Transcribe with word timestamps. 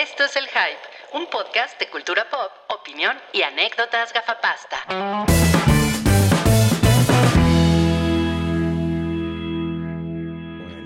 Esto 0.00 0.24
es 0.24 0.36
El 0.36 0.44
Hype, 0.46 1.18
un 1.18 1.26
podcast 1.28 1.78
de 1.80 1.88
cultura 1.90 2.24
pop, 2.30 2.52
opinión 2.80 3.16
y 3.32 3.42
anécdotas 3.42 4.12
gafapasta. 4.12 4.76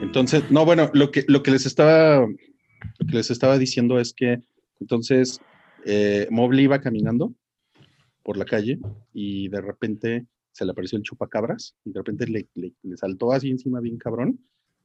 Entonces, 0.03 0.51
no, 0.51 0.65
bueno, 0.65 0.91
lo 0.93 1.11
que, 1.11 1.25
lo 1.29 1.43
que 1.43 1.51
les 1.51 1.65
estaba, 1.65 2.27
lo 2.27 3.07
que 3.07 3.15
les 3.17 3.31
estaba 3.31 3.57
diciendo 3.57 3.99
es 3.99 4.13
que 4.13 4.43
entonces 4.81 5.41
eh, 5.85 6.29
iba 6.59 6.81
caminando 6.81 7.33
por 8.23 8.37
la 8.37 8.45
calle 8.45 8.79
y 9.15 9.49
de 9.49 9.61
repente 9.61 10.27
se 10.53 10.65
le 10.65 10.73
apareció 10.73 10.99
el 10.99 11.05
chupacabras 11.05 11.77
y 11.85 11.93
de 11.93 12.01
repente 12.01 12.27
le, 12.27 12.47
le- 12.55 12.75
le 12.83 12.97
saltó 12.97 13.33
así 13.33 13.51
encima 13.51 13.81
bien 13.81 13.97
cabrón 13.97 14.39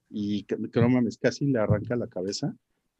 y 0.09 0.43
que, 0.43 0.55
que 0.71 0.79
no 0.79 0.87
mames, 0.89 1.17
casi 1.17 1.45
le 1.47 1.59
arranca 1.59 1.95
la 1.97 2.07
cabeza. 2.07 2.55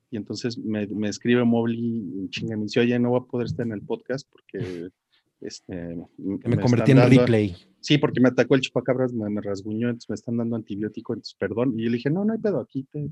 Y 0.09 0.17
entonces 0.17 0.57
me, 0.57 0.87
me 0.87 1.09
escribe 1.09 1.43
Mobley 1.43 1.79
y 1.79 2.29
chinga, 2.29 2.55
me 2.55 2.63
dice, 2.63 2.79
oye, 2.79 2.97
no 2.99 3.09
voy 3.09 3.21
a 3.21 3.29
poder 3.29 3.47
estar 3.47 3.65
en 3.65 3.73
el 3.73 3.81
podcast 3.81 4.27
porque 4.31 4.89
este, 5.41 5.97
me 6.17 6.57
convertí 6.59 6.91
en 6.91 7.09
replay. 7.09 7.55
Sí, 7.79 7.97
porque 7.97 8.19
me 8.19 8.29
atacó 8.29 8.55
el 8.55 8.61
chupacabras, 8.61 9.13
me, 9.13 9.29
me 9.29 9.39
rasguñó, 9.39 9.87
entonces 9.89 10.09
me 10.09 10.15
están 10.15 10.37
dando 10.37 10.55
antibiótico, 10.55 11.13
entonces 11.13 11.35
perdón. 11.35 11.73
Y 11.77 11.83
yo 11.83 11.89
le 11.89 11.97
dije, 11.97 12.09
no, 12.09 12.25
no 12.25 12.33
hay 12.33 12.39
pedo, 12.39 12.59
aquí 12.59 12.83
te 12.91 13.09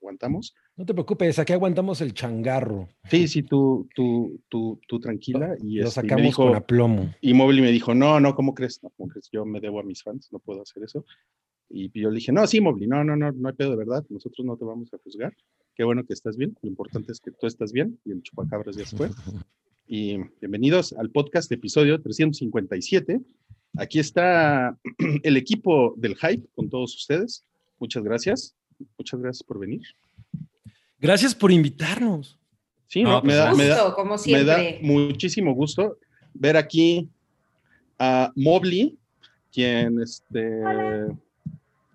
aguantamos. 0.00 0.54
No 0.76 0.86
te 0.86 0.94
preocupes, 0.94 1.38
aquí 1.38 1.52
aguantamos 1.52 2.00
el 2.00 2.14
changarro. 2.14 2.88
Sí, 3.10 3.28
sí, 3.28 3.42
tú, 3.42 3.88
tú, 3.94 4.40
tú, 4.48 4.80
tú 4.86 5.00
tranquila. 5.00 5.56
Y, 5.60 5.78
Lo 5.78 5.88
este, 5.88 6.00
y 6.00 6.02
me 6.04 6.08
sacamos 6.08 6.22
dijo, 6.22 6.46
con 6.46 6.54
aplomo. 6.54 7.14
y 7.20 7.34
Mobley 7.34 7.60
me 7.60 7.72
dijo, 7.72 7.94
no, 7.94 8.20
no, 8.20 8.34
¿cómo 8.34 8.54
crees? 8.54 8.82
No, 8.82 8.90
¿cómo 8.96 9.08
crees? 9.08 9.28
Yo 9.32 9.44
me 9.44 9.60
debo 9.60 9.80
a 9.80 9.82
mis 9.82 10.02
fans, 10.02 10.28
no 10.32 10.38
puedo 10.38 10.62
hacer 10.62 10.84
eso. 10.84 11.04
Y 11.68 11.90
yo 12.00 12.10
le 12.10 12.16
dije, 12.16 12.30
no, 12.30 12.46
sí, 12.46 12.60
Mobley, 12.60 12.86
no, 12.86 13.02
no, 13.02 13.16
no, 13.16 13.32
no 13.32 13.48
hay 13.48 13.54
pedo 13.54 13.70
de 13.70 13.76
verdad, 13.76 14.04
nosotros 14.08 14.46
no 14.46 14.56
te 14.56 14.64
vamos 14.64 14.94
a 14.94 14.98
juzgar. 14.98 15.34
Qué 15.76 15.84
bueno 15.84 16.06
que 16.06 16.14
estás 16.14 16.38
bien, 16.38 16.56
lo 16.62 16.70
importante 16.70 17.12
es 17.12 17.20
que 17.20 17.30
tú 17.30 17.46
estás 17.46 17.70
bien 17.70 18.00
y 18.06 18.12
el 18.12 18.22
chupacabras 18.22 18.76
ya 18.76 18.86
se 18.86 18.96
fue. 18.96 19.10
Y 19.88 20.16
bienvenidos 20.40 20.92
al 20.94 21.10
podcast 21.10 21.52
episodio 21.52 22.00
357. 22.02 23.20
Aquí 23.78 24.00
está 24.00 24.76
el 25.22 25.36
equipo 25.36 25.94
del 25.96 26.16
Hype 26.16 26.44
con 26.56 26.68
todos 26.68 26.96
ustedes. 26.96 27.44
Muchas 27.78 28.02
gracias. 28.02 28.56
Muchas 28.98 29.20
gracias 29.20 29.44
por 29.44 29.60
venir. 29.60 29.82
Gracias 30.98 31.36
por 31.36 31.52
invitarnos. 31.52 32.36
Sí, 32.88 33.04
No, 33.04 33.10
no, 33.10 33.16
me, 33.18 33.26
pues 33.26 33.36
da, 33.36 33.54
me, 33.54 33.66
da, 33.68 33.82
Gusto, 33.82 33.94
como 33.94 34.16
me 34.26 34.44
da 34.44 34.58
muchísimo 34.82 35.54
gusto 35.54 35.98
ver 36.34 36.56
aquí 36.56 37.08
a 37.98 38.32
Mobley, 38.34 38.98
quien 39.52 40.00
este, 40.00 40.62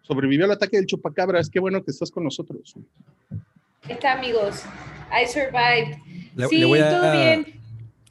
sobrevivió 0.03 0.45
al 0.45 0.51
ataque 0.51 0.77
del 0.77 0.85
chupacabras. 0.85 1.49
Qué 1.49 1.59
bueno 1.59 1.83
que 1.83 1.91
estás 1.91 2.09
con 2.09 2.23
nosotros. 2.23 2.77
Ahí 3.91 3.95
está, 3.95 4.13
amigos. 4.13 4.63
I 5.11 5.27
survived. 5.27 5.97
Le, 6.37 6.47
sí, 6.47 6.59
le 6.59 6.65
voy 6.65 6.79
a, 6.79 6.89
todo 6.89 7.11
bien. 7.11 7.45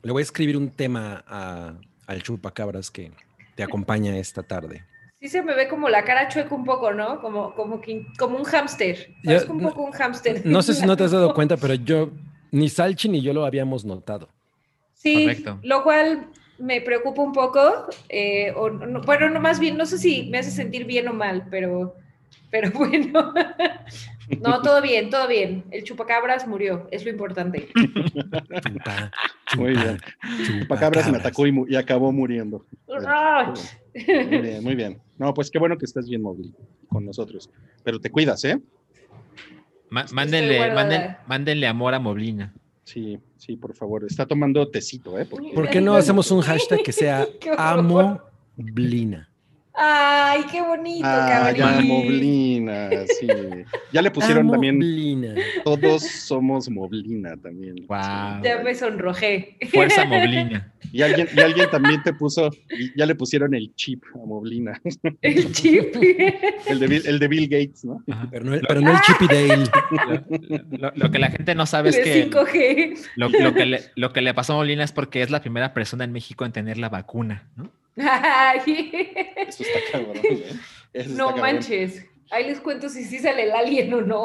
le 0.02 0.12
voy 0.12 0.20
a 0.20 0.24
escribir 0.24 0.58
un 0.58 0.68
tema 0.68 1.24
a- 1.26 1.72
al 2.06 2.22
chupacabras 2.22 2.90
que 2.90 3.10
te 3.54 3.62
acompaña 3.62 4.14
esta 4.18 4.42
tarde. 4.42 4.84
Sí 5.22 5.28
se 5.30 5.40
me 5.40 5.54
ve 5.54 5.68
como 5.68 5.88
la 5.88 6.04
cara 6.04 6.28
chueca 6.28 6.54
un 6.54 6.66
poco, 6.66 6.92
¿no? 6.92 7.22
Como, 7.22 7.54
como, 7.54 7.80
que- 7.80 8.04
como 8.18 8.36
un 8.36 8.44
hámster. 8.44 9.08
Parezco 9.24 9.54
un 9.54 9.60
poco 9.62 9.82
un 9.82 9.92
hámster. 9.92 10.44
No 10.44 10.60
sé 10.60 10.74
si 10.74 10.84
no 10.84 10.98
te 10.98 11.04
has 11.04 11.12
dado 11.12 11.32
cuenta, 11.34 11.56
pero 11.56 11.72
yo, 11.72 12.10
ni 12.50 12.68
Salchi 12.68 13.08
ni 13.08 13.22
yo 13.22 13.32
lo 13.32 13.46
habíamos 13.46 13.86
notado. 13.86 14.28
Sí, 14.92 15.14
Correcto. 15.14 15.60
lo 15.62 15.82
cual 15.82 16.26
me 16.58 16.82
preocupa 16.82 17.22
un 17.22 17.32
poco. 17.32 17.86
eh, 18.10 18.52
o 18.54 18.68
no- 18.68 19.00
bueno, 19.00 19.30
no, 19.30 19.40
más 19.40 19.58
bien, 19.58 19.78
no 19.78 19.86
sé 19.86 19.96
si 19.96 20.28
me 20.28 20.36
hace 20.40 20.50
sentir 20.50 20.84
bien 20.84 21.08
o 21.08 21.14
mal, 21.14 21.46
pero, 21.50 21.96
pero 22.50 22.70
bueno. 22.74 23.32
No, 24.40 24.62
todo 24.62 24.80
bien, 24.82 25.10
todo 25.10 25.26
bien. 25.28 25.64
El 25.70 25.82
chupacabras 25.84 26.46
murió, 26.46 26.86
es 26.90 27.04
lo 27.04 27.10
importante. 27.10 27.68
Chupa, 27.74 29.10
Muy 29.56 29.70
bien. 29.72 29.98
Chupacabras 30.46 31.10
me 31.10 31.18
atacó 31.18 31.46
y, 31.46 31.52
mu- 31.52 31.66
y 31.68 31.76
acabó 31.76 32.12
muriendo. 32.12 32.64
¡Ah! 33.06 33.52
Muy 33.94 34.38
bien, 34.40 34.62
muy 34.62 34.74
bien. 34.74 35.00
No, 35.18 35.34
pues 35.34 35.50
qué 35.50 35.58
bueno 35.58 35.76
que 35.76 35.84
estás 35.84 36.08
bien, 36.08 36.22
Mobley, 36.22 36.54
con 36.88 37.04
nosotros. 37.04 37.50
Pero 37.82 38.00
te 38.00 38.10
cuidas, 38.10 38.44
¿eh? 38.44 38.58
Ma- 39.90 40.06
mándenle, 40.12 40.72
manden- 40.72 41.16
mándenle 41.26 41.66
amor 41.66 41.94
a 41.94 41.98
Moblina. 41.98 42.54
Sí, 42.84 43.18
sí, 43.36 43.56
por 43.56 43.74
favor. 43.74 44.04
Está 44.04 44.26
tomando 44.26 44.68
tecito, 44.68 45.18
¿eh? 45.18 45.26
Porque- 45.28 45.52
¿Por 45.54 45.68
qué 45.68 45.80
no 45.80 45.94
hacemos 45.94 46.30
un 46.30 46.40
hashtag 46.40 46.82
que 46.82 46.92
sea 46.92 47.26
Qué 47.40 47.50
horror. 47.50 47.60
amo 47.66 48.20
Blina? 48.56 49.29
Ay, 49.74 50.42
qué 50.50 50.60
bonito, 50.62 51.06
Ah, 51.06 51.52
ya, 51.52 51.62
cabrón. 51.62 51.86
Moblina, 51.86 52.90
sí. 53.18 53.26
Ya 53.92 54.02
le 54.02 54.10
pusieron 54.10 54.42
Amo 54.44 54.52
también, 54.52 54.78
Blina. 54.78 55.34
todos 55.64 56.02
somos 56.02 56.68
Moblina 56.68 57.36
también. 57.36 57.76
Guau. 57.86 58.42
Ya 58.42 58.62
me 58.62 58.74
sonrojé. 58.74 59.56
Fuerza 59.72 60.04
Moblina. 60.04 60.72
Y 60.92 61.02
alguien, 61.02 61.28
y 61.36 61.40
alguien 61.40 61.70
también 61.70 62.02
te 62.02 62.12
puso, 62.12 62.50
y 62.76 62.98
ya 62.98 63.06
le 63.06 63.14
pusieron 63.14 63.54
el 63.54 63.72
chip 63.76 64.02
a 64.14 64.18
Moblina. 64.18 64.80
El 65.22 65.52
chip. 65.52 65.94
El 66.66 66.78
de 66.80 66.86
Bill, 66.86 67.02
el 67.06 67.18
de 67.18 67.28
Bill 67.28 67.48
Gates, 67.48 67.84
¿no? 67.84 68.02
Ajá. 68.10 68.28
Pero 68.30 68.44
no, 68.44 68.54
el- 68.54 68.60
pero 68.66 68.80
no 68.80 68.90
el 68.90 69.00
Chippy 69.02 69.26
Dale. 69.28 69.64
Lo, 70.70 70.78
lo- 70.78 70.92
lo 70.96 71.10
que 71.10 71.18
la 71.18 71.30
gente 71.30 71.54
no 71.54 71.64
sabe 71.66 71.90
es 71.90 71.98
que 71.98 72.28
5G. 72.30 72.98
lo, 73.16 73.28
lo 73.28 73.54
que 73.54 73.66
le, 73.66 73.80
lo 73.94 74.12
que 74.12 74.20
le 74.20 74.34
pasó 74.34 74.54
a 74.54 74.56
Molina 74.56 74.82
es 74.84 74.92
porque 74.92 75.22
es 75.22 75.30
la 75.30 75.40
primera 75.40 75.72
persona 75.74 76.04
en 76.04 76.12
México 76.12 76.44
en 76.44 76.52
tener 76.52 76.76
la 76.78 76.88
vacuna, 76.88 77.48
¿no? 77.56 77.70
Eso 78.06 79.62
está 79.62 79.78
cabrón, 79.92 80.16
¿eh? 80.22 80.46
Eso 80.92 81.08
no 81.10 81.30
está 81.30 81.36
cabrón. 81.36 81.40
manches. 81.40 82.06
Ahí 82.32 82.44
les 82.46 82.60
cuento 82.60 82.88
si 82.88 83.04
sí 83.04 83.18
sale 83.18 83.42
el 83.44 83.50
alien 83.52 83.92
o 83.92 84.00
no. 84.02 84.22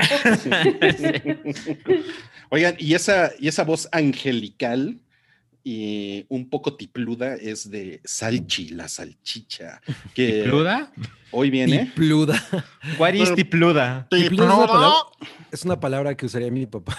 Oigan, 2.49 2.75
y 2.77 2.93
esa, 2.93 3.31
y 3.39 3.47
esa 3.47 3.63
voz 3.63 3.89
angelical 3.91 4.99
y 5.63 6.25
un 6.29 6.47
poco 6.49 6.75
tipluda 6.75 7.33
es 7.35 7.71
de 7.71 7.99
Salchi, 8.03 8.69
la 8.69 8.87
salchicha, 8.87 9.81
que 10.13 10.43
¿Tipluda? 10.43 10.91
hoy 11.31 11.49
viene. 11.49 11.85
Tipluda. 11.85 12.43
What 12.99 13.13
is 13.13 13.33
tipluda? 13.33 14.07
Tipluda 14.11 14.43
es 14.53 14.57
una, 14.59 14.67
palabra, 14.67 14.95
es 15.51 15.65
una 15.65 15.79
palabra 15.79 16.15
que 16.15 16.25
usaría 16.27 16.51
mi 16.51 16.67
papá. 16.67 16.95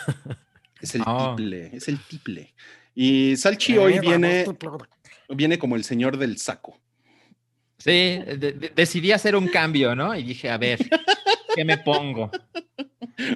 Es 0.80 0.94
el 0.96 1.02
Oh. 1.06 1.34
tiple, 1.36 1.70
es 1.72 1.86
el 1.88 1.98
tiple. 2.00 2.52
Y 2.94 3.36
Salchi 3.36 3.78
hoy 3.78 3.98
viene, 4.00 4.44
viene 5.28 5.58
como 5.58 5.76
el 5.76 5.84
señor 5.84 6.16
del 6.18 6.38
saco. 6.38 6.78
Sí, 7.78 7.90
de- 7.90 8.36
de- 8.52 8.72
decidí 8.74 9.12
hacer 9.12 9.36
un 9.36 9.48
cambio, 9.48 9.94
¿no? 9.94 10.14
Y 10.16 10.22
dije, 10.22 10.48
a 10.50 10.56
ver, 10.58 10.78
¿qué 11.54 11.64
me 11.64 11.78
pongo? 11.78 12.30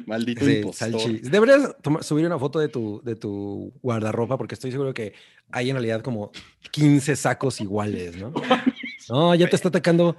Maldito 0.07 0.45
Sí, 0.45 0.57
impostor. 0.57 0.91
Salchi. 0.93 1.19
Deberías 1.19 1.77
tomar- 1.83 2.03
subir 2.05 2.27
una 2.27 2.39
foto 2.39 2.59
de 2.59 2.69
tu, 2.69 3.01
de 3.05 3.17
tu 3.17 3.73
guardarropa 3.83 4.37
porque 4.39 4.55
estoy 4.55 4.71
seguro 4.73 4.93
que 4.95 5.13
hay 5.51 5.71
en 5.71 5.77
realidad 5.77 6.01
como 6.03 6.31
15 6.71 7.17
sacos 7.17 7.61
iguales, 7.61 8.17
¿no? 8.17 8.33
No, 9.09 9.35
ya 9.35 9.49
te 9.49 9.57
está 9.57 9.69
atacando. 9.69 10.17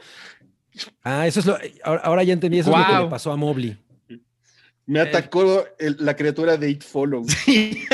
Ah, 1.04 1.26
eso 1.26 1.40
es 1.40 1.46
lo. 1.46 1.58
Ahora, 1.84 2.02
ahora 2.04 2.24
ya 2.24 2.34
entendí, 2.34 2.60
eso 2.60 2.72
es 2.72 2.78
lo 2.78 2.86
que 2.98 3.04
le 3.04 3.10
pasó 3.10 3.32
a 3.32 3.38
Mobley. 3.38 3.78
Me 4.86 5.00
atacó 5.00 5.64
el- 5.80 5.96
la 6.00 6.14
criatura 6.16 6.58
de 6.58 6.70
It 6.72 6.84
Follow. 6.84 7.24
Sí. 7.26 7.84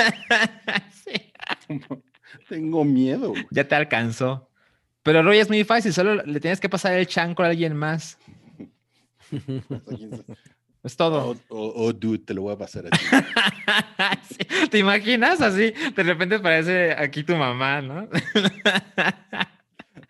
Tengo 2.49 2.83
miedo. 2.85 3.29
güey. 3.29 3.45
Ya 3.51 3.67
te 3.67 3.75
alcanzó. 3.75 4.49
Pero 5.03 5.23
Roy 5.23 5.37
es 5.37 5.47
muy 5.49 5.63
fácil, 5.63 5.93
solo 5.93 6.15
le 6.23 6.39
tienes 6.39 6.59
que 6.59 6.67
pasar 6.69 6.93
el 6.93 7.07
chancro 7.07 7.45
a 7.45 7.49
alguien 7.49 7.75
más. 7.75 8.17
Es 10.83 10.95
todo. 10.95 11.29
Oh, 11.31 11.35
oh, 11.49 11.73
oh, 11.75 11.93
dude, 11.93 12.19
te 12.19 12.33
lo 12.33 12.43
voy 12.43 12.53
a 12.53 12.57
pasar 12.57 12.85
a 12.87 12.89
ti. 12.89 12.99
Sí, 14.29 14.67
¿Te 14.69 14.77
imaginas 14.79 15.41
así? 15.41 15.73
De 15.95 16.03
repente 16.03 16.39
parece 16.39 16.91
aquí 16.93 17.23
tu 17.23 17.35
mamá, 17.35 17.81
¿no? 17.81 18.07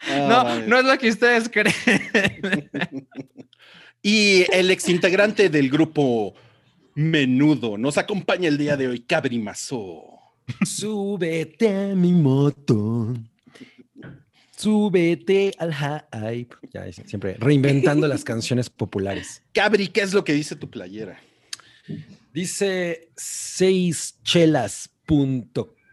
No, 0.08 0.44
vale. 0.44 0.68
no 0.68 0.78
es 0.78 0.86
lo 0.86 0.98
que 0.98 1.10
ustedes 1.10 1.50
creen. 1.54 3.08
Y 4.04 4.46
el 4.54 4.70
exintegrante 4.70 5.50
del 5.50 5.70
grupo 5.72 6.36
Menudo 6.94 7.78
nos 7.78 7.98
acompaña 7.98 8.48
el 8.48 8.58
día 8.58 8.78
de 8.78 8.88
hoy, 8.88 9.00
Cabri 9.02 9.40
Mazó. 9.40 10.17
Súbete 10.66 11.70
a 11.92 11.96
mi 11.96 12.12
moto. 12.14 13.14
Súbete 14.56 15.54
al 15.60 15.74
hype. 15.74 16.56
Ya, 16.74 16.92
siempre 16.92 17.36
reinventando 17.40 18.08
las 18.08 18.24
canciones 18.26 18.70
populares. 18.70 19.44
Cabri, 19.54 19.88
¿qué 19.88 20.02
es 20.02 20.14
lo 20.14 20.24
que 20.24 20.34
dice 20.34 20.56
tu 20.56 20.70
playera? 20.70 21.20
Dice 22.34 23.10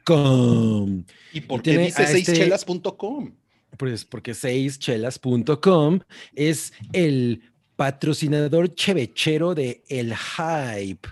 seischelas.com. 0.04 1.04
¿Y 1.32 1.40
por 1.42 1.62
qué 1.62 1.78
dice 1.78 2.02
este- 2.02 2.24
seischelas.com? 2.24 3.32
Pues 3.78 4.04
porque 4.04 4.34
seischelas.com 4.34 6.00
es 6.34 6.72
el 6.92 7.42
patrocinador 7.76 8.72
chevechero 8.74 9.54
de 9.54 9.82
El 9.88 10.14
Hype, 10.14 11.08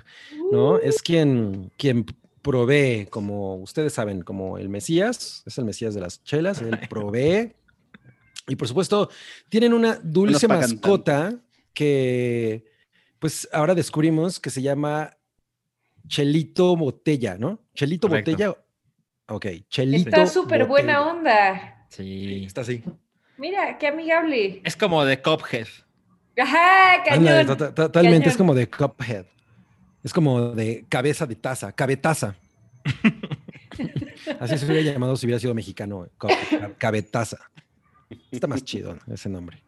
¿no? 0.52 0.78
Es 0.78 1.02
quien, 1.02 1.72
quien 1.76 2.06
provee, 2.42 3.06
como 3.08 3.56
ustedes 3.56 3.92
saben, 3.92 4.22
como 4.22 4.58
el 4.58 4.68
Mesías, 4.68 5.42
es 5.46 5.58
el 5.58 5.64
Mesías 5.64 5.94
de 5.94 6.00
las 6.00 6.22
chelas, 6.24 6.60
él 6.60 6.78
provee. 6.90 7.54
Y 8.48 8.56
por 8.56 8.68
supuesto, 8.68 9.08
tienen 9.48 9.72
una 9.72 9.98
dulce 10.02 10.48
mascota 10.48 11.38
que, 11.72 12.64
pues 13.18 13.48
ahora 13.52 13.74
descubrimos 13.74 14.40
que 14.40 14.50
se 14.50 14.60
llama 14.62 15.16
Chelito 16.08 16.76
Botella, 16.76 17.36
¿no? 17.38 17.60
Chelito 17.74 18.08
Correcto. 18.08 18.32
Botella. 18.32 18.56
Ok, 19.28 19.46
Chelito. 19.68 20.08
Está 20.10 20.26
súper 20.26 20.66
buena 20.66 21.06
onda. 21.06 21.86
Sí. 21.88 22.44
Está 22.44 22.62
así. 22.62 22.82
Mira, 23.38 23.78
qué 23.78 23.86
amigable. 23.86 24.60
Es 24.64 24.76
como 24.76 25.04
de 25.04 25.22
Cophead. 25.22 25.68
Ajá, 26.38 27.02
cañón. 27.04 27.56
totalmente 27.74 28.28
es 28.28 28.36
como 28.36 28.54
de 28.54 28.68
Cuphead. 28.68 29.26
Es 30.02 30.12
como 30.12 30.50
de 30.52 30.84
cabeza 30.88 31.26
de 31.26 31.36
taza, 31.36 31.72
cabetaza. 31.72 32.36
Así 34.40 34.58
se 34.58 34.66
hubiera 34.66 34.92
llamado 34.92 35.16
si 35.16 35.26
hubiera 35.26 35.38
sido 35.38 35.54
mexicano, 35.54 36.08
Cuphead, 36.18 36.72
cabetaza. 36.78 37.38
Está 38.30 38.46
más 38.46 38.64
chido 38.64 38.94
¿no? 38.94 39.14
ese 39.14 39.28
nombre. 39.28 39.62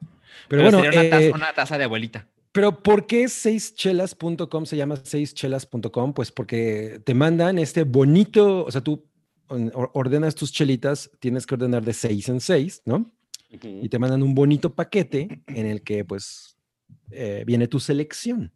Pero, 0.49 0.63
bueno, 0.63 0.81
sería 0.83 1.01
una, 1.01 1.11
taza, 1.11 1.23
eh, 1.23 1.33
una 1.33 1.53
taza 1.55 1.79
de 1.79 1.85
abuelita. 1.85 2.27
pero 2.53 2.83
¿por 2.83 3.07
qué 3.07 3.29
seischelas.com 3.29 4.67
se 4.67 4.77
llama 4.77 4.97
seischelas.com? 4.97 6.13
Pues 6.13 6.33
porque 6.33 7.01
te 7.05 7.15
mandan 7.15 7.59
este 7.59 7.85
bonito, 7.85 8.65
o 8.65 8.71
sea, 8.71 8.81
tú 8.81 9.07
ordenas 9.49 10.35
tus 10.35 10.53
chelitas, 10.53 11.11
tienes 11.21 11.47
que 11.47 11.55
ordenar 11.55 11.85
de 11.85 11.93
seis 11.93 12.29
en 12.29 12.41
seis, 12.41 12.83
¿no? 12.85 13.11
y 13.63 13.89
te 13.89 13.99
mandan 13.99 14.23
un 14.23 14.35
bonito 14.35 14.75
paquete 14.75 15.43
en 15.47 15.67
el 15.67 15.83
que 15.83 16.05
pues 16.05 16.57
eh, 17.11 17.45
viene 17.47 17.69
tu 17.69 17.79
selección, 17.79 18.53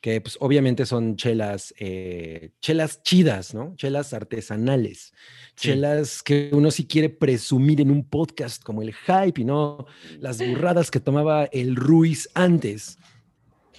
que 0.00 0.20
pues 0.20 0.38
obviamente 0.40 0.86
son 0.86 1.16
chelas, 1.16 1.74
eh, 1.78 2.52
chelas 2.60 3.02
chidas, 3.02 3.52
¿no? 3.54 3.74
Chelas 3.76 4.14
artesanales, 4.14 5.12
Sí. 5.56 5.68
chelas 5.68 6.22
que 6.22 6.48
uno 6.52 6.70
sí 6.70 6.86
quiere 6.86 7.10
presumir 7.10 7.80
en 7.82 7.90
un 7.90 8.02
podcast 8.08 8.62
como 8.62 8.80
el 8.82 8.94
hype 8.94 9.42
y 9.42 9.44
no 9.44 9.86
las 10.18 10.38
burradas 10.38 10.90
que 10.90 11.00
tomaba 11.00 11.44
el 11.52 11.76
Ruiz 11.76 12.30
antes. 12.34 12.96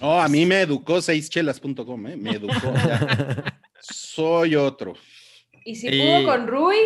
Oh, 0.00 0.18
a 0.20 0.28
mí 0.28 0.46
me 0.46 0.60
educó 0.60 1.00
seischelas.com, 1.02 2.06
¿eh? 2.06 2.16
Me 2.16 2.30
educó. 2.32 2.72
ya. 2.74 3.60
Soy 3.80 4.54
otro. 4.54 4.94
Y 5.64 5.74
si 5.76 5.88
Y- 5.88 6.00
pudo 6.00 6.24
con 6.26 6.46
Rui, 6.46 6.76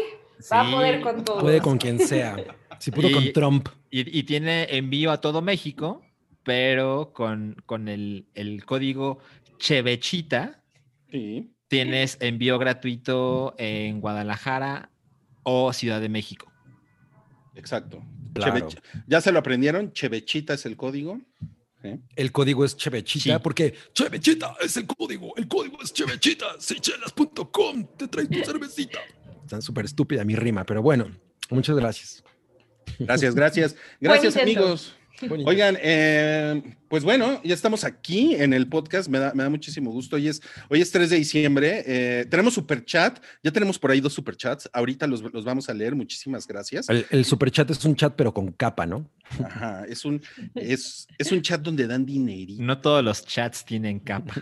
va 0.50 0.60
a 0.62 0.70
poder 0.70 1.00
con 1.02 1.24
todo. 1.24 1.40
Puede 1.40 1.60
con 1.60 1.76
quien 1.78 1.98
sea. 1.98 2.36
Si 2.78 2.90
pudo 2.90 3.10
con 3.10 3.32
Trump. 3.32 3.68
Y, 3.90 4.18
y 4.18 4.22
tiene 4.24 4.66
envío 4.76 5.10
a 5.10 5.20
todo 5.20 5.40
México, 5.42 6.02
pero 6.46 7.12
con, 7.12 7.56
con 7.66 7.88
el, 7.88 8.28
el 8.34 8.64
código 8.64 9.18
Chevechita 9.58 10.62
Sí. 11.10 11.50
tienes 11.68 12.18
envío 12.20 12.56
gratuito 12.58 13.54
en 13.58 14.00
Guadalajara 14.00 14.90
o 15.42 15.72
Ciudad 15.72 16.00
de 16.00 16.08
México. 16.08 16.50
Exacto. 17.56 18.02
Claro. 18.32 18.68
Ya 19.08 19.20
se 19.20 19.32
lo 19.32 19.40
aprendieron. 19.40 19.92
Chevechita 19.92 20.54
es 20.54 20.66
el 20.66 20.76
código. 20.76 21.20
El 22.16 22.32
código 22.32 22.64
es 22.64 22.76
Chevechita 22.76 23.34
Sí. 23.36 23.40
porque 23.42 23.74
Chevechita 23.92 24.54
es 24.60 24.76
el 24.76 24.86
código. 24.86 25.34
El 25.36 25.48
código 25.48 25.78
es 25.82 25.92
Chevechita. 25.92 26.46
Seychelas.com. 26.60 27.86
Te 27.96 28.06
traes 28.08 28.28
tu 28.28 28.38
cervecita. 28.44 28.98
Está 29.42 29.60
súper 29.60 29.84
estúpida 29.86 30.24
mi 30.24 30.36
rima, 30.36 30.64
pero 30.64 30.82
bueno, 30.82 31.10
muchas 31.50 31.76
gracias. 31.76 32.22
Gracias, 32.98 33.34
gracias. 33.34 33.76
Gracias, 34.00 34.36
amigos. 34.36 34.94
Oigan, 35.22 35.76
eh, 35.80 36.62
pues 36.88 37.04
bueno, 37.04 37.40
ya 37.44 37.54
estamos 37.54 37.84
aquí 37.84 38.34
en 38.34 38.52
el 38.52 38.68
podcast, 38.68 39.08
me 39.08 39.18
da, 39.18 39.32
me 39.34 39.42
da 39.42 39.50
muchísimo 39.50 39.90
gusto. 39.90 40.16
Hoy 40.16 40.28
es, 40.28 40.42
hoy 40.68 40.80
es 40.80 40.90
3 40.90 41.10
de 41.10 41.16
diciembre, 41.16 41.84
eh, 41.86 42.26
tenemos 42.30 42.54
super 42.54 42.84
chat, 42.84 43.18
ya 43.42 43.50
tenemos 43.50 43.78
por 43.78 43.90
ahí 43.90 44.00
dos 44.00 44.12
super 44.12 44.36
chats, 44.36 44.68
ahorita 44.72 45.06
los, 45.06 45.22
los 45.22 45.44
vamos 45.44 45.68
a 45.68 45.74
leer, 45.74 45.94
muchísimas 45.94 46.46
gracias. 46.46 46.88
El, 46.88 47.06
el 47.10 47.24
superchat 47.24 47.70
es 47.70 47.84
un 47.84 47.96
chat, 47.96 48.14
pero 48.16 48.32
con 48.32 48.52
capa, 48.52 48.86
¿no? 48.86 49.10
Ajá, 49.44 49.84
es 49.88 50.04
un, 50.04 50.22
es, 50.54 51.08
es 51.18 51.32
un 51.32 51.42
chat 51.42 51.60
donde 51.60 51.86
dan 51.86 52.06
dinerito, 52.06 52.62
No 52.62 52.80
todos 52.80 53.04
los 53.04 53.24
chats 53.24 53.64
tienen 53.64 53.98
capa. 53.98 54.34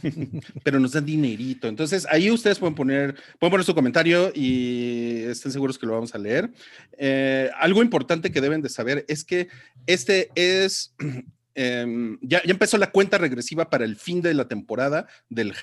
pero 0.64 0.80
nos 0.80 0.92
dan 0.92 1.04
dinerito. 1.04 1.68
Entonces 1.68 2.06
ahí 2.10 2.30
ustedes 2.30 2.58
pueden 2.58 2.74
poner, 2.74 3.14
pueden 3.38 3.50
poner 3.50 3.64
su 3.64 3.74
comentario 3.74 4.32
y 4.34 5.22
estén 5.24 5.52
seguros 5.52 5.78
que 5.78 5.86
lo 5.86 5.92
vamos 5.92 6.14
a 6.14 6.18
leer. 6.18 6.50
Eh, 6.98 7.50
algo 7.58 7.82
importante 7.82 8.32
que 8.32 8.40
deben 8.40 8.62
de 8.62 8.68
saber 8.68 9.04
es 9.08 9.24
que 9.24 9.48
este 9.86 10.30
es, 10.34 10.94
em, 11.54 12.18
ya, 12.22 12.42
ya 12.44 12.50
empezó 12.52 12.78
la 12.78 12.90
cuenta 12.90 13.18
regresiva 13.18 13.68
para 13.70 13.84
el 13.84 13.96
fin 13.96 14.22
de 14.22 14.34
la 14.34 14.48
temporada 14.48 15.06
del 15.28 15.54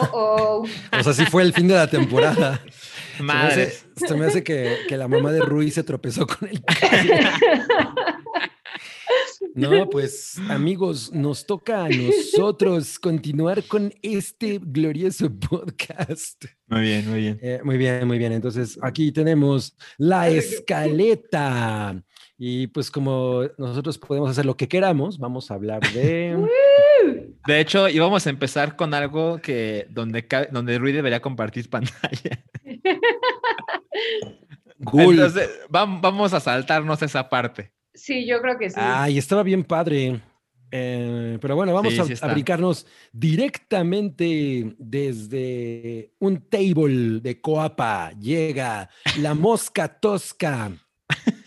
Oh, 0.00 0.08
oh. 0.12 0.98
O 0.98 1.02
sea, 1.02 1.12
sí 1.12 1.24
fue 1.26 1.42
el 1.42 1.52
fin 1.52 1.68
de 1.68 1.74
la 1.74 1.88
temporada. 1.88 2.60
Se 3.16 3.22
me 3.22 3.32
hace, 3.32 3.46
Madres. 3.46 3.86
se 3.94 4.14
me 4.16 4.26
hace 4.26 4.42
que, 4.42 4.78
que 4.88 4.96
la 4.96 5.06
mamá 5.06 5.30
de 5.30 5.40
Rui 5.40 5.70
se 5.70 5.84
tropezó 5.84 6.26
con 6.26 6.48
el 6.48 6.60
No, 9.54 9.88
pues 9.88 10.36
amigos, 10.48 11.12
nos 11.12 11.46
toca 11.46 11.84
a 11.84 11.88
nosotros 11.88 12.98
continuar 12.98 13.62
con 13.62 13.94
este 14.02 14.58
glorioso 14.60 15.30
podcast. 15.30 16.44
Muy 16.66 16.80
bien, 16.80 17.08
muy 17.08 17.20
bien. 17.20 17.38
Eh, 17.40 17.60
muy 17.62 17.76
bien, 17.76 18.04
muy 18.04 18.18
bien. 18.18 18.32
Entonces, 18.32 18.76
aquí 18.82 19.12
tenemos 19.12 19.76
la 19.96 20.28
escaleta. 20.28 22.02
Y 22.36 22.66
pues 22.68 22.90
como 22.90 23.42
nosotros 23.58 23.96
podemos 23.98 24.30
hacer 24.30 24.44
lo 24.44 24.56
que 24.56 24.66
queramos, 24.68 25.18
vamos 25.18 25.50
a 25.50 25.54
hablar 25.54 25.80
de... 25.92 26.36
De 27.46 27.60
hecho, 27.60 27.88
íbamos 27.90 28.26
a 28.26 28.30
empezar 28.30 28.76
con 28.76 28.94
algo 28.94 29.38
que 29.38 29.86
donde, 29.90 30.26
donde 30.50 30.78
Rui 30.78 30.92
debería 30.92 31.20
compartir 31.20 31.68
pantalla. 31.70 32.42
Ghoul. 34.78 35.14
Entonces, 35.14 35.50
vam- 35.68 36.00
vamos 36.00 36.32
a 36.32 36.40
saltarnos 36.40 37.02
esa 37.02 37.28
parte. 37.28 37.72
Sí, 37.92 38.26
yo 38.26 38.40
creo 38.40 38.58
que 38.58 38.70
sí. 38.70 38.76
Ay, 38.78 39.18
estaba 39.18 39.42
bien 39.42 39.62
padre. 39.64 40.20
Eh, 40.70 41.38
pero 41.40 41.54
bueno, 41.54 41.72
vamos 41.72 41.92
Sí, 41.92 42.00
a, 42.00 42.04
sí 42.04 42.86
directamente 43.12 44.74
desde 44.78 46.12
un 46.18 46.40
table 46.48 47.20
de 47.20 47.40
Coapa. 47.40 48.10
Llega 48.18 48.88
la 49.20 49.34
mosca 49.34 49.86
tosca 50.00 50.72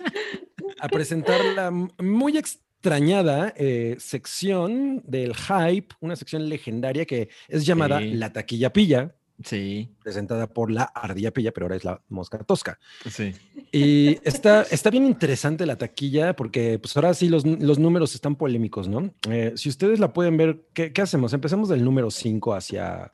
a 0.80 0.88
presentar 0.90 1.44
la 1.56 1.72
muy 1.72 2.38
extrañada 2.38 3.54
eh, 3.58 3.96
sección 4.00 5.02
del 5.06 5.36
hype, 5.36 5.96
una 6.00 6.16
sección 6.16 6.48
legendaria 6.50 7.06
que 7.06 7.30
es 7.48 7.66
llamada 7.66 8.00
Sí. 8.00 8.14
La 8.14 8.32
Taquilla 8.34 8.72
Pilla, 8.74 9.14
Sí, 9.44 9.96
presentada 10.02 10.48
por 10.52 10.72
la 10.72 10.82
Ardilla 10.84 11.30
Pilla, 11.32 11.52
pero 11.52 11.66
ahora 11.68 11.76
es 11.76 11.84
la 11.86 12.02
mosca 12.10 12.40
tosca. 12.40 12.80
sí. 13.08 13.34
Y 13.72 14.18
está, 14.28 14.64
está 14.64 14.90
bien 14.90 15.06
interesante 15.06 15.66
la 15.68 15.78
taquilla 15.78 16.36
porque 16.36 16.80
pues 16.80 16.96
ahora 16.98 17.14
sí 17.14 17.28
los, 17.30 17.46
los 17.46 17.78
números 17.78 18.16
están 18.16 18.36
polémicos, 18.36 18.88
¿no? 18.88 19.14
Eh, 19.30 19.52
si 19.56 19.70
ustedes 19.70 20.00
la 20.00 20.12
pueden 20.14 20.38
ver, 20.38 20.66
¿qué, 20.74 20.92
qué 20.94 21.02
hacemos? 21.04 21.34
Empecemos 21.34 21.70
del 21.70 21.84
número 21.84 22.10
5 22.10 22.54
hacia... 22.56 23.14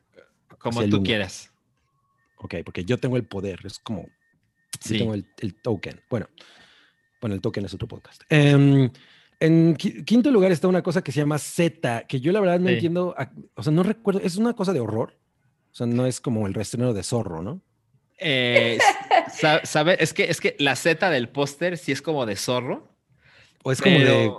Como 0.58 0.78
hacia 0.80 0.88
tú 0.90 0.96
uno. 0.98 1.04
quieras. 1.04 1.50
Ok, 2.38 2.54
porque 2.64 2.84
yo 2.86 2.96
tengo 2.98 3.16
el 3.18 3.24
poder, 3.26 3.60
es 3.64 3.78
como... 3.80 4.02
Yo 4.04 4.08
Sí. 4.80 4.96
tengo 4.98 5.12
el, 5.14 5.26
el 5.38 5.54
token. 5.60 6.00
Bueno, 6.08 6.28
bueno, 7.24 7.34
el 7.36 7.40
token 7.40 7.64
es 7.64 7.72
otro 7.72 7.88
podcast. 7.88 8.20
Em, 8.28 8.90
en 9.40 9.74
qui- 9.78 10.04
quinto 10.04 10.30
lugar 10.30 10.52
está 10.52 10.68
una 10.68 10.82
cosa 10.82 11.00
que 11.02 11.10
se 11.10 11.20
llama 11.20 11.38
Z, 11.38 12.04
que 12.06 12.20
yo 12.20 12.32
la 12.32 12.40
verdad 12.40 12.60
no 12.60 12.68
Sí. 12.68 12.74
entiendo, 12.74 13.14
a- 13.16 13.30
o 13.54 13.62
sea, 13.62 13.72
no 13.72 13.82
recuerdo, 13.82 14.20
es 14.20 14.36
una 14.36 14.52
cosa 14.52 14.74
de 14.74 14.80
horror. 14.80 15.14
O 15.72 15.74
sea, 15.74 15.86
no 15.86 16.04
es 16.04 16.20
como 16.20 16.46
el 16.46 16.52
reestreno 16.52 16.92
de 16.92 17.02
Zorro, 17.02 17.42
¿no? 17.42 17.62
Eh, 18.18 18.76
es 19.98 20.12
que, 20.12 20.24
es 20.24 20.40
que 20.42 20.54
la 20.58 20.76
Z 20.76 21.08
del 21.08 21.30
póster 21.30 21.78
sí 21.78 21.92
es 21.92 22.02
como 22.02 22.26
de 22.26 22.36
zorro. 22.36 22.94
O 23.62 23.72
es 23.72 23.80
como 23.80 23.98
de... 23.98 24.30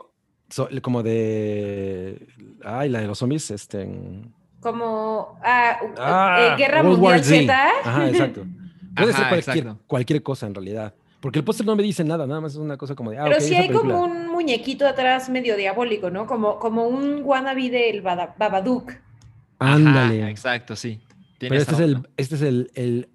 so- 0.52 0.70
como 0.84 1.02
de... 1.02 2.28
Ay, 2.64 2.90
la 2.90 3.00
de 3.02 3.08
los 3.08 3.18
zombies, 3.18 3.50
este... 3.50 3.82
en- 3.82 4.32
Como 4.60 5.40
ah, 5.44 5.80
uh, 5.82 5.94
Ah, 5.98 6.50
eh, 6.54 6.56
Guerra 6.60 6.84
World 6.84 7.02
War 7.02 7.16
Mundial 7.20 7.46
Z. 7.48 7.70
Z. 7.84 7.90
Ajá, 7.90 8.10
exacto. 8.10 8.46
Puede 8.96 9.12
ser 9.14 9.28
cualquier, 9.28 9.58
exacto. 9.58 9.84
cualquier 9.88 10.22
cosa 10.22 10.46
en 10.46 10.54
realidad. 10.54 10.94
Porque 11.26 11.40
el 11.40 11.46
póster 11.46 11.66
no 11.66 11.76
me 11.76 11.82
dice 11.82 12.04
nada, 12.04 12.28
nada 12.28 12.40
más 12.40 12.52
es 12.52 12.60
una 12.60 12.78
cosa 12.78 12.94
como 12.94 13.10
de. 13.10 13.18
Ah, 13.18 13.24
Pero 13.24 13.38
ok, 13.38 13.42
sí 13.42 13.56
hay 13.56 13.68
como 13.72 14.04
un 14.04 14.28
muñequito 14.28 14.88
atrás 14.88 15.28
medio 15.28 15.58
diabólico, 15.58 16.12
¿no? 16.12 16.28
Como, 16.28 16.60
como 16.60 16.88
un 16.88 17.22
wannabe 17.24 17.72
del 17.72 18.04
Bada- 18.04 18.36
Babadook. 18.38 18.92
Ajá, 19.58 19.74
Ándale. 19.74 20.30
exacto, 20.30 20.76
sí. 20.76 21.02
Tiene 21.40 21.56
Pero 21.58 21.62
este 21.64 21.74
es 21.74 21.80
el, 21.80 22.08
este 22.18 22.36
es 22.36 22.42
el, 22.44 22.70
el. 22.76 23.10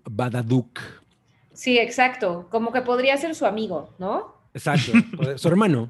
Sí, 1.53 1.79
exacto. 1.79 2.49
Como 2.51 2.73
que 2.73 2.83
podría 2.83 3.17
ser 3.17 3.33
su 3.37 3.47
amigo, 3.47 3.95
¿no? 4.01 4.35
Exacto. 4.55 4.91
Su 5.37 5.47
hermano, 5.47 5.89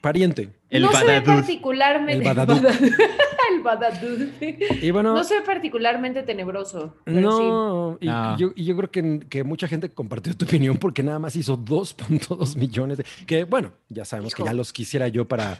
parente. 0.00 0.50
El 0.70 0.82
no 0.82 0.92
se 0.92 1.04
ve 1.04 1.20
Badaduc. 1.20 1.26
particularmente. 1.26 2.28
El 2.28 2.34
Badaduc. 3.64 4.40
El. 4.40 4.84
Y 4.84 4.90
bueno, 4.92 5.14
No 5.14 5.24
se 5.24 5.34
ve 5.34 5.40
particularmente 5.44 6.22
tenebroso. 6.22 6.96
pero 7.04 7.16
sí. 7.16 7.44
no, 7.44 7.98
y, 8.00 8.06
No. 8.06 8.38
Yo, 8.38 8.52
y 8.54 8.64
yo 8.64 8.76
creo 8.76 8.90
que, 8.90 9.20
que 9.28 9.42
mucha 9.44 9.66
gente 9.68 9.90
compartió 9.90 10.34
tu 10.36 10.44
opinión 10.44 10.76
porque 10.78 11.02
nada 11.02 11.18
más 11.18 11.34
hizo 11.36 11.58
2.2 11.58 12.56
millones. 12.56 12.98
De, 12.98 13.04
que 13.26 13.44
bueno, 13.44 13.72
ya 13.88 14.04
sabemos 14.04 14.34
que 14.34 14.44
ya 14.44 14.52
los 14.52 14.72
quisiera 14.72 15.08
yo 15.08 15.26
para 15.26 15.58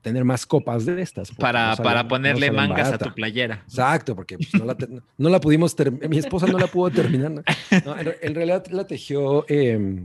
tener 0.00 0.22
más 0.24 0.44
copas 0.46 0.84
de 0.86 1.00
estas. 1.02 1.30
Para, 1.32 1.70
no 1.70 1.76
salen- 1.76 1.82
para 1.84 2.02
no 2.04 2.08
ponerle 2.08 2.50
mangas 2.52 2.86
barata. 2.90 3.04
a 3.06 3.08
tu 3.08 3.14
playera. 3.14 3.62
Exacto, 3.66 4.14
porque 4.14 4.36
pues, 4.36 4.54
no, 4.54 4.64
la 4.64 4.74
te- 4.76 4.88
no 5.18 5.28
la 5.28 5.40
pudimos 5.40 5.74
terminar, 5.74 6.08
mi 6.08 6.18
esposa 6.18 6.46
no 6.46 6.58
la 6.58 6.66
pudo 6.68 6.90
terminar. 6.90 7.42
en 8.22 8.34
realidad 8.34 8.64
la 8.70 8.86
tejió 8.86 9.44
eh, 9.48 10.04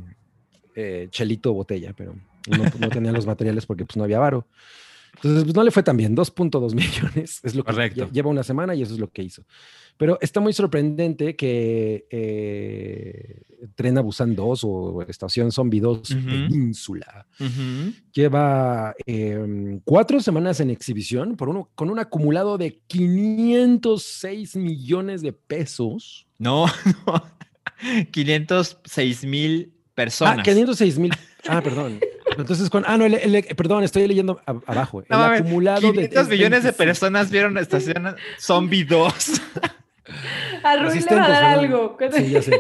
eh, 0.76 1.08
Chelito 1.12 1.54
Botella, 1.54 1.94
pero 1.96 2.16
no, 2.58 2.64
no 2.80 2.90
tenía 2.90 3.12
los 3.12 3.26
materiales 3.26 3.66
porque 3.66 3.86
pues 3.86 3.98
no 3.98 4.04
había 4.04 4.20
varo. 4.20 4.48
Entonces, 5.16 5.44
pues 5.44 5.56
no 5.56 5.64
le 5.64 5.72
fue 5.72 5.82
tan 5.84 5.98
bien, 5.98 6.16
2.2 6.16 6.74
millones 6.76 7.40
es 7.44 7.56
lo 7.56 7.64
que 7.64 7.72
Correcto. 7.72 8.08
lle- 8.08 8.12
lleva 8.12 8.30
una 8.30 8.44
semana 8.44 8.76
y 8.76 8.84
eso 8.84 8.94
es 8.94 9.00
lo 9.00 9.10
que 9.12 9.24
hizo. 9.24 9.44
Pero 9.98 10.18
está 10.22 10.40
muy 10.40 10.54
sorprendente 10.54 11.36
que 11.36 12.06
eh, 12.10 13.42
Tren 13.76 13.98
a 13.98 14.02
Busan 14.02 14.34
2 14.36 14.62
o 14.64 15.02
Estación 15.10 15.52
Zombie 15.52 15.82
2 15.82 16.12
Ujú. 16.12 16.26
Península 16.26 17.26
Ujú. 17.40 17.92
lleva 18.14 18.94
em, 19.06 19.82
cuatro 19.84 20.22
semanas 20.22 20.60
en 20.62 20.70
exhibición 20.70 21.36
por 21.36 21.50
uno, 21.50 21.70
con 21.76 21.90
un 21.90 22.00
acumulado 22.00 22.58
de 22.58 22.80
506 22.88 24.56
millones 24.56 25.22
de 25.22 25.34
pesos. 25.34 26.28
No, 26.38 26.66
no. 27.08 27.24
506 28.12 29.26
mil 29.26 29.74
personas. 29.96 30.40
Ah, 30.40 30.44
506 30.44 31.00
mil. 31.00 31.12
Ah, 31.48 31.62
perdón. 31.62 32.00
Entonces, 32.42 32.70
con. 32.70 32.84
Ah, 32.88 32.98
no, 32.98 33.06
el- 33.06 33.14
el- 33.16 33.44
perdón, 33.56 33.84
estoy 33.84 34.08
leyendo 34.08 34.42
a- 34.46 34.56
abajo. 34.68 35.04
No 35.10 35.26
el 35.34 35.42
acumulado 35.42 35.92
500 35.92 36.28
de. 36.28 36.36
millones 36.36 36.64
de 36.64 36.70
25. 36.72 36.78
personas 36.78 37.30
vieron 37.32 37.58
Estación 37.58 38.16
Zombie 38.40 38.84
2. 38.86 39.42
A 40.64 40.76
Rui 40.78 41.00
le 41.00 41.16
va 41.16 41.26
a 41.26 41.30
dar 41.30 41.44
algo. 41.60 41.98
Sí, 42.12 42.30
ya 42.32 42.42
sé. 42.42 42.60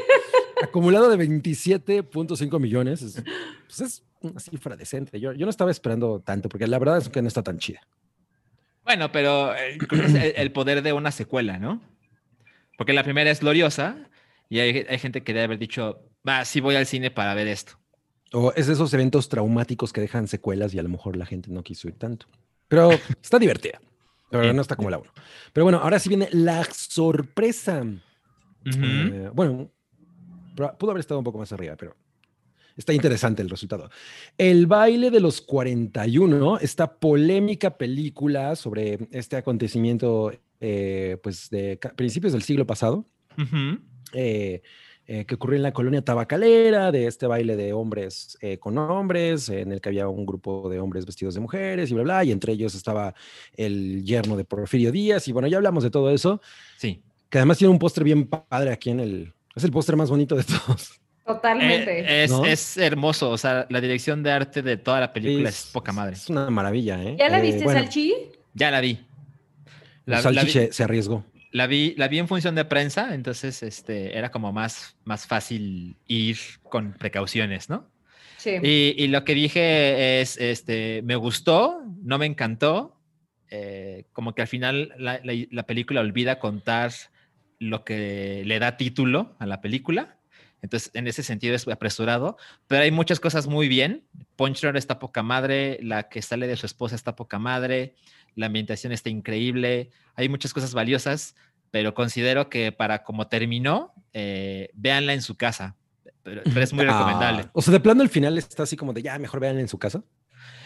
Acumulado 0.61 1.09
de 1.09 1.17
27.5 1.17 2.59
millones. 2.59 3.01
Es, 3.01 3.23
pues 3.65 3.81
es 3.81 4.03
una 4.21 4.39
cifra 4.39 4.75
decente. 4.75 5.19
Yo, 5.19 5.33
yo 5.33 5.45
no 5.45 5.49
estaba 5.49 5.71
esperando 5.71 6.19
tanto, 6.19 6.47
porque 6.49 6.67
la 6.67 6.77
verdad 6.77 6.97
es 6.99 7.09
que 7.09 7.21
no 7.21 7.27
está 7.27 7.41
tan 7.41 7.57
chida. 7.57 7.79
Bueno, 8.85 9.11
pero 9.11 9.55
eh, 9.55 9.77
el, 9.91 10.33
el 10.35 10.51
poder 10.51 10.83
de 10.83 10.93
una 10.93 11.11
secuela, 11.11 11.57
¿no? 11.57 11.81
Porque 12.77 12.93
la 12.93 13.03
primera 13.03 13.31
es 13.31 13.39
gloriosa 13.39 13.97
y 14.47 14.59
hay, 14.59 14.85
hay 14.87 14.99
gente 14.99 15.23
que 15.23 15.33
debe 15.33 15.45
haber 15.45 15.57
dicho, 15.59 16.03
va, 16.27 16.45
sí 16.45 16.59
voy 16.59 16.75
al 16.75 16.85
cine 16.85 17.09
para 17.09 17.33
ver 17.33 17.47
esto. 17.47 17.78
O 18.33 18.53
es 18.55 18.67
de 18.67 18.73
esos 18.73 18.93
eventos 18.93 19.29
traumáticos 19.29 19.91
que 19.91 20.01
dejan 20.01 20.27
secuelas 20.27 20.73
y 20.73 20.79
a 20.79 20.83
lo 20.83 20.89
mejor 20.89 21.17
la 21.17 21.25
gente 21.25 21.49
no 21.49 21.63
quiso 21.63 21.87
ir 21.87 21.95
tanto. 21.95 22.27
Pero 22.67 22.91
está 23.21 23.39
divertida. 23.39 23.81
Pero 24.29 24.53
no 24.53 24.61
está 24.61 24.75
como 24.75 24.89
la 24.91 24.99
uno. 24.99 25.11
Pero 25.53 25.65
bueno, 25.65 25.79
ahora 25.79 25.97
sí 25.97 26.07
viene 26.09 26.29
la 26.31 26.63
sorpresa. 26.65 27.81
Ujú. 27.81 28.79
Eh, 28.83 29.31
bueno, 29.33 29.71
pudo 30.77 30.91
haber 30.91 30.99
estado 30.99 31.17
un 31.19 31.23
poco 31.23 31.39
más 31.39 31.51
arriba, 31.51 31.75
pero 31.75 31.95
está 32.77 32.93
interesante 32.93 33.41
el 33.41 33.49
resultado. 33.49 33.89
El 34.37 34.67
baile 34.67 35.09
de 35.09 35.19
los 35.19 35.41
41, 35.41 36.59
esta 36.59 36.93
polémica 36.99 37.77
película 37.77 38.55
sobre 38.55 39.07
este 39.11 39.37
acontecimiento, 39.37 40.31
eh, 40.59 41.17
pues 41.23 41.49
de 41.49 41.79
principios 41.95 42.33
del 42.33 42.43
siglo 42.43 42.67
pasado, 42.67 43.05
Ujú. 43.37 43.79
eh, 44.13 44.61
eh, 45.11 45.25
que 45.25 45.33
ocurrió 45.33 45.57
en 45.57 45.63
la 45.63 45.73
colonia 45.73 46.03
tabacalera, 46.03 46.91
de 46.91 47.07
este 47.07 47.25
baile 47.25 47.55
de 47.55 47.73
hombres 47.73 48.37
eh, 48.41 48.59
con 48.59 48.77
hombres, 48.77 49.49
en 49.49 49.71
el 49.71 49.81
que 49.81 49.89
había 49.89 50.07
un 50.07 50.23
grupo 50.23 50.69
de 50.69 50.79
hombres 50.79 51.07
vestidos 51.07 51.33
de 51.33 51.39
mujeres 51.39 51.89
y 51.89 51.95
bla, 51.95 52.03
bla, 52.03 52.23
y 52.23 52.31
entre 52.31 52.53
ellos 52.53 52.75
estaba 52.75 53.15
el 53.55 54.03
yerno 54.05 54.37
de 54.37 54.45
Porfirio 54.45 54.91
Díaz, 54.91 55.27
y 55.27 55.31
bueno, 55.31 55.47
ya 55.47 55.57
hablamos 55.57 55.83
de 55.83 55.89
todo 55.89 56.11
eso, 56.11 56.41
Sí. 56.77 57.01
que 57.27 57.39
además 57.39 57.57
tiene 57.57 57.71
un 57.71 57.79
póster 57.79 58.03
bien 58.03 58.27
padre 58.27 58.71
aquí 58.71 58.91
en 58.91 58.99
el... 58.99 59.33
Es 59.55 59.63
el 59.63 59.71
póster 59.71 59.95
más 59.95 60.11
bonito 60.11 60.35
de 60.35 60.43
todos. 60.43 61.01
Totalmente. 61.25 62.01
Eh, 62.01 62.23
es, 62.25 62.29
¿No? 62.31 62.45
es 62.45 62.77
hermoso, 62.77 63.31
o 63.31 63.37
sea, 63.39 63.65
la 63.67 63.81
dirección 63.81 64.21
de 64.21 64.31
arte 64.31 64.61
de 64.61 64.77
toda 64.77 64.99
la 64.99 65.11
película 65.11 65.49
es, 65.49 65.71
poca 65.73 65.91
madre. 65.91 66.13
Es 66.13 66.29
una 66.29 66.51
maravilla, 66.51 67.01
¿eh? 67.03 67.15
¿Ya 67.17 67.29
la 67.29 67.39
Eh, 67.39 67.41
viste, 67.41 67.63
bueno, 67.63 67.79
Salchi? 67.79 68.13
Ya 68.53 68.69
la 68.69 68.79
vi. 68.79 68.99
La, 70.05 70.17
la 70.17 70.21
Salchi 70.21 70.59
vi, 70.59 70.67
se 70.71 70.83
arriesgó. 70.83 71.23
La 71.51 71.67
vi- 71.67 71.95
la 71.97 72.07
vi 72.07 72.19
en 72.19 72.27
función 72.27 72.55
de 72.55 72.65
prensa, 72.65 73.13
entonces 73.15 73.63
este, 73.63 74.17
era 74.17 74.29
como 74.31 74.51
más, 74.53 74.97
más 75.03 75.25
fácil 75.25 75.97
ir 76.07 76.37
con 76.63 76.93
precauciones, 76.93 77.69
¿no? 77.69 77.89
Sí. 78.37 78.57
Y, 78.61 78.95
y 78.97 79.07
lo 79.07 79.23
que 79.25 79.33
dije 79.35 80.21
es, 80.21 80.37
este, 80.37 81.01
me 81.03 81.15
gustó, 81.15 81.81
no 82.03 82.17
me 82.17 82.25
encantó, 82.25 82.95
eh, 83.49 84.05
como 84.13 84.35
que 84.35 84.43
al 84.43 84.47
final 84.47 84.93
la, 84.97 85.19
la- 85.23 85.33
la 85.49 85.63
película 85.63 86.01
olvida 86.01 86.39
contar 86.39 86.91
lo 87.57 87.83
que 87.83 88.43
le 88.45 88.59
da 88.59 88.77
título 88.77 89.35
a 89.39 89.45
la 89.45 89.59
película. 89.59 90.18
Entonces, 90.61 90.91
en 90.93 91.07
ese 91.07 91.23
sentido 91.23 91.55
es 91.55 91.67
apresurado, 91.67 92.37
pero 92.67 92.83
hay 92.83 92.91
muchas 92.91 93.19
cosas 93.19 93.47
muy 93.47 93.67
bien. 93.67 94.03
Punchlor 94.35 94.75
está 94.77 94.99
poca 94.99 95.23
madre, 95.23 95.79
la 95.81 96.09
que 96.09 96.21
sale 96.21 96.47
de 96.47 96.57
su 96.57 96.65
esposa 96.65 96.95
está 96.95 97.15
poca 97.15 97.39
madre, 97.39 97.95
la 98.35 98.47
ambientación 98.47 98.91
está 98.93 99.09
increíble, 99.09 99.89
hay 100.15 100.27
muchas 100.29 100.53
cosas 100.53 100.73
valiosas, 100.73 101.35
pero 101.71 101.93
considero 101.93 102.49
que 102.49 102.71
para 102.71 103.03
como 103.03 103.27
terminó, 103.27 103.93
eh, 104.13 104.69
véanla 104.73 105.13
en 105.13 105.21
su 105.21 105.35
casa, 105.37 105.75
pero, 106.23 106.41
pero 106.43 106.61
es 106.61 106.73
muy 106.73 106.85
recomendable. 106.85 107.43
Ah, 107.45 107.51
o 107.53 107.61
sea, 107.61 107.71
de 107.71 107.79
plano 107.79 108.01
el 108.03 108.09
final 108.09 108.37
está 108.37 108.63
así 108.63 108.75
como 108.75 108.91
de 108.93 109.01
ya, 109.01 109.17
mejor 109.19 109.39
vean 109.39 109.59
en 109.59 109.67
su 109.67 109.77
casa. 109.77 110.03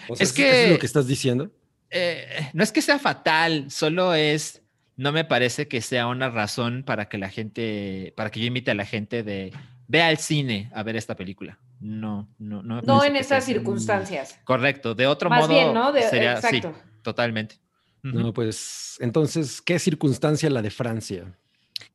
O 0.09 0.15
sea, 0.15 0.23
Es 0.23 0.31
¿eso- 0.31 0.41
eso 0.41 0.51
es 0.53 0.65
que- 0.65 0.71
lo 0.73 0.79
que 0.79 0.85
estás 0.85 1.07
diciendo. 1.07 1.51
Eh, 1.95 2.49
no 2.53 2.63
es 2.63 2.71
que 2.71 2.81
sea 2.81 2.97
fatal, 2.97 3.69
solo 3.69 4.15
es, 4.15 4.63
no 4.97 5.11
me 5.11 5.25
parece 5.25 5.67
que 5.67 5.79
sea 5.81 6.07
una 6.07 6.29
razón 6.29 6.83
para 6.83 7.07
que 7.07 7.17
la 7.19 7.29
gente, 7.29 8.13
para 8.17 8.31
que 8.31 8.39
yo 8.39 8.47
invite 8.47 8.71
a 8.71 8.75
la 8.75 8.85
gente 8.85 9.21
de, 9.23 9.53
ve 9.93 10.01
al 10.01 10.17
cine 10.17 10.71
a 10.73 10.81
ver 10.81 10.95
esta 10.95 11.15
película. 11.15 11.59
No, 11.79 12.27
no, 12.39 12.63
no. 12.63 12.81
No 12.81 13.03
en 13.03 13.15
esas 13.15 13.45
circunstancias. 13.45 14.39
Correcto, 14.43 14.95
de 14.95 15.05
otro 15.05 15.29
Más 15.29 15.41
modo 15.41 15.53
bien, 15.53 15.71
¿no? 15.73 15.91
De- 15.91 16.01
sería, 16.09 16.41
sí, 16.41 16.57
exacto. 16.57 16.73
totalmente. 17.03 17.55
Ujú. 18.03 18.19
No, 18.19 18.33
pues 18.33 18.97
entonces, 19.01 19.61
¿qué 19.61 19.77
circunstancia 19.77 20.49
la 20.49 20.61
de 20.63 20.71
Francia? 20.71 21.37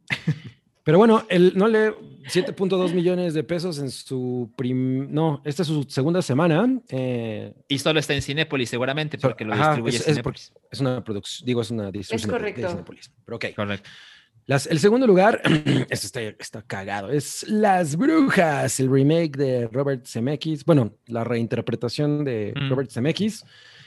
Pero 0.84 0.96
bueno, 0.96 1.24
el, 1.28 1.52
no 1.54 1.68
le 1.68 1.90
7.2 1.92 2.94
millones 2.94 3.34
de 3.34 3.44
pesos 3.44 3.78
en 3.78 3.90
su 3.90 4.50
prim... 4.56 5.08
No, 5.12 5.42
esta 5.44 5.60
es 5.62 5.68
su 5.68 5.82
segunda 5.82 6.22
semana. 6.22 6.66
eh, 6.88 7.52
Y 7.68 7.78
solo 7.78 8.00
está 8.00 8.14
en 8.14 8.22
Cinépolis 8.22 8.70
seguramente, 8.70 9.18
So- 9.20 9.28
porque 9.28 9.44
lo 9.44 9.52
ajá, 9.52 9.66
distribuye 9.72 9.96
es- 9.96 10.00
es 10.02 10.06
Cinépolis. 10.14 10.52
es 10.70 10.80
una 10.80 11.04
producción, 11.04 11.44
digo, 11.46 11.60
es 11.60 11.70
una 11.70 11.90
distribución 11.90 12.30
de- 12.30 12.34
de 12.36 12.38
correcto. 12.52 12.70
Cinépolis. 12.70 13.12
Pero 13.26 13.36
ok. 13.36 13.44
Correcto. 13.54 13.90
Las- 14.48 14.66
el 14.66 14.78
segundo 14.80 15.06
lugar, 15.06 15.40
esto 15.90 16.06
está, 16.06 16.20
está 16.22 16.62
cagado, 16.62 17.10
es 17.10 17.46
Las 17.48 17.94
Brujas, 17.96 18.80
el 18.80 18.90
remake 18.90 19.36
de 19.36 19.68
Robert 19.68 20.06
Zemeckis, 20.06 20.64
bueno, 20.64 20.94
la 21.06 21.22
reinterpretación 21.22 22.24
de 22.24 22.52
Mm. 22.56 22.70
Robert 22.70 22.90
Zemeckis, 22.90 23.44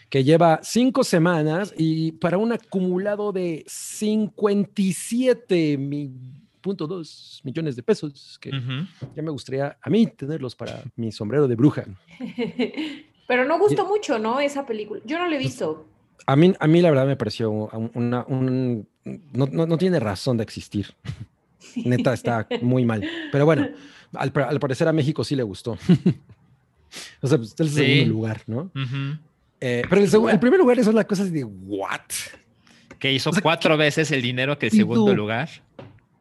que 0.10 0.24
lleva 0.24 0.60
cinco 0.62 1.04
semanas 1.04 1.74
y 1.78 2.12
para 2.14 2.38
un 2.38 2.52
acumulado 2.52 3.32
de 3.32 3.66
57.2 6.62 7.42
millones 7.44 7.76
de 7.76 7.84
pesos, 7.84 8.38
que 8.40 8.52
ya 9.16 9.22
me 9.24 9.32
gustaría 9.32 9.78
a 9.82 9.90
mí 9.90 10.08
tenerlos 10.08 10.56
para 10.56 10.84
mi 10.96 11.12
sombrero 11.12 11.48
de 11.48 11.56
bruja. 11.56 11.86
Pero 13.28 13.46
no 13.46 13.58
gustó 13.60 13.86
mucho, 13.88 14.20
¿no? 14.20 14.40
Esa 14.42 14.66
película. 14.66 15.02
Yo 15.06 15.18
no 15.18 15.28
la 15.28 15.36
he 15.36 15.40
visto. 15.40 15.88
A 16.28 16.36
mí, 16.36 16.54
a 16.60 16.68
mí 16.68 16.82
la 16.82 16.90
verdad 16.92 17.08
me 17.08 17.16
pareció 17.16 17.50
un- 17.50 17.92
una, 17.96 18.26
un- 18.28 18.88
no, 19.04 19.48
no- 19.48 19.66
no 19.66 19.78
tiene 19.78 20.00
razón 20.00 20.38
de 20.38 20.44
existir. 20.44 20.88
Neta, 21.76 22.14
está 22.14 22.48
muy 22.62 22.86
mal. 22.86 23.04
Pero 23.32 23.46
bueno, 23.46 23.68
al, 24.14 24.32
al 24.36 24.60
parecer 24.60 24.88
a 24.88 24.94
México 24.94 25.24
sí 25.24 25.36
le 25.36 25.44
gustó. 25.44 25.72
o 27.22 27.28
sea, 27.28 27.38
pues, 27.38 27.54
es 27.54 27.60
el 27.60 27.70
Sí. 27.70 27.76
segundo 27.76 28.14
lugar, 28.14 28.42
¿no? 28.48 28.72
Ujú. 28.76 29.18
Eh, 29.60 29.84
pero 29.90 30.02
el, 30.02 30.30
el 30.32 30.40
primer 30.40 30.60
lugar 30.60 30.80
es 30.80 30.88
una 30.88 31.04
cosa 31.04 31.24
así 31.24 31.32
de, 31.32 31.44
¿what? 31.44 32.02
Que 32.98 33.14
hizo 33.14 33.30
O 33.30 33.34
sea, 33.34 33.42
cuatro 33.42 33.78
veces 33.78 34.12
el 34.12 34.22
dinero 34.22 34.58
que 34.58 34.68
el 34.68 34.74
¿Y 34.74 34.78
segundo 34.78 35.06
tú? 35.12 35.16
lugar. 35.16 35.50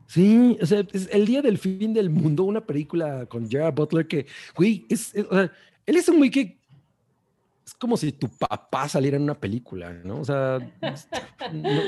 Sí, 0.07 0.59
o 0.61 0.67
sea, 0.67 0.85
es 0.93 1.09
el 1.13 1.25
día 1.25 1.41
del 1.41 1.57
fin 1.59 1.95
del 1.95 2.11
mundo, 2.11 2.45
una 2.45 2.61
película 2.67 3.27
con 3.27 3.49
Gerard 3.49 3.75
Butler 3.75 4.07
que, 4.09 4.27
güey, 4.57 4.85
es, 4.89 5.15
es- 5.15 5.25
o 5.31 5.35
sea, 5.35 5.53
él 5.87 5.97
es 5.97 6.09
un 6.09 6.19
güey 6.19 6.31
que 6.31 6.59
es 7.65 7.75
como 7.75 7.97
si 7.97 8.13
tu 8.13 8.29
papá 8.29 8.89
saliera 8.89 9.17
en 9.17 9.23
una 9.23 9.39
película, 9.39 9.93
¿no? 10.05 10.21
O 10.21 10.25
sea, 10.25 10.59
no, 11.53 11.81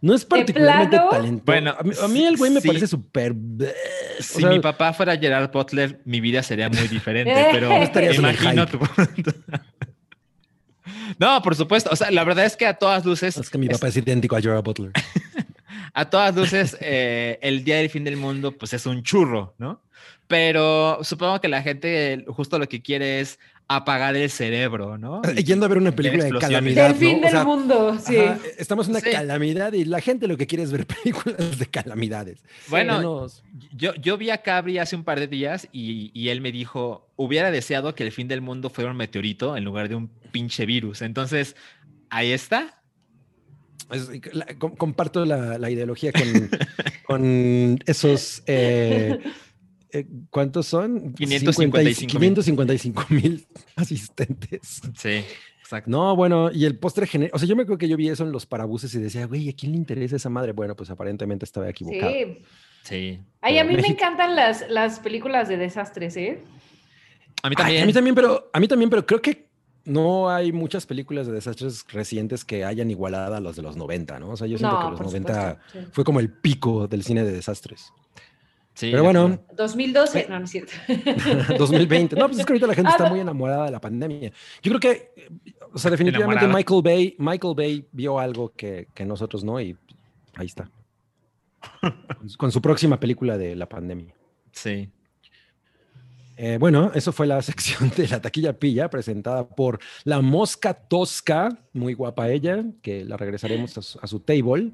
no 0.00 0.14
es 0.14 0.24
particularmente 0.24 0.98
talentoso. 0.98 1.44
Bueno, 1.44 1.74
a 1.78 1.82
mí, 1.82 1.92
a 2.02 2.08
mí 2.08 2.24
el 2.24 2.36
güey 2.36 2.50
me 2.50 2.60
sí. 2.60 2.68
parece 2.68 2.86
súper... 2.86 3.34
Si 4.20 4.40
sea, 4.40 4.50
mi 4.50 4.60
papá 4.60 4.92
fuera 4.92 5.16
Gerard 5.16 5.50
Butler, 5.50 6.00
mi 6.04 6.20
vida 6.20 6.42
sería 6.42 6.68
muy 6.68 6.88
diferente, 6.88 7.48
pero 7.52 7.70
imagino 8.12 8.66
tu. 8.66 8.78
No, 11.18 11.40
por 11.42 11.54
supuesto. 11.54 11.90
O 11.92 11.96
sea, 11.96 12.10
la 12.10 12.24
verdad 12.24 12.44
es 12.44 12.56
que 12.56 12.66
a 12.66 12.74
todas 12.74 13.04
luces, 13.04 13.36
es 13.36 13.50
que 13.50 13.58
mi 13.58 13.68
papá 13.68 13.88
es 13.88 13.96
idéntico 13.96 14.36
a 14.36 14.40
Gerard 14.40 14.62
Butler. 14.62 14.92
a 15.94 16.10
todas 16.10 16.34
luces, 16.34 16.76
eh, 16.80 17.38
el 17.42 17.64
día 17.64 17.76
del 17.76 17.90
fin 17.90 18.04
del 18.04 18.16
mundo, 18.16 18.52
pues 18.52 18.72
es 18.72 18.86
un 18.86 19.02
churro, 19.02 19.54
¿no? 19.58 19.82
Pero 20.26 20.98
supongo 21.02 21.40
que 21.40 21.48
la 21.48 21.62
gente 21.62 22.24
justo 22.28 22.58
lo 22.58 22.68
que 22.68 22.82
quiere 22.82 23.20
es 23.20 23.38
apagar 23.68 24.14
el 24.14 24.30
cerebro, 24.30 24.96
¿no? 24.96 25.22
Y- 25.36 25.42
Yendo 25.42 25.66
a 25.66 25.68
ver 25.68 25.78
una 25.78 25.90
película 25.90 26.22
de 26.24 26.28
explosiones. 26.30 26.74
calamidad, 26.76 26.88
Del 26.88 26.96
fin 26.96 27.12
¿no? 27.14 27.18
O 27.18 27.20
del 27.22 27.30
sea, 27.30 27.44
mundo, 27.44 27.98
sí. 28.04 28.16
ajá, 28.16 28.38
estamos 28.58 28.86
en 28.86 28.90
una 28.92 29.00
Sí. 29.00 29.10
calamidad 29.10 29.72
y 29.72 29.84
la 29.84 30.00
gente 30.00 30.28
lo 30.28 30.36
que 30.36 30.46
quiere 30.46 30.62
es 30.62 30.70
ver 30.70 30.86
películas 31.04 31.58
de 31.58 31.66
calamidades. 31.66 32.44
Bueno, 32.68 32.98
Menos- 32.98 33.42
Yo, 33.76 33.94
yo 33.96 34.16
vi 34.18 34.30
a 34.30 34.38
Cabri 34.42 34.78
hace 34.78 34.94
un 34.94 35.02
par 35.04 35.18
de 35.18 35.26
días 35.26 35.68
y, 35.72 36.10
y 36.14 36.28
él 36.28 36.40
me 36.40 36.52
dijo, 36.52 37.08
hubiera 37.16 37.50
deseado 37.50 37.94
que 37.96 38.04
el 38.04 38.12
fin 38.12 38.28
del 38.28 38.40
mundo 38.40 38.70
fuera 38.70 38.90
un 38.90 38.96
meteorito 38.96 39.56
en 39.56 39.64
lugar 39.64 39.88
de 39.88 39.96
un 39.96 40.08
pinche 40.30 40.64
virus. 40.64 41.02
Entonces, 41.02 41.56
ahí 42.08 42.30
está. 42.32 42.80
Es- 43.90 44.10
la- 44.32 44.46
com- 44.58 44.76
comparto 44.76 45.24
la, 45.24 45.58
la 45.58 45.70
ideología 45.70 46.12
con, 46.12 46.50
con 47.06 47.78
esos. 47.86 48.42
eh, 48.46 49.18
eh, 50.00 50.06
¿Cuántos 50.30 50.66
son? 50.66 51.12
555 51.14 51.78
mil. 51.78 51.94
555 51.96 53.06
mil 53.10 53.46
asistentes. 53.76 54.80
Sí. 54.96 55.24
Exacto. 55.60 55.90
No, 55.90 56.14
bueno, 56.14 56.50
y 56.52 56.64
el 56.64 56.78
postre 56.78 57.06
genérico, 57.08 57.34
o 57.36 57.38
sea, 57.40 57.48
yo 57.48 57.56
me 57.56 57.62
acuerdo 57.62 57.78
que 57.78 57.88
yo 57.88 57.96
vi 57.96 58.08
eso 58.08 58.22
en 58.22 58.30
los 58.30 58.46
parabuses 58.46 58.94
y 58.94 59.00
decía, 59.00 59.26
güey, 59.26 59.48
¿a 59.48 59.52
quién 59.52 59.72
le 59.72 59.78
interesa 59.78 60.14
esa 60.14 60.28
madre? 60.30 60.52
Bueno, 60.52 60.76
pues 60.76 60.90
aparentemente 60.90 61.44
estaba 61.44 61.68
equivocado. 61.68 62.12
Sí. 62.12 62.42
Sí. 62.84 63.20
Ay, 63.40 63.58
a 63.58 63.64
mí 63.64 63.74
me 63.76 63.88
encantan 63.88 64.36
las, 64.36 64.64
las 64.70 65.00
películas 65.00 65.48
de 65.48 65.56
desastres, 65.56 66.16
¿eh? 66.16 66.38
A 67.42 67.48
mí 67.48 67.56
Ay, 67.58 67.62
también. 67.64 67.82
a 67.82 67.86
mí 67.86 67.92
también, 67.92 68.14
pero 68.14 68.48
a 68.52 68.60
mí 68.60 68.68
también, 68.68 68.90
pero 68.90 69.04
creo 69.04 69.20
que 69.20 69.48
no 69.84 70.30
hay 70.30 70.52
muchas 70.52 70.86
películas 70.86 71.26
de 71.26 71.32
desastres 71.32 71.84
recientes 71.92 72.44
que 72.44 72.64
hayan 72.64 72.88
igualado 72.90 73.34
a 73.34 73.40
los 73.40 73.56
de 73.56 73.62
los 73.62 73.76
90, 73.76 74.20
¿no? 74.20 74.30
O 74.30 74.36
sea, 74.36 74.46
yo 74.46 74.58
siento 74.58 74.76
No, 74.76 74.84
que 74.84 74.90
los 74.92 74.98
por 74.98 75.06
90 75.06 75.32
supuesto, 75.50 75.80
sí. 75.80 75.86
fue 75.92 76.04
como 76.04 76.20
el 76.20 76.30
pico 76.30 76.86
del 76.86 77.02
cine 77.02 77.24
de 77.24 77.32
desastres. 77.32 77.92
Sí, 78.76 78.90
Pero 78.90 79.04
bueno, 79.04 79.22
acuerdo. 79.24 79.54
2012, 79.56 80.26
no, 80.28 80.38
no 80.38 80.44
es 80.44 80.50
cierto. 80.50 80.72
2020. 81.58 82.14
No, 82.14 82.26
pues 82.26 82.38
es 82.38 82.44
que 82.44 82.52
ahorita 82.52 82.66
la 82.66 82.74
gente 82.74 82.90
Ah, 82.90 82.96
está 82.98 83.08
muy 83.08 83.20
enamorada 83.20 83.64
de 83.64 83.70
la 83.70 83.80
pandemia. 83.80 84.30
Yo 84.62 84.70
creo 84.70 84.80
que, 84.80 85.12
eh, 85.16 85.28
o 85.72 85.78
sea, 85.78 85.90
definitivamente 85.90 86.44
Enamorada. 86.44 86.58
Michael 86.58 86.82
Bay, 86.82 87.16
Michael 87.18 87.54
Bay 87.56 87.88
vio 87.92 88.18
algo 88.18 88.52
que, 88.54 88.88
que 88.92 89.06
nosotros 89.06 89.42
no 89.44 89.58
y 89.60 89.74
ahí 90.34 90.46
está. 90.46 90.70
Con 91.80 92.28
su- 92.28 92.36
Con 92.38 92.52
su 92.52 92.60
próxima 92.60 93.00
película 93.00 93.38
de 93.38 93.56
la 93.56 93.66
pandemia. 93.66 94.14
Sí. 94.52 94.90
Eh, 96.36 96.58
bueno, 96.60 96.92
eso 96.94 97.12
fue 97.12 97.26
la 97.26 97.40
sección 97.42 97.90
de 97.96 98.08
la 98.08 98.20
taquilla 98.20 98.52
pilla 98.58 98.90
presentada 98.90 99.48
por 99.48 99.78
la 100.04 100.20
Mosca 100.20 100.74
Tosca, 100.74 101.48
muy 101.72 101.94
guapa 101.94 102.28
ella, 102.28 102.62
que 102.82 103.06
la 103.06 103.16
regresaremos 103.16 103.78
a 103.78 103.82
su, 103.82 103.98
a 104.02 104.06
su 104.06 104.20
table. 104.20 104.72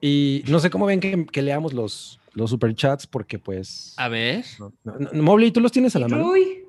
Y 0.00 0.42
no 0.48 0.58
sé 0.58 0.70
cómo 0.70 0.86
ven 0.86 0.98
que, 0.98 1.24
que 1.26 1.42
leamos 1.42 1.72
los, 1.72 2.18
los 2.34 2.50
superchats 2.50 3.06
porque 3.06 3.38
pues... 3.38 3.94
A 3.96 4.08
ver. 4.08 4.44
no- 4.58 4.72
no- 4.84 4.98
no- 5.12 5.22
Mobley, 5.22 5.50
¿tú 5.50 5.60
los 5.60 5.72
tienes 5.72 5.94
a 5.96 5.98
la 5.98 6.08
mano? 6.08 6.28
Uy, 6.30 6.64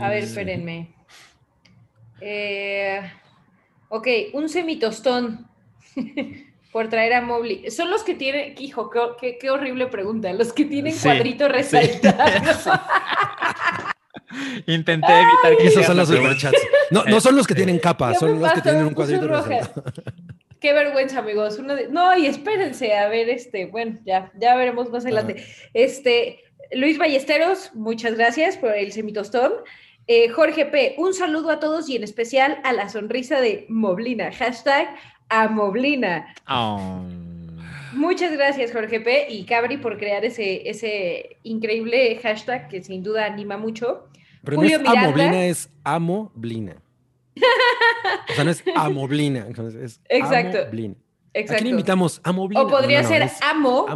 a 0.00 0.08
ver, 0.08 0.22
Mm, 0.22 0.26
espérenme. 0.26 0.94
Eh, 2.20 3.00
ok, 3.88 4.06
un 4.34 4.48
semitostón 4.48 5.46
por 6.72 6.88
traer 6.88 7.14
a 7.14 7.22
Mobley. 7.22 7.70
Son 7.70 7.90
los 7.90 8.02
que 8.02 8.14
tienen, 8.14 8.54
hijo, 8.58 8.90
qué, 8.90 9.00
qué- 9.20 9.38
qué 9.40 9.50
horrible 9.50 9.86
pregunta, 9.86 10.32
los 10.32 10.52
que 10.52 10.64
tienen 10.66 10.92
Sí, 10.92 11.02
cuadrito 11.02 11.46
sí. 11.46 11.52
resaltado. 11.52 12.80
Intenté 14.66 15.12
evitar 15.12 15.56
que 15.58 15.66
Esos 15.66 15.86
son 15.86 15.96
los 15.96 16.08
superchats. 16.08 16.58
No, 16.90 17.04
no 17.04 17.20
son 17.20 17.34
los 17.36 17.46
que 17.46 17.54
tienen 17.54 17.78
capa, 17.78 18.14
son 18.14 18.38
los 18.40 18.52
que 18.52 18.60
tienen 18.60 18.84
un 18.86 18.94
cuadrito 18.94 19.26
resaltado. 19.26 19.84
Qué 20.60 20.72
vergüenza, 20.72 21.18
amigos. 21.20 21.58
Uno 21.58 21.74
de- 21.74 21.88
No, 21.88 22.16
y 22.16 22.26
espérense, 22.26 22.94
a 22.94 23.08
ver, 23.08 23.28
este, 23.30 23.66
bueno, 23.66 23.98
ya, 24.04 24.30
ya 24.38 24.54
veremos 24.56 24.90
más 24.90 25.04
adelante. 25.04 25.44
Este, 25.74 26.40
Luis 26.72 26.98
Ballesteros, 26.98 27.74
muchas 27.74 28.16
gracias 28.16 28.56
por 28.56 28.74
el 28.76 28.92
semitostón. 28.92 29.52
Eh, 30.06 30.28
Jorge 30.28 30.66
P., 30.66 30.96
un 30.98 31.14
saludo 31.14 31.50
a 31.50 31.60
todos 31.60 31.88
y 31.88 31.96
en 31.96 32.02
especial 32.04 32.58
a 32.64 32.72
la 32.72 32.88
sonrisa 32.88 33.40
de 33.40 33.64
Moblina. 33.68 34.30
Hashtag 34.32 34.88
a 35.28 35.48
Moblina. 35.48 36.34
Oh. 36.48 37.04
Muchas 37.92 38.32
gracias, 38.32 38.72
Jorge 38.72 39.00
P. 39.00 39.26
y 39.30 39.44
Cabri 39.44 39.76
por 39.76 39.98
crear 39.98 40.24
ese, 40.24 40.68
ese 40.68 41.36
increíble 41.42 42.18
hashtag 42.22 42.68
que 42.68 42.82
sin 42.82 43.02
duda 43.02 43.26
anima 43.26 43.56
mucho. 43.56 44.08
Pero 44.44 44.58
no 44.58 44.62
es 44.64 44.78
Miranda. 44.80 45.00
amoblina, 45.02 45.46
es 45.46 45.70
amoblina. 45.84 46.76
O 47.36 48.32
sea, 48.34 48.44
no 48.44 48.50
es 48.50 48.62
amoblina, 48.74 49.46
es 49.82 50.00
Exacto. 50.08 50.58
amoblina. 50.62 50.94
¿A 51.34 51.38
Exacto. 51.38 51.62
quién 51.62 51.74
invitamos? 51.74 52.20
Amoblina. 52.24 52.62
O 52.62 52.68
podría 52.68 53.02
No, 53.02 53.08
no, 53.08 53.14
no, 53.14 53.14
ser 53.14 53.22
es 53.22 53.42
Amo. 53.42 53.86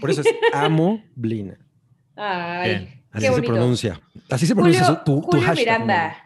Por 0.00 0.10
eso 0.10 0.20
es 0.20 0.26
amoblina. 0.52 1.58
Ay, 2.16 2.68
Bien. 2.70 3.02
Así 3.10 3.26
qué 3.28 3.34
se 3.34 3.42
pronuncia. 3.42 4.00
Así 4.30 4.46
se 4.46 4.54
pronuncia 4.54 4.84
Julio, 4.84 5.02
tu, 5.04 5.20
tu 5.20 5.22
Julio 5.22 5.46
hashtag. 5.46 5.64
Miranda. 5.80 6.16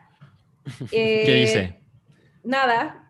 ¿Qué 0.90 1.24
Eh, 1.26 1.40
dice? 1.40 1.80
Nada. 2.44 3.08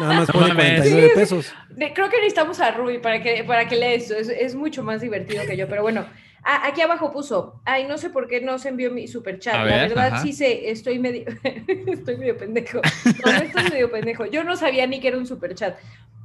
Nada 0.00 0.14
más 0.14 0.28
No 0.34 0.34
pone 0.40 0.48
mames. 0.54 0.80
49 0.80 1.10
pesos. 1.14 1.52
De- 1.70 1.92
Creo 1.92 2.08
que 2.08 2.16
necesitamos 2.16 2.60
a 2.60 2.70
Ruby 2.70 2.98
para 2.98 3.22
que, 3.22 3.44
para 3.44 3.66
que 3.68 3.76
lea 3.76 3.92
esto. 3.94 4.14
Es, 4.14 4.28
es 4.28 4.54
mucho 4.54 4.82
más 4.82 5.00
divertido 5.00 5.44
que 5.46 5.56
yo, 5.56 5.68
pero 5.68 5.82
bueno. 5.82 6.06
Ah, 6.46 6.66
aquí 6.66 6.82
abajo 6.82 7.10
puso, 7.10 7.60
ay, 7.64 7.86
no 7.86 7.96
sé 7.96 8.10
por 8.10 8.28
qué 8.28 8.42
no 8.42 8.58
se 8.58 8.68
envió 8.68 8.90
mi 8.90 9.08
super 9.08 9.38
chat. 9.38 9.54
La 9.54 9.64
ver, 9.64 9.88
verdad 9.88 10.06
ajá. 10.08 10.22
sí 10.22 10.34
sé, 10.34 10.70
estoy 10.70 10.98
medio, 10.98 11.24
estoy 11.86 12.18
medio 12.18 12.36
pendejo. 12.36 12.82
No, 13.24 13.32
no 13.32 13.38
estoy 13.38 13.70
medio 13.70 13.90
pendejo. 13.90 14.26
Yo 14.26 14.44
no 14.44 14.54
sabía 14.54 14.86
ni 14.86 15.00
que 15.00 15.08
era 15.08 15.16
un 15.16 15.26
super 15.26 15.54
chat. 15.54 15.78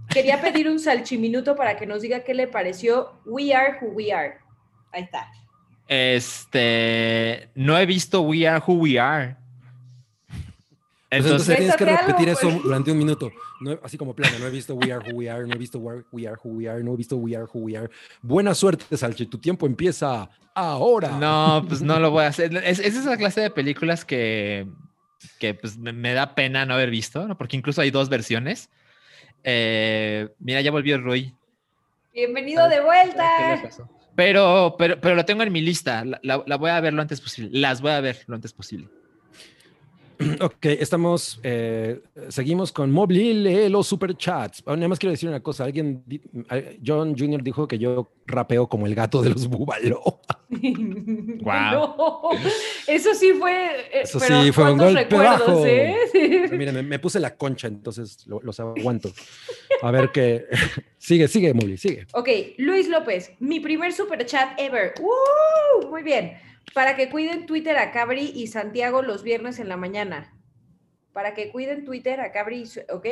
Quería 0.10 0.42
pedir 0.42 0.68
un 0.68 0.80
salchiminuto 0.80 1.56
para 1.56 1.78
que 1.78 1.86
nos 1.86 2.02
diga 2.02 2.24
qué 2.24 2.34
le 2.34 2.48
pareció 2.48 3.22
We 3.26 3.54
Are 3.54 3.78
Who 3.80 3.94
We 3.94 4.12
Are. 4.12 4.40
Ahí 4.92 5.04
está. 5.04 5.28
Este. 5.88 7.50
No 7.56 7.78
he 7.78 7.86
visto 7.86 8.22
We 8.22 8.48
Are 8.48 8.62
Who 8.66 8.74
We 8.74 9.00
Are. 9.00 9.39
Pues 11.10 11.26
entonces 11.26 11.50
Entonces, 11.50 11.58
tienes 11.58 11.76
que 11.76 11.86
repetir 11.86 12.30
algo, 12.30 12.40
eso 12.40 12.50
pues. 12.52 12.64
durante 12.64 12.92
un 12.92 12.98
minuto. 13.00 13.32
No, 13.62 13.80
así 13.84 13.98
como 13.98 14.14
plano, 14.16 14.38
no 14.40 14.46
he 14.46 14.52
visto 14.52 14.76
We 14.76 14.92
Are 14.94 15.04
Who 15.12 15.18
We 15.18 15.30
Are, 15.30 15.48
no 15.48 15.56
he 15.56 15.58
visto 15.58 15.80
Where- 15.80 16.06
We 16.12 16.28
Are 16.28 16.38
Who 16.44 16.52
We 16.52 16.70
Are, 16.70 16.84
no 16.84 16.94
he 16.94 16.98
visto 16.98 17.18
We 17.18 17.36
Are 17.36 17.46
Who 17.52 17.62
We 17.62 17.76
Are. 17.78 17.90
Buena 18.22 18.54
suerte, 18.54 18.96
Salchi, 18.96 19.26
tu 19.26 19.40
tiempo 19.40 19.66
empieza 19.66 20.30
ahora. 20.54 21.18
no, 21.18 21.66
pues 21.68 21.82
no 21.82 22.00
lo 22.00 22.12
voy 22.12 22.26
a 22.26 22.28
hacer. 22.28 22.56
Es, 22.58 22.78
es 22.80 22.96
esa 22.96 23.18
clase 23.18 23.42
de 23.42 23.50
películas 23.50 24.06
que, 24.06 24.68
que 25.40 25.56
pues, 25.56 25.78
me, 25.80 25.94
me 25.94 26.14
da 26.14 26.36
pena 26.36 26.66
no 26.68 26.76
haber 26.76 26.92
visto, 26.92 27.28
¿no? 27.28 27.36
porque 27.38 27.58
incluso 27.58 27.82
hay 27.82 27.90
dos 27.90 28.08
versiones. 28.10 28.70
Eh, 29.44 30.30
mira, 30.40 30.62
ya 30.62 30.70
volvió 30.70 30.98
Rui. 31.00 31.34
Bienvenido 32.14 32.66
de 32.66 32.76
¿Qué 32.76 32.82
le 32.82 32.86
vuelta. 32.86 33.70
Pero, 34.16 34.76
pero, 34.78 35.00
pero 35.00 35.16
lo 35.16 35.26
tengo 35.26 35.44
en 35.44 35.52
mi 35.52 35.62
lista. 35.62 36.04
La, 36.06 36.20
la- 36.22 36.44
la 36.46 36.56
voy 36.58 36.70
a 36.70 36.80
ver 36.82 36.94
lo 36.94 37.02
antes 37.02 37.22
posible. 37.22 37.50
Las 37.58 37.82
voy 37.82 37.92
a 37.92 38.02
ver 38.02 38.24
lo 38.28 38.36
antes 38.36 38.52
posible. 38.54 38.90
Ok, 40.42 40.66
estamos, 40.66 41.40
eh, 41.44 42.02
seguimos 42.28 42.74
con 42.74 42.92
Mobley, 42.92 43.34
lee 43.34 43.70
los 43.70 43.88
superchats. 43.88 44.62
Ah, 44.66 44.76
Nada 44.76 44.90
más 44.90 45.00
quiero 45.00 45.12
decir 45.12 45.30
una 45.30 45.40
cosa, 45.42 45.64
alguien, 45.64 46.04
eh, 46.52 46.78
John 46.86 47.16
Jr. 47.18 47.42
dijo 47.42 47.68
que 47.68 47.78
yo 47.80 48.12
rapeo 48.28 48.68
como 48.68 48.86
el 48.86 48.96
gato 48.96 49.22
de 49.22 49.30
los 49.30 49.48
búbalo. 49.50 50.20
No, 51.42 52.30
eso 52.88 53.14
sí 53.14 53.34
fue. 53.34 53.52
eh, 53.82 54.02
Eso 54.04 54.20
pero 54.20 54.42
sí, 54.44 54.52
fue 54.52 54.72
un 54.72 54.78
¿cuántos 54.80 54.96
golpe 54.96 55.16
recuerdos, 55.18 55.48
bajo. 55.48 55.66
eh? 55.66 55.96
Sí. 56.12 56.56
Miren, 56.58 56.76
me, 56.76 56.84
me 56.84 57.00
puse 57.00 57.20
la 57.20 57.36
concha, 57.38 57.68
entonces 57.68 58.26
lo- 58.28 58.42
los 58.42 58.60
aguanto. 58.60 59.12
A 59.82 59.92
ver 59.92 60.12
qué. 60.12 60.46
sigue, 60.98 61.28
sigue, 61.28 61.54
Mobley, 61.54 61.78
sigue. 61.78 62.08
Ok, 62.14 62.30
Luis 62.58 62.88
López, 62.90 63.32
mi 63.40 63.60
primer 63.60 63.94
super 63.94 64.26
chat 64.26 64.60
ever. 64.60 64.94
¡Woo! 65.00 65.90
Muy 65.90 66.04
bien. 66.04 66.34
Para 66.74 66.96
que 66.96 67.10
cuiden 67.10 67.46
Twitter 67.46 67.78
a 67.78 67.92
Cabri 67.92 68.32
y 68.36 68.48
Santiago 68.48 69.02
los 69.02 69.24
viernes 69.24 69.60
en 69.60 69.70
la 69.70 69.78
mañana. 69.78 70.34
Para 71.14 71.34
que 71.34 71.50
cuiden 71.52 71.86
Twitter 71.86 72.20
a 72.22 72.32
Cabri, 72.32 72.64
y 72.64 72.92
¿ok? 72.92 73.06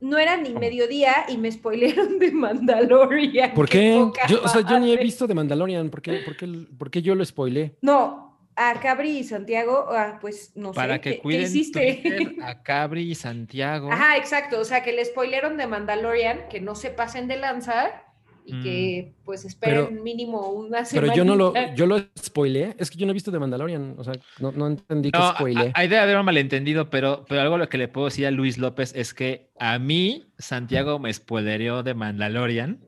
No 0.00 0.18
era 0.18 0.36
ni 0.36 0.54
mediodía 0.54 1.26
y 1.28 1.36
me 1.36 1.50
spoilearon 1.52 2.18
de 2.18 2.30
Mandalorian. 2.32 3.52
¿Por 3.54 3.68
qué? 3.68 3.94
Yo, 4.28 4.42
o 4.42 4.48
sea, 4.48 4.62
yo 4.62 4.78
ni 4.78 4.92
he 4.92 4.96
visto 4.96 5.26
de 5.26 5.34
Mandalorian. 5.34 5.90
¿Por 5.90 6.00
qué, 6.02 6.20
por 6.24 6.36
qué, 6.36 6.46
por 6.78 6.90
qué 6.90 7.02
yo 7.02 7.14
lo 7.14 7.24
spoilé? 7.24 7.76
No, 7.82 8.38
a 8.56 8.80
Cabri 8.80 9.18
y 9.18 9.24
Santiago, 9.24 9.86
ah, 9.90 10.18
pues 10.20 10.52
no 10.54 10.72
Para 10.72 10.94
sé. 10.94 11.00
que 11.00 11.10
¿qué- 11.10 11.16
¿qué, 11.16 11.22
cuiden 11.22 11.42
hiciste? 11.42 12.00
Twitter 12.02 12.34
a 12.44 12.62
Cabri 12.62 13.10
y 13.10 13.14
Santiago. 13.14 13.90
Ajá, 13.92 14.16
exacto. 14.16 14.58
O 14.60 14.64
sea, 14.64 14.82
que 14.82 14.92
le 14.92 15.04
spoilearon 15.04 15.56
de 15.56 15.66
Mandalorian, 15.66 16.48
que 16.48 16.60
no 16.60 16.74
se 16.74 16.90
pasen 16.90 17.28
de 17.28 17.36
lanza 17.36 17.90
y 18.50 18.60
que 18.62 19.12
pues 19.24 19.44
esperen 19.44 19.86
Pero- 19.88 20.02
mínimo 20.02 20.48
una 20.50 20.84
semana. 20.84 21.12
Pero 21.12 21.16
yo 21.16 21.24
no 21.24 21.36
lo, 21.36 21.54
yo 21.74 21.86
lo 21.86 22.00
spoileé. 22.18 22.74
Es 22.78 22.90
que 22.90 22.98
yo 22.98 23.06
no 23.06 23.10
he 23.10 23.14
visto 23.14 23.30
de 23.30 23.38
Mandalorian. 23.38 23.94
O 23.98 24.04
sea, 24.04 24.14
no, 24.38 24.52
no 24.52 24.66
entendí 24.66 25.10
que 25.10 25.18
No, 25.18 25.32
spoileé. 25.32 25.68
a- 25.68 25.72
hay 25.80 25.88
de 25.88 25.98
haber 25.98 26.16
un 26.16 26.24
malentendido, 26.24 26.90
pero, 26.90 27.24
pero 27.28 27.40
algo 27.40 27.58
lo 27.58 27.68
que 27.68 27.78
le 27.78 27.88
puedo 27.88 28.06
decir 28.06 28.26
a 28.26 28.30
Luis 28.30 28.58
López 28.58 28.92
es 28.94 29.14
que 29.14 29.50
a 29.58 29.78
mí 29.78 30.32
Santiago 30.38 30.98
me 30.98 31.12
spoilereó 31.12 31.82
de 31.82 31.94
Mandalorian. 31.94 32.80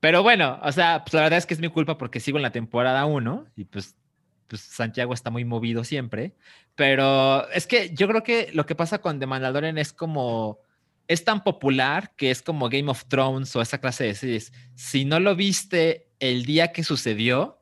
Pero 0.00 0.22
bueno, 0.22 0.60
o 0.62 0.70
sea, 0.72 1.02
pues 1.04 1.14
la 1.14 1.22
verdad 1.22 1.38
es 1.38 1.46
que 1.46 1.54
es 1.54 1.60
mi 1.60 1.68
culpa 1.68 1.98
porque 1.98 2.20
sigo 2.20 2.38
en 2.38 2.42
la 2.42 2.52
temporada 2.52 3.04
1 3.04 3.46
y 3.56 3.64
pues, 3.64 3.96
pues 4.46 4.60
Santiago 4.62 5.12
está 5.12 5.30
muy 5.30 5.44
movido 5.44 5.82
siempre. 5.82 6.34
Pero 6.76 7.48
es 7.50 7.66
que 7.66 7.92
yo 7.94 8.06
creo 8.06 8.22
que 8.22 8.50
lo 8.54 8.64
que 8.64 8.76
pasa 8.76 8.98
con 8.98 9.18
The 9.18 9.26
Mandalorian 9.26 9.76
es 9.78 9.92
como 9.92 10.60
es 11.08 11.24
tan 11.24 11.42
popular 11.42 12.12
que 12.16 12.30
es 12.30 12.42
como 12.42 12.68
Game 12.68 12.90
of 12.90 13.06
Thrones 13.06 13.54
o 13.56 13.62
esa 13.62 13.78
clase 13.78 14.04
de 14.04 14.14
series. 14.14 14.52
Si 14.76 15.04
no 15.04 15.18
lo 15.20 15.34
viste 15.34 16.10
el 16.20 16.44
día 16.44 16.70
que 16.72 16.84
sucedió, 16.84 17.60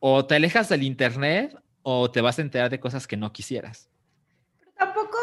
o 0.00 0.26
te 0.26 0.34
alejas 0.36 0.68
del 0.68 0.82
internet 0.82 1.56
o 1.82 2.10
te 2.10 2.20
vas 2.20 2.38
a 2.38 2.42
enterar 2.42 2.70
de 2.70 2.80
cosas 2.80 3.06
que 3.06 3.16
no 3.16 3.32
quisieras. 3.32 3.88
Tampoco 4.78 5.16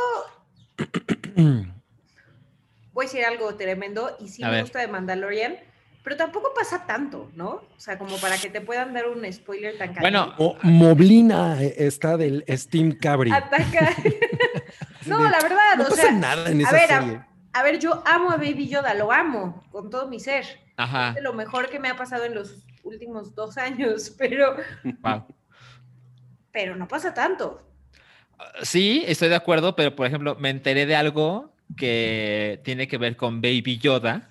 voy 2.94 3.06
a 3.06 3.08
decir 3.08 3.26
algo 3.26 3.56
tremendo 3.56 4.16
y 4.20 4.28
sí 4.30 4.44
A 4.44 4.48
me 4.48 4.54
ver. 4.54 4.62
gusta 4.64 4.80
de 4.80 4.88
Mandalorian, 4.88 5.56
pero 6.04 6.18
tampoco 6.18 6.52
pasa 6.56 6.86
tanto, 6.86 7.32
¿no? 7.36 7.50
O 7.76 7.80
sea, 7.80 7.98
como 7.98 8.18
para 8.18 8.38
que 8.38 8.50
te 8.50 8.62
puedan 8.62 8.94
dar 8.94 9.08
un 9.08 9.32
spoiler 9.32 9.78
tan 9.78 9.94
Bueno, 9.96 10.34
Mo- 10.38 10.58
Moblina 10.64 11.62
está 11.62 12.18
del 12.18 12.44
Steam 12.50 12.92
Cabri. 12.94 13.32
Ataca. 13.32 13.96
no, 15.06 15.24
la 15.30 15.40
verdad, 15.42 15.76
No 15.78 15.84
o 15.86 15.90
pasa 15.90 16.02
sea, 16.04 16.12
nada 16.12 16.50
en 16.50 16.60
a 16.60 16.64
esa 16.64 16.72
ver, 16.72 16.92
a- 16.92 17.02
serie. 17.02 17.16
a 17.18 17.28
ver, 17.64 17.80
yo 17.80 18.02
amo 18.06 18.32
a 18.32 18.38
Baby 18.38 18.68
Yoda, 18.70 18.94
lo 18.94 19.12
amo 19.12 19.64
con 19.72 19.90
todo 19.90 20.08
mi 20.08 20.20
ser. 20.20 20.46
Ajá, 20.78 21.10
Es 21.10 21.16
de 21.16 21.22
lo 21.22 21.34
mejor 21.34 21.70
que 21.70 21.80
me 21.80 21.90
ha 21.90 21.96
pasado 21.96 22.24
en 22.26 22.34
los 22.34 22.66
últimos 22.84 23.36
dos 23.36 23.58
años, 23.58 24.10
pero, 24.18 24.56
wow. 25.02 25.26
pero 26.52 26.76
no 26.76 26.88
pasa 26.88 27.14
tanto. 27.14 27.62
sí, 28.64 29.04
estoy 29.08 29.30
de 29.30 29.36
acuerdo, 29.36 29.76
pero 29.76 29.96
por 29.96 30.08
ejemplo, 30.08 30.36
me 30.36 30.50
enteré 30.50 30.86
de 30.86 30.96
algo 30.96 31.54
que 31.78 32.62
tiene 32.64 32.88
que 32.88 32.98
ver 32.98 33.16
con 33.16 33.42
Baby 33.42 33.78
Yoda. 33.80 34.30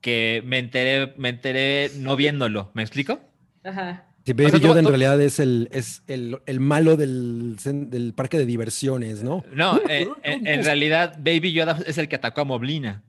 Que 0.00 0.42
me 0.44 0.58
enteré, 0.58 1.14
me 1.16 1.28
enteré 1.28 1.90
no 1.96 2.16
viéndolo. 2.16 2.70
¿Me 2.74 2.82
explico? 2.82 3.20
Ajá. 3.62 4.04
Sí, 4.24 4.32
Baby 4.34 4.50
sea, 4.50 4.60
tú- 4.60 4.66
Yoda 4.68 4.78
en 4.78 4.84
tú- 4.84 4.90
realidad 4.90 5.20
es 5.20 5.38
el, 5.40 5.68
es 5.72 6.02
el, 6.06 6.38
el 6.46 6.60
malo 6.60 6.96
del, 6.96 7.56
del 7.64 8.14
parque 8.14 8.38
de 8.38 8.46
diversiones, 8.46 9.22
¿no? 9.24 9.44
No, 9.52 9.80
eh, 9.88 10.08
en, 10.22 10.46
en 10.46 10.64
realidad 10.64 11.16
Baby 11.18 11.52
Yoda 11.52 11.78
es 11.86 11.98
el 11.98 12.08
que 12.08 12.16
atacó 12.16 12.42
a 12.42 12.44
Moblina. 12.44 13.02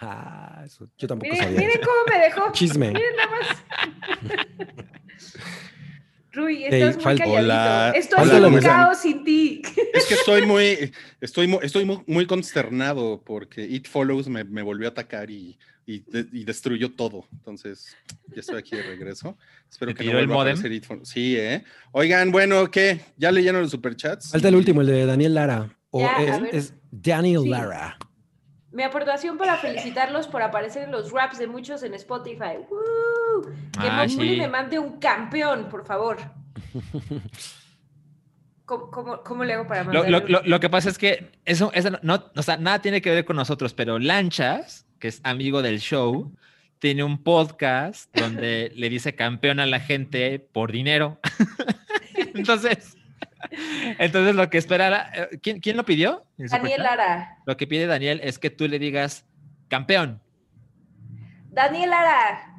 Ah, 0.00 0.62
eso, 0.64 0.86
yo 0.98 1.08
tampoco 1.08 1.30
Miren, 1.32 1.44
sabía. 1.46 1.58
miren 1.60 1.80
cómo 1.82 1.96
me 2.12 2.24
dejó. 2.24 2.52
Chisme. 2.52 2.88
Miren 2.92 3.16
nada 3.16 3.30
más. 3.30 4.44
Rui, 6.34 6.64
estás 6.64 6.94
muy 6.96 7.04
falta- 7.04 7.24
calladito. 7.24 8.16
Hola. 8.16 8.36
Un 8.36 8.42
¿cómo 8.44 8.58
están? 8.58 8.70
caos 8.84 8.98
sin 9.00 9.24
ti. 9.24 9.62
Es 9.92 10.06
que 10.06 10.14
estoy 10.14 10.42
muy, 10.46 10.92
estoy, 11.20 11.46
mu- 11.46 11.60
estoy 11.62 11.84
mu- 11.84 12.02
muy 12.06 12.26
consternado 12.26 13.22
porque 13.24 13.62
It 13.64 13.86
Follows 13.88 14.28
me, 14.28 14.44
me 14.44 14.62
volvió 14.62 14.88
a 14.88 14.90
atacar 14.90 15.30
y, 15.30 15.56
y, 15.86 16.00
de- 16.10 16.26
y 16.32 16.44
destruyó 16.44 16.92
todo. 16.92 17.26
Entonces, 17.32 17.96
ya 18.34 18.40
estoy 18.40 18.58
aquí 18.58 18.76
de 18.76 18.82
regreso. 18.82 19.36
Espero 19.70 19.92
¿Te 19.94 20.04
que 20.04 20.12
no 20.12 20.18
el 20.18 20.26
vuelva 20.26 20.50
a 20.50 20.52
It 20.72 20.84
Follows. 20.84 21.08
Sí, 21.08 21.36
¿eh? 21.36 21.64
Oigan, 21.92 22.30
bueno, 22.32 22.70
¿qué? 22.70 23.00
¿Ya 23.16 23.30
leyeron 23.30 23.62
los 23.62 23.70
superchats? 23.70 24.30
Falta 24.30 24.48
el 24.48 24.56
último, 24.56 24.80
el 24.80 24.88
de 24.88 25.06
Daniel 25.06 25.34
Lara. 25.34 25.76
O 25.90 26.00
Ya, 26.00 26.16
es, 26.48 26.54
es 26.54 26.74
Daniel 26.90 27.42
Sí. 27.42 27.48
Lara. 27.48 27.96
Mi 28.74 28.82
aportación 28.82 29.38
para 29.38 29.56
felicitarlos 29.56 30.26
por 30.26 30.42
aparecer 30.42 30.82
en 30.84 30.90
los 30.90 31.12
raps 31.12 31.38
de 31.38 31.46
muchos 31.46 31.82
en 31.84 31.94
Spotify. 31.94 32.58
¡Woo! 32.68 33.42
Que 33.80 33.86
Ah, 33.88 34.06
sí. 34.08 34.16
me 34.36 34.48
mande 34.48 34.78
un 34.78 34.98
campeón, 34.98 35.68
por 35.68 35.86
favor. 35.86 36.18
¿Cómo, 38.64 38.90
cómo, 38.90 39.22
cómo 39.22 39.44
le 39.44 39.52
hago 39.54 39.66
para 39.66 39.82
Lo, 39.84 39.92
mandarle 40.02 40.10
lo- 40.10 40.26
lo- 40.26 40.42
lo 40.42 40.60
que 40.60 40.70
pasa 40.70 40.88
es 40.88 40.96
que 40.96 41.32
eso, 41.44 41.70
eso 41.74 41.90
no- 41.90 41.98
no, 42.02 42.24
o 42.34 42.42
sea, 42.42 42.56
nada 42.56 42.80
tiene 42.80 43.02
que 43.02 43.10
ver 43.10 43.24
con 43.26 43.36
nosotros, 43.36 43.74
pero 43.74 43.98
Lanchas, 43.98 44.86
que 44.98 45.08
es 45.08 45.20
amigo 45.22 45.60
del 45.60 45.80
show, 45.80 46.32
tiene 46.78 47.04
un 47.04 47.22
podcast 47.22 48.14
donde 48.16 48.72
le 48.74 48.88
dice 48.88 49.14
campeón 49.14 49.60
a 49.60 49.66
la 49.66 49.80
gente 49.80 50.38
por 50.38 50.72
dinero. 50.72 51.20
entonces, 52.34 52.96
entonces 53.98 54.34
lo 54.34 54.48
que 54.50 54.58
espera, 54.58 54.90
la- 54.90 55.10
eh, 55.14 55.38
¿quién, 55.42 55.60
quién 55.60 55.76
lo 55.76 55.84
pidió? 55.84 56.24
¿El 56.38 56.48
Daniel? 56.48 56.82
Lara. 56.82 57.38
Lo 57.46 57.56
que 57.56 57.66
pide 57.66 57.86
Daniel 57.86 58.20
es 58.22 58.38
que 58.38 58.50
tú 58.50 58.66
le 58.68 58.78
digas 58.78 59.24
campeón. 59.68 60.20
Daniel 61.50 61.90
Lara, 61.90 62.52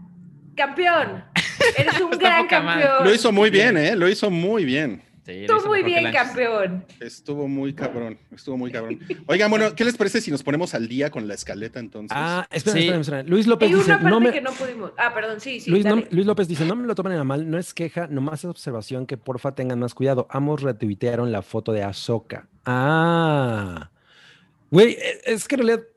campeón. 0.56 1.24
Eres 1.78 2.00
un 2.00 2.12
gran 2.12 2.48
campeón. 2.48 3.04
Lo 3.04 3.14
hizo 3.14 3.32
muy 3.32 3.50
bien, 3.50 3.78
¿eh? 3.78 3.96
Lo 3.96 4.08
hizo 4.08 4.30
muy 4.30 4.66
bien. 4.66 5.02
Sí, 5.26 5.46
Tú 5.48 5.56
muy 5.66 5.82
bien, 5.82 6.12
campeón. 6.12 6.86
Estuvo 7.00 7.48
muy 7.48 7.74
cabrón. 7.74 8.20
Estuvo 8.32 8.58
muy 8.58 8.72
cabrón. 8.72 9.00
Oigan, 9.26 9.50
bueno, 9.50 9.74
¿qué 9.76 9.84
les 9.84 9.98
parece 9.98 10.22
si 10.22 10.30
nos 10.30 10.44
ponemos 10.44 10.76
al 10.76 10.88
día 10.88 11.10
con 11.10 11.28
la 11.28 11.34
escaleta 11.34 11.80
entonces? 11.80 12.16
Ah, 12.16 12.48
espera, 12.52 12.74
Sí. 12.76 12.80
espera, 12.84 13.02
espera. 13.02 13.24
Luis 13.24 13.48
López 13.48 13.70
dice, 13.72 13.86
una 13.86 13.96
parte 13.96 14.10
no 14.12 14.20
me... 14.20 14.32
que 14.32 14.42
no 14.42 14.52
pudimos. 14.52 14.92
Ah, 15.00 15.12
perdón, 15.16 15.40
sí, 15.42 15.60
sí. 15.60 15.72
Luis, 15.72 15.84
no- 15.84 15.96
dale. 15.96 16.08
Luis 16.12 16.28
López 16.28 16.48
dice, 16.48 16.64
no 16.66 16.76
me 16.76 16.86
lo 16.86 16.94
tomen 16.94 17.14
a 17.14 17.24
mal, 17.24 17.50
no 17.50 17.58
es 17.58 17.74
queja, 17.74 18.06
nomás 18.06 18.42
es 18.44 18.46
observación 18.52 19.08
que 19.08 19.18
porfa 19.18 19.56
tengan 19.56 19.80
más 19.80 19.96
cuidado. 19.96 20.28
Ambos 20.30 20.62
retuitearon 20.62 21.32
la 21.32 21.42
foto 21.42 21.72
de 21.72 21.82
Ahsoka. 21.82 22.48
Ah. 22.66 23.90
Güey, 24.70 24.92
e- 24.94 25.22
es 25.34 25.48
que 25.48 25.56
en 25.56 25.62
realidad, 25.66 25.88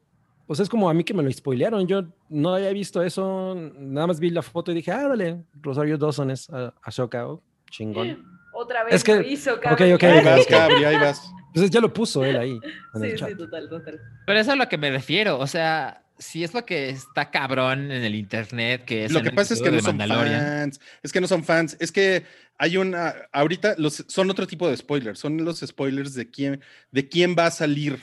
o 0.47 0.55
sea, 0.55 0.63
es 0.63 0.71
como 0.71 0.89
a 0.89 0.95
mí 0.95 1.05
que 1.05 1.13
me 1.13 1.23
lo 1.23 1.31
spoilearon. 1.31 1.87
Yo 1.87 2.05
no 2.31 2.55
había 2.55 2.73
visto 2.73 3.03
eso, 3.03 3.55
nada 3.79 4.07
más 4.07 4.21
vi 4.21 4.31
la 4.31 4.41
foto 4.41 4.73
y 4.73 4.75
dije, 4.77 4.91
ah, 4.91 5.07
dale, 5.07 5.43
Rosario 5.61 5.99
Dawson 5.99 6.31
es 6.31 6.49
ah, 6.49 6.73
Ahsoka, 6.83 7.29
oh, 7.29 7.43
chingón. 7.71 8.38
Otra 8.61 8.83
vez 8.85 8.95
Es 8.95 9.05
que- 9.05 9.15
lo 9.15 9.23
hizo, 9.23 9.55
ok, 9.55 9.61
cabrón. 9.61 9.93
ok, 9.95 10.03
ahí 10.03 10.19
ok. 10.19 10.25
vas, 10.25 10.47
Cabri, 10.47 10.85
ahí 10.85 10.97
vas. 10.97 11.31
Entonces 11.49 11.71
ya 11.71 11.81
lo 11.81 11.93
puso 11.93 12.25
él 12.25 12.37
ahí 12.37 12.59
en 12.95 13.05
el 13.05 13.11
Sí, 13.13 13.17
chat. 13.17 13.29
sí, 13.31 13.35
total, 13.37 13.69
total. 13.69 14.01
Pero 14.27 14.39
eso 14.41 14.51
es 14.51 14.55
a 14.55 14.57
lo 14.57 14.69
que 14.69 14.77
me 14.79 14.91
refiero. 14.91 15.39
O 15.39 15.47
sea, 15.47 16.03
si 16.19 16.43
es 16.43 16.53
lo 16.55 16.67
que 16.67 16.91
está 16.91 17.31
cabrón 17.31 17.93
en 17.93 18.03
el 18.05 18.15
internet, 18.17 18.85
que 18.85 19.05
es 19.05 19.13
Lo 19.13 19.23
que 19.23 19.29
el 19.29 19.35
pasa 19.35 19.55
es 19.55 19.63
que 19.63 19.71
no 19.71 19.81
son 19.81 19.99
fans. 19.99 20.81
Es 21.03 21.13
que 21.13 21.21
no 21.21 21.29
son 21.29 21.45
fans. 21.45 21.77
Es 21.79 21.93
que 21.93 22.25
hay 22.59 22.77
una. 22.77 23.15
Ahorita 23.33 23.77
los, 23.79 24.05
son 24.09 24.29
otro 24.31 24.47
tipo 24.47 24.69
de 24.69 24.77
spoilers. 24.77 25.19
Son 25.21 25.37
los 25.45 25.61
spoilers 25.61 26.15
de 26.15 26.29
quién, 26.29 26.61
de 26.91 27.09
quién 27.09 27.37
va 27.39 27.47
a 27.47 27.51
salir, 27.53 27.99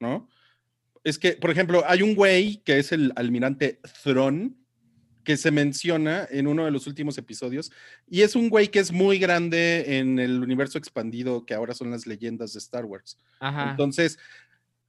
¿no? 0.00 0.28
Es 1.04 1.18
que, 1.18 1.32
por 1.32 1.50
ejemplo, 1.50 1.82
hay 1.86 2.02
un 2.02 2.14
güey 2.14 2.62
que 2.64 2.78
es 2.78 2.92
el 2.92 3.12
almirante 3.16 3.80
Thrawn 4.02 4.56
que 5.30 5.36
se 5.36 5.52
menciona 5.52 6.26
en 6.28 6.48
uno 6.48 6.64
de 6.64 6.72
los 6.72 6.88
últimos 6.88 7.16
episodios 7.16 7.70
y 8.08 8.22
es 8.22 8.34
un 8.34 8.48
güey 8.48 8.66
que 8.66 8.80
es 8.80 8.90
muy 8.90 9.16
grande 9.20 9.98
en 9.98 10.18
el 10.18 10.42
universo 10.42 10.76
expandido 10.76 11.46
que 11.46 11.54
ahora 11.54 11.72
son 11.72 11.88
las 11.92 12.04
leyendas 12.04 12.52
de 12.54 12.58
Star 12.58 12.84
Wars. 12.84 13.16
Ajá. 13.38 13.70
Entonces, 13.70 14.18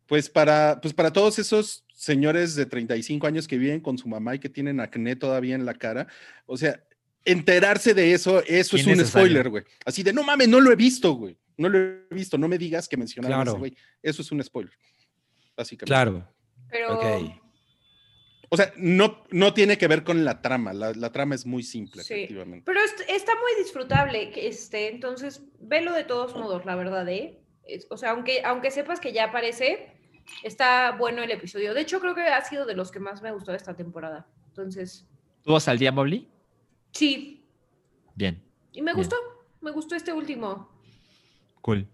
pues 0.08 0.32
para, 0.32 0.80
pues 0.82 0.96
para 0.96 1.14
todos 1.14 1.38
esos 1.38 1.86
señores 1.94 2.56
de 2.56 2.66
35 2.66 3.28
años 3.28 3.48
que 3.48 3.60
viven 3.60 3.82
con 3.82 4.00
su 4.00 4.08
mamá 4.08 4.34
y 4.34 4.40
que 4.40 4.50
tienen 4.50 4.80
acné 4.80 5.16
todavía 5.16 5.54
en 5.54 5.64
la 5.64 5.76
cara, 5.76 6.08
o 6.48 6.58
sea, 6.58 6.84
enterarse 7.24 7.94
de 7.94 8.14
eso, 8.14 8.40
eso 8.48 8.76
es 8.78 8.84
un 8.88 8.94
Innecesario. 8.94 9.06
spoiler, 9.28 9.50
güey. 9.52 9.64
Así 9.86 10.02
de, 10.02 10.12
no 10.12 10.24
mames, 10.24 10.48
no 10.50 10.60
lo 10.60 10.72
he 10.72 10.76
visto, 10.76 11.12
güey. 11.14 11.38
No 11.56 11.70
lo 11.70 11.78
he 11.78 12.08
visto, 12.10 12.36
no 12.40 12.48
me 12.48 12.58
digas 12.58 12.88
que 12.88 12.98
mencionaron 12.98 13.38
a 13.38 13.44
ese 13.44 13.46
Claro. 13.52 13.60
güey. 13.60 13.78
Eso 14.02 14.24
es 14.24 14.32
un 14.32 14.44
spoiler, 14.44 14.74
básicamente. 15.56 15.86
Claro, 15.86 16.28
Pero 16.68 16.96
ok. 16.98 17.42
O 18.54 18.58
sea, 18.58 18.74
no, 18.76 19.24
no 19.32 19.54
tiene 19.54 19.78
que 19.78 19.88
ver 19.88 20.04
con 20.04 20.26
la 20.26 20.42
trama. 20.42 20.74
La, 20.74 20.92
la 20.92 21.12
trama 21.14 21.36
es 21.36 21.46
muy 21.46 21.64
simple, 21.64 22.04
Sí. 22.04 22.14
efectivamente. 22.16 22.64
Pero 22.66 22.82
est- 22.82 23.00
está 23.10 23.32
muy 23.36 23.64
disfrutable, 23.64 24.30
que 24.32 24.48
este, 24.48 24.90
entonces 24.90 25.42
velo 25.60 25.94
de 25.94 26.04
todos 26.04 26.36
modos, 26.36 26.66
la 26.66 26.76
verdad, 26.76 27.08
¿eh? 27.08 27.40
Es- 27.66 27.88
o 27.90 27.96
sea, 27.96 28.12
aunque, 28.12 28.42
aunque 28.44 28.70
sepas 28.70 29.00
que 29.00 29.14
ya 29.14 29.26
aparece, 29.26 29.94
está 30.44 30.92
bueno 30.98 31.24
el 31.24 31.32
episodio. 31.32 31.74
De 31.74 31.80
hecho, 31.82 32.02
creo 32.02 32.14
que 32.14 32.24
ha 32.24 32.42
sido 32.44 32.66
de 32.66 32.76
los 32.76 32.92
que 32.92 33.00
más 33.00 33.22
me 33.22 33.32
gustó 33.32 33.52
de 33.52 33.58
esta 33.58 33.76
temporada. 33.78 34.28
Entonces, 34.50 35.08
¿Tuvo 35.44 35.58
al 35.66 35.80
día, 35.80 35.94
Mobley? 35.94 36.28
sí, 36.92 37.46
Bien. 38.16 38.44
y 38.74 38.82
me 38.82 38.92
Bien. 38.92 38.98
gustó, 38.98 39.16
me 39.62 39.72
gustó 39.72 39.96
este 39.96 40.12
último. 40.12 40.70
Cool. 41.62 41.88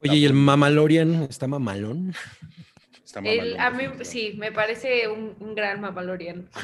Oye, 0.00 0.16
¿y 0.16 0.24
el 0.24 0.32
Mamalorian 0.32 1.24
está 1.24 1.46
mamalón? 1.46 2.14
Está 3.08 3.20
El- 3.20 3.56
mamalón, 3.56 3.60
a 3.60 3.70
mí 3.70 3.84
sí, 4.04 4.34
me 4.36 4.52
parece 4.52 5.08
un, 5.08 5.34
un 5.40 5.54
gran 5.54 5.80
Mandalorian. 5.80 6.46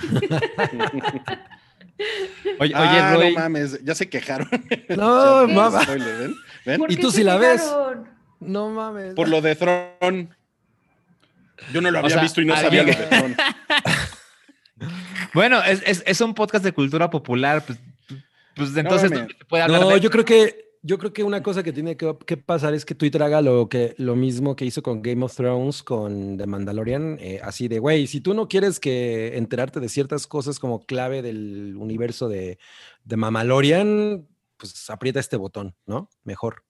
Oye, 2.58 2.72
ah, 2.74 2.82
oye, 2.82 3.14
Roy, 3.24 3.34
no 3.34 3.40
mames, 3.40 3.82
ya 3.84 3.94
se 3.94 4.08
quejaron. 4.08 4.48
No, 4.90 5.46
¿Qué? 5.46 5.54
mamá. 5.54 5.82
Spoiler, 5.84 6.18
¿ven? 6.18 6.34
¿Ven? 6.66 6.78
¿Por 6.80 6.92
¿Y 6.92 6.96
tú 6.96 7.10
si 7.10 7.22
la 7.24 7.36
ves? 7.38 7.62
No 8.40 8.68
mames. 8.70 9.14
Por 9.14 9.28
lo 9.28 9.40
de 9.40 9.56
Tron. 9.56 10.34
Yo 11.72 11.80
no 11.80 11.90
lo 11.90 11.98
O 11.98 12.00
había 12.00 12.14
sea, 12.16 12.22
visto 12.22 12.42
y 12.42 12.44
no 12.44 12.56
sabía 12.56 12.82
lo 12.82 12.88
de 12.88 12.94
Tron. 13.06 13.36
bueno, 15.34 15.62
es, 15.62 15.82
es- 15.86 16.02
es 16.04 16.20
un 16.20 16.34
podcast 16.34 16.62
de 16.64 16.72
cultura 16.72 17.08
popular, 17.08 17.64
pues, 17.64 17.78
pues 18.54 18.76
entonces 18.76 19.10
mames. 19.10 19.28
no 19.28 19.34
se 19.38 19.44
puede 19.46 19.62
hablar 19.62 19.80
No, 19.80 19.88
de... 19.90 20.00
yo 20.00 20.10
creo 20.10 20.24
que 20.26 20.63
yo 20.86 20.98
creo 20.98 21.14
que 21.14 21.24
una 21.24 21.42
cosa 21.42 21.62
que 21.62 21.72
tiene 21.72 21.96
que, 21.96 22.14
que 22.26 22.36
pasar 22.36 22.74
es 22.74 22.84
que 22.84 22.94
Twitter 22.94 23.22
haga 23.22 23.40
lo 23.40 23.70
que 23.70 23.94
lo 23.96 24.16
mismo 24.16 24.54
que 24.54 24.66
hizo 24.66 24.82
con 24.82 25.00
Game 25.00 25.24
of 25.24 25.34
Thrones 25.34 25.82
con 25.82 26.36
The 26.36 26.46
Mandalorian, 26.46 27.16
eh, 27.20 27.40
así 27.42 27.68
de 27.68 27.78
güey, 27.78 28.06
si 28.06 28.20
tú 28.20 28.34
no 28.34 28.48
quieres 28.48 28.78
que 28.78 29.38
enterarte 29.38 29.80
de 29.80 29.88
ciertas 29.88 30.26
cosas 30.26 30.58
como 30.58 30.84
clave 30.84 31.22
del 31.22 31.74
universo 31.78 32.28
de, 32.28 32.58
de 33.02 33.16
Mamalorian, 33.16 34.28
pues 34.58 34.90
aprieta 34.90 35.20
este 35.20 35.38
botón, 35.38 35.74
¿no? 35.86 36.10
Mejor. 36.22 36.64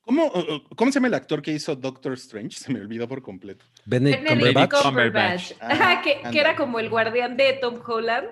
¿Cómo, 0.00 0.32
¿Cómo 0.74 0.90
se 0.90 0.96
llama 0.96 1.08
el 1.08 1.14
actor 1.14 1.42
que 1.42 1.52
hizo 1.52 1.76
Doctor 1.76 2.14
Strange? 2.14 2.56
Se 2.58 2.72
me 2.72 2.80
olvidó 2.80 3.06
por 3.06 3.20
completo. 3.20 3.66
Benedict 3.84 4.30
Benedict 4.30 4.72
Cumberbatch. 4.72 4.82
Cumberbatch. 4.82 5.52
Ah, 5.60 6.00
que, 6.02 6.12
que 6.12 6.18
ándale. 6.26 6.40
era 6.40 6.56
como 6.56 6.80
el 6.80 6.88
guardián 6.88 7.36
de 7.36 7.52
Tom 7.60 7.80
Holland 7.86 8.28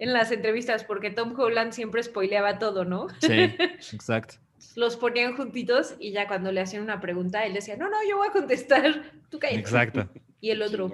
en 0.00 0.14
las 0.14 0.32
entrevistas, 0.32 0.82
porque 0.82 1.10
Tom 1.10 1.38
Holland 1.38 1.72
siempre 1.72 2.02
spoileaba 2.02 2.58
todo, 2.58 2.84
¿no? 2.84 3.06
Sí, 3.20 3.30
exacto. 3.92 4.36
Los 4.74 4.96
ponían 4.96 5.36
juntitos 5.36 5.94
y 6.00 6.10
ya 6.12 6.26
cuando 6.26 6.50
le 6.52 6.62
hacían 6.62 6.82
una 6.82 7.00
pregunta, 7.00 7.44
él 7.44 7.52
decía, 7.52 7.76
no, 7.76 7.88
no, 7.88 7.96
yo 8.08 8.16
voy 8.16 8.28
a 8.28 8.32
contestar, 8.32 9.12
tú 9.28 9.38
cállate. 9.38 9.60
Exacto. 9.60 10.08
Y 10.40 10.50
el 10.50 10.62
otro. 10.62 10.90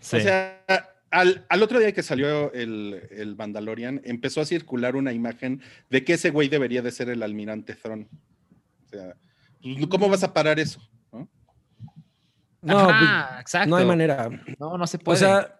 Sí. 0.00 0.16
O 0.16 0.20
sea, 0.20 0.64
al, 1.10 1.44
al 1.48 1.62
otro 1.62 1.80
día 1.80 1.92
que 1.92 2.04
salió 2.04 2.52
el, 2.52 3.02
el 3.10 3.34
Mandalorian, 3.34 4.00
empezó 4.04 4.40
a 4.40 4.44
circular 4.44 4.94
una 4.94 5.12
imagen 5.12 5.60
de 5.90 6.04
que 6.04 6.12
ese 6.14 6.30
güey 6.30 6.48
debería 6.48 6.82
de 6.82 6.92
ser 6.92 7.08
el 7.08 7.22
almirante 7.22 7.74
Thrawn. 7.74 8.08
O 8.86 8.88
sea, 8.88 9.16
pues, 9.60 9.86
¿cómo 9.88 10.08
vas 10.08 10.22
a 10.22 10.32
parar 10.32 10.60
eso? 10.60 10.80
no? 12.62 12.78
Ajá, 12.78 13.28
pues, 13.30 13.40
exacto. 13.40 13.70
no 13.70 13.76
hay 13.76 13.84
manera. 13.86 14.28
No, 14.58 14.78
no 14.78 14.86
se 14.86 14.98
O 14.98 15.00
puede. 15.00 15.18
sea, 15.18 15.57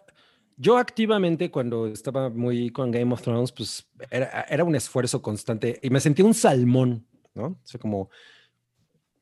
yo 0.59 0.77
activamente 0.77 1.51
cuando 1.51 1.87
estaba 1.87 2.29
muy 2.29 2.71
con 2.71 2.91
Game 2.91 3.13
of 3.15 3.23
Thrones, 3.23 3.53
pues 3.53 3.89
era, 4.11 4.43
era 4.49 4.65
un 4.65 4.75
esfuerzo 4.75 5.23
constante 5.23 5.79
y 5.83 5.89
me 5.91 6.01
sentía 6.01 6.25
un 6.25 6.35
salmón, 6.35 7.07
¿no? 7.35 7.45
O 7.47 7.61
sea, 7.63 7.79
como 7.81 8.11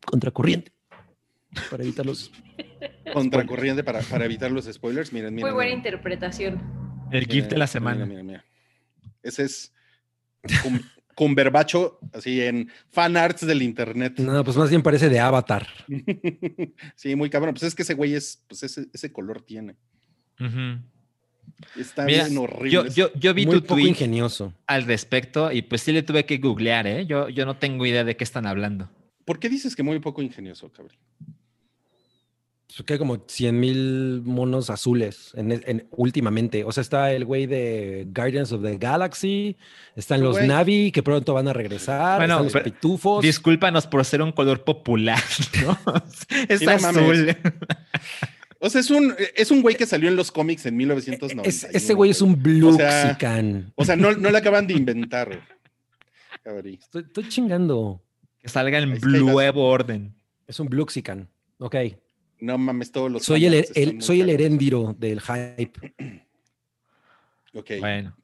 contracorriente 0.07 0.73
para 1.71 1.83
evitar 1.83 2.05
los... 2.07 2.33
Contracorriente 3.13 3.85
para, 3.85 4.01
para 4.01 4.25
evitar 4.25 4.51
los 4.51 4.65
spoilers. 4.67 5.13
Miren, 5.13 5.33
miren. 5.35 5.49
muy 5.49 5.55
buena 5.55 5.69
miren. 5.69 5.79
interpretación. 5.79 6.61
el 7.13 7.27
GIF 7.27 7.47
de 7.47 7.57
la 7.57 7.67
semana. 7.67 8.05
Mira, 8.05 8.23
mira, 8.23 8.23
mira. 8.23 8.45
Ese 9.23 9.45
es 9.45 9.73
cum- 10.63 10.81
con 11.15 11.35
verbacho, 11.35 11.99
así 12.13 12.43
en 12.43 12.71
fan 12.91 13.17
arts 13.17 13.47
del 13.47 13.63
internet. 13.63 14.19
No, 14.19 14.43
pues 14.45 14.57
más 14.57 14.69
bien 14.71 14.83
parece 14.83 15.09
de 15.09 15.21
Avatar. 15.21 15.67
sí, 16.97 17.15
muy 17.15 17.31
cabrón. 17.31 17.55
Pues 17.55 17.63
es 17.63 17.75
que 17.75 17.83
ese 17.83 17.95
güey 17.95 18.15
es, 18.15 18.45
pues 18.49 18.63
ese, 18.65 18.87
ese 18.93 19.13
color 19.13 19.41
tiene. 19.43 19.77
Ujú. 20.41 20.83
Está 21.77 22.05
Mira, 22.05 22.25
bien 22.25 22.39
horrible. 22.39 22.71
Yo, 22.71 22.87
yo, 22.87 23.11
yo 23.15 23.35
vi 23.35 23.47
Muy 23.47 23.57
tu 23.57 23.63
poco 23.63 23.75
tweet 23.75 23.89
ingenioso. 23.89 24.53
al 24.67 24.85
respecto 24.85 25.53
y 25.53 25.63
pues 25.63 25.83
sí 25.83 25.93
le 25.93 26.03
tuve 26.03 26.25
que 26.25 26.39
googlear, 26.39 26.87
¿eh? 26.87 27.07
Yo, 27.07 27.29
yo 27.29 27.45
no 27.47 27.57
tengo 27.57 27.85
idea 27.87 28.05
de 28.05 28.17
qué 28.17 28.25
están 28.25 28.47
hablando. 28.47 28.89
¿Por 29.25 29.39
qué 29.39 29.49
dices 29.49 29.75
que 29.77 29.83
muy 29.83 29.99
poco 29.99 30.23
ingenioso, 30.23 30.71
cabrón? 30.71 30.97
Pues 32.69 32.85
que 32.85 32.93
hay 32.95 32.99
como 32.99 33.25
100 33.27 33.59
mil 33.59 34.23
monos 34.25 34.69
azules 34.71 35.33
en, 35.35 35.51
en- 35.53 35.87
últimamente. 35.93 36.63
O 36.65 36.73
sea, 36.73 36.83
está 36.83 37.11
el 37.13 37.25
güey 37.25 37.47
de 37.47 38.07
Guardians 38.15 38.53
of 38.53 38.63
the 38.63 38.77
Galaxy, 38.77 39.57
están 39.95 40.21
los 40.23 40.37
Güey. 40.37 40.47
Navi 40.49 40.93
que 40.93 41.03
pronto 41.03 41.33
van 41.33 41.49
a 41.49 41.53
regresar, 41.55 42.19
Bueno, 42.19 42.45
están 42.45 42.63
los 42.63 42.63
pitufos. 42.73 43.23
Discúlpanos 43.23 43.87
por 43.87 44.05
ser 44.05 44.21
un 44.21 44.33
color 44.33 44.63
popular, 44.65 45.19
¿no? 45.65 45.79
es 46.49 46.59
Sí, 46.61 46.67
no 46.67 46.79
mames. 46.79 46.85
azul. 46.85 47.37
O 48.67 48.71
sea, 48.71 48.81
es 48.81 48.91
un, 48.91 49.15
es 49.35 49.51
un 49.51 49.63
güey 49.63 49.77
que 49.77 49.87
salió 49.87 50.09
en 50.09 50.17
los 50.17 50.31
cómics 50.33 50.67
en 50.67 50.75
Es- 50.75 50.79
1990. 50.79 51.49
ese 51.73 51.95
güey 51.95 52.11
es 52.11 52.21
un 52.21 52.33
O 52.33 52.35
sea, 52.75 53.03
Bluxican. 53.03 53.73
O 53.77 53.85
sea, 53.85 53.97
no, 53.97 54.13
no 54.13 54.31
le 54.31 54.39
acaban 54.39 54.67
de 54.67 54.75
inventar. 54.75 55.41
Estoy, 56.45 57.03
estoy 57.03 57.29
chingando. 57.29 58.03
Que 58.41 58.49
salga 58.49 58.79
en 58.79 58.99
nuevo 59.01 59.67
orden. 59.69 60.15
Es 60.47 60.61
un 60.61 60.69
Bluxican. 60.69 61.29
Ok. 61.59 61.77
No 62.41 62.59
mames, 62.59 62.93
todos 62.93 63.11
los. 63.11 63.25
Soy 63.25 63.47
el, 63.47 64.03
soy 64.03 64.21
el 64.21 64.29
heréndiro 64.31 64.95
del 64.99 65.21
hype. 65.21 65.73
Ok, 67.55 67.71
Bueno. 67.81 68.15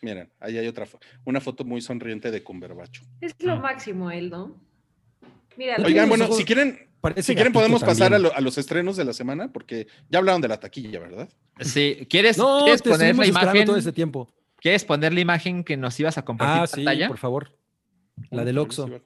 miren, 0.00 0.30
ahí 0.40 0.56
hay 0.58 0.66
otra. 0.66 0.86
Una 1.24 1.40
foto 1.40 1.64
muy 1.64 1.80
sonriente 1.82 2.30
de 2.30 2.42
Cumberbatch. 2.42 3.00
Es 3.20 3.34
lo 3.40 3.56
Mm. 3.56 3.60
máximo 3.60 4.10
él, 4.10 4.30
¿no? 4.30 4.58
Mira, 5.56 5.76
Oigan, 5.84 6.08
bueno, 6.08 6.24
ojos- 6.24 6.38
si 6.38 6.44
quieren, 6.44 6.88
Parece 7.04 7.22
si 7.22 7.34
quieren 7.34 7.52
podemos 7.52 7.82
pasar 7.82 8.06
a, 8.08 8.16
también. 8.16 8.22
lo- 8.32 8.36
a 8.36 8.40
los 8.40 8.56
estrenos 8.58 8.96
de 8.96 9.04
la 9.04 9.12
semana, 9.12 9.52
porque 9.52 9.86
ya 10.08 10.18
hablaron 10.18 10.40
de 10.40 10.48
la 10.48 10.58
taquilla, 10.58 10.98
¿verdad? 11.00 11.28
Sí, 11.60 12.06
¿quieres, 12.08 12.38
No, 12.38 12.62
¿quieres 12.64 12.82
te 12.82 12.90
poner 12.90 13.14
la 13.16 13.26
imagen? 13.26 13.64
todo 13.66 13.76
este 13.76 13.92
tiempo. 13.92 14.28
¿Quieres 14.60 14.84
poner 14.84 15.12
la 15.12 15.20
imagen 15.20 15.62
que 15.64 15.76
nos 15.76 15.98
ibas 16.00 16.16
a 16.18 16.24
compartir 16.24 16.56
Ah, 16.56 16.60
en 16.62 16.66
sí, 16.68 16.74
pantalla? 16.76 17.08
por 17.08 17.18
favor. 17.18 17.56
La 18.30 18.44
del 18.44 18.56
¿por 18.56 18.68
qué 18.68 18.80
Oxxo. 18.82 18.86
Es 18.86 19.00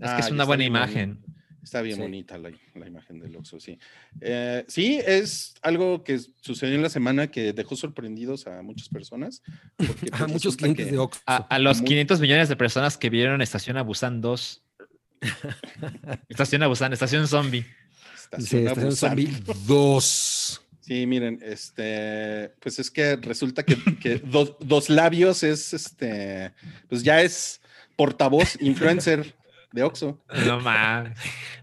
Ah, 0.00 0.14
que 0.16 0.20
es 0.22 0.28
ya 0.28 0.32
una 0.32 0.44
buena 0.44 0.60
bien 0.62 0.70
imagen. 0.72 1.18
Está 1.62 1.82
bien 1.82 1.96
Sí. 1.96 2.02
bonita 2.02 2.38
la, 2.38 2.50
la 2.74 2.86
imagen 2.86 3.18
del 3.20 3.36
Oxxo, 3.36 3.60
sí. 3.60 3.78
Eh, 4.22 4.64
sí, 4.66 4.98
es 5.06 5.54
algo 5.60 6.02
que 6.02 6.18
sucedió 6.40 6.74
en 6.74 6.82
la 6.82 6.88
semana 6.88 7.30
que 7.30 7.52
dejó 7.52 7.76
sorprendidos 7.76 8.46
a 8.46 8.62
muchas 8.62 8.88
personas. 8.88 9.42
porque, 9.76 10.08
A 10.12 10.18
pues, 10.20 10.32
muchos 10.32 10.56
clientes 10.56 10.86
que- 10.86 10.92
de 10.92 10.98
Oxxo. 10.98 11.20
A, 11.26 11.36
a 11.36 11.58
los 11.58 11.80
Muy- 11.80 11.88
500 11.88 12.20
millones 12.20 12.48
de 12.48 12.56
personas 12.56 12.96
que 12.96 13.10
vieron 13.10 13.42
Estación 13.42 13.76
Abusan 13.76 14.22
2. 14.22 14.62
Estación 16.28 16.62
Abusan, 16.62 16.92
Estación 16.92 17.26
Zombie. 17.28 17.62
Sí, 18.38 18.58
Estación 18.58 18.68
Abusan. 18.68 18.96
Zombie 19.10 19.28
2. 19.66 20.62
Sí, 20.80 21.06
miren, 21.06 21.38
este, 21.42 22.52
pues 22.60 22.78
es 22.78 22.90
que 22.90 23.16
resulta 23.16 23.62
que, 23.62 23.76
que 24.00 24.18
dos, 24.18 24.56
dos 24.60 24.88
labios 24.90 25.42
es, 25.44 25.72
este, 25.72 26.52
pues 26.88 27.02
ya 27.04 27.22
es 27.22 27.60
portavoz, 27.96 28.56
influencer 28.60 29.36
de 29.72 29.82
Oxxo. 29.84 30.20
No 30.46 30.58
mames. 30.60 31.16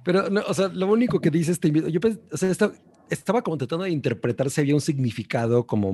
Pero, 0.04 0.30
no, 0.30 0.41
o 0.48 0.54
sea, 0.54 0.70
lo 0.70 0.88
único 0.88 1.20
que 1.20 1.30
dice 1.30 1.52
este 1.52 1.70
yo 1.72 2.00
pens- 2.00 2.20
o 2.32 2.38
sea, 2.38 2.50
esta- 2.50 2.72
estaba 3.10 3.41
como 3.41 3.58
tratando 3.58 3.84
de 3.84 3.91
interpretar 3.91 4.50
si 4.50 4.62
había 4.62 4.76
un 4.76 4.82
significado 4.82 5.65
como 5.67 5.91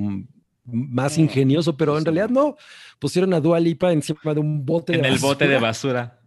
más 0.65 1.17
No, 1.17 1.23
ingenioso, 1.23 1.75
pero 1.75 1.97
en 1.97 2.05
realidad 2.05 2.29
no. 2.29 2.55
Pusieron 2.99 3.33
a 3.33 3.39
Dua 3.39 3.59
Lipa 3.59 3.91
encima 3.91 4.33
de 4.33 4.39
un 4.39 4.63
bote 4.65 4.93
En 4.95 5.01
de 5.01 5.07
el 5.09 5.17
bote 5.17 5.47
de 5.47 5.57
basura. 5.59 6.19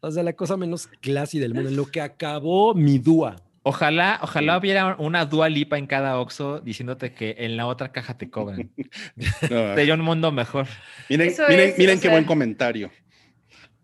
O 0.00 0.10
sea, 0.10 0.22
la 0.22 0.34
cosa 0.34 0.56
menos 0.56 0.88
classy 1.00 1.38
del 1.38 1.54
mundo, 1.54 1.70
en 1.70 1.76
lo 1.76 1.86
que 1.86 2.00
acabó 2.00 2.74
mi 2.74 2.98
Dua. 2.98 3.36
Ojalá, 3.62 4.20
ojalá 4.22 4.58
hubiera 4.58 4.94
una 4.96 5.24
Dua 5.26 5.48
Lipa 5.48 5.76
en 5.76 5.86
cada 5.88 6.18
Oxxo 6.20 6.60
diciéndote 6.60 7.12
que 7.14 7.34
en 7.38 7.56
la 7.56 7.66
otra 7.66 7.90
caja 7.90 8.16
te 8.16 8.30
cobran. 8.30 8.70
No, 9.50 9.74
Sería 9.74 9.94
un 9.94 10.02
mundo 10.02 10.30
mejor. 10.30 10.66
miren, 11.08 11.28
Eso 11.28 11.42
miren, 11.48 11.70
es, 11.70 11.78
miren 11.78 11.96
qué 11.98 12.02
sea- 12.02 12.10
buen 12.12 12.24
comentario. 12.24 12.90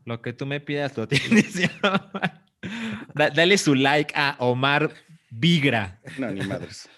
Lo 0.05 0.21
que 0.23 0.33
tú 0.33 0.47
me 0.47 0.61
pidas 0.61 0.97
lo 0.97 1.09
tienes. 1.09 1.55
Da- 3.15 3.31
dale 3.31 3.59
su 3.59 3.75
like 3.75 4.13
a 4.17 4.37
Omar 4.39 4.91
Vigra. 5.31 6.01
No, 6.19 6.31
ni 6.31 6.43
madres. 6.47 6.89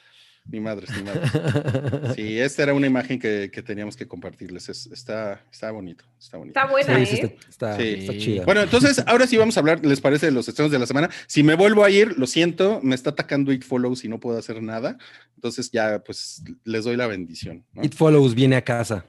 Ni 0.46 0.60
madres, 0.60 0.90
ni 0.94 1.02
madres. 1.02 1.30
Sí, 2.16 2.38
esta 2.38 2.62
era 2.64 2.74
una 2.74 2.86
imagen 2.86 3.18
que, 3.18 3.50
que 3.50 3.62
teníamos 3.62 3.96
que 3.96 4.06
compartirles. 4.06 4.68
Es- 4.68 4.86
está, 4.86 5.42
está 5.50 5.70
bonito, 5.70 6.04
está 6.18 6.36
bonito. 6.36 6.58
Está 6.60 6.70
buena, 6.70 7.06
Sí, 7.06 7.16
¿eh? 7.16 7.36
está, 7.48 7.72
está- 7.72 7.76
Sí. 7.78 7.94
está 8.00 8.18
chida. 8.18 8.44
Bueno, 8.44 8.60
entonces 8.62 9.02
ahora 9.06 9.26
sí 9.26 9.36
vamos 9.38 9.56
a 9.56 9.60
hablar, 9.60 9.84
¿les 9.84 10.00
parece 10.02 10.26
de 10.26 10.32
los 10.32 10.46
estrenos 10.46 10.70
de 10.70 10.78
la 10.78 10.86
semana? 10.86 11.08
Si 11.26 11.42
me 11.42 11.54
vuelvo 11.54 11.82
a 11.82 11.90
ir, 11.90 12.18
lo 12.18 12.26
siento, 12.26 12.80
me 12.82 12.94
está 12.94 13.10
atacando 13.10 13.52
It 13.52 13.64
Follows 13.64 14.04
y 14.04 14.08
no 14.08 14.20
puedo 14.20 14.38
hacer 14.38 14.62
nada. 14.62 14.98
Entonces 15.34 15.70
ya, 15.70 16.00
pues, 16.04 16.42
les 16.64 16.84
doy 16.84 16.96
la 16.96 17.06
bendición. 17.06 17.64
¿no? 17.72 17.82
It 17.82 17.94
Follows 17.94 18.34
viene 18.34 18.56
a 18.56 18.62
casa. 18.62 19.06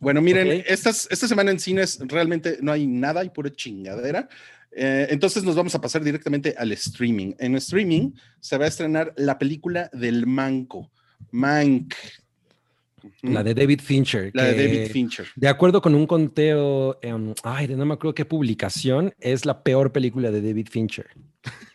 Bueno, 0.00 0.20
miren, 0.22 0.60
Ok. 0.60 0.64
estas, 0.68 1.08
esta 1.10 1.26
semana 1.26 1.50
en 1.50 1.58
cines 1.58 1.98
realmente 2.06 2.58
no 2.60 2.70
hay 2.70 2.86
nada, 2.86 3.22
hay 3.22 3.30
pura 3.30 3.50
chingadera. 3.50 4.28
Eh, 4.72 5.08
entonces 5.10 5.42
nos 5.42 5.56
vamos 5.56 5.74
a 5.74 5.80
pasar 5.80 6.02
directamente 6.04 6.54
al 6.56 6.72
streaming. 6.72 7.34
En 7.38 7.56
streaming 7.56 8.12
se 8.40 8.56
va 8.56 8.66
a 8.66 8.68
estrenar 8.68 9.12
la 9.16 9.38
película 9.38 9.90
del 9.92 10.26
Manco, 10.26 10.90
Mank. 11.32 11.94
La 13.22 13.42
de 13.42 13.54
David 13.54 13.80
Fincher. 13.80 14.30
La 14.34 14.44
de 14.44 14.66
David 14.66 14.92
Fincher. 14.92 15.26
De 15.34 15.48
acuerdo 15.48 15.80
con 15.80 15.94
un 15.94 16.06
conteo, 16.06 16.98
em, 17.02 17.34
ay, 17.42 17.66
de 17.66 17.76
no 17.76 17.86
me 17.86 17.94
acuerdo 17.94 18.14
qué 18.14 18.24
publicación, 18.24 19.14
es 19.18 19.46
la 19.46 19.62
peor 19.62 19.90
película 19.92 20.30
de 20.30 20.42
David 20.42 20.68
Fincher. 20.70 21.08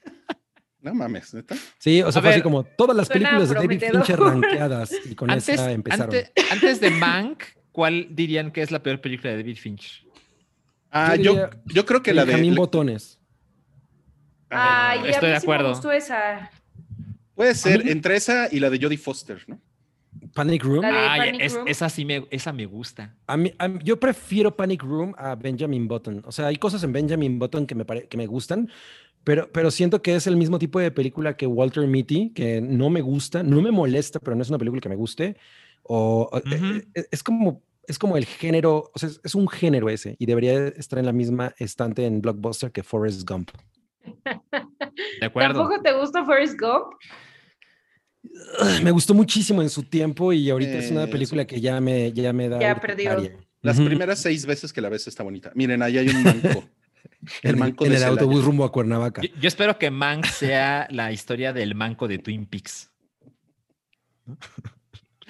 No 0.82 0.94
mames, 0.94 1.34
neta. 1.34 1.56
Sí, 1.80 2.04
o 2.04 2.12
sea, 2.12 2.20
A 2.20 2.22
fue 2.22 2.32
así 2.32 2.44
como 2.44 2.64
todas 2.64 2.96
las 2.96 3.10
películas 3.10 3.50
de 3.50 3.56
David. 3.56 3.82
Fincher 3.92 4.20
rankeadas 4.20 4.94
y 5.10 5.16
con 5.16 5.32
Antes, 5.32 5.50
esa 5.50 5.72
empezaron. 5.72 6.16
antes, 6.16 6.32
antes 6.52 6.80
de 6.80 6.92
Mank, 6.92 7.42
¿cuál 7.72 8.10
dirían 8.12 8.52
que 8.52 8.62
es 8.62 8.70
la 8.70 8.84
peor 8.84 9.02
película 9.02 9.32
de 9.32 9.38
David 9.38 9.58
Fincher? 9.58 10.05
Ah, 10.98 11.16
Yo 11.18 11.50
yo, 11.66 11.86
creo 11.86 12.02
que 12.02 12.14
la 12.14 12.24
de. 12.24 12.32
Benjamín 12.32 12.56
Botones. 12.56 13.20
Ay, 14.50 15.00
a 15.00 15.10
Estoy 15.10 15.28
mí 15.30 15.34
de 15.34 15.40
sí 15.42 15.48
me 15.48 15.54
acuerdo. 15.54 15.70
gustó 15.70 15.92
esa. 15.92 16.50
Puede 17.34 17.54
ser 17.54 17.86
entre 17.90 18.16
esa 18.16 18.48
y 18.50 18.60
la 18.62 18.70
de 18.70 18.80
Jodie 18.82 18.98
Foster, 18.98 19.44
¿no? 19.48 19.60
Panic 20.34 20.64
Room. 20.64 20.80
De 20.82 20.88
Ay, 20.88 21.20
Panic 21.32 21.42
es- 21.42 21.54
Room. 21.54 21.68
esa 21.68 21.90
sí 21.90 22.06
me, 22.06 22.26
esa 22.32 22.54
me 22.54 22.66
gusta. 22.66 23.14
A 23.28 23.36
mí, 23.36 23.52
a 23.58 23.68
mí- 23.68 23.80
yo 23.84 24.00
prefiero 24.00 24.56
Panic 24.56 24.84
Room 24.84 25.14
a 25.18 25.36
Benjamin 25.36 25.86
Button. 25.88 26.24
O 26.26 26.32
sea, 26.32 26.48
hay 26.48 26.56
cosas 26.56 26.82
en 26.84 26.94
Benjamin 26.94 27.40
Button 27.40 27.68
que 27.68 27.76
me, 27.76 27.84
pare- 27.84 28.08
que 28.08 28.16
me 28.16 28.26
gustan, 28.28 28.70
pero, 29.26 29.52
pero 29.52 29.72
siento 29.72 30.02
que 30.02 30.16
es 30.16 30.28
el 30.28 30.38
mismo 30.38 30.60
tipo 30.60 30.80
de 30.80 30.92
película 30.92 31.36
que 31.36 31.46
Walter 31.48 31.86
Mitty, 31.88 32.30
que 32.34 32.62
no 32.62 32.90
me 32.90 33.02
gusta, 33.02 33.44
no 33.44 33.62
me 33.62 33.72
molesta, 33.72 34.20
pero 34.22 34.36
no 34.38 34.42
es 34.44 34.50
una 34.50 34.58
película 34.60 34.80
que 34.82 34.90
me 34.90 34.96
guste. 34.96 35.36
O, 35.84 36.30
o- 36.32 36.38
Ujú. 36.38 36.50
eh, 36.78 36.88
eh, 36.96 37.06
es 37.12 37.22
como 37.22 37.62
es 37.88 37.98
como 38.00 38.18
el 38.18 38.26
género, 38.26 38.92
o 38.94 39.00
sea, 39.00 39.10
es, 39.10 39.20
es 39.24 39.36
un 39.36 39.48
género 39.48 39.90
ese 39.90 40.16
y 40.20 40.26
debería 40.26 40.68
estar 40.70 41.00
en 41.00 41.06
la 41.06 41.12
misma 41.14 41.54
estante 41.58 42.06
en 42.06 42.22
Blockbuster 42.22 42.72
que 42.72 42.84
Forrest 42.84 43.28
Gump. 43.30 43.52
De 45.20 45.26
acuerdo. 45.26 45.60
¿Tampoco 45.62 45.82
te 45.82 45.94
gusta 45.94 46.24
Forrest 46.26 46.60
Gump? 46.60 46.94
Me 48.84 48.92
gustó 48.92 49.14
muchísimo 49.14 49.62
en 49.62 49.70
su 49.70 49.84
tiempo 49.84 50.34
y 50.34 50.50
ahorita 50.50 50.74
es 50.78 50.92
una 50.92 51.04
Eh, 51.04 51.08
película 51.08 51.46
que 51.46 51.62
ya 51.62 51.80
me, 51.80 52.12
ya 52.12 52.34
me 52.34 52.50
da. 52.50 52.60
Ya 52.60 52.80
perdió. 52.80 53.32
Las 53.62 53.80
primeras 53.80 54.20
seis 54.20 54.46
veces 54.46 54.72
que 54.74 54.82
la 54.82 54.90
ves 54.90 55.08
está 55.08 55.24
bonita. 55.24 55.52
Miren, 55.56 55.82
ahí 55.82 55.98
hay 55.98 56.10
un 56.10 56.24
manco. 56.24 56.48
En 56.50 56.70
El 57.44 57.52
el, 57.52 57.58
manco 57.58 57.86
en 57.86 57.92
de 57.92 57.96
el 57.98 58.02
Celaya. 58.02 58.22
autobús 58.22 58.44
rumbo 58.46 58.64
a 58.64 58.72
Cuernavaca. 58.72 59.22
Yo, 59.22 59.30
yo 59.40 59.48
espero 59.48 59.78
que 59.80 59.90
Mank 59.90 60.26
sea 60.26 60.88
la 60.92 61.12
historia 61.12 61.54
del 61.54 61.74
manco 61.76 62.08
de 62.08 62.20
Twin 62.20 62.46
Peaks. 62.46 62.92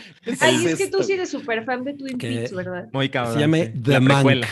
¿Qué 0.24 0.36
Ay, 0.39 0.65
es 0.65 0.76
que 0.78 0.84
esto? 0.86 0.98
tú 0.98 1.04
sí 1.04 1.13
eres 1.13 1.30
súper 1.30 1.63
fan 1.65 1.84
de 1.84 1.94
Twin 1.94 2.18
Que- 2.18 2.30
Peaks, 2.30 2.54
¿verdad? 2.54 2.88
Muy 2.94 3.10
cabrón. 3.10 3.34
Se 3.36 3.39
llama 3.39 3.58
sí. 3.58 3.72
The 3.84 4.00
Mank. 4.00 4.46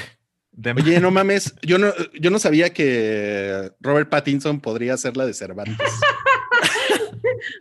The. 0.61 0.71
Oye, 0.71 0.99
no 0.99 1.09
mames, 1.09 1.55
yo 1.63 1.79
no, 1.79 1.91
yo 2.19 2.29
no 2.29 2.37
sabía 2.37 2.71
que 2.71 3.71
Robert 3.81 4.07
Pattinson 4.09 4.59
podría 4.61 4.95
ser 4.97 5.17
la 5.17 5.25
de 5.25 5.33
Cervantes. 5.33 5.77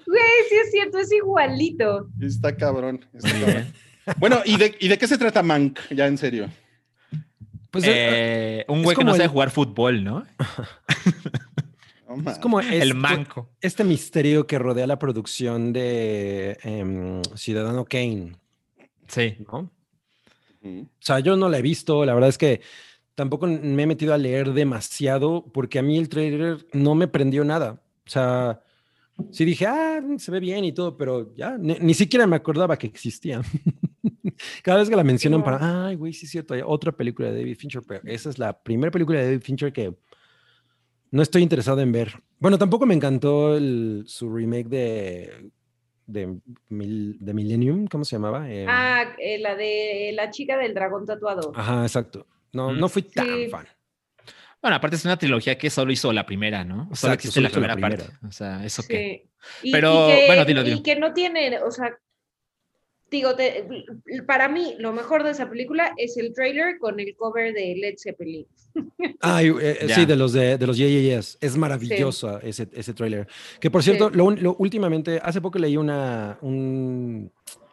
Güey, 0.06 0.22
sí 0.48 0.54
es 0.64 0.70
cierto, 0.70 0.98
es 0.98 1.10
igualito. 1.12 2.08
Está 2.20 2.56
cabrón. 2.56 3.04
está. 3.14 3.66
Bueno, 4.18 4.40
¿y 4.44 4.56
de, 4.56 4.76
¿y 4.78 4.88
de 4.88 4.98
qué 4.98 5.06
se 5.08 5.16
trata 5.18 5.42
Mank? 5.42 5.78
Ya 5.90 6.06
en 6.06 6.18
serio. 6.18 6.48
Pues 7.70 7.84
eh, 7.84 7.90
Eh, 7.90 8.64
un 8.68 8.82
güey 8.82 8.96
que 8.96 9.04
no 9.04 9.12
sabe 9.14 9.28
jugar 9.28 9.50
fútbol, 9.50 10.04
¿no? 10.04 10.26
Es 12.26 12.38
como 12.38 12.60
El 12.60 12.72
este- 12.82 12.94
manco. 12.94 13.48
este 13.60 13.84
misterio 13.84 14.46
que 14.46 14.58
rodea 14.58 14.86
la 14.86 14.98
producción 14.98 15.72
de 15.72 16.58
em, 16.62 17.22
Ciudadano 17.34 17.84
Kane, 17.84 18.32
Sí. 19.08 19.36
¿no? 19.50 19.70
O 20.64 20.86
sea, 21.00 21.18
yo 21.20 21.36
no 21.36 21.48
la 21.48 21.58
he 21.58 21.62
visto, 21.62 22.04
la 22.04 22.14
verdad 22.14 22.28
es 22.30 22.38
que 22.38 22.60
tampoco 23.14 23.46
me 23.46 23.82
he 23.82 23.86
metido 23.86 24.14
a 24.14 24.18
leer 24.18 24.52
demasiado 24.52 25.44
porque 25.52 25.78
a 25.78 25.82
mí 25.82 25.98
el 25.98 26.08
trailer 26.08 26.66
no 26.72 26.94
me 26.94 27.08
prendió 27.08 27.44
nada. 27.44 27.82
O 28.06 28.10
sea, 28.10 28.60
sí 29.30 29.44
dije, 29.44 29.66
ah, 29.66 30.00
se 30.18 30.30
ve 30.30 30.40
bien 30.40 30.64
y 30.64 30.72
todo, 30.72 30.96
pero 30.96 31.34
ya, 31.34 31.58
ni, 31.58 31.74
ni 31.80 31.94
siquiera 31.94 32.26
me 32.26 32.36
acordaba 32.36 32.78
que 32.78 32.86
existía. 32.86 33.42
Cada 34.62 34.78
vez 34.78 34.88
que 34.88 34.96
la 34.96 35.04
mencionan 35.04 35.42
para, 35.44 35.86
ay, 35.88 35.96
güey, 35.96 36.12
sí 36.12 36.26
es 36.26 36.32
cierto, 36.32 36.54
hay 36.54 36.62
otra 36.64 36.92
película 36.92 37.30
de 37.30 37.38
David 37.38 37.56
Fincher, 37.56 37.82
pero 37.86 38.00
esa 38.04 38.30
es 38.30 38.38
la 38.38 38.52
primera 38.62 38.90
película 38.90 39.18
de 39.18 39.24
David 39.26 39.42
Fincher 39.42 39.72
que 39.72 39.94
no 41.12 41.22
estoy 41.22 41.42
interesado 41.42 41.80
en 41.80 41.92
ver. 41.92 42.14
Bueno, 42.40 42.58
tampoco 42.58 42.84
me 42.86 42.94
encantó 42.94 43.56
el- 43.56 44.02
su 44.06 44.34
remake 44.34 44.68
de, 44.68 45.50
de, 46.06 46.36
Mil- 46.68 47.16
de 47.20 47.32
Millennium, 47.34 47.86
¿cómo 47.86 48.04
se 48.04 48.16
llamaba? 48.16 48.50
Eh, 48.50 48.66
Ah, 48.68 49.14
eh, 49.18 49.38
la 49.38 49.54
de 49.54 50.10
la 50.14 50.30
chica 50.30 50.58
del 50.58 50.74
dragón 50.74 51.06
tatuado. 51.06 51.52
Ajá, 51.54 51.82
exacto. 51.82 52.26
No, 52.52 52.70
Mm. 52.72 52.80
no 52.80 52.88
fui 52.88 53.02
tan 53.02 53.26
Sí. 53.26 53.48
fan. 53.48 53.66
Bueno, 54.60 54.76
aparte 54.76 54.96
es 54.96 55.04
una 55.04 55.16
trilogía 55.16 55.56
que 55.58 55.70
solo 55.70 55.90
hizo 55.92 56.12
la 56.12 56.24
primera, 56.26 56.64
¿no? 56.64 56.74
Solo 56.76 56.90
Exacto, 56.92 57.14
existe 57.14 57.34
solo 57.34 57.44
la 57.44 57.48
hizo 57.50 57.60
la 57.60 57.74
primera, 57.74 57.96
parte. 58.04 58.26
O 58.26 58.30
sea, 58.32 58.64
¿eso 58.64 58.82
Sí. 58.82 58.88
qué? 58.88 59.28
Y, 59.62 59.72
Pero, 59.72 60.08
y 60.08 60.12
que, 60.12 60.26
bueno, 60.26 60.44
dilo, 60.44 60.62
dilo. 60.62 60.76
Y 60.76 60.82
que 60.82 60.96
no 60.96 61.12
tiene, 61.12 61.58
o 61.62 61.70
sea, 61.70 61.96
digo, 63.16 63.34
te- 63.36 63.66
para 64.26 64.48
mí 64.48 64.74
lo 64.78 64.92
mejor 64.92 65.22
de 65.24 65.30
esa 65.30 65.48
película 65.48 65.92
es 65.96 66.16
el 66.16 66.32
trailer 66.34 66.78
con 66.78 66.98
el 67.00 67.14
cover 67.16 67.52
de 67.54 67.74
Led 67.76 67.94
Zeppelin. 67.98 68.46
Ay, 69.20 69.52
eh, 69.60 69.86
Ya. 69.88 69.94
sí, 69.94 70.04
de 70.06 70.16
los 70.16 70.32
de, 70.32 70.58
de 70.58 70.66
los 70.66 70.76
Yeah, 70.76 70.88
Yeah 70.88 71.00
Yeahs. 71.02 71.38
Es 71.40 71.56
maravilloso 71.56 72.40
ese, 72.40 72.68
ese 72.72 72.94
tráiler. 72.94 73.26
Que 73.60 73.70
por 73.70 73.82
cierto, 73.82 74.10
Sí. 74.10 74.16
lo, 74.16 74.30
lo- 74.30 74.56
últimamente, 74.58 75.20
hace 75.22 75.40
poco 75.40 75.58
leí 75.58 75.76
una, 75.76 76.38
un, 76.42 77.30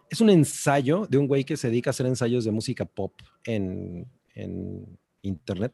es 0.10 0.22
un 0.22 0.30
ensayo 0.30 1.08
de 1.10 1.18
un 1.18 1.28
güey 1.28 1.44
que 1.44 1.58
se 1.58 1.70
dedica 1.70 1.90
a 1.90 1.92
hacer 1.92 2.06
ensayos 2.06 2.44
de 2.46 2.52
música 2.52 2.86
pop 2.86 3.14
en, 3.46 4.06
en 4.36 4.98
internet, 5.22 5.74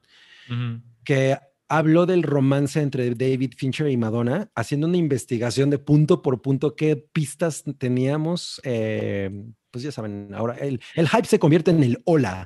Ujú. 0.49 0.81
que 1.03 1.37
habló 1.67 2.05
del 2.05 2.23
romance 2.23 2.79
entre 2.81 3.09
David 3.15 3.53
Fincher 3.57 3.89
y 3.89 3.97
Madonna, 3.97 4.49
haciendo 4.55 4.87
una 4.87 4.97
investigación 4.97 5.69
de 5.69 5.79
punto 5.79 6.21
por 6.21 6.41
punto 6.41 6.75
qué 6.75 6.95
pistas 6.95 7.63
teníamos. 7.77 8.61
eh, 8.63 9.29
pues 9.71 9.83
ya 9.83 9.91
saben, 9.91 10.29
ahora 10.33 10.55
el, 10.55 10.79
el 10.95 11.07
hype 11.09 11.25
se 11.27 11.39
convierte 11.39 11.71
en 11.71 11.83
el 11.83 12.01
hola. 12.05 12.45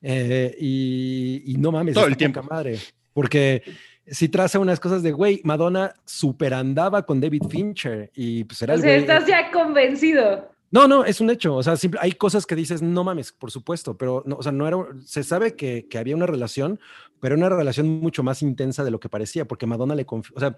eh, 0.00 0.54
y, 0.60 1.42
y 1.46 1.56
no 1.56 1.72
mames, 1.72 1.94
Todo 1.94 2.06
el 2.06 2.16
tiempo. 2.16 2.42
madre. 2.44 2.78
Porque 3.12 3.62
si 4.06 4.28
traza 4.28 4.58
unas 4.60 4.78
cosas 4.78 5.02
de, 5.02 5.10
güey, 5.12 5.40
Madonna 5.44 5.92
super 6.04 6.54
andaba 6.54 7.04
con 7.04 7.20
David 7.20 7.42
Fincher 7.50 8.10
y 8.14 8.44
pues 8.44 8.62
era 8.62 8.74
O 8.74 8.76
el 8.76 8.82
sea, 8.82 8.90
güey- 8.92 9.00
estás 9.00 9.26
ya 9.26 9.50
convencido. 9.50 10.50
No, 10.70 10.86
no, 10.88 11.04
es 11.04 11.20
un 11.20 11.30
hecho. 11.30 11.54
O 11.56 11.62
sea, 11.62 11.76
simple- 11.76 12.00
hay 12.02 12.12
cosas 12.12 12.46
que 12.46 12.54
dices, 12.54 12.82
no 12.82 13.04
mames, 13.04 13.32
por 13.32 13.50
supuesto, 13.50 13.96
pero 13.96 14.22
no, 14.26 14.36
o 14.36 14.42
sea, 14.42 14.52
no 14.52 14.66
era, 14.68 14.76
se 15.04 15.22
sabe 15.22 15.56
que, 15.56 15.86
que 15.88 15.98
había 15.98 16.14
una 16.16 16.26
relación, 16.26 16.78
pero 17.20 17.34
una 17.36 17.48
relación 17.48 17.88
mucho 17.88 18.22
más 18.22 18.42
intensa 18.42 18.84
de 18.84 18.90
lo 18.90 19.00
que 19.00 19.08
parecía, 19.08 19.46
porque 19.46 19.66
Madonna 19.66 19.94
le 19.94 20.04
confió, 20.06 20.34
o 20.36 20.40
sea, 20.40 20.56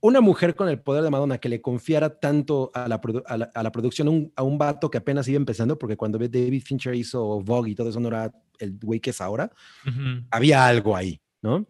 una 0.00 0.22
mujer 0.22 0.54
con 0.54 0.68
el 0.68 0.80
poder 0.80 1.02
de 1.02 1.10
Madonna 1.10 1.38
que 1.38 1.50
le 1.50 1.60
confiara 1.60 2.18
tanto 2.20 2.70
a 2.72 2.88
la, 2.88 3.00
a 3.26 3.36
la, 3.36 3.50
a 3.54 3.62
la 3.62 3.70
producción 3.72 4.08
a 4.08 4.10
un, 4.10 4.32
a 4.34 4.42
un 4.42 4.56
vato 4.56 4.90
que 4.90 4.96
apenas 4.98 5.28
iba 5.28 5.36
empezando, 5.36 5.78
porque 5.78 5.96
cuando 5.96 6.18
David 6.18 6.62
Fincher 6.64 6.94
hizo 6.94 7.40
Vogue 7.42 7.70
y 7.72 7.74
todo 7.74 7.90
eso 7.90 8.00
no 8.00 8.08
era 8.08 8.32
el 8.58 8.78
güey 8.82 8.98
que 9.00 9.10
es 9.10 9.20
ahora, 9.20 9.52
había 10.30 10.66
algo 10.66 10.96
ahí, 10.96 11.20
¿no? 11.42 11.66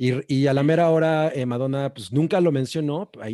Y, 0.00 0.12
y 0.32 0.46
a 0.46 0.54
la 0.54 0.62
mera 0.62 0.90
hora, 0.90 1.32
eh, 1.34 1.44
Madonna, 1.44 1.92
pues 1.92 2.12
nunca 2.12 2.40
lo 2.40 2.52
mencionó 2.52 3.10
y, 3.28 3.32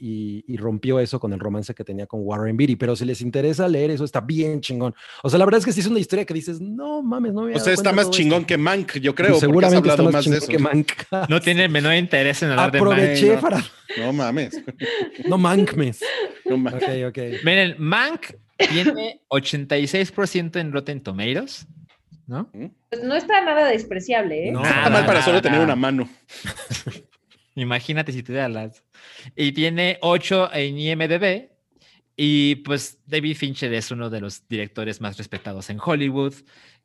y- 0.00 0.44
y 0.44 0.56
rompió 0.56 0.98
eso 0.98 1.20
con 1.20 1.32
el 1.32 1.38
romance 1.38 1.72
que 1.72 1.84
tenía 1.84 2.06
con 2.08 2.20
Warren 2.24 2.56
Beatty. 2.56 2.74
Pero 2.74 2.96
si 2.96 3.04
les 3.04 3.20
interesa 3.20 3.68
leer 3.68 3.92
eso, 3.92 4.04
está 4.04 4.20
bien 4.20 4.60
chingón. 4.60 4.92
O 5.22 5.30
sea, 5.30 5.38
la 5.38 5.44
verdad 5.44 5.60
es 5.60 5.64
que 5.66 5.70
sí 5.72 5.78
es 5.78 5.86
una 5.86 6.00
historia 6.00 6.24
que 6.24 6.34
dices, 6.34 6.60
no 6.60 7.00
mames, 7.00 7.32
no 7.32 7.42
me 7.42 7.54
O 7.54 7.60
sea, 7.60 7.72
está 7.72 7.92
más 7.92 8.10
chingón 8.10 8.38
esto". 8.40 8.46
que 8.48 8.58
Mank, 8.58 8.96
yo 8.98 9.14
creo, 9.14 9.28
Pues 9.38 9.44
porque 9.44 9.64
has 9.66 9.70
seguramente 9.72 9.88
está 9.88 9.92
hablado 10.02 10.04
más 10.10 10.26
más 10.26 10.30
de 10.32 10.38
eso. 10.38 10.48
que 10.48 10.58
Mank. 10.58 10.92
No 11.28 11.40
tiene 11.40 11.64
el 11.66 11.70
menor 11.70 11.94
interés 11.94 12.42
en 12.42 12.50
hablar 12.50 12.72
de 12.72 12.80
Mank. 12.80 12.92
Aproveché 12.92 13.36
para... 13.38 13.64
No 13.98 14.12
mames. 14.12 14.60
No 15.28 15.38
Mankmes. 15.38 16.00
No 16.44 16.56
mames. 16.58 16.82
Ok, 16.82 16.88
ok. 17.10 17.18
Miren, 17.44 17.76
Mank 17.78 18.32
tiene 18.68 19.20
86% 19.28 20.58
en 20.60 20.72
Rotten 20.72 21.00
Tomatoes, 21.02 21.66
¿no? 22.30 22.48
Pues 22.88 23.02
no 23.02 23.14
está 23.16 23.42
nada 23.44 23.66
despreciable, 23.68 24.48
¿eh? 24.48 24.52
No, 24.52 24.64
está 24.64 24.82
mal 24.88 25.00
para 25.04 25.14
nada, 25.18 25.22
solo 25.24 25.42
tener 25.42 25.60
una 25.60 25.74
mano. 25.74 26.08
Imagínate 27.56 28.12
si 28.12 28.22
te 28.22 28.48
las. 28.48 28.84
Y 29.36 29.52
tiene 29.52 29.98
8 30.00 30.50
en 30.54 30.78
IMDb. 30.78 31.50
Y 32.16 32.56
pues 32.56 32.98
David 33.06 33.36
Fincher 33.36 33.72
es 33.74 33.90
uno 33.90 34.10
de 34.10 34.20
los 34.20 34.46
directores 34.46 35.00
más 35.00 35.18
respetados 35.18 35.70
en 35.70 35.78
Hollywood. 35.84 36.34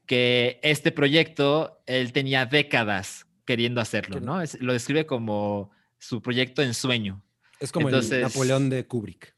Que 0.08 0.60
este 0.64 0.92
proyecto 0.92 1.82
él 1.86 2.12
tenía 2.12 2.46
décadas 2.46 3.28
queriendo 3.46 3.82
hacerlo, 3.82 4.20
¿no? 4.20 4.42
Es- 4.42 4.60
lo 4.60 4.74
describe 4.74 5.06
como 5.06 5.72
su 6.00 6.22
proyecto 6.22 6.62
en 6.64 6.74
sueño. 6.74 7.22
Es 7.60 7.72
como 7.72 7.90
Entonces- 7.90 8.12
el 8.14 8.22
Napoleón 8.24 8.70
de 8.70 8.86
Kubrick. 8.88 9.36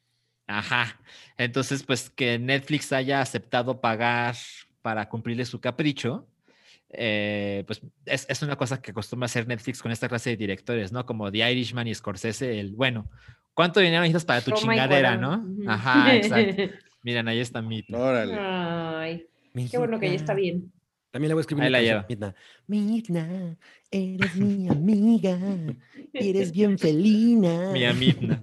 Ajá. 0.48 0.98
Entonces, 1.38 1.84
pues 1.84 2.10
que 2.10 2.40
Netflix 2.40 2.94
haya 2.94 3.20
aceptado 3.20 3.82
pagar 3.82 4.36
para 4.88 5.10
cumplirle 5.10 5.44
su 5.44 5.60
capricho, 5.60 6.30
eh, 6.92 7.66
pues 7.68 7.82
es, 8.06 8.26
es 8.30 8.42
una 8.42 8.56
cosa 8.56 8.82
que 8.82 8.92
acostumbra 8.92 9.26
hacer 9.26 9.46
Netflix 9.46 9.82
con 9.82 9.92
esta 9.92 10.08
clase 10.08 10.30
de 10.30 10.38
directores, 10.38 10.94
¿no? 10.94 11.06
Como 11.06 11.30
The 11.30 11.52
Irishman 11.52 11.90
y 11.90 11.94
Scorsese, 11.94 12.58
el, 12.58 12.72
bueno, 12.72 13.10
¿cuánto 13.54 13.82
dinero 13.82 14.04
necesitas 14.04 14.24
para 14.24 14.40
tu 14.40 14.52
y 14.52 14.54
chingadera, 14.54 15.18
no? 15.18 15.46
Ajá, 15.68 16.16
exacto. 16.16 16.74
Miren, 17.04 17.28
ahí 17.28 17.40
está 17.42 17.62
mi... 17.62 17.84
Órale. 17.92 18.38
Ay, 18.40 19.28
qué 19.70 19.78
bueno 19.78 20.00
que 20.00 20.08
ya 20.08 20.16
está 20.16 20.34
bien. 20.34 20.72
También 21.12 21.28
le 21.28 21.34
voy 21.34 21.42
a 21.42 21.44
escribir 21.44 21.66
Ahí 21.66 21.70
la 21.70 21.80
canción, 21.80 22.06
Midna. 22.08 22.36
Midna, 22.68 23.58
eres 23.92 24.36
mi 24.38 24.70
amiga, 24.70 25.38
eres 26.14 26.54
bien 26.54 26.80
felina. 26.80 27.74
Mi 27.74 27.84
amigna. 27.84 28.42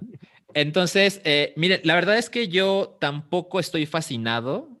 Entonces, 0.53 1.21
eh, 1.23 1.53
mire, 1.55 1.81
la 1.83 1.95
verdad 1.95 2.19
es 2.19 2.29
que 2.29 2.49
yo 2.49 2.97
tampoco 3.01 3.59
estoy 3.59 3.87
fascinado. 3.87 4.74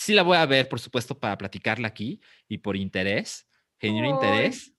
Sí 0.00 0.14
la 0.14 0.22
voy 0.22 0.36
a 0.36 0.46
ver, 0.46 0.68
por 0.68 0.78
supuesto, 0.78 1.18
para 1.18 1.36
platicarla 1.36 1.88
aquí 1.88 2.20
y 2.48 2.58
por 2.58 2.76
interés, 2.76 3.48
Ay. 3.82 3.90
interés, 3.90 4.72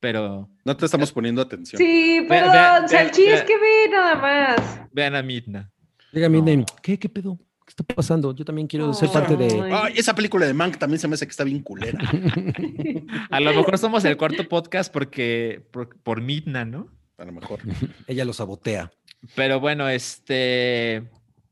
pero 0.00 0.50
No 0.64 0.76
te 0.76 0.84
estamos 0.86 1.12
poniendo 1.12 1.40
atención. 1.40 1.78
Sí, 1.78 2.24
perdón, 2.28 2.52
vea- 2.52 2.80
vea- 2.80 2.88
Salchi, 2.88 3.22
es 3.26 3.32
vea. 3.32 3.46
que 3.46 3.58
ve 3.58 3.88
nada 3.92 4.14
más. 4.16 4.80
vean 4.90 5.14
a 5.14 5.22
Midna. 5.22 5.70
Llega 6.10 6.28
Midna, 6.28 6.56
No. 6.56 6.66
¿qué, 6.82 6.98
¿qué 6.98 7.08
pedo? 7.08 7.38
¿Qué 7.64 7.70
está 7.70 7.84
pasando? 7.84 8.34
Yo 8.34 8.44
también 8.44 8.66
quiero 8.66 8.92
ser 8.92 9.08
parte 9.10 9.36
de... 9.36 9.46
Ay. 9.62 9.72
Ay, 9.72 9.94
esa 9.98 10.14
película 10.16 10.46
de 10.46 10.54
Mank 10.54 10.78
también 10.78 10.98
se 10.98 11.06
me 11.06 11.14
hace 11.14 11.26
que 11.26 11.30
está 11.30 11.44
bien 11.44 11.60
culera. 11.62 11.98
A 13.30 13.38
lo 13.40 13.52
mejor 13.54 13.78
somos 13.78 14.04
el 14.04 14.16
cuarto 14.16 14.48
podcast 14.48 14.92
porque 14.92 15.64
por, 15.70 15.96
por 16.02 16.20
Midna, 16.20 16.64
¿no? 16.64 16.88
A 17.18 17.24
lo 17.24 17.30
mejor. 17.32 17.60
Ella 18.08 18.24
lo 18.24 18.32
sabotea. 18.32 18.90
Pero 19.36 19.60
bueno, 19.60 19.88
este, 19.88 21.08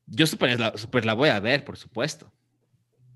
yo 0.07 0.27
super 0.27 0.59
la, 0.59 0.77
super 0.77 1.05
la 1.05 1.14
voy 1.14 1.29
a 1.31 1.38
ver, 1.40 1.64
por 1.64 1.77
supuesto. 1.77 2.33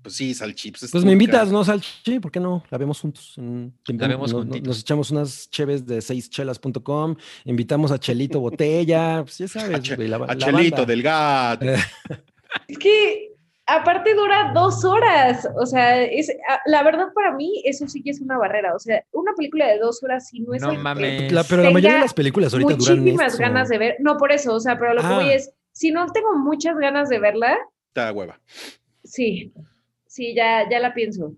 Pues 0.01 0.15
sí, 0.15 0.33
Salchips. 0.33 0.89
Pues 0.91 1.03
me 1.03 1.11
invitas, 1.11 1.51
¿no, 1.51 1.63
Salchi? 1.63 2.19
¿Por 2.19 2.31
qué 2.31 2.39
no? 2.39 2.63
La 2.69 2.77
vemos 2.77 3.01
juntos. 3.01 3.33
en- 3.37 3.73
La 3.87 4.07
vemos 4.07 4.31
nos- 4.31 4.33
nos, 4.33 4.43
juntitos. 4.45 4.67
nos 4.67 4.79
echamos 4.79 5.11
unas 5.11 5.49
cheves 5.49 5.85
de 5.85 6.01
seischelas.com, 6.01 7.15
invitamos 7.45 7.91
a 7.91 7.99
Chelito 7.99 8.39
Botella, 8.39 9.21
pues 9.23 9.37
ya 9.39 9.47
sabes, 9.47 9.75
A, 9.77 9.81
Che- 9.81 9.95
güey, 9.95 10.07
la, 10.07 10.15
a 10.17 10.19
la 10.19 10.37
Chelito 10.37 10.77
banda. 10.77 10.85
del 10.85 11.03
gato. 11.03 11.65
Es 12.67 12.79
que 12.79 13.33
aparte 13.67 14.15
dura 14.15 14.51
dos 14.55 14.83
horas. 14.83 15.47
O 15.61 15.65
sea, 15.67 16.01
es, 16.01 16.31
la 16.65 16.81
verdad 16.81 17.07
para 17.13 17.35
mí 17.35 17.61
eso 17.65 17.87
sí 17.87 18.01
que 18.01 18.09
es 18.09 18.21
una 18.21 18.37
barrera. 18.39 18.73
O 18.73 18.79
sea, 18.79 19.03
una 19.11 19.33
película 19.35 19.67
de 19.67 19.77
dos 19.77 20.01
horas 20.01 20.27
sí 20.29 20.39
no 20.39 20.55
es... 20.55 20.61
No 20.63 20.73
mames. 20.73 21.31
la- 21.31 21.43
pero 21.43 21.61
la 21.61 21.69
mayoría 21.69 21.97
de 21.97 22.01
las 22.03 22.13
películas 22.15 22.51
ahorita 22.53 22.73
duran 22.75 22.99
muchísimas 23.01 23.37
ganas 23.37 23.69
de 23.69 23.77
ver. 23.77 23.95
No, 23.99 24.17
por 24.17 24.31
eso, 24.31 24.55
o 24.55 24.59
sea, 24.59 24.79
pero 24.79 24.95
lo 24.95 25.01
que 25.01 25.07
voy 25.13 25.25
Ah. 25.29 25.33
es, 25.35 25.51
si 25.73 25.91
no 25.91 26.07
tengo 26.11 26.35
muchas 26.37 26.75
ganas 26.77 27.09
de 27.09 27.19
verla, 27.19 27.55
Está 27.89 28.11
hueva. 28.11 28.39
sí, 29.03 29.53
sí, 30.09 30.33
ya, 30.35 30.67
ya 30.69 30.79
la 30.79 30.93
pienso. 30.93 31.35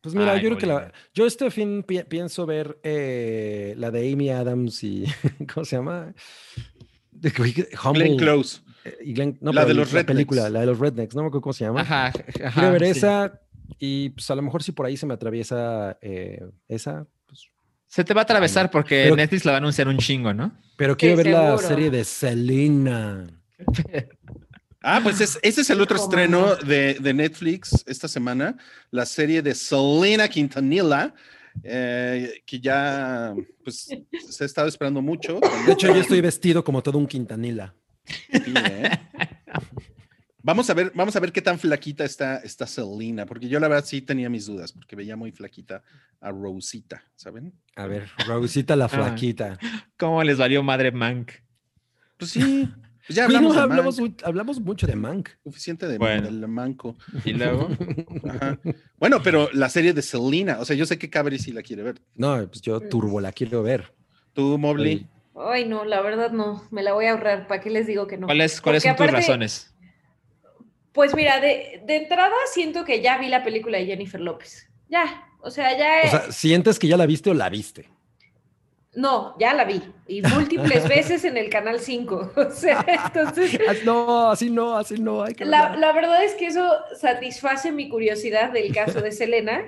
Pues 0.00 0.16
mira, 0.16 0.32
Ay, 0.32 0.40
yo 0.42 0.48
creo 0.48 0.58
que 0.58 0.66
la, 0.66 0.92
yo 1.14 1.26
este 1.26 1.48
fin 1.52 1.84
pi- 1.84 2.02
pienso 2.02 2.44
ver 2.44 2.76
eh, 2.82 3.74
la 3.78 3.92
de 3.92 4.12
Amy 4.12 4.30
Adams 4.30 4.82
y, 4.82 5.04
¿cómo 5.54 5.64
se 5.64 5.76
llama? 5.76 6.12
De, 7.12 7.30
que- 7.30 7.68
Humble, 7.84 8.04
Glenn 8.06 8.16
Close. 8.18 8.62
eh, 8.84 8.96
y 9.04 9.14
Glenn- 9.14 9.38
no, 9.40 9.52
La 9.52 9.60
pero 9.60 9.68
de 9.68 9.74
los 9.74 9.92
la 9.92 10.00
Rednecks. 10.00 10.06
película, 10.12 10.50
la 10.50 10.60
de 10.60 10.66
los 10.66 10.78
Rednecks, 10.80 11.14
no 11.14 11.22
me 11.22 11.28
acuerdo 11.28 11.42
cómo 11.42 11.52
se 11.52 11.64
llama. 11.66 11.82
Ajá, 11.82 12.10
Quiero 12.10 12.48
ajá, 12.48 12.70
ver 12.70 12.82
sí. 12.82 12.90
esa 12.90 13.40
y 13.78 14.08
pues 14.10 14.28
a 14.28 14.34
lo 14.34 14.42
mejor 14.42 14.64
si 14.64 14.72
por 14.72 14.86
ahí 14.86 14.96
se 14.96 15.06
me 15.06 15.14
atraviesa 15.14 15.96
eh, 16.02 16.42
esa, 16.66 17.06
pues, 17.26 17.46
Se 17.86 18.02
te 18.02 18.12
va 18.12 18.22
a 18.22 18.24
atravesar 18.24 18.72
porque 18.72 19.02
Pero- 19.04 19.14
Netflix 19.16 19.44
la 19.44 19.52
va 19.52 19.58
a 19.58 19.60
anunciar 19.60 19.86
un 19.86 19.98
chingo, 19.98 20.34
¿no? 20.34 20.50
pero 20.76 20.96
quiero 20.96 21.16
ver 21.18 21.26
la 21.28 21.56
serie 21.58 21.90
de 21.90 22.02
Selena. 22.02 23.24
Ah, 24.82 25.00
pues 25.02 25.20
es- 25.20 25.38
ese 25.42 25.60
es 25.60 25.70
el 25.70 25.80
otro 25.80 25.96
¿Cómo 25.96 26.08
estreno 26.10 26.46
no? 26.46 26.56
de, 26.56 26.94
de 26.94 27.14
Netflix 27.14 27.84
esta 27.86 28.08
semana, 28.08 28.56
la 28.90 29.06
serie 29.06 29.42
de 29.42 29.54
Selena 29.54 30.28
Quintanilla, 30.28 31.14
eh, 31.62 32.42
que 32.46 32.60
ya 32.60 33.34
pues 33.64 33.88
se 34.30 34.42
ha 34.44 34.46
estado 34.46 34.68
esperando 34.68 35.00
mucho. 35.02 35.38
De 35.66 35.72
hecho, 35.72 35.86
yo 35.88 36.00
estoy 36.00 36.20
vestido 36.20 36.64
como 36.64 36.82
todo 36.82 36.98
un 36.98 37.06
Quintanilla. 37.06 37.74
Sí, 38.04 38.54
¿eh? 38.56 38.90
Vamos 40.44 40.68
a 40.70 40.74
ver, 40.74 40.90
vamos 40.96 41.14
a 41.14 41.20
ver 41.20 41.30
qué 41.30 41.40
tan 41.40 41.56
flaquita 41.56 42.04
está, 42.04 42.38
está 42.38 42.66
Selena, 42.66 43.24
porque 43.26 43.48
yo 43.48 43.60
la 43.60 43.68
verdad 43.68 43.84
sí 43.86 44.02
tenía 44.02 44.28
mis 44.28 44.46
dudas, 44.46 44.72
porque 44.72 44.96
veía 44.96 45.14
muy 45.14 45.30
flaquita 45.30 45.84
a 46.20 46.30
Rosita, 46.32 47.04
¿saben? 47.14 47.52
A 47.76 47.86
ver, 47.86 48.08
Rosita 48.26 48.74
la 48.74 48.86
Ah. 48.86 48.88
flaquita. 48.88 49.56
¿Cómo 49.96 50.20
les 50.24 50.38
valió 50.38 50.60
madre 50.64 50.90
Mank? 50.90 51.30
Pues 52.16 52.32
sí, 52.32 52.68
Pues 53.06 53.16
ya 53.16 53.24
hablamos, 53.26 53.54
no, 53.56 53.62
hablamos, 54.24 54.60
mucho 54.60 54.86
de 54.86 54.94
Mank. 54.96 55.28
suficiente 55.42 55.86
de, 55.88 55.98
Bueno. 55.98 56.22
del 56.22 56.46
manco. 56.48 56.96
Y 57.24 57.32
luego, 57.32 57.68
Ajá. 58.28 58.58
Bueno, 58.98 59.20
pero 59.22 59.48
la 59.52 59.68
serie 59.68 59.92
de 59.92 60.02
Selena, 60.02 60.58
o 60.60 60.64
sea, 60.64 60.76
yo 60.76 60.86
sé 60.86 60.98
que 60.98 61.10
Cabri 61.10 61.38
sí 61.38 61.52
la 61.52 61.62
quiere 61.62 61.82
ver. 61.82 62.00
No, 62.14 62.36
pues 62.48 62.60
yo 62.62 62.80
turbo 62.80 63.20
la 63.20 63.32
quiero 63.32 63.62
ver. 63.62 63.92
Tú, 64.32 64.56
Mobley. 64.58 65.06
Ay, 65.34 65.66
no, 65.66 65.84
la 65.84 66.00
verdad 66.02 66.30
no. 66.30 66.62
Me 66.70 66.82
la 66.82 66.92
voy 66.92 67.06
a 67.06 67.12
ahorrar. 67.12 67.46
¿Para 67.46 67.60
qué 67.60 67.70
les 67.70 67.86
digo 67.86 68.06
que 68.06 68.16
no? 68.18 68.26
¿cuáles, 68.26 68.60
¿cuáles 68.60 68.82
son 68.82 68.92
tus 68.96 69.04
aparte- 69.06 69.16
razones? 69.16 69.74
Pues 70.92 71.14
mira, 71.14 71.40
de, 71.40 71.82
de 71.86 71.96
entrada 71.96 72.34
siento 72.52 72.84
que 72.84 73.00
ya 73.00 73.16
vi 73.18 73.28
la 73.28 73.42
película 73.42 73.78
de 73.78 73.86
Jennifer 73.86 74.20
López. 74.20 74.68
Ya, 74.90 75.24
o 75.40 75.50
sea, 75.50 75.76
ya... 75.76 76.06
O 76.06 76.10
sea, 76.10 76.32
¿sientes 76.32 76.78
que 76.78 76.86
ya 76.86 76.98
la 76.98 77.06
viste 77.06 77.30
o 77.30 77.34
la 77.34 77.48
viste? 77.48 77.88
No, 78.94 79.34
ya 79.38 79.54
la 79.54 79.64
vi. 79.64 79.82
Y 80.06 80.22
múltiples 80.22 80.86
veces 80.88 81.24
en 81.24 81.36
el 81.36 81.48
Canal 81.48 81.80
5. 81.80 82.32
O 82.36 82.50
sea, 82.50 82.84
entonces... 82.86 83.58
No, 83.84 84.30
así 84.30 84.50
no, 84.50 84.76
así 84.76 84.98
no. 84.98 85.22
Hay 85.22 85.34
que 85.34 85.44
La, 85.44 85.76
la 85.76 85.92
verdad 85.92 86.22
es 86.24 86.34
que 86.34 86.46
eso 86.46 86.70
satisface 87.00 87.72
mi 87.72 87.88
curiosidad 87.88 88.52
del 88.52 88.74
caso 88.74 89.00
de 89.00 89.12
Selena. 89.12 89.62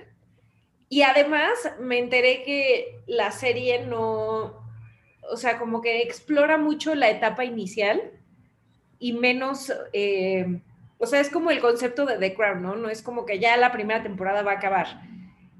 Y 0.90 1.02
además 1.02 1.52
me 1.80 1.98
enteré 1.98 2.42
que 2.42 3.00
la 3.06 3.30
serie 3.30 3.86
no, 3.86 4.62
o 5.30 5.36
sea, 5.36 5.58
como 5.58 5.80
que 5.80 6.02
explora 6.02 6.58
mucho 6.58 6.94
la 6.94 7.10
etapa 7.10 7.44
inicial 7.44 8.00
y 8.98 9.14
menos, 9.14 9.72
eh, 9.92 10.60
o 10.98 11.06
sea, 11.06 11.20
es 11.20 11.30
como 11.30 11.50
el 11.50 11.60
concepto 11.60 12.06
de 12.06 12.18
The 12.18 12.34
Crown, 12.34 12.62
¿no? 12.62 12.76
No 12.76 12.90
es 12.90 13.02
como 13.02 13.24
que 13.24 13.38
ya 13.38 13.56
la 13.56 13.72
primera 13.72 14.02
temporada 14.02 14.42
va 14.42 14.52
a 14.52 14.56
acabar. 14.56 15.00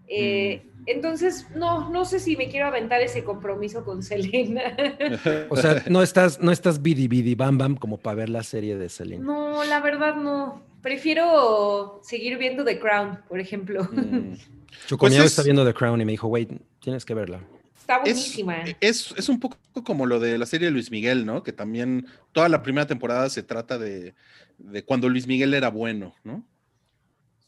Eh, 0.09 0.67
Entonces, 0.87 1.47
no, 1.57 1.89
no 1.91 2.05
sé 2.05 2.19
si 2.21 2.37
me 2.37 2.49
quiero 2.49 2.67
aventar 2.67 3.01
ese 3.01 3.25
compromiso 3.25 3.85
con 3.85 4.03
Selena. 4.03 4.77
O 5.49 5.57
sea, 5.57 5.83
no 5.89 6.03
estás, 6.03 6.41
no 6.41 6.53
estás 6.53 6.83
bidi 6.83 7.09
bidi 7.09 7.35
bam 7.35 7.57
bam 7.57 7.77
como 7.77 7.97
para 7.99 8.17
ver 8.17 8.29
la 8.29 8.43
serie 8.43 8.77
de 8.77 8.89
Selena. 8.91 9.25
No, 9.25 9.65
la 9.65 9.81
verdad 9.81 10.17
no. 10.17 10.63
Prefiero 10.83 12.01
seguir 12.03 12.37
viendo 12.39 12.65
The 12.65 12.79
Crown, 12.79 13.21
por 13.29 13.41
ejemplo. 13.41 13.85
Mm. 13.85 14.35
Chocomiao 14.87 15.23
Pues 15.23 15.33
es- 15.33 15.39
está 15.39 15.43
viendo 15.43 15.65
The 15.65 15.73
Crown 15.73 16.01
y 16.01 16.05
me 16.05 16.13
dijo, 16.13 16.29
wait, 16.29 16.51
tienes 16.81 17.05
que 17.07 17.15
verla. 17.15 17.41
Está 17.79 17.97
Es, 17.99 18.03
buenísima. 18.15 18.65
es, 18.81 19.15
es 19.17 19.29
un 19.29 19.39
poco 19.41 19.57
como 19.85 20.05
lo 20.07 20.19
de 20.21 20.37
la 20.39 20.47
serie 20.47 20.67
de 20.67 20.73
Luis 20.73 20.91
Miguel, 20.91 21.25
¿no? 21.27 21.43
Que 21.43 21.53
también 21.53 22.07
toda 22.33 22.49
la 22.49 22.63
primera 22.63 22.87
temporada 22.87 23.29
se 23.31 23.43
trata 23.43 23.79
de, 23.79 24.15
de 24.59 24.85
cuando 24.85 25.09
Luis 25.09 25.27
Miguel 25.27 25.53
era 25.55 25.69
bueno, 25.71 26.15
¿no? 26.25 26.43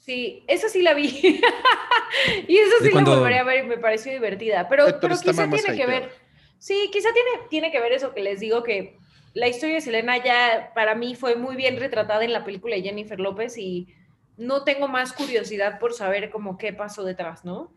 Sí, 0.07 0.45
esa 0.47 0.69
sí 0.69 0.83
la 0.83 0.95
vi. 0.95 1.07
y 2.49 2.57
esa 2.59 2.79
¿De 2.79 2.87
sí 2.87 2.91
cuando- 2.93 3.11
la 3.11 3.17
volvería 3.19 3.41
a 3.41 3.45
ver 3.45 3.65
y 3.65 3.67
me 3.69 3.77
pareció 3.79 4.13
divertida. 4.13 4.69
Pero, 4.69 4.89
Eh, 4.89 4.95
pero 5.01 5.17
quizá 5.19 5.51
tiene 5.51 5.77
que 5.77 5.87
ver. 5.87 6.11
Sí, 6.59 6.89
quizá 6.93 7.09
tiene, 7.13 7.49
tiene 7.51 7.71
que 7.73 7.81
ver 7.81 7.93
eso 7.93 8.15
que 8.15 8.23
les 8.23 8.39
digo 8.41 8.63
que 8.63 8.97
la 9.35 9.49
historia 9.49 9.75
de 9.75 9.81
Selena 9.83 10.17
ya 10.25 10.71
para 10.75 10.95
mí 10.95 11.15
fue 11.17 11.35
muy 11.37 11.57
bien 11.57 11.79
retratada 11.79 12.25
en 12.25 12.33
la 12.33 12.45
película 12.45 12.77
de 12.77 12.83
Jennifer 12.83 13.19
López 13.21 13.59
y 13.59 13.89
no 14.37 14.65
tengo 14.65 14.87
más 14.89 15.13
curiosidad 15.13 15.79
por 15.81 15.93
saber 15.93 16.31
como 16.31 16.57
qué 16.57 16.73
pasó 16.73 17.05
detrás, 17.05 17.45
¿no? 17.45 17.73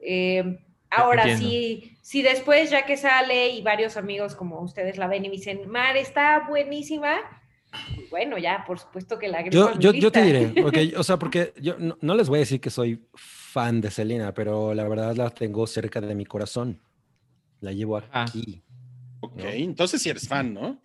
Eh, 0.00 0.58
ahora, 0.90 1.22
Entiendo. 1.22 1.48
si, 1.48 1.96
si 2.02 2.22
después 2.22 2.70
ya 2.70 2.86
que 2.86 2.96
sale 2.96 3.50
y 3.50 3.62
varios 3.62 3.96
amigos 3.96 4.34
como 4.34 4.60
ustedes 4.62 4.96
la 4.96 5.06
ven 5.06 5.24
y 5.26 5.28
me 5.28 5.36
dicen, 5.36 5.68
Mar, 5.68 5.96
está 5.96 6.46
buenísima, 6.48 7.20
bueno, 8.10 8.38
ya, 8.38 8.64
por 8.66 8.78
supuesto 8.78 9.18
que 9.18 9.28
la 9.28 9.48
Yo, 9.48 9.78
yo, 9.78 9.92
yo 9.92 10.10
te 10.12 10.22
diré, 10.22 10.62
porque, 10.62 10.94
o 10.96 11.02
sea, 11.02 11.18
porque 11.18 11.52
yo 11.60 11.76
no, 11.78 11.96
no 12.00 12.14
les 12.14 12.28
voy 12.28 12.38
a 12.38 12.40
decir 12.40 12.60
que 12.60 12.70
soy 12.70 13.04
fan 13.14 13.80
de 13.80 13.90
Selena, 13.90 14.32
pero 14.34 14.74
la 14.74 14.86
verdad 14.88 15.14
la 15.16 15.30
tengo 15.30 15.66
cerca 15.66 16.00
de 16.00 16.14
mi 16.14 16.24
corazón. 16.24 16.80
La 17.60 17.72
llevo 17.72 17.96
Ah. 17.98 18.24
aquí. 18.24 18.62
Ok, 19.20 19.36
No. 19.36 19.48
entonces 19.48 20.02
si 20.02 20.10
eres 20.10 20.28
fan, 20.28 20.52
¿no? 20.54 20.80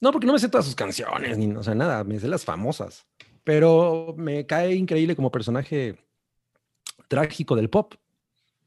No, 0.00 0.12
porque 0.12 0.26
no 0.26 0.32
me 0.32 0.38
sé 0.38 0.48
todas 0.48 0.66
sus 0.66 0.74
canciones, 0.74 1.38
ni, 1.38 1.52
o 1.54 1.62
sea, 1.62 1.74
nada, 1.74 2.04
me 2.04 2.18
sé 2.18 2.28
las 2.28 2.44
famosas. 2.44 3.06
Pero 3.44 4.14
me 4.16 4.46
cae 4.46 4.74
increíble 4.74 5.16
como 5.16 5.30
personaje 5.30 5.96
trágico 7.08 7.56
del 7.56 7.68
pop. 7.70 7.94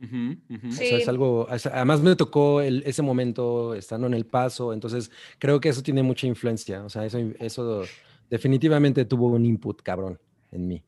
O 0.01 0.71
Sí. 0.71 0.87
sea, 0.87 0.97
es 0.97 1.07
algo, 1.07 1.47
además 1.49 2.01
me 2.01 2.15
tocó 2.15 2.61
el- 2.61 2.83
ese 2.85 3.01
momento 3.01 3.73
estando 3.73 4.07
en 4.07 4.13
el 4.13 4.25
paso, 4.25 4.73
entonces 4.73 5.09
creo 5.39 5.59
que 5.59 5.69
eso 5.69 5.81
tiene 5.81 6.03
mucha 6.03 6.27
influencia. 6.27 6.83
O 6.83 6.89
sea, 6.89 7.05
eso, 7.05 7.17
eso 7.39 7.83
definitivamente 8.29 9.05
tuvo 9.05 9.27
un 9.27 9.45
input 9.45 9.81
cabrón 9.81 10.19
en 10.51 10.67
mí. 10.67 10.83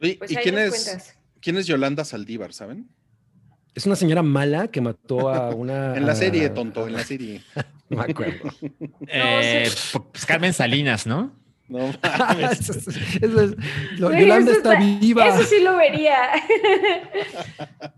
¿Y, 0.00 0.14
Pues 0.14 0.30
y 0.30 0.36
quién, 0.36 0.58
es, 0.58 1.14
quién 1.40 1.56
es 1.56 1.66
Yolanda 1.66 2.04
Saldívar, 2.04 2.52
saben? 2.52 2.88
Es 3.74 3.84
una 3.84 3.96
señora 3.96 4.22
mala 4.22 4.68
que 4.68 4.80
mató 4.80 5.28
a 5.28 5.54
una... 5.54 5.94
En 5.96 6.06
la 6.06 6.14
serie, 6.14 6.46
a- 6.46 6.54
tonto, 6.54 6.86
en 6.86 6.94
la 6.94 7.04
serie. 7.04 7.42
No 7.88 7.98
me 7.98 8.02
acuerdo. 8.10 8.50
Eh, 9.06 9.68
pues 10.12 10.26
Carmen 10.26 10.52
Salinas, 10.52 11.06
¿no? 11.06 11.32
No 11.68 11.78
Eso 12.50 12.72
es- 12.72 12.88
eso 13.22 13.40
es- 13.42 13.56
lo- 13.98 14.08
Güey, 14.08 14.20
Yolanda 14.22 14.50
eso 14.52 14.60
está 14.60 14.78
viva. 14.78 15.26
Eso 15.28 15.42
sí 15.42 15.62
lo 15.62 15.76
vería. 15.76 16.16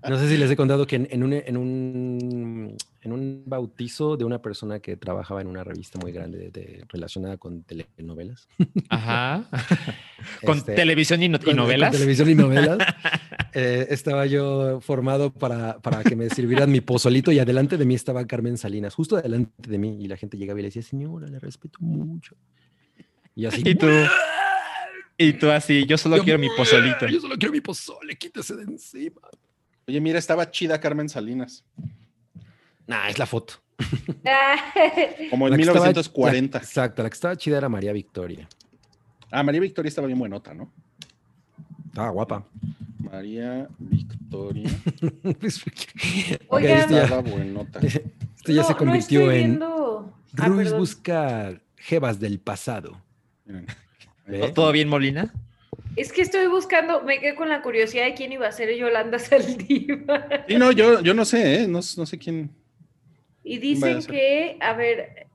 No 0.08 0.18
sé 0.18 0.28
si 0.28 0.36
les 0.36 0.50
he 0.50 0.56
contado 0.56 0.86
que 0.86 0.96
en, 0.96 1.08
en 1.10 1.22
un, 1.22 1.32
en, 1.34 1.56
un, 1.56 2.76
en 3.02 3.12
un 3.12 3.42
bautizo 3.46 4.16
de 4.16 4.24
una 4.24 4.40
persona 4.40 4.80
que 4.80 4.96
trabajaba 4.96 5.40
en 5.42 5.46
una 5.48 5.64
revista 5.64 5.98
muy 5.98 6.12
grande 6.12 6.38
de- 6.38 6.50
de- 6.50 6.84
relacionada 6.88 7.36
con 7.36 7.62
telenovelas. 7.62 8.48
Ajá. 8.88 9.44
Con 10.44 10.58
Este, 10.58 10.74
televisión 10.74 11.22
y, 11.22 11.28
no- 11.28 11.36
y 11.36 11.38
con- 11.38 11.46
con 11.50 11.56
novelas. 11.56 11.92
televisión 11.92 12.28
y 12.28 12.34
novelas. 12.34 12.78
eh, 13.54 13.86
estaba 13.90 14.26
yo 14.26 14.80
formado 14.80 15.30
para, 15.32 15.78
para 15.78 16.02
que 16.02 16.16
me 16.16 16.28
sirvieran 16.28 16.72
mi 16.72 16.80
pozolito 16.80 17.30
y 17.30 17.38
adelante 17.38 17.76
de 17.76 17.84
mí 17.84 17.94
estaba 17.94 18.26
Carmen 18.26 18.56
Salinas, 18.58 18.94
justo 18.94 19.16
adelante 19.16 19.52
de 19.70 19.78
mí. 19.78 19.96
Y 20.00 20.08
la 20.08 20.16
gente 20.16 20.36
llegaba 20.36 20.58
y 20.58 20.62
le 20.62 20.68
decía, 20.68 20.82
señora, 20.82 21.28
le 21.28 21.38
respeto 21.38 21.78
mucho. 21.80 22.34
Y 23.38 23.46
así. 23.46 23.62
Y 23.64 23.74
tú, 23.76 23.86
y 25.16 25.32
tú 25.34 25.48
así, 25.48 25.86
yo 25.86 25.96
solo 25.96 26.16
yo, 26.16 26.24
quiero 26.24 26.40
mi 26.40 26.48
pozolito. 26.56 27.06
Yo 27.06 27.20
solo 27.20 27.36
quiero 27.38 27.52
mi 27.52 27.60
pozole, 27.60 28.16
quítese 28.16 28.56
de 28.56 28.64
encima. 28.64 29.20
Oye, 29.86 30.00
mira, 30.00 30.18
estaba 30.18 30.50
chida 30.50 30.80
Carmen 30.80 31.08
Salinas. 31.08 31.64
Nah, 32.88 33.08
es 33.08 33.16
la 33.16 33.26
foto. 33.26 33.54
Como 35.30 35.46
en 35.46 35.52
La 35.52 35.56
que 35.56 35.62
estaba- 35.62 35.86
1940. 35.86 36.58
la- 36.58 36.64
exacto, 36.64 37.02
la 37.04 37.08
que 37.10 37.14
estaba 37.14 37.36
chida 37.36 37.58
era 37.58 37.68
María 37.68 37.92
Victoria. 37.92 38.48
Ah, 39.30 39.44
María 39.44 39.60
Victoria 39.60 39.88
estaba 39.88 40.08
bien 40.08 40.18
buenota, 40.18 40.52
¿no? 40.52 40.72
Estaba 41.86 42.10
guapa. 42.10 42.44
María 42.98 43.68
Victoria 43.78 44.68
Oigan. 46.48 46.78
esto 46.78 46.90
ya, 46.92 47.02
estaba 47.04 47.22
buenota. 47.22 47.78
esto 47.80 48.52
ya 48.52 48.62
No, 48.62 48.68
se 48.68 48.74
convirtió 48.74 49.30
en 49.30 49.62
Ah, 49.62 50.02
Ruiz 50.46 50.72
busca 50.72 51.60
jevas 51.76 52.18
del 52.20 52.40
pasado. 52.40 53.00
¿Ve? 54.26 54.52
¿Todo 54.54 54.72
bien, 54.72 54.88
Molina? 54.88 55.32
Es 55.96 56.12
que 56.12 56.22
estoy 56.22 56.46
buscando, 56.46 57.02
me 57.02 57.18
quedé 57.18 57.34
con 57.34 57.48
la 57.48 57.62
curiosidad 57.62 58.04
de 58.04 58.14
quién 58.14 58.30
iba 58.30 58.46
a 58.46 58.52
ser 58.52 58.74
Yolanda 58.76 59.18
Saldívar. 59.18 60.44
Sí, 60.46 60.56
no, 60.56 60.70
yo, 60.70 61.00
yo 61.02 61.14
no 61.14 61.24
sé, 61.24 61.62
¿eh? 61.62 61.66
No, 61.66 61.80
no 61.96 62.06
sé 62.06 62.18
quién. 62.18 62.50
Y 63.42 63.56
a 63.56 63.60
dicen 63.60 64.02
que, 64.04 64.58
a 64.60 64.74
ver, 64.74 65.26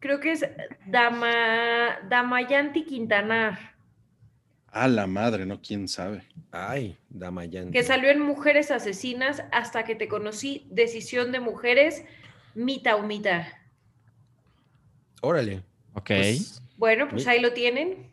creo 0.00 0.20
que 0.20 0.32
es 0.32 0.44
Dama, 0.86 1.98
Damayanti 2.08 2.84
Quintanar, 2.84 3.76
A 4.72 4.88
la 4.88 5.06
madre, 5.06 5.44
¿no? 5.46 5.60
¿Quién 5.60 5.86
sabe? 5.86 6.22
Ay, 6.50 6.96
Damayanti. 7.10 7.72
que 7.72 7.82
salió 7.82 8.10
en 8.10 8.20
Mujeres 8.20 8.70
Asesinas 8.70 9.44
hasta 9.52 9.84
que 9.84 9.94
te 9.94 10.08
conocí, 10.08 10.66
Decisión 10.70 11.30
de 11.30 11.40
Mujeres, 11.40 12.04
Mita 12.54 12.96
o 12.96 13.02
Mita. 13.02 13.46
Órale. 15.20 15.62
Ok. 15.94 16.06
pues, 16.06 16.62
Bueno, 16.78 17.08
pues 17.10 17.26
ahí 17.26 17.40
lo 17.42 17.52
tienen. 17.52 18.10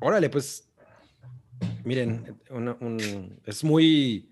órale, 0.00 0.30
pues. 0.30 0.64
Miren, 1.84 2.38
una- 2.50 2.76
un- 2.80 3.40
es 3.44 3.62
muy 3.64 4.30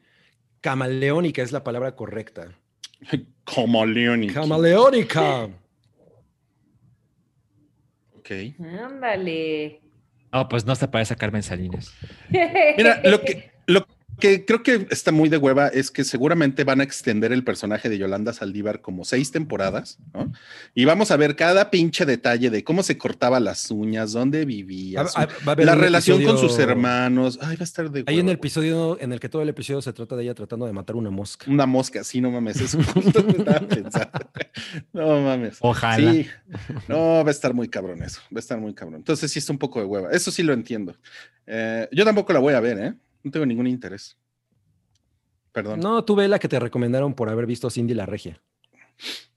camaleónica, 0.61 1.43
es 1.43 1.53
la 1.53 1.63
palabra 1.65 1.95
correcta. 1.95 2.53
Como 3.45 3.85
Leoni. 3.85 4.29
Camaleónica. 4.29 5.49
Ok. 8.19 8.31
Ándale. 8.83 9.81
Oh, 10.33 10.49
pues 10.49 10.65
no 10.67 10.75
se 10.75 10.89
parece 10.89 11.15
a 11.15 11.17
Carmen 11.17 11.43
Salinas. 11.43 11.93
Mira, 12.31 13.01
lo 13.05 13.21
que, 13.23 13.53
que 14.19 14.45
creo 14.45 14.63
que 14.63 14.87
está 14.91 15.13
muy 15.13 15.29
de 15.29 15.37
hueva 15.37 15.69
es 15.69 15.91
que 15.91 16.05
seguramente 16.05 16.65
van 16.65 16.81
a 16.81 16.85
extender 16.85 17.33
el 17.33 17.45
personaje 17.45 17.89
de 17.89 17.99
Yolanda 17.99 18.33
Saldívar 18.33 18.81
como 18.81 19.05
seis 19.05 19.31
temporadas, 19.31 19.99
¿no? 20.15 20.33
Y 20.75 20.85
vamos 20.87 21.11
a 21.11 21.17
ver 21.17 21.37
cada 21.37 21.71
pinche 21.71 22.07
detalle 22.07 22.51
de 22.51 22.65
cómo 22.65 22.83
se 22.83 22.97
cortaba 22.99 23.41
las 23.41 23.71
uñas, 23.71 24.13
dónde 24.13 24.45
vivía, 24.45 25.03
Va- 25.03 25.09
su- 25.09 25.19
va 25.19 25.29
a 25.47 25.51
haber 25.53 25.67
la 25.67 25.75
relación 25.75 26.23
con 26.25 26.39
sus 26.39 26.59
hermanos. 26.59 27.39
Ay, 27.43 27.57
va 27.57 27.61
a 27.61 27.65
estar 27.65 27.91
de 27.91 28.05
Hay 28.07 28.17
un 28.21 28.27
hueva, 28.27 28.33
episodio 28.35 28.99
en 29.01 29.13
el 29.13 29.21
que 29.21 29.29
todo 29.29 29.43
el 29.43 29.49
episodio 29.49 29.83
se 29.83 29.93
trata 29.93 30.17
de 30.17 30.25
ella 30.25 30.35
tratando 30.35 30.67
de 30.67 30.73
matar 30.73 30.97
una 30.97 31.11
mosca. 31.11 31.51
Una 31.51 31.67
mosca, 31.67 32.03
sí, 32.05 32.21
no 32.21 32.31
mames, 32.31 32.61
eso 32.61 32.79
justo 32.95 33.19
estaba 33.29 33.61
pensando. 33.61 34.11
No 34.93 35.21
mames. 35.21 35.59
Ojalá. 35.61 36.13
Sí, 36.13 36.27
no, 36.89 37.23
va 37.25 37.29
a 37.29 37.31
estar 37.31 37.53
muy 37.55 37.69
cabrón 37.69 38.03
eso, 38.03 38.21
va 38.35 38.37
a 38.37 38.41
estar 38.41 38.59
muy 38.59 38.75
cabrón. 38.75 38.97
Entonces 38.97 39.31
sí 39.31 39.39
está 39.39 39.53
un 39.53 39.59
poco 39.59 39.81
de 39.81 39.87
hueva, 39.87 40.11
eso 40.13 40.31
sí 40.31 40.43
lo 40.43 40.53
entiendo. 40.53 40.97
Eh, 41.47 41.89
yo 41.93 42.05
tampoco 42.05 42.33
la 42.33 42.39
voy 42.41 42.55
a 42.55 42.61
ver, 42.61 42.79
¿eh? 42.79 42.95
No 43.27 43.33
tengo 43.33 43.45
ningún 43.45 43.67
interés. 43.67 44.17
Perdón. 45.51 45.81
No, 45.81 46.05
tú 46.05 46.15
ve 46.15 46.29
la 46.29 46.39
que 46.39 46.47
te 46.47 46.61
recomendaron 46.61 47.13
por 47.13 47.29
haber 47.29 47.45
visto 47.45 47.69
Cindy 47.71 47.93
la 47.93 48.07
Regia. 48.07 48.41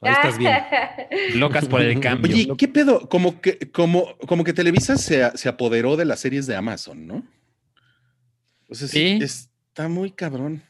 Ahí 0.01 0.13
estás 0.13 0.37
bien. 0.37 0.55
Locas 1.39 1.67
por 1.67 1.81
el 1.81 1.99
cambio. 2.01 2.31
Oye, 2.31 2.47
¿qué 2.55 2.67
pedo? 2.67 3.09
Como 3.09 3.41
que, 3.41 3.57
como, 3.71 4.15
como 4.27 4.43
que 4.43 4.53
Televisa 4.53 4.95
se, 4.95 5.35
se 5.35 5.49
apoderó 5.49 5.97
de 5.97 6.05
las 6.05 6.19
series 6.19 6.45
de 6.45 6.55
Amazon, 6.55 7.07
¿no? 7.07 7.23
O 8.69 8.75
sea, 8.75 8.87
sí, 8.87 9.17
Sí. 9.17 9.23
está 9.23 9.87
muy 9.89 10.11
cabrón. 10.11 10.61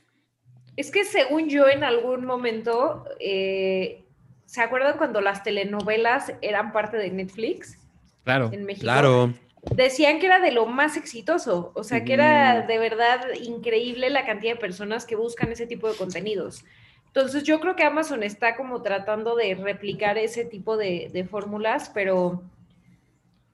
Es 0.78 0.92
que 0.92 1.04
según 1.04 1.50
yo 1.50 1.68
en 1.68 1.84
algún 1.84 2.26
momento, 2.26 3.04
eh, 3.20 4.06
¿se 4.46 4.62
acuerdan 4.62 4.98
cuando 4.98 5.20
las 5.20 5.44
telenovelas 5.44 6.32
eran 6.42 6.72
parte 6.72 6.96
de 6.96 7.12
Netflix 7.12 7.78
Claro. 8.24 8.50
en 8.54 8.64
México? 8.64 8.84
Claro. 8.86 9.34
Decían 9.76 10.20
que 10.20 10.28
era 10.28 10.40
de 10.40 10.52
lo 10.52 10.66
más 10.66 10.96
exitoso, 10.96 11.72
o 11.76 11.84
sea, 11.84 12.06
que 12.06 12.14
era 12.14 12.62
de 12.62 12.78
verdad 12.78 13.22
increíble 13.44 14.10
la 14.10 14.26
cantidad 14.26 14.54
de 14.54 14.60
personas 14.60 15.06
que 15.06 15.16
buscan 15.16 15.52
ese 15.52 15.68
tipo 15.68 15.90
de 15.90 15.98
contenidos. 15.98 16.64
Entonces 17.08 17.44
yo 17.44 17.60
creo 17.60 17.76
que 17.76 17.84
Amazon 17.84 18.24
está 18.24 18.56
como 18.56 18.82
tratando 18.82 19.36
de 19.36 19.56
replicar 19.56 20.18
ese 20.18 20.46
tipo 20.46 20.78
de, 20.78 21.10
de 21.12 21.26
fórmulas, 21.26 21.90
pero, 21.94 22.42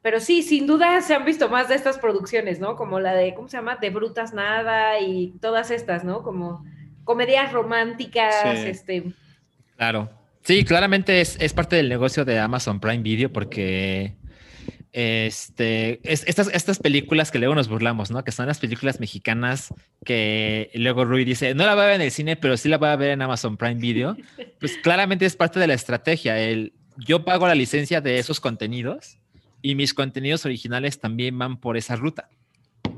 pero 0.02 0.20
sí, 0.20 0.44
sin 0.44 0.68
duda 0.68 1.02
se 1.02 1.16
han 1.16 1.26
visto 1.26 1.50
más 1.50 1.70
de 1.70 1.76
estas 1.76 1.98
producciones, 1.98 2.60
¿no? 2.60 2.76
Como 2.76 3.00
la 3.00 3.14
de, 3.16 3.34
¿cómo 3.34 3.48
se 3.48 3.58
llama? 3.58 3.78
De 3.78 3.90
Brutas 3.90 4.34
Nada 4.34 5.00
y 5.00 5.34
todas 5.42 5.72
estas, 5.72 6.04
¿no? 6.04 6.22
Como 6.22 6.66
comedias 7.04 7.52
románticas, 7.52 8.36
Sí. 8.42 8.68
este... 8.68 9.04
Claro. 9.78 10.10
Sí, 10.44 10.64
claramente 10.64 11.22
es, 11.22 11.38
es 11.40 11.54
parte 11.54 11.76
del 11.78 11.90
negocio 11.90 12.24
de 12.24 12.40
Amazon 12.40 12.80
Prime 12.80 13.02
Video 13.02 13.32
porque 13.34 14.14
este, 14.98 16.00
es- 16.10 16.24
estas, 16.26 16.48
estas 16.54 16.80
películas 16.80 17.30
que 17.30 17.38
luego 17.38 17.54
nos 17.54 17.68
burlamos, 17.68 18.12
¿no? 18.12 18.24
Que 18.24 18.32
son 18.32 18.48
las 18.48 18.60
películas 18.60 19.02
mexicanas 19.02 19.74
que 20.06 20.72
luego 20.74 21.04
Rui 21.04 21.26
dice, 21.26 21.54
no 21.54 21.66
la 21.66 21.76
voy 21.76 21.84
a 21.84 21.88
ver 21.88 21.96
en 21.96 22.02
el 22.02 22.12
cine, 22.12 22.38
pero 22.38 22.56
sí 22.56 22.70
la 22.70 22.78
voy 22.78 22.88
a 22.88 22.96
ver 22.96 23.12
en 23.12 23.22
Amazon 23.22 23.58
Prime 23.58 23.76
Video. 23.76 24.16
Pues 24.60 24.78
claramente 24.78 25.26
es 25.26 25.36
parte 25.36 25.60
de 25.60 25.68
la 25.68 25.74
estrategia. 25.74 26.40
El, 26.40 26.72
yo 26.98 27.26
pago 27.26 27.46
la 27.46 27.56
licencia 27.56 28.00
de 28.00 28.20
esos 28.20 28.40
contenidos 28.40 29.18
y 29.62 29.76
mis 29.76 29.94
contenidos 29.94 30.46
originales 30.46 30.98
también 31.00 31.38
van 31.38 31.58
por 31.60 31.76
esa 31.76 31.96
ruta. 31.98 32.30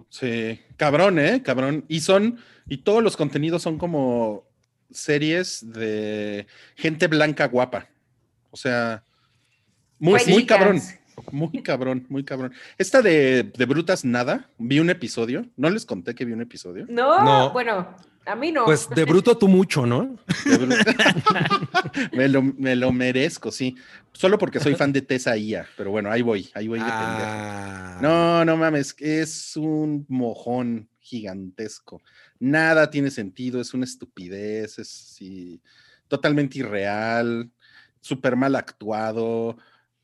Sí, 0.10 0.60
cabrón, 0.78 1.18
¿eh? 1.20 1.42
Cabrón. 1.44 1.84
Y 1.88 2.02
son, 2.02 2.40
y 2.68 2.78
todos 2.78 3.02
los 3.04 3.18
contenidos 3.18 3.64
son 3.64 3.78
como 3.80 4.46
series 4.92 5.74
de 5.74 6.46
gente 6.76 7.08
blanca 7.08 7.48
guapa. 7.48 7.88
O 8.52 8.56
sea, 8.56 9.04
muy, 10.00 10.20
muy 10.28 10.46
cabrón. 10.46 10.80
Muy 11.32 11.64
cabrón, 11.64 12.06
muy 12.10 12.24
cabrón. 12.24 12.54
Esta 12.78 13.02
de, 13.02 13.44
de 13.44 13.66
Brutas 13.66 14.06
Nada, 14.06 14.50
vi 14.58 14.80
un 14.80 14.90
episodio. 14.90 15.46
No 15.58 15.70
les 15.70 15.86
conté 15.86 16.14
que 16.16 16.26
vi 16.26 16.34
un 16.34 16.42
episodio. 16.42 16.86
No, 16.90 17.24
No. 17.24 17.52
bueno, 17.52 17.96
a 18.26 18.36
mí 18.36 18.52
no. 18.52 18.66
Pues 18.66 18.90
de 18.90 19.06
bruto 19.06 19.38
tú 19.38 19.48
mucho, 19.48 19.86
¿no? 19.86 20.18
Me, 22.14 22.28
lo, 22.28 22.42
me 22.42 22.76
lo 22.76 22.92
merezco, 22.92 23.52
sí. 23.52 23.76
Solo 24.14 24.38
porque 24.38 24.60
soy 24.60 24.76
fan 24.76 24.92
de 24.94 25.02
Tessa 25.02 25.36
Ia. 25.38 25.66
Pero 25.76 25.92
bueno, 25.92 26.12
ahí 26.12 26.22
voy, 26.22 26.50
ahí 26.54 26.68
voy 26.68 26.80
de. 26.80 26.86
Ah. 26.88 28.00
No, 28.02 28.46
no 28.46 28.58
mames, 28.58 28.96
es 29.00 29.56
un 29.58 30.06
mojón 30.10 30.90
gigantesco. 31.00 32.02
Nada 32.40 32.90
tiene 32.90 33.10
sentido, 33.12 33.62
es 33.62 33.74
una 33.74 33.86
estupidez, 33.86 34.78
es 34.80 34.88
sí, 34.90 35.62
totalmente 36.08 36.60
irreal, 36.60 37.50
súper 38.02 38.36
mal 38.36 38.56
actuado. 38.56 39.58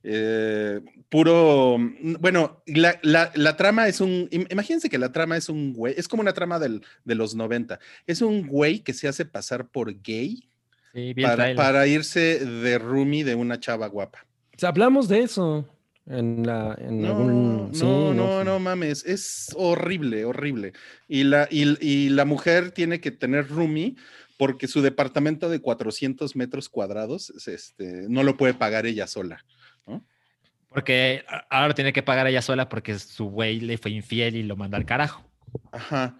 Eh, 0.04 0.82
puro, 1.10 1.78
mm, 1.80 2.16
bueno, 2.20 2.62
la, 2.66 3.00
la- 3.04 3.32
la 3.36 3.56
trama 3.58 3.88
es 3.88 4.02
un, 4.02 4.30
im- 4.32 4.48
imagínense 4.52 4.90
que 4.90 4.98
la 4.98 5.12
trama 5.12 5.38
es 5.38 5.50
un 5.50 5.74
güey, 5.74 5.94
es 5.98 6.08
como 6.08 6.22
una 6.22 6.34
trama 6.34 6.60
del, 6.60 6.82
de 7.06 7.16
los 7.16 7.36
90, 7.36 7.80
es 8.06 8.22
un 8.22 8.46
güey 8.48 8.80
que 8.80 8.94
se 8.94 9.08
hace 9.08 9.26
pasar 9.26 9.68
por 9.68 9.94
gay 10.02 10.50
Sí, 10.94 11.14
bien 11.14 11.56
para, 11.56 11.88
irse 11.88 12.46
de 12.46 12.78
roomie 12.78 13.24
de 13.24 13.34
una 13.36 13.60
chava 13.60 13.88
guapa. 13.88 14.26
O 14.56 14.60
sea, 14.60 14.70
hablamos 14.70 15.08
de 15.08 15.22
eso 15.22 15.68
en, 16.06 16.46
la, 16.46 16.78
en 16.80 17.02
No, 17.02 17.08
algún... 17.08 17.70
sí, 17.74 17.82
no, 17.84 18.14
no, 18.14 18.44
no 18.44 18.60
mames, 18.60 19.04
es 19.06 19.48
horrible, 19.56 20.26
horrible. 20.26 20.74
Y 21.08 21.24
la, 21.24 21.48
y, 21.50 21.78
y 21.84 22.10
la 22.10 22.26
mujer 22.26 22.72
tiene 22.72 23.00
que 23.00 23.10
tener 23.10 23.48
roomie 23.48 23.96
porque 24.38 24.68
su 24.68 24.82
departamento 24.82 25.50
de 25.50 25.62
400 25.62 26.36
metros 26.36 26.70
cuadrados 26.70 27.30
es, 27.32 27.48
este, 27.48 28.06
no 28.10 28.22
lo 28.24 28.36
puede 28.38 28.54
pagar 28.54 28.86
ella 28.86 29.08
sola. 29.08 29.44
Porque 30.74 31.24
ahora 31.50 31.74
tiene 31.74 31.94
que 31.94 32.04
pagar 32.04 32.28
ella 32.28 32.42
sola 32.42 32.70
porque 32.70 32.98
su 32.98 33.26
güey 33.26 33.60
le 33.60 33.78
fue 33.78 33.92
infiel 33.92 34.36
y 34.36 34.44
lo 34.44 34.56
mandó 34.56 34.78
al 34.78 34.86
carajo. 34.86 35.24
Ajá, 35.72 36.18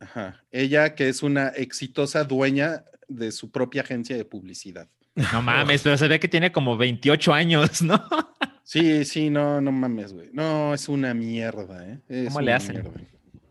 ajá. 0.00 0.44
Ella 0.52 0.94
que 0.94 1.08
es 1.08 1.22
una 1.22 1.48
exitosa 1.48 2.24
dueña 2.24 2.84
de 3.08 3.32
su 3.32 3.50
propia 3.50 3.82
agencia 3.82 4.16
de 4.16 4.24
publicidad. 4.24 4.88
No 5.32 5.40
mames, 5.40 5.82
pero 5.82 5.96
se 5.96 6.08
ve 6.08 6.20
que 6.20 6.28
tiene 6.28 6.52
como 6.52 6.76
28 6.76 7.32
años, 7.32 7.82
¿no? 7.82 8.02
Sí, 8.66 9.04
sí, 9.04 9.30
no, 9.30 9.60
no 9.60 9.70
mames, 9.70 10.12
güey. 10.12 10.28
No, 10.32 10.74
es 10.74 10.88
una 10.88 11.14
mierda, 11.14 11.86
¿eh? 11.88 12.00
Es 12.08 12.26
¿Cómo 12.26 12.40
le 12.40 12.58
mierda. 12.58 12.90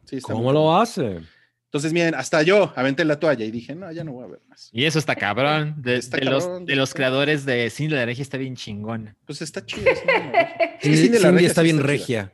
Sí, 0.04 0.20
¿Cómo 0.20 0.44
muy 0.44 0.54
lo 0.54 0.76
hace? 0.76 1.22
Entonces, 1.76 1.92
miren, 1.92 2.16
hasta 2.16 2.42
yo 2.42 2.72
aventé 2.78 3.04
la 3.04 3.20
toalla 3.20 3.44
y 3.44 3.52
dije, 3.52 3.76
no, 3.76 3.92
ya 3.92 4.06
no 4.06 4.14
voy 4.14 4.24
a 4.24 4.28
ver 4.28 4.40
más. 4.48 4.70
Y 4.72 4.86
eso 4.86 4.98
está 4.98 5.14
cabrón. 5.14 5.76
De, 5.84 5.98
Está 5.98 6.16
de 6.16 6.24
los, 6.24 6.66
de 6.66 6.88
creadores 6.96 7.46
de 7.46 7.70
Cine 7.70 7.90
de 7.90 7.96
la 7.98 8.04
Hereje 8.04 8.22
está 8.22 8.38
bien 8.38 8.56
chingón. 8.56 9.14
Pues 9.26 9.42
está 9.42 9.66
chido. 9.66 9.84
sí. 10.82 10.96
Cindy, 10.96 10.98
Cindy 10.98 11.20
la 11.20 11.28
Cindy 11.28 11.32
Regia 11.34 11.48
está 11.50 11.62
bien 11.64 11.76
está 11.76 11.88
chida. 11.88 11.98
regia. 11.98 12.32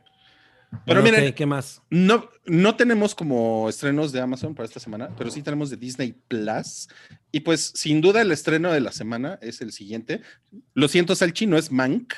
Pero 0.86 1.02
Bueno, 1.02 1.02
miren- 1.02 1.24
¿qué, 1.30 1.34
qué 1.34 1.44
más? 1.46 1.82
No, 1.90 2.30
no 2.46 2.76
tenemos 2.76 3.16
como 3.16 3.68
estrenos 3.68 4.12
de 4.12 4.20
Amazon 4.20 4.54
para 4.54 4.64
esta 4.68 4.78
semana, 4.78 5.10
pero 5.18 5.28
sí 5.32 5.42
tenemos 5.42 5.70
de 5.70 5.76
Disney 5.76 6.14
Plus. 6.28 6.88
Y 7.32 7.40
pues 7.40 7.72
sin 7.74 8.00
duda 8.00 8.22
el 8.22 8.30
estreno 8.30 8.70
de 8.72 8.78
la 8.80 8.92
semana 8.92 9.40
es 9.42 9.60
el 9.60 9.72
siguiente. 9.72 10.20
Lo 10.74 10.86
siento, 10.86 11.16
Salchi, 11.16 11.46
no 11.46 11.58
es 11.58 11.72
Mank, 11.72 12.14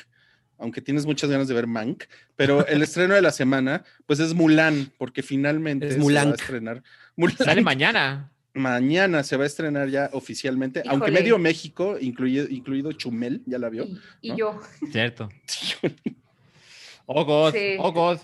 aunque 0.58 0.82
tienes 0.82 1.06
muchas 1.06 1.30
ganas 1.30 1.48
de 1.48 1.54
ver 1.54 1.66
Mank, 1.66 2.04
pero 2.36 2.66
el 2.66 2.82
estreno 2.82 3.14
de 3.14 3.22
la 3.22 3.32
semana 3.32 3.82
pues 4.04 4.20
es 4.20 4.34
Mulan, 4.34 4.92
porque 4.98 5.22
finalmente 5.22 5.86
Es 5.88 5.94
se 5.94 6.00
va 6.00 6.20
a 6.20 6.34
estrenar. 6.34 6.82
Mulan. 7.16 7.36
Sale 7.36 7.62
mañana. 7.62 8.30
Mañana 8.56 9.22
se 9.24 9.36
va 9.36 9.42
a 9.44 9.46
estrenar 9.48 9.88
ya 9.88 10.10
oficialmente, 10.12 10.82
aunque 10.86 11.10
medio 11.10 11.38
México, 11.38 11.96
incluido, 12.00 12.46
incluido 12.48 12.92
Chumel, 12.92 13.42
ya 13.46 13.58
la 13.58 13.68
vio. 13.68 13.84
Y, 13.84 13.98
y 14.20 14.30
¿no? 14.30 14.36
yo. 14.36 14.60
Cierto. 14.92 15.28
Oh 17.06 17.24
God. 17.24 17.52
Sí. 17.52 17.76
Oh 17.78 17.92
God. 17.92 18.18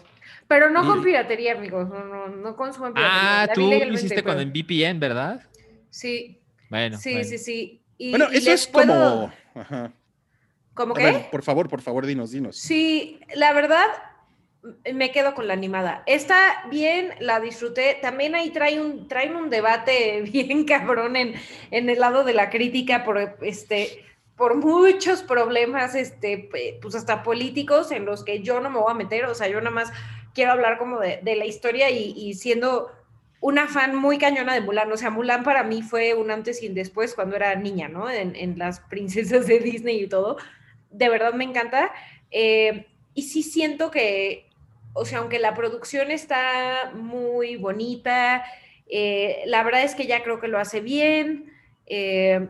Pero 0.49 0.71
no 0.71 0.85
con 0.87 1.03
piratería, 1.05 1.53
amigos. 1.53 1.89
No, 1.89 2.05
no, 2.05 2.29
no 2.29 2.57
consumen 2.57 2.95
piratería. 2.95 3.43
Ah, 3.43 3.47
La 3.47 3.53
tú 3.53 3.69
lo 3.71 3.93
hiciste 3.93 4.23
con 4.23 4.37
pero- 4.37 4.41
el 4.41 4.51
VPN, 4.51 4.99
¿verdad? 4.99 5.43
Sí, 5.91 6.39
Bueno. 6.71 6.97
sí, 6.99 7.13
bueno. 7.13 7.29
sí, 7.29 7.39
sí. 7.39 7.83
Y- 7.99 8.11
Bueno, 8.11 8.29
y 8.33 8.37
eso 8.39 8.53
es 8.53 8.67
puedo- 8.67 8.87
como... 8.87 9.33
Ajá. 9.55 9.93
¿Cómo 10.75 10.95
A 10.95 10.97
qué? 10.97 11.05
ver, 11.05 11.31
por 11.31 11.43
favor, 11.43 11.69
por 11.69 11.83
favor, 11.83 12.07
dinos, 12.07 12.31
dinos. 12.31 12.57
Sí, 12.57 13.21
la 13.35 13.53
verdad, 13.53 13.85
me 14.93 15.11
quedo 15.11 15.35
con 15.35 15.47
la 15.47 15.55
animada. 15.55 16.03
Está 16.07 16.65
bien, 16.71 17.15
la 17.21 17.41
disfruté. 17.41 17.99
También 18.01 18.35
ahí 18.35 18.51
trae 18.51 18.81
un, 18.81 19.09
traen 19.09 19.37
un 19.37 19.51
debate 19.51 20.23
bien 20.33 20.65
cabrón 20.65 21.17
en, 21.17 21.35
en 21.71 21.89
el 21.89 22.01
lado 22.01 22.25
de 22.25 22.35
la 22.35 22.51
crítica 22.51 23.05
por 23.05 23.39
este 23.43 24.05
por 24.37 24.57
muchos 24.57 25.23
problemas, 25.23 25.95
este, 25.95 26.49
pues 26.81 26.95
hasta 26.95 27.23
políticos 27.23 27.93
en 27.93 28.07
los 28.07 28.25
que 28.25 28.41
yo 28.41 28.59
no 28.61 28.71
me 28.71 28.79
voy 28.79 28.91
a 28.91 28.95
meter, 28.95 29.27
o 29.27 29.35
sea, 29.35 29.49
yo 29.49 29.61
nada 29.61 29.71
más 29.71 29.93
quiero 30.33 30.53
hablar 30.53 30.79
como 30.79 30.99
de, 30.99 31.21
de 31.23 31.37
la 31.37 31.45
historia 31.45 31.91
y, 31.91 32.15
y 32.17 32.33
siendo 32.33 32.91
una 33.41 33.69
fan 33.69 33.95
muy 33.95 34.17
cañona 34.17 34.55
de 34.55 34.63
Mulan, 34.63 34.91
o 34.91 34.97
sea, 34.97 35.11
Mulan 35.11 35.43
para 35.45 35.63
mí 35.63 35.83
fue 35.83 36.15
un 36.15 36.31
antes 36.31 36.63
y 36.63 36.69
un 36.69 36.75
después 36.75 37.15
cuando 37.15 37.37
era 37.37 37.55
niña, 37.55 37.89
¿no? 37.89 38.09
En, 38.09 38.35
en 38.35 38.59
las 38.59 38.81
princesas 38.91 39.47
de 39.47 39.59
Disney 39.59 40.05
y 40.05 40.09
todo, 40.09 40.39
de 40.91 41.09
verdad 41.11 41.35
me 41.35 41.45
encanta. 41.45 41.93
Eh, 42.31 42.87
y 43.15 43.23
sí 43.23 43.43
siento 43.43 43.91
que, 43.91 44.50
o 44.93 45.05
sea, 45.05 45.19
aunque 45.19 45.39
la 45.39 45.55
producción 45.55 46.11
está 46.11 46.91
muy 46.95 47.57
bonita, 47.57 48.45
eh, 48.89 49.43
la 49.47 49.63
verdad 49.63 49.83
es 49.85 49.95
que 49.95 50.07
ya 50.07 50.23
creo 50.23 50.41
que 50.41 50.49
lo 50.49 50.59
hace 50.59 50.81
bien. 50.81 51.53
eh, 51.93 52.49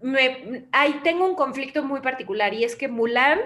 me- 0.00 0.64
ahí 0.72 1.00
tengo 1.02 1.26
un 1.26 1.34
conflicto 1.34 1.82
muy 1.84 2.00
particular 2.00 2.52
y 2.54 2.64
es 2.64 2.76
que 2.76 2.88
Mulan 2.88 3.38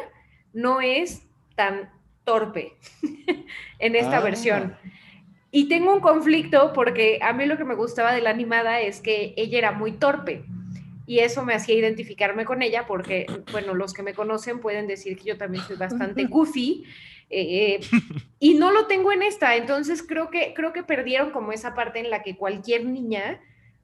no 0.53 0.81
es 0.81 1.23
tan 1.55 1.91
torpe 2.25 2.73
en 3.79 3.97
esta 3.97 4.19
Ah. 4.19 4.21
versión. 4.21 4.77
Y 5.51 5.69
tengo 5.69 5.93
un 5.95 6.01
conflicto 6.01 6.73
porque 6.73 7.19
a 7.23 7.33
mí 7.33 7.47
lo 7.47 7.57
que 7.57 7.65
me 7.65 7.75
gustaba 7.75 8.13
de 8.13 8.21
la 8.21 8.31
animada 8.31 8.81
es 8.81 9.01
que 9.01 9.35
ella 9.37 9.59
era 9.59 9.73
muy 9.73 9.93
torpe 9.93 10.45
y 11.09 11.21
eso 11.21 11.43
me 11.43 11.55
hacía 11.55 11.75
identificarme 11.75 12.45
con 12.45 12.61
ella 12.61 12.87
porque, 12.87 13.25
bueno, 13.51 13.75
los 13.75 13.95
que 13.95 14.03
me 14.03 14.13
conocen 14.13 14.61
pueden 14.61 14.87
decir 14.87 15.17
que 15.17 15.25
yo 15.25 15.39
también 15.39 15.65
soy 15.65 15.77
bastante 15.77 16.25
goofy 16.27 16.85
eh, 17.31 17.81
y 18.39 18.55
no 18.55 18.71
lo 18.73 18.87
tengo 18.87 19.11
en 19.11 19.23
esta, 19.23 19.57
entonces 19.57 20.03
creo 20.07 20.29
que, 20.29 20.53
creo 20.55 20.75
que 20.75 20.83
perdieron 20.83 21.31
como 21.31 21.53
esa 21.53 21.75
parte 21.75 21.99
en 21.99 22.11
la 22.11 22.23
que 22.23 22.37
cualquier 22.37 22.85
niña 22.85 23.41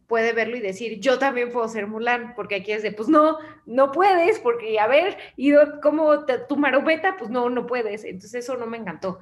puede 0.07 0.33
verlo 0.33 0.57
y 0.57 0.61
decir, 0.61 1.01
yo 1.01 1.19
también 1.19 1.51
puedo 1.51 1.69
ser 1.69 1.87
Mulan, 1.87 2.35
porque 2.35 2.57
aquí 2.57 2.73
es 2.73 2.83
de, 2.83 2.93
pues 2.93 3.09
no, 3.09 3.39
no 3.67 3.93
puedes, 3.93 4.39
porque 4.39 4.79
a 4.79 4.87
ver, 4.87 5.17
y 5.37 5.53
como 5.83 6.25
tu 6.49 6.57
marometa, 6.57 7.17
pues 7.17 7.31
no, 7.31 7.49
no 7.51 7.67
puedes. 7.67 8.05
Entonces 8.05 8.45
eso 8.45 8.57
no 8.57 8.67
me 8.67 8.77
encantó. 8.77 9.21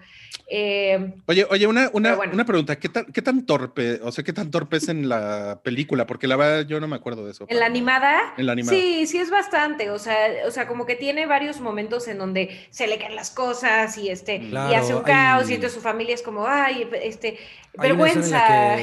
Eh, 0.49 1.15
oye, 1.27 1.47
oye, 1.49 1.67
una, 1.67 1.91
una, 1.93 2.19
una 2.19 2.45
pregunta, 2.45 2.77
¿Qué 2.77 2.89
tan, 2.89 3.07
¿qué 3.07 3.23
tan 3.23 3.47
torpe, 3.47 4.01
o 4.03 4.11
sea, 4.11 4.25
qué 4.25 4.33
tan 4.33 4.51
torpe 4.51 4.79
es 4.79 4.89
en 4.89 5.09
la 5.09 5.61
película? 5.63 6.07
Porque 6.07 6.27
la 6.27 6.37
verdad 6.37 6.67
yo 6.67 6.81
no 6.81 6.89
me 6.89 6.97
acuerdo 6.97 7.25
de 7.25 7.31
eso. 7.31 7.47
¿En 7.49 7.61
la 7.61 7.67
animada? 7.67 8.35
En 8.37 8.47
la 8.47 8.53
animada. 8.53 8.77
Sí, 8.77 9.07
sí 9.07 9.19
es 9.19 9.31
bastante, 9.31 9.91
o 9.91 9.99
sea, 9.99 10.17
o 10.47 10.51
sea, 10.51 10.67
como 10.67 10.85
que 10.85 10.97
tiene 10.97 11.27
varios 11.27 11.61
momentos 11.61 12.09
en 12.09 12.19
donde 12.19 12.67
se 12.71 12.87
le 12.87 12.99
caen 12.99 13.15
las 13.15 13.31
cosas 13.31 13.97
y 13.99 14.09
este, 14.09 14.37
y 14.37 14.55
hace 14.55 14.95
un 14.95 15.03
caos, 15.03 15.49
y 15.49 15.55
entonces 15.55 15.75
su 15.75 15.81
familia 15.83 16.15
es 16.15 16.23
como, 16.23 16.47
ay, 16.47 16.89
este, 17.03 17.39
vergüenza. 17.75 18.77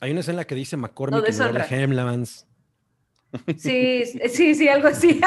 Hay 0.00 0.10
una 0.10 0.20
escena 0.20 0.34
en 0.34 0.36
la 0.38 0.44
que 0.46 0.54
dice 0.54 0.76
McCormick 0.76 1.20
no, 1.20 1.26
en 1.26 1.52
lugar 1.52 1.72
Hemlands. 1.72 2.46
Sí, 3.56 4.04
sí, 4.28 4.54
sí, 4.54 4.68
algo 4.68 4.88
así. 4.88 5.20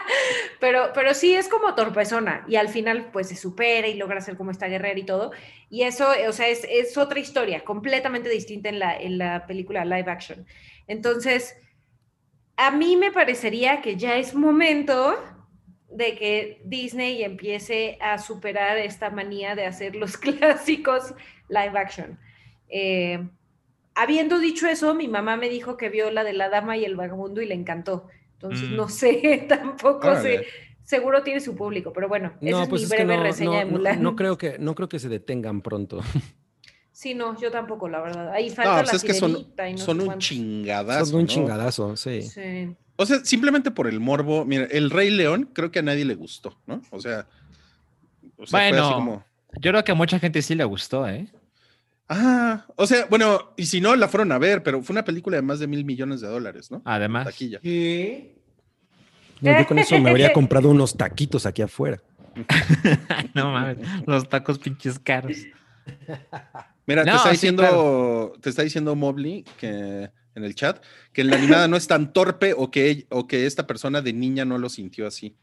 pero, 0.60 0.90
pero 0.94 1.14
sí 1.14 1.34
es 1.34 1.48
como 1.48 1.74
torpezona 1.74 2.44
y 2.48 2.56
al 2.56 2.68
final 2.68 3.10
pues 3.12 3.28
se 3.28 3.36
supera 3.36 3.88
y 3.88 3.94
logra 3.94 4.20
ser 4.20 4.36
como 4.36 4.50
esta 4.50 4.68
guerrera 4.68 4.98
y 4.98 5.04
todo. 5.04 5.32
Y 5.68 5.82
eso, 5.82 6.08
o 6.28 6.32
sea, 6.32 6.48
es, 6.48 6.66
es 6.70 6.96
otra 6.96 7.18
historia 7.18 7.64
completamente 7.64 8.28
distinta 8.28 8.68
en 8.68 8.78
la, 8.78 8.96
en 8.96 9.18
la 9.18 9.46
película 9.46 9.84
live 9.84 10.10
action. 10.10 10.46
Entonces, 10.86 11.56
a 12.56 12.70
mí 12.70 12.96
me 12.96 13.10
parecería 13.10 13.80
que 13.80 13.96
ya 13.96 14.16
es 14.16 14.34
momento 14.34 15.16
de 15.88 16.14
que 16.14 16.62
Disney 16.64 17.24
empiece 17.24 17.98
a 18.00 18.18
superar 18.18 18.78
esta 18.78 19.10
manía 19.10 19.54
de 19.54 19.66
hacer 19.66 19.96
los 19.96 20.16
clásicos 20.16 21.14
live 21.48 21.78
action. 21.78 22.18
Eh, 22.68 23.28
habiendo 23.94 24.38
dicho 24.38 24.66
eso, 24.66 24.94
mi 24.94 25.08
mamá 25.08 25.36
me 25.36 25.48
dijo 25.48 25.76
que 25.76 25.88
vio 25.88 26.10
la 26.10 26.24
de 26.24 26.32
la 26.32 26.48
dama 26.48 26.76
y 26.76 26.84
el 26.84 26.96
vagabundo 26.96 27.40
y 27.40 27.46
le 27.46 27.54
encantó. 27.54 28.08
Entonces, 28.34 28.70
no 28.70 28.86
mm. 28.86 28.90
sé, 28.90 29.44
tampoco 29.48 30.14
sé. 30.16 30.46
Seguro 30.82 31.22
tiene 31.22 31.40
su 31.40 31.54
público, 31.54 31.92
pero 31.92 32.08
bueno, 32.08 32.32
esa 32.40 32.62
es 32.62 32.68
pues 32.68 32.82
mi 32.82 32.88
breve 32.88 33.16
reseña 33.16 33.60
de 33.60 33.64
Mulan. 33.66 34.02
No, 34.02 34.16
creo 34.16 34.36
que, 34.36 34.58
no 34.58 34.74
creo 34.74 34.88
que 34.88 34.98
se 34.98 35.08
detengan 35.08 35.62
pronto. 35.62 36.00
Sí, 36.92 37.14
no, 37.14 37.38
yo 37.40 37.50
tampoco, 37.50 37.88
la 37.88 38.00
verdad. 38.02 38.30
Ahí 38.30 38.50
falta 38.50 38.72
no, 38.72 38.78
pues 38.80 38.92
la 38.92 38.96
es 38.96 39.04
que 39.04 39.14
son, 39.14 39.46
son 39.76 40.00
un 40.02 40.18
chingadazo. 40.18 41.06
Son 41.06 41.20
un 41.20 41.26
chingadazo, 41.26 41.96
sí. 41.96 42.28
O 42.96 43.06
sea, 43.06 43.24
simplemente 43.24 43.70
por 43.70 43.86
el 43.86 44.00
morbo. 44.00 44.44
Mira, 44.44 44.66
el 44.70 44.90
Rey 44.90 45.08
León 45.08 45.48
creo 45.54 45.70
que 45.70 45.78
a 45.78 45.82
nadie 45.82 46.04
le 46.04 46.14
gustó, 46.14 46.58
¿no? 46.66 46.82
O 46.90 47.00
sea, 47.00 47.26
bueno, 48.50 49.24
yo 49.60 49.70
creo 49.70 49.82
que 49.82 49.92
a 49.92 49.94
mucha 49.94 50.18
gente 50.18 50.42
sí 50.42 50.54
le 50.54 50.64
gustó, 50.64 51.08
¿eh? 51.08 51.26
Ah, 52.12 52.66
o 52.74 52.88
sea, 52.88 53.06
bueno, 53.08 53.52
y 53.56 53.66
si 53.66 53.80
no, 53.80 53.94
la 53.94 54.08
fueron 54.08 54.32
a 54.32 54.38
ver, 54.38 54.64
pero 54.64 54.82
fue 54.82 54.94
una 54.94 55.04
película 55.04 55.36
de 55.36 55.42
más 55.42 55.60
de 55.60 55.68
mil 55.68 55.84
millones 55.84 56.20
de 56.20 56.26
dólares, 56.26 56.68
¿no? 56.68 56.82
Además. 56.84 57.24
Taquilla. 57.24 57.60
No, 59.40 59.58
yo 59.58 59.66
con 59.66 59.78
eso 59.78 59.96
me 60.00 60.10
habría 60.10 60.32
comprado 60.32 60.70
unos 60.70 60.96
taquitos 60.96 61.46
aquí 61.46 61.62
afuera. 61.62 62.02
no 63.34 63.52
mames, 63.52 63.78
los 64.06 64.28
tacos 64.28 64.58
pinches 64.58 64.98
caros. 64.98 65.36
Mira, 66.84 67.04
te 67.04 67.10
está 67.10 67.30
diciendo, 67.30 68.32
te 68.40 68.50
está 68.50 68.62
diciendo 68.62 68.96
Mobley 68.96 69.44
que 69.58 70.10
en 70.34 70.44
el 70.44 70.54
chat 70.56 70.82
que 71.12 71.22
la 71.22 71.36
animada 71.36 71.68
no 71.68 71.76
es 71.76 71.86
tan 71.86 72.12
torpe 72.12 72.54
o 72.56 72.72
que, 72.72 73.06
o 73.10 73.28
que 73.28 73.46
esta 73.46 73.68
persona 73.68 74.02
de 74.02 74.12
niña 74.12 74.44
no 74.44 74.58
lo 74.58 74.68
sintió 74.68 75.06
así. 75.06 75.36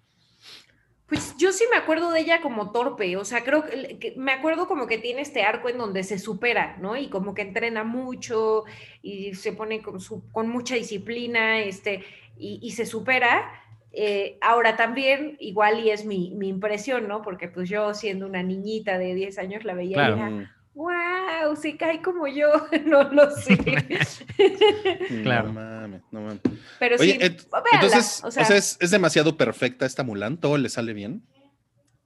Pues 1.07 1.37
yo 1.37 1.53
sí 1.53 1.63
me 1.71 1.77
acuerdo 1.77 2.11
de 2.11 2.19
ella 2.19 2.41
como 2.41 2.71
torpe, 2.71 3.15
o 3.15 3.23
sea, 3.23 3.43
creo 3.45 3.63
que, 3.63 4.13
me 4.17 4.33
acuerdo 4.33 4.67
como 4.67 4.87
que 4.87 4.97
tiene 4.97 5.21
este 5.21 5.43
arco 5.43 5.69
en 5.69 5.77
donde 5.77 6.03
se 6.03 6.19
supera, 6.19 6.75
¿no? 6.81 6.97
Y 6.97 7.07
como 7.07 7.33
que 7.33 7.43
entrena 7.43 7.85
mucho 7.85 8.65
y 9.01 9.33
se 9.33 9.53
pone 9.53 9.81
con, 9.81 10.01
su, 10.01 10.29
con 10.31 10.49
mucha 10.49 10.75
disciplina, 10.75 11.59
este, 11.59 12.03
y, 12.37 12.71
se 12.71 12.85
supera. 12.85 13.49
Eh, 13.93 14.37
ahora 14.41 14.75
también, 14.75 15.37
igual 15.39 15.79
y 15.79 15.91
es 15.91 16.05
mi, 16.05 16.31
mi, 16.31 16.49
impresión, 16.49 17.07
¿no? 17.07 17.21
Porque 17.21 17.47
pues 17.47 17.69
yo 17.69 17.93
siendo 17.93 18.27
una 18.27 18.43
niñita 18.43 18.97
de 18.97 19.15
10 19.15 19.39
años 19.39 19.63
la 19.63 19.73
veía 19.73 20.09
y 20.09 20.47
wow, 20.77 21.55
se 21.55 21.75
cae 21.75 22.01
como 22.03 22.27
yo, 22.27 22.47
no 22.85 23.03
lo 23.03 23.31
sé. 23.31 23.57
claro. 25.23 25.47
No 25.47 25.53
mames, 25.53 26.01
no 26.11 26.21
mames. 26.21 26.41
Pero 26.79 26.97
sí, 26.99 27.17
entonces, 27.19 28.23
o 28.23 28.31
sea, 28.31 28.43
es, 28.55 28.77
demasiado 28.91 29.35
perfecta 29.37 29.85
esta 29.85 30.03
Mulan, 30.03 30.37
todo 30.37 30.57
le 30.57 30.69
sale 30.69 30.93
bien. 30.93 31.23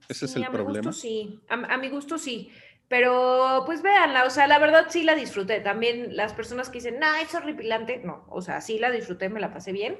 Ese 0.07 0.25
es 0.25 0.35
el 0.35 0.45
a 0.45 0.51
problema. 0.51 0.79
Mi 0.79 0.87
gusto, 0.87 1.01
sí, 1.01 1.39
a, 1.49 1.77
mi 1.77 1.89
gusto 1.89 2.17
sí. 2.17 2.49
Pero 2.87 3.63
pues 3.65 3.81
véanla, 3.81 4.25
o 4.25 4.29
sea, 4.29 4.47
la 4.47 4.59
verdad 4.59 4.87
sí 4.89 5.03
la 5.03 5.15
disfruté. 5.15 5.59
También 5.61 6.15
las 6.15 6.33
personas 6.33 6.69
que 6.69 6.79
dicen, 6.79 6.99
no, 6.99 7.13
es 7.15 7.33
horripilante, 7.33 8.01
no, 8.03 8.25
o 8.29 8.41
sea, 8.41 8.59
sí 8.59 8.79
la 8.79 8.91
disfruté, 8.91 9.29
me 9.29 9.39
la 9.39 9.53
pasé 9.53 9.71
bien. 9.71 9.97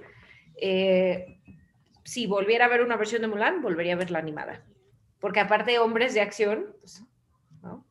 Eh, 0.57 1.39
si 2.03 2.25
volviera 2.25 2.65
a 2.65 2.69
ver 2.69 2.81
una 2.81 2.97
versión 2.97 3.21
de 3.21 3.27
Mulan, 3.27 3.61
volvería 3.61 3.93
a 3.93 3.97
ver 3.97 4.11
la 4.11 4.19
animada. 4.19 4.65
Porque 5.19 5.39
aparte, 5.39 5.77
hombres 5.79 6.13
de 6.13 6.21
acción, 6.21 6.75
pues, 6.81 7.03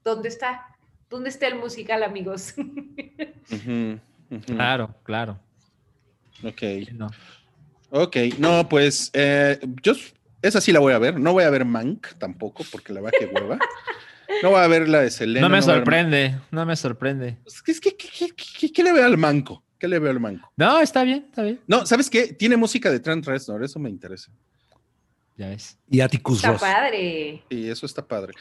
¿Dónde 0.04 0.28
está? 0.28 0.66
¿Dónde 1.08 1.28
está 1.28 1.46
el 1.46 1.56
musical, 1.56 2.02
amigos? 2.02 2.54
Claro, 4.46 4.94
claro. 5.02 5.40
Ok. 6.44 6.62
No. 6.92 7.10
Ok, 7.90 8.16
no, 8.38 8.68
pues 8.68 9.10
eh, 9.12 9.58
yo 9.82 9.94
esa 10.42 10.60
sí 10.60 10.72
la 10.72 10.80
voy 10.80 10.92
a 10.92 10.98
ver. 10.98 11.18
No 11.18 11.32
voy 11.32 11.44
a 11.44 11.50
ver 11.50 11.64
Mank 11.64 12.06
tampoco, 12.18 12.64
porque 12.70 12.92
la 12.92 13.00
va 13.00 13.10
que 13.10 13.26
hueva. 13.26 13.58
No 14.42 14.50
voy 14.50 14.60
a 14.60 14.68
ver 14.68 14.88
la 14.88 15.00
de 15.00 15.10
Selena. 15.10 15.48
No 15.48 15.52
me 15.52 15.60
sorprende, 15.60 16.38
no 16.52 16.64
me 16.64 16.76
sorprende. 16.76 17.36
Pues, 17.42 17.80
¿Qué, 17.80 17.96
qué, 17.96 18.82
le 18.84 18.92
veo 18.92 19.04
al 19.04 19.18
manco? 19.18 19.64
¿Qué 19.78 19.88
le 19.88 19.98
veo 19.98 20.12
al 20.12 20.20
manco? 20.20 20.50
No, 20.56 20.80
está 20.80 21.02
bien, 21.02 21.26
está 21.28 21.42
bien. 21.42 21.60
No, 21.66 21.84
¿sabes 21.84 22.08
qué? 22.08 22.32
Tiene 22.32 22.56
música 22.56 22.90
de 22.90 23.00
Trent 23.00 23.26
Reznor, 23.26 23.64
eso 23.64 23.80
me 23.80 23.90
interesa. 23.90 24.30
Ya 25.36 25.48
ves. 25.48 25.76
Y 25.90 26.00
Atticus 26.00 26.42
Ross. 26.42 26.54
Está 26.54 26.72
padre. 26.72 27.42
Y 27.48 27.68
eso 27.68 27.86
está 27.86 28.06
padre. 28.06 28.34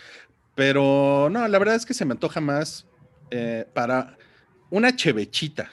Pero 0.60 1.30
no, 1.32 1.47
la 1.47 1.57
verdad 1.57 1.76
es 1.76 1.86
que 1.86 1.93
se 1.93 2.03
me 2.03 2.12
antoja 2.12 2.41
más 2.41 2.86
eh, 3.32 3.66
para 3.74 4.18
una 4.70 4.93
chevechita 4.93 5.72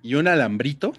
y 0.00 0.14
un 0.14 0.26
alambrito. 0.26 0.94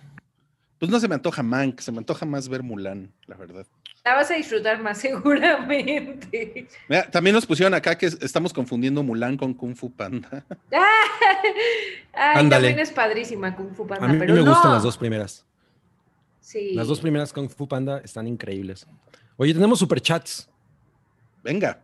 Pues 0.78 0.92
no 0.92 1.00
se 1.00 1.08
me 1.08 1.16
antoja 1.16 1.42
Mank, 1.42 1.80
se 1.80 1.92
me 1.92 1.98
antoja 1.98 2.28
más 2.28 2.48
ver 2.48 2.62
Mulan, 2.62 3.12
la 3.26 3.36
verdad. 3.36 3.66
La 4.06 4.14
vas 4.14 4.30
a 4.30 4.36
disfrutar 4.36 4.84
más 4.84 5.00
seguramente. 5.02 6.68
también 7.12 7.34
nos 7.34 7.48
pusieron 7.48 7.74
acá 7.74 7.98
que 7.98 8.06
estamos 8.06 8.54
confundiendo 8.54 9.02
Mulan 9.02 9.36
con 9.36 9.56
Kung 9.56 9.76
Fu 9.76 9.92
Panda. 9.92 10.46
Ay, 12.14 12.48
también 12.50 12.78
es 12.78 12.92
padrísima 12.92 13.56
Kung 13.56 13.74
Fu 13.74 13.88
Panda. 13.88 14.06
A 14.06 14.10
mí, 14.10 14.20
pero 14.20 14.36
me 14.36 14.42
gustan 14.42 14.74
las 14.74 14.84
dos 14.84 14.96
primeras. 14.96 15.44
Sí. 16.40 16.76
Las 16.76 16.86
dos 16.86 17.00
primeras 17.00 17.34
Kung 17.34 17.50
Fu 17.50 17.68
Panda 17.68 18.00
están 18.04 18.28
increíbles. 18.28 18.86
Oye, 19.38 19.56
tenemos 19.56 19.80
superchats. 19.80 20.48
Venga. 21.44 21.82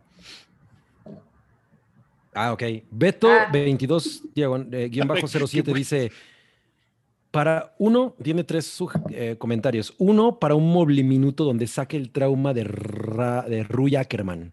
Ah, 2.34 2.52
ok. 2.52 2.62
Beto 2.90 3.28
22 3.52 4.22
eh, 4.34 4.88
guion 4.90 5.08
bajo 5.08 5.26
07 5.28 5.72
dice, 5.72 6.12
para 7.30 7.74
uno, 7.78 8.14
tiene 8.22 8.44
tres 8.44 8.78
eh, 9.10 9.36
comentarios. 9.38 9.94
Uno, 9.98 10.38
para 10.38 10.54
un 10.54 10.72
móvil 10.72 11.04
minuto 11.04 11.44
donde 11.44 11.66
saque 11.66 11.96
el 11.96 12.10
trauma 12.10 12.52
de, 12.52 12.62
de 12.62 13.64
Ruy 13.64 13.96
Ackerman. 13.96 14.52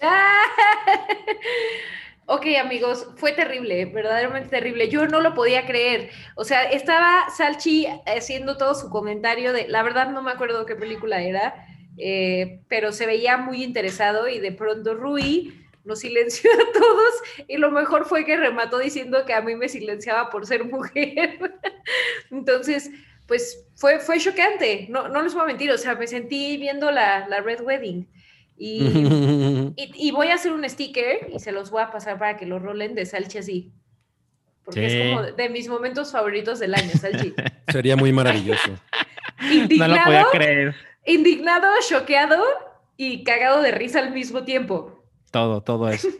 ok, 2.26 2.46
amigos, 2.62 3.06
fue 3.16 3.32
terrible, 3.32 3.86
verdaderamente 3.86 4.48
terrible. 4.48 4.88
Yo 4.88 5.06
no 5.06 5.20
lo 5.20 5.34
podía 5.34 5.66
creer. 5.66 6.10
O 6.34 6.44
sea, 6.44 6.64
estaba 6.64 7.26
Salchi 7.34 7.86
haciendo 8.06 8.56
todo 8.56 8.74
su 8.74 8.90
comentario 8.90 9.52
de, 9.52 9.68
la 9.68 9.82
verdad 9.82 10.10
no 10.10 10.22
me 10.22 10.30
acuerdo 10.30 10.66
qué 10.66 10.76
película 10.76 11.22
era, 11.22 11.66
eh, 11.96 12.60
pero 12.68 12.92
se 12.92 13.06
veía 13.06 13.38
muy 13.38 13.64
interesado 13.64 14.28
y 14.28 14.38
de 14.38 14.52
pronto 14.52 14.94
Rui 14.94 15.52
nos 15.88 16.00
silenció 16.00 16.50
a 16.52 16.72
todos 16.72 17.14
y 17.48 17.56
lo 17.56 17.72
mejor 17.72 18.04
fue 18.04 18.24
que 18.24 18.36
remató 18.36 18.78
diciendo 18.78 19.24
que 19.26 19.34
a 19.34 19.40
mí 19.40 19.56
me 19.56 19.68
silenciaba 19.68 20.30
por 20.30 20.46
ser 20.46 20.64
mujer. 20.64 21.38
Entonces, 22.30 22.90
pues 23.26 23.66
fue, 23.74 23.98
fue 23.98 24.18
chocante, 24.18 24.86
no, 24.90 25.08
no 25.08 25.22
les 25.22 25.34
voy 25.34 25.42
a 25.42 25.46
mentir, 25.46 25.70
o 25.70 25.78
sea, 25.78 25.94
me 25.96 26.06
sentí 26.06 26.58
viendo 26.58 26.90
la, 26.90 27.26
Red 27.40 27.62
Wedding. 27.62 28.06
Y, 28.60 29.72
y, 29.76 30.10
voy 30.10 30.26
a 30.28 30.34
hacer 30.34 30.50
un 30.50 30.68
sticker 30.68 31.30
y 31.32 31.38
se 31.38 31.52
los 31.52 31.70
voy 31.70 31.80
a 31.80 31.92
pasar 31.92 32.18
para 32.18 32.36
que 32.36 32.44
lo 32.44 32.58
rolen 32.58 32.96
de 32.96 33.06
Salchi 33.06 33.38
así. 33.38 33.72
Porque 34.64 34.86
es 34.86 35.14
como 35.14 35.22
de 35.22 35.48
mis 35.48 35.68
momentos 35.68 36.10
favoritos 36.10 36.58
del 36.58 36.74
año, 36.74 36.90
Salchi. 36.90 37.34
Sería 37.68 37.94
muy 37.94 38.12
maravilloso. 38.12 38.76
Indignado, 39.48 39.94
no 39.94 39.98
lo 39.98 40.04
podía 40.04 40.26
creer. 40.32 40.74
Indignado, 41.06 41.68
choqueado 41.88 42.42
y 42.96 43.22
cagado 43.22 43.62
de 43.62 43.70
risa 43.70 44.00
al 44.00 44.10
mismo 44.10 44.42
tiempo. 44.42 44.97
Todo, 45.30 45.60
todo 45.62 45.88
eso. 45.88 46.08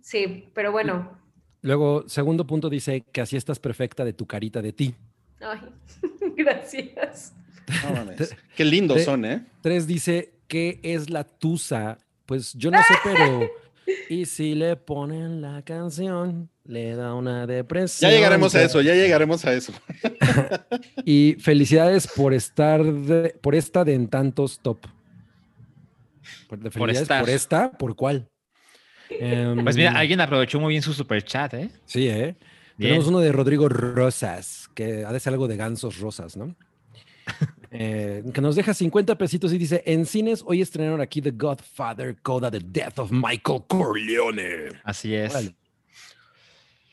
Sí, 0.00 0.48
pero 0.54 0.72
bueno. 0.72 1.18
Luego, 1.60 2.04
segundo 2.08 2.46
punto 2.46 2.70
dice 2.70 3.04
que 3.12 3.20
así 3.20 3.36
estás 3.36 3.58
perfecta 3.58 4.06
de 4.06 4.14
tu 4.14 4.26
carita 4.26 4.62
de 4.62 4.72
ti. 4.72 4.94
Ay, 5.40 5.58
gracias. 6.36 7.34
Qué 8.56 8.64
lindos 8.64 9.02
son, 9.02 9.24
¿eh? 9.26 9.44
Tres 9.60 9.86
dice, 9.86 10.32
¿qué 10.48 10.80
es 10.82 11.10
la 11.10 11.24
tusa? 11.24 11.98
Pues 12.24 12.54
yo 12.54 12.70
no 12.70 12.78
sé, 12.78 12.94
pero 13.04 13.50
Y 14.08 14.24
si 14.24 14.54
le 14.54 14.76
ponen 14.76 15.42
la 15.42 15.62
canción, 15.62 16.48
le 16.64 16.94
da 16.96 17.14
una 17.14 17.46
depresión. 17.46 18.10
Ya 18.10 18.16
llegaremos 18.16 18.54
a 18.54 18.62
eso, 18.62 18.80
ya 18.80 18.94
llegaremos 18.94 19.44
a 19.44 19.52
eso. 19.52 19.72
Y 21.04 21.36
felicidades 21.38 22.06
por 22.06 22.32
estar 22.32 22.82
de- 22.82 23.30
por 23.42 23.54
esta 23.54 23.84
de 23.84 23.94
en 23.94 24.08
tantos 24.08 24.58
top. 24.60 24.78
Por, 26.58 26.90
estar. 26.90 27.20
por 27.20 27.30
esta, 27.30 27.70
¿por 27.72 27.94
cuál? 27.96 28.28
Em, 29.10 29.62
Pues 29.64 29.76
mira, 29.76 29.92
alguien 29.92 30.20
aprovechó 30.20 30.60
muy 30.60 30.70
bien 30.70 30.82
su 30.82 30.92
super 30.92 31.22
chat, 31.24 31.54
¿eh? 31.54 31.70
Sí, 31.84 32.08
¿eh? 32.08 32.36
Bien. 32.76 32.90
Tenemos 32.92 33.08
uno 33.08 33.18
de 33.20 33.32
Rodrigo 33.32 33.68
Rosas, 33.68 34.68
que 34.74 35.04
ha 35.04 35.12
de 35.12 35.20
ser 35.20 35.32
algo 35.32 35.48
de 35.48 35.56
gansos 35.56 35.98
rosas, 35.98 36.36
¿no? 36.36 36.54
Eh, 37.72 38.24
que 38.34 38.40
nos 38.40 38.56
deja 38.56 38.74
50 38.74 39.16
pesitos 39.16 39.52
y 39.52 39.58
dice, 39.58 39.84
en 39.86 40.04
cines 40.04 40.42
hoy 40.44 40.60
estrenaron 40.60 41.00
aquí 41.00 41.22
The 41.22 41.30
Godfather, 41.30 42.16
Coda, 42.20 42.50
The 42.50 42.58
Death 42.64 42.98
of 42.98 43.12
Michael 43.12 43.62
Corleone. 43.68 44.70
Así 44.82 45.14
es. 45.14 45.52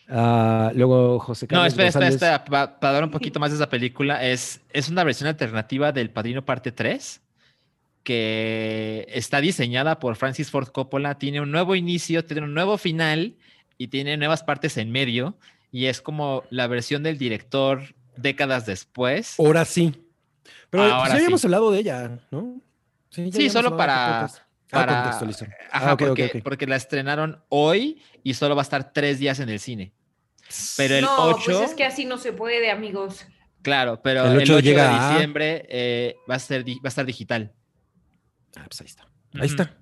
Ah, 0.09 0.71
luego 0.75 1.19
José 1.19 1.45
No, 1.45 1.49
Carlos 1.57 1.67
espera, 1.69 1.87
espera, 1.89 2.05
González. 2.09 2.13
espera, 2.15 2.45
pa- 2.45 2.79
para, 2.79 2.93
dar 2.93 3.03
un 3.03 3.09
poquito 3.11 3.39
más 3.39 3.49
de 3.49 3.55
esa 3.57 3.69
película, 3.69 4.23
es, 4.23 4.61
es 4.71 4.87
una 4.89 5.03
versión 5.03 5.27
alternativa 5.27 5.91
del 5.91 6.11
Padrino 6.11 6.45
Parte 6.45 6.71
3, 6.71 7.21
que 8.07 9.05
está 9.09 9.41
diseñada 9.41 9.99
por 9.99 10.15
Francis 10.15 10.49
Ford 10.49 10.69
Coppola, 10.69 11.17
tiene 11.17 11.41
un 11.41 11.51
nuevo 11.51 11.75
inicio, 11.75 12.23
tiene 12.23 12.43
un 12.43 12.53
nuevo 12.53 12.77
final 12.77 13.35
y 13.77 13.89
tiene 13.89 14.15
nuevas 14.15 14.43
partes 14.43 14.77
en 14.77 14.91
medio, 14.93 15.37
y 15.73 15.87
es 15.87 15.99
como 16.01 16.43
la 16.49 16.67
versión 16.67 17.03
del 17.03 17.17
director 17.17 17.81
décadas 18.15 18.65
después. 18.65 19.37
Ahora 19.37 19.65
sí. 19.65 19.91
Pero 20.69 20.83
pues, 20.83 20.93
Ahora 20.93 21.09
ya 21.09 21.15
habíamos 21.15 21.41
sí. 21.41 21.47
hablado 21.47 21.69
de 21.71 21.79
ella, 21.79 22.19
¿no? 22.31 22.61
Sí, 23.09 23.49
solo 23.49 23.75
para-. 23.75 24.23
Ah, 24.25 24.31
para- 24.69 24.93
contextualizar. 25.01 25.49
Ajá, 25.69 25.91
Ah, 25.91 25.97
porque, 25.97 26.65
la 26.67 26.75
estrenaron 26.77 27.43
hoy 27.49 28.01
y 28.23 28.33
solo 28.35 28.55
va 28.55 28.61
a 28.61 28.63
estar 28.63 28.93
tres 28.93 29.19
días 29.19 29.39
en 29.41 29.49
el 29.49 29.59
cine. 29.59 29.91
Pero 30.77 30.95
el 30.95 31.01
no, 31.03 31.25
8, 31.25 31.41
pues 31.45 31.69
es 31.71 31.75
que 31.75 31.83
así 31.83 32.05
no 32.05 32.17
se 32.17 32.31
puede, 32.31 32.71
amigos. 32.71 33.25
claro, 33.61 34.01
pero 34.01 34.25
El 34.25 34.31
el 34.31 34.37
8 34.43 34.53
8, 34.55 34.59
llega 34.63 34.83
de 34.83 34.95
a- 34.97 35.09
diciembre 35.11 35.65
eh, 35.69 36.15
va, 36.29 36.35
a 36.35 36.39
ser, 36.39 36.65
va 36.65 36.73
a 36.85 36.87
estar 36.87 37.05
digital. 37.05 37.51
Ah, 38.57 38.65
pues 38.67 38.81
ahí 38.81 38.87
está. 38.87 39.07
Ahí 39.33 39.47
está. 39.47 39.77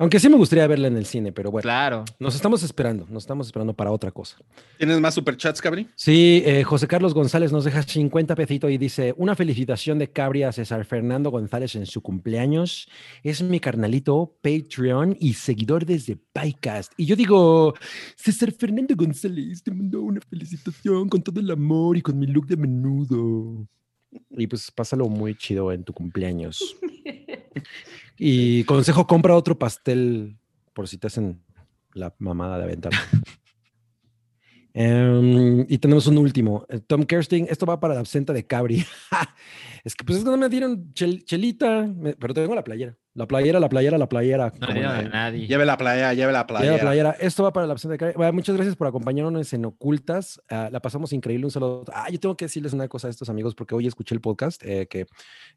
Aunque 0.00 0.18
sí 0.18 0.30
me 0.30 0.36
gustaría 0.36 0.66
verla 0.66 0.88
en 0.88 0.96
el 0.96 1.04
cine, 1.04 1.30
pero 1.30 1.50
bueno. 1.50 1.62
Claro. 1.62 2.06
Nos 2.18 2.34
estamos 2.34 2.62
esperando, 2.62 3.06
nos 3.10 3.24
estamos 3.24 3.48
esperando 3.48 3.74
para 3.74 3.92
otra 3.92 4.10
cosa. 4.10 4.38
¿Tienes 4.78 4.98
más 4.98 5.12
superchats, 5.12 5.60
Cabri? 5.60 5.88
Sí, 5.94 6.42
eh, 6.46 6.64
José 6.64 6.88
Carlos 6.88 7.12
González 7.12 7.52
nos 7.52 7.64
deja 7.64 7.82
50 7.82 8.34
pesitos 8.34 8.70
y 8.70 8.78
dice, 8.78 9.12
una 9.18 9.36
felicitación 9.36 9.98
de 9.98 10.10
Cabri 10.10 10.42
a 10.42 10.52
César 10.52 10.86
Fernando 10.86 11.30
González 11.30 11.74
en 11.74 11.84
su 11.84 12.00
cumpleaños. 12.00 12.88
Es 13.22 13.42
mi 13.42 13.60
carnalito, 13.60 14.38
Patreon 14.40 15.18
y 15.20 15.34
seguidor 15.34 15.84
desde 15.84 16.16
Pycast. 16.16 16.94
Y 16.96 17.04
yo 17.04 17.14
digo, 17.14 17.74
César 18.16 18.52
Fernando 18.52 18.96
González 18.96 19.62
te 19.62 19.70
mandó 19.70 20.00
una 20.00 20.22
felicitación 20.22 21.10
con 21.10 21.20
todo 21.20 21.40
el 21.40 21.50
amor 21.50 21.98
y 21.98 22.00
con 22.00 22.18
mi 22.18 22.26
look 22.26 22.46
de 22.46 22.56
menudo. 22.56 23.68
Y 24.30 24.46
pues 24.46 24.70
pásalo 24.70 25.10
muy 25.10 25.34
chido 25.34 25.70
en 25.72 25.84
tu 25.84 25.92
cumpleaños. 25.92 26.74
Y 28.22 28.64
consejo, 28.64 29.06
compra 29.06 29.34
otro 29.34 29.58
pastel 29.58 30.36
por 30.74 30.88
si 30.88 30.98
te 30.98 31.06
hacen 31.06 31.42
la 31.94 32.14
mamada 32.18 32.58
de 32.58 32.64
aventar. 32.64 32.92
Em, 34.72 35.60
y 35.68 35.78
tenemos 35.78 36.06
un 36.06 36.18
último. 36.18 36.64
eh, 36.68 36.80
Tom 36.86 37.04
Kersting, 37.04 37.46
esto 37.50 37.66
va 37.66 37.80
para 37.80 37.94
la 37.94 38.00
absenta 38.00 38.32
de 38.32 38.46
Cabri. 38.46 38.84
es 39.84 39.94
que 39.96 40.04
pues 40.04 40.18
es 40.18 40.24
que 40.24 40.30
no 40.30 40.36
me 40.36 40.48
dieron 40.48 40.92
chel- 40.94 41.24
chelita, 41.24 41.86
me- 41.86 42.14
pero 42.14 42.34
tengo 42.34 42.54
la 42.54 42.62
playera. 42.64 42.96
La 43.14 43.26
playera, 43.26 43.58
la 43.58 43.68
playera, 43.68 43.98
la 43.98 44.08
playera. 44.08 44.52
No 44.60 44.66
como 44.68 44.72
le 44.78 44.82
la- 44.82 45.02
nadie. 45.02 45.48
Lleve 45.48 45.64
la 45.66 45.76
playa, 45.76 46.14
lleve 46.14 46.32
la 46.32 46.46
Playera, 46.46 46.74
playa. 46.74 46.82
playera. 46.82 47.10
Esto 47.20 47.42
va 47.42 47.52
para 47.52 47.66
la 47.66 47.72
absenta 47.72 47.92
de 47.94 47.98
Cabri. 47.98 48.14
Bueno, 48.16 48.32
muchas 48.32 48.54
gracias 48.54 48.76
por 48.76 48.86
acompañarnos 48.86 49.52
en 49.52 49.64
Ocultas. 49.64 50.40
Ah, 50.48 50.68
la 50.70 50.80
pasamos 50.80 51.12
increíble. 51.12 51.44
Un 51.46 51.50
saludo. 51.50 51.84
Ah, 51.92 52.08
yo 52.08 52.20
tengo 52.20 52.36
que 52.36 52.44
decirles 52.44 52.72
una 52.72 52.86
cosa 52.86 53.08
a 53.08 53.10
estos 53.10 53.28
amigos 53.28 53.56
porque 53.56 53.74
hoy 53.74 53.88
escuché 53.88 54.14
el 54.14 54.20
podcast, 54.20 54.62
eh, 54.64 54.86
que 54.86 55.06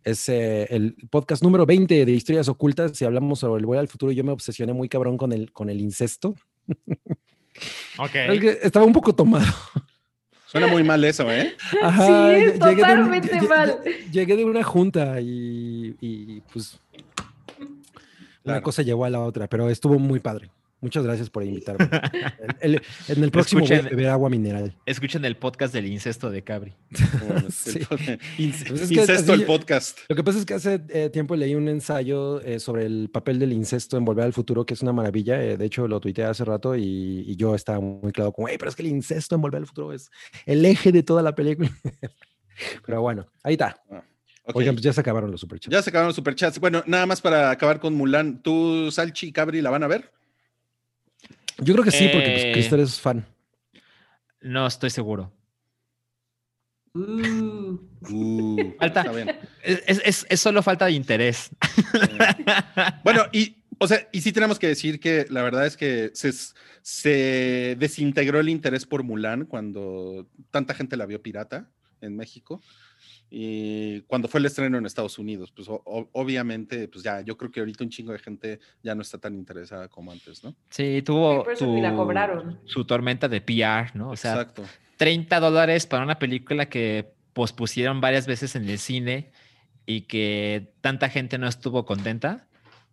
es 0.04 0.28
eh, 0.30 0.64
el 0.72 0.96
podcast 1.12 1.44
número 1.44 1.68
20 1.68 2.04
de 2.06 2.12
Historias 2.12 2.48
Ocultas. 2.50 3.00
Y 3.02 3.06
hablamos 3.06 3.40
sobre 3.40 3.60
el 3.60 3.68
Voy 3.68 3.78
al 3.78 3.88
futuro. 3.88 4.12
Yo 4.12 4.24
me 4.24 4.32
obsesioné 4.32 4.74
muy 4.74 4.90
cabrón 4.90 5.18
con 5.18 5.32
el, 5.32 5.52
con 5.54 5.70
el 5.70 5.80
incesto. 5.80 6.34
Ok. 7.98 8.16
Es 8.16 8.40
que 8.40 8.60
estaba 8.64 8.86
un 8.86 8.94
poco 8.94 9.14
tomado. 9.14 9.46
Suena 10.48 10.68
muy 10.68 10.84
mal 10.84 11.04
eso, 11.04 11.32
¿eh? 11.32 11.56
Ajá, 11.82 12.06
sí, 12.06 12.12
es 12.36 12.54
llegué 12.60 12.60
de 12.60 12.72
un- 12.72 12.76
totalmente 12.78 13.40
lle- 13.40 13.50
mal. 13.50 13.80
Llegué 14.12 14.36
de 14.36 14.46
una 14.46 14.64
junta 14.64 15.20
y, 15.20 15.96
y, 16.00 16.42
pues 16.54 16.80
una 18.46 18.56
Claro. 18.56 18.62
cosa 18.64 18.82
llevó 18.84 19.06
a 19.06 19.10
la 19.10 19.20
otra, 19.22 19.48
pero 19.48 19.70
estuvo 19.70 19.98
muy 19.98 20.20
padre. 20.20 20.50
Muchas 20.84 21.04
gracias 21.04 21.30
por 21.30 21.44
invitarme. 21.44 21.90
El- 22.62 22.76
el- 22.76 22.82
en 23.08 23.24
el 23.24 23.32
próximo 23.32 23.62
voy 23.62 23.72
a 23.72 23.76
Escuchen- 23.80 23.90
beber 23.90 24.08
agua 24.10 24.30
mineral. 24.30 24.76
Escuchen 24.86 25.24
el 25.26 25.38
podcast 25.38 25.74
del 25.74 25.88
incesto 25.88 26.30
de 26.30 26.44
Cabri. 26.44 26.74
Sí. 27.50 27.80
Inc- 28.38 28.68
Pues 28.68 28.82
es 28.82 28.90
que 28.90 28.96
Incesto 28.96 29.34
así- 29.34 29.42
el 29.42 29.46
podcast. 29.48 29.98
Lo 30.10 30.16
que 30.16 30.24
pasa 30.24 30.40
es 30.40 30.46
que 30.46 30.54
hace 30.54 30.82
eh, 30.90 31.10
tiempo 31.10 31.36
leí 31.36 31.56
un 31.56 31.68
ensayo 31.70 32.42
eh, 32.42 32.60
sobre 32.60 32.86
el 32.86 33.10
papel 33.12 33.40
del 33.40 33.54
incesto 33.54 33.98
en 33.98 34.06
Volver 34.06 34.26
al 34.26 34.34
Futuro, 34.34 34.66
que 34.66 34.74
es 34.74 34.82
una 34.82 34.92
maravilla. 34.94 35.42
eh, 35.44 35.58
de 35.58 35.66
hecho, 35.66 35.88
lo 35.88 36.00
tuiteé 36.00 36.26
hace 36.26 36.44
rato 36.46 36.76
y, 36.76 37.24
y 37.26 37.36
yo 37.36 37.56
estaba 37.56 37.80
muy 37.80 38.12
claro 38.12 38.32
como, 38.34 38.48
"Ey, 38.50 38.58
pero 38.58 38.70
es 38.70 38.76
que 38.76 38.84
el 38.84 38.90
incesto 38.90 39.36
en 39.36 39.42
Volver 39.42 39.60
al 39.62 39.68
Futuro 39.68 39.94
es 39.94 40.10
el 40.46 40.66
eje 40.66 40.92
de 40.92 41.02
toda 41.04 41.22
la 41.24 41.34
película. 41.34 41.72
pero 42.86 43.02
bueno, 43.02 43.26
ahí 43.44 43.54
está. 43.54 43.82
Ok. 44.46 44.58
Oigan, 44.58 44.76
pues 44.76 44.84
ya 44.84 44.92
se 44.92 45.00
acabaron 45.00 45.32
los 45.32 45.40
superchats. 45.40 45.72
Ya 45.72 45.82
se 45.82 45.90
acabaron 45.90 46.10
los 46.10 46.16
superchats. 46.18 46.60
Bueno, 46.60 46.84
nada 46.86 47.06
más 47.06 47.22
para 47.22 47.50
acabar 47.50 47.80
con 47.80 47.94
Mulan. 47.94 48.42
¿Tú, 48.44 48.92
Salchi 48.92 49.28
y 49.28 49.32
Cabri, 49.32 49.62
la 49.62 49.70
van 49.70 49.84
a 49.84 49.88
ver? 49.88 50.12
Yo 51.64 51.74
creo 51.74 51.84
que 51.84 51.92
sí, 51.92 52.10
porque 52.12 52.30
pues, 52.32 52.44
Eh, 52.46 52.52
Cristal 52.54 52.80
es 52.82 53.00
fan. 53.00 53.26
No 54.42 54.68
estoy 54.68 54.90
seguro. 54.90 55.32
Uh, 56.96 57.80
Uh, 58.12 58.74
Falta. 58.78 59.00
está 59.02 59.12
bien. 59.14 59.30
Es, 59.64 59.82
es- 59.88 60.02
es- 60.06 60.26
es 60.30 60.40
solo 60.42 60.62
falta 60.62 60.86
de 60.86 60.92
interés. 60.92 61.50
Bueno, 63.04 63.24
y, 63.32 63.64
o 63.80 63.88
sea, 63.88 64.08
y 64.12 64.20
sí 64.22 64.32
tenemos 64.34 64.60
que 64.60 64.68
decir 64.68 65.00
que 65.00 65.26
la 65.30 65.42
verdad 65.42 65.66
es 65.66 65.78
que 65.78 66.12
se, 66.14 66.32
se 66.82 67.78
desintegró 67.80 68.42
el 68.42 68.50
interés 68.50 68.86
por 68.86 69.04
Mulan 69.04 69.46
cuando 69.46 70.28
tanta 70.52 70.74
gente 70.74 70.98
la 70.98 71.06
vio 71.06 71.22
pirata 71.24 71.72
en 72.02 72.18
México. 72.18 72.62
Y 73.36 74.02
cuando 74.02 74.28
fue 74.28 74.40
el 74.40 74.46
estreno 74.46 74.78
en 74.78 74.86
Estados 74.86 75.18
Unidos, 75.18 75.52
pues 75.52 75.68
o- 75.68 75.82
obviamente, 76.14 76.88
pues 76.88 77.04
ya, 77.04 77.22
yo 77.22 77.36
creo 77.36 77.50
que 77.50 77.62
ahorita 77.62 77.84
un 77.84 77.90
chingo 77.90 78.12
de 78.12 78.20
gente 78.20 78.60
ya 78.84 78.94
no 78.94 79.02
está 79.02 79.18
tan 79.18 79.34
interesada 79.34 79.88
como 79.88 80.12
antes, 80.12 80.44
¿no? 80.44 80.56
Sí, 80.70 81.02
tuvo 81.04 81.50
eso 81.50 81.66
ni 81.66 81.82
la 81.82 81.96
cobraron. 81.96 82.60
su 82.66 82.86
tormenta 82.86 83.28
de 83.28 83.42
PR, 83.42 83.90
¿no? 83.96 84.12
O 84.12 84.16
sea, 84.16 84.34
Exacto. 84.34 84.64
30 84.98 85.40
dólares 85.40 85.88
para 85.88 86.04
una 86.04 86.20
película 86.20 86.70
que 86.70 87.12
pospusieron 87.34 88.00
varias 88.02 88.28
veces 88.28 88.56
en 88.56 88.70
el 88.70 88.78
cine 88.78 89.32
y 89.88 90.02
que 90.02 90.72
tanta 90.82 91.10
gente 91.10 91.40
no 91.40 91.48
estuvo 91.48 91.86
contenta, 91.86 92.48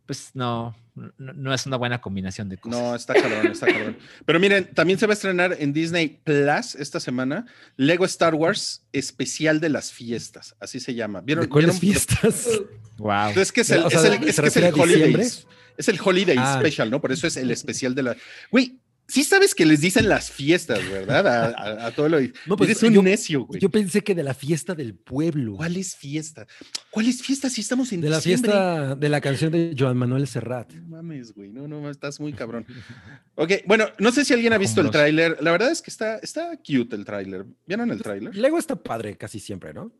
pues 0.07 0.30
no, 0.34 0.74
no, 1.19 1.33
no 1.33 1.55
es 1.55 1.67
una 1.67 1.77
buena 1.77 2.01
combinación 2.01 2.49
de 2.49 2.59
cosas. 2.59 2.79
No, 2.81 2.95
está 2.95 3.15
cabrón, 3.15 3.47
está 3.49 3.67
cabrón. 3.67 3.97
Pero 4.27 4.39
miren, 4.41 4.69
también 4.75 4.99
se 4.99 5.07
va 5.07 5.13
a 5.13 5.15
estrenar 5.15 5.57
en 5.59 5.73
Disney 5.73 6.21
Plus 6.25 6.75
esta 6.75 7.01
semana 7.01 7.47
Lego 7.77 8.05
Star 8.05 8.35
Wars 8.35 8.85
especial 8.93 9.61
de 9.61 9.69
las 9.71 9.93
fiestas, 9.93 10.55
así 10.61 10.81
se 10.81 10.95
llama. 10.95 11.21
¿Vieron? 11.21 11.45
¿De 11.45 11.49
cuáles 11.49 11.81
vieron? 11.81 12.01
fiestas? 12.03 12.49
Wow. 12.99 13.31
Es 13.37 13.53
que 13.53 13.63
es 13.63 13.71
el, 13.71 13.85
es 13.87 13.95
el- 14.05 14.13
es 14.29 14.35
¿se 14.37 14.43
que 14.43 14.49
es 14.49 14.57
el 14.57 14.65
holiday. 14.75 14.87
diciembre? 15.15 15.27
Es 15.79 15.89
el 15.89 15.99
holiday 16.05 16.37
Ah. 16.39 16.57
special, 16.61 16.91
¿no? 16.91 17.01
Por 17.01 17.13
eso 17.13 17.27
es 17.27 17.37
el 17.39 17.51
especial 17.53 17.95
de 17.95 18.03
la. 18.03 18.17
Güey, 18.51 18.80
sí 19.11 19.25
sabes 19.25 19.55
que 19.55 19.67
les 19.67 19.81
dicen 19.81 20.09
las 20.09 20.31
fiestas, 20.31 20.79
¿verdad? 20.91 21.27
A, 21.27 21.45
a- 21.49 21.87
a 21.87 21.91
todo 21.91 22.09
lo. 22.09 22.21
No, 22.47 22.57
pues, 22.57 22.71
Eres 22.71 22.83
un 22.85 22.95
yo- 22.95 23.03
necio, 23.03 23.45
güey. 23.45 23.61
Yo 23.61 23.69
pensé 23.69 24.03
que 24.03 24.15
de 24.15 24.23
la 24.23 24.33
fiesta 24.35 24.75
del 24.75 24.95
pueblo. 24.95 25.57
¿Cuál 25.57 25.77
es 25.77 25.97
fiesta? 25.97 26.47
¿Cuál 26.91 27.07
es 27.09 27.23
fiesta 27.23 27.51
si 27.51 27.61
estamos 27.61 27.93
en 27.93 28.01
De 28.01 28.09
la 28.11 28.21
fiesta 28.21 28.95
de 28.95 29.09
la 29.09 29.21
canción 29.21 29.53
de 29.53 29.75
Joan 29.79 29.97
Manuel 29.97 30.27
Serrat. 30.27 30.73
No 30.73 30.97
mames, 30.97 31.33
güey. 31.35 31.51
No, 31.51 31.67
no, 31.69 31.91
estás 31.91 32.21
muy 32.21 32.33
cabrón. 32.33 32.65
Ok, 33.35 33.53
bueno, 33.67 33.87
no 33.99 34.13
sé 34.13 34.25
si 34.25 34.33
alguien 34.33 34.53
ha 34.53 34.59
visto 34.59 34.81
el 34.81 34.91
tráiler. 34.91 35.37
La 35.41 35.51
verdad 35.53 35.71
es 35.71 35.83
que 35.83 35.91
está, 35.91 36.19
está 36.19 36.57
cute 36.57 36.95
el 36.97 37.05
tráiler. 37.05 37.47
¿Vieron 37.67 37.91
el 37.91 38.01
tráiler? 38.03 38.35
Lego 38.37 38.59
está 38.59 38.77
padre 38.77 39.17
casi 39.17 39.41
siempre, 39.41 39.75
¿no? 39.75 39.93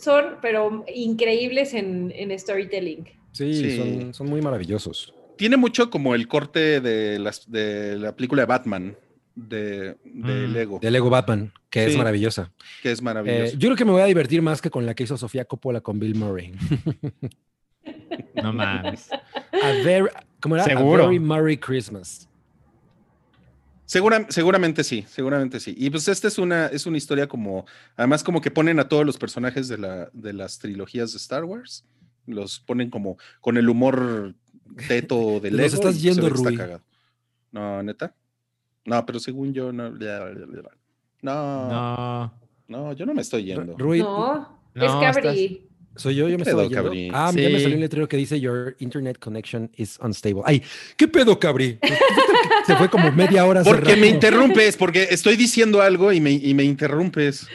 son, 0.00 0.36
pero 0.40 0.84
increíbles 0.94 1.74
en, 1.74 2.12
en 2.14 2.38
storytelling. 2.38 3.04
Sí, 3.32 3.52
Sí. 3.54 3.76
Son, 3.76 4.14
son 4.14 4.26
muy 4.28 4.40
maravillosos. 4.40 5.12
Tiene 5.38 5.56
mucho 5.56 5.88
como 5.88 6.14
el 6.14 6.28
corte 6.28 6.80
de, 6.82 7.18
las, 7.18 7.50
de 7.50 7.96
la 7.98 8.14
película 8.14 8.42
de 8.42 8.46
Batman 8.46 8.96
de, 9.34 9.96
de 10.04 10.46
Mm, 10.48 10.52
Lego, 10.52 10.78
De 10.82 10.90
Lego 10.90 11.08
Batman, 11.10 11.52
que 11.70 11.86
es 11.86 11.96
maravillosa. 11.96 12.50
que 12.82 12.90
es 12.92 12.98
Eh, 12.98 13.02
maravilloso. 13.02 13.52
yo 13.56 13.68
creo 13.68 13.76
que 13.76 13.84
me 13.84 13.92
voy 13.92 14.02
a 14.02 14.06
divertir 14.06 14.42
más 14.42 14.60
que 14.60 14.68
con 14.70 14.84
la 14.84 14.94
que 14.94 15.04
hizo 15.04 15.16
Sofía 15.16 15.44
Coppola 15.44 15.80
con 15.80 15.98
Bill 15.98 16.14
Murray. 16.16 16.52
No 18.34 18.52
mames. 18.52 19.08
A 19.10 20.08
¿cómo 20.40 20.54
era? 20.56 20.64
Seguro. 20.64 21.04
A 21.04 21.06
Very 21.06 21.18
Merry 21.18 21.56
Christmas. 21.56 22.28
Segura- 23.86 24.26
seguramente 24.28 24.84
sí, 24.84 25.04
seguramente 25.08 25.58
sí. 25.60 25.74
Y 25.76 25.88
pues 25.90 26.06
esta 26.08 26.28
es 26.28 26.38
una, 26.38 26.66
es 26.66 26.84
una 26.86 26.98
historia 26.98 27.26
como, 27.26 27.64
además 27.96 28.22
como 28.22 28.40
que 28.40 28.50
ponen 28.50 28.78
a 28.78 28.88
todos 28.88 29.06
los 29.06 29.16
personajes 29.16 29.66
de, 29.68 29.78
la, 29.78 30.10
de 30.12 30.34
las 30.34 30.58
trilogías 30.58 31.12
de 31.12 31.16
Star 31.18 31.44
Wars, 31.44 31.84
los 32.26 32.60
ponen 32.60 32.90
como 32.90 33.16
con 33.40 33.56
el 33.56 33.68
humor 33.70 34.34
teto 34.86 35.40
de 35.42 35.50
Lego. 35.50 35.74
estás 35.74 35.96
y 35.96 35.98
se 36.00 36.04
yendo, 36.08 36.22
ve 36.24 36.28
que 36.30 36.34
está 36.36 36.48
Rui. 36.50 36.56
cagado. 36.56 36.80
No, 37.52 37.82
neta. 37.82 38.14
No, 38.84 39.04
pero 39.06 39.18
según 39.20 39.52
yo, 39.52 39.72
no. 39.72 39.90
No, 39.90 41.68
no, 41.68 42.32
No. 42.68 42.92
yo 42.92 43.06
no 43.06 43.14
me 43.14 43.22
estoy 43.22 43.44
yendo. 43.44 43.76
Rui, 43.76 44.00
No, 44.00 44.58
No, 44.74 44.84
es 44.84 44.92
Cabri. 45.14 45.62
soy 45.96 46.14
yo, 46.14 46.28
yo 46.28 46.38
me 46.38 46.44
¿Qué 46.44 46.50
estoy 46.50 46.68
pedo, 46.68 46.70
yendo. 46.70 46.84
Cabri? 46.84 47.10
Ah, 47.12 47.30
ya 47.34 47.48
me 47.48 47.56
Sí. 47.56 47.62
salió 47.62 47.76
un 47.76 47.80
letrero 47.80 48.08
que 48.08 48.16
dice 48.16 48.38
Your 48.40 48.76
internet 48.78 49.18
connection 49.18 49.70
is 49.76 49.98
unstable. 50.00 50.42
Ay, 50.44 50.62
¿qué 50.96 51.08
pedo, 51.08 51.38
Cabri? 51.38 51.78
Se 52.66 52.76
fue 52.76 52.88
como 52.88 53.10
media 53.12 53.44
hora. 53.46 53.62
Porque 53.64 53.96
me 53.96 54.06
interrumpes, 54.08 54.76
porque 54.76 55.08
estoy 55.10 55.36
diciendo 55.36 55.80
algo 55.82 56.12
y 56.12 56.20
me, 56.20 56.32
y 56.32 56.54
me 56.54 56.64
interrumpes. 56.64 57.48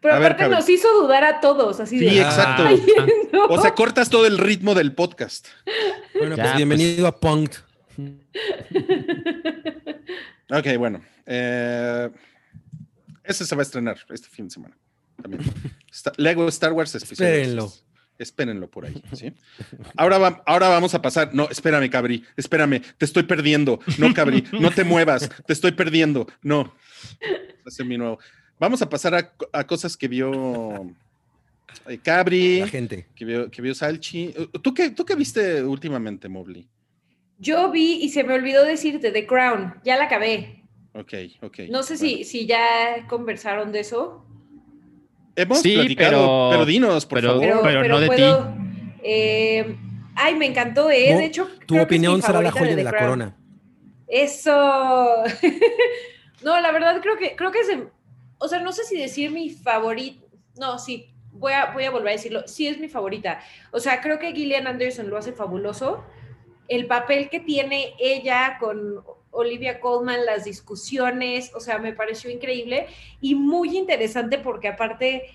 Pero 0.00 0.14
A 0.14 0.18
ver, 0.18 0.32
aparte 0.32 0.48
nos 0.54 0.68
hizo 0.68 0.88
dudar 1.00 1.24
a 1.24 1.40
todos, 1.40 1.80
así 1.80 1.98
de. 1.98 2.10
Sí, 2.10 2.18
Ah. 2.18 2.22
exacto. 2.28 2.62
"Ay, 2.66 2.82
no". 3.32 3.46
O 3.46 3.60
sea, 3.60 3.74
cortas 3.74 4.08
todo 4.10 4.26
el 4.26 4.38
ritmo 4.38 4.74
del 4.74 4.92
podcast. 4.94 5.46
Bueno, 6.14 6.36
Ya, 6.36 6.42
pues 6.42 6.46
pues. 6.48 6.56
bienvenido 6.56 7.06
a 7.06 7.18
Punked. 7.20 7.58
Ok, 10.50 10.66
bueno. 10.78 11.02
eh, 11.26 12.08
ese 13.24 13.44
se 13.44 13.56
va 13.56 13.62
a 13.62 13.64
estrenar 13.64 13.98
este 14.10 14.28
fin 14.28 14.46
de 14.46 14.50
semana. 14.52 14.76
También. 15.20 15.42
Lego 16.18 16.46
Star 16.48 16.72
Wars 16.72 16.94
especial. 16.94 17.28
Espérenlo. 17.28 17.72
Espérenlo 18.18 18.70
por 18.70 18.86
ahí, 18.86 19.02
¿sí? 19.12 19.32
Ahora, 19.96 20.16
va- 20.18 20.42
ahora 20.46 20.68
vamos 20.68 20.94
a 20.94 21.02
pasar. 21.02 21.34
No, 21.34 21.48
espérame, 21.50 21.90
Cabri. 21.90 22.24
Espérame. 22.36 22.80
Te 22.96 23.04
estoy 23.04 23.24
perdiendo. 23.24 23.80
No, 23.98 24.14
Cabri. 24.14 24.44
No 24.52 24.70
te 24.70 24.84
muevas. 24.84 25.28
Te 25.46 25.52
estoy 25.52 25.72
perdiendo. 25.72 26.26
No. 26.42 26.72
Ese 27.66 27.82
es 27.82 27.86
mi 27.88 27.98
nuevo. 27.98 28.18
Vamos 28.58 28.80
a 28.82 28.88
pasar 28.88 29.14
a, 29.14 29.30
co- 29.32 29.48
a 29.52 29.64
cosas 29.66 29.96
que 29.96 30.08
vio 30.08 30.90
eh, 31.88 31.98
Cabri, 32.02 32.60
La 32.60 32.68
gente. 32.68 33.06
que 33.14 33.24
vio, 33.24 33.50
que 33.50 33.60
vio 33.62 33.74
Salchi. 33.74 34.34
¿Tú 34.62 34.72
qué, 34.72 34.90
¿Tú 34.90 35.04
qué 35.04 35.14
viste 35.14 35.62
últimamente, 35.62 36.28
Mobley? 36.28 36.66
Yo 37.38 37.70
vi 37.70 37.94
y 38.02 38.08
se 38.08 38.24
me 38.24 38.32
olvidó 38.34 38.64
decirte 38.64 39.10
The 39.10 39.26
Crown, 39.26 39.74
ya 39.84 39.96
la 39.96 40.04
acabé. 40.04 40.62
Ok, 40.94 41.12
ok. 41.42 41.58
No 41.68 41.82
sé 41.82 41.96
bueno. 41.98 42.16
si, 42.18 42.24
si 42.24 42.46
ya 42.46 43.06
conversaron 43.08 43.72
de 43.72 43.80
eso. 43.80 44.24
Hemos 45.36 45.60
Sí, 45.60 45.74
platicado, 45.74 46.48
pero, 46.48 46.48
pero- 46.50 46.64
dinos, 46.64 47.04
por 47.04 47.18
pero- 47.20 47.28
favor. 47.40 47.60
Pero, 47.62 47.88
no 47.88 48.00
de 48.00 48.08
ti. 48.08 48.22
eh, 49.02 49.76
ay, 50.14 50.34
me 50.34 50.46
encantó, 50.46 50.90
¿eh? 50.90 51.14
De 51.14 51.26
hecho, 51.26 51.46
Tu 51.66 51.74
creo 51.74 51.86
que 51.86 51.96
es 51.96 52.00
mi 52.00 52.06
opinión 52.06 52.22
será 52.22 52.40
la 52.40 52.50
joya 52.52 52.74
de 52.74 52.84
la 52.84 52.90
Crown. 52.90 53.04
corona. 53.04 53.36
Eso. 54.08 54.50
no, 56.42 56.58
la 56.60 56.72
verdad 56.72 57.02
creo 57.02 57.18
que 57.18 57.36
creo 57.36 57.50
que 57.52 57.60
es, 57.60 57.66
de- 57.68 57.88
o 58.38 58.48
sea, 58.48 58.60
no 58.60 58.72
sé 58.72 58.84
si 58.84 58.98
decir 58.98 59.30
mi 59.30 59.50
favorita. 59.50 60.24
No, 60.58 60.78
sí, 60.78 61.14
voy 61.32 61.52
a, 61.52 61.72
voy 61.72 61.84
a 61.84 61.90
volver 61.90 62.08
a 62.08 62.12
decirlo. 62.12 62.46
Sí 62.46 62.66
es 62.66 62.78
mi 62.78 62.88
favorita. 62.88 63.40
O 63.72 63.80
sea, 63.80 64.00
creo 64.00 64.18
que 64.18 64.32
Gillian 64.32 64.66
Anderson 64.66 65.10
lo 65.10 65.16
hace 65.16 65.32
fabuloso. 65.32 66.04
El 66.68 66.86
papel 66.86 67.30
que 67.30 67.40
tiene 67.40 67.94
ella 67.98 68.56
con 68.58 69.04
Olivia 69.30 69.80
Colman, 69.80 70.24
las 70.24 70.44
discusiones, 70.44 71.54
o 71.54 71.60
sea, 71.60 71.78
me 71.78 71.92
pareció 71.92 72.30
increíble 72.30 72.86
y 73.20 73.34
muy 73.34 73.76
interesante 73.76 74.38
porque 74.38 74.68
aparte, 74.68 75.30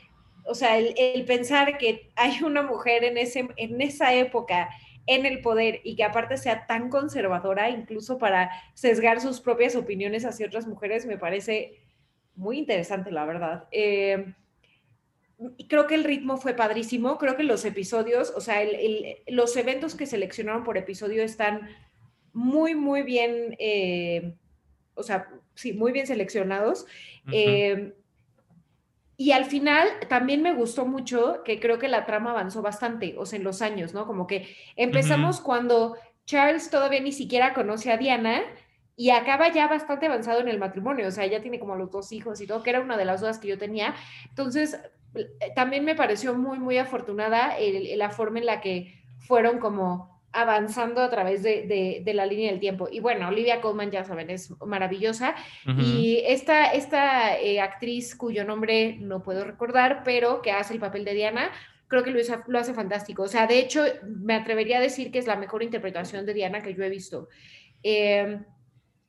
o 0.46 0.56
sea, 0.56 0.78
el, 0.78 0.94
el 0.98 1.24
pensar 1.26 1.78
que 1.78 2.12
hay 2.16 2.42
una 2.44 2.64
mujer 2.64 3.04
en, 3.04 3.18
ese, 3.18 3.48
en 3.56 3.80
esa 3.80 4.14
época 4.14 4.70
en 5.08 5.26
el 5.26 5.42
poder 5.42 5.82
y 5.84 5.96
que 5.96 6.04
aparte 6.04 6.38
sea 6.38 6.68
tan 6.68 6.90
conservadora, 6.90 7.70
incluso 7.70 8.18
para 8.18 8.52
sesgar 8.74 9.20
sus 9.20 9.40
propias 9.42 9.76
opiniones 9.76 10.26
hacia 10.26 10.48
otras 10.48 10.68
mujeres, 10.68 11.06
me 11.06 11.18
parece 11.18 11.80
muy 12.42 12.58
interesante, 12.58 13.12
la 13.12 13.24
verdad. 13.26 13.68
Eh, 13.72 14.34
creo 15.70 15.86
que 15.86 15.94
el 15.96 16.04
ritmo 16.04 16.38
fue 16.38 16.56
padrísimo, 16.56 17.20
creo 17.20 17.38
que 17.38 17.44
los 17.44 17.64
episodios, 17.66 18.34
o 18.36 18.42
sea, 18.42 18.64
el- 18.64 18.76
el- 18.76 19.18
los 19.28 19.56
eventos 19.58 19.94
que 19.94 20.08
seleccionaron 20.08 20.64
por 20.64 20.76
episodio 20.76 21.22
están 21.24 21.70
muy, 22.34 22.74
muy 22.74 23.04
bien, 23.04 23.56
eh, 23.60 24.34
o 24.96 25.04
sea, 25.04 25.30
sí, 25.54 25.74
muy 25.74 25.92
bien 25.92 26.08
seleccionados. 26.08 26.88
Eh, 27.32 27.94
y 29.18 29.34
al 29.34 29.46
final 29.46 29.88
también 30.10 30.42
me 30.42 30.54
gustó 30.56 30.88
mucho 30.88 31.44
que 31.46 31.60
creo 31.60 31.78
que 31.78 31.88
la 31.90 32.06
trama 32.08 32.32
avanzó 32.32 32.64
bastante, 32.64 33.14
o 33.20 33.26
sea, 33.28 33.38
en 33.38 33.44
los 33.44 33.62
años, 33.62 33.94
¿no? 33.94 34.08
Como 34.08 34.26
que 34.26 34.48
empezamos 34.76 35.42
cuando 35.42 35.96
Charles 36.26 36.72
todavía 36.72 37.02
ni 37.02 37.12
siquiera 37.12 37.54
conoce 37.54 37.92
a 37.92 37.98
Diana 37.98 38.42
y 38.96 39.10
acaba 39.12 39.52
ya 39.52 39.68
bastante 39.68 40.06
avanzado 40.06 40.42
en 40.42 40.48
el 40.48 40.60
matrimonio, 40.60 41.08
o 41.08 41.12
sea, 41.12 41.26
ya 41.26 41.42
tiene 41.42 41.60
como 41.60 41.76
los 41.76 41.92
dos 41.92 42.12
hijos 42.12 42.40
y 42.42 42.48
todo, 42.48 42.62
que 42.64 42.70
era 42.70 42.82
una 42.82 42.98
de 42.98 43.06
las 43.06 43.22
dudas 43.22 43.40
que 43.40 43.48
yo 43.48 43.58
tenía. 43.58 43.96
Entonces, 44.30 44.78
eh, 45.16 45.28
también 45.56 45.84
me 45.86 45.96
pareció 45.96 46.34
muy, 46.36 46.60
muy 46.60 46.78
afortunada 46.78 47.58
el- 47.58 47.98
la 47.98 48.10
forma 48.10 48.40
en 48.40 48.46
la 48.46 48.62
que 48.62 48.94
fueron 49.20 49.60
como 49.60 50.12
avanzando 50.34 51.02
a 51.02 51.10
través 51.10 51.44
de, 51.44 51.64
de- 51.68 52.02
de 52.06 52.14
la 52.14 52.26
línea 52.26 52.52
del 52.52 52.60
tiempo. 52.62 52.88
Y 52.90 53.02
bueno, 53.02 53.28
Olivia 53.28 53.60
Colman, 53.60 53.92
ya 53.92 54.04
saben, 54.06 54.30
es 54.30 54.50
maravillosa. 54.66 55.36
Y 55.82 56.24
esta, 56.26 56.72
esta 56.72 57.38
eh, 57.38 57.60
actriz 57.60 58.16
cuyo 58.16 58.46
nombre 58.46 58.96
no 59.00 59.22
puedo 59.24 59.44
recordar, 59.44 60.04
pero 60.06 60.42
que 60.42 60.52
hace 60.52 60.74
el 60.74 60.80
papel 60.80 61.04
de 61.04 61.16
Diana, 61.16 61.52
creo 61.90 62.04
que 62.04 62.12
lo, 62.12 62.20
hizo- 62.22 62.44
lo 62.48 62.60
hace 62.60 62.74
fantástico. 62.74 63.24
O 63.24 63.28
sea, 63.28 63.46
de 63.46 63.60
hecho, 63.60 63.84
me 64.06 64.34
atrevería 64.36 64.78
a 64.78 64.82
decir 64.82 65.12
que 65.12 65.20
es 65.20 65.28
la 65.28 65.36
mejor 65.36 65.64
interpretación 65.64 66.26
de 66.26 66.34
Diana 66.34 66.62
que 66.62 66.74
yo 66.74 66.84
he 66.84 66.90
visto. 66.90 67.28
Eh, 67.84 68.40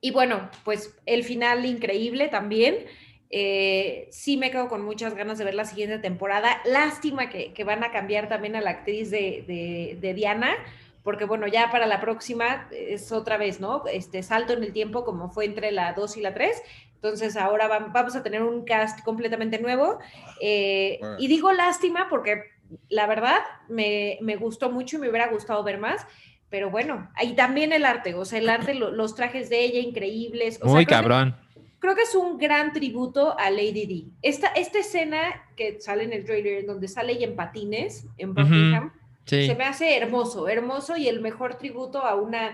y 0.03 0.11
bueno, 0.11 0.51
pues 0.65 0.95
el 1.07 1.25
final 1.25 1.65
increíble 1.65 2.29
también. 2.29 2.85
Eh, 3.31 4.09
sí 4.11 4.37
me 4.37 4.51
quedo 4.51 4.69
con 4.69 4.85
muchas 4.85 5.15
ganas 5.15 5.39
de 5.39 5.45
ver 5.47 5.55
la 5.55 5.65
siguiente 5.65 5.99
temporada. 5.99 6.61
Lástima 6.67 7.31
que, 7.31 7.55
que 7.55 7.65
van 7.65 7.83
a 7.83 7.91
cambiar 7.91 8.29
también 8.29 8.57
a 8.57 8.61
la 8.61 8.69
actriz 8.71 9.11
de, 9.11 9.43
de- 9.47 9.97
de 9.99 10.13
Diana, 10.13 10.55
porque 11.03 11.25
bueno, 11.25 11.47
ya 11.47 11.71
para 11.71 11.87
la 11.87 12.01
próxima 12.01 12.69
es 12.73 13.11
otra 13.11 13.39
vez, 13.39 13.59
¿no? 13.59 13.85
Este 13.91 14.23
salto 14.23 14.53
en 14.53 14.63
el 14.63 14.73
tiempo 14.75 15.05
como 15.05 15.31
fue 15.31 15.47
entre 15.47 15.73
la 15.73 15.95
2 15.95 16.19
y 16.19 16.21
la 16.21 16.35
3. 16.35 16.63
Entonces 16.97 17.37
ahora 17.37 17.69
vam- 17.69 17.91
vamos 17.93 18.15
a 18.17 18.23
tener 18.23 18.43
un 18.43 18.65
cast 18.67 19.03
completamente 19.03 19.59
nuevo. 19.59 19.99
Eh, 20.41 20.99
Bueno. 21.01 21.17
Y 21.19 21.27
digo 21.29 21.53
lástima 21.53 22.09
porque 22.11 22.43
la 22.91 23.07
verdad 23.07 23.39
me, 23.69 24.19
me 24.21 24.37
gustó 24.37 24.71
mucho 24.71 24.97
y 24.97 25.01
me 25.01 25.09
hubiera 25.09 25.29
gustado 25.29 25.63
ver 25.65 25.79
más. 25.79 26.07
Pero 26.53 26.71
bueno, 26.71 27.11
ahí 27.17 27.35
también 27.35 27.73
el 27.73 27.85
arte, 27.87 28.15
o 28.15 28.25
sea, 28.27 28.39
el 28.39 28.49
arte, 28.51 28.75
lo- 28.75 28.91
los 28.93 29.15
trajes 29.17 29.49
de 29.49 29.65
ella 29.65 29.81
increíbles. 29.81 30.59
O 30.61 30.67
sea, 30.67 30.73
Muy 30.75 30.85
creo 30.87 30.99
que- 31.01 31.03
cabrón. 31.09 31.37
creo 31.79 31.95
que 31.97 32.03
es 32.03 32.15
un 32.15 32.37
gran 32.39 32.73
tributo 32.75 33.35
a 33.39 33.51
Lady 33.51 33.87
D. 33.87 34.05
Esta, 34.21 34.49
esta 34.49 34.79
escena 34.79 35.47
que 35.57 35.81
sale 35.81 36.05
en 36.05 36.13
el 36.13 36.25
trailer, 36.27 36.67
donde 36.67 36.87
sale 36.89 37.15
ella 37.15 37.27
en 37.27 37.35
patines, 37.37 38.07
en 38.19 38.35
Buckingham, 38.35 38.93
Sí. 39.25 39.47
se 39.47 39.55
me 39.55 39.65
hace 39.65 39.97
hermoso, 39.97 40.47
hermoso 40.47 40.97
y 40.97 41.09
el 41.09 41.21
mejor 41.23 41.55
tributo 41.57 42.05
a 42.05 42.17
una 42.17 42.53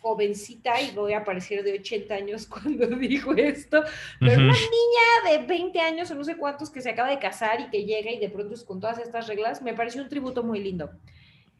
jovencita, 0.00 0.80
y 0.82 0.90
voy 0.90 1.12
a 1.14 1.24
parecer 1.24 1.62
de 1.62 1.74
80 1.78 2.14
años 2.16 2.46
cuando 2.48 2.86
digo 2.88 3.32
esto, 3.34 3.82
pero 4.20 4.32
una 4.34 4.52
niña 4.52 5.38
de 5.38 5.46
20 5.46 5.80
años 5.80 6.10
o 6.10 6.14
no 6.16 6.24
sé 6.24 6.36
cuántos 6.36 6.68
que 6.70 6.80
se 6.82 6.90
acaba 6.90 7.08
de 7.10 7.18
casar 7.18 7.60
y 7.60 7.70
que 7.70 7.84
llega 7.84 8.10
y 8.10 8.18
de 8.18 8.28
pronto 8.28 8.54
es 8.54 8.64
con 8.64 8.80
todas 8.80 8.98
estas 8.98 9.28
reglas, 9.28 9.62
me 9.62 9.72
pareció 9.72 10.02
un 10.02 10.08
tributo 10.08 10.42
muy 10.42 10.58
lindo. 10.60 10.90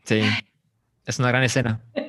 Sí. 0.02 0.20
Es 1.06 1.18
una 1.18 1.28
gran 1.28 1.42
escena. 1.42 1.80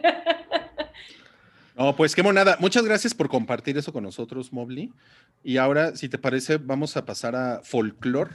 No, 1.77 1.93
pues 1.93 2.15
qué 2.15 2.23
monada. 2.23 2.55
Muchas 2.61 2.85
gracias 2.85 3.13
por 3.13 3.27
compartir 3.27 3.77
eso 3.77 3.91
con 3.91 4.03
nosotros, 4.03 4.53
Mobley. 4.53 4.93
Y 5.43 5.57
ahora, 5.57 5.93
si 5.95 6.07
te 6.07 6.17
parece, 6.17 6.55
vamos 6.57 6.95
a 6.95 7.03
pasar 7.05 7.35
a 7.35 7.61
folklore. 7.63 8.31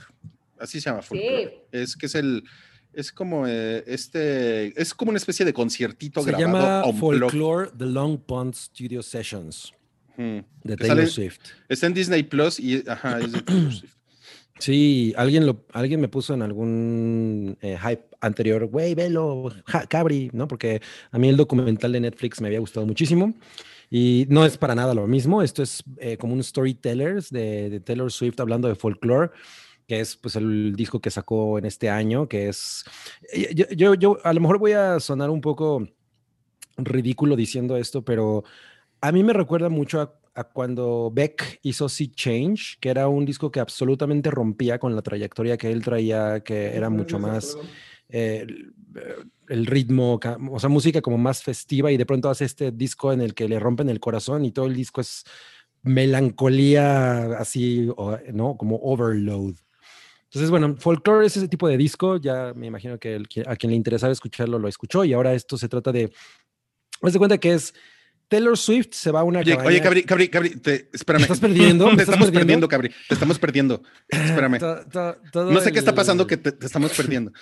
Así 0.58 0.78
se 0.78 0.90
llama 0.90 1.00
folklore. 1.00 1.64
Es 1.72 1.96
que 1.96 2.04
es 2.04 2.14
el, 2.16 2.44
es 2.92 3.11
como 3.11 3.46
eh, 3.46 3.82
este, 3.86 4.78
es 4.80 4.92
como 4.92 5.08
una 5.08 5.16
especie 5.16 5.46
de 5.46 5.54
conciertito 5.54 6.22
Se 6.22 6.32
grabado 6.32 6.46
llama 6.58 6.82
on 6.84 7.00
blog. 7.00 7.30
Folklore 7.30 7.70
The 7.78 7.86
Long 7.86 8.18
Pond 8.18 8.52
Studio 8.54 9.02
Sessions 9.02 9.72
Ujú. 10.18 10.44
de 10.64 10.76
Taylor 10.76 10.96
sale- 10.98 11.06
Swift. 11.06 11.40
Está 11.70 11.86
en 11.86 11.94
Disney 11.94 12.22
Plus 12.24 12.61
y 12.61 12.84
ajá, 12.86 13.20
es 13.20 13.32
de 13.32 13.40
Taylor 13.40 13.72
Swift. 13.72 13.94
Sí, 14.58 15.14
alguien, 15.16 15.46
lo, 15.46 15.64
alguien 15.72 15.98
me 16.02 16.08
puso 16.08 16.34
en 16.34 16.42
algún 16.42 17.56
eh, 17.62 17.78
hype 17.82 18.04
anterior, 18.20 18.66
güey, 18.66 18.94
velo, 18.94 19.50
ja- 19.66 19.86
Cabri, 19.86 20.30
¿no? 20.32 20.46
Porque 20.48 20.80
a 21.10 21.18
mí 21.18 21.28
el 21.28 21.36
documental 21.36 21.92
de 21.92 22.00
Netflix 22.00 22.40
me 22.40 22.48
había 22.48 22.60
gustado 22.60 22.86
muchísimo 22.86 23.34
y 23.90 24.26
no 24.28 24.44
es 24.44 24.56
para 24.58 24.74
nada 24.74 24.94
lo 24.94 25.06
mismo. 25.06 25.42
Esto 25.42 25.62
es 25.62 25.82
eh, 25.98 26.16
como 26.16 26.34
un 26.34 26.42
storytellers 26.42 27.30
de, 27.30 27.70
de 27.70 27.80
Taylor 27.80 28.10
Swift 28.12 28.38
hablando 28.40 28.68
de 28.68 28.74
folklore, 28.74 29.30
que 29.86 30.00
es 30.00 30.16
pues 30.16 30.36
el 30.36 30.74
disco 30.76 31.00
que 31.00 31.10
sacó 31.10 31.58
en 31.58 31.64
este 31.64 31.90
año, 31.90 32.28
que 32.28 32.48
es, 32.48 32.84
eh, 33.32 33.52
yo, 33.54 33.64
yo, 33.70 33.94
yo 33.94 34.18
a 34.22 34.32
lo 34.32 34.40
mejor 34.40 34.58
voy 34.58 34.72
a 34.72 35.00
sonar 35.00 35.30
un 35.30 35.40
poco 35.40 35.86
ridículo 36.76 37.36
diciendo 37.36 37.76
esto, 37.76 38.04
pero 38.04 38.44
a 39.00 39.12
mí 39.12 39.22
me 39.22 39.32
recuerda 39.32 39.68
mucho 39.68 40.00
a, 40.00 40.14
a 40.34 40.44
cuando 40.44 41.10
Beck 41.12 41.58
hizo 41.62 41.88
Sea 41.88 42.06
Change, 42.14 42.78
que 42.80 42.88
era 42.90 43.08
un 43.08 43.24
disco 43.24 43.50
que 43.50 43.60
absolutamente 43.60 44.30
rompía 44.30 44.78
con 44.78 44.94
la 44.94 45.02
trayectoria 45.02 45.56
que 45.56 45.70
él 45.72 45.82
traía, 45.82 46.40
que 46.40 46.76
era 46.76 46.88
mucho 46.88 47.18
más 47.18 47.56
eh, 48.12 48.46
el 49.48 49.66
ritmo, 49.66 50.20
o 50.50 50.61
sea, 50.61 50.68
música 50.68 51.00
como 51.00 51.18
más 51.18 51.42
festiva 51.42 51.90
y 51.92 51.96
de 51.96 52.06
pronto 52.06 52.28
hace 52.30 52.44
este 52.44 52.70
disco 52.72 53.12
en 53.12 53.20
el 53.20 53.34
que 53.34 53.48
le 53.48 53.58
rompen 53.58 53.88
el 53.88 54.00
corazón 54.00 54.44
y 54.44 54.52
todo 54.52 54.66
el 54.66 54.74
disco 54.74 55.00
es 55.00 55.24
melancolía 55.82 57.38
así, 57.38 57.88
¿no? 58.32 58.56
Como 58.56 58.76
overload. 58.82 59.54
Entonces, 60.24 60.50
bueno, 60.50 60.76
Folklore 60.78 61.26
es 61.26 61.36
ese 61.36 61.48
tipo 61.48 61.66
de 61.68 61.76
disco, 61.76 62.16
ya 62.18 62.52
me 62.54 62.66
imagino 62.66 62.98
que 62.98 63.16
el 63.16 63.26
a 63.46 63.56
quien 63.56 63.70
le 63.70 63.76
interesaba 63.76 64.12
escucharlo 64.12 64.58
lo 64.58 64.68
escuchó 64.68 65.04
y 65.04 65.12
ahora 65.12 65.34
esto 65.34 65.56
se 65.58 65.68
trata 65.68 65.90
de, 65.90 66.12
haz 67.02 67.12
de 67.12 67.18
cuenta 67.18 67.38
que 67.38 67.54
es 67.54 67.74
Taylor 68.28 68.56
Swift 68.56 68.90
se 68.92 69.11
va 69.11 69.20
a 69.20 69.24
una 69.24 69.40
Oye, 69.40 69.50
cabaña. 69.52 69.68
oye, 69.68 69.80
Cabri, 69.80 70.02
Cabri, 70.04 70.28
Cabri, 70.28 70.50
te- 70.61 70.88
espérame. 70.92 71.22
¿Me 71.22 71.24
estás 71.24 71.40
perdiendo? 71.40 71.86
¿Me 71.90 71.96
Te 71.96 72.02
estás 72.02 72.14
estamos 72.14 72.30
perdiendo? 72.30 72.68
perdiendo, 72.68 72.68
Cabri. 72.68 72.90
Te 73.08 73.14
estamos 73.14 73.38
perdiendo. 73.40 73.82
Espérame. 74.08 74.58
To- 74.92 75.16
to- 75.32 75.50
No 75.50 75.61
sé 75.61 75.72
qué 75.72 75.80
está 75.80 75.90
el- 75.90 75.96
pasando 75.96 76.26
que 76.28 76.36
te, 76.36 76.52
te 76.52 76.64
estamos 76.66 76.92
perdiendo. 76.96 77.32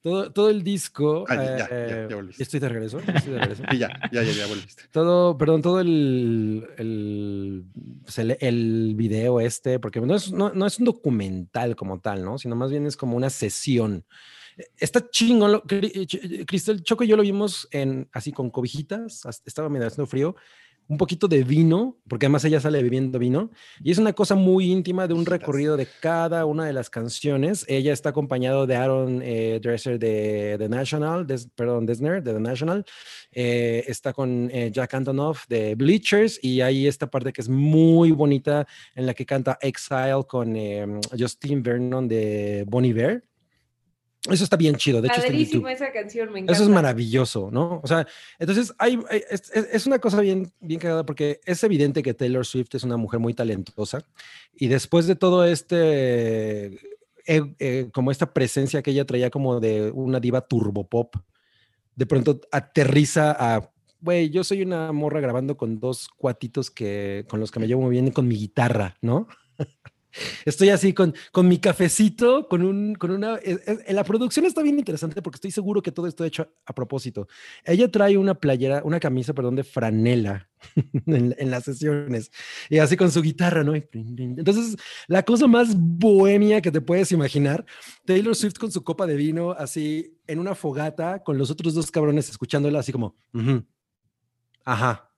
Todo, 0.00 0.32
todo 0.32 0.48
el 0.50 0.62
disco. 0.62 1.24
Ah, 1.28 1.34
ya, 1.34 1.44
ya, 1.44 1.56
ya, 1.58 1.68
eh, 1.70 2.06
ya 2.08 2.16
volviste. 2.16 2.42
estoy 2.42 2.60
de 2.60 2.68
regreso. 2.68 3.00
estoy 3.00 3.32
de 3.32 3.38
regreso. 3.40 3.62
Y 3.72 3.78
ya, 3.78 3.88
ya, 4.12 4.22
ya, 4.22 4.32
ya 4.32 4.46
volviste. 4.46 4.84
todo, 4.92 5.36
perdón, 5.36 5.60
todo 5.62 5.80
el, 5.80 6.66
el, 6.78 7.64
pues, 8.04 8.18
el, 8.18 8.36
el 8.40 8.94
video 8.94 9.40
este, 9.40 9.78
porque 9.80 10.00
no 10.00 10.14
es, 10.14 10.30
no, 10.32 10.50
no 10.52 10.66
es 10.66 10.78
un 10.78 10.84
documental 10.84 11.74
como 11.76 12.00
tal, 12.00 12.24
¿no? 12.24 12.38
Sino 12.38 12.54
más 12.56 12.70
bien 12.70 12.86
es 12.86 12.96
como 12.96 13.16
una 13.16 13.28
sesión. 13.30 14.04
Está 14.76 15.08
chingón. 15.10 15.60
Cristel 16.46 16.82
Choco 16.82 17.04
y 17.04 17.08
yo 17.08 17.16
lo 17.16 17.22
vimos 17.22 17.68
en, 17.70 18.08
así 18.12 18.32
con 18.32 18.50
cobijitas, 18.50 19.24
as- 19.26 19.42
estaba 19.46 19.68
medio 19.68 19.86
haciendo 19.86 20.06
frío, 20.06 20.34
un 20.88 20.96
poquito 20.96 21.28
de 21.28 21.44
vino, 21.44 21.98
porque 22.08 22.26
además 22.26 22.44
ella 22.46 22.60
sale 22.60 22.82
bebiendo 22.82 23.18
vino, 23.18 23.50
y 23.84 23.90
es 23.90 23.98
una 23.98 24.14
cosa 24.14 24.34
muy 24.34 24.70
íntima 24.72 25.06
de 25.06 25.12
un 25.12 25.26
recorrido 25.26 25.76
de 25.76 25.86
cada 26.00 26.46
una 26.46 26.64
de 26.64 26.72
las 26.72 26.88
canciones. 26.88 27.66
Ella 27.68 27.92
está 27.92 28.08
acompañado 28.08 28.66
de 28.66 28.74
Aaron 28.74 29.20
eh, 29.22 29.60
Dresser 29.62 29.98
de 29.98 30.56
The 30.58 30.68
National, 30.68 31.26
Des- 31.26 31.48
perdón, 31.54 31.84
Desner 31.84 32.22
de 32.22 32.32
The 32.32 32.40
National, 32.40 32.84
eh, 33.32 33.84
está 33.86 34.14
con 34.14 34.50
eh, 34.50 34.70
Jack 34.72 34.94
Antonoff 34.94 35.46
de 35.46 35.74
Bleachers, 35.74 36.40
y 36.42 36.62
hay 36.62 36.86
esta 36.86 37.06
parte 37.06 37.32
que 37.32 37.42
es 37.42 37.48
muy 37.50 38.10
bonita 38.12 38.66
en 38.94 39.04
la 39.04 39.12
que 39.12 39.26
canta 39.26 39.58
Exile 39.60 40.24
con 40.26 40.56
Justin 41.18 41.62
Vernon 41.62 42.08
de 42.08 42.64
Bon 42.66 42.84
Iver. 42.84 43.22
Eso 44.34 44.44
está 44.44 44.56
bien 44.56 44.76
chido, 44.76 45.00
de 45.00 45.08
hecho 45.08 45.20
está 45.20 45.32
en 45.32 45.38
YouTube. 45.44 45.68
Esa 45.68 45.92
canción, 45.92 46.32
me 46.32 46.38
encanta. 46.40 46.52
Eso 46.52 46.62
es 46.64 46.68
maravilloso, 46.68 47.50
¿no? 47.50 47.80
O 47.82 47.86
sea, 47.86 48.06
entonces 48.38 48.72
hay, 48.78 48.98
hay- 49.10 49.22
es, 49.30 49.50
es- 49.54 49.68
es 49.72 49.86
una 49.86 49.98
cosa 49.98 50.20
bien, 50.20 50.52
bien 50.60 50.80
cagada 50.80 51.04
porque 51.04 51.40
es 51.44 51.62
evidente 51.64 52.02
que 52.02 52.14
Taylor 52.14 52.44
Swift 52.46 52.74
es 52.74 52.84
una 52.84 52.96
mujer 52.96 53.20
muy 53.20 53.34
talentosa 53.34 54.04
y 54.54 54.68
después 54.68 55.06
de 55.06 55.14
todo 55.16 55.44
este, 55.44 56.66
eh, 57.26 57.54
eh, 57.58 57.88
como 57.92 58.10
esta 58.10 58.32
presencia 58.32 58.82
que 58.82 58.90
ella 58.90 59.04
traía 59.04 59.30
como 59.30 59.60
de 59.60 59.90
una 59.92 60.20
diva 60.20 60.40
turbopop, 60.42 61.14
de 61.96 62.06
pronto 62.06 62.40
aterriza 62.52 63.32
a, 63.38 63.70
güey, 64.00 64.30
yo 64.30 64.44
soy 64.44 64.62
una 64.62 64.92
morra 64.92 65.20
grabando 65.20 65.56
con 65.56 65.80
dos 65.80 66.08
cuatitos 66.16 66.70
que, 66.70 67.24
con 67.28 67.40
los 67.40 67.50
que 67.50 67.60
me 67.60 67.66
llevo 67.66 67.82
muy 67.82 67.90
bien 67.90 68.06
y 68.08 68.12
con 68.12 68.28
mi 68.28 68.36
guitarra, 68.36 68.96
¿no? 69.02 69.26
Estoy 70.44 70.70
así 70.70 70.92
con, 70.94 71.14
con 71.32 71.46
mi 71.48 71.58
cafecito, 71.58 72.48
con, 72.48 72.62
un, 72.62 72.94
con 72.94 73.10
una... 73.10 73.36
es- 73.36 73.60
es- 73.66 73.92
la 73.94 74.04
producción 74.04 74.46
está 74.46 74.62
bien 74.62 74.78
interesante 74.78 75.20
porque 75.22 75.36
estoy 75.36 75.50
seguro 75.50 75.82
que 75.82 75.92
todo 75.92 76.06
esto 76.06 76.24
hecho 76.24 76.48
a, 76.64 76.72
propósito. 76.74 77.28
Ella 77.64 77.90
trae 77.90 78.16
una 78.16 78.34
playera, 78.34 78.82
una 78.84 79.00
camisa, 79.00 79.34
perdón, 79.34 79.56
de 79.56 79.64
franela 79.64 80.48
en, 81.06 81.50
las 81.50 81.64
sesiones 81.64 82.30
y 82.68 82.78
así 82.78 82.96
con 82.96 83.10
su 83.10 83.22
guitarra, 83.22 83.62
¿no? 83.64 83.74
Entonces, 83.74 84.76
la 85.06 85.22
cosa 85.22 85.46
más 85.46 85.74
bohemia 85.76 86.60
que 86.60 86.70
te 86.72 86.80
puedes 86.80 87.12
imaginar, 87.12 87.64
Taylor 88.04 88.34
Swift 88.34 88.58
con 88.58 88.72
su 88.72 88.82
copa 88.82 89.06
de 89.06 89.16
vino 89.16 89.52
así 89.52 90.18
en 90.26 90.38
una 90.38 90.54
fogata 90.54 91.22
con 91.22 91.38
los 91.38 91.50
otros 91.50 91.74
dos 91.74 91.90
cabrones 91.90 92.28
escuchándola 92.28 92.80
así 92.80 92.92
como, 92.92 93.16
"Ujú, 93.34 93.64
ajá, 94.64 95.10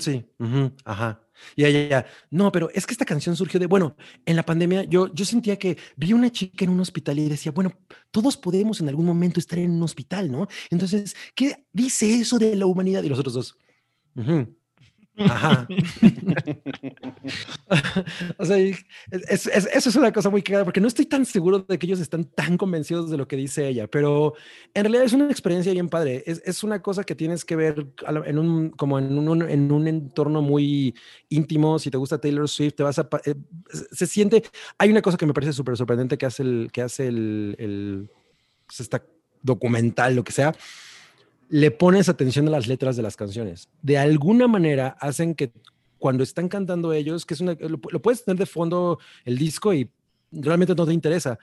sí, 0.00 0.24
ujú, 0.38 0.72
ajá. 0.84 1.20
Y 1.56 1.64
ella, 1.64 2.06
no, 2.30 2.50
pero 2.52 2.70
es 2.74 2.86
que 2.86 2.92
esta 2.92 3.04
canción 3.04 3.36
surgió 3.36 3.60
de, 3.60 3.66
bueno, 3.66 3.96
en 4.26 4.36
la 4.36 4.44
pandemia 4.44 4.84
yo, 4.84 5.12
yo 5.14 5.24
sentía 5.24 5.56
que 5.58 5.76
vi 5.96 6.12
una 6.12 6.30
chica 6.30 6.64
en 6.64 6.70
un 6.70 6.80
hospital 6.80 7.18
y 7.18 7.28
decía, 7.28 7.52
bueno, 7.52 7.72
todos 8.10 8.36
podemos 8.36 8.80
en 8.80 8.88
algún 8.88 9.06
momento 9.06 9.40
estar 9.40 9.58
en 9.58 9.70
un 9.72 9.82
hospital, 9.82 10.30
¿no? 10.30 10.48
Entonces, 10.70 11.14
¿qué 11.34 11.66
dice 11.72 12.14
eso 12.14 12.38
de 12.38 12.56
la 12.56 12.66
humanidad? 12.66 13.02
Y 13.02 13.08
los 13.08 13.18
otros 13.18 13.34
dos, 13.34 13.56
"Ujú, 14.16 14.57
Ajá. 15.18 15.66
o 18.38 18.44
sea, 18.44 18.58
es- 18.58 18.84
es- 19.46 19.68
eso 19.72 19.88
es 19.88 19.96
una 19.96 20.12
cosa 20.12 20.30
muy 20.30 20.42
cagada 20.42 20.64
porque 20.64 20.80
no 20.80 20.88
estoy 20.88 21.06
tan 21.06 21.24
seguro 21.26 21.60
de 21.60 21.78
que 21.78 21.86
ellos 21.86 22.00
están 22.00 22.24
tan 22.24 22.56
convencidos 22.56 23.10
de 23.10 23.16
lo 23.16 23.26
que 23.28 23.36
dice 23.36 23.68
ella, 23.68 23.86
pero 23.88 24.34
en 24.74 24.84
realidad 24.84 25.04
es 25.04 25.12
una 25.12 25.30
experiencia 25.30 25.72
bien 25.72 25.88
padre. 25.88 26.22
Es, 26.26 26.42
es 26.44 26.62
una 26.64 26.82
cosa 26.82 27.04
que 27.04 27.14
tienes 27.14 27.44
que 27.44 27.56
ver 27.56 27.86
en 28.26 28.38
un, 28.38 28.70
como 28.70 28.98
en 28.98 29.16
un, 29.28 29.42
en 29.42 29.72
un 29.72 29.86
entorno 29.88 30.42
muy 30.42 30.94
íntimo. 31.28 31.78
Si 31.78 31.90
te 31.90 31.96
gusta 31.98 32.20
Taylor 32.20 32.48
Swift, 32.48 32.74
te 32.74 32.82
vas 32.82 32.98
eh, 32.98 33.34
se- 33.92 34.06
siente... 34.06 34.42
Hay 34.78 34.90
una 34.90 35.02
cosa 35.02 35.16
que 35.16 35.26
me 35.26 35.34
parece 35.34 35.52
súper 35.52 35.76
sorprendente 35.76 36.18
que 36.18 36.26
hace 36.26 36.42
el... 36.42 36.70
Que 36.72 36.82
hace 36.82 37.08
el, 37.08 37.56
el 37.58 38.10
pues, 38.66 38.88
documental, 39.40 40.16
lo 40.16 40.24
que 40.24 40.32
sea, 40.32 40.52
le 41.48 41.70
pones 41.70 42.08
atención 42.08 42.46
a 42.48 42.50
las 42.50 42.66
letras 42.66 42.96
de 42.96 43.02
las 43.02 43.16
canciones. 43.16 43.68
De 43.82 43.98
alguna 43.98 44.48
manera 44.48 44.96
hacen 45.00 45.34
que 45.34 45.52
cuando 45.98 46.22
están 46.22 46.48
cantando 46.48 46.92
ellos, 46.92 47.26
que 47.26 47.34
es 47.34 47.40
una, 47.40 47.54
lo, 47.54 47.80
lo 47.90 48.02
puedes 48.02 48.24
tener 48.24 48.38
de 48.38 48.46
fondo 48.46 48.98
el 49.24 49.38
disco 49.38 49.74
y 49.74 49.90
realmente 50.30 50.74
no 50.74 50.86
te 50.86 50.92
interesa, 50.92 51.38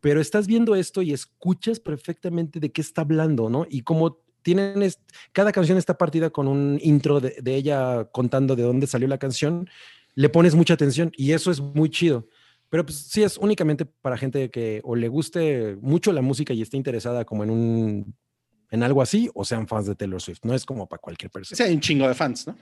pero 0.00 0.20
estás 0.20 0.46
viendo 0.46 0.74
esto 0.74 1.02
y 1.02 1.12
escuchas 1.12 1.80
perfectamente 1.80 2.60
de 2.60 2.70
qué 2.70 2.80
está 2.80 3.02
hablando, 3.02 3.50
¿no? 3.50 3.66
Y 3.68 3.82
como 3.82 4.18
tienen, 4.42 4.90
cada 5.32 5.52
canción 5.52 5.76
está 5.76 5.98
partida 5.98 6.30
con 6.30 6.48
un 6.48 6.78
intro 6.82 7.20
de, 7.20 7.36
de 7.42 7.54
ella 7.56 8.04
contando 8.12 8.56
de 8.56 8.62
dónde 8.62 8.86
salió 8.86 9.08
la 9.08 9.18
canción, 9.18 9.68
le 10.14 10.28
pones 10.28 10.54
mucha 10.54 10.74
atención 10.74 11.12
y 11.16 11.32
eso 11.32 11.50
es 11.50 11.60
muy 11.60 11.90
chido. 11.90 12.28
Pero 12.70 12.84
pues 12.84 12.98
sí 12.98 13.22
es 13.22 13.38
únicamente 13.38 13.86
para 13.86 14.18
gente 14.18 14.50
que 14.50 14.80
o 14.84 14.94
le 14.94 15.08
guste 15.08 15.76
mucho 15.80 16.12
la 16.12 16.22
música 16.22 16.52
y 16.52 16.62
esté 16.62 16.76
interesada 16.76 17.24
como 17.24 17.42
en 17.42 17.50
un 17.50 18.14
en 18.70 18.82
algo 18.82 19.00
así 19.02 19.30
o 19.34 19.44
sean 19.44 19.66
fans 19.66 19.86
de 19.86 19.94
Taylor 19.94 20.20
Swift. 20.20 20.40
No 20.42 20.54
es 20.54 20.64
como 20.64 20.86
para 20.88 21.00
cualquier 21.00 21.30
persona. 21.30 21.56
Sí, 21.56 21.62
hay 21.62 21.74
un 21.74 21.80
chingo 21.80 22.06
de 22.08 22.14
fans, 22.14 22.46
¿no? 22.46 22.56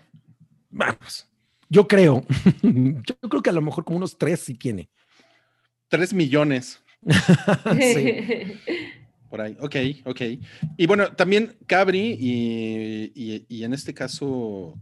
Vamos. 0.70 1.26
Yo 1.68 1.86
creo. 1.88 2.24
Yo 2.62 3.16
creo 3.28 3.42
que 3.42 3.50
a 3.50 3.52
lo 3.54 3.60
mejor 3.62 3.84
como 3.84 3.96
unos 3.98 4.16
tres 4.16 4.40
sí 4.40 4.54
tiene. 4.54 4.88
Tres 5.88 6.12
millones 6.12 6.80
Sí. 7.80 8.12
por 9.30 9.40
ahí. 9.40 9.56
Ok, 9.60 9.76
ok. 10.04 10.20
Y 10.76 10.86
bueno, 10.86 11.12
también 11.12 11.56
Cabri 11.66 12.16
y, 12.18 13.12
y- 13.14 13.46
y 13.48 13.64
en 13.64 13.72
este 13.74 13.92
caso 13.94 14.74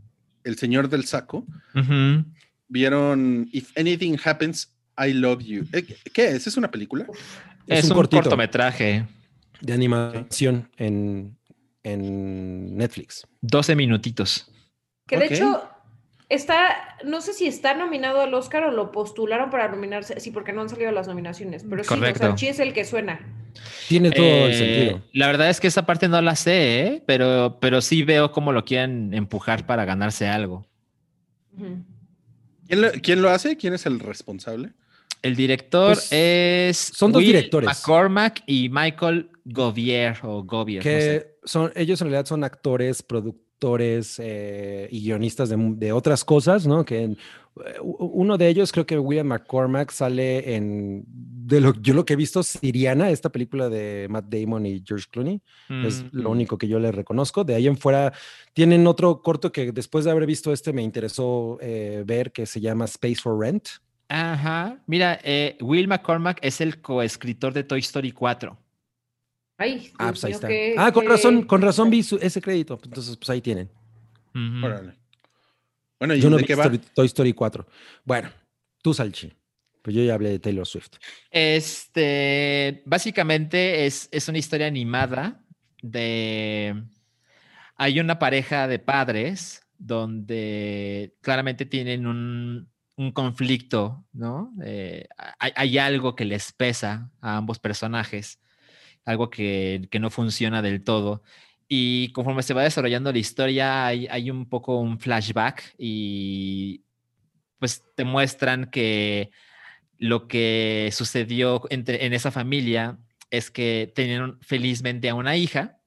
el 0.45 0.59
señor 0.59 0.89
del 0.91 1.05
saco 1.07 1.47
vieron 2.69 3.49
If 3.53 3.71
Anything 3.79 4.17
Happens, 4.23 4.71
I 4.99 5.13
Love 5.13 5.43
You. 5.43 5.67
Eh, 5.73 5.85
¿Qué 6.13 6.29
es? 6.29 6.47
¿Es 6.47 6.57
una 6.57 6.71
película? 6.71 7.07
Es 7.67 7.85
Es, 7.87 7.91
un 7.91 8.07
cortometraje. 8.07 9.07
De 9.65 9.73
animación 9.73 10.71
en, 10.77 11.37
en 11.83 12.77
Netflix. 12.77 13.27
12 13.41 13.75
minutitos. 13.77 14.51
Que 15.07 15.19
de 15.19 15.27
hecho 15.27 15.63
está, 16.29 16.97
no 17.05 17.21
sé 17.21 17.33
si 17.35 17.47
está 17.47 17.75
nominado 17.75 18.21
al 18.21 18.33
Oscar 18.35 18.65
o 18.65 18.71
lo 18.71 18.91
postularon 18.93 19.51
para 19.51 19.69
nominarse, 19.69 20.19
sí, 20.21 20.31
porque 20.31 20.53
no 20.53 20.63
han 20.63 20.69
salido 20.69 20.91
las 20.93 21.07
nominaciones, 21.09 21.65
pero 21.69 21.85
sí, 21.85 21.93
o 21.93 21.97
Correcto. 21.97 22.19
sea, 22.25 22.35
Chi 22.35 22.47
es 22.49 22.59
el 22.59 22.73
que 22.73 22.85
suena. 22.85 23.21
Tiene 23.89 24.11
todo 24.11 24.25
el 24.27 24.51
Eh, 24.53 24.55
sentido. 24.59 25.03
La 25.13 25.27
verdad 25.29 25.49
es 25.51 25.61
que 25.61 25.69
esa 25.69 25.87
parte 25.87 26.09
no 26.09 26.21
la 26.23 26.35
sé, 26.37 26.81
¿eh? 26.87 27.03
pero, 27.07 27.59
pero 27.61 27.81
sí 27.81 28.03
veo 28.03 28.33
cómo 28.33 28.53
lo 28.53 28.65
quieren 28.65 29.13
empujar 29.15 29.67
para 29.67 29.85
ganarse 29.85 30.27
algo. 30.27 30.67
¿Quién 32.67 32.81
lo, 32.83 32.91
quién 33.03 33.23
lo 33.23 33.31
hace? 33.31 33.57
¿Quién 33.57 33.75
es 33.75 33.87
el 33.87 34.01
responsable? 34.01 34.71
El 35.23 35.37
director 35.37 35.95
Pues, 35.95 36.09
es. 36.11 36.77
son 36.95 37.13
dos 37.13 37.21
Will 37.21 37.29
directores. 37.29 37.69
McCormack 37.69 38.43
y 38.47 38.69
Michael 38.71 39.31
Govier 39.45 40.17
o 40.23 40.43
Govier. 40.43 40.79
no 40.79 40.83
Que 40.83 41.01
sé. 41.01 41.37
son, 41.45 41.73
ellos 41.77 42.01
en 42.01 42.09
realidad 42.09 42.27
son 42.27 42.45
actores, 42.45 43.03
productores 43.03 44.19
eh, 44.23 44.89
y 44.91 45.01
guionistas 45.05 45.49
de, 45.51 45.93
otras 45.93 46.25
cosas, 46.25 46.67
¿no? 46.67 46.85
Que 46.85 47.03
en- 47.03 47.19
uno 47.83 48.37
de 48.37 48.49
ellos, 48.49 48.73
creo 48.73 48.85
que 48.85 48.99
William 48.99 49.29
McCormack, 49.29 49.93
sale 49.93 50.57
en, 50.57 51.05
de 51.07 51.61
lo, 51.61 51.73
yo 51.81 51.95
lo 51.95 52.05
que 52.05 52.15
he 52.15 52.17
visto, 52.17 52.43
Siriana, 52.43 53.11
esta 53.11 53.31
película 53.31 53.69
de 53.69 54.09
Matt 54.11 54.25
Damon 54.29 54.67
y 54.67 54.83
George 54.85 55.07
Clooney. 55.09 55.41
Es 55.87 56.03
Mm. 56.03 56.09
lo 56.11 56.31
único 56.31 56.59
que 56.59 56.67
yo 56.67 56.81
le 56.81 56.91
reconozco. 56.91 57.45
De 57.45 57.55
ahí 57.55 57.69
en 57.69 57.77
fuera, 57.77 58.13
tienen 58.55 58.85
otro 58.89 59.23
corto 59.23 59.53
que 59.53 59.71
después 59.71 60.05
de 60.05 60.11
haber 60.11 60.27
visto 60.27 60.53
este 60.53 60.73
me 60.73 60.83
interesó 60.83 61.59
eh, 61.61 62.03
ver, 62.05 62.33
que 62.33 62.45
se 62.47 62.61
llama 62.61 62.87
Space 62.87 63.21
for 63.23 63.39
Rent. 63.39 63.69
Ajá. 64.09 64.83
Mira, 64.89 65.21
eh, 65.23 65.57
Will 65.61 65.87
McCormack 65.87 66.39
es 66.43 66.61
el 66.61 66.81
coescritor 66.83 67.53
de 67.53 67.63
Toy 67.63 67.79
Story 67.81 68.11
4. 68.11 68.59
Ay, 69.57 69.93
Ah, 69.99 70.09
pues 70.11 70.25
ahí 70.25 70.33
está. 70.33 70.49
ah, 70.79 70.93
con 70.93 71.07
razón, 71.07 71.43
con 71.45 71.63
razón 71.63 71.91
vi 71.91 72.03
su- 72.03 72.19
ese 72.21 72.41
crédito. 72.43 72.79
Entonces, 72.85 73.17
pues 73.17 73.31
ahí 73.31 73.41
tienen. 73.41 73.71
Órale. 74.63 74.95
Bueno, 75.99 76.15
¿y 76.15 76.21
Yo 76.21 76.29
no 76.29 76.37
de 76.37 76.43
vi 76.43 76.47
qué 76.49 76.55
va? 76.57 76.65
Story- 76.65 76.81
Toy 76.95 77.07
Story 77.07 77.33
4. 77.33 77.67
Bueno, 78.05 78.31
tú, 78.83 78.93
Salchi. 78.93 79.33
Pues 79.83 79.95
yo 79.95 80.03
ya 80.03 80.15
hablé 80.15 80.31
de 80.31 80.39
Taylor 80.39 80.67
Swift. 80.67 80.93
Este, 81.31 82.83
básicamente 82.87 83.87
es, 83.87 84.09
es 84.11 84.29
una 84.29 84.39
historia 84.39 84.67
animada 84.67 85.41
de... 85.83 86.83
Hay 87.77 88.01
una 88.01 88.19
pareja 88.19 88.67
de 88.69 88.79
padres 88.79 89.63
donde 89.79 91.15
claramente 91.21 91.67
tienen 91.67 92.07
un, 92.07 92.69
un 92.97 93.13
conflicto, 93.13 94.05
¿no? 94.13 94.53
Eh, 94.65 95.07
hay, 95.39 95.53
hay 95.57 95.79
algo 95.79 96.15
que 96.17 96.25
les 96.25 96.53
pesa 96.53 97.11
a 97.21 97.37
ambos 97.37 97.59
personajes, 97.59 98.39
algo 99.05 99.31
que, 99.31 99.89
que 99.91 99.99
no 99.99 100.11
funciona 100.11 100.63
del 100.63 100.83
todo. 100.83 101.23
Y 101.69 102.13
conforme 102.13 102.43
se 102.43 102.55
va 102.55 102.63
desarrollando 102.63 103.13
la 103.13 103.19
historia, 103.19 103.87
hay, 103.87 104.07
hay 104.11 104.31
un 104.31 104.49
poco 104.49 104.79
un 104.79 104.99
flashback 104.99 105.75
y 105.79 106.83
pues 107.59 107.83
te 107.95 108.05
muestran 108.05 108.71
que 108.71 109.31
lo 109.99 110.29
que 110.29 110.91
sucedió 110.93 111.63
entre, 111.71 112.05
en 112.05 112.13
esa 112.13 112.31
familia 112.31 112.99
es 113.31 113.51
que 113.51 113.91
tenían 113.95 114.39
felizmente 114.41 115.09
a 115.09 115.15
una 115.15 115.37
hija 115.37 115.79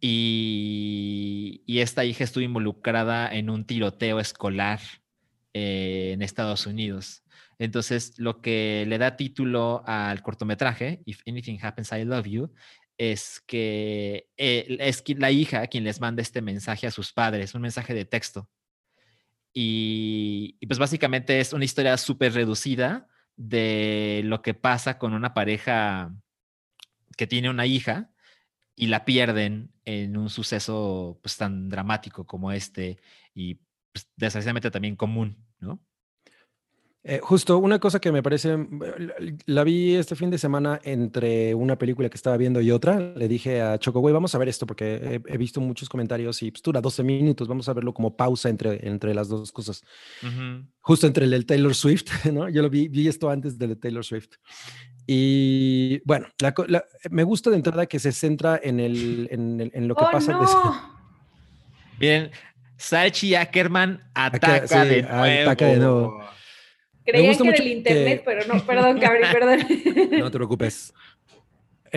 y, 0.00 1.62
y 1.66 1.80
esta 1.80 2.04
hija 2.04 2.24
estuvo 2.24 2.42
involucrada 2.42 3.28
en 3.34 3.50
un 3.50 3.64
tiroteo 3.64 4.20
escolar 4.20 4.80
eh, 5.52 6.12
en 6.12 6.22
Estados 6.22 6.66
Unidos. 6.66 7.22
Entonces, 7.58 8.18
lo 8.18 8.40
que 8.40 8.84
le 8.86 8.98
da 8.98 9.16
título 9.16 9.82
al 9.86 10.22
cortometraje, 10.22 11.02
If 11.06 11.22
Anything 11.26 11.58
Happens, 11.62 11.92
I 11.92 12.04
Love 12.04 12.26
You, 12.26 12.52
es 12.98 13.40
que 13.46 14.28
eh, 14.36 14.76
es 14.80 15.02
la 15.18 15.30
hija 15.30 15.66
quien 15.66 15.84
les 15.84 16.00
manda 16.00 16.22
este 16.22 16.42
mensaje 16.42 16.86
a 16.86 16.90
sus 16.90 17.12
padres, 17.12 17.54
un 17.54 17.62
mensaje 17.62 17.94
de 17.94 18.04
texto. 18.04 18.48
Y, 19.58 20.58
pues 20.66 20.78
básicamente 20.78 21.40
es 21.40 21.54
una 21.54 21.64
historia 21.64 21.96
súper 21.96 22.34
reducida 22.34 23.08
de 23.36 24.20
lo 24.24 24.42
que 24.42 24.54
pasa 24.54 24.98
con 24.98 25.14
una 25.14 25.32
pareja 25.32 26.14
que 27.16 27.26
tiene 27.26 27.48
una 27.48 27.64
hija 27.64 28.10
y 28.74 28.88
la 28.88 29.06
pierden 29.06 29.72
en 29.86 30.18
un 30.18 30.28
suceso 30.28 31.18
pues 31.22 31.38
tan 31.38 31.70
dramático 31.70 32.26
como 32.26 32.52
este 32.52 32.98
y 33.34 33.54
pues, 33.92 34.10
desgraciadamente 34.16 34.70
también 34.70 34.96
común, 34.96 35.42
¿no? 35.58 35.80
Eh, 37.08 37.20
justo 37.22 37.58
una 37.58 37.78
cosa 37.78 38.00
que 38.00 38.10
me 38.10 38.20
parece, 38.20 38.56
mm, 38.56 38.80
la 39.46 39.62
vi 39.62 39.94
este 39.94 40.16
fin 40.16 40.28
de 40.28 40.38
semana 40.38 40.80
entre 40.82 41.54
una 41.54 41.78
película 41.78 42.08
que 42.08 42.16
estaba 42.16 42.36
viendo 42.36 42.60
y 42.60 42.72
otra. 42.72 42.98
Le 42.98 43.28
dije 43.28 43.62
a 43.62 43.78
Choco, 43.78 44.00
güey, 44.00 44.12
vamos 44.12 44.34
a 44.34 44.38
ver 44.38 44.48
esto 44.48 44.66
porque 44.66 45.22
he, 45.24 45.38
visto 45.38 45.60
muchos 45.60 45.88
comentarios 45.88 46.42
y 46.42 46.50
pues, 46.50 46.62
dura 46.62 46.80
12 46.80 47.04
minutos. 47.04 47.46
Vamos 47.46 47.68
a 47.68 47.74
verlo 47.74 47.94
como 47.94 48.16
pausa 48.16 48.48
entre, 48.48 48.88
entre 48.88 49.14
las 49.14 49.28
dos 49.28 49.52
cosas. 49.52 49.84
Justo 50.80 51.06
entre 51.06 51.26
el 51.26 51.30
del 51.30 51.46
Taylor 51.46 51.76
Swift, 51.76 52.24
¿no? 52.32 52.48
Yo 52.48 52.60
lo 52.60 52.68
vi, 52.68 52.88
vi 52.88 53.06
esto 53.06 53.30
antes 53.30 53.56
del 53.56 53.68
de 53.68 53.76
Taylor 53.76 54.04
Swift. 54.04 54.30
Y 55.06 56.00
bueno, 56.04 56.26
me 57.10 57.22
gusta 57.22 57.50
de 57.50 57.56
entrada 57.56 57.86
que 57.86 58.00
se 58.00 58.10
centra 58.10 58.60
en, 58.60 58.80
el, 58.80 59.28
en, 59.30 59.86
lo 59.86 59.94
que 59.94 60.02
oh, 60.02 60.10
pasa. 60.10 60.32
No. 60.32 60.96
Bien, 62.00 62.32
Sachi 62.76 63.36
Ackerman 63.36 64.10
ataca, 64.12 64.84
de 64.84 65.02
nuevo. 65.02 65.50
ataca 65.50 65.66
de 65.66 65.76
nuevo. 65.76 66.35
Creía 67.06 67.36
que 67.36 67.48
era 67.48 67.56
el 67.56 67.68
internet, 67.68 68.22
pero 68.24 68.44
no, 68.52 68.66
perdón, 68.66 68.98
Cabri, 68.98 69.22
perdón. 69.32 69.60
No 70.18 70.30
te 70.30 70.38
preocupes. 70.38 70.92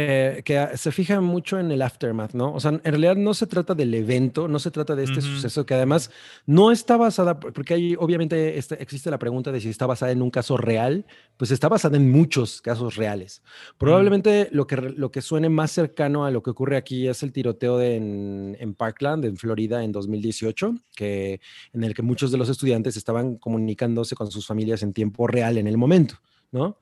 Eh, 0.02 0.44
que 0.44 0.78
se 0.78 0.92
fija 0.92 1.20
mucho 1.20 1.60
en 1.60 1.72
el 1.72 1.82
aftermath, 1.82 2.34
¿no? 2.34 2.54
O 2.54 2.60
sea, 2.60 2.72
en 2.72 2.82
realidad 2.84 3.18
no 3.18 3.34
se 3.34 3.48
trata 3.48 3.76
del 3.76 3.94
evento, 3.94 4.48
no 4.48 4.58
se 4.58 4.72
trata 4.72 4.96
de 4.96 5.04
este 5.04 5.20
suceso 5.20 5.66
que 5.66 5.74
además 5.74 6.10
no 6.46 6.72
está 6.72 6.96
basada, 6.96 7.40
porque 7.40 7.74
hay 7.74 7.96
obviamente 8.00 8.58
este, 8.58 8.82
existe 8.82 9.12
la 9.12 9.20
pregunta 9.20 9.52
de 9.52 9.60
si 9.60 9.70
está 9.70 9.88
basada 9.88 10.12
en 10.14 10.22
un 10.22 10.32
caso 10.32 10.56
real, 10.56 11.06
pues 11.36 11.52
está 11.52 11.68
basada 11.68 11.98
en 11.98 12.10
muchos 12.12 12.62
casos 12.62 12.96
reales. 12.96 13.44
Probablemente 13.78 14.48
lo, 14.52 14.68
que, 14.68 14.78
lo 14.78 15.12
que 15.12 15.22
suene 15.22 15.50
más 15.50 15.72
cercano 15.72 16.26
a 16.26 16.32
lo 16.32 16.42
que 16.42 16.52
ocurre 16.52 16.78
aquí 16.78 17.08
es 17.08 17.22
el 17.22 17.34
tiroteo 17.34 17.82
en, 17.82 18.56
en, 18.60 18.74
Parkland, 18.76 19.26
en 19.26 19.36
Florida, 19.36 19.84
en 19.84 19.92
2018, 19.92 20.76
que, 20.96 21.42
en 21.74 21.84
el 21.84 21.94
que 21.94 22.04
muchos 22.04 22.32
de 22.32 22.38
los 22.38 22.48
estudiantes 22.48 22.96
estaban 22.96 23.36
comunicándose 23.36 24.16
con 24.16 24.32
sus 24.32 24.48
familias 24.48 24.82
en 24.82 24.94
tiempo 24.94 25.28
real 25.28 25.58
en 25.58 25.68
el 25.68 25.78
momento, 25.78 26.16
¿no? 26.52 26.78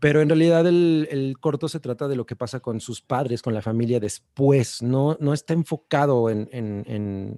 Pero 0.00 0.20
en 0.20 0.28
realidad 0.28 0.66
el, 0.66 1.36
corto 1.40 1.68
se 1.68 1.80
trata 1.80 2.08
de 2.08 2.16
lo 2.16 2.26
que 2.26 2.36
pasa 2.36 2.60
con 2.60 2.80
sus 2.80 3.00
padres, 3.00 3.40
con 3.40 3.54
la 3.54 3.62
familia 3.62 4.00
después. 4.00 4.82
No, 4.82 5.16
no 5.20 5.32
está 5.32 5.54
enfocado 5.54 6.28
en, 6.28 6.48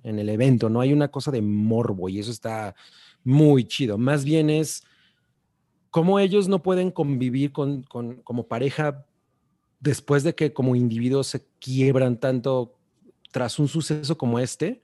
el 0.02 0.28
evento, 0.28 0.68
no 0.68 0.80
hay 0.80 0.92
una 0.92 1.08
cosa 1.08 1.30
de 1.30 1.42
morbo 1.42 2.08
y 2.08 2.18
eso 2.18 2.30
está 2.30 2.74
muy 3.22 3.64
chido. 3.64 3.98
Más 3.98 4.24
bien 4.24 4.50
es 4.50 4.84
cómo 5.90 6.18
ellos 6.18 6.48
no 6.48 6.62
pueden 6.62 6.90
convivir 6.90 7.52
con, 7.52 7.82
como 7.82 8.48
pareja 8.48 9.06
después 9.80 10.24
de 10.24 10.34
que 10.34 10.52
como 10.52 10.74
individuos 10.74 11.28
se 11.28 11.46
quiebran 11.60 12.18
tanto 12.18 12.76
tras 13.32 13.58
un 13.58 13.68
suceso 13.68 14.18
como 14.18 14.38
este 14.38 14.82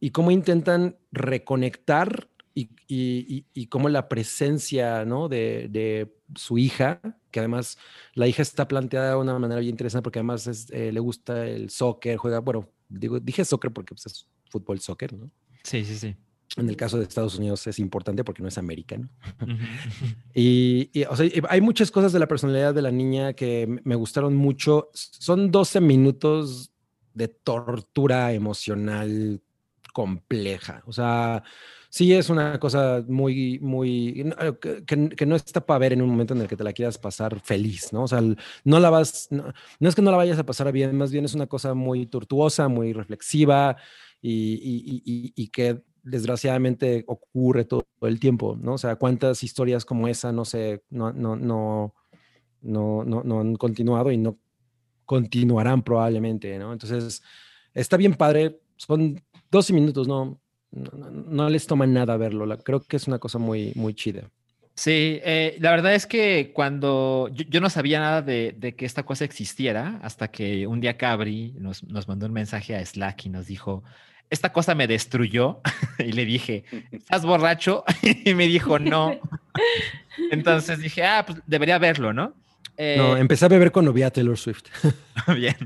y 0.00 0.10
cómo 0.10 0.30
intentan 0.30 0.98
reconectar 1.12 2.28
y, 2.54 3.44
y, 3.52 3.66
cómo 3.66 3.88
la 3.88 4.08
presencia 4.08 5.04
¿no? 5.04 5.28
de, 5.28 6.12
su 6.36 6.58
hija, 6.58 7.00
que 7.30 7.40
además 7.40 7.78
la 8.14 8.28
hija 8.28 8.42
está 8.42 8.68
planteada 8.68 9.10
de 9.10 9.16
una 9.16 9.38
manera 9.38 9.60
bien 9.60 9.72
interesante 9.72 10.02
porque 10.02 10.20
además 10.20 10.68
eh, 10.70 10.92
le 10.92 11.00
gusta 11.00 11.46
el 11.46 11.70
soccer, 11.70 12.16
juega, 12.16 12.38
bueno, 12.38 12.68
digo, 12.88 13.18
dije 13.20 13.44
soccer 13.44 13.72
porque 13.72 13.94
pues, 13.94 14.06
es 14.06 14.28
fútbol, 14.50 14.80
soccer, 14.80 15.12
¿no? 15.12 15.30
Sí, 15.64 15.84
sí, 15.84 15.96
sí. 15.96 16.16
En 16.56 16.68
el 16.68 16.76
caso 16.76 16.98
de 16.98 17.04
Estados 17.04 17.36
Unidos 17.36 17.66
es 17.66 17.78
importante 17.80 18.22
porque 18.22 18.42
no 18.42 18.48
es 18.48 18.58
americano. 18.58 19.08
y, 20.34 21.04
o 21.08 21.16
sea, 21.16 21.28
hay 21.48 21.60
muchas 21.60 21.90
cosas 21.90 22.12
de 22.12 22.20
la 22.20 22.28
personalidad 22.28 22.72
de 22.72 22.82
la 22.82 22.92
niña 22.92 23.32
que 23.32 23.80
me 23.82 23.96
gustaron 23.96 24.36
mucho. 24.36 24.90
Son 24.92 25.50
12 25.50 25.80
minutos 25.80 26.70
de 27.12 27.28
tortura 27.28 28.32
emocional 28.32 29.40
compleja. 29.92 30.82
O 30.86 30.92
sea, 30.92 31.42
sí 31.94 32.12
es 32.12 32.28
una 32.28 32.58
cosa 32.58 33.04
muy, 33.06 33.60
muy, 33.60 34.28
que, 34.84 35.26
no 35.26 35.36
está 35.36 35.64
para 35.64 35.78
ver 35.78 35.92
en 35.92 36.02
un 36.02 36.10
momento 36.10 36.34
en 36.34 36.40
el 36.40 36.48
que 36.48 36.56
te 36.56 36.64
la 36.64 36.72
quieras 36.72 36.98
pasar 36.98 37.38
feliz, 37.38 37.92
¿no? 37.92 38.02
O 38.02 38.08
sea, 38.08 38.20
no 38.20 38.80
la 38.80 38.90
vas, 38.90 39.28
no, 39.30 39.52
es 39.78 39.94
que 39.94 40.02
no 40.02 40.10
la 40.10 40.16
vayas 40.16 40.40
a 40.40 40.44
pasar 40.44 40.72
bien, 40.72 40.96
más 40.96 41.12
bien 41.12 41.24
es 41.24 41.34
una 41.34 41.46
cosa 41.46 41.72
muy 41.72 42.06
tortuosa, 42.06 42.66
muy 42.66 42.92
reflexiva 42.92 43.76
y, 44.20 45.48
que 45.52 45.84
desgraciadamente 46.02 47.04
ocurre 47.06 47.64
todo 47.64 47.86
el 48.00 48.18
tiempo, 48.18 48.58
¿no? 48.60 48.74
O 48.74 48.78
sea, 48.78 48.96
cuántas 48.96 49.44
historias 49.44 49.84
como 49.84 50.08
esa 50.08 50.32
no 50.32 50.44
sé, 50.44 50.82
no, 50.90 51.12
no, 51.12 51.36
no, 51.36 51.94
no, 52.62 53.04
no, 53.04 53.22
no 53.22 53.40
han 53.40 53.54
continuado 53.54 54.10
y 54.10 54.18
no 54.18 54.36
continuarán 55.04 55.84
probablemente, 55.84 56.58
¿no? 56.58 56.72
Entonces, 56.72 57.22
está 57.72 57.96
bien 57.96 58.14
padre, 58.14 58.58
son 58.76 59.22
12 59.52 59.72
minutos, 59.72 60.08
¿no? 60.08 60.40
No, 60.74 61.48
les 61.48 61.66
toma 61.66 61.86
nada 61.86 62.16
verlo. 62.16 62.46
creo 62.58 62.80
que 62.80 62.96
es 62.96 63.06
una 63.06 63.18
cosa 63.18 63.38
muy, 63.38 63.72
muy 63.74 63.94
chida. 63.94 64.30
Sí, 64.76 65.20
eh, 65.22 65.56
la 65.60 65.70
verdad 65.70 65.94
es 65.94 66.06
que 66.06 66.50
cuando 66.52 67.30
yo, 67.32 67.60
no 67.60 67.70
sabía 67.70 68.00
nada 68.00 68.22
de, 68.22 68.74
que 68.76 68.84
esta 68.84 69.04
cosa 69.04 69.24
existiera, 69.24 70.00
hasta 70.02 70.28
que 70.28 70.66
un 70.66 70.80
día 70.80 70.96
Cabri 70.96 71.54
nos, 71.58 71.84
nos, 71.84 72.08
mandó 72.08 72.26
un 72.26 72.32
mensaje 72.32 72.74
a 72.74 72.84
Slack 72.84 73.26
y 73.26 73.28
nos 73.28 73.46
dijo, 73.46 73.84
esta 74.30 74.52
cosa 74.52 74.74
me 74.74 74.86
destruyó. 74.86 75.60
y 75.98 76.12
le 76.12 76.24
dije, 76.24 76.64
¿estás 76.90 77.24
borracho? 77.24 77.84
y 78.24 78.34
me 78.34 78.46
dijo, 78.46 78.78
no. 78.78 79.16
Entonces 80.30 80.80
dije, 80.80 81.04
ah, 81.04 81.24
pues 81.26 81.40
debería 81.46 81.78
verlo, 81.78 82.12
¿no? 82.12 82.34
No, 82.76 83.16
eh, 83.16 83.20
empecé 83.20 83.44
a 83.44 83.48
beber 83.48 83.70
con 83.70 83.84
novia 83.84 84.10
Taylor 84.10 84.36
Swift. 84.36 84.64
Bien. 85.36 85.56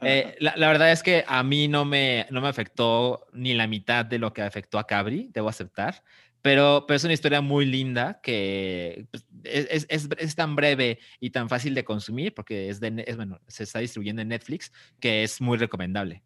Eh, 0.00 0.36
la, 0.40 0.68
verdad 0.68 0.90
es 0.90 1.02
que 1.02 1.24
a 1.26 1.42
mí 1.42 1.68
no 1.68 1.84
me, 1.84 2.26
no 2.30 2.40
me 2.40 2.48
afectó 2.48 3.26
ni 3.32 3.54
la 3.54 3.66
mitad 3.66 4.04
de 4.04 4.18
lo 4.18 4.32
que 4.32 4.42
afectó 4.42 4.78
a 4.78 4.86
Cabri, 4.86 5.30
debo 5.32 5.48
aceptar. 5.48 6.02
Pero, 6.42 6.84
pero 6.86 6.96
es 6.96 7.04
una 7.04 7.12
historia 7.12 7.40
muy 7.40 7.66
linda 7.66 8.20
que 8.22 9.06
pues, 9.10 9.26
es, 9.44 9.86
es, 9.88 10.08
es, 10.16 10.34
tan 10.36 10.54
breve 10.54 11.00
y 11.18 11.30
tan 11.30 11.48
fácil 11.48 11.74
de 11.74 11.84
consumir 11.84 12.34
porque 12.34 12.68
es 12.68 12.78
de, 12.78 13.02
es, 13.04 13.16
bueno, 13.16 13.40
se 13.48 13.64
está 13.64 13.80
distribuyendo 13.80 14.22
en 14.22 14.28
Netflix 14.28 14.72
que 15.00 15.24
es 15.24 15.40
muy 15.40 15.58
recomendable. 15.58 16.22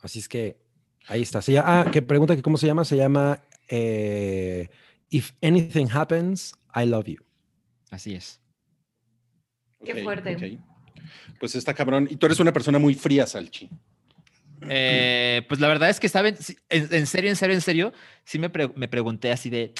Así 0.00 0.18
es 0.18 0.28
que 0.28 0.58
ahí 1.08 1.22
está. 1.22 1.40
ah, 1.62 1.90
que 1.92 2.00
pregunta 2.00 2.34
que 2.34 2.42
cómo 2.42 2.56
se 2.56 2.66
llama. 2.66 2.84
Se 2.84 2.96
llama 2.96 3.42
eh, 3.68 4.70
If 5.10 5.32
Anything 5.42 5.88
Happens, 5.92 6.54
I 6.74 6.86
Love 6.86 7.06
You. 7.06 7.24
Así 7.90 8.14
es. 8.14 8.40
Qué 9.84 10.02
fuerte. 10.02 10.58
Pues 11.38 11.54
está 11.54 11.74
cabrón. 11.74 12.08
Y 12.10 12.16
tú 12.16 12.26
eres 12.26 12.40
una 12.40 12.52
persona 12.52 12.78
muy 12.78 12.94
fría, 12.94 13.26
Salchi. 13.26 13.68
Eh, 14.68 15.42
pues 15.48 15.60
la 15.60 15.68
verdad 15.68 15.88
es 15.88 16.00
que, 16.00 16.08
¿saben? 16.08 16.36
En, 16.68 17.06
serio, 17.06 17.30
en 17.30 17.36
serio, 17.36 17.54
en 17.54 17.62
serio, 17.62 17.92
sí 18.24 18.38
me, 18.38 18.50
me, 18.76 18.88
pregunté 18.88 19.32
así 19.32 19.48
de, 19.48 19.72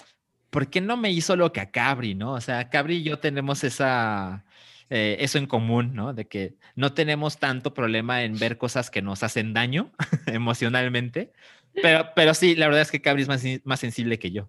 ¿por 0.49 0.69
qué 0.71 0.81
no 0.81 0.97
me 0.97 1.11
hizo 1.11 1.37
lo 1.37 1.53
que 1.53 1.61
a 1.61 1.71
Cabri, 1.71 2.15
no? 2.15 2.33
O 2.33 2.41
sea, 2.41 2.71
Cabri 2.71 2.97
y 2.97 3.03
yo 3.03 3.19
tenemos 3.19 3.63
esa, 3.63 4.47
eh, 4.89 5.19
eso 5.21 5.37
en 5.37 5.47
común, 5.47 5.95
¿no? 5.95 6.15
De 6.15 6.29
que 6.29 6.55
no 6.77 6.95
tenemos 6.95 7.39
tanto 7.39 7.75
problema 7.75 8.23
en 8.25 8.39
ver 8.39 8.57
cosas 8.57 8.91
que 8.91 9.03
nos 9.03 9.23
hacen 9.23 9.53
daño 9.53 9.93
emocionalmente. 10.27 11.33
Pero, 11.75 12.09
pero 12.17 12.33
sí, 12.33 12.57
la 12.57 12.67
verdad 12.67 12.83
es 12.83 12.91
que 12.91 13.03
Cabri 13.03 13.23
es 13.23 13.29
más, 13.29 13.45
más 13.65 13.81
sensible 13.81 14.19
que 14.19 14.31
yo. 14.31 14.49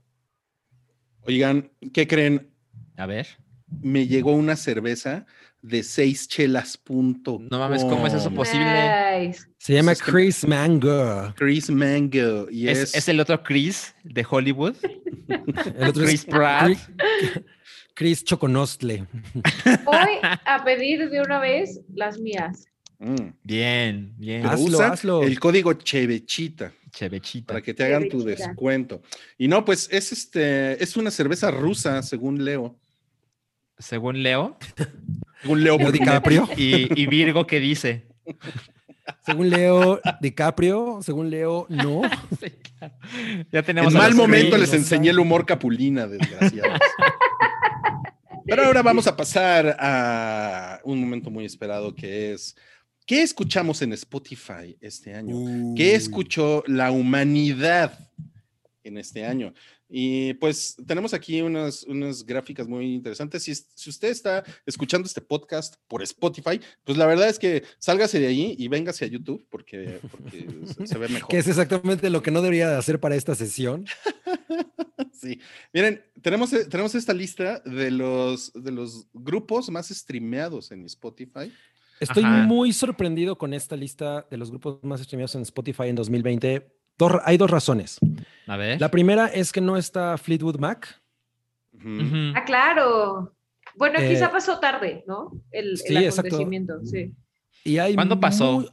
Oigan, 1.24 1.72
¿qué 1.94 2.08
creen? 2.08 2.52
A 2.96 3.06
ver 3.06 3.28
me 3.82 4.08
llegó 4.08 4.34
una 4.34 4.56
cerveza 4.56 5.26
de 5.62 5.84
seis 5.84 6.28
chelas. 6.28 6.78
Punto 6.78 7.40
no 7.50 7.60
mames, 7.60 7.84
¿cómo 7.84 8.08
es 8.08 8.14
eso 8.14 8.32
posible? 8.32 9.34
Se 9.58 9.74
llama 9.74 9.96
Chris 9.96 10.48
Mango. 10.48 11.34
Chris 11.36 11.70
Mango. 11.70 12.48
Es, 12.50 13.08
el 13.08 13.20
otro 13.20 13.42
Chris 13.44 13.94
de 14.04 14.26
Hollywood. 14.30 14.76
el 15.28 15.88
otro 15.88 16.04
Chris 16.04 16.26
Pratt. 16.26 16.78
Chris 17.94 18.24
Choconostle. 18.24 19.06
Voy 19.86 20.20
a 20.46 20.64
pedir 20.64 21.10
de 21.10 21.22
una 21.22 21.40
vez 21.40 21.82
las 21.94 22.20
mías. 22.20 22.66
Mm. 23.00 23.34
Bien, 23.44 24.14
bien. 24.18 24.42
Pero 24.44 24.54
Hazlo, 24.54 24.78
usa 24.78 24.88
hazlo. 24.88 25.24
el 25.24 25.40
código 25.40 25.74
Chevechita 25.74 26.72
Chevechita. 26.92 27.48
para 27.48 27.62
que 27.62 27.74
te 27.74 27.84
hagan 27.84 28.10
tu 28.10 28.24
descuento. 28.24 29.02
Y 29.38 29.48
no, 29.48 29.66
pues 29.66 29.90
es 29.92 30.12
este, 30.12 30.82
es 30.82 30.96
una 30.98 31.10
cerveza 31.12 31.52
rusa, 31.52 32.02
según 32.04 32.46
Leo. 32.46 32.78
Según 33.82 34.24
Leo. 34.24 34.58
Según 35.42 35.64
Leo. 35.64 35.78
DiCaprio. 35.92 36.48
Y, 36.56 37.02
y 37.02 37.08
Virgo, 37.08 37.48
¿qué 37.48 37.60
dice? 37.60 38.06
Según 39.26 39.50
Leo 39.50 40.00
DiCaprio, 40.20 41.00
según 41.02 41.30
Leo, 41.30 41.66
no. 41.70 42.02
Sí, 42.40 42.52
claro. 42.78 42.96
Ya 43.52 43.64
tenemos 43.64 43.94
En 43.94 44.00
mal 44.00 44.16
momento 44.16 44.58
les 44.58 44.74
enseñé 44.74 45.10
el 45.10 45.20
humor 45.20 45.46
capulina, 45.46 46.08
desgraciados. 46.08 46.80
Pero 48.46 48.66
ahora 48.66 48.82
vamos 48.82 49.08
a 49.08 49.16
pasar 49.16 49.78
a 49.80 50.80
un 50.84 51.00
momento 51.00 51.30
muy 51.30 51.46
esperado 51.46 51.94
que 51.94 52.34
es, 52.34 52.56
¿qué 53.06 53.22
escuchamos 53.22 53.82
en 53.82 53.94
Spotify 53.94 54.78
este 54.82 55.14
año? 55.14 55.76
¿Qué 55.76 55.96
escuchó 55.96 56.64
la 56.68 56.92
humanidad 56.92 57.98
en 58.84 58.98
este 58.98 59.26
año? 59.26 59.54
Y 59.94 60.36
pues 60.36 60.78
tenemos 60.88 61.14
aquí 61.14 61.42
unas, 61.42 61.84
unas 61.84 62.26
gráficas 62.26 62.68
muy 62.68 62.94
interesantes. 62.94 63.44
Si, 63.44 63.54
si 63.54 63.90
usted 63.90 64.08
está 64.08 64.44
escuchando 64.66 65.06
este 65.06 65.20
podcast 65.20 65.76
por 65.88 66.02
Spotify, 66.02 66.62
pues 66.86 66.98
la 66.98 67.06
verdad 67.06 67.28
es 67.28 67.38
que 67.38 67.64
sálgase 67.78 68.20
de 68.20 68.28
ahí 68.28 68.56
y 68.58 68.70
véngase 68.70 69.04
a 69.04 69.10
YouTube 69.10 69.46
porque, 69.50 70.00
porque 70.10 70.48
se, 70.66 70.88
se 70.88 70.98
ve 70.98 71.08
mejor. 71.10 71.30
Que 71.30 71.40
es 71.40 71.48
exactamente 71.48 72.10
lo 72.10 72.22
que 72.22 72.32
no 72.32 72.42
debería 72.42 72.70
de 72.70 72.78
hacer 72.78 73.02
para 73.02 73.16
esta 73.16 73.36
sesión. 73.36 73.86
Sí, 75.14 75.40
miren, 75.72 76.04
tenemos, 76.24 76.50
tenemos 76.50 76.96
esta 76.96 77.14
lista 77.14 77.60
de 77.60 77.92
los, 77.92 78.52
de 78.54 78.72
los 78.72 79.08
grupos 79.14 79.70
más 79.70 79.90
streameados 79.90 80.72
en 80.72 80.84
Spotify. 80.86 81.54
Estoy 82.00 82.24
Ajá. 82.24 82.44
muy 82.48 82.74
sorprendido 82.74 83.38
con 83.38 83.54
esta 83.54 83.76
lista 83.76 84.26
de 84.32 84.38
los 84.38 84.50
grupos 84.50 84.84
más 84.84 85.00
streameados 85.02 85.36
en 85.36 85.44
Spotify 85.44 85.90
en 85.90 85.96
2020. 85.96 86.81
Dos 87.02 87.14
hay 87.26 87.38
dos 87.38 87.50
razones. 87.50 87.98
A 88.46 88.58
ver. 88.58 88.80
La 88.80 88.92
primera 88.92 89.26
es 89.26 89.52
que 89.52 89.60
no 89.60 89.76
está 89.76 90.20
Fleetwood 90.20 90.60
Mac. 90.60 91.02
Ujú. 91.74 91.88
Ujú. 91.90 92.34
Ah, 92.36 92.44
claro. 92.46 93.34
Bueno, 93.76 93.98
Eh, 94.00 94.08
quizá 94.10 94.30
pasó 94.32 94.60
tarde, 94.60 95.04
¿no? 95.08 95.32
El, 95.52 95.78
sí, 95.78 95.96
el 95.96 96.04
exacto. 96.04 96.28
acontecimiento, 96.28 96.74
sí. 96.86 97.12
Y 97.64 97.80
hay 97.80 97.96
¿Cuándo 97.96 98.20
pasó? 98.20 98.52
muy- 98.60 98.70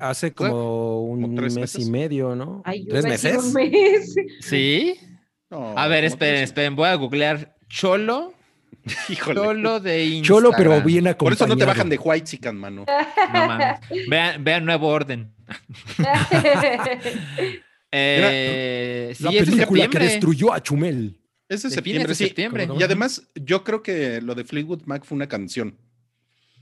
Hace 0.00 0.32
como 0.32 1.02
un 1.04 1.22
¿Como 1.22 1.36
tres 1.36 1.54
mes 1.54 1.78
y 1.78 1.88
medio, 1.88 2.34
¿no? 2.34 2.62
Ay, 2.64 2.84
¿Tres 2.88 3.04
meses? 3.04 3.36
un 3.44 3.52
mes. 3.52 4.14
¿Sí? 4.40 4.96
No, 5.48 5.78
A 5.78 5.86
ver, 5.86 6.00
¿cómo 6.02 6.08
esperen, 6.14 6.42
esperen. 6.42 6.74
Voy 6.74 6.88
a 6.88 6.96
googlear 6.96 7.54
Cholo. 7.68 8.32
Híjole. 9.08 9.40
Cholo 9.40 9.80
de 9.80 10.04
Instagram. 10.04 10.22
Cholo, 10.22 10.52
pero 10.56 10.82
bien 10.82 11.04
Por 11.04 11.10
acompañado. 11.10 11.44
eso 11.44 11.46
no 11.46 11.56
te 11.56 11.64
bajan 11.64 11.88
de 11.88 11.98
White 11.98 12.52
mano. 12.52 12.84
No 13.32 13.46
mames. 13.46 13.80
Vean, 14.08 14.44
vean 14.44 14.64
Nuevo 14.64 14.88
Orden. 14.88 15.32
Eh, 17.98 19.14
sí, 19.16 19.22
La 19.22 19.30
película 19.30 19.88
que 19.88 19.98
destruyó 19.98 20.52
a 20.52 20.60
Chumel. 20.60 21.18
Es 21.48 21.62
de 21.62 21.70
septiembre, 21.70 22.14
sí. 22.14 22.24
septiembre. 22.24 22.66
¿Cómo 22.66 22.78
Y 22.78 22.82
además, 22.82 23.22
yo 23.34 23.64
creo 23.64 23.82
que 23.82 24.20
lo 24.20 24.34
de 24.34 24.44
Fleetwood 24.44 24.82
Mac 24.84 25.04
fue 25.04 25.16
una 25.16 25.28
canción. 25.28 25.78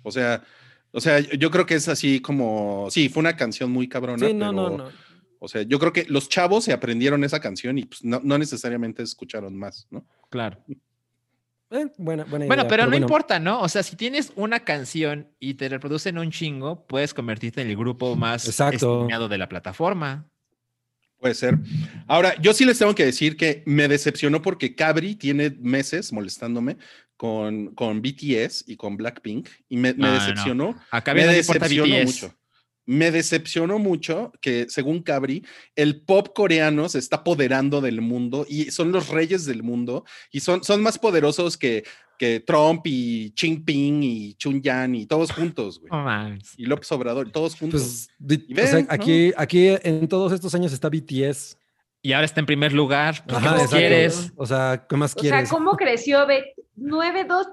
O 0.03 0.13
sea, 0.13 0.45
o 0.93 1.01
sea, 1.01 1.19
yo 1.19 1.51
creo 1.51 1.67
que 1.67 1.75
es 1.75 1.89
así 1.89 2.21
como, 2.21 2.87
sí, 2.91 3.09
fue 3.09 3.23
una 3.23 3.35
canción 3.35 3.73
muy 3.73 3.89
cabrona. 3.89 4.25
Sí, 4.25 4.35
no, 4.35 4.53
no, 4.53 4.65
pero, 4.71 4.85
no. 4.85 4.91
O 5.41 5.49
sea, 5.49 5.63
yo 5.63 5.79
creo 5.79 5.93
que 5.93 6.05
los 6.05 6.29
chavos 6.29 6.65
se 6.65 6.73
aprendieron 6.73 7.25
esa 7.25 7.41
canción 7.41 7.79
y 7.79 7.85
pues, 7.85 8.05
no, 8.05 8.21
no 8.23 8.39
necesariamente 8.39 9.03
escucharon 9.03 9.57
más, 9.57 9.87
¿no? 9.91 10.07
Claro. 10.31 10.65
Eh, 11.71 11.87
buena, 11.99 12.25
buena 12.25 12.47
Bueno, 12.47 12.69
pero 12.69 12.85
no 12.85 12.91
bueno. 12.91 13.05
importa, 13.07 13.39
¿no? 13.41 13.61
O 13.61 13.69
sea, 13.69 13.83
si 13.83 13.97
tienes 13.97 14.33
una 14.37 14.61
canción 14.61 15.29
y 15.41 15.55
te 15.55 15.69
reproducen 15.69 16.19
un 16.19 16.31
chingo, 16.31 16.87
puedes 16.87 17.15
convertirte 17.15 17.63
en 17.63 17.69
el 17.71 17.77
grupo 17.77 18.15
más 18.17 18.47
Exacto. 18.47 19.09
de 19.29 19.39
la 19.39 19.49
plataforma. 19.49 20.29
Puede 21.19 21.35
ser. 21.35 21.57
Ahora, 22.07 22.35
yo 22.41 22.53
sí 22.53 22.65
les 22.67 22.79
tengo 22.79 22.95
que 22.95 23.07
decir 23.07 23.37
que 23.37 23.63
me 23.67 23.89
decepcionó 23.89 24.43
porque 24.43 24.75
Cabri 24.75 25.15
tiene 25.15 25.57
meses 25.59 26.13
molestándome 26.13 26.77
con, 27.17 27.75
con 27.75 28.03
BTS 28.03 28.65
y 28.67 28.77
con 28.77 28.97
Blackpink 28.99 29.49
y 29.69 29.77
me, 29.79 29.95
me 29.95 30.07
No, 30.07 30.13
decepcionó. 30.13 30.77
Acá 30.91 31.15
Me 31.15 31.25
no 31.25 31.33
importa 31.35 31.67
decepcionó 31.67 31.95
BTS. 31.97 32.05
mucho. 32.23 32.35
Me 32.87 33.11
decepcionó 33.11 33.79
mucho 33.79 34.33
que, 34.41 34.67
según 34.69 35.03
Cabri, 35.03 35.45
el 35.75 36.03
pop 36.03 36.29
coreano 36.35 36.89
se 36.89 36.99
está 36.99 37.17
apoderando 37.17 37.81
del 37.81 38.01
mundo 38.01 38.45
y 38.49 38.71
son 38.71 38.93
los 38.93 39.09
reyes 39.09 39.47
del 39.47 39.63
mundo 39.63 40.05
y 40.31 40.41
son, 40.41 40.63
son 40.63 40.83
más 40.83 40.99
poderosos 40.99 41.57
que, 41.57 41.85
que 42.19 42.41
Trump 42.41 42.83
y 42.87 43.33
Xi 43.35 43.49
Jinping 43.49 44.03
y 44.03 44.35
Chun 44.35 44.63
Yan 44.63 44.95
y 44.95 45.07
todos 45.07 45.33
juntos, 45.33 45.81
güey. 45.81 46.39
Y 46.57 46.67
López 46.67 46.91
Obrador, 46.93 47.31
todos 47.31 47.57
juntos. 47.57 48.09
Pues, 48.19 48.41
o 48.41 48.55
sea, 48.55 48.75
ven, 48.77 48.87
¿no? 48.87 48.93
aquí, 48.93 49.33
aquí 49.37 49.69
en 49.83 50.09
todos 50.09 50.33
estos 50.33 50.55
años 50.55 50.73
está 50.73 50.89
BTS. 50.89 51.59
Y 52.03 52.13
ahora 52.13 52.27
está 52.27 52.41
en 52.41 52.47
primer 52.47 52.75
lugar. 52.75 53.25
¿Qué 53.27 53.35
Ajá, 53.35 53.53
más 53.53 53.71
quieres? 53.71 54.31
O 54.37 54.45
sea, 54.45 54.85
¿qué 54.87 54.95
más 54.95 55.13
O 55.17 55.21
sea, 55.21 55.31
quieres? 55.31 55.49
¿cómo 55.49 55.75
creció? 55.75 56.27
Ve, 56.27 56.55
9, 56.77 57.25
2, 57.25 57.47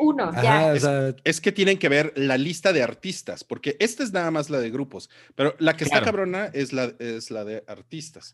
1, 0.00 0.24
Ajá, 0.24 0.42
ya. 0.74 0.80
sea, 0.80 1.14
es 1.24 1.40
que 1.40 1.50
tienen 1.52 1.78
que 1.78 1.88
ver 1.88 2.12
la 2.16 2.36
lista 2.38 2.72
de 2.72 2.82
artistas, 2.82 3.42
porque 3.44 3.76
esta 3.80 4.02
es 4.04 4.12
nada 4.12 4.30
más 4.30 4.50
la 4.50 4.60
de 4.60 4.70
grupos, 4.70 5.10
pero 5.34 5.54
la 5.58 5.76
que 5.76 5.84
está 5.84 5.98
Claro. 5.98 6.06
cabrona 6.06 6.46
es 6.52 6.72
la, 6.72 6.92
es 6.98 7.30
la 7.30 7.44
de 7.44 7.64
artistas. 7.66 8.32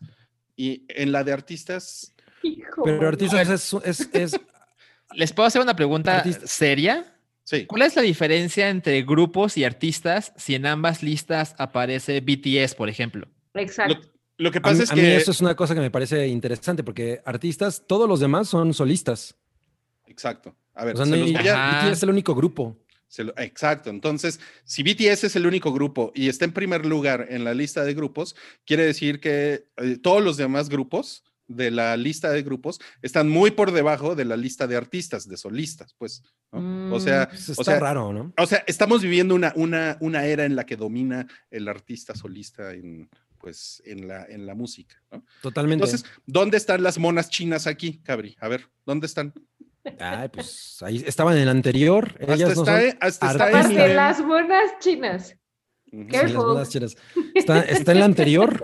Y 0.55 0.85
en 0.89 1.11
la 1.11 1.23
de 1.23 1.33
artistas, 1.33 2.13
Hijo, 2.43 2.83
pero 2.83 3.07
artistas 3.07 3.49
es, 3.49 3.73
es, 3.85 4.09
es- 4.13 4.39
¿Les 5.13 5.33
puedo 5.33 5.47
hacer 5.47 5.61
una 5.61 5.75
pregunta 5.75 6.17
Artista. 6.17 6.45
seria? 6.45 7.15
sí. 7.43 7.65
¿Cuál 7.65 7.81
es 7.81 7.95
la 7.95 8.03
diferencia 8.03 8.69
entre 8.69 9.01
grupos 9.01 9.57
y 9.57 9.63
artistas 9.63 10.33
si 10.37 10.53
en 10.53 10.67
ambas 10.67 11.01
listas 11.01 11.55
aparece 11.57 12.21
BTS, 12.21 12.75
por 12.75 12.89
ejemplo? 12.89 13.27
Exacto. 13.55 13.95
Lo, 13.95 14.45
lo 14.45 14.51
que 14.51 14.59
a, 14.59 14.61
pasa 14.61 14.75
mí- 14.77 14.83
es 14.83 14.91
a 14.91 14.95
mí 14.95 15.01
que... 15.01 15.15
eso 15.15 15.31
es 15.31 15.41
una 15.41 15.55
cosa 15.55 15.73
que 15.73 15.81
me 15.81 15.89
parece 15.89 16.27
interesante 16.27 16.83
porque 16.83 17.21
artistas, 17.25 17.83
todos 17.87 18.07
los 18.07 18.19
demás 18.19 18.47
son 18.47 18.71
solistas. 18.75 19.35
Exacto. 20.19 20.53
A 20.73 20.83
ver, 20.83 20.95
O 20.95 20.97
sea, 20.97 21.05
se 21.05 21.11
no 21.11 21.17
los 21.17 21.31
voy 21.31 21.47
a-. 21.47 21.81
BTS 21.85 21.91
es 21.93 22.03
el 22.03 22.09
único 22.09 22.35
grupo. 22.35 22.77
se 23.07 23.23
lo- 23.23 23.33
exacto. 23.37 23.89
Entonces, 23.89 24.39
si 24.65 24.83
BTS 24.83 25.23
es 25.27 25.35
el 25.37 25.47
único 25.47 25.71
grupo 25.73 26.11
y 26.13 26.27
está 26.27 26.43
en 26.45 26.51
primer 26.51 26.85
lugar 26.85 27.25
en 27.29 27.43
la 27.45 27.53
lista 27.53 27.83
de 27.85 27.93
grupos, 27.93 28.35
quiere 28.65 28.83
decir 28.85 29.19
que 29.21 29.65
eh, 29.77 29.97
todos 30.03 30.21
los 30.23 30.35
demás 30.37 30.67
grupos 30.69 31.23
de 31.47 31.71
la 31.71 31.97
lista 31.97 32.29
de 32.29 32.43
grupos 32.43 32.79
están 33.01 33.27
muy 33.29 33.49
por 33.51 33.71
debajo 33.71 34.13
de 34.13 34.25
la 34.25 34.37
lista 34.37 34.67
de 34.67 34.75
artistas, 34.75 35.27
de 35.27 35.37
solistas, 35.37 35.95
pues. 35.97 36.21
¿no? 36.51 36.93
O 36.93 36.99
sea, 36.99 37.27
Pues 37.29 37.49
o 37.49 37.51
está 37.53 37.63
sea, 37.63 37.79
raro, 37.79 38.13
¿no? 38.13 38.31
O 38.37 38.45
sea, 38.45 38.63
estamos 38.67 39.01
viviendo 39.01 39.33
una, 39.33 39.53
una, 39.55 39.97
una 40.01 40.25
era 40.25 40.45
en 40.45 40.55
la 40.55 40.65
que 40.67 40.75
domina 40.75 41.25
el 41.49 41.67
artista 41.67 42.13
solista 42.13 42.73
en, 42.73 43.09
pues, 43.39 43.81
en, 43.85 44.07
la, 44.07 44.25
en 44.25 44.45
la 44.45 44.53
música. 44.53 45.01
¿no? 45.11 45.25
Totalmente. 45.41 45.83
Entonces, 45.85 46.07
¿dónde 46.27 46.57
están 46.57 46.83
las 46.83 46.99
monas 46.99 47.29
chinas 47.31 47.65
aquí, 47.65 47.97
Cabri? 48.03 48.35
A 48.39 48.47
ver, 48.47 48.67
¿dónde 48.85 49.07
están? 49.07 49.33
Ay, 49.99 50.29
pues 50.29 50.77
ahí 50.81 51.03
estaban 51.05 51.35
en 51.37 51.43
el 51.43 51.49
anterior. 51.49 52.15
Hasta 52.19 52.33
Ellas 52.33 52.55
no 52.55 52.61
está, 52.63 52.79
son- 52.81 52.97
hasta 53.01 53.31
está 53.31 53.61
Eminem. 53.61 53.95
las 53.95 54.21
monas 54.21 54.71
chinas. 54.79 55.35
Sí, 55.91 55.97
las 55.97 56.07
Careful. 56.11 56.47
monas 56.47 56.69
chinas. 56.69 56.95
Está, 57.35 57.61
está 57.61 57.91
en 57.93 57.99
la 57.99 58.05
anterior, 58.05 58.61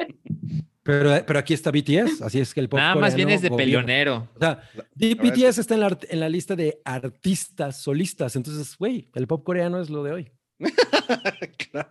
pero, 0.83 1.25
pero 1.25 1.39
aquí 1.39 1.53
está 1.55 1.71
BTS, 1.71 2.21
así 2.21 2.39
es 2.39 2.53
que 2.53 2.59
el 2.59 2.69
pop 2.69 2.79
Nada 2.79 2.93
más 2.95 3.13
coreano 3.13 3.15
vienes 3.17 3.41
de 3.41 3.49
gobierna. 3.49 3.85
peleonero. 3.85 4.29
O 4.35 4.39
sea, 4.39 4.61
BTS 4.95 5.57
está 5.59 5.73
en 5.73 5.79
la, 5.79 5.97
en 6.09 6.19
la 6.19 6.29
lista 6.29 6.55
de 6.55 6.79
artistas 6.85 7.81
solistas. 7.81 8.35
Entonces, 8.35 8.77
güey, 8.77 9.09
el 9.15 9.25
pop 9.27 9.43
coreano 9.43 9.81
es 9.81 9.89
lo 9.89 10.03
de 10.03 10.11
hoy. 10.11 10.31
Claro. 11.71 11.89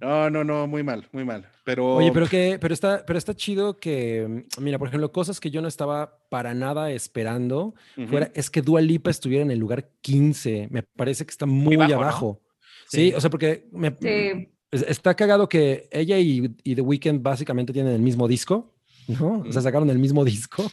No, 0.00 0.30
no, 0.30 0.44
no, 0.44 0.66
muy 0.66 0.82
mal, 0.82 1.08
muy 1.12 1.24
mal. 1.24 1.46
Pero, 1.64 1.96
Oye, 1.96 2.10
pero 2.12 2.26
que, 2.26 2.58
pero 2.60 2.74
está, 2.74 3.04
pero 3.06 3.18
está 3.18 3.34
chido 3.34 3.78
que, 3.78 4.44
mm, 4.58 4.62
mira, 4.62 4.78
por 4.78 4.88
ejemplo, 4.88 5.12
cosas 5.12 5.38
que 5.40 5.50
yo 5.50 5.62
no 5.62 5.68
estaba 5.68 6.18
para 6.28 6.54
nada 6.54 6.90
esperando 6.90 7.74
Ujú. 7.96 8.08
fuera, 8.08 8.30
es 8.34 8.50
que 8.50 8.62
Dua 8.62 8.80
Lipa 8.80 9.10
estuviera 9.10 9.42
en 9.42 9.50
el 9.50 9.58
lugar 9.58 9.88
15. 10.00 10.68
Me 10.70 10.82
parece 10.82 11.24
que 11.24 11.30
está 11.30 11.46
muy, 11.46 11.76
bajo, 11.76 11.90
¿no? 11.92 11.96
abajo. 12.00 12.40
Sí. 12.88 13.10
Sí. 13.10 13.12
o 13.14 13.20
sea, 13.20 13.30
porque 13.30 13.68
me- 13.72 13.96
Sí. 14.00 14.48
es- 14.72 14.82
está 14.88 15.14
cagado 15.14 15.48
que 15.48 15.88
ella 15.92 16.18
y, 16.18 16.54
y 16.64 16.74
The 16.74 16.80
Weeknd 16.82 17.22
básicamente 17.22 17.72
tienen 17.72 17.92
el 17.94 18.02
mismo 18.02 18.26
disco, 18.26 18.74
¿no? 19.06 19.44
O 19.48 19.52
sea, 19.52 19.62
sacaron 19.62 19.88
el 19.90 19.98
mismo 19.98 20.24
disco. 20.24 20.64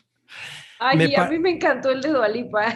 Ay, 0.79 0.97
Me 0.97 1.05
y 1.05 1.15
a 1.15 1.27
mí 1.27 1.39
me 1.39 1.51
encantó 1.51 1.89
el 1.89 2.01
de 2.01 2.09
Dualipa. 2.09 2.75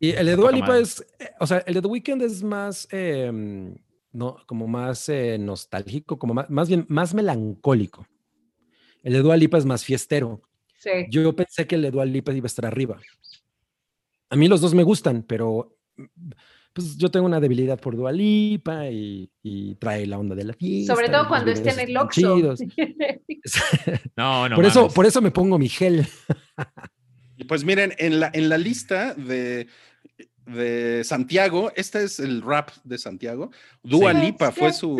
Y 0.00 0.10
el 0.12 0.24
de 0.26 0.36
Dua 0.36 0.46
Poca 0.46 0.54
Lipa 0.56 0.66
madre. 0.68 0.82
es, 0.82 1.00
eh, 1.18 1.30
o 1.40 1.46
sea, 1.46 1.58
el 1.66 1.74
de 1.74 1.82
The 1.82 1.88
Weeknd 1.88 2.22
es 2.22 2.42
más, 2.42 2.88
em, 2.90 3.74
no, 4.12 4.36
como 4.46 4.66
más 4.66 5.08
eh, 5.08 5.38
nostálgico, 5.38 6.18
como 6.18 6.34
más, 6.34 6.50
más 6.50 6.68
bien, 6.68 6.86
más 6.88 7.14
melancólico. 7.14 8.06
El 9.02 9.14
de 9.14 9.22
Dua 9.22 9.36
Lipa 9.36 9.58
es 9.58 9.64
más 9.64 9.84
fiestero. 9.84 10.42
sí. 10.78 10.90
Yo 11.10 11.34
pensé 11.34 11.66
que 11.66 11.74
el 11.74 11.82
de 11.82 11.90
Dua 11.90 12.04
Lipa 12.04 12.32
iba 12.32 12.44
a 12.44 12.46
estar 12.46 12.66
arriba. 12.66 12.98
A 14.30 14.36
mí 14.36 14.48
los 14.48 14.60
dos 14.60 14.74
me 14.74 14.82
gustan, 14.82 15.22
pero 15.22 15.76
mm, 15.96 16.30
pues 16.72 16.96
yo 16.96 17.10
tengo 17.10 17.26
una 17.26 17.40
debilidad 17.40 17.78
por 17.78 17.96
Dua 17.96 18.12
Lipa 18.12 18.88
y, 18.88 19.30
y 19.42 19.74
trae 19.74 20.06
la 20.06 20.18
onda 20.18 20.34
de 20.34 20.44
la 20.44 20.54
fiesta. 20.54 20.94
Sobre 20.94 21.08
todo 21.08 21.28
cuando 21.28 21.50
esté 21.50 21.70
en 21.70 21.80
el 21.80 21.96
Oxxo. 21.96 22.36
No, 24.16 24.48
no. 24.48 24.56
por, 24.56 24.64
eso, 24.64 24.88
por 24.88 25.04
eso 25.06 25.20
me 25.20 25.30
pongo 25.30 25.58
mi 25.58 25.68
gel. 25.68 26.06
Pues 27.48 27.64
miren, 27.64 27.92
en 27.98 28.20
la, 28.20 28.30
en 28.32 28.48
la 28.48 28.56
lista 28.56 29.14
de. 29.14 29.66
De 30.46 31.02
Santiago. 31.04 31.72
Este 31.76 32.02
es 32.04 32.18
el 32.20 32.42
rap 32.42 32.70
de 32.84 32.98
Santiago. 32.98 33.50
Dua 33.82 34.12
Sí. 34.12 34.20
Lipa 34.20 34.52
fue 34.52 34.72
su, 34.72 34.96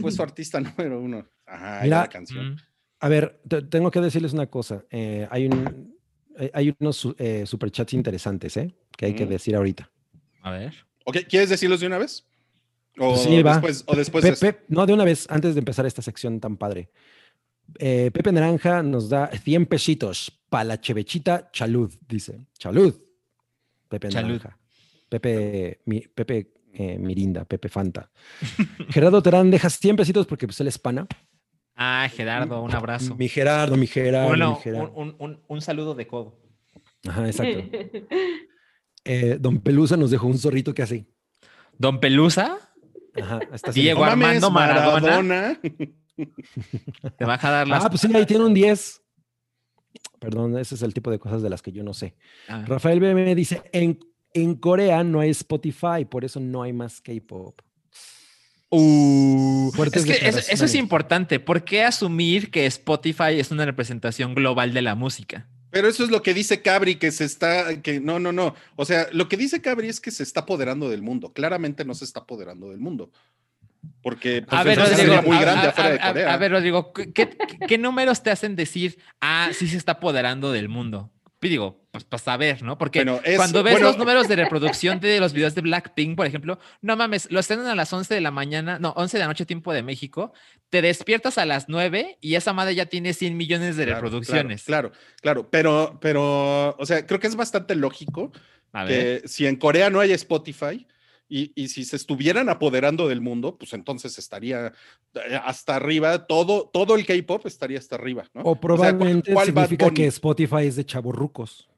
fue 0.00 0.12
su 0.12 0.22
artista 0.22 0.60
número 0.60 1.00
uno. 1.00 1.26
Ajá, 1.46 1.80
Mira, 1.82 1.96
va 1.98 2.02
la 2.04 2.08
canción. 2.08 2.52
Mm. 2.52 2.56
A 3.00 3.08
ver, 3.08 3.40
te- 3.48 3.62
tengo 3.62 3.90
que 3.90 4.00
decirles 4.00 4.32
una 4.32 4.46
cosa. 4.46 4.84
eh, 4.90 5.26
hay, 5.30 5.46
un, 5.46 5.94
hay- 6.38 6.50
hay 6.54 6.74
unos 6.78 7.08
eh, 7.18 7.44
superchats 7.46 7.92
interesantes, 7.94 8.56
¿eh? 8.56 8.74
Que 8.96 9.06
hay 9.06 9.14
que 9.14 9.26
Mm. 9.26 9.28
decir 9.28 9.56
ahorita. 9.56 9.90
A 10.42 10.50
ver. 10.52 10.74
Ok, 11.04 11.18
¿quieres 11.28 11.50
decirlos 11.50 11.80
de 11.80 11.86
una 11.86 11.98
vez? 11.98 12.26
O 12.98 13.10
Pues 13.10 13.20
sí, 13.24 13.42
va. 13.42 13.52
después, 13.52 13.84
o 13.86 13.94
después 13.94 14.24
de 14.24 14.32
Pepe, 14.32 14.64
no, 14.68 14.86
de 14.86 14.94
una 14.94 15.04
vez, 15.04 15.26
antes 15.28 15.54
de 15.54 15.58
empezar 15.58 15.84
esta 15.84 16.00
sección 16.02 16.40
tan 16.40 16.56
padre. 16.56 16.88
Eh, 17.78 18.10
Pepe 18.12 18.32
Naranja 18.32 18.82
nos 18.82 19.08
da 19.10 19.26
100 19.28 19.66
pesitos 19.66 20.40
para 20.48 20.64
la 20.64 20.80
chevechita 20.80 21.50
chalud, 21.52 21.92
dice. 22.08 22.40
Chalud. 22.58 22.94
Pepe. 23.88 24.08
Naranja. 24.08 24.58
Pepe, 25.08 25.80
mi- 25.84 26.00
Pepe 26.00 26.52
eh, 26.72 26.98
Mirinda, 26.98 27.44
Pepe 27.44 27.68
Fanta. 27.68 28.10
Gerardo 28.90 29.22
Terán 29.22 29.50
deja 29.50 29.70
100 29.70 29.96
pesitos 29.96 30.26
porque 30.26 30.46
pues, 30.46 30.60
él 30.60 30.68
es 30.68 30.78
pana. 30.78 31.06
Ah, 31.74 32.08
Gerardo, 32.14 32.62
un 32.62 32.74
abrazo. 32.74 33.14
Mi 33.16 33.28
Gerardo, 33.28 33.76
mi 33.76 33.86
Gerardo, 33.86 34.28
Bueno, 34.28 34.56
mi 34.56 34.62
Gerardo. 34.62 34.92
un, 34.92 35.08
un- 35.08 35.16
un- 35.18 35.42
un 35.46 35.60
saludo 35.60 35.94
de 35.94 36.06
codo. 36.06 36.40
Ajá, 37.08 37.26
exacto. 37.26 37.58
Eh, 39.08 39.36
Don 39.40 39.60
Pelusa 39.60 39.96
nos 39.96 40.10
dejó 40.10 40.26
un 40.26 40.36
zorrito 40.36 40.74
que 40.74 40.82
así. 40.82 41.06
Don 41.78 42.00
Pelusa 42.00 42.58
Ajá, 43.14 43.38
Diego 43.72 44.04
Armando 44.04 44.50
Maradona. 44.50 45.22
Maradona. 45.22 45.60
te 47.16 47.24
va 47.24 47.34
a 47.40 47.50
dar 47.50 47.68
las. 47.68 47.84
Ah, 47.84 47.88
pues 47.88 48.00
sí, 48.00 48.08
ahí 48.12 48.26
tiene 48.26 48.44
un 48.44 48.52
10. 48.52 49.02
Perdón, 50.18 50.58
ese 50.58 50.74
es 50.74 50.82
el 50.82 50.94
tipo 50.94 51.10
de 51.10 51.18
cosas 51.18 51.42
de 51.42 51.50
las 51.50 51.62
que 51.62 51.72
yo 51.72 51.82
no 51.82 51.94
sé. 51.94 52.14
Ah. 52.48 52.64
Rafael 52.66 53.00
BM 53.00 53.34
dice, 53.34 53.62
en, 53.72 53.98
en 54.34 54.54
Corea 54.54 55.04
no 55.04 55.20
hay 55.20 55.30
Spotify, 55.30 56.04
por 56.08 56.24
eso 56.24 56.40
no 56.40 56.62
hay 56.62 56.72
más 56.72 57.00
K-pop. 57.00 57.60
Uh, 58.68 59.70
Fuertes 59.72 60.04
es 60.04 60.18
que 60.18 60.28
eso, 60.28 60.38
eso 60.38 60.64
es 60.64 60.74
importante. 60.74 61.38
¿Por 61.38 61.64
qué 61.64 61.84
asumir 61.84 62.50
que 62.50 62.66
Spotify 62.66 63.38
es 63.38 63.50
una 63.50 63.64
representación 63.64 64.34
global 64.34 64.74
de 64.74 64.82
la 64.82 64.94
música? 64.94 65.48
Pero 65.70 65.88
eso 65.88 66.04
es 66.04 66.10
lo 66.10 66.22
que 66.22 66.32
dice 66.32 66.62
Cabri, 66.62 66.96
que 66.96 67.12
se 67.12 67.24
está, 67.24 67.82
que 67.82 68.00
no, 68.00 68.18
no, 68.18 68.32
no. 68.32 68.54
O 68.76 68.84
sea, 68.84 69.08
lo 69.12 69.28
que 69.28 69.36
dice 69.36 69.60
Cabri 69.60 69.88
es 69.88 70.00
que 70.00 70.10
se 70.10 70.22
está 70.22 70.40
apoderando 70.40 70.88
del 70.88 71.02
mundo. 71.02 71.32
Claramente 71.32 71.84
no 71.84 71.94
se 71.94 72.06
está 72.06 72.20
apoderando 72.20 72.70
del 72.70 72.78
mundo. 72.80 73.10
Porque 74.02 74.42
pues, 74.42 74.60
A 74.60 74.64
ver, 74.64 74.78
Rodrigo, 74.78 75.22
muy 75.22 75.38
grande 75.38 75.66
a- 75.66 75.70
afuera 75.70 75.90
de 75.90 75.98
a- 76.00 76.08
Corea. 76.08 76.32
a 76.34 76.36
ver, 76.36 76.50
Rodrigo, 76.52 76.92
¿qué, 76.92 77.12
qué- 77.12 77.36
qué 77.68 77.78
números 77.78 78.22
te 78.22 78.30
hacen 78.30 78.56
decir, 78.56 78.98
ah, 79.20 79.50
sí 79.52 79.66
se 79.68 79.76
está 79.76 79.92
apoderando 79.92 80.52
del 80.52 80.68
mundo? 80.68 81.12
Digo, 81.38 81.86
pues 81.92 82.02
para 82.02 82.20
saber, 82.20 82.62
¿no? 82.62 82.76
Porque 82.76 83.00
Bueno, 83.04 83.20
es- 83.22 83.36
cuando 83.36 83.62
ves 83.62 83.74
bueno- 83.74 83.86
los 83.88 83.98
números 83.98 84.26
de 84.26 84.34
reproducción 84.34 84.98
de 84.98 85.20
los 85.20 85.32
videos 85.32 85.54
de 85.54 85.60
Blackpink, 85.60 86.16
por 86.16 86.26
ejemplo, 86.26 86.58
no 86.80 86.96
mames, 86.96 87.30
lo 87.30 87.38
estrenan 87.38 87.66
a 87.66 87.76
las 87.76 87.92
11 87.92 88.14
de 88.14 88.20
la 88.20 88.32
mañana, 88.32 88.78
no, 88.80 88.90
11 88.96 89.16
de 89.18 89.20
la 89.22 89.28
noche 89.28 89.46
tiempo 89.46 89.72
de 89.72 89.84
México, 89.84 90.32
te 90.70 90.82
despiertas 90.82 91.38
a 91.38 91.44
las 91.46 91.68
9 91.68 92.18
y 92.20 92.34
esa 92.34 92.52
madre 92.52 92.74
ya 92.74 92.86
tiene 92.86 93.12
100 93.12 93.36
millones 93.36 93.76
de 93.76 93.84
Claro, 93.84 94.00
reproducciones. 94.00 94.64
Claro, 94.64 94.90
claro, 94.90 95.12
claro. 95.22 95.48
Pero, 95.50 95.98
pero, 96.00 96.74
o 96.78 96.86
sea, 96.86 97.06
creo 97.06 97.20
que 97.20 97.28
es 97.28 97.36
bastante 97.36 97.76
lógico 97.76 98.32
A 98.72 98.82
ver. 98.84 99.22
que 99.22 99.28
si 99.28 99.46
en 99.46 99.54
Corea 99.56 99.88
no 99.88 100.00
hay 100.00 100.10
Spotify 100.12 100.84
y, 101.28 101.52
y 101.54 101.68
si 101.68 101.84
se 101.84 101.96
estuvieran 101.96 102.48
apoderando 102.48 103.08
del 103.08 103.20
mundo, 103.20 103.56
pues 103.56 103.72
entonces 103.72 104.18
estaría 104.18 104.72
eh, 105.14 105.40
hasta 105.44 105.76
arriba, 105.76 106.26
todo, 106.26 106.68
todo 106.72 106.94
el 106.94 107.04
K-pop 107.06 107.46
estaría 107.46 107.78
hasta 107.78 107.96
arriba, 107.96 108.24
¿no? 108.34 108.42
O 108.42 108.44
sea, 108.44 108.50
¿cuál- 108.54 108.60
probablemente 108.60 109.32
cuál 109.32 109.46
significa 109.46 109.90
que 109.94 110.06
Spotify 110.06 110.66
es 110.66 110.76
de 110.76 110.84
chavorrucos. 110.86 111.68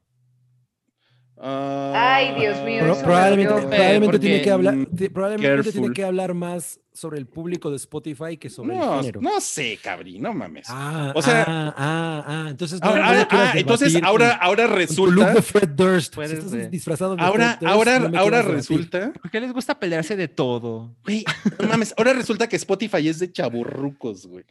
Ah, 1.41 2.15
Ay, 2.15 2.35
Dios 2.39 2.61
mío, 2.65 2.81
Pro- 2.83 2.97
probablemente 3.01 4.19
tiene 4.19 4.41
que 4.41 4.51
hablar, 4.51 4.75
probablemente 5.13 5.71
tiene 5.71 5.91
que 5.93 6.03
hablar 6.03 6.33
más 6.33 6.79
sobre 6.93 7.17
el 7.17 7.27
público 7.27 7.69
de 7.69 7.77
Spotify 7.77 8.35
que 8.35 8.49
sobre 8.49 8.73
el 8.73 8.79
No, 8.81 8.99
género. 8.99 9.21
no 9.21 9.39
sé, 9.39 9.79
cabrí, 9.81 10.19
no 10.19 10.33
mames. 10.33 10.67
Ah, 10.69 11.13
O 11.15 11.21
sea- 11.21 11.45
ah, 11.47 11.73
ah, 11.77 12.23
ah, 12.27 12.47
entonces 12.49 12.81
no, 12.81 12.89
Ahora- 12.89 13.27
ah, 13.31 13.51
entonces 13.55 13.95
ahora, 14.03 14.31
con- 14.31 14.47
ahora 14.47 14.67
resulta, 14.67 15.33
de 15.33 15.41
Fred 15.41 15.69
Durst. 15.69 16.09
Si 16.11 16.15
Puedes 16.15 16.31
estás 16.33 16.51
de- 16.51 16.69
disfrazado 16.69 17.15
de 17.15 17.21
ahora, 17.23 17.55
Fred 17.57 17.59
Durst, 17.61 17.73
ahora, 17.73 17.99
no 17.99 18.19
ahora 18.19 18.41
resulta, 18.41 19.13
¿Por 19.13 19.31
qué 19.31 19.39
les 19.39 19.53
gusta 19.53 19.79
pelearse 19.79 20.17
de 20.17 20.27
todo? 20.27 20.93
güey, 21.05 21.23
no 21.57 21.67
mames, 21.69 21.93
ahora 21.97 22.11
resulta 22.11 22.49
que 22.49 22.57
Spotify 22.57 23.07
es 23.07 23.19
de 23.19 23.31
chaburrucos, 23.31 24.25
güey. 24.25 24.43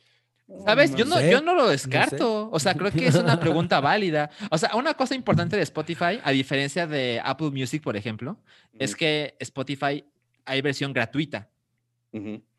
¿Sabes? 0.65 0.95
Yo 0.95 1.05
no 1.05 1.17
sé, 1.17 1.31
yo 1.31 1.43
no 1.43 1.55
lo 1.55 1.67
sé. 1.67 1.73
descarto. 1.73 2.49
O 2.51 2.59
sea, 2.59 2.75
creo 2.75 2.91
que 2.91 3.07
es 3.07 3.15
una 3.15 3.39
pregunta 3.39 3.81
válida. 3.81 4.31
O 4.51 4.57
sea, 4.57 4.75
una 4.75 4.95
cosa 4.95 5.15
importante 5.15 5.57
de 5.57 5.63
Spotify, 5.63 6.21
a 6.25 6.31
diferencia 6.31 6.87
de 6.87 7.21
Apple 7.23 7.51
Music, 7.51 7.83
por 7.83 7.97
ejemplo, 7.97 8.39
es 8.79 8.97
que 8.97 9.37
Spotify 9.41 10.05
hay 10.47 10.63
versión 10.63 10.93
gratuita, 10.95 11.49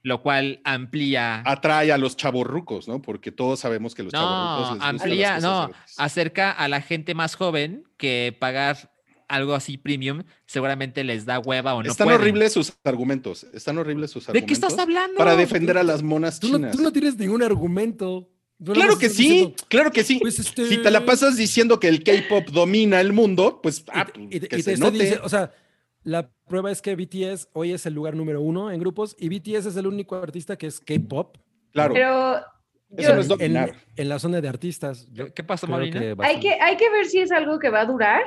lo 0.03 0.21
cual 0.21 0.61
amplía, 0.63 1.41
atrae 1.45 1.91
a 1.91 1.97
los 1.97 2.15
chaburrucos, 2.15 2.87
¿no? 2.87 3.01
Porque 3.01 3.31
todos 3.31 3.59
sabemos 3.59 3.95
que 3.95 4.03
los 4.03 4.13
no, 4.13 4.19
chaburrucos 4.19 4.77
les 4.77 4.83
amplía, 4.83 5.39
no, 5.39 5.71
acerca 5.97 6.51
a 6.51 6.67
la 6.67 6.81
gente 6.81 7.15
más 7.15 7.35
joven 7.35 7.83
que 7.97 8.37
pagar 8.39 8.91
algo 9.29 9.53
así 9.53 9.77
premium 9.77 10.23
seguramente 10.45 11.03
les 11.03 11.25
da 11.25 11.39
hueva 11.39 11.75
o 11.75 11.83
no 11.83 11.89
están 11.89 12.05
pueden. 12.05 12.19
horribles 12.21 12.51
sus 12.53 12.73
argumentos, 12.83 13.45
están 13.53 13.77
horribles 13.77 14.11
sus 14.11 14.25
¿De 14.25 14.31
argumentos. 14.31 14.47
qué 14.47 14.53
estás 14.65 14.77
hablando? 14.79 15.17
Para 15.17 15.35
defender 15.35 15.77
a 15.77 15.83
las 15.83 16.03
monas 16.03 16.39
Tú 16.39 16.49
no, 16.49 16.57
chinas. 16.57 16.75
tú 16.75 16.81
no 16.83 16.91
tienes 16.91 17.15
ningún 17.17 17.41
argumento. 17.43 18.29
Nada 18.57 18.73
Claro 18.73 18.97
que 18.97 19.07
sí, 19.09 19.23
diciendo, 19.29 19.55
claro 19.69 19.91
que 19.91 20.03
sí. 20.03 20.19
pues, 20.19 20.37
este, 20.37 20.67
Si 20.67 20.77
te 20.81 20.91
la 20.91 21.05
pasas 21.05 21.37
diciendo 21.37 21.79
que 21.79 21.87
el 21.87 22.03
K-pop 22.03 22.49
domina 22.49 22.99
el 22.99 23.13
mundo, 23.13 23.61
pues 23.63 23.85
ah, 23.93 24.05
y, 24.17 24.35
y 24.35 24.39
te- 24.41 24.47
que 24.49 24.57
y 24.57 24.61
se 24.63 24.75
note. 24.75 24.97
dice- 24.97 25.19
o 25.23 25.29
sea, 25.29 25.53
la 26.03 26.29
prueba 26.47 26.69
es 26.71 26.81
que 26.81 26.95
BTS 26.95 27.47
hoy 27.53 27.71
es 27.71 27.85
el 27.85 27.93
lugar 27.93 28.15
número 28.15 28.41
uno 28.41 28.69
en 28.71 28.79
grupos 28.81 29.15
y 29.17 29.29
BTS 29.29 29.67
es 29.69 29.75
el 29.77 29.87
único 29.87 30.15
artista 30.17 30.57
que 30.57 30.67
es 30.67 30.79
K-pop 30.81 31.37
Claro, 31.71 31.93
Pero 31.93 32.37
Eso 32.97 33.09
yo- 33.09 33.13
no 33.15 33.21
es 33.21 33.25
en, 33.29 33.29
dominar. 33.37 33.75
en 33.95 34.09
la 34.09 34.17
zona 34.19 34.41
de 34.41 34.47
artistas. 34.49 35.07
Yo 35.11 35.27
¿Qué- 35.27 35.33
¿Qué 35.35 35.43
pasó, 35.43 35.67
creo 35.67 35.77
Molina? 35.77 35.99
que 35.99 36.15
hay 36.19 36.39
que, 36.39 36.53
hay 36.59 36.75
que 36.77 36.89
ver 36.89 37.05
si 37.05 37.19
es 37.19 37.31
algo 37.31 37.59
que 37.59 37.69
va 37.69 37.81
a 37.81 37.85
durar 37.85 38.23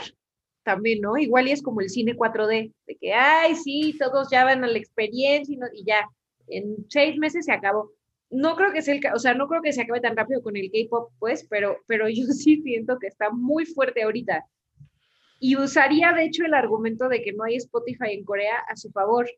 también, 0.63 1.01
¿no? 1.01 1.17
Igual 1.17 1.49
y 1.49 1.53
es 1.53 1.63
como 1.63 1.81
el 1.81 1.91
cine 1.91 2.17
4D, 2.17 2.73
de 2.87 2.97
que, 2.97 3.13
ay, 3.13 3.55
sí, 3.57 3.97
todos 3.99 4.29
ya 4.31 4.45
van 4.45 4.65
a 4.65 4.69
la 4.69 4.79
experiencia 4.79 5.57
y, 5.75 5.85
ya, 5.85 6.09
en 6.49 6.87
seis 6.89 7.17
meses 7.19 7.47
se 7.47 7.53
acabó. 7.53 7.91
No 8.31 8.57
creo 8.57 8.73
que 8.73 8.83
sea 8.83 8.95
el, 8.95 9.01
o 9.15 9.19
sea, 9.19 9.35
no 9.35 9.49
creo 9.49 9.63
que 9.63 9.73
se 9.73 9.83
acabe 9.83 10.01
tan 10.01 10.17
rápido 10.17 10.43
con 10.43 10.57
el 10.57 10.71
K-pop, 10.71 11.11
pues, 11.19 11.47
pero, 11.49 11.79
pero 11.87 12.09
yo 12.09 12.25
sí 12.27 12.63
siento 12.63 12.99
que 12.99 13.09
está 13.09 13.31
muy 13.31 13.67
fuerte 13.67 14.03
ahorita. 14.03 14.47
Y 15.41 15.57
usaría, 15.57 16.13
de 16.13 16.25
hecho, 16.25 16.45
el 16.45 16.55
argumento 16.55 17.09
de 17.09 17.23
que 17.23 17.33
no 17.33 17.45
hay 17.45 17.57
Spotify 17.57 18.13
en 18.13 18.25
Corea 18.25 18.59
a 18.69 18.77
su 18.77 18.91
favor, 18.91 19.29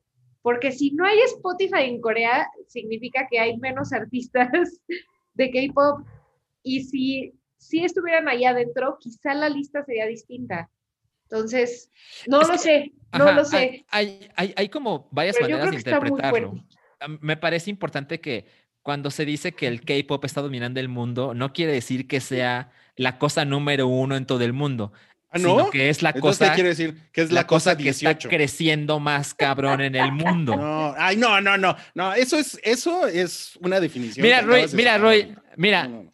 porque 0.43 0.73
si 0.73 0.91
no 0.91 1.07
hay 1.07 1.19
Spotify 1.21 1.85
en 1.85 2.03
Corea, 2.03 2.47
significa 2.69 3.27
que 3.31 3.39
hay 3.39 3.57
menos 3.57 3.93
artistas 3.95 4.81
de 5.33 5.51
K-pop. 5.51 6.07
Y 6.63 6.85
si, 6.85 7.33
si 7.57 7.85
estuvieran 7.85 8.29
allá 8.29 8.51
adentro, 8.51 8.99
quizá 9.01 9.33
la 9.33 9.49
lista 9.49 9.83
sería 9.85 10.07
distinta. 10.07 10.71
Entonces, 11.31 11.91
no 12.27 12.43
Es 12.43 12.49
lo 12.49 12.53
que- 12.55 12.59
sé, 12.59 12.93
no 13.13 13.25
Ajá, 13.25 13.33
lo 13.33 13.45
sé. 13.45 13.85
Hay, 13.91 14.29
hay, 14.37 14.53
hay- 14.57 14.69
como 14.69 15.09
varias 15.11 15.37
Pero 15.37 15.49
maneras 15.49 15.71
de 15.71 15.77
interpretarlo. 15.77 16.65
Me 17.21 17.37
parece 17.37 17.71
importante 17.71 18.21
que 18.21 18.47
cuando 18.83 19.11
se 19.11 19.25
dice 19.25 19.53
que 19.53 19.67
el 19.67 19.81
K-pop 19.83 20.25
está 20.25 20.41
dominando 20.43 20.81
el 20.81 20.89
mundo, 20.89 21.35
no 21.35 21.53
quiere 21.53 21.73
decir 21.73 22.07
que 22.07 22.21
sea 22.21 22.71
la 22.97 23.19
cosa 23.19 23.45
número 23.45 23.89
uno 23.89 24.17
en 24.17 24.27
todo 24.27 24.43
el 24.45 24.53
mundo, 24.53 24.93
Ah, 25.31 25.39
sino 25.39 25.57
¿no? 25.59 25.71
que 25.71 25.89
es 25.89 26.01
la 26.03 26.11
Entonces 26.11 26.39
cosa, 26.39 26.51
¿qué 26.51 26.55
quiere 26.55 26.69
decir 26.71 27.11
que 27.11 27.23
es 27.23 27.31
la 27.33 27.41
la, 27.41 27.47
cosa, 27.47 27.73
cosa 27.73 27.83
que 27.83 27.89
está 27.89 28.11
18. 28.11 28.29
creciendo 28.29 29.01
más 29.01 29.35
cabrón 29.35 29.81
en 29.81 29.97
el 29.97 30.13
mundo. 30.13 30.55
No, 30.57 30.95
ay, 30.97 31.17
no, 31.17 31.41
no, 31.41 31.57
no, 31.59 31.77
no, 31.95 32.15
eso 32.15 32.39
es, 32.39 32.59
eso 32.63 33.07
es 33.09 33.57
una 33.61 33.81
definición. 33.81 34.23
Mira, 34.23 34.43
Roy, 34.43 34.67
mira. 34.75 34.97
Roy, 34.99 35.35
mira, 35.57 35.89
No, 35.89 35.97
no, 35.97 36.03
no. 36.05 36.13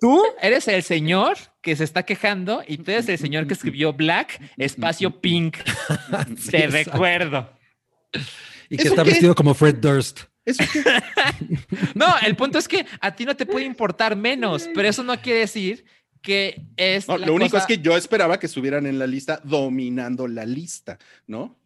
tú 0.00 0.22
eres 0.40 0.68
el 0.68 0.82
señor 0.84 1.36
que 1.62 1.74
se 1.76 1.84
está 1.84 2.02
quejando 2.02 2.62
y 2.66 2.76
tú 2.78 2.90
eres 2.90 3.08
el 3.08 3.18
señor 3.18 3.46
que 3.46 3.54
escribió 3.54 3.92
Black, 3.92 4.40
espacio 4.56 5.10
Pink. 5.20 5.56
Sí, 6.38 6.50
Te 6.50 6.64
exacto. 6.64 6.90
recuerdo. 6.92 7.50
Y 8.68 8.76
que 8.76 8.82
¿Eso 8.82 8.92
está 8.92 9.04
qué? 9.04 9.10
vestido 9.10 9.34
como 9.34 9.54
Fred 9.54 9.76
Durst. 9.76 10.20
Eso 10.44 10.64
que- 10.72 10.82
No, 11.94 12.06
el 12.26 12.34
punto 12.36 12.58
es 12.58 12.66
que 12.68 12.84
a 13.00 13.14
ti 13.14 13.24
no 13.24 13.36
te 13.36 13.46
puede 13.46 13.64
importar 13.64 14.16
menos, 14.16 14.68
pero 14.74 14.88
eso 14.88 15.02
no 15.04 15.18
quiere 15.20 15.40
decir 15.40 15.84
que 16.20 16.60
es. 16.76 17.06
no, 17.08 17.16
lo 17.18 17.34
único 17.34 17.56
es 17.56 17.64
que 17.66 17.78
yo 17.78 17.96
esperaba 17.96 18.38
que 18.38 18.46
estuvieran 18.46 18.86
en 18.86 18.98
la 18.98 19.06
lista 19.06 19.40
dominando 19.44 20.26
la 20.28 20.44
lista, 20.44 20.98
¿no? 21.26 21.58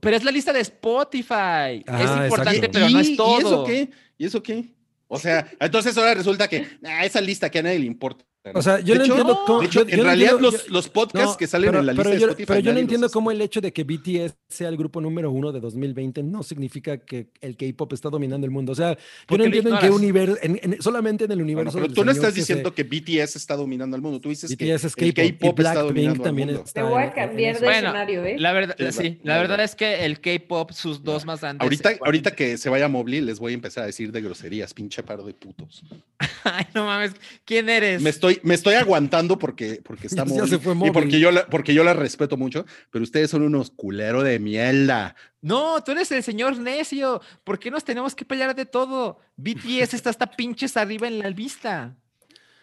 Pero 0.00 0.16
es 0.16 0.22
la 0.24 0.30
lista 0.30 0.52
de 0.52 0.60
Spotify. 0.60 1.80
es 1.80 1.84
Ah, 1.88 2.22
importante, 2.24 2.68
pero 2.68 2.88
no 2.90 2.98
¿Y- 3.00 3.10
es 3.12 3.16
todo. 3.16 3.38
¿Y 3.38 3.40
eso 3.42 3.64
qué? 3.64 3.90
¿Y 4.18 4.26
eso 4.26 4.42
qué? 4.42 4.64
O 5.08 5.18
sea, 5.18 5.50
entonces 5.58 5.96
ahora 5.98 6.14
resulta 6.14 6.46
que 6.48 6.66
ah, 6.84 7.04
esa 7.04 7.20
lista 7.20 7.50
que 7.50 7.58
a 7.58 7.62
nadie 7.62 7.78
le 7.80 7.86
importa. 7.86 8.24
O 8.54 8.62
sea, 8.62 8.80
yo 8.80 8.94
De 8.94 9.00
no 9.00 9.04
hecho- 9.04 9.12
entiendo 9.18 9.42
cómo. 9.46 9.60
De 9.60 9.66
hecho, 9.66 9.82
yo- 9.82 9.88
yo 9.88 9.96
en 9.98 10.04
realidad 10.04 10.30
entiendo- 10.32 10.50
los, 10.56 10.66
yo- 10.66 10.72
los 10.72 10.88
podcasts 10.88 11.32
no, 11.32 11.36
que 11.36 11.46
salen 11.46 11.68
pero- 11.70 11.80
en 11.80 11.86
la 11.86 11.92
lista 11.92 12.02
pero 12.02 12.14
de 12.14 12.20
yo, 12.20 12.26
Spotify. 12.28 12.46
pero 12.46 12.60
yo 12.60 12.70
no 12.70 12.74
los 12.74 12.80
entiendo 12.82 13.10
cómo 13.10 13.30
el 13.30 13.40
hecho 13.42 13.60
de 13.60 13.72
que 13.72 13.84
BTS 13.84 14.34
sea 14.48 14.68
el 14.70 14.78
grupo 14.78 15.00
número 15.02 15.30
uno 15.30 15.52
de 15.52 15.60
2020 15.60 16.22
no 16.22 16.42
significa 16.42 16.96
que 16.96 17.28
el 17.42 17.56
K-pop 17.58 17.92
está 17.92 18.08
dominando 18.08 18.46
el 18.46 18.50
mundo. 18.50 18.72
O 18.72 18.74
sea, 18.74 18.94
yo 18.94 18.98
¿Por 19.26 19.38
no 19.40 19.44
entiendo 19.44 19.70
en 19.74 19.78
qué 19.78 19.90
universo, 19.90 20.38
en- 20.40 20.58
en- 20.62 20.80
solamente 20.80 21.24
en 21.24 21.32
el 21.32 21.36
Bueno, 21.36 21.52
universo. 21.60 21.78
pero 21.80 21.92
tú 21.92 22.02
no 22.02 22.12
estás 22.12 22.28
que 22.32 22.40
se- 22.40 22.40
diciendo 22.54 22.74
que 22.74 22.82
BTS 22.82 23.36
está 23.36 23.56
dominando 23.56 23.94
al 23.94 24.00
mundo. 24.00 24.18
Tú 24.22 24.30
dices 24.30 24.56
que 24.56 24.64
BTS 24.64 24.86
es 24.86 24.94
el 24.96 25.12
K-pop 25.12 25.58
está 25.60 25.72
Blackpink 25.72 25.86
dominando 25.88 26.22
también 26.24 26.48
mundo. 26.48 26.64
está 26.64 26.80
Te 26.80 26.88
voy 26.88 27.02
a 27.02 27.12
cambiar 27.12 27.54
de 27.58 27.64
Bueno, 27.66 27.88
escenario, 27.88 28.24
¿eh? 28.24 28.36
La 28.38 28.52
verdad, 28.54 28.74
Sí, 28.78 28.84
sí, 28.92 29.02
la 29.22 29.34
la 29.34 29.40
verdad. 29.42 29.50
verdad 29.58 29.64
es 29.66 29.74
que 29.74 30.04
el 30.06 30.18
K-pop, 30.20 30.70
sus 30.72 31.02
dos 31.04 31.26
más 31.26 31.42
grandes. 31.42 31.62
Ahorita, 31.62 31.92
ahorita 32.02 32.30
que 32.34 32.56
se 32.56 32.70
vaya 32.70 32.88
Mobley, 32.88 33.20
les 33.20 33.38
voy 33.38 33.52
a 33.52 33.54
empezar 33.54 33.82
a 33.84 33.86
decir 33.86 34.10
de 34.12 34.22
groserías, 34.22 34.72
pinche 34.72 35.02
par 35.02 35.22
de 35.22 35.34
putos. 35.34 35.82
Ay, 36.44 36.64
no 36.74 36.86
mames, 36.86 37.12
¿quién 37.44 37.68
eres? 37.68 38.00
Me 38.00 38.08
estoy, 38.10 38.29
me 38.42 38.54
estoy 38.54 38.74
aguantando 38.74 39.38
porque, 39.38 39.80
porque 39.84 40.06
está 40.06 40.24
Ya 40.26 40.46
se 40.46 40.58
fue 40.58 40.74
y 40.86 40.90
porque 40.90 41.18
yo, 41.18 41.30
la, 41.30 41.46
porque 41.46 41.74
yo 41.74 41.82
la 41.84 41.94
respeto 41.94 42.36
mucho, 42.36 42.66
pero 42.90 43.02
ustedes 43.02 43.30
son 43.30 43.42
unos 43.42 43.70
culeros 43.70 44.24
de 44.24 44.38
mierda. 44.38 45.16
No, 45.42 45.82
tú 45.82 45.92
eres 45.92 46.12
el 46.12 46.22
señor 46.22 46.58
necio. 46.58 47.20
¿Por 47.44 47.58
qué 47.58 47.70
nos 47.70 47.82
tenemos 47.84 48.14
que 48.14 48.24
pelear 48.24 48.54
de 48.54 48.66
todo? 48.66 49.18
BTS 49.36 49.94
está 49.94 50.10
hasta 50.10 50.30
pinches 50.30 50.76
arriba 50.76 51.08
en 51.08 51.18
la 51.18 51.30
lista. 51.30 51.96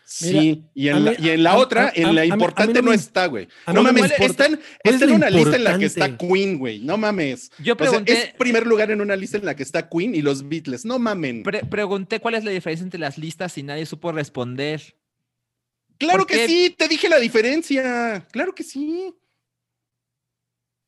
Sí, 0.09 0.63
y 0.73 0.87
a 0.87 0.95
en, 0.95 1.03
la, 1.03 1.11
mí- 1.11 1.17
y 1.19 1.29
en 1.31 1.43
la 1.43 1.51
a- 1.51 1.57
otra, 1.57 1.87
a- 1.87 1.91
en 1.93 2.15
la 2.15 2.21
a 2.21 2.23
mí- 2.23 2.31
a 2.31 2.35
mí 2.37 2.41
importante 2.41 2.75
no 2.75 2.81
no, 2.85 2.89
me- 2.91 2.95
está, 2.95 3.25
güey. 3.25 3.49
No 3.67 3.73
no 3.73 3.83
me 3.83 3.91
mames, 3.91 4.11
importa. 4.11 4.25
está 4.25 4.45
en, 4.45 4.55
¿Cuál 4.55 4.93
está 4.93 4.95
es 4.95 5.01
en 5.11 5.15
una 5.17 5.29
lista 5.29 5.55
en 5.57 5.63
la 5.65 5.77
que 5.77 5.85
está? 5.85 6.17
Queen, 6.17 6.57
güey. 6.59 6.79
No 6.79 6.97
mames. 6.97 7.51
Yo 7.59 7.73
O 7.73 7.77
sea, 7.77 7.89
pregunté, 7.89 8.13
es 8.13 8.33
primer 8.35 8.65
lugar 8.65 8.89
en 8.91 9.01
una 9.01 9.17
lista 9.17 9.35
en 9.37 9.43
la 9.43 9.53
que 9.57 9.63
está 9.63 9.89
Queen 9.89 10.15
y 10.15 10.21
los 10.21 10.47
Beatles. 10.47 10.85
No 10.85 10.97
mamen. 10.97 11.43
pre- 11.43 11.65
pregunté 11.65 12.21
cuál 12.21 12.35
es 12.35 12.45
la 12.45 12.51
diferencia 12.51 12.85
entre 12.85 13.01
las 13.01 13.17
listas 13.17 13.57
y 13.57 13.63
nadie 13.63 13.85
supo 13.85 14.13
responder. 14.13 14.95
Claro 15.97 16.19
¿por 16.19 16.27
que 16.27 16.35
qué? 16.35 16.47
sí, 16.47 16.75
te 16.77 16.87
dije 16.87 17.09
la 17.09 17.19
diferencia. 17.19 18.27
Claro 18.31 18.53
que 18.53 18.63
sí. 18.63 19.13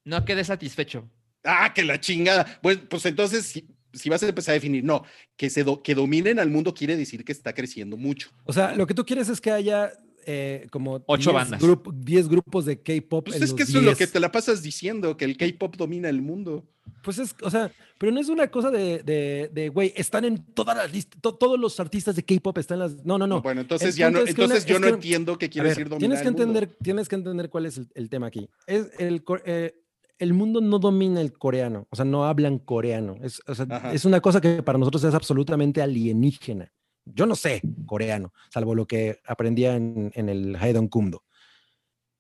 No 0.06 0.26
quedé 0.26 0.44
satisfecho. 0.44 1.10
Ah, 1.44 1.73
que 1.73 1.84
la 1.84 1.99
chingada. 1.99 2.60
Pues, 2.61 2.77
pues 2.90 3.06
entonces, 3.06 3.45
si, 3.45 3.68
si 3.94 4.10
vas 4.10 4.22
a 4.23 4.27
empezar 4.27 4.53
a 4.53 4.56
definir, 4.56 4.84
no, 4.84 5.03
que, 5.38 5.49
se 5.49 5.64
do- 5.64 5.81
que 5.84 5.95
dominen 5.95 6.40
al 6.40 6.49
mundo 6.49 6.73
quiere 6.73 6.98
decir 6.98 7.23
que 7.23 7.31
está 7.31 7.53
creciendo 7.53 7.95
mucho. 7.98 8.30
O 8.45 8.53
sea, 8.53 8.73
lo 8.76 8.88
que 8.88 8.94
tú 8.94 9.06
quieres 9.06 9.30
es 9.30 9.40
que 9.40 9.52
haya 9.52 9.91
eh, 10.25 10.67
como 10.71 11.03
Ocho 11.07 11.31
10 11.31 11.33
bandas. 11.33 11.61
grup- 11.61 11.93
10 11.93 12.27
grupos 12.27 12.65
de 12.65 12.81
K-pop. 12.81 13.25
Pues 13.25 13.37
en 13.37 13.43
es 13.43 13.53
que 13.53 13.63
eso 13.63 13.77
es 13.79 13.83
lo 13.83 13.91
que 13.91 13.97
10. 14.05 14.11
te 14.11 14.19
la 14.19 14.31
pasas 14.31 14.61
diciendo, 14.61 15.15
que 15.17 15.25
el 15.25 15.37
K-pop 15.37 15.75
domina 15.77 16.09
el 16.09 16.21
mundo. 16.21 16.65
Pues 17.03 17.19
es, 17.19 17.35
o 17.43 17.49
sea, 17.51 17.71
pero 17.97 18.11
no 18.11 18.19
es 18.19 18.29
una 18.29 18.47
cosa 18.49 18.71
de, 18.71 19.03
de, 19.03 19.49
de, 19.53 19.69
güey, 19.69 19.93
están 19.95 20.25
en 20.25 20.43
todas 20.53 20.75
las 20.75 20.91
listas, 20.91 21.21
to- 21.21 21.35
todos 21.35 21.59
los 21.59 21.79
artistas 21.79 22.15
de 22.15 22.23
K-pop 22.23 22.57
están 22.57 22.75
en 22.75 22.79
las. 22.79 23.05
No, 23.05 23.17
no, 23.17 23.27
no. 23.27 23.41
Bueno, 23.41 23.61
entonces 23.61 23.89
El 23.89 23.95
ya 23.95 24.09
no, 24.11 24.21
una- 24.21 24.29
entonces 24.29 24.65
yo 24.65 24.79
no 24.79 24.87
que- 24.87 24.93
entiendo 24.93 25.37
qué 25.37 25.49
quiere 25.49 25.69
ver, 25.69 25.77
decir 25.77 25.89
dominar 25.89 25.99
tienes 25.99 26.21
que 26.21 26.27
el 26.27 26.33
mundo. 26.33 26.59
entender, 26.59 26.77
tienes 26.81 27.07
que 27.09 27.15
entender 27.15 27.49
cuál 27.49 27.65
es 27.67 27.77
el, 27.77 27.87
el 27.93 28.09
tema 28.09 28.27
aquí. 28.27 28.49
Es 28.67 28.89
el, 28.97 29.23
eh, 29.45 29.75
el 30.17 30.33
mundo 30.33 30.59
no 30.61 30.79
domina 30.79 31.21
el 31.21 31.31
coreano, 31.31 31.87
o 31.91 31.95
sea, 31.95 32.03
no 32.05 32.25
hablan 32.25 32.57
coreano. 32.59 33.15
Es, 33.21 33.41
o 33.47 33.55
sea, 33.55 33.65
Ajá. 33.69 33.93
es 33.93 34.03
una 34.03 34.19
cosa 34.19 34.41
que 34.41 34.61
para 34.63 34.77
nosotros 34.77 35.03
es 35.03 35.13
absolutamente 35.13 35.81
alienígena. 35.81 36.71
Yo 37.14 37.26
no 37.26 37.36
sé 37.36 37.61
coreano, 37.86 38.34
salvo 38.53 38.76
lo 38.76 38.86
que 38.88 39.19
aprendía 39.26 39.76
en, 39.76 40.11
en 40.15 40.30
el 40.30 40.56
Haedong 40.56 40.88
Kumdo. 40.90 41.23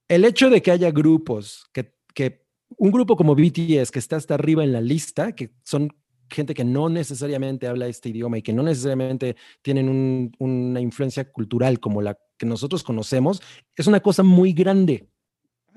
El 0.07 0.25
hecho 0.25 0.49
de 0.49 0.61
que 0.61 0.71
haya 0.71 0.91
grupos, 0.91 1.67
que, 1.73 1.93
que 2.13 2.45
un 2.77 2.91
grupo 2.91 3.15
como 3.15 3.35
BTS, 3.35 3.91
que 3.91 3.99
está 3.99 4.15
hasta 4.15 4.33
arriba 4.35 4.63
en 4.63 4.71
la 4.73 4.81
lista, 4.81 5.33
que 5.33 5.51
son 5.63 5.89
gente 6.29 6.53
que 6.53 6.63
no 6.63 6.89
necesariamente 6.89 7.67
habla 7.67 7.87
este 7.87 8.09
idioma 8.09 8.37
y 8.37 8.41
que 8.43 8.53
no 8.53 8.61
necesariamente 8.63 9.35
tienen 9.63 9.89
un- 9.89 10.31
una 10.39 10.79
influencia 10.79 11.31
cultural 11.31 11.79
como 11.79 12.01
la 12.01 12.17
que 12.37 12.45
nosotros 12.45 12.83
conocemos, 12.83 13.41
es 13.75 13.87
una 13.87 13.99
cosa 13.99 14.23
muy 14.23 14.53
grande. 14.53 15.09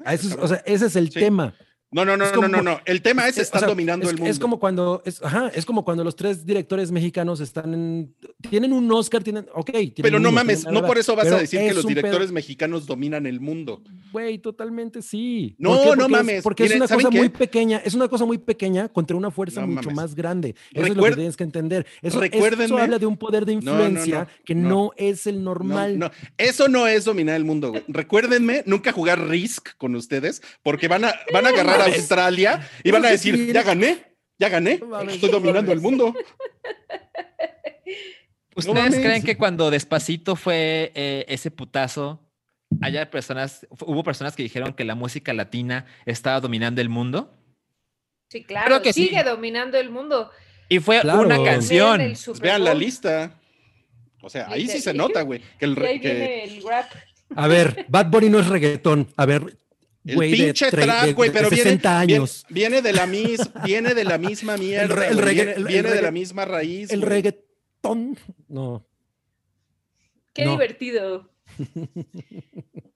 A 0.05 0.15
eso 0.15 0.29
es- 0.29 0.37
o 0.37 0.47
sea, 0.49 0.59
ese 0.67 0.87
es 0.87 0.97
el 0.97 1.11
Sí. 1.11 1.21
tema. 1.21 1.55
No, 1.93 2.05
no, 2.05 2.17
no, 2.17 2.25
es 2.25 2.33
no, 2.35 2.49
no, 2.49 2.63
no. 2.63 2.81
El 2.87 3.03
tema 3.03 3.29
es, 3.29 3.37
o 3.39 3.43
están 3.43 3.61
sea, 3.61 3.69
dominando 3.69 4.07
es, 4.07 4.13
el 4.13 4.17
mundo. 4.19 4.31
Es 4.31 4.39
como 4.39 4.59
cuando, 4.59 5.03
es, 5.05 5.23
ajá, 5.23 5.51
es 5.55 5.67
como 5.67 5.85
cuando 5.85 6.03
los 6.03 6.17
tres 6.17 6.45
directores 6.47 6.91
mexicanos 6.91 7.41
están 7.41 7.75
en, 7.75 8.15
tienen 8.51 8.73
un 8.73 8.91
Oscar, 8.91 9.23
tienen, 9.23 9.47
ok. 9.55 9.71
tienen 9.71 9.93
Pero 9.97 10.19
no 10.19 10.31
uno, 10.31 10.33
mames, 10.33 10.67
no 10.67 10.85
por 10.87 10.97
eso 10.99 11.15
vas 11.15 11.27
a 11.31 11.39
decir 11.39 11.61
que 11.61 11.69
es 11.69 11.75
los 11.77 11.85
pedo- 11.85 11.89
directores 11.95 12.33
mexicanos 12.33 12.87
dominan 12.87 13.27
el 13.27 13.41
mundo. 13.41 13.83
Güey, 14.11 14.39
totalmente 14.39 15.03
sí. 15.03 15.55
No, 15.59 15.75
no 15.75 15.83
Porque 15.85 16.03
es- 16.03 16.09
mames. 16.11 16.43
porque 16.43 16.65
es 16.65 16.75
una 16.77 16.87
¿saben 16.89 17.05
cosa 17.05 17.13
qué? 17.13 17.19
muy 17.19 17.29
pequeña, 17.29 17.83
es 17.85 17.95
una 17.95 18.09
cosa 18.09 18.25
muy 18.25 18.39
pequeña 18.39 18.89
contra 18.89 19.17
una 19.17 19.31
fuerza 19.31 19.61
No 19.61 19.67
mucho 19.69 19.83
mames. 19.91 19.97
más 19.97 20.15
grande. 20.15 20.55
Eso 20.73 20.87
es 20.87 20.97
lo 20.97 21.05
que 21.05 21.13
tienes 21.13 21.37
que 21.37 21.45
entender. 21.45 21.87
Eso, 22.01 22.23
eso 22.23 22.79
habla 22.79 22.99
de 22.99 23.07
un 23.07 23.17
poder 23.19 23.45
de 23.45 23.55
no, 23.57 23.61
influencia 23.61 24.21
no, 24.21 24.27
que 24.45 24.55
no. 24.55 24.91
es 24.97 25.27
el 25.27 25.39
No, 25.45 25.51
normal. 25.53 25.99
no, 25.99 26.11
eso 26.39 26.69
no 26.69 26.87
es 26.87 27.05
dominar 27.05 27.37
el 27.37 27.45
mundo, 27.45 27.71
güey. 27.71 27.83
Recuérdenme 27.89 28.63
nunca 28.67 28.93
jugar 28.93 29.29
Risk 29.29 29.77
con 29.77 29.95
ustedes, 29.95 30.41
porque 30.63 30.89
van 30.89 31.05
a, 31.05 31.15
van 31.33 31.45
a 31.47 31.51
agarrar 31.51 31.82
a. 31.91 31.95
Australia 31.95 32.69
y 32.83 32.91
van 32.91 33.05
a 33.05 33.11
decir, 33.11 33.53
ya 33.53 33.63
gané, 33.63 34.17
ya 34.39 34.49
gané, 34.49 34.81
estoy 35.09 35.31
dominando 35.31 35.73
el 35.73 35.81
mundo. 35.81 36.15
¿Ustedes 38.55 38.97
creen 38.97 39.23
que 39.23 39.37
cuando 39.37 39.71
Despacito 39.71 40.37
fue 40.37 40.93
eh, 40.95 41.25
ese 41.29 41.51
putazo, 41.51 42.21
haya 42.83 43.11
personas, 43.11 43.67
hubo 43.81 44.05
personas 44.05 44.37
que 44.37 44.43
dijeron 44.43 44.75
que 44.75 44.85
la 44.85 44.95
música 44.95 45.33
latina 45.33 45.87
estaba 46.05 46.41
dominando 46.41 46.81
el 46.83 46.89
mundo? 46.91 47.35
Sí, 48.29 48.45
claro, 48.45 48.67
Creo 48.67 48.83
que 48.83 48.93
sí. 48.93 49.09
sigue 49.09 49.25
dominando 49.25 49.79
el 49.79 49.91
mundo. 49.91 50.31
Y 50.69 50.79
fue 50.81 51.01
Claro. 51.01 51.21
una 51.23 51.43
canción. 51.43 51.99
Vean 51.99 52.15
Pues 52.37 52.61
la 52.61 52.75
lista. 52.75 53.39
O 54.23 54.29
sea, 54.31 54.47
ahí 54.49 54.69
sí 54.69 54.81
se 54.81 54.95
nota, 54.95 55.23
güey, 55.23 55.41
que 55.59 55.65
el, 55.65 55.75
que 55.77 55.99
viene 55.99 56.45
el 56.45 56.63
rap. 56.63 56.91
A 57.35 57.49
ver, 57.49 57.87
Bad 57.89 58.07
Bunny 58.11 58.29
no 58.29 58.39
es 58.39 58.47
reggaetón. 58.49 59.09
A 59.17 59.25
ver, 59.27 59.59
el 60.05 60.19
pinche 60.19 60.71
trap, 60.71 61.13
güey, 61.15 61.31
pero 61.31 61.49
viene, 61.49 61.63
60 61.65 61.99
viene, 62.05 62.15
años. 62.15 62.45
viene 62.49 62.83
de 62.83 62.93
la 62.93 63.07
mis, 63.07 63.41
viene 63.65 63.95
de 63.95 64.05
la 64.05 64.19
misma 64.19 64.57
mierda, 64.57 64.95
re- 64.95 65.09
el 65.09 65.19
regga- 65.19 65.33
viene, 65.35 65.51
el- 65.53 65.59
el 65.59 65.65
viene 65.65 65.91
de 65.91 66.03
la 66.03 66.11
misma 66.11 66.45
raíz. 66.45 66.91
El 66.91 67.03
reggaetón. 67.03 68.19
No. 68.49 68.87
Qué 70.33 70.45
No. 70.45 70.53
divertido. 70.53 71.31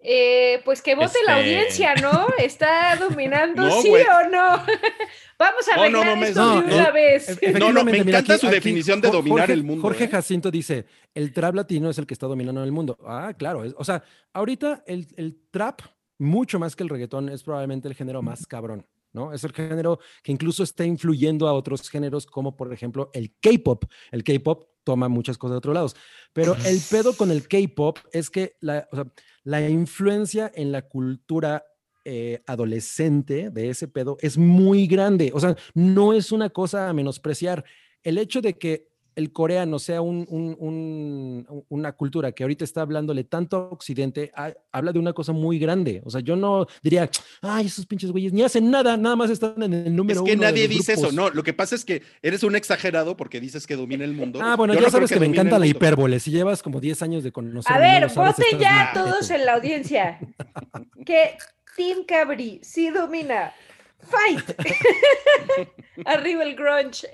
Eh, 0.09 0.61
pues 0.65 0.83
que 0.83 0.95
vote 0.95 1.19
la 1.27 1.41
Este- 1.41 1.57
audiencia, 1.57 1.95
¿no? 1.97 2.29
¿Está 2.39 2.95
dominando, 2.95 3.63
No, 3.69 3.83
sí 3.83 3.89
o 3.91 4.29
no? 4.31 4.63
Vamos 5.39 5.69
a 5.69 5.77
No, 5.77 5.91
no 5.91 6.01
arreglar 6.03 6.29
esto 6.29 6.41
no, 6.45 6.63
de 6.63 6.75
una 6.75 6.87
el- 6.87 6.93
vez. 6.93 7.41
No, 7.59 7.73
no, 7.73 7.85
me 7.85 7.99
encanta 7.99 8.39
su 8.39 8.47
definición 8.47 9.01
de 9.01 9.11
dominar 9.11 9.41
Jorge- 9.49 9.53
el 9.53 9.65
mundo, 9.65 9.83
Jorge 9.83 10.05
¿eh? 10.05 10.09
Jacinto 10.09 10.53
dice, 10.53 10.87
el 11.13 11.33
trap 11.33 11.57
latino 11.57 11.91
es 11.91 11.99
el 11.99 12.07
que 12.07 12.15
está 12.15 12.27
dominando 12.29 12.63
el 12.63 12.71
mundo. 12.71 12.97
Ah, 13.05 13.35
claro. 13.37 13.65
es- 13.65 13.75
o 13.77 13.83
sea, 13.83 14.05
ahorita 14.33 14.85
el, 14.87 15.09
el 15.17 15.37
trap, 15.51 15.81
mucho 16.19 16.59
más 16.59 16.77
que 16.77 16.83
el 16.83 16.89
reggaetón, 16.89 17.29
es 17.29 17.43
probablemente 17.43 17.89
el 17.89 17.95
género 17.95 18.23
más 18.23 18.47
cabrón, 18.47 18.87
¿no? 19.13 19.33
Es 19.33 19.45
el 19.45 19.53
género 19.53 19.99
que 20.23 20.33
incluso 20.33 20.63
está 20.63 20.85
influyendo 20.85 21.49
a 21.49 21.53
otros 21.53 21.89
géneros, 21.89 22.27
como 22.27 22.57
por 22.57 22.73
ejemplo 22.73 23.11
el 23.13 23.35
K-pop. 23.41 23.85
El 24.11 24.25
K-pop 24.25 24.65
toma 24.85 25.09
muchas 25.09 25.37
cosas 25.37 25.55
de 25.55 25.59
otros 25.59 25.75
lados. 25.75 25.97
Pero 26.33 26.55
el 26.65 26.81
pedo 26.91 27.17
con 27.17 27.31
el 27.31 27.49
K-pop 27.49 27.99
es 28.13 28.31
que 28.31 28.57
la, 28.61 28.89
o 28.93 28.97
sea, 28.97 29.07
la 29.43 29.69
influencia 29.69 30.51
en 30.55 30.73
la 30.73 30.83
cultura 30.83 31.65
eh, 32.05 32.41
adolescente 32.47 33.51
de 33.51 33.69
ese 33.69 33.89
pedo 33.89 34.17
es 34.21 34.39
muy 34.39 34.87
grande. 34.87 35.33
O 35.35 35.41
sea, 35.41 35.57
no 35.75 36.13
es 36.13 36.31
una 36.31 36.51
cosa 36.51 36.89
a 36.89 36.93
menospreciar. 36.93 37.65
El 38.03 38.17
hecho 38.19 38.41
de 38.41 38.57
que 38.57 38.89
el 39.17 39.33
coreano 39.33 39.79
sea 39.79 40.03
un- 40.03 40.27
un- 40.29 40.57
un- 40.61 41.65
una 41.71 41.93
cultura 41.93 42.31
que 42.33 42.45
ahorita 42.45 42.65
está 42.65 42.83
hablándole 42.83 43.25
tanto 43.25 43.57
a 43.57 43.61
Occidente, 43.71 44.31
ha- 44.37 44.53
habla 44.71 44.93
de 44.93 44.99
una 44.99 45.13
cosa 45.15 45.33
muy 45.33 45.59
grande. 45.59 46.03
O 46.05 46.11
sea, 46.11 46.21
yo 46.21 46.37
no 46.37 46.67
diría, 46.83 47.11
ay, 47.43 47.67
esos 47.67 47.87
pinches 47.87 48.13
güeyes 48.13 48.33
ni 48.33 48.43
hacen 48.43 48.71
nada, 48.71 48.97
nada 48.97 49.17
más 49.17 49.31
están 49.31 49.61
en 49.63 49.73
el 49.73 49.97
número 49.97 50.21
Es 50.21 50.25
que 50.27 50.33
uno 50.35 50.43
de 50.43 50.53
nadie 50.53 50.69
los 50.69 50.77
dice 50.77 50.93
eso, 50.93 51.09
grupos". 51.09 51.15
no. 51.17 51.31
Lo 51.31 51.43
que 51.43 51.53
pasa 51.55 51.75
es 51.75 51.85
que 51.85 52.03
eres 52.23 52.43
un 52.45 52.55
exagerado 52.57 53.17
porque 53.17 53.41
dices 53.41 53.67
que 53.67 53.75
domina 53.75 54.05
el 54.05 54.13
mundo. 54.13 54.39
Ah, 54.43 54.55
bueno, 54.55 54.75
Yo 54.75 54.81
ya 54.81 54.87
no 54.87 54.91
sabes 54.93 55.11
que, 55.11 55.19
me 55.19 55.27
encanta 55.27 55.59
la 55.59 55.67
hipérbole. 55.67 56.21
Si 56.21 56.31
llevas 56.31 56.63
como 56.63 56.79
10 56.81 57.01
años 57.03 57.25
de 57.25 57.33
conocer. 57.33 57.73
A 57.75 57.79
ver, 57.79 58.09
voten 58.15 58.59
ya 58.61 58.91
todos 58.95 59.31
en 59.31 59.45
la 59.47 59.55
audiencia. 59.55 60.19
Que 61.07 61.37
Team 61.77 62.05
Cabri 62.07 62.61
sí 62.63 62.91
domina. 62.91 63.53
Fight. 64.01 64.45
Arriba 66.05 66.43
el 66.45 66.55
grunge. 66.55 67.09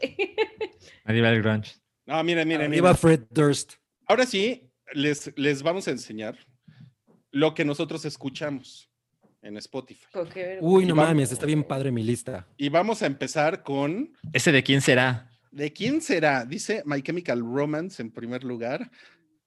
Arriba 1.04 1.28
el 1.30 1.42
grunge. 1.42 1.72
No, 2.12 2.22
miren, 2.22 2.46
miren, 2.46 2.70
miren. 2.70 2.84
Arriba 2.84 2.94
Fred 2.94 3.20
Durst. 3.30 3.74
Ahora 4.06 4.26
sí, 4.26 4.70
les, 4.92 5.32
les 5.36 5.62
vamos 5.62 5.88
a 5.88 5.92
enseñar 5.92 6.36
lo 7.30 7.54
que 7.54 7.64
nosotros 7.64 8.04
escuchamos 8.04 8.90
en 9.40 9.56
Spotify. 9.56 10.04
Uy, 10.60 10.84
Y 10.84 10.86
no 10.88 10.94
vamos- 10.94 11.10
mames, 11.10 11.32
está 11.32 11.46
bien 11.46 11.64
padre 11.64 11.90
mi 11.90 12.02
lista. 12.02 12.46
Y 12.58 12.68
vamos 12.68 13.00
a 13.02 13.06
empezar 13.06 13.62
con 13.62 14.12
¿Ese 14.32 14.52
de 14.52 14.62
quién 14.62 14.82
será? 14.82 15.30
¿De 15.50 15.72
quién 15.72 16.02
será? 16.02 16.44
Dice 16.44 16.82
My 16.84 17.00
Chemical 17.02 17.40
Romance 17.40 18.02
en 18.02 18.10
primer 18.10 18.44
lugar. 18.44 18.90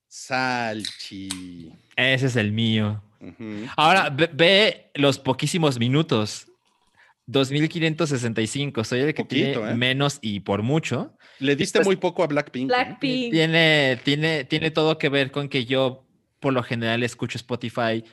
Salchi. 0.07 1.71
Ese 1.95 2.25
es 2.25 2.35
el 2.35 2.51
mío. 2.51 3.03
Ahora, 3.75 4.09
ve, 4.09 4.29
ve 4.33 4.91
los 4.95 5.19
poquísimos 5.19 5.77
minutos. 5.79 6.47
2565. 7.27 8.83
Soy 8.83 8.99
el 9.01 9.13
que 9.13 9.23
Poquito, 9.23 9.59
tiene 9.59 9.71
¿eh? 9.71 9.75
menos 9.75 10.19
y 10.21 10.41
por 10.41 10.61
mucho. 10.63 11.17
Le 11.39 11.55
diste 11.55 11.79
Pues- 11.79 11.87
muy 11.87 11.95
poco 11.95 12.23
a 12.23 12.27
Blackpink. 12.27 12.63
¿eh? 12.65 12.67
Blackpink. 12.67 13.31
Tiene, 13.31 13.99
tiene, 14.03 14.43
tiene 14.45 14.71
todo 14.71 14.97
que 14.97 15.09
ver 15.09 15.31
con 15.31 15.49
que 15.49 15.65
yo 15.65 16.05
por 16.39 16.53
lo 16.53 16.63
general 16.63 17.03
escucho 17.03 17.37
Spotify 17.37 18.03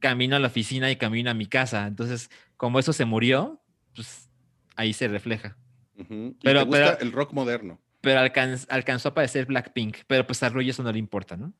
camino 0.00 0.36
a 0.36 0.38
la 0.38 0.48
oficina 0.48 0.90
y 0.90 0.96
camino 0.96 1.30
a 1.30 1.34
mi 1.34 1.46
casa. 1.46 1.86
Entonces, 1.86 2.30
como 2.56 2.78
eso 2.78 2.92
se 2.92 3.04
murió, 3.04 3.60
pues 3.94 4.28
ahí 4.76 4.92
se 4.92 5.08
refleja. 5.08 5.56
Ujú. 5.98 6.36
¿Y 6.38 6.44
Pero- 6.44 6.60
te 6.60 6.66
gusta 6.66 6.96
pero- 6.96 7.00
el 7.00 7.12
rock 7.12 7.32
moderno. 7.32 7.80
Pero 8.00 8.20
alcanz- 8.20 8.66
alcanzó 8.68 9.08
a 9.08 9.10
aparecer 9.10 9.46
Blackpink, 9.46 9.96
pero 10.06 10.24
pues 10.24 10.40
a 10.44 10.48
Roy 10.48 10.70
eso 10.70 10.84
no 10.84 10.92
le 10.92 11.00
importa, 11.00 11.36
¿no? 11.36 11.52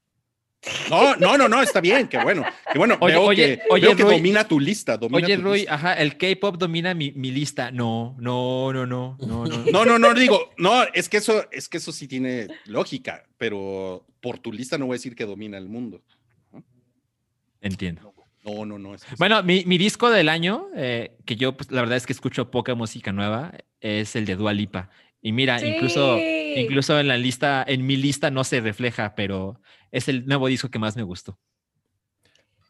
No, 0.91 1.15
no, 1.17 1.39
no, 1.39 1.49
no, 1.49 1.63
está 1.63 1.81
bien, 1.81 2.09
qué 2.09 2.19
bueno. 2.19 2.45
Qué 2.73 2.79
bueno, 2.79 2.97
Oye, 3.01 3.13
veo 3.15 3.23
oye, 3.23 3.59
que, 3.59 3.63
oye, 3.71 3.87
veo 3.87 3.97
que 3.97 4.03
Roy. 4.03 4.17
domina 4.17 4.47
tu 4.47 4.59
lista. 4.59 4.97
Domina 4.97 5.25
Oye, 5.25 5.37
tu 5.37 5.43
Roy, 5.43 5.59
lista. 5.61 5.75
ajá, 5.75 5.95
el 5.95 6.17
K-pop 6.19 6.57
domina 6.57 6.95
mi, 6.95 7.13
mi 7.13 7.31
lista. 7.31 7.71
No, 7.71 8.17
no, 8.19 8.73
no, 8.73 8.85
no, 8.87 9.17
no, 9.21 9.47
no. 9.47 9.65
No, 9.71 9.85
no, 9.85 9.99
no, 9.99 10.15
digo, 10.15 10.51
no, 10.59 10.83
es 10.93 11.09
que 11.09 11.19
eso, 11.19 11.45
es 11.53 11.69
que 11.69 11.77
eso 11.77 11.93
sí 11.93 12.09
tiene 12.09 12.49
lógica, 12.67 13.25
pero 13.39 14.05
por 14.21 14.39
tu 14.41 14.53
lista 14.53 14.77
no 14.79 14.87
voy 14.87 14.95
a 14.95 14.99
decir 14.99 15.15
que 15.15 15.25
domina 15.27 15.57
el 15.59 15.69
mundo. 15.69 16.03
Entiendo. 17.61 18.15
No, 18.45 18.65
no, 18.65 18.79
no. 18.79 18.95
es 18.95 19.05
que- 19.05 19.15
Bueno, 19.19 19.43
mi, 19.43 19.65
mi 19.65 19.79
disco 19.79 20.11
del 20.11 20.29
año, 20.29 20.69
eh, 20.77 21.17
que 21.25 21.37
yo 21.37 21.57
pues, 21.57 21.71
la 21.71 21.83
verdad 21.83 21.97
es 21.97 22.07
que 22.07 22.13
escucho 22.13 22.51
poca 22.51 22.75
música 22.75 23.13
nueva, 23.13 23.53
es 23.81 24.17
el 24.17 24.25
de 24.25 24.37
Dua 24.37 24.53
Lipa. 24.53 24.91
Y 25.21 25.33
mira, 25.33 25.65
incluso, 25.65 26.17
Sí. 26.17 26.55
incluso 26.57 26.99
en 26.99 27.09
la 27.09 27.17
lista, 27.19 27.65
en 27.67 27.85
mi 27.85 27.97
lista 27.97 28.31
no 28.31 28.45
se 28.45 28.61
refleja, 28.61 29.15
pero 29.17 29.61
es 29.91 30.09
el 30.09 30.27
nuevo 30.27 30.47
disco 30.49 30.71
que 30.71 30.79
más 30.79 30.97
me 30.97 31.03
gustó. 31.03 31.39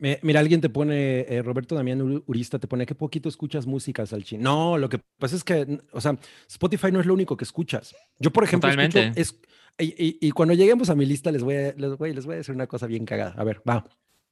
Me- 0.00 0.20
Mira, 0.22 0.38
alguien 0.40 0.60
te 0.60 0.68
pone, 0.68 1.20
eh, 1.28 1.42
Roberto 1.42 1.74
Damián 1.74 2.00
Ur- 2.00 2.22
Urista 2.26 2.58
te 2.60 2.68
pone, 2.68 2.86
qué 2.86 2.94
poquito 2.94 3.28
escuchas 3.28 3.66
música, 3.66 4.06
Salchi. 4.06 4.38
No, 4.38 4.78
lo 4.78 4.88
que 4.88 5.00
pasa 5.18 5.34
es 5.34 5.42
que, 5.42 5.80
o 5.92 6.00
sea, 6.00 6.16
Spotify 6.48 6.92
no 6.92 7.00
es 7.00 7.06
lo 7.06 7.14
único 7.14 7.36
que 7.36 7.42
escuchas. 7.44 7.94
Yo, 8.20 8.32
por 8.32 8.44
ejemplo, 8.44 8.70
escucho- 8.70 9.00
es- 9.16 9.40
y, 9.78 9.86
y- 9.86 10.18
y 10.20 10.30
cuando 10.30 10.54
lleguemos 10.54 10.88
a 10.90 10.94
mi 10.94 11.04
lista, 11.06 11.32
les 11.32 11.42
voy 11.42 11.56
a, 11.56 11.72
les, 11.72 11.96
voy, 11.96 12.12
les 12.14 12.24
voy 12.26 12.34
a 12.34 12.38
decir 12.38 12.54
una 12.54 12.66
cosa 12.68 12.86
bien 12.86 13.04
cagada. 13.04 13.34
A 13.36 13.42
ver, 13.44 13.60
va, 13.68 13.84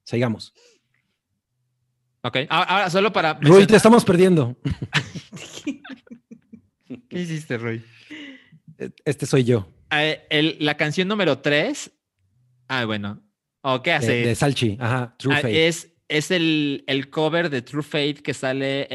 sigamos. 0.04 0.54
Ok, 2.22 2.38
ahora 2.48 2.88
solo 2.90 3.12
para... 3.12 3.34
Rui, 3.34 3.66
te 3.66 3.76
estamos 3.76 4.04
perdiendo. 4.04 4.56
¿Qué 7.08 7.20
hiciste, 7.20 7.58
Roy? 7.58 7.82
Eh, 8.78 8.90
Este 9.04 9.26
soy 9.26 9.44
yo, 9.44 9.68
Eh, 9.90 10.26
el- 10.30 10.56
la 10.60 10.76
canción 10.76 11.08
número 11.08 11.38
3, 11.38 11.92
ah, 12.68 12.84
bueno, 12.84 13.22
¿o 13.62 13.82
qué 13.82 13.92
hace? 13.92 14.12
de 14.26 14.34
Salchi. 14.34 14.76
Ajá, 14.80 15.14
True 15.18 15.34
Ah, 15.34 15.40
Fate. 15.40 15.66
es 15.68 15.92
es 16.08 16.30
el, 16.30 16.84
el 16.86 17.10
cover 17.10 17.50
de 17.50 17.62
True 17.62 17.82
Fate 17.82 18.14
que 18.22 18.32
sale 18.32 18.86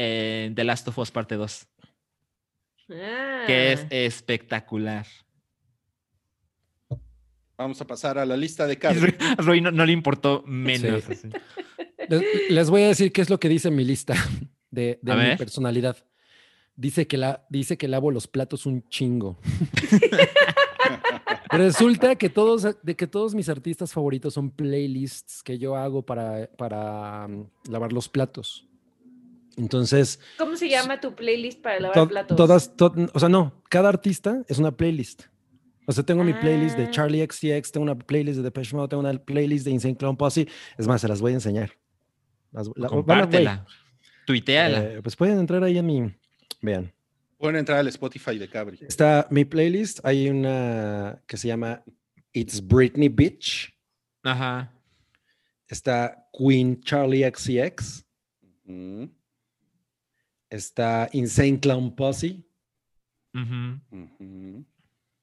en 0.46 0.54
The 0.54 0.64
Last 0.64 0.88
of 0.88 0.96
Us 0.98 1.10
Parte 1.10 1.34
2, 1.34 1.66
que 3.46 3.72
es 3.72 3.80
Ah. 3.84 3.86
espectacular. 3.90 5.06
Vamos 7.58 7.80
a 7.80 7.86
pasar 7.86 8.18
a 8.18 8.26
la 8.26 8.36
lista 8.36 8.66
de 8.66 8.78
Carlos. 8.78 9.02
Roy, 9.04 9.14
a 9.20 9.34
Roy 9.42 9.60
no, 9.60 9.70
no 9.70 9.84
le 9.86 9.92
importó 9.92 10.42
menos. 10.46 11.04
Les, 12.08 12.22
les 12.50 12.70
voy 12.70 12.82
a 12.82 12.88
decir 12.88 13.12
qué 13.12 13.20
es 13.20 13.30
lo 13.30 13.38
que 13.38 13.48
dice 13.48 13.70
mi 13.70 13.84
lista 13.84 14.14
de, 14.70 14.98
de 15.02 15.12
mi 15.14 15.18
ver. 15.20 15.38
personalidad. 15.38 15.96
Dice 16.82 17.06
que, 17.06 17.16
la, 17.16 17.46
dice 17.48 17.78
que 17.78 17.86
lavo 17.86 18.10
los 18.10 18.26
platos 18.26 18.66
un 18.66 18.82
chingo. 18.88 19.38
Resulta 21.50 22.16
que 22.16 22.28
todos, 22.28 22.66
de 22.82 22.96
que 22.96 23.06
todos 23.06 23.36
mis 23.36 23.48
artistas 23.48 23.92
favoritos 23.92 24.34
son 24.34 24.50
playlists 24.50 25.44
que 25.44 25.58
yo 25.58 25.76
hago 25.76 26.04
para, 26.04 26.50
para 26.58 27.28
mm, 27.28 27.70
lavar 27.70 27.92
los 27.92 28.08
platos. 28.08 28.66
Entonces, 29.56 30.18
¿Cómo 30.38 30.56
se 30.56 30.68
llama 30.68 31.00
tu 31.00 31.14
playlist 31.14 31.60
para 31.62 31.78
lavar 31.78 31.94
to- 31.94 32.08
platos? 32.08 32.36
todas, 32.36 32.76
to- 32.76 32.92
o 33.14 33.20
sea, 33.20 33.28
no, 33.28 33.62
cada 33.68 33.88
artista 33.88 34.42
es 34.48 34.58
una 34.58 34.72
playlist. 34.76 35.22
O 35.86 35.92
sea, 35.92 36.02
tengo 36.04 36.24
mi 36.24 36.32
playlist 36.32 36.76
de 36.76 36.84
Ah. 36.86 36.90
Charlie 36.90 37.24
XCX, 37.24 37.70
tengo 37.70 37.84
una 37.84 37.96
playlist 37.96 38.38
de 38.38 38.42
Depeche 38.42 38.74
Mode, 38.74 38.88
tengo 38.88 39.02
una 39.08 39.16
playlist 39.18 39.64
de 39.66 39.70
Insane 39.70 39.96
Clown 39.96 40.16
Posse. 40.16 40.48
Es 40.78 40.88
más, 40.88 41.00
se 41.00 41.06
las 41.06 41.20
voy 41.20 41.30
a 41.32 41.34
enseñar. 41.34 41.70
Las- 42.50 42.68
la- 42.74 42.88
Compártela. 42.88 43.66
Tuiteala. 44.26 44.82
eh, 44.82 45.00
pues 45.02 45.14
pueden 45.16 45.38
entrar 45.38 45.62
ahí 45.62 45.78
en 45.78 45.86
mi. 45.86 46.12
Vean. 46.62 46.92
Pueden 47.38 47.56
entrar 47.56 47.78
al 47.78 47.88
Spotify 47.88 48.38
de 48.38 48.48
Cabri. 48.48 48.78
Está 48.86 49.26
mi 49.30 49.44
playlist. 49.44 50.00
Hay 50.04 50.28
una 50.30 51.20
que 51.26 51.36
se 51.36 51.48
llama 51.48 51.82
It's 52.32 52.64
Britney 52.66 53.08
Bitch. 53.08 53.74
Ajá. 54.22 54.72
Está 55.66 56.28
Queen 56.32 56.80
Charlie 56.82 57.28
XCX. 57.28 58.04
Está 60.48 61.08
Insane 61.12 61.58
Clown 61.58 61.94
Posse. 61.96 62.42
Con, 63.32 63.82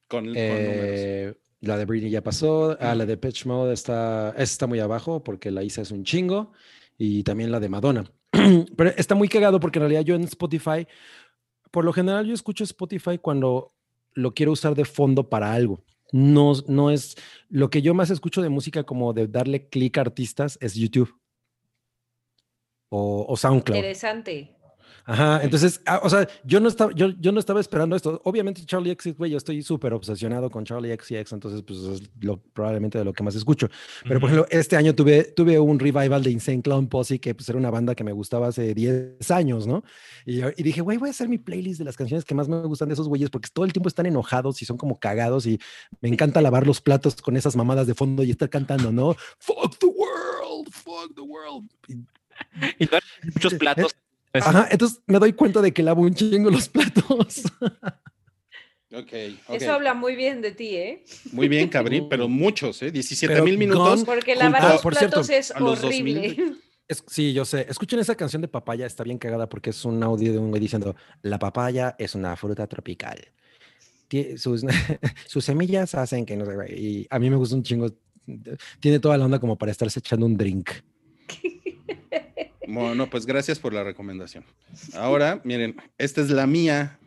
con 0.08 0.24
números. 0.26 0.36
eh, 0.36 1.34
la 1.60 1.76
de 1.78 1.84
Britney 1.84 2.10
ya 2.10 2.22
pasó. 2.22 2.76
Ah, 2.80 2.94
la 2.94 3.06
de 3.06 3.16
Pitch 3.16 3.46
Mode 3.46 3.72
está, 3.72 4.34
está 4.36 4.66
muy 4.66 4.80
abajo 4.80 5.22
porque 5.22 5.50
la 5.50 5.62
hice 5.62 5.80
hace 5.82 5.94
un 5.94 6.04
chingo. 6.04 6.52
Y 6.98 7.22
también 7.22 7.50
la 7.52 7.60
de 7.60 7.68
Madonna. 7.68 8.04
Pero 8.76 8.90
está 8.96 9.14
muy 9.14 9.28
cagado 9.28 9.60
porque 9.60 9.78
en 9.78 9.82
realidad 9.84 10.02
yo 10.02 10.14
en 10.16 10.24
Spotify, 10.24 10.86
por 11.70 11.84
lo 11.84 11.92
general 11.92 12.26
yo 12.26 12.34
escucho 12.34 12.64
Spotify 12.64 13.18
cuando 13.18 13.72
lo 14.14 14.34
quiero 14.34 14.52
usar 14.52 14.74
de 14.74 14.84
fondo 14.84 15.28
para 15.28 15.52
algo. 15.52 15.82
No, 16.12 16.52
no 16.66 16.90
es 16.90 17.16
lo 17.48 17.70
que 17.70 17.82
yo 17.82 17.94
más 17.94 18.10
escucho 18.10 18.42
de 18.42 18.48
música 18.48 18.82
como 18.82 19.12
de 19.12 19.28
darle 19.28 19.68
clic 19.68 19.96
a 19.98 20.00
artistas 20.00 20.58
es 20.60 20.74
YouTube 20.74 21.14
o, 22.88 23.24
o 23.28 23.36
SoundCloud. 23.36 23.76
Interesante. 23.76 24.59
Ajá, 25.04 25.40
entonces, 25.42 25.80
ah, 25.86 26.00
o 26.02 26.10
sea, 26.10 26.28
yo 26.44 26.60
no 26.60 26.68
estaba, 26.68 26.92
yo, 26.92 27.08
yo 27.18 27.32
no 27.32 27.40
estaba 27.40 27.60
esperando 27.60 27.96
esto. 27.96 28.20
Obviamente 28.24 28.64
Charlie 28.64 28.94
XCX, 28.94 29.16
güey, 29.18 29.30
yo 29.32 29.38
estoy 29.38 29.62
súper 29.62 29.92
obsesionado 29.92 30.50
con 30.50 30.64
Charlie 30.64 30.94
XCX, 30.96 31.32
entonces 31.32 31.62
pues 31.66 31.78
es 31.80 32.02
lo, 32.20 32.38
probablemente 32.38 32.98
de 32.98 33.04
lo 33.04 33.12
que 33.12 33.22
más 33.22 33.34
escucho. 33.34 33.68
Pero 34.04 34.20
por 34.20 34.30
ejemplo, 34.30 34.46
este 34.50 34.76
año 34.76 34.94
tuve, 34.94 35.24
tuve 35.24 35.58
un 35.58 35.78
revival 35.78 36.22
de 36.22 36.30
Insane 36.30 36.62
Clown 36.62 36.88
Posse, 36.88 37.18
que 37.20 37.34
pues 37.34 37.48
era 37.48 37.58
una 37.58 37.70
banda 37.70 37.94
que 37.94 38.04
me 38.04 38.12
gustaba 38.12 38.48
hace 38.48 38.74
10 38.74 39.30
años, 39.30 39.66
¿no? 39.66 39.82
Y, 40.26 40.36
yo- 40.38 40.50
y 40.56 40.62
dije, 40.62 40.80
güey, 40.80 40.98
voy 40.98 41.08
a 41.08 41.12
hacer 41.12 41.28
mi 41.28 41.38
playlist 41.38 41.78
de 41.78 41.84
las 41.84 41.96
canciones 41.96 42.24
que 42.24 42.34
más 42.34 42.48
me 42.48 42.60
gustan 42.62 42.88
de 42.88 42.94
esos 42.94 43.08
güeyes, 43.08 43.30
porque 43.30 43.48
todo 43.52 43.64
el 43.64 43.72
tiempo 43.72 43.88
están 43.88 44.06
enojados 44.06 44.62
y 44.62 44.64
son 44.64 44.76
como 44.76 44.98
cagados 44.98 45.46
y 45.46 45.58
me 46.00 46.08
encanta 46.08 46.40
lavar 46.40 46.66
los 46.66 46.80
platos 46.80 47.16
con 47.16 47.36
esas 47.36 47.56
mamadas 47.56 47.86
de 47.86 47.94
fondo 47.94 48.22
y 48.22 48.30
estar 48.30 48.48
cantando, 48.50 48.92
¿no? 48.92 49.14
Fuck 49.38 49.78
the 49.78 49.86
world, 49.86 50.70
fuck 50.72 51.14
the 51.14 51.22
world. 51.22 51.68
Y 51.88 51.94
Y 52.80 52.88
muchos 53.34 53.54
platos. 53.54 53.94
Ajá, 54.32 54.68
entonces 54.70 55.00
me 55.06 55.18
doy 55.18 55.32
cuenta 55.32 55.60
de 55.60 55.72
que 55.72 55.82
lavo 55.82 56.02
un 56.02 56.14
chingo 56.14 56.50
los 56.50 56.68
platos. 56.68 57.42
Ok, 58.92 59.12
ok. 59.46 59.54
Eso 59.54 59.72
habla 59.72 59.94
muy 59.94 60.16
bien 60.16 60.42
de 60.42 60.50
ti, 60.50 60.74
¿eh? 60.74 61.04
Muy 61.30 61.48
bien, 61.48 61.68
Cabri, 61.70 62.02
pero 62.10 62.28
muchos, 62.28 62.82
¿eh? 62.82 62.90
17 62.90 63.32
Pero 63.32 63.44
mil 63.44 63.56
minutos. 63.56 64.02
Porque 64.04 64.34
lavar 64.34 64.64
los 64.64 64.82
por 64.82 64.96
cierto, 64.96 65.18
platos 65.18 65.30
es 65.30 65.52
a 65.52 65.60
los 65.60 65.84
horrible. 65.84 66.14
2000. 66.34 66.62
Es- 66.88 67.04
sí, 67.06 67.32
yo 67.32 67.44
sé. 67.44 67.66
Escuchen 67.68 68.00
esa 68.00 68.16
canción 68.16 68.42
de 68.42 68.48
papaya, 68.48 68.86
está 68.86 69.04
bien 69.04 69.18
cagada 69.18 69.48
porque 69.48 69.70
es 69.70 69.84
un 69.84 70.02
audio 70.02 70.32
de 70.32 70.38
un 70.38 70.50
güey 70.50 70.60
diciendo, 70.60 70.96
la 71.22 71.38
papaya 71.38 71.94
es 72.00 72.16
una 72.16 72.34
fruta 72.36 72.66
tropical. 72.66 73.28
Sus, 74.36 74.64
sus 75.28 75.44
semillas 75.44 75.94
hacen 75.94 76.26
que 76.26 76.36
no 76.36 76.44
güey", 76.44 76.74
y 76.74 77.06
a 77.10 77.20
mí 77.20 77.30
me 77.30 77.36
gusta 77.36 77.54
un 77.54 77.62
chingo. 77.62 77.86
Tiene 78.80 78.98
toda 78.98 79.16
la 79.16 79.24
onda 79.24 79.38
como 79.38 79.56
para 79.56 79.70
estarse 79.70 80.00
echando 80.00 80.26
un 80.26 80.36
drink. 80.36 80.68
Bueno, 82.72 83.10
pues 83.10 83.26
gracias 83.26 83.58
por 83.58 83.72
la 83.72 83.82
recomendación. 83.82 84.44
Ahora, 84.94 85.40
miren, 85.44 85.76
esta 85.98 86.20
es 86.20 86.30
la 86.30 86.46
mía. 86.46 86.98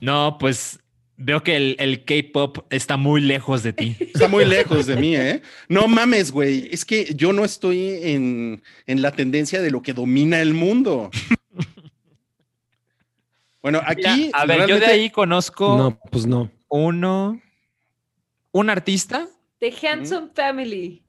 No, 0.00 0.36
pues 0.38 0.78
veo 1.16 1.42
que 1.42 1.56
el, 1.56 1.76
el 1.78 2.04
K-pop 2.04 2.58
está 2.70 2.96
muy 2.96 3.20
lejos 3.20 3.62
de 3.62 3.72
ti. 3.72 3.96
Está 4.00 4.28
muy 4.28 4.44
lejos 4.44 4.86
de 4.86 4.96
mí, 4.96 5.16
¿eh? 5.16 5.42
No 5.68 5.88
mames, 5.88 6.30
güey. 6.30 6.68
Es 6.70 6.84
que 6.84 7.12
yo 7.14 7.32
no 7.32 7.44
estoy 7.44 7.98
en, 8.02 8.62
en 8.86 9.02
la 9.02 9.12
tendencia 9.12 9.60
de 9.60 9.70
lo 9.70 9.82
que 9.82 9.92
domina 9.92 10.40
el 10.40 10.54
mundo. 10.54 11.10
Bueno, 13.62 13.82
aquí. 13.84 14.02
Mira, 14.06 14.38
a 14.38 14.46
ver, 14.46 14.66
yo 14.66 14.78
de 14.78 14.86
ahí 14.86 15.10
conozco 15.10 15.76
No, 15.76 15.98
pues 16.10 16.24
no. 16.24 16.50
uno, 16.68 17.42
un 18.52 18.70
artista 18.70 19.28
The 19.58 19.74
Handsome 19.86 20.28
Family. 20.34 21.02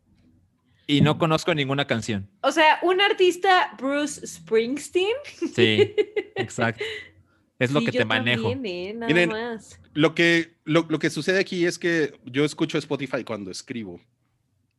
Y 0.95 1.01
no 1.01 1.17
conozco 1.17 1.53
ninguna 1.55 1.85
canción. 1.87 2.29
O 2.41 2.51
sea, 2.51 2.79
un 2.83 2.99
artista 3.01 3.75
Bruce 3.79 4.25
Springsteen. 4.27 5.15
Sí, 5.53 5.93
exacto. 6.35 6.83
Es 7.59 7.71
lo 7.71 7.79
Sí, 7.79 7.85
que 7.85 7.91
yo 7.91 7.99
te 7.99 8.05
manejo. 8.05 8.49
también, 8.49 8.87
¿eh? 8.87 8.93
Nada 8.93 9.07
Miren, 9.07 9.29
más. 9.29 9.79
Lo 9.93 10.15
que, 10.15 10.55
lo, 10.63 10.85
lo 10.89 10.97
que 10.99 11.09
sucede 11.09 11.39
aquí 11.39 11.65
es 11.65 11.77
que 11.77 12.19
yo 12.25 12.43
escucho 12.43 12.77
Spotify 12.77 13.23
cuando 13.23 13.51
escribo. 13.51 14.01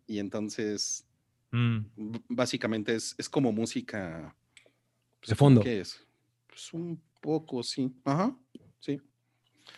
Y 0.07 0.19
entonces, 0.19 1.07
Mm, 1.55 1.81
básicamente 2.31 2.95
es, 2.95 3.15
es 3.19 3.29
como 3.29 3.53
música. 3.53 4.35
pues, 5.21 5.29
De 5.29 5.35
fondo. 5.35 5.61
¿Qué 5.61 5.81
es? 5.81 6.03
Pues 6.47 6.73
un 6.73 6.99
poco, 7.21 7.63
sí. 7.63 7.93
Ajá, 8.07 8.35
sí. 8.81 8.99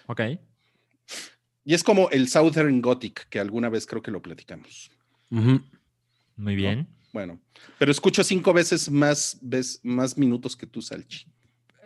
ok. 0.07 0.21
Y 1.65 1.75
es 1.75 1.83
como 1.83 2.09
el 2.11 2.29
Southern 2.29 2.81
Gothic, 2.81 3.29
que 3.29 3.41
alguna 3.41 3.69
vez 3.71 3.87
creo 3.87 4.01
que 4.03 4.13
lo 4.13 4.23
platicamos. 4.23 4.91
Muy 6.37 6.55
bien. 6.57 6.87
Bueno, 7.13 7.39
pero 7.79 7.93
escucho 7.93 8.25
cinco 8.25 8.53
veces 8.53 8.91
más, 8.91 9.39
ves, 9.41 9.81
más 9.83 10.19
minutos 10.19 10.57
que 10.57 10.67
tú, 10.67 10.83
Salchi. 10.83 11.27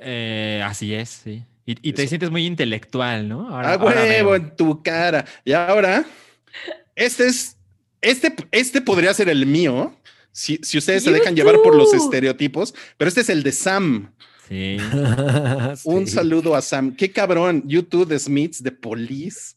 Eh, 0.00 0.62
así 0.64 0.94
es, 0.94 1.08
sí. 1.10 1.44
Y, 1.66 1.76
y 1.90 1.92
te 1.92 2.06
sientes 2.08 2.30
muy 2.30 2.46
intelectual, 2.46 3.28
¿no? 3.28 3.48
Ahora- 3.48 3.70
¡A 3.70 3.74
ahora 3.74 4.02
huevo 4.02 4.36
en 4.36 4.56
tu 4.56 4.82
cara! 4.82 5.24
Y 5.44 5.52
ahora, 5.52 6.06
este 6.96 7.26
es 7.26 7.56
Este, 8.00 8.34
este 8.52 8.80
podría 8.80 9.12
ser 9.12 9.28
el 9.28 9.44
mío, 9.44 9.94
si, 10.32 10.58
si 10.62 10.78
ustedes 10.78 11.02
se 11.02 11.10
dejan 11.10 11.34
llevar 11.34 11.56
por 11.64 11.74
los 11.74 11.92
estereotipos, 11.92 12.72
pero 12.96 13.08
este 13.08 13.20
es 13.22 13.28
el 13.28 13.42
de 13.42 13.52
Sam. 13.52 14.12
Sí. 14.48 14.76
Un 15.84 16.06
Sí. 16.06 16.12
saludo 16.14 16.54
a 16.54 16.62
Sam. 16.62 16.94
Qué 16.96 17.10
cabrón. 17.10 17.64
YouTube 17.66 18.06
de 18.08 18.18
Smiths, 18.18 18.62
de 18.62 18.70
Police. 18.72 19.56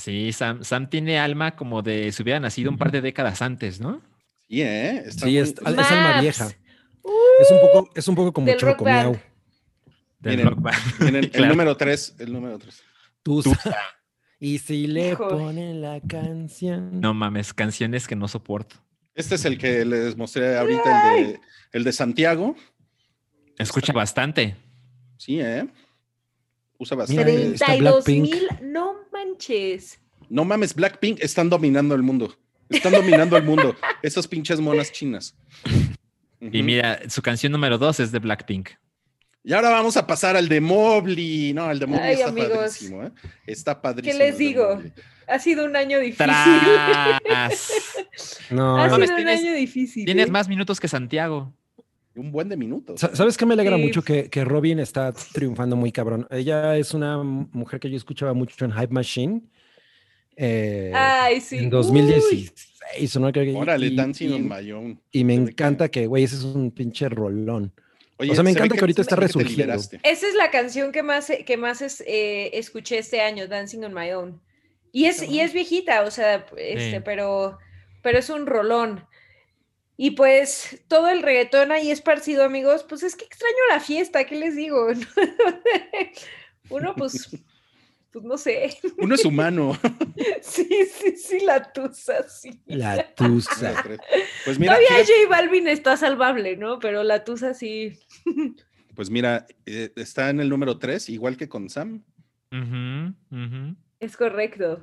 Sí, 0.00 0.32
Sam, 0.32 0.64
Sam 0.64 0.88
tiene 0.88 1.18
alma 1.18 1.54
como 1.56 1.82
de 1.82 2.10
si 2.12 2.22
hubiera 2.22 2.40
nacido 2.40 2.70
un 2.70 2.78
par 2.78 2.90
de 2.90 3.00
décadas 3.00 3.42
antes, 3.42 3.80
¿no? 3.80 4.00
Sí, 4.48 4.62
¿eh? 4.62 5.02
Está 5.06 5.26
Sí, 5.26 5.32
muy- 5.32 5.38
es, 5.38 5.50
es 5.50 5.62
alma 5.66 6.20
vieja. 6.20 6.46
Es 7.40 7.50
un 7.50 7.60
poco, 7.60 7.90
es 7.94 8.08
un 8.08 8.14
poco 8.14 8.32
como 8.32 8.46
Del 8.46 8.60
rock 8.60 8.78
Chocomiao. 8.78 9.12
band. 9.12 9.22
Del 10.20 10.36
Miren, 10.36 10.50
rock 10.50 10.60
band. 10.60 10.78
Miren, 11.00 11.16
el 11.24 11.30
Claro. 11.30 11.48
número 11.48 11.76
tres, 11.76 12.14
el 12.18 12.32
número 12.32 12.58
tres. 12.58 12.82
Tusa. 13.22 13.58
Y 14.38 14.58
si 14.58 14.86
le 14.86 15.10
Hijo. 15.10 15.28
ponen 15.28 15.82
la 15.82 16.00
canción. 16.00 17.00
No 17.00 17.12
mames, 17.14 17.52
canciones 17.52 18.06
que 18.06 18.16
no 18.16 18.26
soporto. 18.28 18.76
Este 19.14 19.34
es 19.34 19.44
el 19.44 19.58
que 19.58 19.84
les 19.84 20.16
mostré 20.16 20.56
ahorita, 20.56 21.16
el 21.18 21.26
de, 21.26 21.40
el 21.72 21.84
de 21.84 21.92
Santiago. 21.92 22.56
Escucha 23.58 23.92
bastante. 23.92 24.56
Sí, 25.18 25.40
¿eh? 25.40 25.66
Usa 26.80 26.96
bastante. 26.96 27.52
está 27.52 27.66
32 27.66 28.04
Blackpink. 28.04 28.22
mil, 28.22 28.48
no 28.62 28.94
manches. 29.12 30.00
No 30.28 30.44
mames, 30.44 30.74
Blackpink 30.74 31.20
están 31.20 31.48
dominando 31.48 31.94
el 31.94 32.02
mundo. 32.02 32.36
Están 32.68 32.92
dominando 32.92 33.36
el 33.36 33.44
mundo. 33.44 33.76
Esas 34.02 34.26
pinches 34.26 34.58
monas 34.60 34.90
chinas. 34.90 35.36
Y 36.40 36.62
mira, 36.62 37.00
su 37.10 37.20
canción 37.20 37.52
número 37.52 37.76
dos 37.78 38.00
es 38.00 38.10
de 38.12 38.18
Blackpink. 38.18 38.70
Y 39.44 39.52
ahora 39.52 39.70
vamos 39.70 39.96
a 39.96 40.06
pasar 40.06 40.36
al 40.36 40.48
de 40.48 40.60
Mobley. 40.60 41.52
No, 41.52 41.70
el 41.70 41.78
de 41.78 41.86
Mobley 41.86 42.08
Ay, 42.08 42.14
está 42.14 42.28
amigos. 42.28 42.50
padrísimo, 42.56 43.04
¿eh? 43.04 43.10
Está 43.46 43.80
padrísimo. 43.82 44.18
les 44.18 44.38
digo? 44.38 44.82
Ha 45.28 45.38
sido 45.38 45.64
un 45.64 45.76
año 45.76 45.98
difícil. 46.00 46.26
¡Tras! 46.26 47.72
No, 48.50 48.76
ha 48.76 48.88
no. 48.88 48.96
sido 48.96 49.08
un 49.10 49.16
tienes- 49.16 49.40
año 49.40 49.52
difícil. 49.54 50.04
Tienes 50.04 50.26
¿eh? 50.28 50.30
más 50.30 50.48
minutos 50.48 50.80
que 50.80 50.88
Santiago. 50.88 51.54
Un 52.16 52.32
buen 52.32 52.48
de 52.48 52.56
minutos. 52.56 53.00
Sa- 53.00 53.14
¿Sabes 53.14 53.36
qué 53.36 53.46
me 53.46 53.54
alegra 53.54 53.76
Sí. 53.76 53.82
mucho? 53.82 54.02
Que, 54.02 54.28
que 54.28 54.44
Robin 54.44 54.78
está 54.80 55.12
triunfando 55.32 55.76
muy 55.76 55.92
cabrón. 55.92 56.26
Ella 56.30 56.76
es 56.76 56.92
una 56.92 57.18
mujer 57.22 57.78
que 57.80 57.88
yo 57.90 57.96
escuchaba 57.96 58.34
mucho 58.34 58.64
en 58.64 58.72
Hype 58.72 58.92
Machine. 58.92 59.42
eh, 60.36 60.90
Ay, 60.94 61.40
sí. 61.40 61.58
en 61.58 61.64
Uy, 61.64 61.70
2016, 61.70 63.16
¿no? 63.20 63.30
Creo 63.30 63.44
que- 63.44 63.54
Órale, 63.54 63.88
y- 63.88 63.96
Dancing 63.96 64.30
y- 64.30 64.32
on 64.32 64.48
My 64.48 64.72
Own. 64.72 65.00
Y 65.12 65.22
me 65.24 65.34
encanta 65.34 65.88
que, 65.90 66.06
güey, 66.06 66.24
ese 66.24 66.36
es 66.36 66.44
un 66.44 66.70
pinche 66.70 67.08
rolón. 67.10 67.72
Oye, 68.16 68.30
O 68.32 68.34
sea, 68.34 68.42
me 68.44 68.52
se 68.52 68.58
encanta 68.58 68.74
que 68.74 68.80
ahorita 68.80 69.02
está 69.02 69.16
resurgiendo. 69.16 69.74
Esa 69.74 69.98
es 70.02 70.34
la 70.36 70.50
canción 70.50 70.92
que 70.92 71.02
más, 71.02 71.30
que 71.46 71.56
más 71.56 71.82
es, 71.82 72.02
eh, 72.06 72.50
escuché 72.54 72.98
este 72.98 73.20
año, 73.20 73.48
Dancing 73.48 73.80
on 73.84 73.92
My 73.94 74.10
Own. 74.12 74.40
Y 74.92 75.04
es, 75.06 75.22
y 75.22 75.40
es 75.40 75.52
viejita, 75.52 76.02
o 76.02 76.10
sea, 76.10 76.46
este, 76.56 76.90
Sí. 76.92 77.02
pero, 77.04 77.58
pero 78.02 78.18
es 78.18 78.28
un 78.30 78.46
rolón. 78.46 79.04
Y 80.02 80.12
pues 80.12 80.82
todo 80.88 81.10
el 81.10 81.20
reggaetón 81.20 81.72
ahí 81.72 81.90
esparcido, 81.90 82.42
amigos, 82.42 82.86
pues 82.88 83.02
es 83.02 83.14
que 83.16 83.26
extraño 83.26 83.58
la 83.68 83.80
fiesta, 83.80 84.24
¿qué 84.24 84.34
les 84.34 84.56
digo? 84.56 84.88
Uno, 86.70 86.94
pues, 86.96 87.28
pues 88.10 88.24
no 88.24 88.38
sé. 88.38 88.78
Uno 88.96 89.14
es 89.14 89.26
humano. 89.26 89.78
Sí, 90.40 90.66
sí, 90.90 91.16
sí, 91.16 91.40
la 91.40 91.70
tusa, 91.70 92.26
sí. 92.26 92.62
La 92.64 93.14
tusa. 93.14 93.84
Pues 94.46 94.58
mira, 94.58 94.74
Todavía 94.74 95.04
J 95.04 95.28
Balvin 95.28 95.68
está 95.68 95.98
salvable, 95.98 96.56
¿no? 96.56 96.78
Pero 96.78 97.02
la 97.02 97.22
tusa 97.22 97.52
sí. 97.52 97.98
pues 98.94 99.10
mira, 99.10 99.46
eh, 99.66 99.92
está 99.96 100.30
en 100.30 100.40
el 100.40 100.48
número 100.48 100.78
3, 100.78 101.10
igual 101.10 101.36
que 101.36 101.50
con 101.50 101.68
Sam. 101.68 102.02
Es 104.00 104.16
correcto. 104.16 104.82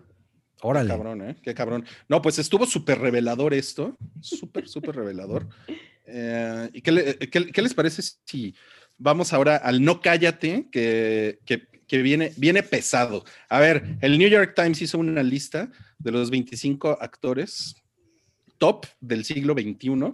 Órale. 0.62 0.90
Cabrón, 0.90 1.22
¿eh? 1.30 1.36
Qué 1.44 1.54
cabrón. 1.54 1.86
No, 2.10 2.22
pues 2.22 2.40
estuvo 2.40 2.66
súper 2.66 3.00
revelador 3.00 3.54
esto. 3.54 3.96
Súper, 4.22 4.68
súper 4.68 4.96
revelador. 4.96 5.48
Eh, 6.10 6.70
¿Y 6.72 6.82
qué, 6.82 6.92
le- 6.94 7.18
qué- 7.18 7.52
qué 7.52 7.62
les 7.62 7.74
parece 7.74 8.02
si 8.24 8.56
vamos 8.98 9.34
ahora 9.34 9.58
al 9.58 9.84
no 9.84 10.00
cállate, 10.00 10.70
que, 10.72 11.40
que- 11.44 11.68
que 11.86 12.02
viene, 12.02 12.32
viene 12.38 12.64
pesado? 12.64 13.26
A 13.50 13.60
ver, 13.60 13.98
el 14.00 14.18
New 14.18 14.30
York 14.30 14.54
Times 14.56 14.82
hizo 14.82 15.00
una 15.00 15.22
lista 15.22 15.70
de 16.00 16.12
los 16.14 16.30
25 16.32 16.98
actores 17.02 17.76
top 18.58 18.86
del 19.02 19.26
siglo 19.26 19.54
XXI 19.54 20.14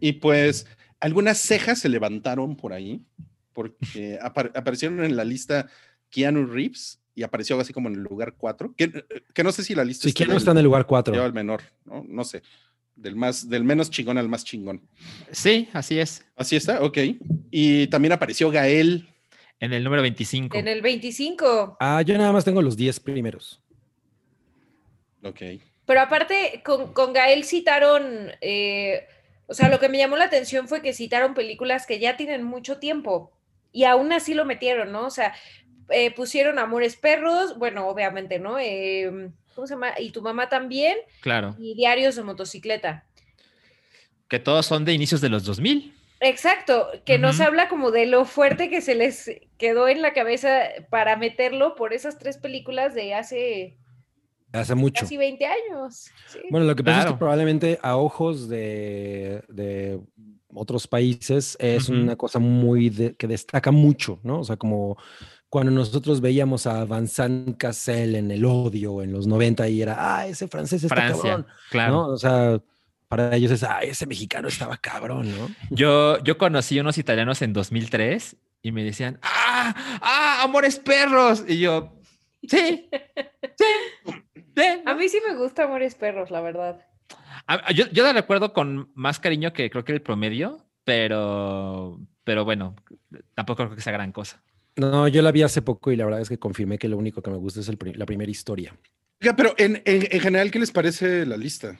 y 0.00 0.12
pues 0.14 0.66
algunas 0.98 1.38
cejas 1.38 1.78
se 1.78 1.88
levantaron 1.88 2.56
por 2.56 2.72
ahí 2.72 3.00
porque 3.52 4.18
apar- 4.20 4.50
aparecieron 4.56 5.04
en 5.04 5.14
la 5.14 5.24
lista 5.24 5.68
Keanu 6.10 6.46
Reeves 6.46 6.98
y 7.18 7.24
apareció 7.24 7.58
así 7.58 7.72
como 7.72 7.88
en 7.88 7.96
el 7.96 8.02
lugar 8.02 8.34
4, 8.38 8.74
que, 8.76 9.04
que 9.34 9.42
no 9.42 9.50
sé 9.50 9.64
si 9.64 9.74
la 9.74 9.84
lista 9.84 10.06
está 10.06 10.16
quién 10.16 10.28
no 10.28 10.34
en 10.34 10.38
está 10.38 10.52
en 10.52 10.58
el 10.58 10.64
lugar 10.64 10.86
4. 10.86 11.12
Lleva 11.12 11.26
al 11.26 11.32
menor, 11.32 11.62
¿no? 11.84 12.04
No 12.06 12.22
sé. 12.22 12.42
Del, 12.94 13.16
más, 13.16 13.48
del 13.48 13.64
menos 13.64 13.90
chingón 13.90 14.18
al 14.18 14.28
más 14.28 14.44
chingón. 14.44 14.88
Sí, 15.32 15.68
así 15.72 15.98
es. 15.98 16.24
Así 16.36 16.54
está, 16.54 16.80
ok. 16.80 16.96
Y 17.50 17.88
también 17.88 18.12
apareció 18.12 18.52
Gael. 18.52 19.08
En 19.58 19.72
el 19.72 19.82
número 19.82 20.00
25. 20.02 20.56
En 20.56 20.68
el 20.68 20.80
25. 20.80 21.78
Ah, 21.80 22.02
yo 22.02 22.16
nada 22.16 22.30
más 22.30 22.44
tengo 22.44 22.62
los 22.62 22.76
10 22.76 23.00
primeros. 23.00 23.60
Ok. 25.24 25.40
Pero 25.86 26.00
aparte, 26.00 26.62
con, 26.64 26.92
con 26.92 27.12
Gael 27.12 27.42
citaron, 27.42 28.30
eh, 28.40 29.08
o 29.48 29.54
sea, 29.54 29.68
lo 29.68 29.80
que 29.80 29.88
me 29.88 29.98
llamó 29.98 30.16
la 30.16 30.26
atención 30.26 30.68
fue 30.68 30.82
que 30.82 30.92
citaron 30.92 31.34
películas 31.34 31.84
que 31.84 31.98
ya 31.98 32.16
tienen 32.16 32.44
mucho 32.44 32.78
tiempo 32.78 33.32
y 33.72 33.84
aún 33.84 34.12
así 34.12 34.34
lo 34.34 34.44
metieron, 34.44 34.92
¿no? 34.92 35.06
O 35.06 35.10
sea, 35.10 35.34
eh, 35.90 36.10
pusieron 36.14 36.58
Amores 36.58 36.96
Perros, 36.96 37.58
bueno, 37.58 37.88
obviamente, 37.88 38.38
¿no? 38.38 38.58
Eh, 38.58 39.30
¿Cómo 39.54 39.66
se 39.66 39.74
llama? 39.74 39.98
Y 39.98 40.10
tu 40.10 40.22
mamá 40.22 40.48
también, 40.48 40.96
Claro. 41.20 41.54
y 41.58 41.74
Diarios 41.74 42.14
de 42.16 42.22
Motocicleta. 42.22 43.04
Que 44.28 44.38
todos 44.38 44.66
son 44.66 44.84
de 44.84 44.92
inicios 44.92 45.20
de 45.20 45.28
los 45.30 45.44
2000. 45.44 45.94
Exacto, 46.20 46.88
que 47.04 47.16
nos 47.18 47.40
habla 47.40 47.68
como 47.68 47.90
de 47.92 48.06
lo 48.06 48.24
fuerte 48.24 48.68
que 48.70 48.80
se 48.80 48.94
les 48.96 49.30
quedó 49.56 49.86
en 49.88 50.02
la 50.02 50.12
cabeza 50.12 50.62
para 50.90 51.16
meterlo 51.16 51.76
por 51.76 51.92
esas 51.92 52.18
tres 52.18 52.38
películas 52.38 52.92
de 52.94 53.14
hace 53.14 53.76
Hace 54.52 54.74
mucho. 54.74 55.02
casi 55.02 55.16
20 55.16 55.46
años. 55.46 56.10
sí. 56.26 56.40
Bueno, 56.50 56.66
lo 56.66 56.74
que 56.74 56.82
pasa 56.82 57.00
es 57.00 57.06
que 57.06 57.18
probablemente 57.18 57.78
a 57.82 57.96
ojos 57.96 58.48
de, 58.48 59.42
de 59.48 60.00
otros 60.52 60.86
países 60.88 61.56
es 61.60 61.88
una 61.88 62.16
cosa 62.16 62.38
muy 62.40 62.90
de- 62.90 63.14
que 63.14 63.26
destaca 63.28 63.70
mucho, 63.70 64.18
¿no? 64.24 64.40
O 64.40 64.44
sea, 64.44 64.56
como 64.56 64.96
cuando 65.48 65.72
nosotros 65.72 66.20
veíamos 66.20 66.66
a 66.66 66.84
Vincent 66.84 67.56
Cassel 67.56 68.14
en 68.16 68.30
El 68.30 68.44
Odio 68.44 69.02
en 69.02 69.12
los 69.12 69.26
90 69.26 69.68
y 69.68 69.82
era, 69.82 69.96
ah, 69.98 70.26
ese 70.26 70.46
francés 70.48 70.82
está 70.84 70.94
Francia. 70.94 71.22
cabrón, 71.22 71.46
Claro. 71.70 71.92
¿no? 71.92 72.08
O 72.08 72.16
sea, 72.18 72.60
para 73.08 73.34
ellos 73.34 73.50
es, 73.52 73.62
ah, 73.62 73.80
ese 73.82 74.06
mexicano 74.06 74.48
estaba 74.48 74.76
cabrón, 74.76 75.30
¿no? 75.36 75.48
Yo, 75.70 76.22
yo 76.22 76.36
conocí 76.36 76.78
unos 76.78 76.98
italianos 76.98 77.40
en 77.42 77.52
2003 77.54 78.36
y 78.62 78.72
me 78.72 78.84
decían, 78.84 79.18
¡ah! 79.22 79.74
¡ah! 80.02 80.40
¡Amores 80.42 80.78
perros! 80.78 81.44
Y 81.48 81.60
yo, 81.60 81.94
sí, 82.42 82.88
sí, 83.56 83.64
sí. 84.56 84.64
A 84.84 84.94
mí 84.94 85.08
sí 85.08 85.18
me 85.26 85.34
gusta 85.36 85.64
Amores 85.64 85.94
Perros, 85.94 86.30
la 86.30 86.40
verdad. 86.40 86.84
A- 87.46 87.72
yo, 87.72 87.86
yo 87.92 88.02
la 88.04 88.12
recuerdo 88.12 88.52
con 88.52 88.90
más 88.94 89.18
cariño 89.20 89.52
que 89.54 89.70
creo 89.70 89.84
que 89.84 89.92
el 89.92 90.02
promedio, 90.02 90.66
pero, 90.84 91.98
pero 92.24 92.44
bueno, 92.44 92.74
tampoco 93.34 93.64
creo 93.64 93.76
que 93.76 93.80
sea 93.82 93.92
gran 93.94 94.12
cosa. 94.12 94.42
No, 94.78 95.08
yo 95.08 95.20
la 95.22 95.32
vi 95.32 95.42
hace 95.42 95.60
poco 95.60 95.92
y 95.92 95.96
la 95.96 96.04
verdad 96.04 96.20
es 96.20 96.28
que 96.28 96.38
confirmé 96.38 96.78
que 96.78 96.88
lo 96.88 96.96
único 96.96 97.20
que 97.20 97.30
me 97.30 97.36
gusta 97.36 97.60
es 97.60 97.68
el 97.68 97.78
la 97.96 98.06
primera 98.06 98.30
historia. 98.30 98.74
Oiga, 99.20 99.34
pero 99.36 99.54
en, 99.58 99.82
en- 99.84 100.06
en 100.10 100.20
general, 100.20 100.50
¿qué 100.50 100.58
les 100.60 100.70
parece 100.70 101.26
la 101.26 101.36
lista? 101.36 101.78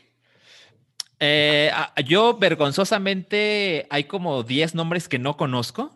Eh, 1.20 1.70
a- 1.72 2.00
yo 2.02 2.36
vergonzosamente 2.38 3.86
hay 3.90 4.04
como 4.04 4.42
10 4.42 4.74
nombres 4.74 5.08
que 5.08 5.18
no 5.18 5.36
conozco. 5.36 5.94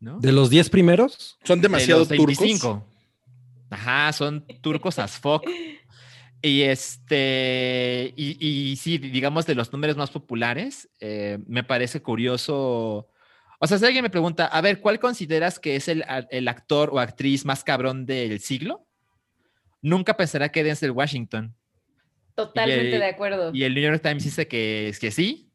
¿no? 0.00 0.20
De 0.20 0.32
los 0.32 0.48
10 0.48 0.70
primeros, 0.70 1.38
Son 1.44 1.58
De 1.60 1.64
demasiado 1.68 2.00
los 2.00 2.08
turcos. 2.08 2.38
25. 2.38 2.84
Ajá, 3.70 4.12
son 4.12 4.44
turcos 4.60 4.98
as 4.98 5.18
fuck. 5.18 5.44
Y 6.40 6.62
este, 6.62 8.14
y, 8.16 8.36
y 8.70 8.76
sí, 8.76 8.98
digamos 8.98 9.44
de 9.46 9.56
los 9.56 9.72
números 9.72 9.96
más 9.96 10.10
populares, 10.10 10.88
eh, 11.00 11.38
me 11.48 11.64
parece 11.64 12.00
curioso. 12.00 13.08
O 13.58 13.66
sea, 13.66 13.78
si 13.78 13.84
alguien 13.84 14.02
me 14.04 14.10
pregunta, 14.10 14.46
a 14.46 14.60
ver, 14.60 14.80
¿cuál 14.80 14.98
consideras 15.00 15.58
que 15.58 15.74
es 15.76 15.88
el, 15.88 16.04
el 16.30 16.46
actor 16.48 16.90
o 16.92 17.00
actriz 17.00 17.44
más 17.44 17.64
cabrón 17.64 18.06
del 18.06 18.38
siglo? 18.40 18.86
Nunca 19.82 20.16
pensará 20.16 20.48
que 20.50 20.62
Denzel 20.64 20.92
Washington. 20.92 21.54
Totalmente 22.34 22.94
el- 22.94 23.00
de 23.00 23.06
acuerdo. 23.06 23.50
Y 23.52 23.64
el 23.64 23.74
New 23.74 23.82
York 23.82 24.00
Times 24.02 24.24
dice 24.24 24.46
que, 24.46 24.94
que 25.00 25.10
sí. 25.10 25.50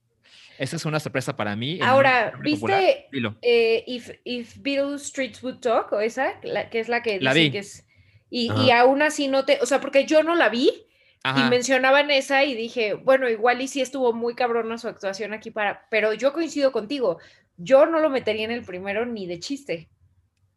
Esa 0.57 0.75
es 0.75 0.85
una 0.85 0.99
sorpresa 0.99 1.35
para 1.35 1.55
mí. 1.55 1.79
Ahora. 1.81 2.33
¿viste 2.41 3.07
eh, 3.41 3.83
if, 3.87 4.11
if 4.23 4.57
Beatles 4.59 5.03
Streets 5.07 5.41
Would 5.41 5.59
Talk 5.59 5.91
o 5.93 5.99
esa? 5.99 6.33
La- 6.43 6.69
que 6.69 6.79
es 6.79 6.89
la 6.89 7.01
que 7.01 7.19
La 7.21 7.33
dicen 7.33 7.45
vi. 7.47 7.51
que 7.51 7.57
es. 7.59 7.85
Y, 8.29 8.51
y 8.65 8.71
aún 8.71 9.01
así 9.01 9.27
no 9.27 9.45
te. 9.45 9.59
O 9.61 9.65
sea, 9.65 9.79
porque 9.79 10.05
yo 10.05 10.23
no 10.23 10.35
la 10.35 10.49
vi 10.49 10.67
y 10.69 10.79
Ajá. 11.23 11.49
mencionaban 11.49 12.11
esa 12.11 12.43
y 12.43 12.53
dije, 12.55 12.95
bueno, 12.95 13.29
igual 13.29 13.61
y 13.61 13.67
sí 13.67 13.79
estuvo 13.79 14.11
muy 14.11 14.35
cabrona 14.35 14.77
su 14.77 14.87
actuación 14.87 15.33
aquí 15.33 15.51
para. 15.51 15.87
Pero 15.89 16.13
yo 16.13 16.33
coincido 16.33 16.71
contigo. 16.71 17.19
Yo 17.57 17.85
no 17.85 17.99
lo 17.99 18.09
metería 18.09 18.45
en 18.45 18.51
el 18.51 18.63
primero 18.63 19.05
ni 19.05 19.27
de 19.27 19.39
chiste. 19.39 19.89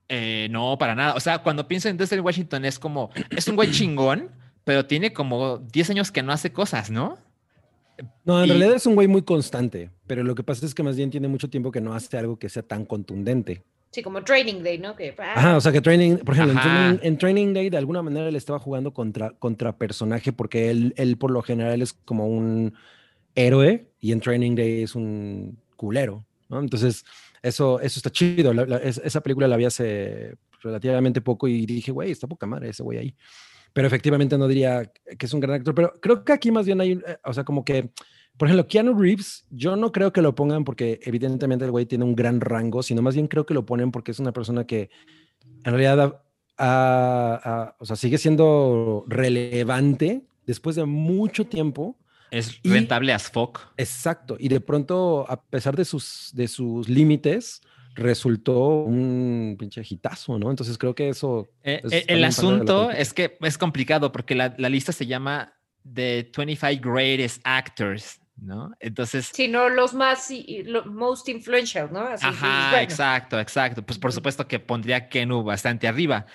Eh, 0.08 0.48
no, 0.50 0.78
para 0.78 0.94
nada. 0.94 1.14
O 1.14 1.20
sea, 1.20 1.38
cuando 1.38 1.66
pienso 1.66 1.88
en 1.88 1.96
Denzel 1.96 2.20
Washington 2.20 2.64
es 2.64 2.78
como, 2.78 3.10
es 3.30 3.48
un 3.48 3.56
güey 3.56 3.70
chingón, 3.70 4.30
pero 4.64 4.86
tiene 4.86 5.12
como 5.12 5.58
10 5.58 5.90
años 5.90 6.12
que 6.12 6.22
no 6.22 6.32
hace 6.32 6.52
cosas, 6.52 6.90
¿no? 6.90 7.18
No, 8.24 8.38
en 8.40 8.46
Y- 8.46 8.48
realidad 8.50 8.74
es 8.74 8.86
un 8.86 8.94
güey 8.94 9.08
muy 9.08 9.22
constante, 9.22 9.90
pero 10.06 10.22
lo 10.22 10.34
que 10.34 10.42
pasa 10.42 10.66
es 10.66 10.74
que 10.74 10.82
más 10.82 10.96
bien 10.96 11.10
tiene 11.10 11.28
mucho 11.28 11.48
tiempo 11.48 11.70
que 11.72 11.80
no 11.80 11.94
hace 11.94 12.18
algo 12.18 12.38
que 12.38 12.48
sea 12.48 12.62
tan 12.62 12.84
contundente. 12.84 13.62
Sí, 13.90 14.02
como 14.02 14.22
Training 14.22 14.62
Day, 14.62 14.78
¿no? 14.78 14.94
Que, 14.94 15.14
ah, 15.18 15.32
Ajá, 15.36 15.56
o 15.56 15.60
sea 15.60 15.72
que 15.72 15.80
Training, 15.80 16.18
por 16.18 16.34
ejemplo, 16.34 16.52
en 16.52 16.58
Ajá. 16.58 16.68
training, 16.68 16.98
en 17.02 17.18
Training 17.18 17.54
Day 17.54 17.70
de 17.70 17.78
alguna 17.78 18.02
manera 18.02 18.28
él 18.28 18.36
estaba 18.36 18.58
jugando 18.58 18.92
contra, 18.92 19.30
contra 19.30 19.76
personaje 19.78 20.32
porque 20.32 20.70
él, 20.70 20.92
él 20.98 21.16
por 21.16 21.30
lo 21.30 21.40
general 21.40 21.80
es 21.80 21.94
como 21.94 22.26
un 22.28 22.74
héroe 23.34 23.86
y 24.00 24.12
en 24.12 24.20
Training 24.20 24.54
Day 24.54 24.82
es 24.82 24.94
un 24.94 25.58
culero, 25.76 26.25
¿no? 26.48 26.60
Entonces, 26.60 27.04
eso, 27.42 27.80
eso 27.80 27.98
está 27.98 28.10
chido. 28.10 28.52
Esa 28.82 29.20
película 29.20 29.48
la 29.48 29.56
vi 29.56 29.64
hace 29.64 30.36
relativamente 30.62 31.20
poco 31.20 31.48
y 31.48 31.66
dije, 31.66 31.92
güey, 31.92 32.10
está 32.10 32.26
poca 32.26 32.46
madre 32.46 32.70
ese 32.70 32.82
güey 32.82 32.98
ahí. 32.98 33.14
Pero 33.72 33.86
efectivamente 33.86 34.38
no 34.38 34.48
diría 34.48 34.90
que 35.18 35.26
es 35.26 35.32
un 35.34 35.40
gran 35.40 35.56
actor, 35.56 35.74
pero 35.74 35.92
creo 36.00 36.24
que 36.24 36.32
aquí 36.32 36.50
más 36.50 36.64
bien 36.66 36.80
hay, 36.80 36.92
eh, 36.92 37.18
o 37.24 37.32
sea, 37.34 37.44
como 37.44 37.64
que, 37.64 37.90
por 38.36 38.48
ejemplo, 38.48 38.66
Keanu 38.66 38.98
Reeves, 38.98 39.44
yo 39.50 39.76
no 39.76 39.92
creo 39.92 40.12
que 40.12 40.22
lo 40.22 40.34
pongan 40.34 40.64
porque 40.64 40.98
evidentemente 41.02 41.64
el 41.64 41.70
güey 41.70 41.86
tiene 41.86 42.04
un 42.04 42.16
gran 42.16 42.40
rango, 42.40 42.82
sino 42.82 43.02
más 43.02 43.14
bien 43.14 43.28
creo 43.28 43.44
que 43.44 43.54
lo 43.54 43.66
ponen 43.66 43.90
porque 43.92 44.12
es 44.12 44.18
una 44.18 44.32
persona 44.32 44.66
que 44.66 44.90
en 45.64 45.72
realidad 45.72 46.22
o 46.58 47.84
sea, 47.84 47.96
sigue 47.96 48.18
siendo 48.18 49.04
relevante 49.08 50.24
después 50.46 50.76
de 50.76 50.84
mucho 50.84 51.46
tiempo. 51.46 51.98
Es 52.30 52.58
Y- 52.62 52.70
rentable 52.70 53.12
as 53.12 53.30
fuck. 53.30 53.60
Exacto. 53.76 54.36
Y 54.38 54.48
de 54.48 54.60
pronto, 54.60 55.24
a 55.28 55.40
pesar 55.42 55.76
de 55.76 55.84
sus, 55.84 56.30
de 56.34 56.48
sus 56.48 56.88
límites, 56.88 57.60
resultó 57.94 58.58
un 58.84 59.56
pinche 59.58 59.82
hitazo, 59.88 60.38
¿no? 60.38 60.50
Entonces 60.50 60.76
creo 60.78 60.94
que 60.94 61.08
eso... 61.08 61.48
Eh, 61.62 61.80
es 61.84 61.92
eh, 61.92 62.04
el 62.08 62.24
asunto 62.24 62.90
es 62.90 63.12
que 63.14 63.38
es 63.40 63.56
complicado 63.58 64.12
porque 64.12 64.34
la, 64.34 64.54
la 64.58 64.68
lista 64.68 64.92
se 64.92 65.06
llama 65.06 65.54
The 65.94 66.30
25 66.36 66.92
Greatest 66.92 67.40
Actors, 67.44 68.20
¿no? 68.36 68.72
Entonces, 68.80 69.30
Sí, 69.32 69.48
no, 69.48 69.68
los 69.70 69.94
más, 69.94 70.30
y- 70.30 70.62
lo- 70.64 70.84
most 70.84 71.28
influential, 71.28 71.88
¿no? 71.90 72.00
Así, 72.00 72.26
ajá, 72.26 72.46
dices, 72.56 72.70
bueno, 72.70 72.82
exacto, 72.82 73.40
exacto. 73.40 73.82
Pues 73.82 73.98
por 73.98 74.12
supuesto 74.12 74.46
que 74.46 74.58
pondría 74.58 74.96
a 74.96 75.08
Kenu 75.08 75.42
bastante 75.42 75.88
arriba. 75.88 76.26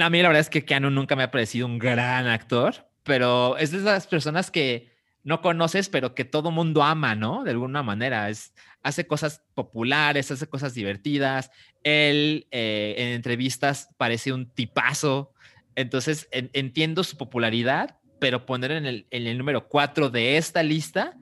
A 0.00 0.10
mí 0.10 0.22
la 0.22 0.28
verdad 0.28 0.40
es 0.40 0.50
que 0.50 0.64
Keanu 0.64 0.90
nunca 0.90 1.14
me 1.14 1.22
ha 1.22 1.30
parecido 1.30 1.66
un 1.66 1.78
gran 1.78 2.26
actor, 2.26 2.88
pero 3.04 3.56
es 3.58 3.70
de 3.70 3.78
esas 3.78 4.06
personas 4.06 4.50
que 4.50 4.93
no 5.24 5.40
conoces, 5.40 5.88
pero 5.88 6.14
que 6.14 6.24
todo 6.24 6.50
mundo 6.50 6.82
ama, 6.82 7.14
¿no? 7.14 7.42
De 7.44 7.50
alguna 7.50 7.82
manera. 7.82 8.30
Es, 8.30 8.52
hace 8.82 9.06
cosas 9.06 9.42
populares, 9.54 10.30
hace 10.30 10.46
cosas 10.46 10.74
divertidas. 10.74 11.50
Él 11.82 12.46
eh, 12.50 12.94
en 12.98 13.08
entrevistas 13.08 13.88
parece 13.96 14.32
un 14.32 14.50
tipazo. 14.50 15.32
Entonces 15.74 16.28
en- 16.30 16.50
entiendo 16.52 17.02
su 17.02 17.16
popularidad, 17.16 17.98
pero 18.20 18.46
poner 18.46 18.72
en 18.72 18.86
el, 18.86 19.06
en 19.10 19.26
el 19.26 19.38
número 19.38 19.66
4 19.68 20.10
de 20.10 20.36
esta 20.36 20.62
lista, 20.62 21.16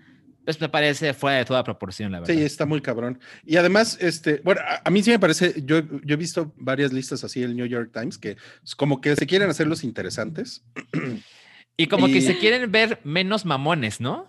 pues 0.44 0.60
me 0.60 0.68
parece 0.68 1.14
fuera 1.14 1.38
de 1.38 1.44
toda 1.44 1.62
proporción, 1.62 2.10
la 2.10 2.18
verdad. 2.18 2.34
Sí, 2.34 2.42
está 2.42 2.66
muy 2.66 2.80
cabrón. 2.80 3.20
Y 3.46 3.56
además, 3.56 3.96
este, 4.00 4.40
bueno, 4.44 4.60
a, 4.64 4.82
a 4.84 4.90
mí 4.90 5.00
sí 5.02 5.10
me 5.10 5.20
parece, 5.20 5.54
yo, 5.64 5.80
yo 6.02 6.14
he 6.14 6.16
visto 6.16 6.52
varias 6.56 6.92
listas 6.92 7.22
así 7.22 7.42
el 7.44 7.56
New 7.56 7.66
York 7.66 7.90
Times 7.92 8.18
que 8.18 8.36
como 8.76 9.00
que 9.00 9.14
se 9.14 9.26
quieren 9.26 9.48
hacer 9.48 9.68
los 9.68 9.84
interesantes. 9.84 10.64
Y 11.76 11.86
como 11.86 12.06
que 12.06 12.20
se 12.20 12.38
quieren 12.38 12.70
ver 12.70 13.00
menos 13.04 13.44
mamones, 13.44 14.00
¿no? 14.00 14.28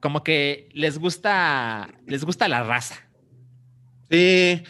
Como 0.00 0.22
que 0.22 0.68
les 0.72 0.98
gusta, 0.98 1.90
les 2.06 2.24
gusta 2.24 2.48
la 2.48 2.62
raza. 2.62 2.96
Sí, 4.10 4.62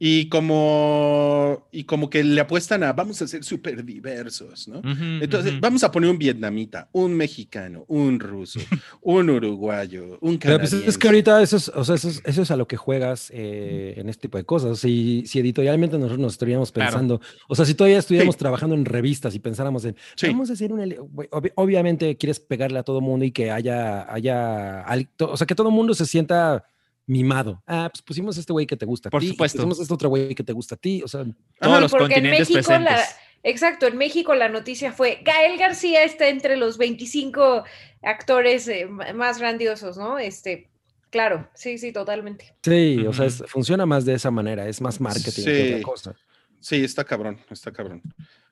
y 0.00 0.28
como, 0.28 1.66
y 1.72 1.84
como 1.84 2.08
que 2.10 2.22
le 2.22 2.40
apuestan 2.40 2.82
a 2.82 2.92
vamos 2.92 3.20
a 3.22 3.26
ser 3.26 3.42
súper 3.44 3.84
diversos, 3.84 4.68
¿no? 4.68 4.80
Entonces, 5.20 5.58
vamos 5.60 5.82
a 5.84 5.90
poner 5.90 6.10
un 6.10 6.18
vietnamita, 6.18 6.88
un 6.92 7.14
mexicano, 7.14 7.84
un 7.88 8.20
ruso, 8.20 8.60
un 9.02 9.30
uruguayo, 9.30 10.18
un 10.20 10.38
Pero 10.38 10.58
pues 10.58 10.70
canadiense. 10.70 10.88
es 10.88 10.98
que 10.98 11.08
ahorita 11.08 11.42
eso 11.42 11.56
es, 11.56 11.68
o 11.68 11.84
sea, 11.84 11.96
eso 11.96 12.08
es, 12.08 12.22
eso 12.24 12.42
es 12.42 12.50
a 12.50 12.56
lo 12.56 12.68
que 12.68 12.76
juegas 12.76 13.30
eh, 13.34 13.94
en 13.96 14.08
este 14.08 14.22
tipo 14.22 14.38
de 14.38 14.44
cosas. 14.44 14.78
Si, 14.78 15.24
si 15.26 15.38
editorialmente 15.40 15.96
nosotros 15.96 16.18
nos 16.20 16.32
estuviéramos 16.34 16.72
Claro. 16.72 16.90
pensando, 16.90 17.20
o 17.48 17.54
sea, 17.54 17.64
si 17.64 17.74
todavía 17.74 17.98
estuviéramos 17.98 18.34
Sí. 18.34 18.38
trabajando 18.40 18.74
en 18.74 18.84
revistas 18.84 19.34
y 19.34 19.38
pensáramos 19.40 19.84
en, 19.84 19.96
Sí. 20.16 20.26
vamos 20.28 20.50
a 20.50 20.52
hacer 20.52 20.72
una, 20.72 20.84
obvi- 20.84 21.52
obviamente 21.56 22.16
quieres 22.16 22.40
pegarle 22.40 22.78
a 22.78 22.82
todo 22.82 23.00
mundo 23.00 23.24
y 23.24 23.30
que 23.32 23.50
haya, 23.50 24.12
haya, 24.12 24.82
al- 24.82 25.08
to- 25.08 25.30
o 25.32 25.36
sea, 25.36 25.46
que 25.46 25.54
todo 25.54 25.70
mundo 25.70 25.94
se 25.94 26.06
sienta 26.06 26.64
mimado. 27.08 27.60
Ah, 27.66 27.88
pues 27.92 28.02
pusimos 28.02 28.36
este 28.38 28.52
güey 28.52 28.66
que 28.66 28.76
te 28.76 28.86
gusta 28.86 29.08
a 29.08 29.10
Por 29.10 29.20
ti, 29.22 29.28
supuesto. 29.28 29.56
pusimos 29.58 29.80
este 29.80 29.92
otro 29.94 30.08
güey 30.10 30.34
que 30.34 30.44
te 30.44 30.52
gusta 30.52 30.76
a 30.76 30.78
ti, 30.78 31.02
o 31.02 31.08
sea, 31.08 31.24
Todos 31.24 31.34
Ajá, 31.60 31.80
los 31.80 31.90
porque 31.90 32.04
en 32.04 32.10
continentes 32.20 32.50
México 32.50 32.70
la- 32.72 32.78
presentes. 32.84 33.16
Exacto, 33.42 33.86
en 33.86 33.96
México 33.96 34.34
la 34.34 34.48
noticia 34.48 34.92
fue, 34.92 35.20
Gael 35.24 35.58
García 35.58 36.04
está 36.04 36.28
entre 36.28 36.56
los 36.56 36.76
25 36.76 37.64
actores 38.02 38.68
eh, 38.68 38.86
más 38.86 39.38
grandiosos, 39.38 39.96
¿no? 39.96 40.18
Este, 40.18 40.68
claro, 41.10 41.48
sí, 41.54 41.78
sí, 41.78 41.92
totalmente. 41.92 42.54
sí, 42.62 42.98
o 43.06 43.12
sea, 43.12 43.26
es- 43.26 43.42
funciona 43.46 43.86
más 43.86 44.04
de 44.04 44.14
esa 44.14 44.30
manera, 44.30 44.68
es 44.68 44.80
más 44.80 45.00
marketing 45.00 45.44
que 45.44 45.74
otra 45.74 45.82
cosa. 45.82 46.14
Sí, 46.60 46.82
está 46.84 47.04
cabrón, 47.04 47.38
está 47.50 47.72
cabrón. 47.72 48.02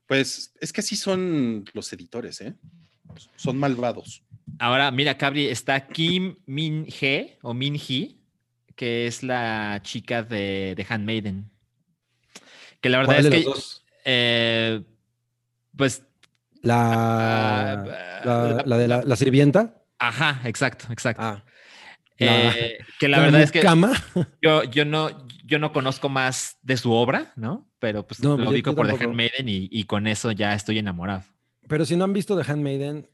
Pues 0.06 0.52
es 0.60 0.72
que 0.72 0.80
así 0.80 0.94
son 0.96 1.64
los 1.74 1.92
editores, 1.92 2.40
¿eh? 2.40 2.54
Son 3.34 3.58
malvados. 3.58 4.22
Ahora, 4.60 4.90
mira, 4.92 5.18
Cabri, 5.18 5.48
está 5.48 5.84
Kim 5.88 6.36
Min 6.46 6.86
He 7.00 7.38
o 7.42 7.52
Min 7.52 7.74
Hee, 7.74 8.20
que 8.76 9.06
es 9.06 9.22
la 9.22 9.80
chica 9.82 10.22
de, 10.22 10.74
de 10.76 10.86
Handmaiden. 10.88 11.50
Que 12.80 12.88
la 12.90 12.98
verdad 12.98 13.14
¿Cuál 13.22 13.32
es 13.34 13.44
que, 13.44 13.50
eh, 14.04 14.82
pues, 15.76 16.02
La, 16.62 17.72
ah, 17.72 18.22
la, 18.24 18.62
la 18.66 18.78
de 18.78 18.88
la, 18.88 19.02
la 19.02 19.16
sirvienta. 19.16 19.82
ajá, 19.98 20.40
exacto, 20.44 20.86
exacto. 20.92 21.22
Ah, 21.22 21.42
Eh, 22.18 22.78
que 22.98 23.08
la 23.08 23.18
verdad 23.20 23.42
es 23.42 23.52
que 23.52 23.60
cama. 23.60 23.92
yo, 24.42 24.62
yo, 24.64 24.84
no, 24.84 25.26
yo 25.44 25.58
no 25.58 25.72
conozco 25.72 26.08
más 26.08 26.56
de 26.62 26.76
su 26.76 26.92
obra, 26.92 27.32
¿no? 27.36 27.68
Pero 27.78 28.06
pues 28.06 28.20
No, 28.20 28.30
lo 28.30 28.36
pues 28.44 28.48
ubico 28.50 28.70
yo 28.70 28.76
por 28.76 28.86
The. 28.88 29.04
Handmaiden 29.04 29.48
y, 29.48 29.68
y 29.70 29.84
con 29.84 30.06
eso 30.06 30.32
ya 30.32 30.54
estoy 30.54 30.78
enamorado. 30.78 31.24
Pero 31.68 31.84
si 31.84 31.94
no 31.96 32.04
han 32.04 32.12
visto 32.14 32.40
The 32.40 32.50
Handmaiden, 32.50 33.08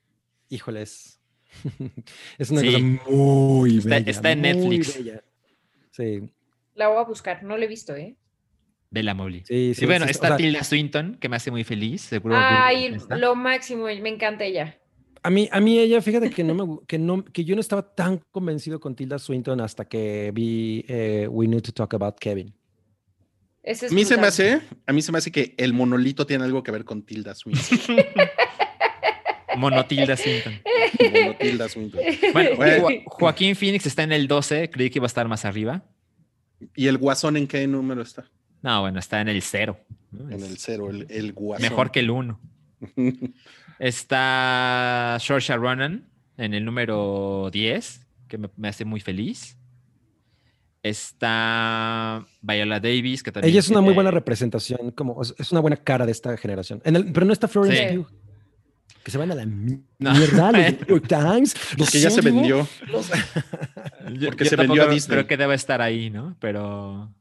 híjoles. 0.50 1.20
es 2.38 2.50
una 2.50 2.60
Sí. 2.60 2.66
cosa 2.66 3.10
muy 3.10 3.78
Está- 3.78 3.88
bella. 3.90 4.10
está 4.10 4.30
en 4.32 4.42
Netflix. 4.42 4.96
bella. 4.98 5.22
Sí, 5.92 6.22
La 6.74 6.88
voy 6.88 6.98
a 6.98 7.04
buscar, 7.04 7.42
no 7.42 7.56
la 7.56 7.64
he 7.64 7.68
visto, 7.68 7.94
¿eh? 7.94 8.16
De 8.90 9.02
la 9.02 9.14
Mowgli. 9.14 9.42
sí, 9.44 9.74
sí. 9.74 9.84
y 9.84 9.86
bueno, 9.86 10.04
sí, 10.06 10.10
está 10.10 10.26
o 10.26 10.30
sea, 10.30 10.36
Tilda 10.36 10.64
Swinton, 10.64 11.16
que 11.16 11.28
me 11.28 11.36
hace 11.36 11.50
muy 11.50 11.64
feliz. 11.64 12.02
Seguro. 12.02 12.34
Ay, 12.36 12.96
lo 13.10 13.34
máximo, 13.34 13.84
me 13.84 14.08
encanta 14.08 14.44
ella. 14.44 14.78
a 15.22 15.30
mí, 15.30 15.48
a 15.50 15.60
mí 15.60 15.78
ella, 15.78 16.02
fíjate 16.02 16.30
que 16.30 16.44
no 16.44 16.54
me, 16.54 16.78
que 16.86 16.98
no, 16.98 17.24
que 17.24 17.44
yo 17.44 17.54
no 17.54 17.60
estaba 17.60 17.94
tan 17.94 18.20
convencido 18.30 18.80
con 18.80 18.94
Tilda 18.94 19.18
Swinton 19.18 19.60
hasta 19.60 19.86
que 19.86 20.30
vi 20.34 20.84
eh, 20.88 21.26
We 21.30 21.46
Need 21.46 21.62
to 21.62 21.72
Talk 21.72 21.94
About 21.94 22.18
Kevin. 22.18 22.54
Ese 23.62 23.86
es 23.86 23.92
A 23.92 23.94
mí 23.94 24.04
se 24.04 24.16
me 24.16 24.26
hace, 24.26 24.60
a 24.86 24.92
mí 24.92 25.02
se 25.02 25.12
me 25.12 25.18
hace 25.18 25.30
que 25.30 25.54
el 25.56 25.72
monolito 25.72 26.26
tiene 26.26 26.44
algo 26.44 26.62
que 26.62 26.72
ver 26.72 26.84
con 26.84 27.02
Tilda 27.02 27.34
Swinton. 27.34 27.96
Mono 29.56 29.84
Tilda 29.86 30.16
Swinton. 30.16 30.60
Mono 31.00 31.36
Tilda 31.38 31.68
Swinton. 31.68 32.00
Bueno, 32.32 32.50
Bueno. 32.56 32.82
Jo- 32.82 33.02
Joaquín 33.06 33.56
Phoenix 33.56 33.86
está 33.86 34.02
en 34.02 34.12
el 34.12 34.26
12, 34.28 34.70
creí 34.70 34.90
que 34.90 34.98
iba 34.98 35.06
a 35.06 35.08
estar 35.08 35.28
más 35.28 35.44
arriba. 35.44 35.82
¿Y 36.76 36.86
el 36.86 36.98
guasón 36.98 37.36
en 37.36 37.46
qué 37.46 37.66
número 37.66 38.02
está? 38.02 38.24
No, 38.62 38.80
bueno, 38.82 38.98
está 39.00 39.20
en 39.20 39.28
el 39.28 39.42
0. 39.42 39.76
En 40.30 40.42
el 40.42 40.58
cero, 40.58 40.90
el, 40.90 41.06
el 41.10 41.32
guasón. 41.32 41.62
Mejor 41.68 41.90
que 41.90 42.00
el 42.00 42.10
1. 42.10 42.40
Está 43.78 45.16
Saoirse 45.20 45.56
Ronan 45.56 46.08
en 46.36 46.54
el 46.54 46.64
número 46.64 47.50
10, 47.52 48.06
que 48.28 48.38
me, 48.38 48.48
me 48.56 48.68
hace 48.68 48.84
muy 48.84 49.00
feliz. 49.00 49.58
Está 50.82 52.24
Viola 52.40 52.80
Davis, 52.80 53.22
que 53.22 53.32
también. 53.32 53.50
Ella 53.50 53.60
es 53.60 53.68
una 53.70 53.80
muy 53.80 53.94
buena 53.94 54.10
representación, 54.10 54.90
como 54.92 55.20
es 55.22 55.34
es 55.38 55.52
una 55.52 55.60
buena 55.60 55.76
cara 55.76 56.06
de 56.06 56.12
esta 56.12 56.36
generación. 56.36 56.80
En 56.84 56.96
el- 56.96 57.12
pero 57.12 57.24
no 57.26 57.32
está 57.32 57.48
Florence 57.48 57.88
Sí. 57.90 57.96
Pugh. 57.98 58.06
Que 59.04 59.10
se 59.10 59.18
van 59.18 59.30
a 59.32 59.34
la 59.34 59.44
mi- 59.46 59.80
No. 59.98 60.12
mierda, 60.12 60.52
los 60.52 60.62
New 60.80 60.86
York 60.88 61.08
Times. 61.08 61.54
los 61.76 61.78
Porque 61.88 62.00
ya 62.00 62.10
se 62.10 62.20
vendió. 62.20 62.66
los- 62.86 63.10
Porque 64.26 64.44
yo 64.44 64.50
se 64.50 64.56
vendió 64.56 64.82
a 64.84 64.86
Disney. 64.88 65.16
Creo 65.16 65.26
que 65.26 65.36
debe 65.36 65.54
estar 65.54 65.80
ahí, 65.82 66.10
¿no? 66.10 66.36
Pero. 66.40 67.12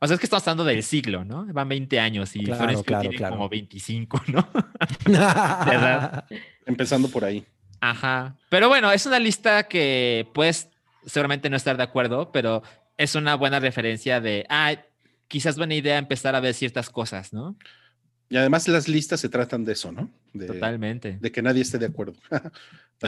O 0.00 0.06
sea, 0.06 0.14
es 0.14 0.20
que 0.20 0.26
estamos 0.26 0.46
hablando 0.46 0.64
del 0.64 0.82
siglo, 0.82 1.24
¿no? 1.24 1.46
Van 1.52 1.68
20 1.68 1.98
años 1.98 2.34
y 2.36 2.44
Claro, 2.44 2.58
Florence 2.58 2.84
claro, 2.84 3.00
tiene 3.02 3.16
claro. 3.16 3.34
como 3.36 3.48
25, 3.48 4.22
¿no? 4.28 4.48
verdad. 5.06 6.24
Empezando 6.66 7.08
por 7.08 7.24
ahí. 7.24 7.44
Ajá. 7.80 8.36
Pero 8.48 8.68
bueno, 8.68 8.92
es 8.92 9.06
una 9.06 9.18
lista 9.18 9.64
que 9.64 10.28
puedes 10.34 10.68
seguramente 11.06 11.48
no 11.50 11.56
estar 11.56 11.76
de 11.76 11.82
acuerdo, 11.82 12.30
pero 12.32 12.62
es 12.96 13.14
una 13.14 13.34
buena 13.34 13.60
referencia 13.60 14.20
de, 14.20 14.46
ah, 14.50 14.74
quizás 15.26 15.56
buena 15.56 15.74
idea 15.74 15.98
empezar 15.98 16.34
a 16.34 16.40
ver 16.40 16.54
ciertas 16.54 16.90
cosas, 16.90 17.32
¿no? 17.32 17.56
Y 18.28 18.36
además 18.36 18.68
las 18.68 18.88
listas 18.88 19.20
se 19.20 19.28
tratan 19.28 19.64
de 19.64 19.72
eso, 19.72 19.90
¿no? 19.90 20.10
De, 20.38 20.46
Totalmente. 20.46 21.18
de 21.20 21.32
que 21.32 21.42
nadie 21.42 21.62
esté 21.62 21.78
de 21.78 21.86
acuerdo. 21.86 22.14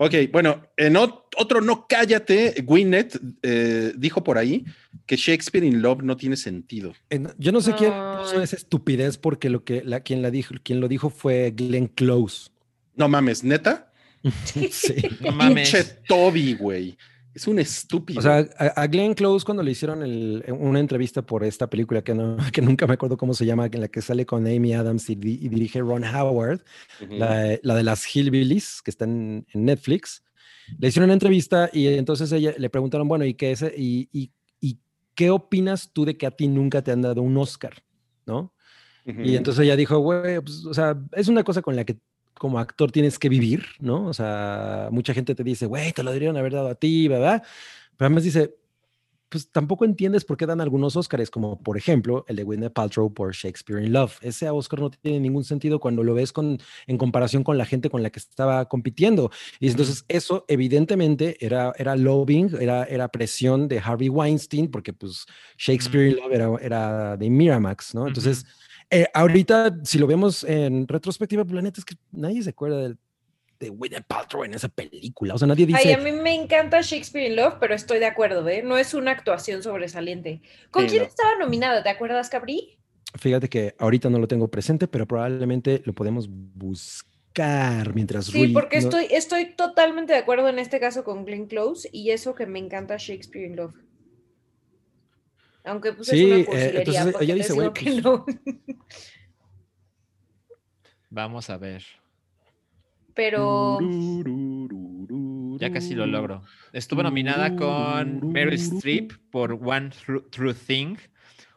Ok, 0.00 0.14
bueno, 0.30 0.62
en 0.76 0.94
ot- 0.94 1.24
otro 1.36 1.60
no 1.60 1.86
cállate, 1.88 2.54
Gwyneth 2.64 3.18
eh, 3.42 3.92
dijo 3.96 4.22
por 4.22 4.38
ahí 4.38 4.64
que 5.06 5.16
Shakespeare 5.16 5.66
in 5.66 5.82
Love 5.82 6.02
no 6.04 6.16
tiene 6.16 6.36
sentido. 6.36 6.92
En- 7.10 7.30
Yo 7.36 7.50
no 7.50 7.60
sé 7.60 7.72
quién 7.74 7.92
puso 8.20 8.40
esa 8.40 8.54
estupidez 8.54 9.18
porque 9.18 9.50
lo 9.50 9.64
que 9.64 9.82
la, 9.84 10.00
quien 10.00 10.22
la 10.22 10.30
dijo, 10.30 10.54
quien 10.62 10.78
lo 10.80 10.86
dijo 10.86 11.10
fue 11.10 11.52
Glenn 11.56 11.88
Close. 11.88 12.50
No 12.94 13.08
mames, 13.08 13.42
neta. 13.42 13.92
Sí. 14.70 14.94
No 15.20 15.32
mames. 15.32 15.70
Pinche 15.70 15.84
Toby, 16.06 16.54
güey. 16.54 16.96
Es 17.38 17.46
un 17.46 17.60
estúpido. 17.60 18.18
O 18.18 18.22
sea, 18.22 18.38
a, 18.58 18.86
Glenn 18.88 19.14
Close 19.14 19.44
cuando 19.44 19.62
le 19.62 19.70
hicieron 19.70 20.02
el- 20.02 20.44
una 20.58 20.80
entrevista 20.80 21.22
por 21.22 21.44
esta 21.44 21.70
película 21.70 22.02
que, 22.02 22.12
no, 22.12 22.36
que 22.52 22.60
nunca 22.60 22.86
me 22.88 22.94
acuerdo 22.94 23.16
cómo 23.16 23.32
se 23.32 23.46
llama, 23.46 23.66
en 23.66 23.80
la 23.80 23.86
que 23.86 24.02
sale 24.02 24.26
con 24.26 24.44
Amy 24.46 24.74
Adams 24.74 25.08
y, 25.08 25.14
di- 25.14 25.38
y 25.40 25.48
dirige 25.48 25.78
Ron 25.80 26.02
Howard, 26.04 26.64
Ujú. 27.00 27.14
la, 27.16 27.56
la 27.62 27.74
de 27.76 27.82
las 27.84 28.04
Hillbillies, 28.12 28.82
que 28.82 28.90
está 28.90 29.04
en, 29.04 29.46
en 29.52 29.64
Netflix, 29.64 30.24
le 30.80 30.88
hicieron 30.88 31.06
una 31.06 31.14
entrevista 31.14 31.70
y 31.72 31.86
entonces 31.86 32.32
ella 32.32 32.54
le 32.58 32.70
preguntaron, 32.70 33.06
bueno, 33.06 33.24
¿y 33.24 33.34
qué, 33.34 33.52
es, 33.52 33.62
y, 33.76 34.08
y- 34.12 34.32
y 34.60 34.80
qué 35.14 35.30
opinas 35.30 35.92
tú 35.92 36.04
de 36.04 36.16
que 36.16 36.26
a 36.26 36.32
ti 36.32 36.48
nunca 36.48 36.82
te 36.82 36.90
han 36.90 37.02
dado 37.02 37.22
un 37.22 37.36
Oscar? 37.36 37.84
¿No? 38.26 38.52
Y 39.06 39.36
entonces 39.36 39.64
ella 39.64 39.76
dijo, 39.76 39.96
güey, 40.00 40.40
pues, 40.40 40.66
o 40.66 40.74
sea, 40.74 40.94
es 41.12 41.28
una 41.28 41.42
cosa 41.44 41.62
con 41.62 41.74
la 41.76 41.84
que 41.84 41.98
como 42.38 42.58
actor 42.58 42.90
tienes 42.90 43.18
que 43.18 43.28
vivir, 43.28 43.64
¿no? 43.80 44.06
O 44.06 44.14
sea, 44.14 44.88
mucha 44.90 45.14
gente 45.14 45.34
te 45.34 45.44
dice, 45.44 45.66
güey, 45.66 45.92
te 45.92 46.02
lo 46.02 46.10
deberían 46.10 46.36
haber 46.36 46.52
dado 46.52 46.68
a 46.68 46.74
ti, 46.74 47.08
¿verdad? 47.08 47.42
Pero 47.96 48.06
además 48.06 48.24
dice, 48.24 48.54
pues 49.28 49.50
tampoco 49.50 49.84
entiendes 49.84 50.24
por 50.24 50.36
qué 50.36 50.46
dan 50.46 50.60
algunos 50.60 50.96
Óscares, 50.96 51.30
como 51.30 51.60
por 51.62 51.76
ejemplo 51.76 52.24
el 52.28 52.36
de 52.36 52.44
Gwyneth 52.44 52.72
Paltrow 52.72 53.12
por 53.12 53.34
Shakespeare 53.34 53.84
in 53.84 53.92
Love. 53.92 54.16
Ese 54.22 54.48
Oscar 54.48 54.80
no 54.80 54.90
tiene 54.90 55.20
ningún 55.20 55.44
sentido 55.44 55.80
cuando 55.80 56.02
lo 56.02 56.14
ves 56.14 56.32
con, 56.32 56.58
en 56.86 56.98
comparación 56.98 57.44
con 57.44 57.58
la 57.58 57.66
gente 57.66 57.90
con 57.90 58.02
la 58.02 58.10
que 58.10 58.18
estaba 58.18 58.66
compitiendo. 58.68 59.30
Y 59.60 59.68
entonces 59.68 60.04
eso 60.08 60.44
evidentemente 60.48 61.36
era, 61.44 61.72
era 61.76 61.96
lobbying, 61.96 62.56
era, 62.60 62.84
era 62.84 63.08
presión 63.08 63.68
de 63.68 63.80
Harvey 63.80 64.08
Weinstein, 64.08 64.70
porque 64.70 64.92
pues 64.92 65.26
Shakespeare 65.58 66.08
in 66.08 66.16
Love 66.16 66.32
era, 66.32 66.50
era 66.60 67.16
de 67.16 67.30
Miramax, 67.30 67.94
¿no? 67.94 68.06
Entonces... 68.08 68.46
Eh, 68.90 69.06
ahorita, 69.12 69.78
si 69.84 69.98
lo 69.98 70.06
vemos 70.06 70.44
en 70.44 70.88
retrospectiva, 70.88 71.44
pues 71.44 71.54
la 71.54 71.62
neta 71.62 71.80
es 71.80 71.84
que 71.84 71.96
nadie 72.12 72.42
se 72.42 72.50
acuerda 72.50 72.78
del- 72.80 72.96
de 73.60 73.68
Gwyneth 73.70 74.06
Paltrow 74.06 74.44
en 74.44 74.54
esa 74.54 74.68
película. 74.68 75.34
O 75.34 75.38
sea, 75.38 75.48
nadie 75.48 75.66
dice. 75.66 75.80
Ay, 75.84 75.92
a 75.92 75.98
mí 75.98 76.12
me 76.12 76.32
encanta 76.34 76.80
Shakespeare 76.80 77.28
in 77.28 77.36
Love, 77.36 77.54
pero 77.60 77.74
estoy 77.74 77.98
de 77.98 78.06
acuerdo, 78.06 78.48
¿eh? 78.48 78.62
No 78.62 78.78
es 78.78 78.94
una 78.94 79.10
actuación 79.10 79.62
sobresaliente. 79.64 80.42
¿Con 80.70 80.84
Sí, 80.84 80.90
quién 80.90 81.02
no. 81.02 81.08
estaba 81.08 81.30
nominada? 81.38 81.82
¿Te 81.82 81.88
acuerdas, 81.88 82.30
Cabri? 82.30 82.78
Fíjate 83.18 83.48
que 83.48 83.74
ahorita 83.78 84.10
no 84.10 84.18
lo 84.20 84.28
tengo 84.28 84.48
presente, 84.48 84.86
pero 84.86 85.06
probablemente 85.06 85.82
lo 85.84 85.92
podemos 85.92 86.28
buscar 86.30 87.94
mientras 87.94 88.26
Sí, 88.26 88.44
Rui 88.44 88.52
porque 88.52 88.76
no- 88.80 88.84
estoy, 88.88 89.06
estoy 89.10 89.54
totalmente 89.54 90.12
de 90.12 90.18
acuerdo 90.20 90.48
en 90.48 90.58
este 90.58 90.78
caso 90.80 91.04
con 91.04 91.24
Glenn 91.24 91.46
Close 91.46 91.88
y 91.92 92.10
eso 92.10 92.34
que 92.34 92.46
me 92.46 92.58
encanta 92.58 92.96
Shakespeare 92.98 93.46
in 93.46 93.56
Love. 93.56 93.74
Aunque 95.68 95.92
pues 95.92 96.08
Sí, 96.08 96.24
es 96.24 96.30
eh, 96.30 96.32
una 96.32 96.44
cursilería, 96.46 97.00
entonces 97.02 97.22
ella 97.22 97.34
dice, 97.34 97.52
güey, 97.52 97.72
que 97.72 97.84
pues, 97.92 98.04
no. 98.04 98.26
Vamos 101.10 101.50
a 101.50 101.56
ver. 101.58 101.84
Pero 103.14 103.78
Ya 105.58 105.72
casi 105.72 105.94
lo 105.94 106.06
logro. 106.06 106.42
Estuvo 106.72 107.02
nominada 107.02 107.56
con 107.56 108.32
Meryl 108.32 108.54
Streep 108.54 109.12
por 109.30 109.52
One 109.54 109.90
True, 110.30 110.54
Thing, 110.54 110.96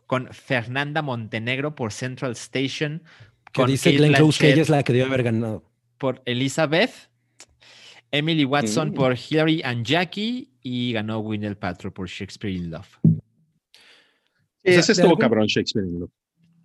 con 0.07 0.27
Fernanda 0.31 1.01
Montenegro 1.01 1.75
por 1.75 1.91
Central 1.91 2.31
Station, 2.31 3.03
que 3.51 3.61
con 3.61 3.69
dice 3.69 3.91
Kate 3.91 3.97
Glenn 3.97 4.13
Close 4.13 4.39
que 4.39 4.51
ella 4.53 4.61
es 4.63 4.69
la 4.69 4.83
que 4.83 4.93
debe 4.93 5.05
haber 5.05 5.23
ganado. 5.23 5.63
por 5.97 6.21
Elizabeth, 6.25 7.09
Emily 8.11 8.43
Watson 8.43 8.89
Mm. 8.89 8.93
por 8.93 9.15
Hilary 9.15 9.61
and 9.63 9.85
Jackie 9.85 10.49
y 10.63 10.93
ganó 10.93 11.19
Gwyneth 11.19 11.59
Paltrow 11.59 11.93
por 11.93 12.07
Shakespeare 12.09 12.53
in 12.55 12.71
Love. 12.71 12.87
Sea, 14.63 14.79
Ese 14.79 14.87
de 14.87 14.93
estuvo 14.93 15.07
algún- 15.09 15.19
cabrón, 15.21 15.47
Shakespeare 15.47 15.87
in 15.87 15.99
Love. 15.99 16.11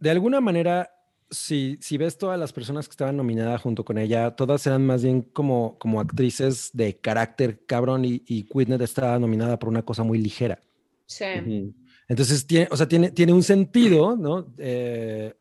De 0.01 0.11
alguna 0.11 0.41
manera, 0.41 0.91
si, 1.31 1.79
si 1.81 1.97
ves 1.97 2.19
todas 2.19 2.39
las 2.39 2.53
personas 2.53 2.87
que 2.87 2.93
estaban 2.93 3.17
nominadas 3.17 3.61
junto 3.63 3.85
con 3.85 3.99
ella, 3.99 4.33
todas 4.37 4.67
eran 4.67 4.85
más 4.87 5.03
bien 5.03 5.23
como, 5.23 5.77
como 5.79 6.01
actrices 6.01 6.71
de 6.73 6.97
carácter 6.99 7.65
cabrón 7.67 8.05
y, 8.05 8.23
y 8.27 8.43
Gwyneth 8.49 8.83
estaba 8.83 9.19
nominada 9.19 9.59
por 9.59 9.69
una 9.71 9.83
cosa 9.83 10.03
muy 10.03 10.19
ligera. 10.19 10.61
sí. 11.07 11.73
Entonces, 12.09 12.47
tiene, 12.47 12.69
o 12.71 12.77
sea, 12.77 12.87
tiene, 12.87 13.11
tiene 13.11 13.33
un 13.33 13.43
sentido, 13.43 14.17
¿no? 14.17 14.47
Eh, 14.59 15.35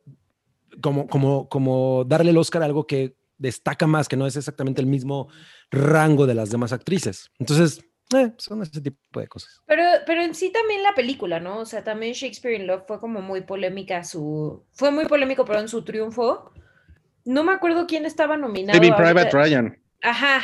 como, 0.81 1.05
como, 1.05 1.47
como 1.47 2.03
darle 2.07 2.31
el 2.31 2.37
Oscar 2.37 2.63
a 2.63 2.65
algo 2.65 2.87
que 2.87 3.15
destaca 3.37 3.85
más, 3.85 4.07
que 4.07 4.17
no 4.17 4.25
es 4.25 4.35
exactamente 4.35 4.81
el 4.81 4.87
mismo 4.87 5.27
rango 5.69 6.25
de 6.25 6.33
las 6.33 6.49
demás 6.49 6.73
actrices. 6.73 7.29
Entonces, 7.37 7.81
eh, 8.13 8.31
son 8.37 8.61
ese 8.61 8.81
tipo 8.81 9.19
de 9.19 9.27
cosas. 9.27 9.61
Pero, 9.65 9.83
pero 10.05 10.21
en 10.21 10.35
sí 10.35 10.51
también 10.51 10.83
la 10.83 10.93
película, 10.93 11.39
¿no? 11.39 11.59
O 11.59 11.65
sea, 11.65 11.83
también 11.83 12.13
Shakespeare 12.13 12.59
in 12.59 12.67
Love 12.67 12.83
fue 12.87 12.99
como 12.99 13.21
muy 13.21 13.41
polémica 13.41 14.03
su... 14.03 14.63
Fue 14.73 14.91
muy 14.91 15.05
polémico, 15.05 15.45
perdón, 15.45 15.67
su 15.69 15.83
triunfo. 15.83 16.51
No 17.25 17.43
me 17.43 17.53
acuerdo 17.53 17.87
quién 17.87 18.05
estaba 18.05 18.37
nominado. 18.37 18.77
Saving 18.77 18.93
ahorita. 18.93 19.11
Private 19.13 19.31
Ryan. 19.37 19.79
Ajá. 20.01 20.41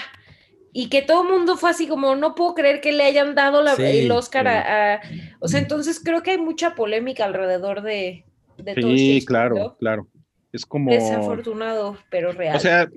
Y 0.74 0.90
que 0.90 1.02
todo 1.02 1.24
el 1.24 1.30
mundo 1.30 1.58
fue 1.58 1.70
así 1.70 1.88
como, 1.88 2.16
no 2.16 2.34
puedo 2.34 2.56
creer 2.56 2.82
que 2.82 2.92
le 2.94 3.04
hayan 3.04 3.36
dado 3.36 3.62
la- 3.62 3.76
Sí, 3.76 3.84
el 3.84 4.12
Oscar 4.12 4.46
sí. 4.46 4.50
a, 4.54 4.94
a- 4.96 5.02
O 5.40 5.48
sea, 5.48 5.60
entonces 5.60 6.02
creo 6.04 6.24
que 6.24 6.32
hay 6.32 6.38
mucha 6.40 6.74
polémica 6.76 7.26
alrededor 7.26 7.82
de, 7.84 8.26
de 8.58 8.74
todo 8.76 8.90
Sí, 8.92 9.14
Shakespeare 9.14 9.26
claro, 9.26 9.76
claro. 9.80 10.08
Es 10.54 10.66
como. 10.66 10.90
Desafortunado, 10.92 11.98
pero 12.10 12.32
real. 12.32 12.56
O 12.56 12.60
sea, 12.60 12.90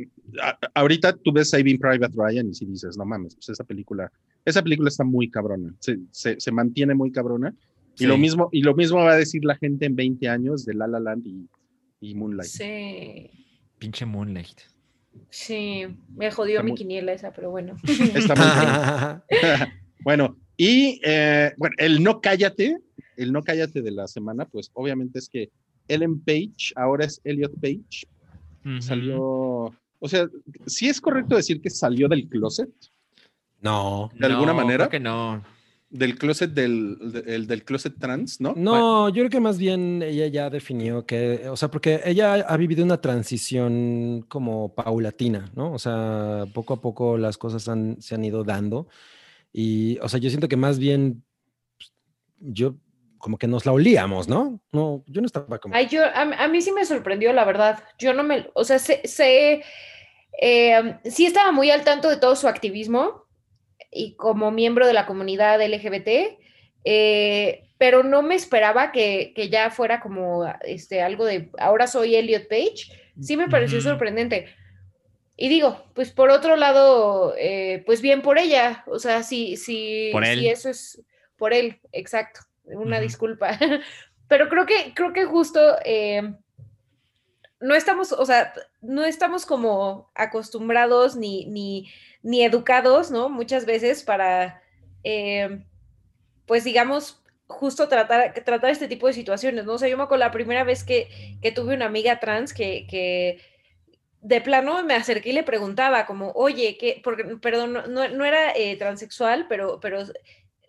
a- 0.42 0.58
ahorita 0.74 1.12
tú 1.16 1.32
ves 1.32 1.50
Saving 1.50 1.78
Private 1.78 2.14
Ryan 2.16 2.48
y 2.48 2.54
si 2.54 2.64
dices, 2.64 2.96
no 2.96 3.04
mames, 3.04 3.34
pues 3.34 3.48
esa 3.50 3.64
película, 3.64 4.10
esa 4.44 4.62
película 4.62 4.88
está 4.88 5.04
muy 5.04 5.30
cabrona, 5.30 5.74
se, 5.80 5.98
se, 6.10 6.38
se 6.40 6.52
mantiene 6.52 6.94
muy 6.94 7.10
cabrona. 7.12 7.54
Y, 7.96 8.06
lo 8.06 8.18
mismo, 8.18 8.48
y 8.50 8.62
lo 8.62 8.74
mismo 8.74 8.98
va 8.98 9.12
a 9.12 9.16
decir 9.16 9.44
la 9.44 9.54
gente 9.56 9.86
en 9.86 9.94
20 9.94 10.28
años 10.28 10.64
de 10.64 10.74
La 10.74 10.86
La 10.88 10.98
Land 10.98 11.26
y, 11.26 11.48
y 12.00 12.14
Moonlight. 12.16 12.50
sí, 12.50 13.30
Pinche 13.78 14.04
Moonlight. 14.04 14.60
sí, 15.30 15.82
me 16.16 16.30
jodió 16.32 16.54
Está 16.56 16.62
mi 16.64 16.70
muy- 16.72 16.78
quiniela 16.78 17.12
esa, 17.12 17.32
pero 17.32 17.50
bueno. 17.52 17.76
Está 18.14 18.34
muy 19.30 19.38
bueno, 20.04 20.36
y 20.56 21.00
eh, 21.04 21.52
bueno, 21.56 21.74
el 21.78 22.02
no 22.02 22.20
cállate, 22.20 22.78
el 23.16 23.32
no 23.32 23.42
cállate 23.42 23.80
de 23.80 23.90
la 23.92 24.08
semana, 24.08 24.44
pues 24.46 24.70
obviamente 24.74 25.18
es 25.20 25.28
que 25.28 25.50
Ellen 25.86 26.20
Page 26.20 26.72
ahora 26.74 27.04
es 27.06 27.20
Elliot 27.24 27.54
Page. 27.60 28.08
Salió, 28.80 29.20
o 29.20 30.08
sea, 30.08 30.26
sí 30.66 30.88
es 30.88 31.00
correcto 31.00 31.36
decir 31.36 31.60
que 31.60 31.70
salió 31.70 32.08
del 32.08 32.28
closet, 32.28 32.70
no. 33.64 34.10
¿De 34.14 34.26
alguna 34.26 34.52
No, 34.52 34.58
manera? 34.58 34.88
Creo 34.88 34.90
que 34.90 35.00
no. 35.00 35.42
del 35.90 36.18
closet 36.18 36.50
del, 36.50 36.96
de- 37.12 37.34
el 37.36 37.46
del 37.46 37.64
closet 37.64 37.94
trans, 37.98 38.40
¿no? 38.40 38.52
No, 38.56 39.08
yo 39.10 39.22
creo 39.22 39.30
que 39.30 39.38
más 39.40 39.58
bien 39.58 40.02
ella 40.02 40.26
ya 40.26 40.50
definió 40.50 41.06
que, 41.06 41.48
o 41.48 41.56
sea, 41.56 41.70
porque 41.70 42.00
ella 42.04 42.34
ha 42.34 42.56
vivido 42.56 42.82
una 42.84 43.00
transición 43.00 44.24
como 44.28 44.74
paulatina, 44.74 45.50
¿no? 45.54 45.72
O 45.72 45.78
sea, 45.78 46.46
poco 46.52 46.74
a 46.74 46.80
poco 46.80 47.16
las 47.16 47.38
cosas 47.38 47.68
han- 47.68 48.00
se 48.02 48.14
han 48.16 48.24
ido 48.24 48.42
dando 48.42 48.88
y, 49.52 49.98
o 50.00 50.08
sea, 50.08 50.18
yo 50.18 50.30
siento 50.30 50.48
que 50.48 50.56
más 50.56 50.78
bien 50.80 51.22
pues, 51.78 51.92
yo 52.40 52.74
como 53.18 53.38
que 53.38 53.46
nos 53.46 53.64
la 53.64 53.72
olíamos, 53.72 54.28
¿no? 54.28 54.60
No, 54.72 55.02
yo 55.06 55.20
no 55.22 55.26
estaba 55.26 55.58
como... 55.58 55.74
Ay, 55.76 55.86
yo, 55.88 56.02
a, 56.04 56.22
a 56.22 56.48
mí 56.48 56.60
sí 56.60 56.72
me 56.72 56.84
sorprendió, 56.84 57.32
la 57.32 57.44
verdad. 57.44 57.82
Yo 57.98 58.12
no 58.12 58.22
me, 58.22 58.50
o 58.54 58.64
sea, 58.64 58.78
sé, 58.78 59.00
sé, 59.04 59.62
eh, 60.42 60.96
sí 61.04 61.24
estaba 61.24 61.52
muy 61.52 61.70
al 61.70 61.84
tanto 61.84 62.08
de 62.10 62.16
todo 62.18 62.34
su 62.36 62.48
activismo 62.48 63.23
y 63.94 64.16
como 64.16 64.50
miembro 64.50 64.86
de 64.86 64.92
la 64.92 65.06
comunidad 65.06 65.64
LGBT, 65.64 66.38
eh, 66.84 67.68
pero 67.78 68.02
no 68.02 68.22
me 68.22 68.34
esperaba 68.34 68.92
que, 68.92 69.32
que 69.34 69.48
ya 69.48 69.70
fuera 69.70 70.00
como 70.00 70.44
este, 70.62 71.00
algo 71.00 71.24
de, 71.24 71.50
ahora 71.58 71.86
soy 71.86 72.16
Elliot 72.16 72.48
Page. 72.48 72.92
Sí 73.20 73.36
me 73.36 73.48
pareció 73.48 73.80
sorprendente. 73.80 74.48
Y 75.36 75.48
digo, 75.48 75.84
pues 75.94 76.12
por 76.12 76.30
otro 76.30 76.56
lado, 76.56 77.34
eh, 77.36 77.82
pues 77.86 78.00
bien 78.00 78.22
por 78.22 78.38
ella, 78.38 78.84
o 78.86 78.98
sea, 78.98 79.22
si, 79.22 79.56
si, 79.56 80.10
Por 80.12 80.24
él. 80.24 80.38
si 80.38 80.48
eso 80.48 80.68
es 80.68 81.02
por 81.36 81.52
él, 81.52 81.80
exacto, 81.92 82.40
una 82.64 83.00
disculpa. 83.00 83.58
Pero 84.28 84.48
creo 84.48 84.64
que, 84.64 84.92
creo 84.94 85.12
que 85.12 85.24
justo 85.24 85.60
eh, 85.84 86.22
no 87.60 87.74
estamos, 87.74 88.12
o 88.12 88.24
sea, 88.24 88.52
no 88.80 89.04
estamos 89.04 89.44
como 89.44 90.10
acostumbrados 90.14 91.16
ni, 91.16 91.46
ni, 91.46 91.90
ni 92.24 92.42
educados, 92.42 93.10
¿no? 93.12 93.28
Muchas 93.28 93.66
veces 93.66 94.02
para, 94.02 94.62
eh, 95.04 95.62
pues 96.46 96.64
digamos, 96.64 97.22
justo 97.46 97.86
tratar, 97.86 98.32
tratar 98.44 98.70
este 98.70 98.88
tipo 98.88 99.06
de 99.06 99.12
situaciones, 99.12 99.66
¿no? 99.66 99.74
O 99.74 99.78
sea, 99.78 99.88
yo 99.90 99.96
me 99.98 100.02
acuerdo 100.04 100.24
la 100.24 100.30
primera 100.32 100.64
vez 100.64 100.82
que, 100.82 101.36
que 101.42 101.52
tuve 101.52 101.74
una 101.74 101.84
amiga 101.84 102.18
trans 102.18 102.54
que, 102.54 102.86
que 102.88 103.40
de 104.22 104.40
plano 104.40 104.82
me 104.82 104.94
acerqué 104.94 105.28
y 105.30 105.32
le 105.34 105.42
preguntaba 105.42 106.06
como, 106.06 106.32
oye, 106.32 106.78
¿qué? 106.78 107.00
Porque, 107.04 107.24
perdón, 107.36 107.74
no, 107.74 107.86
no, 107.86 108.08
no 108.08 108.24
era 108.24 108.52
eh, 108.56 108.74
transexual, 108.76 109.46
pero, 109.46 109.78
pero 109.80 109.98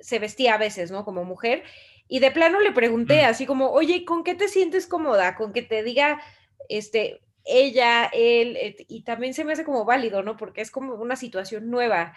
se 0.01 0.19
vestía 0.19 0.55
a 0.55 0.57
veces, 0.59 0.91
¿no? 0.91 1.05
Como 1.05 1.23
mujer. 1.23 1.63
Y 2.09 2.19
de 2.19 2.31
plano 2.31 2.59
le 2.59 2.73
pregunté 2.73 3.21
Mm. 3.23 3.25
así 3.25 3.45
como, 3.45 3.71
oye, 3.71 4.03
¿con 4.03 4.25
qué 4.25 4.35
te 4.35 4.49
sientes 4.49 4.87
cómoda? 4.87 5.35
Con 5.37 5.53
que 5.53 5.61
te 5.61 5.83
diga, 5.83 6.21
este, 6.67 7.21
ella, 7.45 8.09
él, 8.13 8.75
y 8.87 9.03
también 9.03 9.33
se 9.33 9.45
me 9.45 9.53
hace 9.53 9.63
como 9.63 9.85
válido, 9.85 10.23
¿no? 10.23 10.35
Porque 10.37 10.61
es 10.61 10.71
como 10.71 10.95
una 10.95 11.15
situación 11.15 11.69
nueva. 11.69 12.13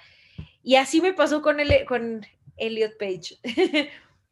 Y 0.63 0.77
así 0.77 1.01
me 1.01 1.13
pasó 1.13 1.43
con, 1.43 1.61
el, 1.61 1.85
con 1.87 2.27
Elliot 2.57 2.99
Page. 2.99 3.39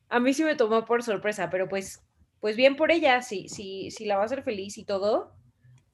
a 0.08 0.20
mí 0.20 0.32
sí 0.34 0.44
me 0.44 0.56
tomó 0.56 0.84
por 0.84 1.02
sorpresa, 1.02 1.50
pero 1.50 1.68
pues, 1.68 2.02
pues 2.40 2.56
bien 2.56 2.76
por 2.76 2.90
ella, 2.90 3.22
si, 3.22 3.48
si, 3.48 3.90
si 3.90 4.04
la 4.06 4.16
va 4.16 4.22
a 4.22 4.26
hacer 4.26 4.42
feliz 4.42 4.78
y 4.78 4.84
todo. 4.84 5.32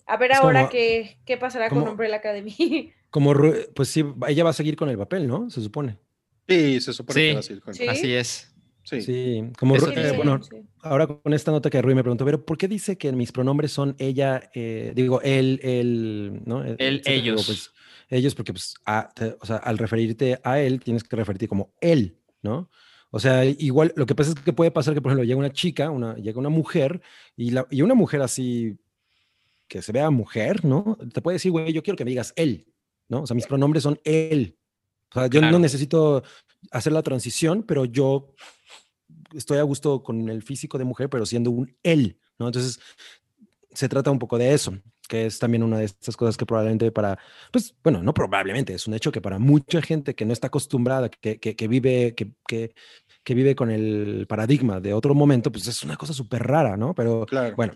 A 0.06 0.16
ver 0.16 0.32
Es 0.32 0.38
ahora 0.38 0.60
como- 0.60 0.70
qué, 0.70 1.18
qué 1.24 1.36
pasará 1.36 1.68
con 1.68 1.80
como- 1.80 1.90
Umbrella 1.92 2.16
Academy. 2.16 2.92
Como, 3.12 3.34
pues 3.74 3.90
sí, 3.90 4.02
ella 4.26 4.42
va 4.42 4.50
a 4.50 4.54
seguir 4.54 4.74
con 4.74 4.88
el 4.88 4.96
papel, 4.96 5.26
¿no? 5.28 5.50
Se 5.50 5.60
supone. 5.60 5.98
Sí, 6.48 6.80
se 6.80 6.94
supone 6.94 7.20
Sí. 7.20 7.26
que 7.28 7.34
va 7.34 7.40
a 7.40 7.42
seguir 7.42 7.62
con 7.62 7.74
Sí. 7.74 7.86
Así 7.86 8.14
es. 8.14 8.51
Sí. 8.84 9.00
Sí, 9.00 9.42
como, 9.58 9.76
Eso 9.76 9.90
eh, 9.92 10.10
sí, 10.10 10.16
bueno, 10.16 10.42
Sí. 10.42 10.56
ahora 10.80 11.06
con 11.06 11.32
esta 11.32 11.50
nota 11.52 11.70
que 11.70 11.80
Rui 11.80 11.94
me 11.94 12.02
preguntó, 12.02 12.24
pero 12.24 12.44
¿por 12.44 12.58
qué 12.58 12.66
dice 12.68 12.98
que 12.98 13.12
mis 13.12 13.30
pronombres 13.32 13.70
son 13.72 13.94
ella, 13.98 14.50
eh, 14.54 14.92
digo, 14.94 15.20
él, 15.22 15.60
él, 15.62 16.42
¿no? 16.44 16.64
Eh, 16.64 16.76
Él, 16.78 16.96
etcétera? 16.96 17.14
Digo, 17.22 17.34
ellos. 17.36 17.46
pues, 17.46 17.70
ellos, 18.08 18.34
porque 18.34 18.52
pues, 18.52 18.74
a- 18.84 19.08
te- 19.14 19.36
o 19.40 19.46
sea, 19.46 19.56
al 19.56 19.78
referirte 19.78 20.38
a 20.42 20.60
él, 20.60 20.80
tienes 20.80 21.04
que 21.04 21.14
referirte 21.16 21.46
como 21.48 21.72
él, 21.80 22.18
¿no? 22.42 22.68
O 23.10 23.20
sea, 23.20 23.44
igual, 23.44 23.92
lo 23.94 24.04
que 24.06 24.14
pasa 24.14 24.30
es 24.30 24.40
que 24.40 24.52
puede 24.52 24.70
pasar 24.70 24.94
que, 24.94 25.00
por 25.00 25.10
ejemplo, 25.12 25.24
llega 25.24 25.38
una 25.38 25.52
chica, 25.52 25.90
una, 25.90 26.16
llega 26.16 26.38
una 26.40 26.48
mujer, 26.48 27.00
y, 27.36 27.50
la, 27.50 27.66
y 27.70 27.82
una 27.82 27.94
mujer 27.94 28.20
así, 28.22 28.76
que 29.68 29.80
se 29.80 29.92
vea 29.92 30.10
mujer, 30.10 30.64
¿no? 30.64 30.98
Te 31.14 31.20
puede 31.22 31.36
decir, 31.36 31.50
güey, 31.52 31.72
yo 31.72 31.82
quiero 31.82 31.96
que 31.96 32.04
me 32.04 32.10
digas 32.10 32.32
él, 32.36 32.66
¿no? 33.08 33.22
O 33.22 33.26
sea, 33.26 33.34
mis 33.36 33.46
pronombres 33.46 33.82
son 33.84 34.00
él. 34.04 34.56
O 35.10 35.14
sea, 35.14 35.26
yo 35.28 35.40
Claro. 35.40 35.52
no 35.52 35.58
necesito 35.58 36.22
hacer 36.70 36.92
la 36.92 37.02
transición, 37.02 37.62
pero 37.64 37.84
yo 37.84 38.34
estoy 39.34 39.58
a 39.58 39.62
gusto 39.62 40.02
con 40.02 40.28
el 40.28 40.42
físico 40.42 40.78
de 40.78 40.84
mujer, 40.84 41.08
pero 41.08 41.26
siendo 41.26 41.50
un 41.50 41.74
él, 41.82 42.18
¿no? 42.38 42.46
Entonces, 42.46 42.80
se 43.72 43.88
trata 43.88 44.10
un 44.10 44.18
poco 44.18 44.36
de 44.38 44.52
eso, 44.52 44.74
que 45.08 45.26
es 45.26 45.38
también 45.38 45.62
una 45.62 45.78
de 45.78 45.84
estas 45.86 46.16
cosas 46.16 46.36
que 46.36 46.44
probablemente 46.46 46.90
para, 46.92 47.18
pues, 47.50 47.74
bueno, 47.82 48.02
no 48.02 48.12
probablemente, 48.14 48.74
es 48.74 48.86
un 48.86 48.94
hecho 48.94 49.10
que 49.12 49.20
para 49.20 49.38
mucha 49.38 49.80
gente 49.82 50.14
que 50.14 50.24
no 50.26 50.32
está 50.32 50.48
acostumbrada, 50.48 51.08
que, 51.08 51.38
que, 51.40 51.56
que 51.56 51.68
vive, 51.68 52.14
que, 52.14 52.32
que, 52.46 52.74
que 53.24 53.34
vive 53.34 53.54
con 53.54 53.70
el 53.70 54.26
paradigma 54.28 54.80
de 54.80 54.92
otro 54.94 55.14
momento, 55.14 55.50
pues 55.50 55.66
es 55.68 55.82
una 55.82 55.96
cosa 55.96 56.12
súper 56.12 56.42
rara, 56.42 56.76
¿no? 56.76 56.94
Pero 56.94 57.24
Claro. 57.26 57.56
bueno, 57.56 57.74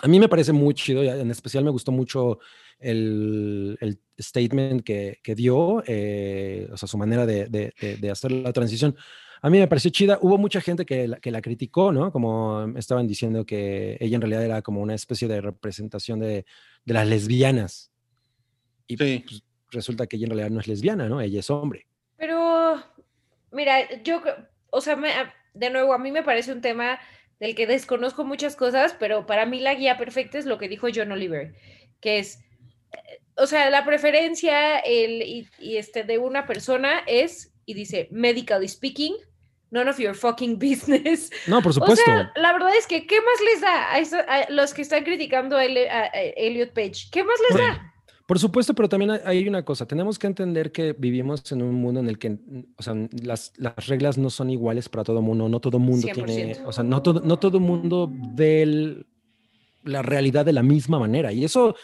a 0.00 0.08
mí 0.08 0.18
me 0.18 0.28
parece 0.28 0.52
muy 0.52 0.74
chido, 0.74 1.02
en 1.02 1.30
especial 1.30 1.64
me 1.64 1.70
gustó 1.70 1.92
mucho 1.92 2.38
el, 2.78 3.76
el 3.80 4.00
statement 4.18 4.82
que, 4.82 5.18
que 5.22 5.34
dio, 5.34 5.82
eh, 5.86 6.68
o 6.72 6.76
sea, 6.76 6.88
su 6.88 6.98
manera 6.98 7.26
de, 7.26 7.46
de- 7.46 7.72
de- 7.80 7.96
de 7.96 8.10
hacer 8.10 8.32
la 8.32 8.52
transición. 8.52 8.96
A 9.44 9.50
mí 9.50 9.58
me 9.58 9.66
pareció 9.66 9.90
chida. 9.90 10.18
Hubo 10.22 10.38
mucha 10.38 10.60
gente 10.60 10.86
que 10.86 11.08
la, 11.08 11.16
que 11.18 11.32
la 11.32 11.42
criticó, 11.42 11.92
¿no? 11.92 12.12
Como 12.12 12.64
estaban 12.76 13.08
diciendo 13.08 13.44
que 13.44 13.96
ella 14.00 14.14
en 14.14 14.20
realidad 14.22 14.44
era 14.44 14.62
como 14.62 14.80
una 14.80 14.94
especie 14.94 15.26
de 15.26 15.40
representación 15.40 16.20
de, 16.20 16.46
de 16.84 16.94
las 16.94 17.06
lesbianas. 17.08 17.90
Y 18.86 18.96
Sí. 18.96 19.24
pues, 19.26 19.42
resulta 19.72 20.06
que 20.06 20.16
ella 20.16 20.26
en 20.26 20.30
realidad 20.30 20.50
no 20.50 20.60
es 20.60 20.68
lesbiana, 20.68 21.08
¿no? 21.08 21.20
Ella 21.20 21.40
es 21.40 21.50
hombre. 21.50 21.86
Pero, 22.16 22.82
mira, 23.50 24.02
yo, 24.04 24.22
o 24.70 24.80
sea, 24.80 24.94
me- 24.96 25.12
de 25.54 25.70
nuevo, 25.70 25.92
a 25.92 25.98
mí 25.98 26.12
me 26.12 26.22
parece 26.22 26.52
un 26.52 26.60
tema 26.60 27.00
del 27.40 27.56
que 27.56 27.66
desconozco 27.66 28.24
muchas 28.24 28.54
cosas, 28.54 28.94
pero 29.00 29.26
para 29.26 29.44
mí 29.44 29.58
la 29.58 29.74
guía 29.74 29.96
perfecta 29.98 30.38
es 30.38 30.46
lo 30.46 30.56
que 30.58 30.68
dijo 30.68 30.86
John 30.94 31.10
Oliver, 31.10 31.54
que 32.00 32.18
es, 32.20 32.44
o 33.36 33.46
sea, 33.48 33.70
la 33.70 33.84
preferencia 33.84 34.78
el, 34.78 35.22
y, 35.22 35.48
y 35.58 35.78
este, 35.78 36.04
de 36.04 36.18
una 36.18 36.46
persona 36.46 37.00
es, 37.08 37.52
y 37.66 37.74
dice, 37.74 38.06
medically 38.12 38.68
speaking, 38.68 39.14
none 39.72 39.90
of 39.90 39.98
your 39.98 40.14
fucking 40.14 40.56
business. 40.58 41.30
No, 41.48 41.60
por 41.60 41.70
O 41.70 41.72
supuesto. 41.72 42.04
sea, 42.04 42.30
la 42.36 42.52
verdad 42.52 42.70
es 42.78 42.86
que, 42.86 43.06
¿qué 43.06 43.16
más 43.16 43.40
les 43.52 43.60
da 43.60 43.92
a, 43.92 43.98
esa- 43.98 44.20
a 44.20 44.48
los 44.50 44.72
que 44.74 44.82
están 44.82 45.02
criticando 45.02 45.56
a, 45.56 45.64
Eli- 45.64 45.88
a- 45.90 46.06
Elliot 46.36 46.72
Page? 46.72 47.08
¿Qué 47.10 47.24
más 47.24 47.36
les 47.50 47.58
da? 47.58 47.88
Por 48.26 48.38
supuesto, 48.38 48.72
pero 48.74 48.88
también 48.88 49.10
hay- 49.24 49.48
una 49.48 49.64
cosa, 49.64 49.84
tenemos 49.86 50.18
que 50.18 50.26
entender 50.28 50.70
que 50.70 50.94
vivimos 50.96 51.50
en 51.52 51.60
un 51.62 51.74
mundo 51.74 51.98
en 52.00 52.08
el 52.08 52.18
que, 52.18 52.38
o 52.76 52.82
sea, 52.82 52.94
las, 53.22 53.52
las 53.56 53.86
reglas 53.88 54.16
no 54.16 54.30
son 54.30 54.48
iguales 54.48 54.88
para 54.88 55.02
todo 55.04 55.20
mundo, 55.20 55.48
no 55.48 55.58
todo 55.60 55.78
mundo 55.80 56.06
tiene, 56.14 56.54
100%. 56.56 56.62
o 56.66 56.72
sea, 56.72 56.84
no 56.84 57.02
todo, 57.02 57.20
no 57.20 57.38
todo 57.38 57.58
mundo 57.58 58.08
ve 58.12 58.62
el- 58.62 59.06
la 59.84 60.00
realidad 60.02 60.44
de 60.46 60.52
la 60.52 60.62
misma 60.62 60.98
manera 61.00 61.32
y 61.32 61.44
eso 61.44 61.74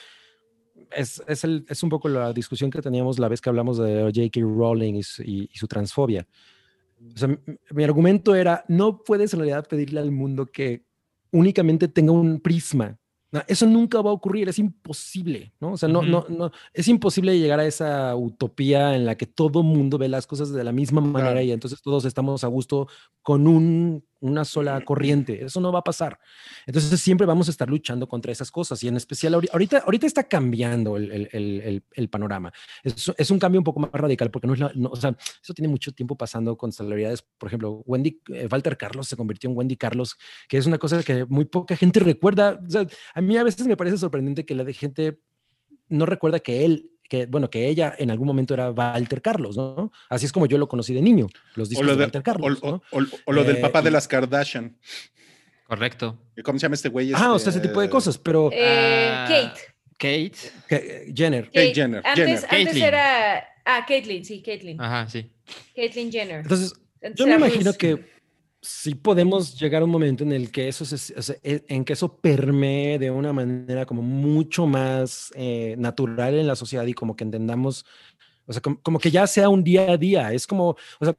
es, 0.96 1.20
es, 1.26 1.44
el- 1.44 1.66
es 1.68 1.82
un 1.82 1.90
poco 1.90 2.08
la 2.08 2.32
discusión 2.32 2.70
que 2.70 2.80
teníamos 2.80 3.18
la 3.18 3.28
vez 3.28 3.40
que 3.40 3.50
hablamos 3.50 3.76
de 3.78 4.02
J.K. 4.14 4.40
Rowling 4.40 4.94
y 4.94 5.00
y- 5.24 5.50
y 5.52 5.58
su 5.58 5.66
transfobia. 5.66 6.26
O 7.14 7.18
sea, 7.18 7.28
mi, 7.70 7.84
argumento 7.84 8.34
era, 8.34 8.64
no 8.68 9.02
puedes 9.02 9.32
en 9.32 9.40
realidad 9.40 9.66
pedirle 9.68 10.00
al 10.00 10.10
mundo 10.10 10.46
que 10.46 10.84
únicamente 11.30 11.88
tenga 11.88 12.12
un 12.12 12.40
prisma. 12.40 12.98
No, 13.30 13.42
eso 13.46 13.66
nunca 13.66 14.00
va 14.00 14.10
a 14.10 14.14
ocurrir, 14.14 14.48
es 14.48 14.58
imposible, 14.58 15.52
¿no? 15.60 15.72
O 15.72 15.76
sea, 15.76 15.86
no, 15.88 16.00
no, 16.00 16.24
no, 16.30 16.50
es 16.72 16.88
imposible 16.88 17.38
llegar 17.38 17.60
a 17.60 17.66
esa 17.66 18.16
utopía 18.16 18.94
en 18.96 19.04
la 19.04 19.16
que 19.16 19.26
todo 19.26 19.62
mundo 19.62 19.98
ve 19.98 20.08
las 20.08 20.26
cosas 20.26 20.50
de 20.50 20.64
la 20.64 20.72
misma 20.72 21.02
manera 21.02 21.32
Claro. 21.32 21.46
y 21.46 21.52
entonces 21.52 21.82
todos 21.82 22.06
estamos 22.06 22.42
a 22.42 22.46
gusto 22.46 22.88
con 23.20 23.46
un, 23.46 24.02
una 24.20 24.44
sola 24.44 24.80
corriente. 24.84 25.44
Eso 25.44 25.60
no 25.60 25.70
va 25.72 25.80
a 25.80 25.84
pasar. 25.84 26.18
Entonces 26.66 27.00
siempre 27.00 27.26
vamos 27.26 27.48
a 27.48 27.50
estar 27.50 27.68
luchando 27.68 28.08
contra 28.08 28.32
esas 28.32 28.50
cosas 28.50 28.82
y 28.82 28.88
en 28.88 28.96
especial 28.96 29.34
ahori- 29.34 29.48
ahorita, 29.52 29.78
ahorita 29.78 30.06
está 30.06 30.24
cambiando 30.24 30.96
el, 30.96 31.10
el- 31.12 31.28
el- 31.32 31.60
el- 31.60 31.84
el 31.92 32.08
panorama. 32.08 32.52
Es, 32.82 33.12
es 33.16 33.30
un 33.30 33.38
cambio 33.38 33.60
un 33.60 33.64
poco 33.64 33.80
más 33.80 33.90
radical 33.92 34.30
porque 34.30 34.46
no 34.46 34.54
es 34.54 34.60
la, 34.60 34.72
no, 34.74 34.88
o 34.90 34.96
sea, 34.96 35.16
eso 35.42 35.54
tiene 35.54 35.68
mucho 35.68 35.92
tiempo 35.92 36.16
pasando 36.16 36.56
con 36.56 36.72
celebridades. 36.72 37.22
Por 37.22 37.46
ejemplo, 37.48 37.82
Wendy, 37.86 38.20
eh, 38.32 38.48
Walter 38.50 38.76
Carlos 38.76 39.08
se 39.08 39.16
convirtió 39.16 39.50
en 39.50 39.56
Wendy 39.56 39.76
Carlos, 39.76 40.16
que 40.48 40.58
es 40.58 40.66
una 40.66 40.78
cosa 40.78 41.02
que 41.02 41.24
muy 41.26 41.44
poca 41.44 41.76
gente 41.76 42.00
recuerda. 42.00 42.60
O 42.66 42.70
sea, 42.70 42.86
a 43.14 43.20
mí 43.20 43.36
a 43.36 43.44
veces 43.44 43.66
me 43.66 43.76
parece 43.76 43.98
sorprendente 43.98 44.44
que 44.44 44.54
la 44.54 44.64
de 44.64 44.72
gente 44.74 45.20
no 45.88 46.04
recuerda 46.06 46.40
que 46.40 46.64
él, 46.64 46.90
que 47.08 47.26
bueno, 47.26 47.48
que 47.50 47.66
ella 47.68 47.94
en 47.98 48.10
algún 48.10 48.26
momento 48.26 48.54
era 48.54 48.70
Walter 48.70 49.20
Carlos, 49.22 49.56
¿no? 49.56 49.90
Así 50.08 50.26
es 50.26 50.32
como 50.32 50.46
yo 50.46 50.58
lo 50.58 50.68
conocí 50.68 50.92
de 50.94 51.02
niño, 51.02 51.26
los 51.54 51.68
discos 51.68 51.86
lo, 51.86 51.92
de 51.92 51.98
de- 51.98 52.04
Walter 52.04 52.22
Carlos, 52.22 52.58
o- 52.62 52.70
¿no? 52.70 52.82
o- 52.92 53.06
o 53.24 53.32
lo 53.32 53.44
del 53.44 53.56
Eh, 53.56 53.60
papá 53.60 53.82
de 53.82 53.90
las 53.90 54.06
Kardashian. 54.06 54.76
Correcto. 55.66 56.18
¿Cómo 56.44 56.58
se 56.58 56.62
llama 56.64 56.74
este 56.76 56.88
güey? 56.88 57.12
Ah, 57.14 57.32
o 57.32 57.38
sea, 57.38 57.50
ese 57.50 57.60
tipo 57.60 57.80
de 57.80 57.86
Este, 57.86 57.92
cosas, 57.92 58.18
pero 58.18 58.50
Eh, 58.52 59.24
Kate. 59.28 59.60
Kate. 59.98 60.32
eh, 60.70 61.12
Jenner. 61.14 61.46
Kate 61.46 61.74
Jenner, 61.74 62.02
Antes, 62.06 62.46
Jenner. 62.46 62.68
antes 62.68 62.76
era. 62.82 63.48
Ah, 63.64 63.84
Caitlyn, 63.86 64.24
sí, 64.24 64.40
Caitlyn. 64.40 64.80
Ajá, 64.80 65.08
sí. 65.10 65.30
Caitlyn 65.76 66.10
Jenner. 66.10 66.40
Entonces, 66.40 66.72
yo 67.14 67.26
me 67.26 67.34
imagino 67.34 67.64
Bruce. 67.64 67.78
que 67.78 68.17
sí 68.60 68.94
podemos 68.94 69.58
llegar 69.58 69.82
a 69.82 69.84
un 69.84 69.90
momento 69.90 70.24
en 70.24 70.32
el 70.32 70.50
que 70.50 70.68
eso 70.68 70.84
se- 70.84 71.40
e- 71.42 71.64
en 71.68 71.84
que 71.84 71.92
eso 71.92 72.16
permee 72.16 72.98
de 72.98 73.10
una 73.10 73.32
manera 73.32 73.86
como 73.86 74.02
mucho 74.02 74.66
más 74.66 75.30
eh, 75.36 75.76
natural 75.78 76.34
en 76.34 76.46
la 76.46 76.56
sociedad 76.56 76.84
y 76.86 76.92
como 76.94 77.14
que 77.16 77.24
entendamos, 77.24 77.84
o 78.46 78.52
sea, 78.52 78.60
como, 78.62 78.80
como 78.82 78.98
que 78.98 79.10
ya 79.10 79.26
sea 79.26 79.48
un 79.48 79.62
día 79.62 79.92
a 79.92 79.96
día. 79.96 80.32
Es 80.32 80.46
como, 80.46 80.70
o 80.98 81.04
sea, 81.04 81.16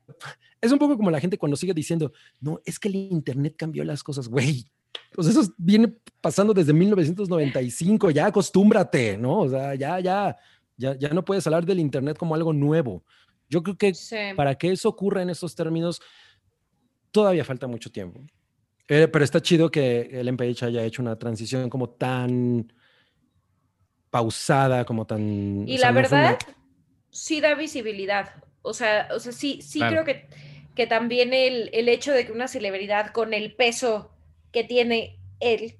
es 0.61 0.71
un 0.71 0.79
poco 0.79 0.97
como 0.97 1.11
la 1.11 1.19
gente 1.21 1.37
cuando 1.37 1.55
sigue 1.55 1.73
diciendo, 1.73 2.11
no, 2.41 2.59
es 2.65 2.77
que 2.79 2.89
el 2.89 2.95
internet 2.95 3.55
cambió 3.57 3.83
las 3.85 4.03
cosas, 4.03 4.27
güey. 4.27 4.65
Pues 5.13 5.27
eso 5.27 5.41
viene 5.57 5.93
pasando 6.21 6.53
desde 6.53 6.73
1995, 6.73 8.11
ya 8.11 8.27
acostúmbrate, 8.27 9.17
¿no? 9.17 9.39
O 9.39 9.49
sea, 9.49 9.75
ya, 9.75 9.99
ya, 9.99 10.35
ya, 10.77 10.97
ya 10.97 11.09
no 11.09 11.23
puedes 11.23 11.45
hablar 11.47 11.65
del 11.65 11.79
internet 11.79 12.17
como 12.17 12.35
algo 12.35 12.53
nuevo. 12.53 13.03
Yo 13.49 13.63
creo 13.63 13.77
que 13.77 13.93
Sí. 13.93 14.15
para 14.35 14.55
que 14.55 14.71
eso 14.71 14.89
ocurra 14.89 15.21
en 15.21 15.29
estos 15.29 15.55
términos, 15.55 16.01
todavía 17.11 17.43
falta 17.45 17.67
mucho 17.67 17.91
tiempo. 17.91 18.21
Eh, 18.87 19.07
pero 19.07 19.23
está 19.23 19.41
chido 19.41 19.69
que 19.69 20.01
el 20.11 20.27
MPH 20.29 20.63
haya 20.65 20.83
hecho 20.83 21.01
una 21.01 21.17
transición 21.17 21.69
como 21.69 21.89
tan 21.89 22.71
pausada, 24.09 24.85
como 24.85 25.05
tan... 25.05 25.67
Y 25.67 25.75
o 25.75 25.77
sea, 25.77 25.91
la 25.91 26.01
no 26.01 26.07
fue 26.07 26.17
una- 26.17 26.27
verdad, 26.31 26.39
sí 27.11 27.41
da 27.41 27.53
visibilidad. 27.55 28.43
O 28.61 28.73
sea, 28.73 29.07
o 29.15 29.19
sea 29.19 29.31
sí, 29.31 29.61
sí 29.61 29.79
Claro. 29.79 30.03
creo 30.03 30.05
que, 30.05 30.27
que 30.75 30.87
también 30.87 31.33
el, 31.33 31.69
el 31.73 31.87
hecho 31.89 32.11
de 32.11 32.25
que 32.25 32.31
una 32.31 32.47
celebridad 32.47 33.11
con 33.11 33.33
el 33.33 33.53
peso 33.55 34.11
que 34.51 34.63
tiene 34.63 35.19
él, 35.39 35.77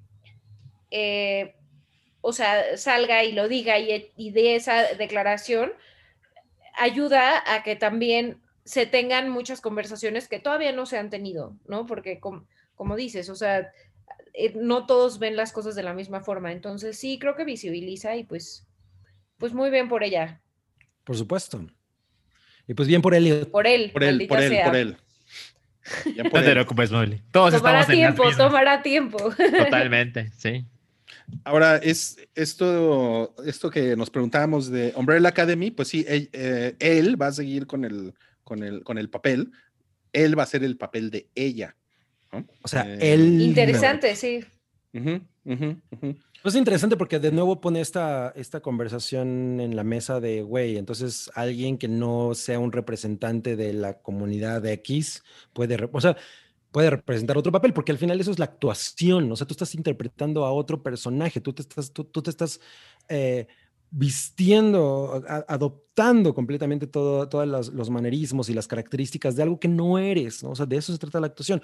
eh, 0.92 1.56
o 2.20 2.32
sea, 2.32 2.76
salga 2.76 3.24
y 3.24 3.32
lo 3.32 3.48
diga 3.48 3.78
y, 3.78 4.10
y 4.16 4.30
dé 4.30 4.54
esa 4.54 4.94
declaración, 4.94 5.72
ayuda 6.78 7.42
a 7.52 7.62
que 7.62 7.76
también 7.76 8.40
se 8.64 8.86
tengan 8.86 9.28
muchas 9.30 9.60
conversaciones 9.60 10.28
que 10.28 10.38
todavía 10.38 10.72
no 10.72 10.86
se 10.86 10.98
han 10.98 11.10
tenido, 11.10 11.56
¿no? 11.66 11.86
Porque 11.86 12.20
com- 12.20 12.46
como 12.74 12.96
dices, 12.96 13.28
o 13.28 13.34
sea, 13.34 13.70
eh, 14.34 14.52
no 14.56 14.86
todos 14.86 15.18
ven 15.18 15.36
las 15.36 15.52
cosas 15.52 15.74
de 15.74 15.82
la 15.82 15.94
misma 15.94 16.20
forma. 16.20 16.52
Entonces 16.52 16.96
sí, 16.98 17.18
creo 17.18 17.36
que 17.36 17.44
visibiliza 17.44 18.16
y 18.16 18.24
pues, 18.24 18.66
pues 19.38 19.52
muy 19.54 19.70
bien 19.70 19.88
por 19.88 20.02
ella, 20.04 20.40
Por 21.04 21.16
supuesto. 21.16 21.66
Y 22.68 22.74
pues 22.74 22.86
bien 22.86 23.02
por 23.02 23.14
él. 23.14 23.48
por 23.50 23.66
él, 23.66 23.90
Por 23.92 24.04
él, 24.04 24.26
por 24.28 24.40
él, 24.40 24.48
sea. 24.50 24.66
por 24.66 24.76
él. 24.76 24.96
Ya 26.14 26.22
por 26.24 26.34
No 26.40 26.44
te 26.46 26.50
preocupes, 26.52 26.92
Molly. 26.92 27.20
Todos 27.32 27.54
Tomará 27.54 27.80
estamos 27.80 27.98
en 27.98 28.04
tiempo, 28.04 28.24
mismas. 28.26 28.46
tomará 28.46 28.82
tiempo. 28.82 29.18
Totalmente, 29.58 30.30
sí. 30.38 30.64
Ahora, 31.44 31.76
es 31.76 32.16
esto, 32.34 33.34
esto 33.44 33.70
que 33.70 33.96
nos 33.96 34.10
preguntábamos 34.10 34.70
de 34.70 34.92
Umbrella 34.94 35.28
Academy, 35.28 35.70
pues 35.70 35.88
sí, 35.88 36.04
él, 36.06 36.28
eh, 36.32 36.74
él 36.78 37.20
va 37.20 37.28
a 37.28 37.32
seguir 37.32 37.66
con 37.66 37.84
el, 37.84 38.14
con, 38.44 38.62
el, 38.62 38.82
con 38.82 38.98
el 38.98 39.10
papel, 39.10 39.52
él 40.12 40.38
va 40.38 40.42
a 40.42 40.46
ser 40.46 40.64
el 40.64 40.76
papel 40.76 41.10
de 41.10 41.28
ella. 41.34 41.76
¿no? 42.32 42.46
O 42.62 42.68
sea, 42.68 42.86
Eh, 42.86 43.14
él... 43.14 43.40
Interesante, 43.40 44.14
sí. 44.16 44.44
Ujú. 44.92 45.20
Ujú, 45.44 45.80
ujú. 45.90 46.16
Pues 46.42 46.54
es 46.54 46.58
interesante 46.58 46.96
porque 46.96 47.18
de 47.18 47.32
nuevo 47.32 47.60
pone 47.60 47.80
esta, 47.80 48.32
esta 48.36 48.60
conversación 48.60 49.60
en 49.60 49.74
la 49.74 49.84
mesa 49.84 50.20
de, 50.20 50.42
güey, 50.42 50.76
entonces 50.76 51.30
alguien 51.34 51.78
que 51.78 51.88
no 51.88 52.34
sea 52.34 52.58
un 52.58 52.72
representante 52.72 53.56
de 53.56 53.72
la 53.72 53.98
comunidad 54.00 54.60
de 54.60 54.72
X 54.74 55.22
puede, 55.52 55.88
o 55.90 56.00
sea, 56.00 56.16
puede 56.70 56.90
representar 56.90 57.38
otro 57.38 57.52
papel, 57.52 57.72
porque 57.72 57.92
al 57.92 57.98
final 57.98 58.20
eso 58.20 58.30
es 58.30 58.38
la 58.38 58.44
actuación, 58.46 59.32
o 59.32 59.36
sea, 59.36 59.46
tú 59.46 59.54
estás 59.54 59.74
interpretando 59.74 60.44
a 60.44 60.52
otro 60.52 60.82
personaje, 60.82 61.40
tú 61.40 61.52
te 61.52 61.62
estás, 61.62 61.92
tú, 61.92 62.04
tú 62.04 62.22
te 62.22 62.30
estás 62.30 62.60
eh, 63.08 63.46
vistiendo, 63.90 65.22
a- 65.28 65.44
adoptando 65.48 66.32
completamente 66.34 66.86
todo, 66.86 67.28
todos 67.28 67.46
los, 67.46 67.68
los 67.74 67.90
manerismos 67.90 68.48
y 68.48 68.54
las 68.54 68.68
características 68.68 69.36
de 69.36 69.42
algo 69.42 69.58
que 69.58 69.68
no 69.68 69.98
eres, 69.98 70.42
¿no? 70.42 70.50
O 70.50 70.54
sea, 70.56 70.64
de 70.66 70.76
eso 70.76 70.92
se 70.92 70.98
trata 70.98 71.20
la 71.20 71.26
actuación 71.26 71.60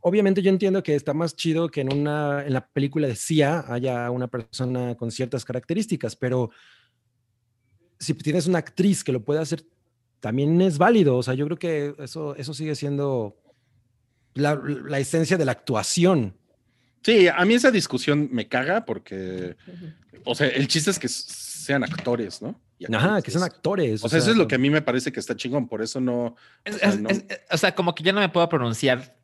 obviamente 0.00 0.42
yo 0.42 0.50
entiendo 0.50 0.82
que 0.82 0.94
está 0.94 1.12
más 1.14 1.36
chido 1.36 1.68
que 1.68 1.80
en 1.82 1.92
una 1.92 2.44
en 2.44 2.52
la 2.52 2.66
película 2.66 3.06
de 3.06 3.16
Sia 3.16 3.64
haya 3.68 4.10
una 4.10 4.28
persona 4.28 4.96
con 4.96 5.10
ciertas 5.10 5.44
características, 5.44 6.16
pero 6.16 6.50
si 7.98 8.14
tienes 8.14 8.46
una 8.46 8.58
actriz 8.58 9.02
que 9.04 9.12
lo 9.12 9.24
puede 9.24 9.40
hacer, 9.40 9.64
también 10.20 10.60
es 10.60 10.78
válido. 10.78 11.16
O 11.16 11.22
sea, 11.22 11.34
yo 11.34 11.44
creo 11.46 11.58
que 11.58 11.94
eso, 11.98 12.34
eso 12.36 12.54
sigue 12.54 12.74
siendo 12.74 13.36
la, 14.34 14.54
la 14.54 14.98
esencia 14.98 15.36
de 15.36 15.44
la 15.44 15.52
actuación. 15.52 16.34
Sí, 17.02 17.28
a 17.28 17.44
mí 17.44 17.54
esa 17.54 17.70
discusión 17.70 18.28
me 18.32 18.48
caga 18.48 18.84
porque, 18.84 19.56
o 20.24 20.34
sea, 20.34 20.48
el 20.48 20.66
chiste 20.68 20.90
es 20.90 20.98
que 20.98 21.08
sean 21.08 21.84
actores, 21.84 22.42
¿no? 22.42 22.60
Ajá, 22.92 23.08
que 23.08 23.16
actrices. 23.18 23.42
actores. 23.42 24.04
O 24.04 24.08
sea, 24.08 24.18
eso 24.18 24.30
es 24.32 24.36
lo 24.36 24.46
que 24.48 24.56
a 24.56 24.58
mí 24.58 24.68
me 24.70 24.82
parece 24.82 25.10
que 25.12 25.20
está 25.20 25.34
chingón, 25.36 25.66
por 25.68 25.80
eso 25.82 26.00
no. 26.00 26.36
Es- 26.64 26.74
O 26.74 26.78
sea, 26.78 26.88
es- 26.90 27.00
no- 27.00 27.08
es- 27.08 27.24
es- 27.28 27.40
o 27.50 27.56
sea, 27.56 27.74
como 27.74 27.94
que 27.94 28.02
ya 28.04 28.12
no 28.12 28.20
me 28.20 28.28
puedo 28.28 28.48
pronunciar 28.48 29.16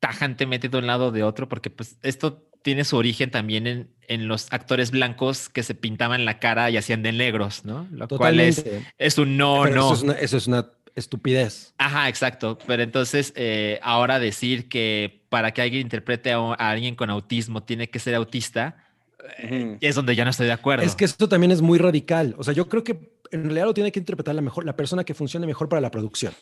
tajantemente 0.00 0.68
de 0.68 0.78
un 0.78 0.86
lado 0.86 1.06
o 1.06 1.10
de 1.12 1.22
otro, 1.22 1.48
porque 1.48 1.70
pues 1.70 1.98
esto 2.02 2.48
tiene 2.62 2.84
su 2.84 2.96
origen 2.96 3.30
también 3.30 3.66
en, 3.66 3.90
en 4.08 4.28
los 4.28 4.48
actores 4.52 4.90
blancos 4.90 5.48
que 5.48 5.62
se 5.62 5.74
pintaban 5.74 6.24
la 6.24 6.38
cara 6.38 6.70
y 6.70 6.76
hacían 6.76 7.02
de 7.02 7.12
negros, 7.12 7.64
¿no? 7.64 7.86
Lo 7.92 8.08
cual 8.08 8.40
es, 8.40 8.56
Totalmente. 8.56 8.92
es 8.98 9.18
un 9.18 9.36
no, 9.36 9.62
Pero 9.64 9.74
no. 9.76 9.86
Eso, 9.86 9.94
es 9.94 10.02
una, 10.02 10.12
eso 10.14 10.36
es 10.36 10.46
una 10.46 10.70
estupidez. 10.96 11.74
Ajá, 11.78 12.08
exacto. 12.08 12.58
Pero 12.66 12.82
entonces, 12.82 13.32
eh, 13.36 13.78
ahora 13.82 14.18
decir 14.18 14.68
que 14.68 15.22
para 15.28 15.52
que 15.52 15.62
alguien 15.62 15.82
interprete 15.82 16.32
a, 16.32 16.38
a 16.38 16.70
alguien 16.70 16.94
con 16.96 17.10
autismo 17.10 17.62
tiene 17.62 17.88
que 17.88 17.98
ser 17.98 18.14
autista, 18.14 18.82
Ujú. 19.44 19.78
es 19.80 19.94
donde 19.94 20.16
ya 20.16 20.24
no 20.24 20.30
estoy 20.30 20.46
de 20.46 20.52
acuerdo. 20.52 20.84
Es 20.84 20.94
que 20.96 21.04
esto 21.04 21.28
también 21.28 21.52
es 21.52 21.60
muy 21.62 21.78
radical. 21.78 22.34
O 22.38 22.44
sea, 22.44 22.54
yo 22.54 22.68
creo 22.68 22.82
que 22.82 23.16
en 23.30 23.44
realidad 23.44 23.66
lo 23.66 23.74
tiene 23.74 23.92
que 23.92 23.98
interpretar 23.98 24.34
la 24.34 24.40
mejor, 24.42 24.64
la 24.64 24.74
persona 24.76 25.04
que 25.04 25.14
funcione 25.14 25.46
mejor 25.46 25.68
para 25.68 25.80
la 25.80 25.90
producción. 25.90 26.32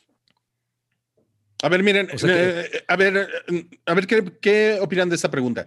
A 1.63 1.69
ver, 1.69 1.83
miren, 1.83 2.09
O 2.13 2.19
sea 2.19 2.29
que- 2.35 2.61
eh, 2.77 2.85
a 2.87 2.97
ver, 2.97 3.29
eh, 3.49 3.65
a 3.87 3.95
ver 3.95 4.07
qué, 4.07 4.23
qué 4.41 4.79
opinan 4.81 5.09
de 5.09 5.17
esta 5.17 5.31
pregunta. 5.31 5.65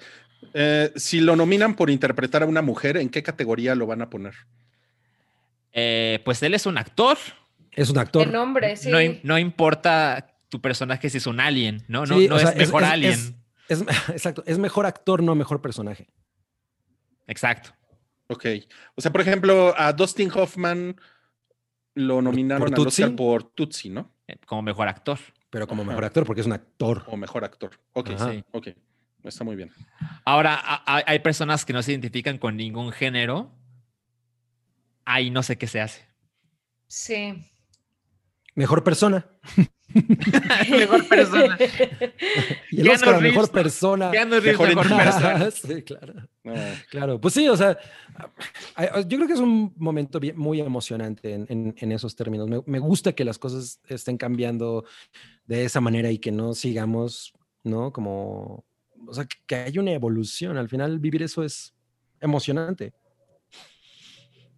Eh, 0.54 0.92
si 0.96 1.20
lo 1.20 1.36
nominan 1.36 1.76
por 1.76 1.90
interpretar 1.90 2.44
a 2.44 2.46
una 2.46 2.62
mujer, 2.62 2.98
¿en 2.98 3.10
qué 3.10 3.24
categoría 3.24 3.74
lo 3.74 3.88
van 3.88 4.02
a 4.04 4.10
poner? 4.10 4.36
Eh, 5.74 6.20
pues 6.24 6.42
él 6.44 6.54
es 6.54 6.66
un 6.66 6.78
actor. 6.78 7.18
Es 7.78 7.90
un 7.90 7.98
actor. 7.98 8.24
El 8.24 8.34
nombre, 8.34 8.76
sí. 8.76 8.90
No, 8.90 8.99
im- 8.99 9.20
no 9.24 9.38
importa 9.38 10.36
tu 10.49 10.60
personaje 10.62 11.10
si 11.10 11.18
es 11.18 11.28
un 11.28 11.40
alien, 11.40 11.84
¿no? 11.88 12.06
No, 12.06 12.18
Sí, 12.20 12.28
no 12.28 12.36
o 12.36 12.40
sea, 12.40 12.49
es 12.49 12.58
mejor 12.58 12.84
es- 12.84 12.90
alien. 12.90 13.14
es- 13.14 13.34
es- 13.70 13.82
exacto, 14.10 14.44
es 14.45 14.58
mejor 14.58 14.86
actor, 14.86 15.22
no 15.24 15.36
mejor 15.36 15.62
personaje. 15.62 16.08
Exacto. 17.28 17.70
Ok. 18.28 18.45
O 18.95 19.02
sea, 19.02 19.12
por 19.12 19.22
ejemplo, 19.22 19.74
a 19.78 19.94
Dustin 19.94 20.32
Hoffman 20.34 20.95
lo 21.94 22.22
nominaron 22.22 22.74
al? 22.74 22.80
Oscar 22.88 23.16
por 23.16 23.44
Tutsi, 23.44 23.90
¿no? 23.90 24.12
Eh, 24.28 24.38
Como 24.45 24.62
mejor 24.62 24.88
actor. 24.88 25.18
Pero 25.49 25.66
como 25.68 25.84
Ajá. 25.84 25.90
mejor 25.91 26.04
actor, 26.06 26.26
porque 26.26 26.41
es 26.41 26.48
un 26.48 26.54
actor. 26.54 27.04
O 27.08 27.16
mejor 27.16 27.45
actor. 27.45 27.80
Ok, 27.94 28.10
Ajá. 28.12 28.32
sí. 28.32 28.44
Ok. 28.52 28.68
Está 29.24 29.44
muy 29.44 29.56
bien. 29.56 29.72
Ahora, 30.26 30.56
a- 30.56 30.98
a- 30.98 31.04
hay 31.06 31.20
personas 31.20 31.64
que 31.66 31.74
no 31.74 31.82
se 31.84 31.91
identifican 31.91 32.38
con 32.38 32.56
ningún 32.58 32.91
género. 32.91 33.52
Ahí 35.06 35.30
no 35.30 35.44
sé 35.44 35.58
qué 35.58 35.68
se 35.68 35.80
hace. 35.82 36.06
Sí. 36.88 37.44
Mejor 38.58 38.84
persona. 38.84 39.24
mejor 40.70 41.08
persona. 41.08 41.58
Y 42.72 42.82
el 42.82 42.90
Oscar 42.90 43.22
mejor 43.22 43.44
Reeves. 43.46 43.50
persona. 43.52 44.10
Mejor 44.12 44.42
persona. 44.42 45.52
sí, 45.52 45.84
claro. 45.84 46.14
No. 46.44 46.54
Claro, 46.90 47.22
pues 47.22 47.34
sí, 47.36 47.48
o 47.48 47.56
sea, 47.56 47.78
hay- 48.76 48.90
yo 49.08 49.18
creo 49.18 49.28
que 49.28 49.34
es 49.34 49.40
un 49.40 49.74
momento 49.78 50.20
bien- 50.20 50.38
muy 50.38 50.60
emocionante 50.60 51.34
en, 51.36 51.46
en- 51.50 51.76
en 51.78 51.92
esos 51.92 52.16
términos. 52.16 52.50
Me, 52.50 52.62
me 52.66 52.80
gusta 52.80 53.14
que 53.14 53.24
las 53.24 53.38
cosas 53.38 53.80
estén 53.88 54.18
cambiando 54.18 54.86
de 55.46 55.64
esa 55.66 55.80
manera 55.80 56.10
y 56.12 56.18
que 56.18 56.32
no 56.32 56.54
sigamos, 56.56 57.34
¿no? 57.64 57.94
Como, 57.94 58.66
o 59.08 59.14
sea, 59.14 59.26
que, 59.26 59.38
que 59.46 59.56
haya 59.56 59.80
una 59.82 59.92
evolución. 59.92 60.58
Al 60.58 60.68
final, 60.68 61.00
vivir 61.00 61.22
eso 61.22 61.44
es 61.44 61.74
emocionante. 62.20 62.94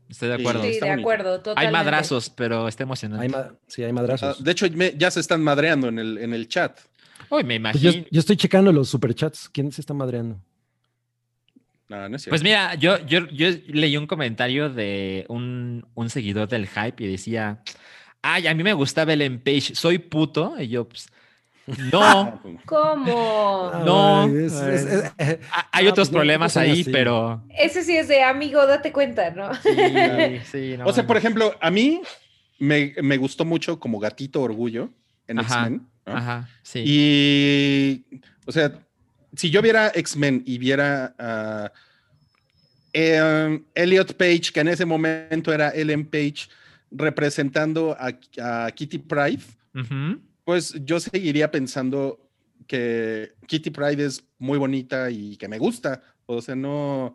Estoy 0.09 0.29
de 0.29 0.35
Sí. 0.37 0.41
acuerdo. 0.41 0.63
Sí, 0.63 0.69
está 0.69 0.85
de 0.87 0.91
acuerdo, 0.93 1.41
Hay 1.55 1.71
madrazos, 1.71 2.29
pero 2.31 2.67
está 2.67 2.83
emocionante. 2.83 3.25
Hay 3.37 3.43
sí, 3.67 3.83
hay 3.83 3.91
Ah, 3.91 3.93
madrazos. 3.93 4.43
de 4.43 4.51
hecho, 4.51 4.65
me- 4.73 4.93
ya 4.97 5.11
se 5.11 5.19
están 5.19 5.41
madreando 5.43 5.87
en 5.87 5.99
el, 5.99 6.17
en 6.17 6.33
el 6.33 6.47
chat. 6.47 6.79
Uy, 7.29 7.43
me 7.43 7.59
Pues 7.59 7.79
yo, 7.81 7.89
imagino. 7.91 8.07
yo 8.09 8.19
estoy 8.19 8.35
checando 8.35 8.71
los 8.73 8.89
superchats. 8.89 9.49
¿Quién 9.49 9.71
se 9.71 9.81
está 9.81 9.93
madreando? 9.93 10.39
No, 11.89 12.07
no 12.09 12.15
es 12.15 12.23
cierto. 12.23 12.31
Pues 12.31 12.43
mira, 12.43 12.75
yo, 12.75 12.97
yo, 13.05 13.27
yo 13.27 13.49
leí 13.67 13.97
un 13.97 14.07
comentario 14.07 14.69
de 14.69 15.25
un, 15.27 15.85
un 15.95 16.09
seguidor 16.09 16.47
del 16.47 16.67
hype 16.67 17.03
y 17.03 17.07
decía, 17.07 17.61
ay, 18.21 18.47
a 18.47 18.53
mí 18.53 18.63
me 18.63 18.73
gustaba 18.73 19.13
Ellen 19.13 19.39
Page, 19.39 19.73
soy 19.75 19.97
puto. 19.99 20.55
Y 20.59 20.67
yo, 20.69 20.87
pues, 20.87 21.07
no, 21.91 22.41
¿Cómo? 22.65 23.71
No. 23.85 24.21
Ay, 24.23 24.45
es- 24.45 24.53
es- 24.53 25.11
es- 25.17 25.39
a- 25.51 25.67
hay 25.71 25.87
otros 25.87 26.09
pues 26.09 26.15
problemas 26.17 26.57
ahí, 26.57 26.81
así. 26.81 26.91
pero... 26.91 27.43
Ese 27.57 27.83
sí 27.83 27.95
es 27.95 28.07
de 28.07 28.23
amigo, 28.23 28.65
date 28.65 28.91
cuenta, 28.91 29.29
¿no? 29.31 29.53
Sí, 29.55 29.69
sí, 30.51 30.75
no, 30.77 30.85
O 30.85 30.93
sea, 30.93 31.05
por 31.05 31.17
ejemplo, 31.17 31.55
a 31.61 31.69
mí 31.69 32.01
me, 32.57 32.93
me 33.01 33.17
gustó 33.17 33.45
mucho 33.45 33.79
como 33.79 33.99
gatito 33.99 34.41
orgullo 34.41 34.89
en 35.27 35.39
Ajá, 35.39 35.61
X-Men. 35.61 35.87
¿no? 36.05 36.13
Ajá, 36.17 36.49
sí. 36.63 36.83
Y, 36.85 38.05
o 38.47 38.51
sea, 38.51 38.71
si 39.35 39.51
yo 39.51 39.61
viera 39.61 39.91
X-Men 39.93 40.41
y 40.45 40.57
viera 40.57 41.13
a 41.19 41.71
em, 42.93 43.63
Elliot 43.75 44.13
Page, 44.15 44.51
que 44.51 44.59
en 44.61 44.69
ese 44.69 44.85
momento 44.85 45.53
era 45.53 45.69
Ellen 45.69 46.05
Page, 46.05 46.49
representando 46.91 47.95
a, 47.99 48.11
a 48.65 48.71
Kitty 48.71 48.97
Pride, 48.97 49.43
Ujú. 49.75 50.19
Pues 50.49 50.73
yo 50.83 50.99
seguiría 50.99 51.51
pensando 51.51 52.19
que 52.65 53.33
Kitty 53.45 53.69
Pride 53.69 54.03
es 54.03 54.23
muy 54.39 54.57
bonita 54.57 55.11
y 55.11 55.37
que 55.37 55.47
me 55.47 55.59
gusta. 55.59 56.01
O 56.25 56.41
sea, 56.41 56.55
no. 56.55 57.13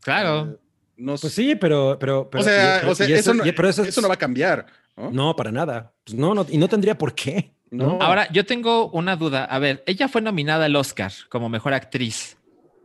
Claro. 0.00 0.50
eh, 0.50 0.56
no, 0.96 1.14
Pues 1.14 1.32
sí, 1.32 1.54
pero... 1.54 1.96
pero, 2.00 2.28
pero 2.28 2.42
o 2.42 2.44
sea, 2.44 2.82
y- 2.82 2.88
o 2.88 2.94
sea, 2.96 3.08
y 3.08 3.12
eso, 3.12 3.34
no, 3.34 3.46
y- 3.46 3.52
pero 3.52 3.68
eso 3.68 3.82
eso 3.82 4.00
es- 4.00 4.02
no 4.02 4.08
va 4.08 4.14
a 4.14 4.18
cambiar. 4.18 4.66
¿no? 4.96 5.12
No, 5.12 5.36
para 5.36 5.52
nada. 5.52 5.92
Pues 6.04 6.18
no, 6.18 6.34
no, 6.34 6.44
y 6.50 6.58
no 6.58 6.66
tendría 6.68 6.98
por 6.98 7.14
qué. 7.14 7.52
No. 7.70 7.98
Ahora, 8.00 8.28
yo 8.32 8.44
tengo 8.44 8.88
una 8.90 9.14
duda. 9.14 9.44
A 9.44 9.60
ver, 9.60 9.84
ella 9.86 10.08
fue 10.08 10.20
nominada 10.22 10.64
al 10.64 10.74
Oscar 10.74 11.12
como 11.28 11.48
mejor 11.48 11.72
actriz 11.72 12.36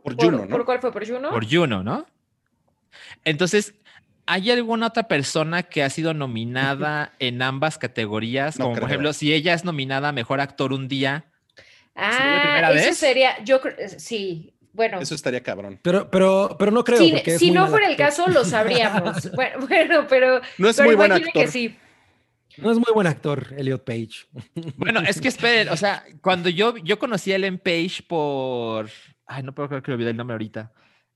por 0.04 0.16
¿Por, 0.16 0.26
Juno, 0.26 0.46
¿no? 0.46 0.48
¿Por 0.58 0.64
cuál 0.66 0.80
fue? 0.80 0.92
¿Por 0.92 1.08
Juno? 1.08 1.32
por 1.32 1.52
Juno, 1.52 1.84
¿no? 1.84 2.06
Entonces, 3.26 3.74
¿hay 4.32 4.50
alguna 4.50 4.88
otra 4.88 5.04
persona 5.04 5.64
que 5.64 5.84
ha 5.84 5.90
sido 5.90 6.14
nominada 6.14 7.14
en 7.20 7.42
ambas 7.42 7.78
categorías? 7.78 8.58
No 8.58 8.66
Como 8.66 8.80
por 8.80 8.88
ejemplo, 8.90 9.12
si 9.12 9.34
ella 9.34 9.54
es 9.54 9.66
nominada 9.66 10.10
a 10.10 10.12
mejor 10.14 10.40
actor 10.40 10.72
un 10.72 10.88
día. 10.88 11.26
Ah, 11.96 12.14
¿Sería 12.14 12.36
la 12.36 12.42
primera 12.42 12.72
eso 12.72 12.90
vez? 12.90 12.98
sería, 12.98 13.44
yo 13.44 13.60
creo, 13.60 13.76
sí, 13.98 14.54
bueno. 14.72 15.02
Eso 15.02 15.16
estaría 15.16 15.44
cabrón. 15.44 15.80
Pero, 15.82 16.10
pero, 16.10 16.56
pero 16.58 16.72
no 16.72 16.86
creo. 16.86 17.00
si 17.00 17.12
porque 17.12 17.38
si 17.38 17.52
no 17.52 17.68
fuera 17.68 17.90
el 17.90 17.98
caso, 17.98 18.28
lo 18.30 18.46
sabríamos. 18.46 19.30
bueno, 19.36 19.68
bueno, 19.68 20.06
pero, 20.08 20.40
No 20.58 20.70
es 20.70 20.78
pero 20.78 20.88
muy 20.88 20.96
buen 20.96 21.12
actor. 21.12 21.34
que 21.34 21.48
sí. 21.48 21.78
No 22.58 22.72
es 22.72 22.78
muy 22.78 22.94
buen 22.94 23.08
actor, 23.08 23.54
Elliot 23.58 23.84
Page. 23.84 24.28
Bueno, 24.78 25.02
es 25.02 25.22
que 25.22 25.30
esperen, 25.30 25.70
o 25.70 25.78
sea, 25.78 26.04
cuando 26.22 26.50
yo, 26.50 26.76
yo 26.78 27.00
conocí 27.00 27.32
a 27.32 27.36
Ellen 27.36 27.58
Page 27.58 28.04
por. 28.08 28.90
Ay, 29.26 29.44
no 29.44 29.54
puedo 29.54 29.70
creer 29.70 29.84
que 29.84 29.92
olvidé 29.92 30.12
el 30.12 30.18
nombre 30.18 30.34
ahorita. 30.36 30.72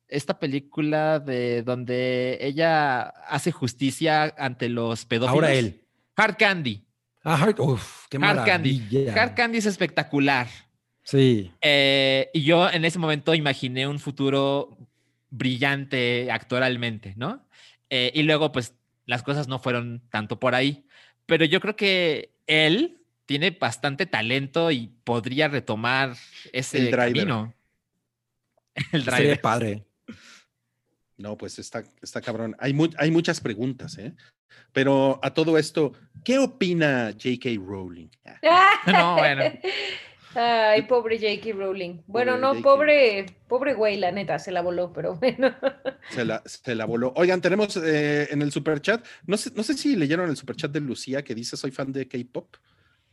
Esta 0.07 0.39
película 0.39 1.19
de 1.19 1.63
donde 1.63 2.37
ella 2.41 3.01
hace 3.27 3.51
justicia 3.51 4.33
ante 4.37 4.69
los 4.69 5.05
pedófilos. 5.05 5.33
Ahora 5.35 5.53
él. 5.53 5.81
Hard 6.15 6.37
Candy. 6.37 6.83
Ah, 7.23 7.41
Hard, 7.41 7.59
uf, 7.59 8.05
qué 8.09 8.17
Hard 8.21 8.45
Candy. 8.45 9.07
Hard 9.15 9.33
Candy 9.35 9.57
es 9.57 9.65
espectacular. 9.65 10.47
Sí. 11.03 11.51
Eh, 11.61 12.29
y 12.33 12.43
yo 12.43 12.69
en 12.69 12.85
ese 12.85 12.99
momento 12.99 13.33
imaginé 13.33 13.87
un 13.87 13.99
futuro 13.99 14.77
brillante 15.31 16.31
actoralmente, 16.31 17.13
¿no? 17.17 17.47
Eh, 17.89 18.11
y 18.13 18.23
luego, 18.23 18.51
pues, 18.51 18.75
las 19.05 19.23
cosas 19.23 19.47
no 19.47 19.59
fueron 19.59 20.01
tanto 20.09 20.39
por 20.39 20.55
ahí. 20.55 20.85
Pero 21.25 21.45
yo 21.45 21.59
creo 21.59 21.75
que 21.75 22.35
él 22.47 23.01
tiene 23.25 23.51
bastante 23.51 24.05
talento 24.05 24.69
y 24.71 24.87
podría 25.03 25.47
retomar 25.47 26.15
ese 26.53 26.77
El 26.77 26.85
driver. 26.91 27.13
camino. 27.13 27.53
El 28.91 29.03
Sería 29.03 29.17
driver. 29.19 29.41
padre. 29.41 29.85
No, 31.17 31.37
pues 31.37 31.59
está, 31.59 31.83
está 32.01 32.21
cabrón. 32.21 32.55
Hay, 32.59 32.73
mu- 32.73 32.89
hay 32.97 33.11
muchas 33.11 33.39
preguntas, 33.39 33.97
¿eh? 33.97 34.13
Pero 34.71 35.19
a 35.23 35.33
todo 35.33 35.57
esto, 35.57 35.93
¿qué 36.23 36.37
opina 36.39 37.11
J.K. 37.13 37.49
Rowling? 37.65 38.07
No, 38.87 39.15
bueno. 39.15 39.43
Ay, 40.37 40.81
pobre 40.81 41.17
J.K. 41.17 41.55
Rowling. 41.57 42.01
Bueno, 42.07 42.33
Pobre 42.33 42.41
no, 42.57 42.61
pobre, 42.61 43.25
pobre 43.47 43.73
güey, 43.73 43.97
la 43.97 44.11
neta, 44.11 44.37
se 44.37 44.51
la 44.51 44.61
voló, 44.61 44.91
pero 44.91 45.15
bueno. 45.21 45.55
Se 46.09 46.25
la, 46.25 46.41
se 46.45 46.75
la 46.75 46.83
voló. 46.83 47.13
Oigan, 47.15 47.39
tenemos 47.39 47.77
eh, 47.77 48.27
en 48.31 48.41
el 48.41 48.51
superchat, 48.51 49.05
no 49.25 49.37
sé, 49.37 49.51
no 49.55 49.63
sé 49.63 49.75
si 49.75 49.95
leyeron 49.95 50.29
el 50.29 50.35
superchat 50.35 50.71
de 50.71 50.81
Lucía 50.81 51.23
que 51.23 51.33
dice 51.35 51.55
soy 51.55 51.71
fan 51.71 51.93
de 51.93 52.09
K-pop, 52.09 52.57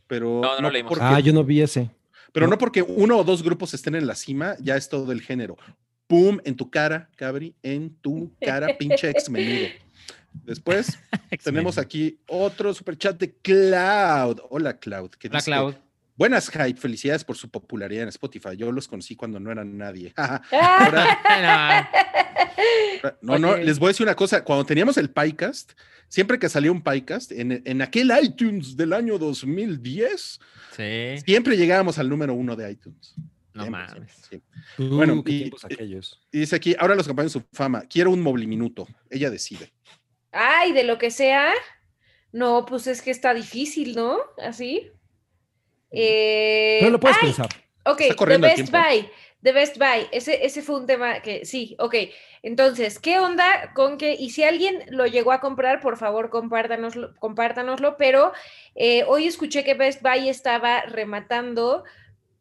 pero 0.05 0.41
No, 0.41 0.55
no 0.57 0.61
lo 0.63 0.69
leímos. 0.69 0.89
porque, 0.89 1.05
Ah, 1.05 1.19
yo 1.21 1.31
no 1.31 1.45
vi 1.45 1.61
ese. 1.61 1.89
pero 2.33 2.47
no 2.47 2.57
porque 2.57 2.81
uno 2.81 3.17
o 3.19 3.23
dos 3.23 3.41
grupos 3.41 3.73
estén 3.73 3.95
en 3.95 4.05
la 4.05 4.15
cima, 4.15 4.57
ya 4.59 4.75
es 4.75 4.89
todo 4.89 5.13
el 5.13 5.21
género. 5.21 5.55
¡Pum! 6.07 6.39
En 6.43 6.55
tu 6.55 6.69
cara, 6.69 7.09
Cabri, 7.15 7.55
en 7.63 7.95
tu 8.01 8.31
cara, 8.41 8.77
pinche 8.77 9.09
ex 9.09 9.29
menudo. 9.29 9.67
Después 10.45 10.97
tenemos 11.43 11.77
aquí 11.77 12.19
otro 12.27 12.73
superchat 12.73 13.17
de 13.19 13.33
Cloud. 13.35 14.39
Hola, 14.49 14.77
Cloud. 14.79 15.11
Que 15.11 15.27
Hola, 15.27 15.39
dice, 15.39 15.51
Cloud. 15.51 15.75
Buenas, 16.15 16.49
Hype. 16.49 16.79
Felicidades 16.79 17.23
por 17.23 17.35
su 17.37 17.49
popularidad 17.49 18.03
en 18.03 18.09
Spotify. 18.09 18.55
Yo 18.55 18.71
los 18.71 18.87
conocí 18.87 19.15
cuando 19.15 19.39
no 19.39 19.51
eran 19.51 19.77
nadie. 19.77 20.13
Ah, 20.17 20.41
Ahora, 20.51 21.89
No, 23.21 23.39
no, 23.39 23.57
les 23.57 23.79
voy 23.79 23.87
a 23.87 23.89
decir 23.89 24.05
una 24.05 24.15
cosa. 24.15 24.43
Cuando 24.43 24.65
teníamos 24.65 24.97
el 24.97 25.09
PyCast, 25.09 25.73
siempre 26.07 26.37
que 26.39 26.49
salía 26.49 26.71
un 26.71 26.81
PyCast, 26.83 27.31
en, 27.31 27.61
en 27.65 27.81
aquel 27.81 28.11
iTunes 28.21 28.77
del 28.77 28.93
año 28.93 29.17
2010, 29.17 30.39
Sí. 30.75 31.15
siempre 31.25 31.57
llegábamos 31.57 31.97
al 31.99 32.09
número 32.09 32.33
uno 32.33 32.55
de 32.55 32.71
iTunes. 32.71 33.15
No 33.53 33.63
Siempre, 33.63 33.81
mames. 33.85 34.11
siempre, 34.11 34.51
siempre. 34.77 34.95
Bueno, 34.97 35.13
y- 35.19 35.23
tiempos 35.23 35.65
aquellos. 35.65 36.21
Y 36.31 36.39
dice 36.39 36.55
aquí, 36.55 36.75
ahora 36.79 36.95
los 36.95 37.05
acompañan 37.05 37.29
su 37.29 37.43
fama. 37.53 37.83
Quiero 37.87 38.09
un 38.11 38.21
mobliminuto. 38.21 38.87
Ella 39.09 39.29
decide. 39.29 39.71
Ay, 40.31 40.71
de 40.71 40.83
lo 40.83 40.97
que 40.97 41.11
sea. 41.11 41.51
No, 42.31 42.65
pues 42.65 42.87
es 42.87 43.01
que 43.03 43.11
está 43.11 43.33
difícil, 43.33 43.95
¿no? 43.95 44.17
Así. 44.41 44.91
Eh, 45.91 46.77
Pero 46.79 46.91
lo 46.93 46.99
puedes 46.99 47.17
ay, 47.21 47.27
pensar. 47.27 47.47
Ok, 47.85 48.01
The 48.17 48.37
Best. 48.37 48.71
Buy. 48.71 49.09
The 49.43 49.51
Best 49.51 49.77
Buy. 49.77 50.07
Ese, 50.11 50.45
ese 50.45 50.61
fue 50.61 50.79
un 50.79 50.87
tema 50.87 51.19
que 51.19 51.45
sí, 51.45 51.75
ok. 51.77 51.95
Entonces, 52.41 52.97
¿qué 52.97 53.19
onda 53.19 53.73
con 53.75 53.97
que, 53.97 54.13
y 54.13 54.31
si 54.31 54.43
alguien 54.43 54.83
lo 54.89 55.05
llegó 55.05 55.31
a 55.31 55.41
comprar, 55.41 55.81
por 55.81 55.97
favor, 55.97 56.29
compártanoslo, 56.29 57.13
compártanoslo, 57.19 57.97
pero 57.97 58.33
eh, 58.75 59.03
hoy 59.07 59.27
escuché 59.27 59.63
que 59.63 59.75
Best 59.75 60.01
Buy 60.01 60.29
estaba 60.29 60.81
rematando 60.81 61.83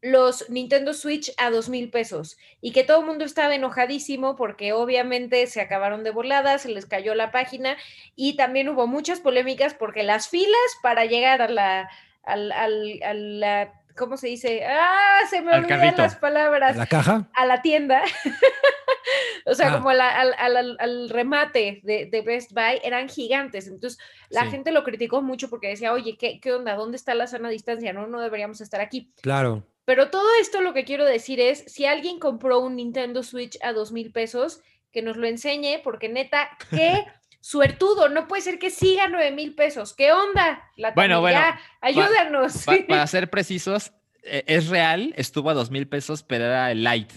los 0.03 0.51
Nintendo 0.51 0.93
Switch 0.95 1.33
a 1.39 1.51
dos 1.51 1.69
mil 1.69 1.89
pesos 1.89 2.37
y 2.61 2.73
que 2.73 2.83
todo 2.85 3.01
el 3.01 3.07
mundo 3.07 3.25
estaba 3.25 3.55
enojadísimo 3.55 4.35
porque 4.37 4.73
obviamente 4.73 5.47
se 5.47 5.61
acabaron 5.61 6.03
de 6.05 6.11
volada, 6.11 6.59
se 6.59 6.69
les 6.69 6.87
cayó 6.87 7.15
la 7.15 7.31
página 7.31 7.77
y 8.17 8.37
también 8.37 8.69
hubo 8.69 8.87
muchas 8.89 9.21
polémicas 9.21 9.75
porque 9.75 10.03
las 10.03 10.29
filas 10.29 10.59
para 10.83 11.05
llegar 11.05 11.41
a 11.41 11.49
la, 11.49 11.89
al, 12.25 12.51
al, 12.53 13.01
a 13.05 13.15
la 13.15 13.73
¿cómo 13.97 14.17
se 14.17 14.27
dice? 14.27 14.65
Ah, 14.67 15.21
se 15.31 15.41
me 15.41 15.53
Al 15.53 15.61
olvidan 15.65 15.81
carrito. 15.81 16.03
las 16.03 16.17
palabras. 16.17 16.77
La 16.77 16.87
caja. 16.87 17.29
A 17.35 17.47
la 17.47 17.61
tienda. 17.63 18.03
o 19.47 19.55
sea, 19.55 19.69
Ah. 19.69 19.73
como 19.77 19.93
la- 19.93 20.09
al, 20.19 20.35
al- 20.39 20.57
al- 20.57 20.77
al 20.81 21.11
remate 21.11 21.81
de, 21.85 22.07
de 22.07 22.21
Best 22.23 22.53
Buy 22.53 22.81
eran 22.83 23.09
gigantes. 23.09 23.67
Entonces, 23.67 23.99
la 24.31 24.45
Sí. 24.45 24.51
gente 24.51 24.73
lo 24.73 24.83
criticó 24.83 25.21
mucho 25.23 25.51
porque 25.51 25.69
decía, 25.69 25.93
oye, 25.93 26.17
¿qué, 26.17 26.41
¿qué 26.41 26.53
onda? 26.53 26.75
¿Dónde 26.75 26.97
está 26.97 27.15
la 27.15 27.27
sana 27.27 27.51
distancia? 27.51 27.93
No, 27.93 28.07
no 28.07 28.21
deberíamos 28.21 28.61
estar 28.61 28.81
aquí. 28.81 29.11
Claro. 29.21 29.63
Pero 29.95 30.09
todo 30.09 30.27
esto 30.41 30.63
lo 30.63 30.73
que 30.73 30.87
quiero 30.87 31.05
decir 31.05 31.39
es, 31.39 31.65
si 31.67 31.85
alguien 31.85 32.19
compró 32.19 32.61
un 32.61 32.77
Nintendo 32.77 33.23
Switch 33.23 33.59
a 33.63 33.75
dos 33.75 33.93
mil 33.93 34.11
pesos, 34.11 34.63
que 34.91 35.03
nos 35.03 35.19
lo 35.19 35.27
enseñe, 35.27 35.83
porque 35.85 36.09
neta, 36.09 36.49
qué 36.71 37.05
suertudo, 37.43 38.09
no 38.09 38.27
puede 38.27 38.41
ser 38.41 38.59
que 38.59 38.71
siga 38.71 39.09
nueve 39.09 39.33
mil 39.33 39.55
pesos. 39.55 39.93
¿Qué 39.93 40.11
onda? 40.11 40.67
La 40.77 40.93
Bueno, 40.93 41.21
bueno, 41.21 41.39
ayúdanos. 41.83 42.65
Pa- 42.65 42.79
para 42.89 43.07
ser 43.07 43.29
precisos, 43.29 43.93
eh, 44.23 44.45
es 44.47 44.69
real, 44.69 45.13
estuvo 45.19 45.51
a 45.51 45.55
dos 45.55 45.71
mil 45.71 45.87
pesos, 45.87 46.23
pero 46.23 46.47
era 46.47 46.71
el 46.71 46.85
light. 46.85 47.13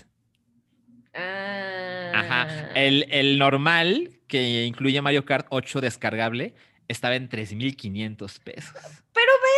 Ah. 1.13 2.11
Ajá. 2.13 2.71
El, 2.75 3.05
el 3.09 3.37
normal, 3.37 4.19
que 4.27 4.65
incluye 4.65 5.01
Mario 5.01 5.23
Kart 5.23 5.47
8 5.49 5.79
descargable, 5.79 6.55
estaba 6.89 7.15
en 7.15 7.29
3.500 7.29 8.43
pesos. 8.43 8.75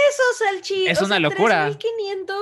Eso, 0.10 0.23
Salchi. 0.45 0.88
Es 0.88 1.02
o 1.02 1.06
una 1.06 1.15
sea, 1.15 1.19
locura. 1.19 1.65
3,500. 1.65 2.38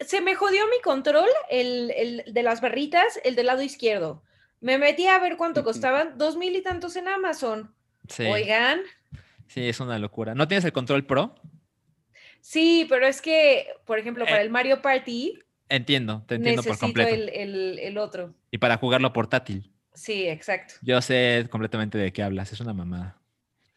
Se 0.00 0.20
me 0.20 0.34
jodió 0.34 0.66
mi 0.68 0.80
control, 0.80 1.28
el, 1.50 1.90
el 1.92 2.24
de 2.32 2.42
las 2.42 2.60
barritas, 2.60 3.20
el 3.24 3.34
del 3.36 3.46
lado 3.46 3.62
izquierdo. 3.62 4.22
Me 4.60 4.78
metí 4.78 5.06
a 5.06 5.18
ver 5.18 5.36
cuánto 5.36 5.64
costaban, 5.64 6.16
dos 6.18 6.36
mil 6.36 6.54
y 6.56 6.62
tantos 6.62 6.96
en 6.96 7.08
Amazon. 7.08 7.74
Sí, 8.08 8.24
Oigan, 8.24 8.80
sí, 9.48 9.68
es 9.68 9.80
una 9.80 9.98
locura. 9.98 10.34
¿No 10.34 10.46
tienes 10.48 10.64
el 10.64 10.72
control 10.72 11.04
pro? 11.06 11.34
sí, 12.40 12.86
pero 12.88 13.06
es 13.06 13.20
que, 13.22 13.66
por 13.84 13.98
ejemplo, 13.98 14.24
para 14.24 14.38
Eh, 14.40 14.44
el 14.44 14.50
Mario 14.50 14.82
Party 14.82 15.38
Entiendo, 15.68 16.22
te 16.28 16.34
entiendo 16.34 16.62
por 16.62 16.72
necesito 16.72 16.86
completo. 16.86 17.14
el, 17.14 17.28
el- 17.30 17.78
el 17.78 17.98
otro. 17.98 18.34
Y 18.50 18.58
para 18.58 18.76
jugarlo 18.76 19.12
portátil. 19.12 19.72
Sí, 19.94 20.28
exacto. 20.28 20.74
Yo 20.82 21.00
sé 21.00 21.46
completamente 21.50 21.96
de 21.96 22.12
qué 22.12 22.22
hablas, 22.22 22.52
es 22.52 22.60
una 22.60 22.74
mamada. 22.74 23.18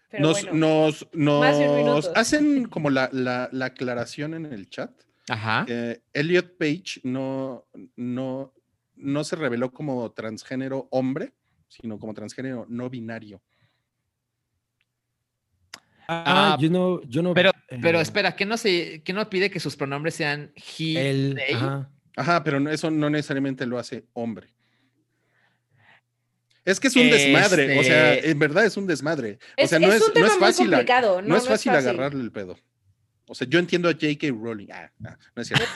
Pero 0.10 0.24
Nos, 0.24 0.44
bueno, 0.44 0.58
nos, 0.58 1.08
nos 1.14 2.12
hacen 2.16 2.66
como 2.68 2.90
la, 2.90 3.10
la- 3.14 3.48
la 3.52 3.66
aclaración 3.68 4.34
en 4.34 4.46
el 4.46 4.70
chat. 4.70 4.92
Ajá. 5.30 5.66
que 5.66 6.02
Elliot 6.14 6.58
Page 6.58 7.02
no, 7.04 7.66
no, 7.96 8.54
no 8.96 9.24
se 9.24 9.36
reveló 9.36 9.72
como 9.72 10.12
transgénero 10.12 10.88
hombre, 10.92 11.34
sino 11.68 11.98
como 12.00 12.14
transgénero 12.14 12.66
no 12.70 12.90
binario. 12.90 13.42
Ah, 16.08 16.54
Ah, 16.54 16.58
yo 16.60 16.70
no, 16.70 17.02
yo 17.04 17.24
no. 17.24 17.34
Pero, 17.34 17.52
pero 17.82 17.98
eh, 18.00 18.02
espera, 18.04 18.36
¿qué 18.36 18.46
no, 18.46 18.58
se, 18.58 19.02
¿qué 19.04 19.12
no 19.14 19.28
pide 19.30 19.50
que 19.50 19.60
sus 19.60 19.76
pronombres 19.76 20.14
sean 20.16 20.52
he, 20.78 21.10
El, 21.10 21.36
they? 21.36 21.56
ajá. 21.56 21.90
Ajá, 22.18 22.44
pero 22.44 22.60
no- 22.60 22.70
eso 22.70 22.92
no 22.92 23.10
necesariamente 23.10 23.66
lo 23.66 23.78
hace 23.80 24.06
hombre. 24.14 24.48
Es 26.64 26.80
que 26.80 26.88
es 26.88 26.96
un 26.96 27.04
Este- 27.04 27.30
desmadre, 27.30 27.80
o 27.80 27.84
sea, 27.84 28.16
en 28.16 28.40
verdad 28.40 28.66
es 28.66 28.78
un 28.78 28.88
desmadre. 28.88 29.40
O 29.58 29.62
es, 29.64 29.70
sea, 29.70 29.80
no 29.80 29.88
es 29.88 29.96
es, 30.02 30.08
un 30.08 30.14
no 30.22 30.26
es 30.28 30.38
fácil, 30.38 30.72
no, 30.72 31.36
es 31.38 31.48
fácil 31.48 31.72
agarrarle 31.74 32.22
el 32.22 32.32
pedo. 32.32 32.58
O 33.28 33.34
sea, 33.36 33.48
yo 33.50 33.60
entiendo 33.60 33.90
a 33.90 33.94
J.K. 33.94 34.28
Rowling. 34.30 34.68
Ah, 34.72 34.92
ah, 35.06 35.18
no 35.36 35.42
es 35.42 35.48
cierto. 35.48 35.66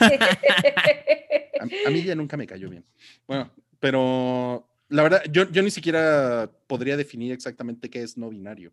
A, 1.60 1.88
a 1.88 1.90
mí 1.90 2.02
ya 2.02 2.14
nunca 2.14 2.36
me 2.38 2.46
cayó 2.46 2.70
bien. 2.70 2.84
Bueno, 3.26 3.50
pero 3.78 4.66
la 4.88 5.02
verdad, 5.02 5.22
yo, 5.30 5.50
yo 5.50 5.62
ni 5.62 5.70
siquiera 5.70 6.50
podría 6.66 6.96
definir 6.96 7.32
exactamente 7.32 7.90
qué 7.90 8.02
es 8.02 8.16
no 8.16 8.30
binario. 8.30 8.72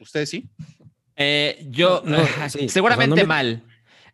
¿Ustedes 0.00 0.30
sí? 0.30 0.48
Eh, 1.16 1.66
yo, 1.70 2.02
No, 2.04 2.18
ajá, 2.18 2.48
sí, 2.48 2.58
o 2.58 2.60
sea, 2.62 2.68
seguramente 2.68 3.08
no 3.10 3.22
me- 3.22 3.26
mal. 3.26 3.62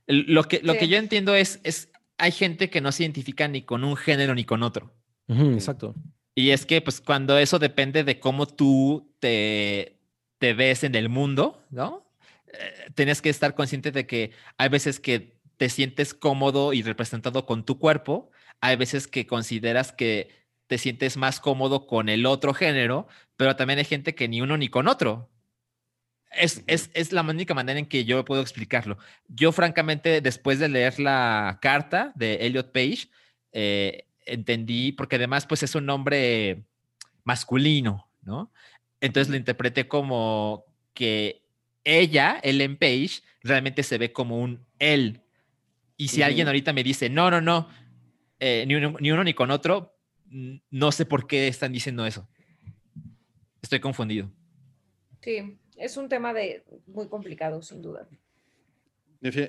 Lo 0.06 0.44
que, 0.44 0.60
lo 0.62 0.74
Sí. 0.74 0.78
que 0.80 0.88
yo 0.88 0.96
entiendo 0.98 1.34
es, 1.34 1.60
es, 1.64 1.90
hay 2.18 2.30
gente 2.32 2.70
que 2.70 2.80
no 2.80 2.92
se 2.92 3.02
identifica 3.02 3.48
ni 3.48 3.62
con 3.62 3.84
un 3.84 3.96
género 3.96 4.34
ni 4.34 4.44
con 4.44 4.62
otro. 4.62 4.94
Exacto. 5.28 5.94
Y 6.34 6.50
es 6.50 6.64
que, 6.66 6.80
pues, 6.80 7.00
cuando 7.00 7.38
eso 7.38 7.58
depende 7.58 8.04
de 8.04 8.20
cómo 8.20 8.46
tú 8.46 9.14
te, 9.20 9.98
te 10.38 10.52
ves 10.54 10.84
en 10.84 10.94
el 10.94 11.08
mundo, 11.08 11.62
¿no? 11.70 12.03
Eh, 12.58 12.90
tienes 12.94 13.22
que 13.22 13.30
estar 13.30 13.54
consciente 13.54 13.90
de 13.92 14.06
que 14.06 14.32
hay 14.58 14.68
veces 14.68 15.00
que 15.00 15.36
te 15.56 15.68
sientes 15.68 16.14
cómodo 16.14 16.72
y 16.72 16.82
representado 16.82 17.46
con 17.46 17.64
tu 17.64 17.78
cuerpo, 17.78 18.30
hay 18.60 18.76
veces 18.76 19.06
que 19.06 19.26
consideras 19.26 19.92
que 19.92 20.30
te 20.66 20.78
sientes 20.78 21.16
más 21.16 21.40
cómodo 21.40 21.86
con 21.86 22.08
el 22.08 22.26
otro 22.26 22.54
género, 22.54 23.06
pero 23.36 23.56
también 23.56 23.78
hay 23.78 23.84
gente 23.84 24.14
que 24.14 24.28
ni 24.28 24.40
uno 24.40 24.56
ni 24.56 24.68
con 24.68 24.88
otro. 24.88 25.30
Es, 26.32 26.64
es, 26.66 26.90
es 26.94 27.12
la 27.12 27.22
única 27.22 27.54
manera 27.54 27.78
en 27.78 27.86
que 27.86 28.04
yo 28.04 28.24
puedo 28.24 28.42
explicarlo. 28.42 28.98
Yo, 29.28 29.52
francamente, 29.52 30.20
después 30.20 30.58
de 30.58 30.68
leer 30.68 30.98
la 30.98 31.58
carta 31.62 32.12
de 32.16 32.46
Elliot 32.46 32.72
Page, 32.72 33.08
eh, 33.52 34.06
entendí, 34.26 34.92
porque 34.92 35.16
además, 35.16 35.46
pues 35.46 35.62
es 35.62 35.74
un 35.74 35.86
nombre 35.86 36.64
masculino, 37.22 38.08
¿no? 38.22 38.50
Entonces 39.00 39.30
lo 39.30 39.36
interpreté 39.36 39.86
como 39.86 40.64
que 40.94 41.43
ella, 41.84 42.40
Ellen 42.42 42.76
Page, 42.76 43.22
realmente 43.42 43.82
se 43.82 43.98
ve 43.98 44.12
como 44.12 44.40
un 44.40 44.64
él. 44.78 45.20
Y 45.96 46.08
si 46.08 46.22
alguien 46.22 46.46
ahorita 46.46 46.72
me 46.72 46.82
dice, 46.82 47.08
no, 47.08 47.30
no, 47.30 47.40
no, 47.40 47.68
eh, 48.40 48.64
ni, 48.66 48.74
uno, 48.74 48.96
ni 48.98 49.12
uno 49.12 49.22
ni 49.22 49.34
con 49.34 49.50
otro, 49.50 49.96
mm, 50.26 50.56
no 50.70 50.92
sé 50.92 51.06
por 51.06 51.26
qué 51.26 51.46
están 51.46 51.72
diciendo 51.72 52.04
eso. 52.04 52.28
Estoy 53.62 53.80
confundido. 53.80 54.30
Sí, 55.22 55.56
es 55.76 55.96
un 55.96 56.08
tema 56.08 56.34
de 56.34 56.64
muy 56.86 57.08
complicado, 57.08 57.62
sin 57.62 57.80
duda. 57.80 58.08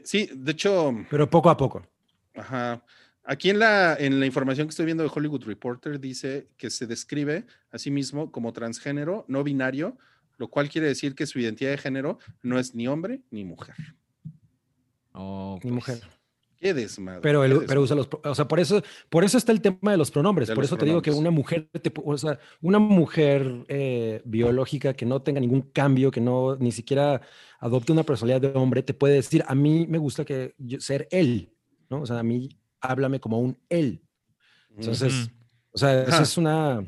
Sí, 0.03 0.29
de 0.33 0.51
hecho, 0.51 0.95
Pero 1.09 1.29
poco 1.29 1.49
a 1.49 1.57
poco. 1.57 1.85
ajá. 2.33 2.83
Aquí 3.27 3.49
en 3.49 3.57
la, 3.57 3.97
en 3.99 4.19
la 4.19 4.27
información 4.27 4.67
que 4.67 4.69
estoy 4.69 4.85
viendo 4.85 5.03
de 5.03 5.09
Hollywood 5.13 5.45
Reporter 5.45 5.99
dice 5.99 6.47
que 6.57 6.69
se 6.69 6.85
describe 6.85 7.45
a 7.71 7.79
sí 7.79 7.89
mismo 7.89 8.31
como 8.31 8.53
transgénero, 8.53 9.25
no 9.27 9.43
binario, 9.43 9.97
lo 10.37 10.47
cual 10.49 10.69
quiere 10.69 10.87
decir 10.87 11.15
que 11.15 11.25
su 11.25 11.39
identidad 11.39 11.71
de 11.71 11.77
género 11.77 12.19
no 12.43 12.59
es 12.59 12.75
ni 12.75 12.87
hombre 12.87 13.21
ni 13.31 13.43
mujer. 13.45 13.75
Oh, 15.13 15.55
Mi 15.55 15.61
pues, 15.61 15.73
mujer. 15.73 15.99
Qué 16.57 16.73
desmadre. 16.73 17.21
Pero, 17.21 17.41
qué 17.41 17.45
el- 17.45 17.49
desmadre. 17.51 17.67
pero 17.67 17.81
usa 17.81 17.95
los, 17.95 18.09
o 18.23 18.35
sea, 18.35 18.47
por 18.47 18.59
eso, 18.59 18.81
por 19.09 19.23
eso 19.23 19.37
está 19.37 19.51
el 19.51 19.61
tema 19.61 19.91
de 19.91 19.97
los 19.97 20.09
pronombres. 20.11 20.47
De 20.47 20.55
por 20.55 20.63
los 20.63 20.69
eso 20.71 20.77
te 20.77 20.85
digo 20.85 21.01
que 21.01 21.11
una 21.11 21.31
mujer, 21.31 21.69
te 21.81 21.91
o 22.03 22.17
sea, 22.17 22.39
una 22.61 22.79
mujer 22.79 23.65
eh, 23.67 24.21
biológica 24.25 24.93
que 24.93 25.05
no 25.05 25.21
tenga 25.21 25.39
ningún 25.39 25.61
cambio, 25.61 26.11
que 26.11 26.21
no 26.21 26.55
ni 26.55 26.71
siquiera 26.71 27.21
adopte 27.59 27.91
una 27.91 28.03
personalidad 28.03 28.41
de 28.41 28.57
hombre, 28.59 28.83
te 28.83 28.93
puede 28.93 29.15
decir, 29.15 29.43
a 29.47 29.55
mí 29.55 29.85
me 29.87 29.97
gusta 29.97 30.25
que 30.25 30.55
yo- 30.57 30.79
ser 30.79 31.07
él, 31.11 31.53
¿no? 31.89 32.01
O 32.01 32.05
sea, 32.05 32.19
a 32.19 32.23
mí 32.23 32.49
háblame 32.81 33.19
como 33.19 33.39
un 33.39 33.57
él. 33.69 34.01
Entonces, 34.77 35.29
o 35.71 35.77
sea, 35.77 36.03
eso 36.03 36.23
es 36.23 36.37
una 36.37 36.83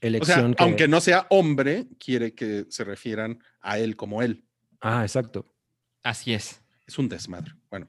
o 0.00 0.24
sea, 0.24 0.34
elección 0.36 0.54
que- 0.54 0.62
aunque 0.62 0.88
no 0.88 1.00
sea 1.00 1.26
hombre, 1.30 1.86
quiere 1.98 2.32
que 2.34 2.66
se 2.68 2.84
refieran 2.84 3.38
a 3.60 3.78
él 3.78 3.96
como 3.96 4.22
él. 4.22 4.44
Ah, 4.80 5.02
exacto. 5.02 5.46
Así 6.02 6.32
es. 6.32 6.60
Es 6.86 6.98
un 6.98 7.08
desmadre. 7.08 7.52
Bueno, 7.70 7.88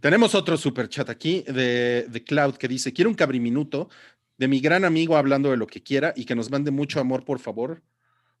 tenemos 0.00 0.34
otro 0.34 0.56
super 0.56 0.88
chat 0.88 1.08
aquí 1.10 1.42
de, 1.46 2.06
de 2.10 2.24
Cloud 2.24 2.54
que 2.56 2.66
dice: 2.66 2.92
Quiero 2.92 3.08
un 3.10 3.14
cabriminuto 3.14 3.88
de 4.38 4.48
mi 4.48 4.58
gran 4.60 4.84
amigo 4.84 5.16
hablando 5.16 5.50
de 5.50 5.56
lo 5.56 5.66
que 5.66 5.82
quiera 5.82 6.12
y 6.16 6.24
que 6.24 6.34
nos 6.34 6.50
mande 6.50 6.70
mucho 6.70 6.98
amor, 6.98 7.24
por 7.24 7.38
favor, 7.38 7.82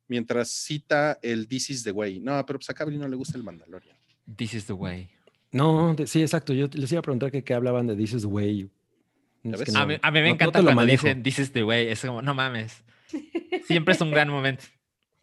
mientras 0.08 0.48
cita 0.50 1.18
el 1.22 1.46
This 1.46 1.70
is 1.70 1.84
the 1.84 1.92
way. 1.92 2.18
No, 2.18 2.44
pero 2.46 2.58
pues 2.58 2.70
a 2.70 2.74
Cabri 2.74 2.96
no 2.98 3.06
le 3.06 3.14
gusta 3.16 3.36
el 3.36 3.44
Mandalorian. 3.44 3.96
This 4.36 4.54
is 4.54 4.66
the 4.66 4.72
way. 4.72 5.10
No, 5.52 5.94
de- 5.94 6.06
sí, 6.06 6.22
exacto. 6.22 6.52
Yo 6.54 6.68
les 6.72 6.90
iba 6.90 7.00
a 7.00 7.02
preguntar 7.02 7.30
que 7.30 7.44
qué 7.44 7.54
hablaban 7.54 7.86
de 7.86 7.94
This 7.96 8.14
is 8.14 8.22
the 8.22 8.28
Way. 8.28 8.70
A, 9.44 9.48
no- 9.48 9.86
mí, 9.86 9.96
a 10.00 10.10
mí 10.10 10.20
me 10.20 10.20
no- 10.22 10.26
no 10.28 10.34
encanta 10.34 10.58
lo 10.58 10.64
cuando 10.64 10.72
manejo. 10.74 11.06
dicen 11.06 11.22
This 11.22 11.38
is 11.38 11.52
the 11.52 11.62
way. 11.64 11.86
Es 11.88 12.00
como, 12.00 12.20
no 12.22 12.34
mames. 12.34 12.82
Siempre 13.64 13.94
es 13.94 14.00
un 14.00 14.10
gran 14.10 14.28
momento. 14.28 14.64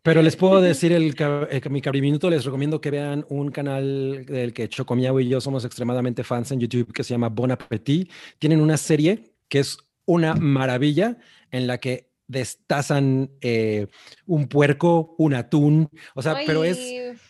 Pero 0.07 0.21
les 0.21 0.37
puedo 0.37 0.61
decir, 0.61 0.93
el, 0.93 1.15
eh, 1.19 1.61
mi 1.69 1.81
cabriminuto, 1.81 2.29
les 2.29 2.45
recomiendo 2.45 2.79
que 2.79 2.91
vean 2.91 3.25
un 3.27 3.51
canal 3.51 4.25
del 4.25 4.53
que 4.53 4.69
Chocomiao 4.69 5.19
y 5.19 5.27
yo 5.27 5.41
somos 5.41 5.65
extremadamente 5.65 6.23
fans 6.23 6.51
en 6.51 6.61
YouTube 6.61 6.93
que 6.93 7.03
se 7.03 7.13
llama 7.13 7.27
Bon 7.27 7.51
Appetit. 7.51 8.09
Tienen 8.39 8.61
una 8.61 8.77
serie 8.77 9.33
que 9.49 9.59
es 9.59 9.77
una 10.05 10.33
maravilla 10.35 11.17
en 11.51 11.67
la 11.67 11.79
que 11.79 12.07
destazan 12.27 13.31
eh, 13.41 13.87
un 14.25 14.47
puerco, 14.47 15.15
un 15.17 15.33
atún, 15.33 15.89
o 16.13 16.21
sea, 16.21 16.37
pero 16.45 16.63
es 16.63 16.79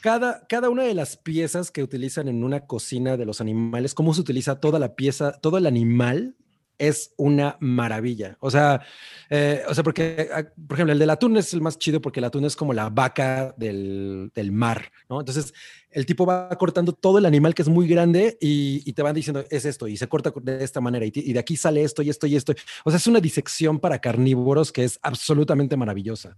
cada, 0.02 0.46
cada 0.48 0.70
una 0.70 0.84
de 0.84 0.94
las 0.94 1.18
piezas 1.18 1.72
que 1.72 1.84
utilizan 1.84 2.28
en 2.28 2.44
una 2.44 2.66
cocina 2.66 3.16
de 3.16 3.26
los 3.26 3.42
animales, 3.42 3.94
cómo 3.94 4.14
se 4.14 4.22
utiliza 4.22 4.60
toda 4.60 4.80
la 4.80 4.96
pieza, 4.96 5.34
todo 5.34 5.58
el 5.58 5.68
animal, 5.68 6.36
es 6.78 7.14
una 7.18 7.58
maravilla. 7.60 8.38
O 8.40 8.52
sea, 8.52 8.82
eh, 9.30 9.64
o 9.68 9.74
sea, 9.74 9.84
porque, 9.84 10.30
ah, 10.34 10.44
por 10.68 10.76
ejemplo, 10.76 10.94
el 10.94 10.99
del 10.99 11.10
atún 11.10 11.38
es 11.38 11.54
el 11.54 11.62
más 11.62 11.78
chido 11.78 12.02
porque 12.02 12.20
el 12.20 12.26
atún 12.26 12.45
es 12.45 12.56
como 12.56 12.74
la 12.74 12.90
vaca 12.90 13.54
del, 13.58 14.32
del 14.34 14.52
mar, 14.52 14.91
¿no? 15.10 15.20
Entonces, 15.20 15.54
el 15.91 16.06
tipo 16.06 16.26
va 16.26 16.49
cortando 16.58 16.94
todo 16.94 17.18
el 17.18 17.26
animal 17.26 17.56
que 17.56 17.62
es 17.62 17.70
muy 17.70 17.88
grande 17.88 18.38
y, 18.40 18.84
y 18.86 18.94
te 18.94 19.02
van 19.02 19.16
diciendo, 19.16 19.44
es 19.49 19.66
esto, 19.66 19.88
y 19.88 19.98
se 19.98 20.08
corta 20.08 20.34
de 20.41 20.64
esta 20.64 20.82
manera, 20.82 21.06
y, 21.06 21.12
y 21.14 21.34
de 21.34 21.40
aquí 21.40 21.58
sale 21.58 21.84
esto 21.84 22.02
y 22.02 22.10
esto 22.10 22.28
y 22.28 22.36
esto. 22.36 22.54
O 22.84 22.91
sea, 22.91 22.98
es 22.98 23.08
una 23.08 23.20
disección 23.20 23.80
para 23.80 23.99
carnívoros 23.99 24.72
que 24.72 24.84
es 24.84 24.99
absolutamente 25.02 25.76
maravillosa. 25.76 26.38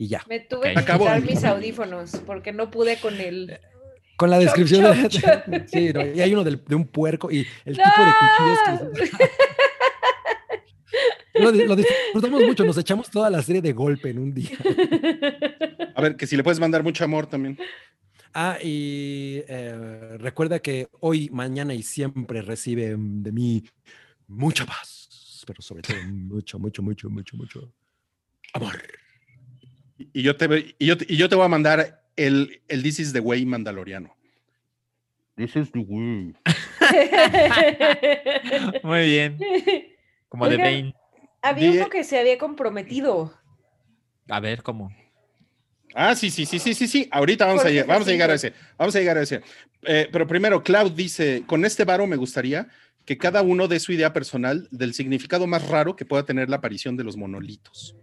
Y 0.00 0.08
ya. 0.08 0.24
me 0.30 0.40
tuve 0.40 0.72
que 0.72 0.80
quitar 0.80 1.20
mis 1.20 1.44
audífonos 1.44 2.12
porque 2.24 2.52
no 2.52 2.70
pude 2.70 2.96
con 2.96 3.20
el. 3.20 3.60
Con 4.20 4.28
la 4.28 4.38
descripción 4.38 4.82
de. 4.84 5.64
Sí, 5.72 5.92
no, 5.94 6.04
y 6.06 6.20
hay 6.20 6.32
uno 6.34 6.44
del- 6.44 6.62
de 6.62 6.74
un 6.74 6.86
puerco 6.86 7.30
y 7.30 7.46
el 7.64 7.74
¡No! 7.76 7.82
tipo 7.84 8.04
de 8.04 8.12
cuchillos 8.20 8.58
que 9.06 9.10
lo, 11.42 11.52
di- 11.52 11.64
lo 11.64 11.76
disfrutamos 11.76 12.42
mucho, 12.44 12.64
nos 12.64 12.76
echamos 12.76 13.08
toda 13.10 13.30
la 13.30 13.40
serie 13.42 13.62
de 13.62 13.72
golpe 13.72 14.10
en 14.10 14.18
un 14.18 14.34
día. 14.34 14.50
A 15.94 16.02
ver, 16.02 16.16
que 16.16 16.26
si 16.26 16.36
le 16.36 16.42
puedes 16.44 16.60
mandar 16.60 16.82
mucho 16.82 17.04
amor 17.04 17.26
también. 17.26 17.58
Ah, 18.34 18.58
y 18.62 19.42
eh, 19.48 20.16
recuerda 20.18 20.58
que 20.60 20.88
hoy, 21.00 21.30
mañana 21.30 21.72
y 21.74 21.82
siempre 21.82 22.42
recibe 22.42 22.94
de 22.98 23.32
mí 23.32 23.64
mucha 24.28 24.64
paz, 24.66 25.42
pero 25.46 25.62
sobre 25.62 25.82
todo 25.82 25.96
mucho, 26.06 26.58
mucho, 26.58 26.82
mucho, 26.82 27.08
mucho, 27.10 27.36
mucho 27.36 27.72
amor. 28.52 28.80
Y 29.98 30.10
y 30.12 30.22
yo 30.22 30.36
te, 30.36 30.74
y 30.78 30.86
yo, 30.86 30.94
y 31.08 31.16
yo 31.16 31.28
te 31.28 31.34
voy 31.36 31.44
a 31.44 31.48
mandar 31.48 31.99
el, 32.26 32.62
el 32.68 32.82
This 32.82 33.00
is 33.00 33.12
the 33.12 33.20
way 33.20 33.44
mandaloriano. 33.44 34.14
This 35.36 35.56
is 35.56 35.72
the 35.72 35.80
way. 35.80 36.34
Muy 38.82 39.06
bien. 39.06 39.38
Como 40.28 40.48
de 40.48 40.56
Bane. 40.58 40.94
Había 41.42 41.70
uno 41.70 41.88
que 41.88 42.04
se 42.04 42.18
había 42.18 42.36
comprometido. 42.36 43.32
A 44.28 44.40
ver, 44.40 44.62
¿cómo? 44.62 44.90
Ah, 45.94 46.14
sí, 46.14 46.30
sí, 46.30 46.44
sí, 46.44 46.58
sí, 46.58 46.74
sí, 46.74 46.86
sí. 46.86 47.08
Ahorita 47.10 47.46
vamos, 47.46 47.64
a, 47.64 47.68
vamos 47.86 48.06
a 48.06 48.10
llegar 48.10 48.30
a 48.30 48.34
ese. 48.34 48.52
Vamos 48.76 48.94
a 48.94 48.98
llegar 48.98 49.16
a 49.16 49.22
ese. 49.22 49.42
Eh, 49.82 50.08
pero 50.12 50.26
primero, 50.26 50.62
Cloud 50.62 50.92
dice, 50.92 51.44
con 51.46 51.64
este 51.64 51.84
varo 51.84 52.06
me 52.06 52.16
gustaría 52.16 52.68
que 53.06 53.16
cada 53.16 53.42
uno 53.42 53.66
dé 53.66 53.80
su 53.80 53.92
idea 53.92 54.12
personal 54.12 54.68
del 54.70 54.92
significado 54.92 55.46
más 55.46 55.66
raro 55.68 55.96
que 55.96 56.04
pueda 56.04 56.24
tener 56.24 56.50
la 56.50 56.56
aparición 56.56 56.96
de 56.96 57.04
los 57.04 57.16
monolitos. 57.16 57.96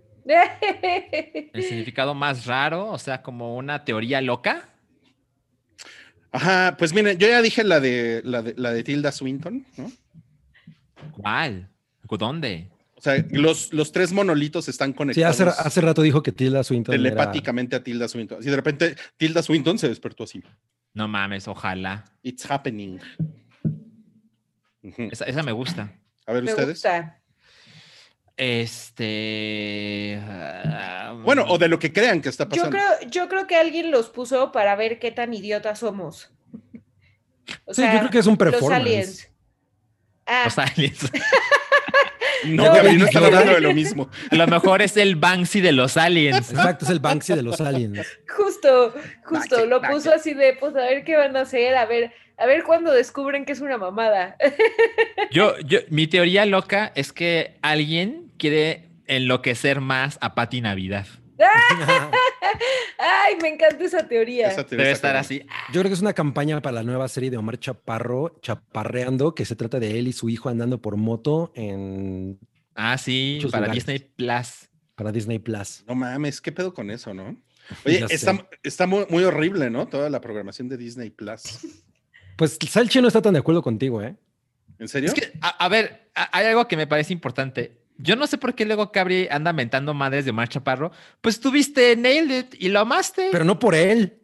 El 1.53 1.63
significado 1.63 2.13
más 2.13 2.45
raro, 2.45 2.87
o 2.89 2.97
sea, 2.99 3.21
como 3.21 3.55
una 3.55 3.83
teoría 3.85 4.21
loca. 4.21 4.69
Ajá, 6.31 6.75
pues 6.77 6.93
miren, 6.93 7.17
yo 7.17 7.27
ya 7.27 7.41
dije 7.41 7.63
la 7.63 7.79
de, 7.79 8.21
la 8.23 8.41
de, 8.41 8.53
la 8.57 8.71
de 8.73 8.83
Tilda 8.83 9.11
Swinton, 9.11 9.65
¿no? 9.77 9.91
¿Cuál? 11.11 11.69
¿Dónde? 12.09 12.69
O 12.95 13.01
sea, 13.01 13.23
los, 13.31 13.71
los 13.73 13.91
tres 13.91 14.11
monolitos 14.11 14.67
están 14.67 14.89
Sí, 14.91 14.95
conectados 14.97 15.39
hace, 15.39 15.61
hace 15.67 15.81
rato 15.81 16.01
dijo 16.01 16.23
que 16.23 16.31
Tilda 16.31 16.63
Swinton 16.63 16.93
era- 16.95 17.03
telepáticamente 17.03 17.75
a 17.75 17.83
Tilda 17.83 18.07
Swinton. 18.07 18.39
Así 18.39 18.49
de 18.49 18.55
repente 18.55 18.95
Tilda 19.17 19.41
Swinton 19.43 19.77
se 19.77 19.87
despertó 19.87 20.23
así. 20.23 20.41
No 20.93 21.07
mames, 21.07 21.47
ojalá. 21.47 22.05
It's 22.23 22.49
happening. 22.49 22.99
Esa 25.11 25.43
me 25.43 25.51
gusta. 25.51 25.93
A 26.25 26.33
ver 26.33 26.43
Me 26.43 26.51
ustedes. 26.51 26.69
gusta. 26.69 27.16
Este. 28.37 30.19
ah, 30.23 31.15
Bueno, 31.23 31.45
o 31.47 31.57
de 31.57 31.67
lo 31.67 31.79
que 31.79 31.91
crean 31.91 32.21
que 32.21 32.29
está 32.29 32.43
Yo 32.45 32.49
pasando. 32.63 32.69
creo, 32.77 33.09
yo 33.09 33.27
creo 33.29 33.47
que 33.47 33.55
alguien 33.55 33.91
los 33.91 34.09
puso 34.09 34.51
para 34.51 34.75
ver 34.75 34.99
qué 34.99 35.11
tan 35.11 35.33
idiotas 35.33 35.79
somos. 35.79 36.31
O 37.65 37.73
Sí, 37.73 37.81
yo 37.81 37.99
creo 37.99 38.09
que 38.09 38.19
es 38.19 38.25
un 38.27 38.33
los 38.39 38.39
performance. 38.39 38.81
aliens. 38.81 39.29
Ah, 40.25 40.43
Los 40.45 40.57
aliens. 40.57 41.11
No, 42.45 42.65
No, 42.67 42.73
Gaby, 42.75 42.93
no 42.93 42.99
no, 42.99 43.05
están 43.05 43.21
no. 43.23 43.27
hablando 43.29 43.53
de 43.55 43.61
lo 43.61 43.73
mismo. 43.73 44.09
A 44.29 44.35
lo 44.35 44.45
mejor 44.45 44.83
es 44.83 44.95
el 44.95 45.15
Banksy 45.15 45.59
de 45.59 45.71
los 45.71 45.97
aliens. 45.97 46.51
Exacto, 46.51 46.85
es 46.85 46.91
el 46.91 46.99
Banksy 46.99 47.33
de 47.33 47.41
los 47.41 47.59
aliens. 47.59 48.07
justo, 48.29 48.93
justo, 49.25 49.55
Vaya, 49.55 49.67
lo 49.67 49.81
vaya. 49.81 49.91
puso 49.93 50.13
así 50.13 50.35
de, 50.35 50.53
pues 50.53 50.75
a 50.75 50.81
ver 50.81 51.03
qué 51.03 51.17
van 51.17 51.35
a 51.35 51.41
hacer, 51.41 51.75
a 51.75 51.85
ver, 51.87 52.13
a 52.37 52.45
ver 52.45 52.63
cuándo 52.63 52.91
descubren 52.93 53.43
que 53.43 53.53
es 53.53 53.59
una 53.59 53.79
mamada. 53.79 54.37
Yo, 55.31 55.57
yo, 55.61 55.79
mi 55.89 56.05
teoría 56.05 56.45
loca 56.45 56.91
es 56.93 57.11
que 57.11 57.57
alguien 57.63 58.26
quiere 58.37 58.89
enloquecer 59.05 59.81
más 59.81 60.17
a 60.21 60.35
Pati 60.35 60.61
Navidad. 60.61 61.07
Ay, 62.99 63.35
me 63.41 63.49
encanta 63.49 63.83
esa 63.83 64.07
teoría. 64.07 64.47
Esa 64.49 64.65
teoría 64.65 64.85
Debe 64.85 64.93
estar 64.95 65.15
así. 65.15 65.41
Yo 65.71 65.81
creo 65.81 65.83
que 65.85 65.93
es 65.93 66.01
una 66.01 66.13
campaña 66.13 66.61
para 66.61 66.75
la 66.75 66.83
nueva 66.83 67.07
serie 67.07 67.29
de 67.29 67.37
Omar 67.37 67.59
Chaparro, 67.59 68.39
Chaparreando, 68.41 69.35
que 69.35 69.45
se 69.45 69.55
trata 69.55 69.79
de 69.79 69.99
él 69.99 70.07
y 70.07 70.13
su 70.13 70.29
hijo 70.29 70.49
andando 70.49 70.81
por 70.81 70.97
moto 70.97 71.51
en, 71.55 72.39
Ah, 72.75 72.97
sí, 72.97 73.39
para 73.51 73.67
lugares. 73.67 73.73
Disney 73.85 73.99
Plus. 73.99 74.69
para 74.95 75.11
Disney 75.11 75.39
Plus. 75.39 75.83
No 75.87 75.95
mames, 75.95 76.41
¿qué 76.41 76.51
pedo 76.51 76.73
con 76.73 76.89
eso, 76.91 77.13
no? 77.13 77.35
Oye, 77.85 78.05
está, 78.09 78.47
está 78.63 78.87
muy, 78.87 79.05
muy 79.09 79.23
horrible, 79.23 79.69
¿no? 79.69 79.87
Toda 79.87 80.09
la 80.09 80.21
programación 80.21 80.69
de 80.69 80.77
Disney 80.77 81.09
Plus. 81.09 81.41
Pues 82.37 82.57
Salchi 82.69 83.01
no 83.01 83.07
está 83.07 83.21
tan 83.21 83.33
de 83.33 83.39
acuerdo 83.39 83.61
contigo, 83.61 84.01
¿eh? 84.01 84.15
¿En 84.79 84.87
serio? 84.87 85.09
Es 85.09 85.13
que, 85.15 85.33
a, 85.41 85.49
a 85.65 85.69
ver, 85.69 86.11
a- 86.15 86.29
hay 86.37 86.45
algo 86.47 86.67
que 86.67 86.77
me 86.77 86.85
parece 86.87 87.11
importante. 87.13 87.81
Yo 87.97 88.15
no 88.15 88.27
sé 88.27 88.37
por 88.37 88.53
qué 88.55 88.65
luego 88.65 88.91
Cabri 88.91 89.27
anda 89.31 89.53
mentando 89.53 89.93
madres 89.93 90.25
de 90.25 90.31
Omar 90.31 90.47
Chaparro. 90.49 90.91
Pues 91.21 91.39
tuviste 91.39 91.95
Nailed 91.95 92.39
It 92.53 92.55
y 92.59 92.69
lo 92.69 92.79
amaste. 92.79 93.29
Pero 93.31 93.43
no 93.45 93.57
por 93.59 93.73
él. 93.75 94.19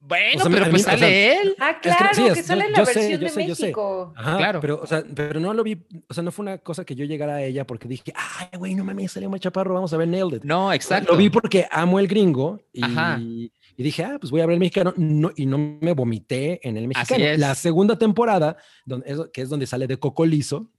bueno, 0.00 0.38
o 0.38 0.42
sea, 0.42 0.50
pero 0.52 0.70
pues 0.70 0.82
o 0.82 0.84
sea, 0.84 0.98
sale 0.98 1.40
él. 1.40 1.56
Ah, 1.58 1.78
claro, 1.82 2.08
sí, 2.12 2.22
que, 2.22 2.28
es- 2.30 2.36
yo- 2.38 2.42
sale 2.44 2.64
en 2.66 2.72
la 2.72 2.78
yo 2.78 2.86
sé, 2.86 2.94
versión 2.94 3.20
yo 3.20 3.24
de 3.26 3.30
sé, 3.32 3.46
yo 3.46 3.54
sé. 3.56 3.62
México. 3.64 4.12
Ajá, 4.16 4.36
Claro. 4.36 4.60
Pero, 4.60 4.80
o 4.82 4.86
sea, 4.86 5.02
pero 5.14 5.40
no 5.40 5.52
lo 5.54 5.64
vi, 5.64 5.84
o 6.08 6.14
sea, 6.14 6.22
no 6.22 6.30
fue 6.30 6.44
una 6.44 6.58
cosa 6.58 6.84
que 6.84 6.94
yo 6.94 7.04
llegara 7.04 7.36
a 7.36 7.42
ella 7.42 7.66
porque 7.66 7.88
dije, 7.88 8.12
ay, 8.14 8.56
güey, 8.58 8.74
no 8.76 8.84
mames, 8.84 9.12
salió 9.12 9.28
Omar 9.28 9.40
Chaparro, 9.40 9.74
vamos 9.74 9.92
a 9.92 9.96
ver 9.96 10.06
Nailed 10.08 10.36
It. 10.38 10.44
No, 10.44 10.72
exacto. 10.72 11.12
Lo 11.12 11.18
vi 11.18 11.28
porque 11.30 11.66
amo 11.70 11.98
el 11.98 12.06
gringo 12.06 12.60
y, 12.72 12.84
Ajá. 12.84 13.18
y 13.20 13.50
dije, 13.76 14.04
ah, 14.04 14.16
pues 14.20 14.30
voy 14.30 14.42
a 14.42 14.46
ver 14.46 14.54
el 14.54 14.60
mexicano 14.60 14.94
no, 14.96 15.32
y 15.34 15.44
no 15.46 15.58
me 15.58 15.92
vomité 15.92 16.60
en 16.62 16.76
el 16.76 16.84
Así 16.94 17.14
mexicano. 17.14 17.24
es. 17.24 17.38
La 17.40 17.54
segunda 17.56 17.98
temporada, 17.98 18.56
donde, 18.84 19.10
es- 19.10 19.20
que 19.32 19.42
es 19.42 19.48
donde 19.48 19.66
sale 19.66 19.86
de 19.88 19.98
Cocolizo, 19.98 20.70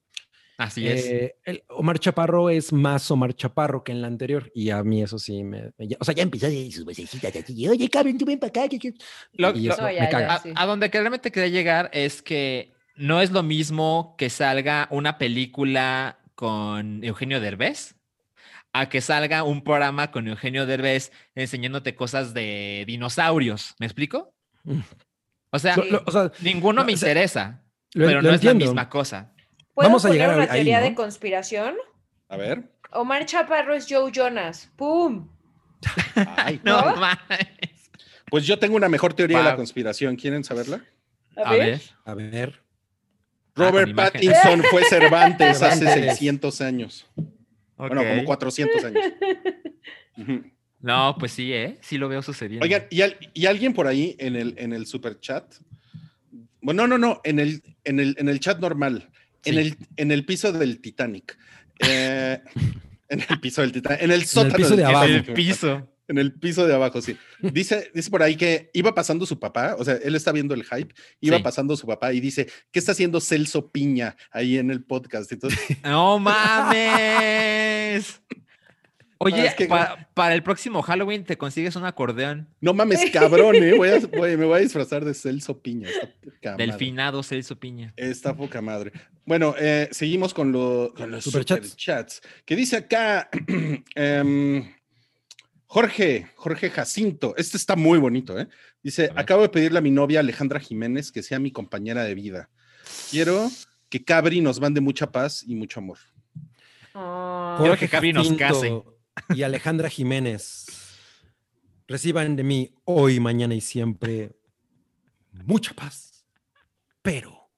Así 0.58 0.88
es. 0.88 1.06
eh, 1.06 1.36
el 1.46 1.64
Omar 1.70 2.00
Chaparro 2.00 2.50
es 2.50 2.74
más 2.74 3.12
Omar 3.12 3.34
Chaparro 3.36 3.84
que 3.84 3.92
en 3.92 4.02
la 4.02 4.08
anterior 4.08 4.52
y 4.56 4.72
a 4.72 4.84
mí 4.84 5.04
eso 5.04 5.20
sí 5.20 5.44
me... 5.44 5.72
me- 5.78 5.88
o 6.00 6.04
sea, 6.04 6.16
ya 6.16 6.24
empezó 6.24 6.48
y 6.50 6.72
sus 6.72 6.84
vocecitas 6.84 7.36
así, 7.36 7.68
oye, 7.68 7.88
cabrón, 7.90 8.18
tú 8.18 8.26
ven 8.26 8.40
para 8.40 8.50
acá. 8.50 8.68
que- 8.68 8.80
que-". 8.80 8.94
Lo- 9.34 9.56
y 9.56 9.70
eso 9.70 9.82
No, 9.84 9.92
ya, 9.92 10.00
me 10.02 10.06
ya. 10.06 10.10
caga. 10.10 10.34
a, 10.36 10.40
sí. 10.42 10.52
a 10.56 10.66
donde 10.66 10.88
realmente 10.88 11.32
quería 11.32 11.50
llegar 11.50 11.90
es 11.94 12.22
que 12.24 12.74
no 12.96 13.22
es 13.22 13.30
lo 13.32 13.44
mismo 13.44 14.16
que 14.18 14.32
salga 14.32 14.88
una 14.90 15.20
película 15.20 16.20
con 16.34 17.04
Eugenio 17.04 17.40
Derbez 17.40 17.94
a 18.74 18.90
que 18.90 19.02
salga 19.02 19.44
un 19.44 19.64
programa 19.64 20.10
con 20.12 20.28
Eugenio 20.28 20.66
Derbez 20.66 21.12
enseñándote 21.36 21.94
cosas 21.96 22.34
de 22.34 22.84
dinosaurios. 22.88 23.76
¿Me 23.80 23.86
explico? 23.86 24.34
Mm. 24.64 24.80
O 25.52 25.60
sea, 25.60 25.76
Lo- 25.78 25.86
lo- 25.86 26.04
o 26.06 26.12
sea, 26.12 26.32
ninguno 26.42 26.84
me 26.84 26.94
o 26.94 26.98
sea, 26.98 27.10
interesa. 27.10 27.64
Lo, 27.94 28.08
pero 28.08 28.22
lo 28.24 28.30
no 28.30 28.34
entiendo. 28.36 28.66
es 28.66 28.70
la 28.70 28.74
misma 28.74 28.90
cosa. 28.90 29.34
¿Puedo 29.78 29.90
Vamos 29.90 30.06
a 30.06 30.08
poner 30.08 30.22
llegar 30.24 30.36
una 30.38 30.44
ahí, 30.46 30.58
teoría 30.62 30.80
¿no? 30.80 30.86
de 30.88 30.96
conspiración? 30.96 31.76
A 32.30 32.36
ver. 32.36 32.64
Omar 32.94 33.28
Chaparro 33.28 33.76
es 33.76 33.86
Joe 33.88 34.12
Jonas. 34.12 34.72
¡Pum! 34.76 35.30
Ay, 36.36 36.60
No, 36.64 36.82
¿No? 36.82 36.96
mames. 36.96 37.92
Pues 38.32 38.44
yo 38.48 38.58
tengo 38.58 38.76
una 38.76 38.90
mejor 38.90 39.14
teoría 39.14 39.38
de 39.38 39.44
la 39.44 39.56
conspiración. 39.56 40.16
¿Quieren 40.16 40.44
saberla? 40.44 40.84
A, 41.36 41.50
A 41.50 41.54
ver. 41.54 41.82
A 42.06 42.16
ver. 42.16 42.64
Robert 43.56 43.92
Ah. 43.92 43.96
Pattinson 44.12 44.64
fue 44.64 44.84
Cervantes 44.86 45.62
hace 45.62 45.86
Cervantes. 45.86 46.06
600 46.18 46.62
años. 46.62 47.08
Bueno, 47.78 48.02
como 48.04 48.24
400 48.26 48.84
años. 48.84 49.06
No, 50.80 51.16
pues 51.20 51.32
sí, 51.32 51.52
¿eh? 51.54 51.78
Sí 51.82 51.98
lo 51.98 52.08
veo 52.08 52.22
sucediendo. 52.22 52.64
Oigan, 52.64 52.86
¿y, 52.92 53.02
al- 53.02 53.18
y 53.34 53.46
alguien 53.48 53.74
por 53.74 53.88
ahí 53.88 54.16
en 54.20 54.36
el, 54.36 54.54
en 54.58 54.74
el 54.74 54.86
super 54.86 55.20
chat? 55.20 55.56
Bueno, 56.62 56.88
no, 56.88 56.98
no, 56.98 57.08
no, 57.08 57.22
en 57.24 57.40
el, 57.40 57.64
en 57.84 58.00
el, 58.00 58.16
en 58.20 58.30
el 58.30 58.40
chat 58.40 58.60
normal, 58.60 59.10
en, 59.48 59.54
Sí. 59.56 59.60
el, 59.60 59.78
en 59.98 60.12
el 60.12 60.26
piso 60.26 60.52
del 60.52 60.80
Titanic. 60.82 61.38
Eh, 61.80 62.40
en 63.10 63.24
el 63.30 63.40
piso 63.40 63.62
del 63.62 63.72
Titanic, 63.72 64.02
en 64.02 64.12
el 64.12 64.26
sótano 64.26 64.56
piso 64.56 64.70
del 64.70 64.78
de 64.78 64.86
abajo. 64.86 65.06
el 65.06 65.24
piso. 65.34 65.94
En 66.10 66.18
el 66.18 66.32
piso 66.32 66.66
de 66.66 66.74
abajo, 66.74 67.02
sí. 67.02 67.18
Dice, 67.42 67.92
dice 67.94 68.10
por 68.10 68.24
ahí 68.24 68.38
que 68.38 68.70
iba 68.74 68.96
pasando 68.96 69.26
su 69.26 69.42
papá, 69.42 69.76
o 69.78 69.84
sea, 69.84 69.96
él 70.02 70.16
está 70.16 70.32
viendo 70.32 70.54
el 70.54 70.64
hype, 70.64 70.96
iba 71.20 71.36
Sí. 71.36 71.44
pasando 71.44 71.76
su 71.76 71.86
papá 71.86 72.14
y 72.14 72.22
dice, 72.22 72.48
¿qué 72.72 72.80
está 72.80 72.94
haciendo 72.94 73.20
Celso 73.20 73.72
Piña 73.72 74.16
ahí 74.32 74.58
en 74.58 74.72
el 74.72 74.86
podcast? 74.86 75.30
Entonces, 75.34 75.60
¡No 75.84 76.18
mames! 76.18 78.22
Oye, 79.20 79.46
es 79.48 79.56
que- 79.56 79.66
pa- 79.68 80.08
para 80.14 80.36
el 80.36 80.44
próximo 80.44 80.82
Halloween 80.82 81.24
te 81.24 81.38
consigues 81.38 81.76
un 81.76 81.86
acordeón 81.86 82.48
no 82.62 82.74
mames, 82.74 83.10
cabrón, 83.12 83.56
¿eh? 83.56 83.74
Voy 83.76 83.90
a- 83.90 84.00
voy- 84.00 84.38
me 84.38 84.46
voy 84.46 84.58
a 84.58 84.62
disfrazar 84.62 85.04
de 85.06 85.14
Celso 85.14 85.60
Piña. 85.62 85.90
Del 86.42 86.70
madre. 86.70 86.74
finado 86.74 87.24
Celso 87.24 87.58
Piña. 87.60 87.94
Está 87.98 88.36
poca 88.36 88.62
madre. 88.62 88.92
Bueno, 89.26 89.56
eh, 89.60 89.90
seguimos 89.92 90.34
con, 90.34 90.52
lo- 90.52 90.94
con 90.96 91.10
los 91.12 91.24
Superchats. 91.24 91.68
superchats. 91.70 92.22
Que 92.46 92.56
dice 92.56 92.78
acá 92.78 93.30
em, 93.96 94.72
Jorge, 95.66 96.28
Jorge 96.36 96.70
Jacinto. 96.70 97.34
Este 97.38 97.58
está 97.58 97.76
muy 97.76 98.00
bonito, 98.00 98.40
¿eh? 98.40 98.48
Dice. 98.84 99.10
Acabo 99.16 99.42
de 99.42 99.50
pedirle 99.50 99.80
a 99.80 99.82
mi 99.82 99.92
novia 99.92 100.20
Alejandra 100.22 100.60
Jiménez 100.60 101.12
que 101.12 101.24
sea 101.24 101.40
mi 101.40 101.52
compañera 101.52 102.04
de 102.04 102.16
vida. 102.16 102.50
Quiero 103.12 103.50
que 103.90 104.04
Cabri 104.04 104.40
nos 104.42 104.60
mande 104.62 104.80
mucha 104.80 105.12
paz 105.12 105.44
y 105.46 105.56
mucho 105.56 105.80
amor. 105.82 105.98
Ah. 106.94 107.56
Quiero 107.58 107.72
Jorge 107.74 107.86
que 107.86 107.92
Cabri 107.92 108.14
nos 108.14 108.28
Jacinto 108.30 108.97
y 109.30 109.44
Alejandra 109.44 109.90
Jiménez 109.90 110.66
reciban 111.88 112.36
de 112.36 112.44
mí 112.44 112.74
hoy, 112.86 113.20
mañana 113.20 113.56
y 113.56 113.62
siempre 113.62 114.36
mucha 115.32 115.74
paz, 115.74 116.26
pero 117.02 117.50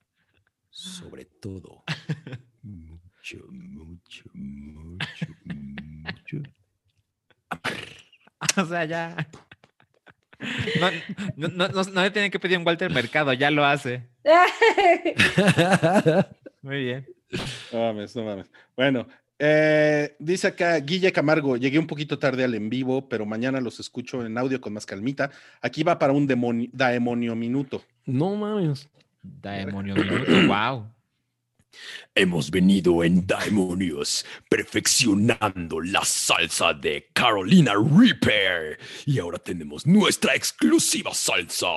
sobre 0.70 1.26
todo 1.26 1.84
mucho, 2.62 3.38
mucho, 3.50 4.24
mucho, 4.34 5.26
mucho. 5.46 6.38
O 8.56 8.66
sea, 8.66 8.86
ya. 8.86 9.28
No, 10.80 10.90
no, 11.36 11.48
no, 11.50 11.68
no, 11.68 11.84
no 11.84 12.04
le 12.04 12.12
tienen 12.12 12.32
que 12.32 12.40
pedir 12.40 12.58
un 12.58 12.66
Walter 12.66 12.90
Mercado, 12.90 13.34
ya 13.34 13.52
lo 13.52 13.66
hace. 13.66 14.08
Muy 16.62 16.86
bien. 16.86 17.06
No 17.74 17.80
mames, 17.80 18.16
no 18.16 18.24
mames. 18.24 18.50
Bueno, 18.78 19.06
eh, 19.40 20.16
dice 20.20 20.48
acá 20.48 20.78
Guille 20.80 21.14
Camargo, 21.14 21.56
llegué 21.56 21.80
un 21.80 21.88
poquito 21.88 22.20
tarde 22.20 22.44
al 22.44 22.54
en 22.56 22.70
vivo, 22.70 23.08
pero 23.08 23.26
mañana 23.26 23.62
los 23.62 23.80
escucho 23.80 24.26
en 24.26 24.38
audio 24.38 24.60
con 24.60 24.74
más 24.74 24.86
calmita. 24.86 25.32
Aquí 25.62 25.84
va 25.84 25.98
para 25.98 26.12
un 26.12 26.28
demonio, 26.28 26.70
daemonio 26.74 27.36
minuto. 27.36 27.84
No 28.06 28.36
mames. 28.36 28.90
Demonio 29.24 29.96
minuto, 29.96 30.32
wow. 30.48 30.86
Hemos 32.16 32.52
venido 32.52 33.04
en 33.04 33.26
Daemonios 33.26 34.26
perfeccionando 34.50 35.80
la 35.80 36.04
salsa 36.04 36.74
de 36.74 37.10
Carolina 37.14 37.74
Reaper. 37.76 38.80
Y 39.06 39.20
ahora 39.20 39.38
tenemos 39.38 39.86
nuestra 39.86 40.36
exclusiva 40.36 41.14
salsa. 41.14 41.68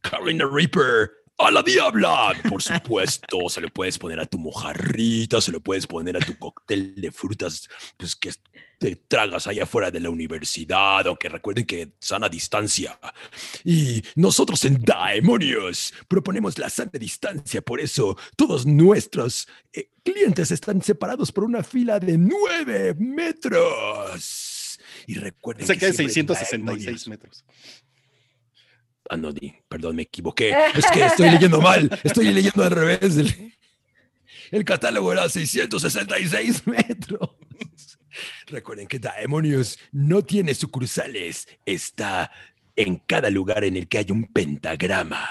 Carolina 0.00 0.46
Reaper 0.50 1.10
a 1.38 1.50
la 1.50 1.62
diabla. 1.62 2.32
Por 2.48 2.62
supuesto, 2.62 3.48
se 3.48 3.60
lo 3.60 3.68
puedes 3.68 3.98
poner 3.98 4.20
a 4.20 4.26
tu 4.26 4.38
mojarrita, 4.38 5.40
se 5.40 5.52
lo 5.52 5.60
puedes 5.60 5.86
poner 5.86 6.16
a 6.16 6.20
tu 6.20 6.36
cóctel 6.38 6.94
de 7.00 7.10
frutas 7.12 7.68
pues, 7.96 8.16
que 8.16 8.32
te 8.78 8.94
tragas 8.96 9.46
allá 9.46 9.62
afuera 9.64 9.90
de 9.90 10.00
la 10.00 10.10
universidad, 10.10 11.06
aunque 11.06 11.28
recuerden 11.30 11.64
que 11.64 11.92
sana 11.98 12.28
distancia. 12.28 12.98
Y 13.64 14.02
nosotros 14.14 14.64
en 14.66 14.82
Daemonios 14.82 15.94
proponemos 16.08 16.58
la 16.58 16.68
sana 16.68 16.90
distancia, 16.94 17.62
por 17.62 17.80
eso 17.80 18.16
todos 18.36 18.66
nuestros 18.66 19.48
eh, 19.72 19.90
clientes 20.04 20.50
están 20.50 20.82
separados 20.82 21.32
por 21.32 21.44
una 21.44 21.62
fila 21.62 21.98
de 21.98 22.18
nueve 22.18 22.94
metros. 22.98 24.78
Y 25.06 25.14
recuerden 25.14 25.66
Cerca 25.66 25.86
de 25.86 25.92
siempre 25.94 26.12
en 26.14 26.38
666 26.38 27.06
Daemonios- 27.06 27.08
metros. 27.08 27.44
Ah, 29.10 29.16
no, 29.16 29.32
di, 29.32 29.52
perdón, 29.68 29.96
me 29.96 30.02
equivoqué. 30.02 30.54
Es 30.74 30.86
que 30.92 31.04
estoy 31.04 31.30
leyendo 31.30 31.60
mal, 31.60 31.90
estoy 32.04 32.32
leyendo 32.32 32.64
al 32.64 32.70
revés. 32.70 33.16
El, 33.16 33.52
el 34.50 34.64
catálogo 34.64 35.12
era 35.12 35.28
666 35.28 36.66
metros. 36.66 37.30
Recuerden 38.46 38.86
que 38.86 38.98
Daemonios 38.98 39.78
no 39.92 40.22
tiene 40.22 40.54
sucursales, 40.54 41.46
está 41.66 42.30
en 42.74 42.96
cada 42.96 43.30
lugar 43.30 43.64
en 43.64 43.76
el 43.76 43.88
que 43.88 43.98
hay 43.98 44.06
un 44.10 44.24
pentagrama. 44.32 45.28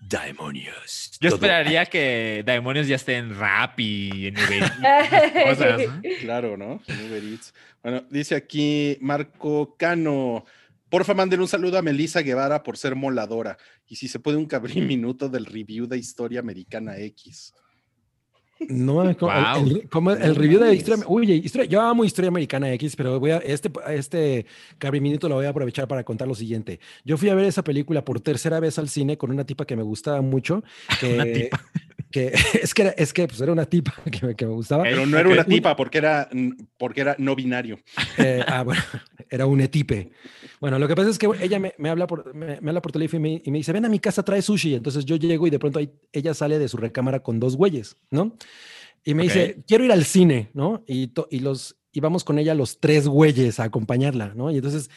Daemonios. 0.00 1.18
Yo 1.20 1.28
todo- 1.30 1.36
esperaría 1.36 1.84
que 1.86 2.42
Demonios 2.44 2.86
ya 2.88 2.96
esté 2.96 3.16
en 3.16 3.38
rap 3.38 3.78
y 3.78 4.28
en 4.28 4.38
Uber 4.38 4.62
Eats, 4.62 5.44
cosas, 5.44 5.80
¿no? 5.86 6.02
Claro, 6.20 6.56
¿no? 6.56 6.80
En 6.86 7.10
Uber 7.10 7.22
Eats. 7.24 7.54
Bueno, 7.82 8.04
dice 8.10 8.34
aquí 8.34 8.96
Marco 9.00 9.76
Cano. 9.78 10.44
Porfa, 10.90 11.14
manden 11.14 11.40
un 11.40 11.48
saludo 11.48 11.78
a 11.78 11.82
Melissa 11.82 12.22
Guevara 12.22 12.62
por 12.62 12.76
ser 12.78 12.94
moladora. 12.96 13.58
Y 13.86 13.96
si 13.96 14.08
se 14.08 14.18
puede, 14.18 14.36
un 14.38 14.46
cabrín 14.46 14.86
minuto 14.88 15.28
del 15.28 15.46
review 15.46 15.86
de 15.86 15.98
Historia 15.98 16.40
Americana 16.40 16.96
X. 16.98 17.52
No 18.68 18.94
como 19.16 19.32
el- 19.32 19.44
Wow. 19.44 19.66
el, 19.66 19.88
como 19.88 20.10
el 20.10 20.18
No 20.18 20.34
review 20.34 20.58
de 20.60 20.74
historia, 20.74 21.04
uy, 21.06 21.30
historia- 21.32 21.68
yo 21.68 21.80
amo 21.80 22.04
historia 22.04 22.28
americana 22.28 22.72
X, 22.72 22.96
pero 22.96 23.20
voy 23.20 23.30
a, 23.30 23.36
este, 23.36 23.70
este 23.90 24.46
minuto 25.00 25.28
lo 25.28 25.36
voy 25.36 25.46
a 25.46 25.50
aprovechar 25.50 25.86
para 25.86 26.02
contar 26.02 26.26
lo 26.26 26.34
siguiente. 26.34 26.80
Yo 27.04 27.16
fui 27.16 27.28
a 27.28 27.36
ver 27.36 27.44
esa 27.44 27.62
película 27.62 28.04
por 28.04 28.18
tercera 28.20 28.58
vez 28.58 28.76
al 28.80 28.88
cine 28.88 29.16
con 29.16 29.30
una 29.30 29.44
tipa 29.44 29.64
que 29.64 29.76
me 29.76 29.84
gustaba 29.84 30.22
mucho, 30.22 30.64
que, 31.00 31.14
Una 31.14 31.24
tipa. 31.24 31.64
que 32.10 32.32
es 32.60 32.74
que 32.74 32.82
era, 32.82 32.90
es 32.92 33.12
que 33.12 33.28
pues 33.28 33.40
era 33.40 33.52
una 33.52 33.64
tipa 33.66 33.94
que 34.10 34.26
me, 34.26 34.34
que 34.34 34.44
me 34.44 34.52
gustaba. 34.52 34.82
Pero 34.82 35.06
no 35.06 35.16
era 35.18 35.28
una 35.28 35.44
tipa 35.44 35.76
porque 35.76 35.98
era, 35.98 36.28
porque 36.78 37.02
era 37.02 37.14
no 37.18 37.36
binario. 37.36 37.78
Eh, 38.16 38.42
ah, 38.44 38.64
bueno, 38.64 38.82
era 39.30 39.46
un 39.46 39.60
etipe. 39.60 40.10
Bueno, 40.60 40.78
lo 40.78 40.86
que 40.88 40.94
pasa 40.94 41.10
es 41.10 41.18
que 41.18 41.28
ella 41.40 41.58
me, 41.58 41.74
me 41.78 41.88
habla 41.90 42.06
por, 42.06 42.34
me, 42.34 42.60
me 42.60 42.70
habla 42.70 42.82
por 42.82 42.92
teléfono 42.92 43.18
y 43.26 43.30
me, 43.30 43.42
y 43.44 43.50
me 43.50 43.58
dice, 43.58 43.72
ven 43.72 43.84
a 43.84 43.88
mi 43.88 43.98
casa, 43.98 44.22
trae 44.22 44.42
sushi. 44.42 44.74
Entonces 44.74 45.04
yo 45.04 45.16
llego 45.16 45.46
y 45.46 45.50
de 45.50 45.58
pronto 45.58 45.78
ahí, 45.78 45.90
ella 46.12 46.34
sale 46.34 46.58
de 46.58 46.68
su 46.68 46.76
recámara 46.76 47.20
con 47.20 47.38
dos 47.40 47.56
güeyes, 47.56 47.96
¿no? 48.10 48.36
Y 49.04 49.14
me 49.14 49.22
dice, 49.24 49.62
quiero 49.66 49.84
ir 49.84 49.92
al 49.92 50.04
cine, 50.04 50.50
¿no? 50.54 50.82
Y, 50.86 51.08
to- 51.08 51.28
y 51.30 51.40
los 51.40 51.76
íbamos 51.92 52.22
con 52.22 52.38
ella 52.38 52.54
los 52.54 52.78
tres 52.78 53.08
güeyes 53.08 53.58
a 53.58 53.64
acompañarla, 53.64 54.32
¿no? 54.34 54.50
Y 54.50 54.56
entonces 54.56 54.90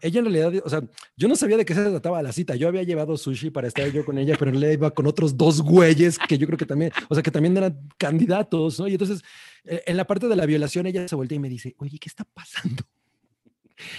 ella 0.00 0.20
en 0.20 0.26
realidad, 0.26 0.62
o 0.64 0.70
sea, 0.70 0.82
yo 1.16 1.26
no 1.26 1.34
sabía 1.36 1.56
de 1.56 1.64
qué 1.64 1.74
se 1.74 1.82
trataba 1.82 2.22
la 2.22 2.32
cita. 2.32 2.54
Yo 2.54 2.68
había 2.68 2.82
llevado 2.84 3.16
sushi 3.16 3.50
para 3.50 3.66
estar 3.66 3.90
yo 3.90 4.04
con 4.04 4.16
ella, 4.18 4.36
pero 4.38 4.52
realidad 4.52 4.70
iba 4.72 4.90
con 4.92 5.06
otros 5.06 5.36
dos 5.36 5.60
güeyes 5.60 6.18
que 6.18 6.38
yo 6.38 6.46
creo 6.46 6.56
que 6.56 6.64
también, 6.64 6.92
o 7.08 7.14
sea, 7.14 7.22
que 7.22 7.30
también 7.32 7.56
eran 7.56 7.88
candidatos, 7.98 8.78
¿no? 8.78 8.86
Y 8.88 8.92
entonces 8.92 9.22
eh, 9.64 9.82
en 9.86 9.96
la 9.96 10.06
parte 10.06 10.28
de 10.28 10.36
la 10.36 10.46
violación 10.46 10.86
ella 10.86 11.06
se 11.08 11.16
voltea 11.16 11.36
y 11.36 11.40
me 11.40 11.48
dice, 11.48 11.74
oye, 11.78 11.98
¿qué 11.98 12.08
está 12.08 12.24
pasando? 12.24 12.84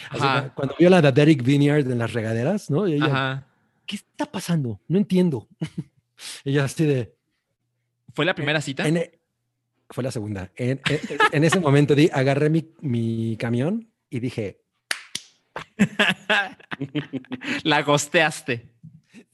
Ajá. 0.10 0.54
cuando 0.56 0.76
vio 0.78 0.90
la 0.90 1.02
de 1.02 1.12
Derek 1.12 1.44
Vineyard 1.44 1.90
en 1.90 1.99
las 1.99 2.14
regaderas, 2.14 2.70
¿no? 2.70 2.88
Y 2.88 2.94
ella, 2.94 3.06
Ajá. 3.06 3.48
¿qué 3.86 3.95
está 3.98 4.26
pasando? 4.26 4.80
No 4.88 4.98
entiendo. 4.98 5.48
ella 6.45 6.64
así 6.66 6.86
de... 6.86 7.16
¿Fue 8.14 8.26
la 8.26 8.34
primera 8.36 8.62
cita? 8.62 8.88
en 8.88 8.98
e- 8.98 9.20
fue 9.90 10.04
la 10.04 10.12
segunda. 10.12 10.52
En, 10.56 10.82
en- 10.90 10.99
en 11.32 11.44
ese 11.44 11.60
momento 11.60 11.95
di, 11.95 12.10
agarré 12.12 12.49
mi, 12.49 12.74
mi 12.82 13.38
camión 13.38 13.90
y 14.10 14.20
dije, 14.20 14.62
la 17.64 17.82
gosteaste. 17.84 18.68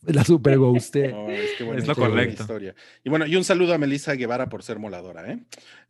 La 0.05 0.23
super 0.23 0.57
ghosté. 0.57 1.07
No, 1.13 1.29
es, 1.29 1.51
que 1.57 1.63
buena 1.63 1.81
Es 1.81 1.87
lo 1.87 1.95
correcto. 1.95 2.43
historia. 2.43 2.75
Y 3.03 3.09
bueno, 3.09 3.25
y 3.25 3.35
un 3.35 3.43
saludo 3.43 3.73
a 3.73 3.77
Melissa 3.77 4.13
Guevara 4.13 4.49
por 4.49 4.63
ser 4.63 4.79
moladora, 4.79 5.31
¿eh? 5.31 5.39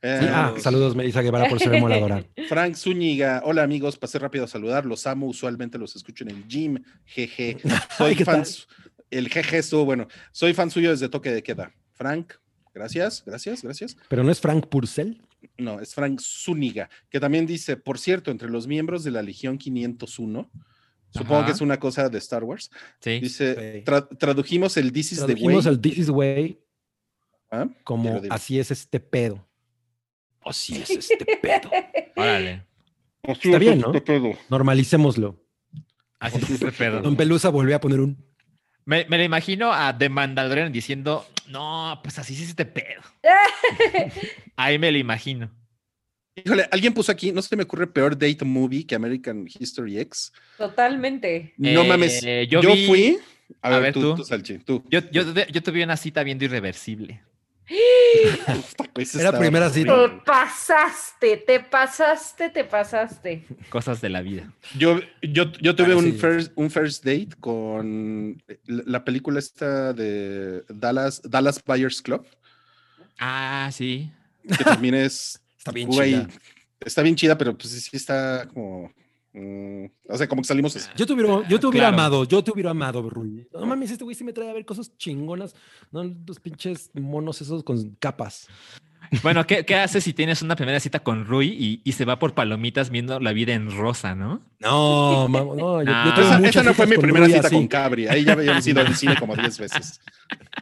Eh, 0.02 0.18
Sí, 0.22 0.28
ah, 0.30 0.54
saludos, 0.60 0.96
Melissa 0.96 1.22
Guevara, 1.22 1.50
por 1.50 1.60
ser 1.60 1.80
moladora. 1.80 2.26
Frank 2.50 2.76
Zúñiga, 2.76 3.42
hola 3.46 3.64
amigos, 3.64 3.98
pasé 3.98 4.20
rápido 4.20 4.46
a 4.46 4.48
saludar, 4.48 4.86
los 4.86 5.08
amo, 5.08 5.28
usualmente 5.28 5.78
los 5.78 5.96
escucho 5.96 6.24
en 6.24 6.32
el 6.32 6.48
gym, 6.48 6.84
jeje. 7.06 7.58
Soy 7.98 8.12
Ay, 8.12 8.16
¿qué 8.16 8.26
fan, 8.26 8.44
el 9.14 9.30
jeje 9.30 9.60
estuvo 9.60 9.86
bueno, 9.86 10.08
soy 10.32 10.54
fan 10.54 10.72
suyo 10.72 10.92
desde 10.92 11.10
toque 11.10 11.32
de 11.32 11.44
queda. 11.44 11.72
Frank, 11.94 12.34
gracias, 12.74 13.24
gracias, 13.26 13.64
gracias. 13.64 13.98
Pero 14.10 14.24
no 14.24 14.32
es 14.32 14.40
Frank 14.40 14.68
Purcell. 14.68 15.22
No, 15.58 15.80
es 15.80 15.94
Frank 15.94 16.20
Zúñiga, 16.22 16.90
que 17.10 17.20
también 17.20 17.46
dice, 17.46 17.78
por 17.78 18.00
cierto, 18.00 18.32
entre 18.32 18.50
los 18.50 18.66
miembros 18.66 19.04
de 19.04 19.12
la 19.12 19.22
Legión 19.22 19.58
501, 19.58 20.50
supongo 21.14 21.38
Ajá. 21.38 21.46
que 21.46 21.52
es 21.54 21.62
una 21.62 21.80
cosa 21.80 22.10
de 22.10 22.18
Star 22.18 22.44
Wars, 22.44 22.72
Sí. 23.00 23.20
dice, 23.20 23.84
tra- 23.86 24.08
tradujimos 24.18 24.76
el 24.78 24.92
This 24.92 25.14
is 25.14 25.20
the 25.20 25.26
way. 25.26 25.34
Tradujimos 25.36 25.66
el 25.68 25.80
This 25.80 25.98
is 26.00 26.10
Way. 26.10 26.60
Ah, 27.52 27.68
como 27.84 28.10
dilo, 28.10 28.22
dilo. 28.22 28.34
así 28.34 28.60
es 28.60 28.72
este 28.72 29.00
pedo. 29.00 29.48
Así 30.42 30.76
es 30.82 30.90
este 30.90 31.26
pedo. 31.42 31.70
Órale. 32.16 32.66
Está 33.24 33.58
bien, 33.58 33.80
¿no? 33.80 33.94
Normalicémoslo. 34.50 35.40
Así 36.20 36.38
es 36.40 36.50
este 36.50 36.72
pedo. 36.72 37.02
Don 37.02 37.16
Pelusa 37.16 37.50
volvió 37.50 37.76
a 37.76 37.80
poner 37.80 38.00
un. 38.02 38.18
Me, 38.86 39.06
me 39.08 39.18
lo 39.18 39.24
imagino 39.24 39.72
a 39.72 39.98
The 39.98 40.10
Mandalorian 40.10 40.72
diciendo, 40.74 41.26
no, 41.48 42.00
pues 42.04 42.20
así 42.20 42.34
es 42.34 42.42
este 42.50 42.66
pedo. 42.66 43.02
Ahí 44.58 44.78
me 44.78 44.92
lo 44.92 44.98
imagino. 44.98 45.50
Híjole, 46.36 46.68
alguien 46.72 46.94
puso 46.94 47.12
aquí, 47.12 47.32
no 47.32 47.42
se 47.42 47.56
me 47.56 47.64
ocurre 47.64 47.86
peor 47.88 48.18
date 48.18 48.44
movie 48.44 48.86
que 48.86 48.96
American 48.96 49.46
History 49.48 50.00
X. 50.00 50.32
Totalmente. 50.58 51.54
No 51.58 51.82
Eh, 51.84 51.88
mames, 51.88 52.22
yo 52.50 52.62
yo, 52.62 52.74
vi- 52.74 52.88
fui. 52.88 53.20
A, 53.62 53.68
a 53.68 53.72
ver, 53.72 53.82
ver, 53.82 53.94
tú, 53.94 54.02
tú. 54.02 54.16
tú, 54.16 54.24
Salchi, 54.24 54.58
tú. 54.60 54.84
Yo, 54.90 55.00
yo, 55.12 55.24
yo 55.32 55.62
tuve 55.62 55.84
una 55.84 55.96
cita 55.96 56.24
viendo 56.24 56.44
irreversible. 56.46 57.22
Era 59.20 59.38
primera 59.38 59.70
cita. 59.70 59.94
Te 60.10 60.10
pasaste, 60.26 61.38
te 61.38 61.60
pasaste, 61.60 62.50
te 62.50 62.64
pasaste. 62.64 63.46
Cosas 63.70 64.02
de 64.02 64.10
la 64.10 64.22
vida. 64.22 64.52
Yo, 64.78 65.00
yo, 65.22 65.52
yo 65.62 65.76
tuve 65.76 65.96
un, 65.96 66.06
sí. 66.06 66.12
first, 66.14 66.52
un 66.56 66.70
first 66.70 67.04
date 67.06 67.30
con 67.40 68.42
la 68.66 68.84
la 68.86 69.06
película 69.06 69.40
esta 69.40 69.94
de 69.94 70.64
Dallas, 70.70 71.22
Dallas 71.24 71.62
Buyers 71.66 72.02
Club, 72.02 72.26
Ah, 73.20 73.70
sí. 73.72 74.12
que 74.58 74.64
también 74.64 74.96
es. 74.96 75.40
Está 75.64 75.72
bien 75.72 75.88
güey, 75.88 76.12
chida. 76.12 76.28
Está 76.82 77.02
bien 77.02 77.16
chida, 77.16 77.38
pero 77.38 77.58
pues 77.58 77.70
sí 77.72 77.96
está 77.96 78.46
como. 78.54 78.92
mm, 79.32 79.86
o 80.10 80.18
sea, 80.18 80.28
como 80.28 80.42
que 80.42 80.48
salimos. 80.50 80.76
así. 80.76 80.90
Yo 80.98 81.06
te 81.08 81.14
hubiera, 81.14 81.48
yo 81.48 81.58
te 81.60 81.68
hubiera 81.68 81.88
Claro. 81.88 81.94
amado, 82.04 82.24
yo 82.26 82.44
te 82.44 82.52
hubiera 82.52 82.72
amado, 82.72 83.10
Rui. 83.10 83.48
No 83.54 83.66
mames, 83.66 83.92
este 83.92 84.04
güey 84.04 84.16
sí 84.16 84.26
me 84.26 84.34
trae 84.34 84.50
a 84.50 84.54
ver 84.54 84.66
cosas 84.66 84.98
chingonas. 84.98 85.56
No, 85.92 86.04
los 86.04 86.40
pinches 86.42 86.92
monos 86.94 87.42
esos 87.42 87.64
con 87.64 87.96
capas. 87.96 88.48
Bueno, 89.22 89.46
¿qué, 89.46 89.64
qué 89.66 89.76
haces 89.76 90.04
si 90.04 90.14
tienes 90.14 90.42
una 90.42 90.56
primera 90.56 90.80
cita 90.80 91.00
con 91.02 91.26
Rui 91.26 91.48
y, 91.48 91.82
y 91.84 91.92
se 91.92 92.04
va 92.06 92.20
por 92.20 92.34
palomitas 92.34 92.90
viendo 92.90 93.20
la 93.20 93.32
vida 93.34 93.54
en 93.54 93.70
rosa, 93.70 94.16
no? 94.16 94.42
No, 94.60 95.28
no, 95.30 95.84
yo, 95.84 96.14
tuve 96.16 96.50
Esa, 96.50 96.64
no 96.64 96.74
fue 96.74 96.88
mi 96.88 96.98
primera 96.98 97.26
Rui 97.26 97.34
cita 97.36 97.48
así. 97.48 97.56
con 97.56 97.68
Cabri. 97.68 98.08
Ahí 98.08 98.24
ya 98.26 98.34
habíamos 98.34 98.66
ido 98.66 98.82
al 98.82 98.96
cine 98.96 99.16
como 99.20 99.36
10 99.36 99.60
veces. 99.60 100.02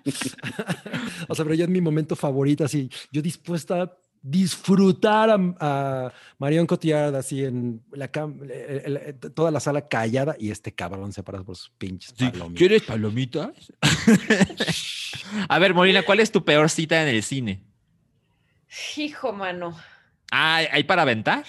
O 1.28 1.36
sea, 1.36 1.46
pero 1.46 1.56
yo 1.56 1.66
en 1.66 1.72
mi 1.72 1.82
momento 1.82 2.16
favorito, 2.16 2.64
así, 2.66 2.90
yo 3.12 3.22
dispuesta 3.22 3.92
disfrutar 4.22 5.30
a, 5.32 5.38
a 5.60 6.14
Marion 6.38 6.68
Cotillard 6.68 7.16
así 7.16 7.44
en 7.44 7.82
la 7.92 8.12
cam- 8.12 8.42
el- 8.44 8.52
el- 8.86 8.98
el- 8.98 9.20
toda 9.34 9.50
la 9.52 9.60
sala 9.60 9.88
callada 9.88 10.36
y 10.38 10.52
este 10.52 10.74
cabrón 10.74 11.12
se 11.12 11.24
para 11.24 11.44
por 11.44 11.56
sus 11.56 11.70
pinches 11.72 12.14
palomitas. 12.14 12.58
¿Quieres 12.58 12.84
palomitas? 12.84 13.74
a 15.50 15.60
ver, 15.60 15.74
Molina, 15.74 16.04
¿cuál 16.04 16.20
es 16.20 16.32
tu 16.32 16.46
peor 16.46 16.70
cita 16.70 17.02
en 17.02 17.08
el 17.08 17.24
cine? 17.24 17.64
Hijo, 18.96 19.34
mano. 19.34 19.76
Ah, 20.32 20.62
¿hay 20.72 20.84
para 20.84 21.02
aventar? 21.02 21.44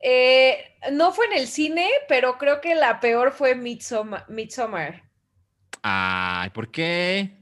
Eh, 0.00 0.56
no 0.92 1.12
fue 1.12 1.26
en 1.26 1.32
el 1.38 1.48
cine, 1.48 1.88
pero 2.08 2.38
creo 2.38 2.60
que 2.60 2.74
la 2.74 3.00
peor 3.00 3.32
fue 3.32 3.54
Midsommar. 3.54 4.24
Midsommar. 4.28 5.02
Ay, 5.82 6.50
¿por 6.50 6.70
qué? 6.70 7.37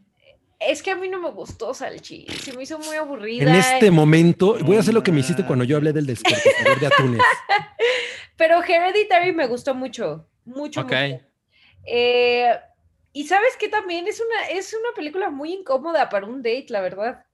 Es 0.68 0.82
que 0.82 0.90
a 0.90 0.96
mí 0.96 1.08
no 1.08 1.18
me 1.20 1.30
gustó 1.30 1.72
Salchi. 1.74 2.26
Se 2.42 2.52
me 2.52 2.62
hizo 2.64 2.78
muy 2.78 2.96
aburrida. 2.96 3.48
En 3.48 3.54
este 3.56 3.90
momento, 3.90 4.56
voy 4.64 4.76
a 4.76 4.80
hacer 4.80 4.94
lo 4.94 5.02
que 5.02 5.12
me 5.12 5.20
hiciste 5.20 5.42
No 5.42 5.46
cuando 5.48 5.64
yo 5.64 5.76
hablé 5.76 5.92
del 5.92 6.06
despertador 6.06 6.80
de 6.80 6.86
atunes. 6.86 7.20
Pero 8.36 8.62
Hereditary 8.62 9.32
me 9.32 9.46
gustó 9.46 9.74
mucho. 9.74 10.28
Mucho, 10.44 10.80
Ok. 10.82 10.92
mucho. 10.92 11.20
Eh, 11.86 12.50
y 13.12 13.26
sabes 13.26 13.56
que 13.56 13.68
también 13.68 14.06
es 14.08 14.20
una, 14.20 14.48
es 14.58 14.74
una 14.74 14.94
película 14.94 15.30
muy 15.30 15.52
incómoda 15.52 16.08
para 16.08 16.26
un 16.26 16.42
date, 16.42 16.66
la 16.68 16.80
verdad. 16.80 17.24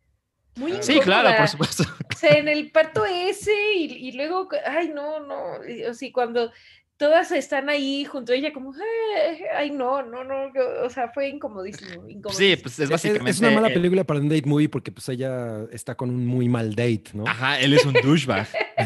Muy 0.56 0.72
Sí, 0.74 0.94
Sí, 0.94 1.00
claro, 1.00 1.28
incómoda. 1.30 1.38
por 1.38 1.48
supuesto. 1.48 1.82
O 2.14 2.16
sea, 2.18 2.32
en 2.38 2.48
el 2.48 2.70
parto 2.70 3.04
ese 3.04 3.52
y, 3.74 3.84
y 4.09 4.12
luego, 4.12 4.48
ay, 4.66 4.90
no, 4.94 5.20
no, 5.20 5.54
o 5.90 5.94
sea, 5.94 6.09
cuando 6.12 6.52
todas 7.03 7.33
están 7.33 7.69
ahí 7.69 8.05
junto 8.05 8.33
a 8.33 8.37
ella 8.37 8.53
como, 8.53 8.73
"Ay, 8.73 9.39
ay, 9.57 9.70
no, 9.73 10.03
no, 10.03 10.23
no, 10.23 10.53
o 10.85 10.89
sea, 10.89 11.09
fue 11.09 11.29
incomodísimo, 11.31 12.07
Sí, 12.31 12.55
pues 12.57 12.74
es 12.74 12.85
Es, 12.85 12.91
básicamente. 12.91 13.31
es 13.33 13.41
una 13.41 13.51
mala 13.51 13.69
eh, 13.70 13.74
película 13.74 14.05
para 14.05 14.20
un 14.20 14.29
date 14.29 14.47
movie 14.49 14.69
porque 14.69 14.93
pues 14.93 15.09
ella 15.09 15.65
está 15.73 15.97
con 15.97 16.11
un 16.11 16.24
muy 16.24 16.49
mal 16.49 16.77
date, 16.77 17.07
¿no? 17.15 17.24
Ajá, 17.27 17.59
él 17.59 17.74
es 17.74 17.85
un 17.85 17.93
douchebag. 17.95 18.47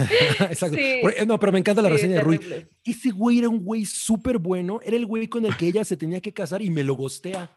Exacto. 0.50 0.76
Sí. 0.78 0.82
Eh, 0.82 1.26
No, 1.26 1.38
pero 1.38 1.52
me 1.52 1.58
encanta 1.58 1.82
la 1.82 1.88
Sí, 1.90 1.94
reseña 1.96 2.14
de 2.16 2.20
Rui. 2.22 2.40
Ese 2.84 3.10
güey 3.10 3.40
era 3.40 3.50
un 3.50 3.62
güey 3.62 3.84
súper 3.84 4.38
bueno. 4.38 4.80
Era 4.82 4.96
el 4.96 5.04
güey 5.04 5.28
con 5.28 5.44
el 5.44 5.54
que 5.58 5.66
ella 5.66 5.84
se 5.84 5.98
tenía 5.98 6.22
que 6.22 6.32
casar 6.32 6.62
y 6.62 6.70
me 6.70 6.82
lo 6.84 6.94
gostea. 6.94 7.50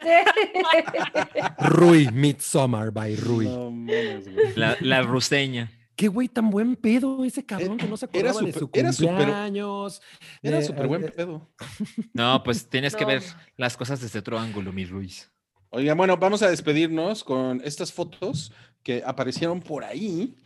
Rui, 1.58 2.08
Midsommar 2.12 2.90
by 2.92 3.14
Rui. 3.16 3.44
No 3.46 3.70
mames. 3.70 4.26
La, 4.56 4.76
la 4.80 5.02
ruseña. 5.02 5.70
Qué 5.98 6.06
güey 6.06 6.28
tan 6.28 6.48
buen 6.50 6.76
pedo 6.76 7.24
ese 7.24 7.44
cabrón 7.44 7.76
que 7.76 7.88
no 7.88 7.96
se 7.96 8.06
Era 8.12 8.30
acordaba 8.30 8.46
de 8.46 8.52
su 8.52 8.58
súper- 8.60 8.80
era 8.80 8.92
súper- 8.92 9.16
cumpleaños. 9.16 10.00
Era 10.40 10.58
de- 10.58 10.64
súper 10.64 10.86
buen 10.86 11.02
eh, 11.04 11.10
pedo. 11.10 11.50
No, 12.12 12.40
pues 12.44 12.68
tienes 12.70 12.94
que 12.94 13.04
ver 13.04 13.20
las 13.56 13.76
cosas 13.76 14.00
desde 14.00 14.20
otro 14.20 14.38
ángulo, 14.38 14.72
mi 14.72 14.84
Ruiz. 14.84 15.28
Oiga, 15.70 15.94
bueno, 15.94 16.16
vamos 16.16 16.40
a 16.42 16.48
despedirnos 16.50 17.24
con 17.24 17.60
estas 17.64 17.92
fotos 17.92 18.52
que 18.84 19.02
aparecieron 19.04 19.60
por 19.60 19.82
ahí 19.82 20.36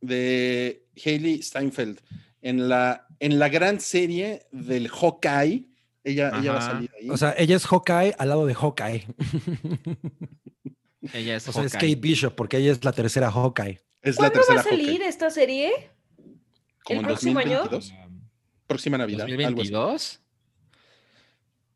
de 0.00 0.86
Hailey 1.04 1.42
Steinfeld 1.42 1.98
en 2.40 2.68
la, 2.68 3.08
en 3.18 3.40
la 3.40 3.48
gran 3.48 3.80
serie 3.80 4.46
del 4.52 4.88
Hawkeye. 4.88 5.66
Ella, 6.04 6.30
ella 6.38 6.52
va 6.52 6.58
a 6.58 6.62
salir 6.62 6.90
ahí. 7.00 7.10
O 7.10 7.16
sea, 7.16 7.34
ella 7.36 7.56
es 7.56 7.66
Hawkeye 7.66 8.14
al 8.18 8.28
lado 8.28 8.46
de 8.46 8.54
Hawkeye. 8.54 9.04
Ella 11.12 11.36
es 11.36 11.48
O 11.48 11.52
sea, 11.52 11.64
es. 11.64 11.72
Kate 11.72 11.96
Bishop 11.96 12.34
porque 12.36 12.58
ella 12.58 12.70
es 12.72 12.84
la 12.84 12.92
tercera 12.92 13.32
Hawkeye. 13.32 13.80
Es 14.04 14.16
la 14.20 14.30
¿Cuándo 14.30 14.40
va 14.54 14.60
a 14.60 14.62
salir 14.62 14.86
Hawkeye. 14.90 15.08
esta 15.08 15.30
serie? 15.30 15.72
El 16.88 17.00
próximo 17.02 17.38
año? 17.40 17.64
2022. 17.64 17.94
Próxima 18.66 18.98
Navidad. 18.98 19.26
algo 19.26 19.60
así. 19.62 19.70
¿2022? 19.72 20.20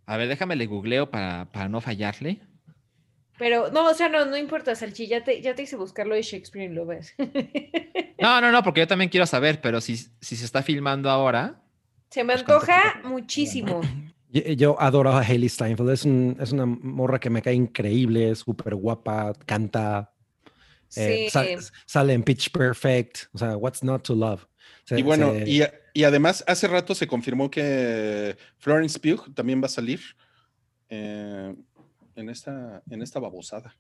A 0.06 0.16
ver, 0.16 0.28
déjame 0.28 0.56
le 0.56 0.66
googleo 0.66 1.10
para, 1.10 1.50
para 1.52 1.68
no 1.68 1.80
fallarle. 1.80 2.40
Pero, 3.38 3.70
no, 3.70 3.88
o 3.88 3.94
sea, 3.94 4.08
no, 4.08 4.24
no 4.24 4.36
importa, 4.36 4.74
Salchi, 4.74 5.06
ya 5.06 5.22
te, 5.22 5.40
ya 5.42 5.54
te 5.54 5.62
hice 5.62 5.76
buscarlo 5.76 6.14
de 6.14 6.22
Shakespeare 6.22 6.70
y 6.70 6.74
lo 6.74 6.86
ves. 6.86 7.14
No, 8.20 8.40
no, 8.40 8.50
no, 8.50 8.64
porque 8.64 8.80
yo 8.80 8.88
también 8.88 9.10
quiero 9.10 9.26
saber, 9.26 9.60
pero 9.60 9.80
si, 9.80 9.96
si 9.96 10.34
se 10.34 10.44
está 10.44 10.60
filmando 10.64 11.08
ahora. 11.08 11.62
Se 12.10 12.24
me 12.24 12.32
Pues 12.32 12.40
antoja 12.40 13.00
muchísimo. 13.04 13.80
Yo, 14.32 14.74
adoro 14.80 15.12
a 15.12 15.20
Hailey 15.20 15.48
Steinfeld. 15.48 15.90
Es, 15.90 16.04
un- 16.04 16.36
es 16.40 16.50
una 16.50 16.66
morra 16.66 17.20
que 17.20 17.30
me 17.30 17.42
cae 17.42 17.54
increíble, 17.54 18.34
súper 18.34 18.74
guapa, 18.74 19.34
canta. 19.46 20.12
Eh, 20.96 21.24
Sí. 21.26 21.30
sa- 21.30 21.44
sale 21.86 22.12
en 22.12 22.22
Pitch 22.22 22.50
Perfect. 22.50 23.26
O 23.32 23.38
sea, 23.38 23.56
What's 23.56 23.82
Not 23.82 24.02
to 24.04 24.14
Love. 24.14 24.46
Se- 24.84 24.98
Y 24.98 25.02
bueno, 25.02 25.32
se- 25.32 25.48
y, 25.50 25.62
y 25.94 26.04
además 26.04 26.44
hace 26.46 26.66
rato 26.68 26.94
se 26.94 27.06
confirmó 27.06 27.50
que 27.50 28.36
Florence 28.58 28.98
Pugh 28.98 29.32
también 29.34 29.60
va 29.62 29.66
a 29.66 29.70
salir 29.70 30.00
eh, 30.88 31.54
en, 32.16 32.30
esta, 32.30 32.82
en 32.90 33.02
esta 33.02 33.20
babosada. 33.20 33.76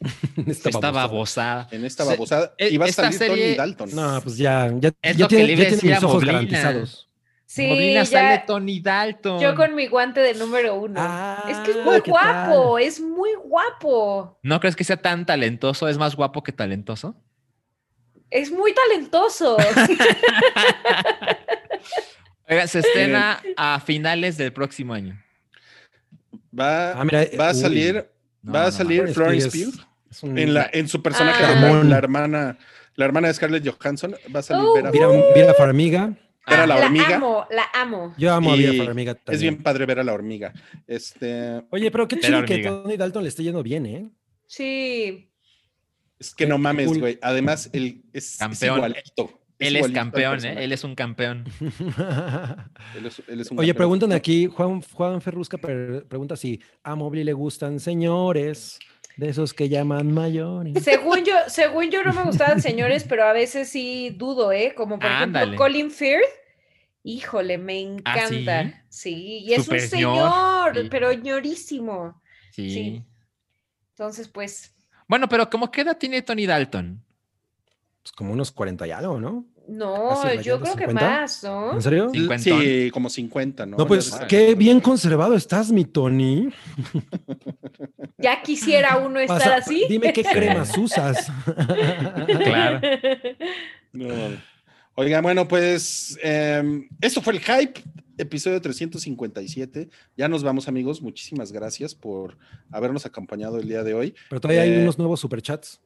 esta 0.46 0.70
babosada. 0.70 0.90
babosada. 0.92 1.68
En 1.70 1.84
esta 1.84 2.04
babosada. 2.04 2.54
e- 2.58 2.70
Y 2.70 2.76
va 2.78 2.86
a 2.86 2.92
salir 2.92 3.18
Tony 3.18 3.28
serie- 3.30 3.56
Dalton. 3.56 3.90
No, 3.94 4.20
pues 4.22 4.36
ya, 4.38 4.72
ya, 4.80 4.92
Es 5.02 5.16
ya 5.16 5.24
lo 5.24 5.28
que 5.28 5.36
tiene, 5.36 5.56
le 5.56 5.62
ya 5.62 5.68
tiene 5.78 5.94
mis 5.94 6.02
ojos 6.02 6.14
Moblina. 6.14 6.32
garantizados. 6.32 7.09
Sí, 7.52 7.66
Moblina 7.66 8.04
ya- 8.04 8.06
sale 8.06 8.44
Tony 8.46 8.78
Dalton. 8.78 9.40
yo 9.40 9.56
con 9.56 9.74
mi 9.74 9.88
guante 9.88 10.20
de 10.20 10.34
número 10.34 10.76
uno. 10.76 11.00
es 11.48 11.56
que 11.58 11.72
es 11.72 11.76
Ah, 11.78 11.82
muy 11.84 12.00
¿qué 12.00 12.10
guapo, 12.12 12.78
es 12.78 13.00
muy 13.00 13.30
guapo. 13.42 14.38
¿No 14.44 14.60
crees 14.60 14.76
que 14.76 14.84
sea 14.84 14.96
tan 14.98 15.26
talentoso? 15.26 15.88
¿Es 15.88 15.98
más 15.98 16.14
guapo 16.14 16.44
que 16.44 16.52
talentoso? 16.52 17.16
Es 18.30 18.52
muy 18.52 18.72
talentoso. 18.72 19.56
Oiga, 22.48 22.66
se 22.68 22.78
estrena 22.80 23.40
a 23.56 23.80
finales 23.80 24.36
del 24.36 24.52
próximo 24.52 24.94
año. 24.94 25.20
Va, 26.56 26.92
Ah, 26.92 27.04
mira, 27.04 27.24
va 27.38 27.48
a 27.48 27.54
salir, 27.54 28.08
No, 28.42 28.52
va 28.52 28.62
a 28.62 28.66
no 28.66 28.72
salir 28.72 29.08
Florence 29.08 29.48
es- 29.48 29.52
Pugh 29.74 29.84
es 30.10 30.22
un- 30.22 30.38
en, 30.38 30.54
la, 30.54 30.70
en 30.72 30.86
su 30.88 31.02
personaje 31.02 31.44
Ah. 31.44 31.54
de 31.54 31.60
la, 31.60 31.82
la 31.84 31.98
hermana, 31.98 32.58
la 32.94 33.04
hermana 33.04 33.28
de 33.28 33.34
Scarlett 33.34 33.66
Johansson. 33.68 34.14
Va 34.34 34.38
a 34.38 34.42
salir 34.42 34.64
Oh, 34.66 34.74
Vera 34.74 34.90
Vera, 34.92 35.06
Farmiga. 35.08 35.34
Vera 35.34 35.54
Farmiga. 35.54 36.12
Era 36.46 36.62
Ah, 36.64 36.66
la 36.66 36.76
hormiga. 36.76 37.16
amo, 37.16 37.46
la 37.50 37.64
amo. 37.74 38.14
Yo 38.18 38.32
amo 38.32 38.52
a 38.52 38.56
Vera 38.56 38.84
Farmiga 38.84 39.14
también. 39.14 39.34
Es 39.34 39.40
bien 39.42 39.62
padre 39.62 39.86
ver 39.86 39.98
a 40.00 40.04
la 40.04 40.12
hormiga. 40.14 40.52
Este, 40.86 41.62
Oye, 41.70 41.90
pero 41.90 42.08
qué 42.08 42.18
chido 42.18 42.44
que. 42.44 42.62
Tony 42.62 42.96
Dalton 42.96 43.22
le 43.22 43.28
esté 43.28 43.42
yendo 43.44 43.62
bien, 43.62 43.86
¿eh? 43.86 44.08
Sí. 44.46 45.30
es 46.18 46.34
que 46.34 46.46
no 46.46 46.58
mames, 46.58 46.86
cool. 46.88 46.98
güey. 47.00 47.18
Además, 47.22 47.70
él 47.72 48.02
es, 48.12 48.32
es 48.32 48.38
Campeón. 48.38 48.76
igualito. 48.76 49.40
Él 49.58 49.76
es 49.76 49.80
igualito 49.80 50.00
campeón, 50.00 50.44
¿eh? 50.46 50.64
Él 50.64 50.72
es 50.72 50.84
un 50.84 50.94
campeón. 50.94 51.44
Él 52.96 53.06
es- 53.06 53.22
él 53.28 53.40
es 53.40 53.50
un 53.50 53.58
Oye, 53.58 53.68
campeón. 53.68 53.76
preguntan 53.76 54.12
aquí, 54.12 54.46
Juan, 54.46 54.80
Juan 54.80 55.20
Ferrusca 55.20 55.58
pre- 55.58 56.00
pregunta 56.02 56.34
si 56.36 56.60
a 56.82 56.94
Mobley 56.94 57.24
le 57.24 57.32
gustan 57.34 57.78
señores, 57.78 58.78
de 59.20 59.28
esos 59.28 59.52
que 59.52 59.68
llaman 59.68 60.12
mayores. 60.12 60.82
Según 60.82 61.24
yo, 61.24 61.34
según 61.46 61.90
yo 61.90 62.02
no 62.02 62.14
me 62.14 62.22
gustaban 62.22 62.62
señores, 62.62 63.04
pero 63.06 63.24
a 63.24 63.34
veces 63.34 63.68
sí 63.68 64.08
dudo, 64.16 64.50
¿eh? 64.50 64.72
Como 64.74 64.98
por 64.98 65.08
Ándale. 65.10 65.44
ejemplo 65.44 65.58
Colin 65.58 65.90
Firth. 65.90 66.24
Híjole, 67.02 67.58
me 67.58 67.98
¿Ah, 68.04 68.26
sí? 68.28 68.36
encanta. 68.38 68.84
sí? 68.88 69.38
y 69.44 69.52
es 69.52 69.68
un 69.68 69.76
ñor, 69.76 69.80
señor, 69.88 70.78
sí. 70.80 70.88
pero 70.90 71.12
ñorísimo. 71.12 72.20
Sí. 72.50 72.70
Sí. 72.70 73.04
Entonces, 73.90 74.28
pues, 74.28 74.74
Bueno, 75.06 75.28
pero 75.28 75.50
¿cómo 75.50 75.70
qué 75.70 75.82
edad 75.82 75.98
tiene 75.98 76.22
Tony 76.22 76.46
Dalton? 76.46 77.04
Pues 78.02 78.12
como 78.12 78.32
unos 78.32 78.50
40 78.50 78.86
y 78.86 78.90
algo, 78.90 79.20
¿no? 79.20 79.44
No, 79.68 80.34
yo 80.42 80.60
creo 80.60 80.74
que 80.74 80.86
50. 80.86 80.94
más, 80.94 81.44
¿no? 81.44 81.72
¿En 81.74 81.82
serio? 81.82 82.10
Sí. 82.38 82.90
Como 82.92 83.08
50, 83.08 83.66
¿no? 83.66 83.76
No, 83.76 83.86
pues 83.86 84.10
qué 84.28 84.54
bien 84.54 84.80
conservado 84.80 85.34
estás, 85.34 85.70
mi 85.70 85.84
Tony. 85.84 86.48
Ya 88.18 88.42
quisiera 88.42 88.96
uno 88.98 89.20
estar 89.20 89.38
Pasa- 89.38 89.56
así. 89.56 89.84
Dime 89.88 90.12
qué 90.12 90.22
cremas 90.32 90.76
usas. 90.76 91.30
Claro. 92.44 92.80
No. 93.92 94.06
Oiga, 94.96 95.20
bueno, 95.22 95.46
pues 95.48 96.18
em, 96.22 96.88
esto 97.00 97.22
fue 97.22 97.32
el 97.34 97.40
hype, 97.40 97.80
episodio 98.18 98.60
357. 98.60 99.88
Ya 100.16 100.28
nos 100.28 100.42
vamos, 100.42 100.68
amigos. 100.68 101.00
Muchísimas 101.00 101.52
gracias 101.52 101.94
por 101.94 102.36
habernos 102.70 103.06
acompañado 103.06 103.58
el 103.58 103.68
día 103.68 103.82
de 103.82 103.94
hoy. 103.94 104.14
Pero 104.28 104.40
todavía 104.40 104.62
hay 104.62 104.72
Eh, 104.72 104.82
unos 104.82 104.98
nuevos 104.98 105.20
superchats. 105.20 105.80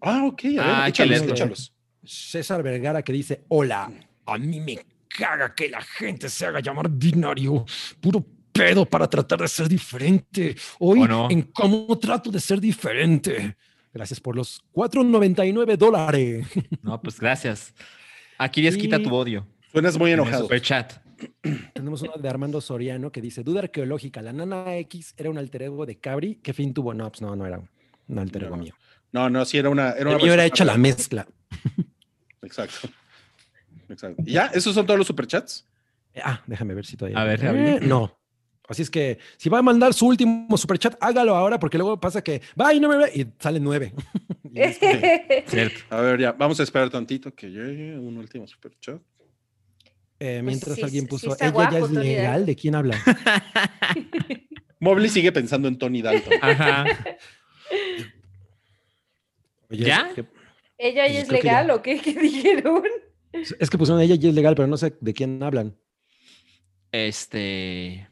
Ah, 0.00 0.24
ok, 0.26 0.40
a 0.44 0.48
ver, 0.48 0.60
Ah, 0.60 0.88
échalos, 0.88 1.22
échalos. 1.22 1.72
César 2.04 2.62
Vergara 2.62 3.02
que 3.02 3.12
dice, 3.12 3.44
hola. 3.48 3.90
A 4.26 4.38
mí 4.38 4.60
me 4.60 4.78
caga 5.08 5.54
que 5.54 5.68
la 5.68 5.82
gente 5.82 6.28
se 6.28 6.46
haga 6.46 6.60
llamar 6.60 6.88
binario. 6.88 7.64
Puro 8.00 8.24
pedo 8.52 8.84
para 8.86 9.08
tratar 9.08 9.40
de 9.40 9.48
ser 9.48 9.68
diferente. 9.68 10.54
Hoy, 10.78 11.00
¿O 11.02 11.08
no? 11.08 11.30
en 11.30 11.42
cómo 11.42 11.98
trato 11.98 12.30
de 12.30 12.38
ser 12.40 12.60
diferente. 12.60 13.56
Gracias 13.92 14.20
por 14.20 14.36
los 14.36 14.62
4.99 14.74 15.76
dólares. 15.76 16.46
No, 16.82 17.00
pues 17.00 17.18
gracias. 17.20 17.74
Aquí 18.38 18.62
desquita 18.62 18.98
Y- 18.98 19.02
tu 19.02 19.14
odio. 19.14 19.46
Suenas 19.70 19.98
muy 19.98 20.10
en 20.12 20.20
enojado. 20.20 20.42
Superchat. 20.44 20.92
Tenemos 21.74 22.02
uno 22.02 22.14
de 22.20 22.28
Armando 22.28 22.60
Soriano 22.60 23.10
que 23.12 23.20
dice, 23.20 23.42
duda 23.42 23.60
arqueológica, 23.60 24.20
la 24.22 24.32
nana 24.32 24.76
X 24.78 25.14
era 25.16 25.30
un 25.30 25.38
alter 25.38 25.62
ego 25.62 25.86
de 25.86 25.96
Cabri. 25.98 26.36
¿Qué 26.42 26.52
fin 26.52 26.74
tuvo? 26.74 26.92
No, 26.94 27.08
pues 27.10 27.22
no, 27.22 27.34
no 27.36 27.46
era 27.46 27.60
un 28.08 28.18
alter 28.18 28.44
ego 28.44 28.56
No, 28.56 28.62
mío. 28.62 28.74
No, 29.12 29.30
no, 29.30 29.44
sí, 29.44 29.58
era 29.58 29.68
una. 29.70 29.90
Era 29.92 30.00
El 30.00 30.06
una 30.08 30.18
mío 30.18 30.32
era 30.32 30.44
hecha 30.44 30.64
la 30.64 30.76
mezcla. 30.76 31.26
Exacto. 32.42 32.88
Exacto. 33.88 34.22
¿Y 34.26 34.32
ya? 34.32 34.46
¿Esos 34.46 34.74
son 34.74 34.86
todos 34.86 34.98
los 34.98 35.06
superchats? 35.06 35.66
Ah, 36.22 36.42
déjame 36.46 36.74
ver 36.74 36.84
si 36.86 36.96
todavía. 36.96 37.20
A 37.20 37.24
ver, 37.24 37.44
Eh, 37.44 37.80
no. 37.82 38.18
Así 38.68 38.82
es 38.82 38.90
que 38.90 39.18
si 39.36 39.48
va 39.48 39.58
a 39.58 39.62
mandar 39.62 39.92
su 39.92 40.06
último 40.06 40.56
superchat, 40.56 40.96
hágalo 41.00 41.34
ahora 41.34 41.58
porque 41.58 41.76
luego 41.78 42.00
pasa 42.00 42.22
que 42.22 42.40
va 42.58 42.72
y 42.72 42.80
no 42.80 42.88
me 42.88 42.96
ve 42.96 43.10
y 43.14 43.26
sale 43.38 43.60
nueve. 43.60 43.92
Y 44.44 44.54
de, 44.60 45.44
Cierto. 45.46 45.80
A 45.88 46.00
ver, 46.02 46.20
ya, 46.20 46.32
vamos 46.32 46.60
a 46.60 46.62
esperar 46.62 46.90
tantito 46.90 47.34
que 47.34 47.48
llegue 47.48 47.98
un 47.98 48.18
último 48.18 48.46
superchat. 48.46 49.00
eh, 50.20 50.42
mientras 50.44 50.68
Pues 50.68 50.76
sí, 50.76 50.82
alguien 50.84 51.04
sí 51.04 51.08
puso, 51.08 51.34
ella 51.40 51.50
guapo, 51.50 51.72
ya 51.72 51.78
es 51.78 51.84
Tony 51.86 52.02
legal, 52.04 52.24
Dalton. 52.24 52.46
¿de 52.46 52.56
quién 52.56 52.74
habla? 52.74 52.98
Mobley 54.78 55.08
sigue 55.08 55.32
pensando 55.32 55.68
en 55.68 55.78
Tony 55.78 56.02
Dalton. 56.02 56.32
Ajá. 56.42 56.84
Oye, 59.70 59.84
¿Ya? 59.86 60.10
Que, 60.14 60.24
¿Ella 60.82 61.04
Pues 61.04 61.14
ya 61.14 61.20
es 61.20 61.28
legal 61.30 61.66
ya. 61.68 61.74
o 61.76 61.82
qué? 61.82 62.00
¿Qué 62.04 62.12
dijeron? 62.14 62.82
es 63.32 63.70
que 63.70 63.78
pusieron 63.78 64.02
ella 64.02 64.14
ya 64.16 64.28
es 64.28 64.34
legal, 64.34 64.54
pero 64.54 64.66
no 64.68 64.76
sé 64.76 64.94
de 65.00 65.14
quién 65.14 65.42
hablan. 65.42 65.76
Este. 66.90 68.08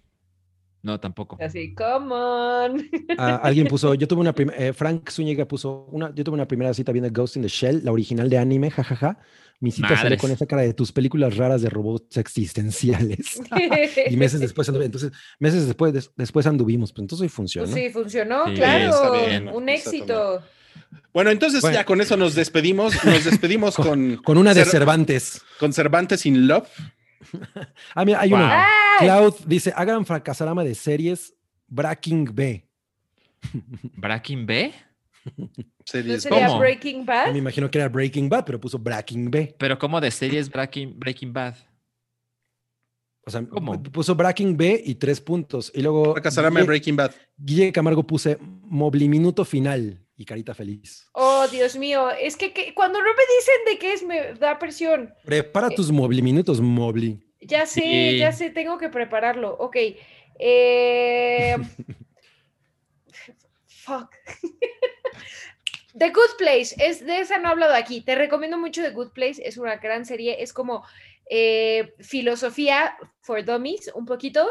No, 0.82 0.98
tampoco. 0.98 1.36
Así, 1.40 1.74
come 1.74 2.14
on. 2.14 2.88
Ah, 3.18 3.36
alguien 3.42 3.66
puso, 3.66 3.92
yo 3.94 4.08
tuve 4.08 4.20
una 4.20 4.34
primera, 4.34 4.72
Frank 4.72 5.10
Zúñiga 5.10 5.46
puso, 5.46 5.84
una, 5.90 6.14
yo 6.14 6.24
tuve 6.24 6.34
una 6.36 6.48
primera 6.48 6.72
cita 6.72 6.90
viendo 6.90 7.10
Ghost 7.12 7.36
in 7.36 7.42
the 7.42 7.48
Shell, 7.48 7.84
la 7.84 7.92
original 7.92 8.30
de 8.30 8.38
anime, 8.38 8.70
jajaja. 8.70 9.18
Mi 9.62 9.70
cita 9.72 9.88
salió 9.88 10.04
Madres. 10.04 10.20
con 10.22 10.30
esa 10.30 10.46
cara 10.46 10.62
de 10.62 10.72
tus 10.72 10.90
películas 10.90 11.36
raras 11.36 11.60
de 11.60 11.68
robots 11.68 12.16
existenciales. 12.16 13.42
y 14.10 14.16
meses 14.16 14.40
después, 14.40 14.70
anduve- 14.70 14.86
entonces, 14.86 15.12
meses 15.38 15.66
después, 15.66 15.92
des- 15.92 16.10
después 16.16 16.46
anduvimos, 16.46 16.92
pues 16.92 17.02
entonces 17.02 17.24
hoy 17.24 17.28
funcionó. 17.28 17.70
Pues 17.70 17.74
sí, 17.84 17.90
funcionó, 17.90 18.46
Sí, 18.46 18.54
claro. 18.54 18.88
está 18.94 19.10
bien, 19.26 19.48
un 19.48 19.68
está 19.68 19.90
éxito. 19.90 20.42
Bueno, 21.12 21.30
entonces 21.30 21.60
Bueno. 21.60 21.74
ya 21.76 21.84
con 21.84 22.00
eso 22.00 22.16
nos 22.16 22.34
despedimos. 22.34 23.04
Nos 23.04 23.24
despedimos 23.24 23.74
con, 23.76 24.16
Con 24.18 24.38
una 24.38 24.54
de 24.54 24.62
Cer- 24.62 24.70
Cervantes. 24.70 25.42
con 25.58 25.72
Cervantes 25.72 26.26
in 26.26 26.46
Love. 26.46 26.68
Ah, 27.94 28.04
mira, 28.04 28.20
hay 28.20 28.30
Wow. 28.30 28.38
uno. 28.38 28.48
¡Ay! 28.50 29.06
Cloud 29.06 29.34
dice, 29.46 29.72
hagan 29.76 30.06
fracasarama 30.06 30.64
de 30.64 30.74
series 30.74 31.34
Breaking 31.68 32.24
B. 32.34 32.66
¿Breaking 33.96 34.46
B? 34.46 34.72
¿No 35.36 35.48
Series. 35.84 36.22
sería 36.22 36.46
¿Cómo? 36.46 36.58
Breaking 36.60 37.04
Bad? 37.04 37.32
Me 37.32 37.38
imagino 37.38 37.70
que 37.70 37.78
era 37.78 37.88
Breaking 37.88 38.28
Bad, 38.28 38.44
pero 38.46 38.58
puso 38.60 38.78
Breaking 38.78 39.30
B. 39.30 39.54
Pero 39.58 39.78
¿cómo 39.78 40.00
de 40.00 40.10
series 40.10 40.48
Breaking, 40.50 40.98
Breaking 40.98 41.32
Bad? 41.32 41.56
O 43.26 43.30
sea, 43.30 43.44
¿Cómo? 43.46 43.80
puso 43.82 44.14
Breaking 44.14 44.56
B 44.56 44.82
y 44.84 44.94
tres 44.94 45.20
puntos. 45.20 45.70
Y 45.74 45.82
luego 45.82 46.12
Fracasarama 46.12 46.60
Guille, 46.60 46.66
Breaking 46.66 46.96
Bad. 46.96 47.12
Guille 47.36 47.70
Camargo 47.72 48.06
puse 48.06 48.38
Mobliminuto 48.62 49.44
final 49.44 50.00
y 50.20 50.26
carita 50.26 50.52
feliz. 50.52 51.08
Oh, 51.12 51.46
Dios 51.50 51.76
mío. 51.76 52.10
Es 52.10 52.36
que, 52.36 52.52
que 52.52 52.74
cuando 52.74 52.98
no 52.98 53.08
me 53.08 53.22
dicen 53.38 53.54
de 53.66 53.78
qué 53.78 53.94
es, 53.94 54.02
me 54.02 54.34
da 54.34 54.58
presión. 54.58 55.14
Prepara 55.24 55.70
tus 55.70 55.90
Mobliminutos, 55.90 56.60
Mobli. 56.60 57.18
Ya 57.40 57.64
sé, 57.64 57.80
Sí. 57.80 58.18
ya 58.18 58.30
sé, 58.30 58.50
tengo 58.50 58.76
que 58.76 58.90
prepararlo. 58.90 59.56
Ok. 59.58 59.76
Eh... 60.38 61.56
Fuck. 63.66 64.10
The 65.98 66.10
Good 66.10 66.36
Place, 66.36 66.74
es 66.78 67.04
de 67.04 67.20
esa 67.20 67.38
no 67.38 67.48
he 67.48 67.52
hablado 67.52 67.74
aquí. 67.74 68.02
Te 68.02 68.14
recomiendo 68.14 68.58
mucho 68.58 68.82
The 68.82 68.90
Good 68.90 69.12
Place, 69.12 69.40
es 69.42 69.56
una 69.56 69.76
gran 69.76 70.04
serie, 70.04 70.42
es 70.42 70.52
como 70.52 70.84
eh, 71.30 71.94
filosofía 71.98 72.94
for 73.22 73.42
dummies, 73.42 73.90
un 73.94 74.04
poquito, 74.04 74.46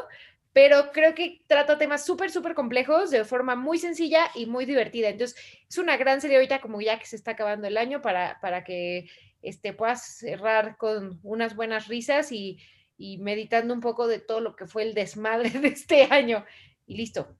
pero 0.53 0.91
creo 0.91 1.13
que 1.13 1.43
trata 1.47 1.77
temas 1.77 2.05
súper, 2.05 2.31
súper 2.31 2.55
complejos 2.55 3.11
de 3.11 3.23
forma 3.23 3.55
muy 3.55 3.77
sencilla 3.77 4.25
y 4.35 4.45
muy 4.45 4.65
divertida. 4.65 5.09
Entonces, 5.09 5.37
es 5.69 5.77
una 5.77 5.97
gran 5.97 6.21
serie 6.21 6.37
ahorita, 6.37 6.61
como 6.61 6.81
ya 6.81 6.97
que 6.99 7.05
se 7.05 7.15
está 7.15 7.31
acabando 7.31 7.67
el 7.67 7.77
año, 7.77 8.01
para, 8.01 8.39
para 8.41 8.63
que 8.63 9.09
este, 9.41 9.73
puedas 9.73 10.17
cerrar 10.17 10.77
con 10.77 11.19
unas 11.23 11.55
buenas 11.55 11.87
risas 11.87 12.31
y, 12.31 12.59
y 12.97 13.19
meditando 13.19 13.73
un 13.73 13.79
poco 13.79 14.07
de 14.07 14.19
todo 14.19 14.41
lo 14.41 14.55
que 14.55 14.65
fue 14.65 14.83
el 14.83 14.93
desmadre 14.93 15.49
de 15.59 15.67
este 15.69 16.03
año. 16.03 16.45
Y 16.85 16.97
listo. 16.97 17.37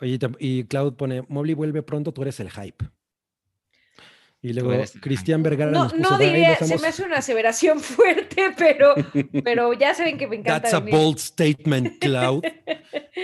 Oye, 0.00 0.18
y 0.38 0.64
Cloud 0.64 0.94
pone, 0.94 1.22
Mobli 1.28 1.54
vuelve 1.54 1.82
pronto, 1.82 2.12
tú 2.12 2.22
eres 2.22 2.40
el 2.40 2.50
hype. 2.50 2.86
Y 4.42 4.54
luego 4.54 4.72
Cristian 5.02 5.42
Vergara 5.42 5.70
No, 5.70 5.84
nos 5.84 5.92
puso, 5.92 6.10
no 6.12 6.16
"Bye, 6.18 6.26
diría, 6.28 6.56
se 6.56 6.64
amos". 6.64 6.80
me 6.80 6.88
hace 6.88 7.02
una 7.02 7.18
aseveración 7.18 7.78
fuerte, 7.80 8.54
pero, 8.56 8.94
pero 9.44 9.74
ya 9.74 9.94
saben 9.94 10.16
que 10.16 10.26
me 10.26 10.36
encanta. 10.36 10.62
That's 10.62 10.74
a 10.74 10.78
bold 10.80 11.18
statement, 11.18 11.98
Cloud. 12.00 12.42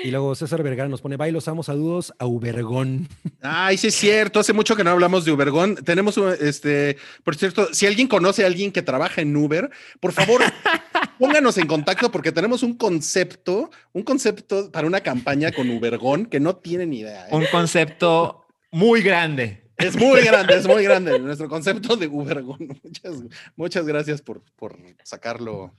y 0.05 0.11
luego 0.11 0.35
César 0.35 0.63
Vergara 0.63 0.91
nos 0.91 1.01
pone, 1.01 1.17
bye, 1.17 1.33
los 1.33 1.49
amos, 1.49 1.67
saludos 1.67 2.13
a 2.19 2.27
Ubergón. 2.27 3.09
Ay, 3.41 3.79
sí 3.79 3.87
es 3.87 3.95
cierto. 3.95 4.41
Hace 4.41 4.53
mucho 4.53 4.77
que 4.77 4.85
no 4.85 4.91
hablamos 4.91 5.25
de 5.25 5.33
Ubergón. 5.33 5.77
Tenemos, 5.77 6.19
un, 6.19 6.35
este, 6.39 6.99
por 7.25 7.35
cierto, 7.35 7.73
si 7.73 7.87
alguien 7.87 8.09
conoce 8.09 8.45
a 8.45 8.47
alguien 8.49 8.71
que 8.71 8.83
trabaja 8.83 9.23
en 9.23 9.35
Uber, 9.35 9.71
por 10.01 10.13
favor, 10.13 10.43
pónganos 11.19 11.57
en 11.57 11.67
contacto 11.67 12.11
porque 12.13 12.31
tenemos 12.31 12.63
un 12.63 12.77
concepto, 12.77 13.71
un 13.95 14.03
concepto 14.03 14.71
para 14.71 14.87
una 14.87 15.01
campaña 15.01 15.51
con 15.53 15.71
Ubergón 15.71 16.27
que 16.27 16.41
no 16.41 16.57
tienen 16.57 16.91
ni 16.91 16.99
idea. 17.01 17.25
¿eh? 17.27 17.29
Un 17.31 17.47
concepto 17.51 18.45
muy 18.71 19.01
grande. 19.01 19.63
Es 19.79 19.97
muy 19.97 20.23
grande, 20.23 20.57
es 20.57 20.67
muy 20.67 20.83
grande 20.85 21.19
nuestro 21.19 21.49
concepto 21.49 21.97
de 21.97 22.07
Ubergón. 22.07 22.81
Muchas, 22.83 23.15
muchas 23.57 23.87
gracias 23.87 24.23
por, 24.23 24.43
por 24.57 24.79
sacarlo 25.03 25.75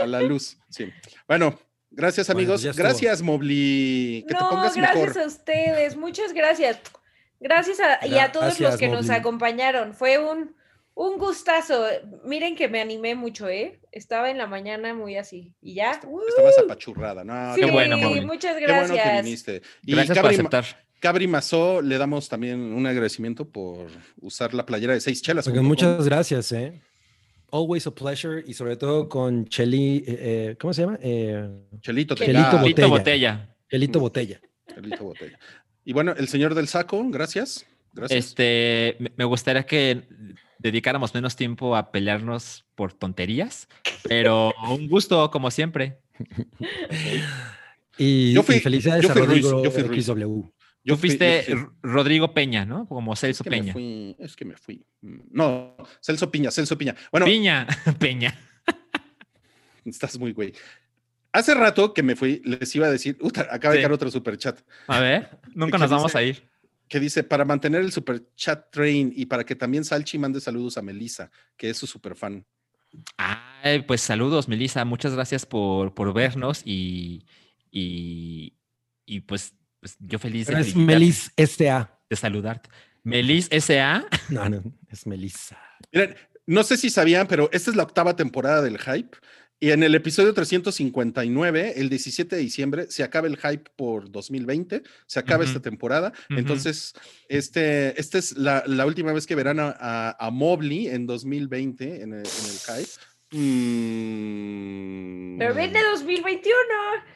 a 0.00 0.06
la 0.06 0.20
luz. 0.22 0.58
Sí. 0.68 0.90
Bueno, 1.28 1.58
gracias 1.90 2.30
amigos. 2.30 2.64
gracias, 2.76 3.22
Mobli. 3.22 4.24
Que 4.26 4.34
te 4.34 4.40
no, 4.40 4.50
pongas 4.50 4.76
gracias 4.76 5.06
mejor. 5.06 5.22
a 5.22 5.26
ustedes, 5.26 5.96
muchas 5.96 6.32
gracias. 6.32 6.80
Gracias 7.38 7.78
a, 7.80 8.06
y 8.06 8.18
a 8.18 8.30
todos 8.32 8.46
los 8.46 8.58
Gracias, 8.58 8.80
que 8.80 8.88
nos 8.88 9.10
acompañaron. 9.10 9.94
Fue 9.94 10.18
un, 10.18 10.54
un 10.94 11.18
gustazo. 11.18 11.86
Miren 12.24 12.54
que 12.54 12.68
me 12.68 12.80
animé 12.80 13.14
mucho, 13.16 13.48
¿eh? 13.48 13.80
Estaba 13.90 14.30
en 14.30 14.38
la 14.38 14.46
mañana 14.46 14.94
muy 14.94 15.16
así. 15.16 15.52
Y 15.60 15.74
ya. 15.74 15.92
Estabas 15.92 16.58
apachurrada. 16.64 17.24
No, 17.24 17.54
Sí, 17.54 17.62
qué 17.62 17.70
bueno, 17.70 17.98
muchas 17.98 18.56
Qué 18.56 18.66
bueno 18.66 18.86
que 18.88 18.94
gracias. 18.94 19.24
viniste. 19.24 19.62
Y 19.84 19.94
Gracias 19.94 20.18
por 20.18 20.30
aceptar. 20.30 20.64
Cabri 21.02 21.26
Mazó, 21.26 21.82
le 21.82 21.98
damos 21.98 22.28
también 22.28 22.60
un 22.60 22.86
agradecimiento 22.86 23.44
por 23.48 23.88
usar 24.20 24.54
la 24.54 24.64
playera 24.64 24.94
de 24.94 25.00
seis 25.00 25.20
chelas. 25.20 25.48
Muchas 25.48 26.04
gracias, 26.04 26.52
¿eh? 26.52 26.80
Always 27.50 27.88
a 27.88 27.90
pleasure 27.90 28.44
y 28.46 28.54
sobre 28.54 28.76
todo 28.76 29.08
con 29.08 29.44
Cheli, 29.46 29.96
eh, 29.98 30.04
eh, 30.06 30.56
¿cómo 30.60 30.72
se 30.72 30.82
llama? 30.82 30.98
Eh, 31.02 31.44
Chelito, 31.80 32.14
Chelito 32.14 32.88
Botella. 32.88 33.52
Chelito 33.68 33.98
Botella. 33.98 34.40
Chelito 34.72 35.02
Botella. 35.02 35.38
Y 35.84 35.92
bueno, 35.92 36.14
el 36.16 36.28
señor 36.28 36.54
del 36.54 36.68
saco, 36.68 37.04
gracias. 37.10 37.66
Gracias. 37.94 38.16
Este, 38.26 38.96
me- 39.16 39.24
gustaría 39.24 39.64
que 39.66 40.02
dedicáramos 40.60 41.12
menos 41.14 41.34
tiempo 41.34 41.74
a 41.74 41.90
pelearnos 41.90 42.64
por 42.76 42.92
tonterías, 42.92 43.68
pero 44.04 44.54
un 44.70 44.88
gusto 44.88 45.28
como 45.32 45.50
siempre. 45.50 45.98
Y, 47.98 48.32
Yo 48.32 48.42
fui- 48.42 48.56
y 48.56 48.60
felicidades 48.60 49.02
yo 49.04 49.10
a 49.10 49.12
fui 49.12 49.22
Ruiz, 49.26 49.42
Rodrigo 49.44 49.64
yo 49.64 49.70
fui 49.70 49.82
Ruiz. 49.82 50.06
XW. 50.06 50.44
Yo 50.84 50.96
fui- 50.96 51.10
fuiste 51.10 51.44
yo 51.48 51.56
fui- 51.56 51.62
R- 51.64 51.70
Rodrigo 51.82 52.34
Peña, 52.34 52.64
¿no? 52.64 52.86
Como 52.86 53.12
es 53.14 53.20
Celso 53.20 53.44
que 53.44 53.50
Peña. 53.50 53.72
fui- 53.72 54.16
es 54.18 54.34
que 54.36 54.44
me 54.44 54.56
fui. 54.56 54.84
Mm, 55.00 55.20
No, 55.30 55.76
Celso 56.00 56.30
Piña, 56.30 56.50
Celso 56.50 56.76
Piña. 56.76 56.94
Bueno, 57.10 57.26
Piña, 57.26 57.66
Peña. 58.00 58.34
estás 59.84 60.18
muy 60.18 60.32
güey. 60.32 60.52
Hace 61.32 61.54
rato 61.54 61.94
que 61.94 62.02
me 62.02 62.14
fui, 62.14 62.42
les 62.44 62.74
iba 62.76 62.86
a 62.86 62.90
decir, 62.90 63.16
uta, 63.20 63.48
acaba 63.50 63.74
de 63.74 63.80
caer 63.80 63.92
otro 63.92 64.10
super 64.10 64.36
chat 64.36 64.60
A 64.86 65.00
ver, 65.00 65.38
nunca 65.54 65.78
¿Qué 65.78 65.82
nos 65.82 65.90
vamos 65.90 66.06
dice? 66.12 66.18
a 66.18 66.22
ir. 66.22 66.48
que 66.88 67.00
dice 67.00 67.24
para 67.24 67.46
mantener 67.46 67.80
el 67.80 67.90
super 67.90 68.22
chat 68.36 68.70
train 68.70 69.12
y 69.16 69.24
para 69.24 69.44
que 69.44 69.54
también 69.56 69.82
Salchi 69.84 70.18
mande 70.18 70.40
saludos 70.42 70.76
a 70.76 70.82
Melissa, 70.82 71.30
que 71.56 71.70
es 71.70 71.78
su 71.78 71.86
super 71.86 72.14
fan. 72.16 72.44
Ay, 73.16 73.80
pues 73.82 74.02
saludos, 74.02 74.46
Melissa. 74.48 74.84
Muchas 74.84 75.14
gracias 75.14 75.46
por, 75.46 75.94
por 75.94 76.12
vernos 76.12 76.60
y, 76.66 77.24
y, 77.70 78.52
y 79.06 79.20
pues, 79.20 79.54
pues 79.82 79.96
yo 79.98 80.20
feliz 80.20 80.46
de, 80.46 80.60
es 80.60 80.76
Melis 80.76 81.32
S.A. 81.36 81.98
de 82.08 82.14
saludarte. 82.14 82.70
Melis 83.02 83.48
S.A. 83.50 84.06
No, 84.28 84.48
no, 84.48 84.62
es 84.88 85.08
Melissa. 85.08 85.58
Miren, 85.92 86.14
no 86.46 86.62
sé 86.62 86.76
si 86.76 86.88
sabían, 86.88 87.26
pero 87.26 87.50
esta 87.52 87.68
es 87.68 87.76
la 87.76 87.82
octava 87.82 88.14
temporada 88.14 88.62
del 88.62 88.78
hype. 88.78 89.18
Y 89.58 89.72
en 89.72 89.82
el 89.82 89.96
episodio 89.96 90.32
359, 90.34 91.74
el 91.76 91.88
17 91.88 92.36
de 92.36 92.42
diciembre, 92.42 92.86
se 92.90 93.02
acaba 93.02 93.26
el 93.26 93.36
hype 93.36 93.70
por 93.74 94.08
2020, 94.08 94.82
se 95.06 95.18
acaba 95.18 95.42
esta 95.42 95.60
temporada. 95.60 96.12
Entonces, 96.30 96.94
este, 97.28 98.00
esta 98.00 98.18
es 98.18 98.36
la, 98.36 98.62
la 98.66 98.86
última 98.86 99.12
vez 99.12 99.26
que 99.26 99.34
verán 99.34 99.58
a, 99.58 99.74
a, 99.78 100.16
a 100.18 100.30
Mobley 100.30 100.86
en 100.88 101.06
2020 101.06 102.02
en 102.02 102.12
el, 102.12 102.18
en 102.18 102.20
el 102.20 102.22
hype. 102.22 102.90
Mm, 103.32 105.38
Pero 105.38 105.54
viene 105.54 105.80
2021. 105.92 106.56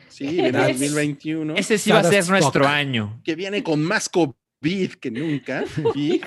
Sí, 0.08 0.26
viene 0.28 0.52
That's- 0.58 0.72
2021, 0.78 1.54
Ese 1.56 1.78
sí 1.78 1.90
va 1.90 2.00
a 2.00 2.04
ser 2.04 2.28
nuestro 2.28 2.66
año. 2.66 3.20
que 3.24 3.34
viene 3.34 3.62
con 3.62 3.82
más 3.82 4.08
COVID 4.08 4.94
que 5.00 5.10
nunca. 5.10 5.64
Y 5.94 6.20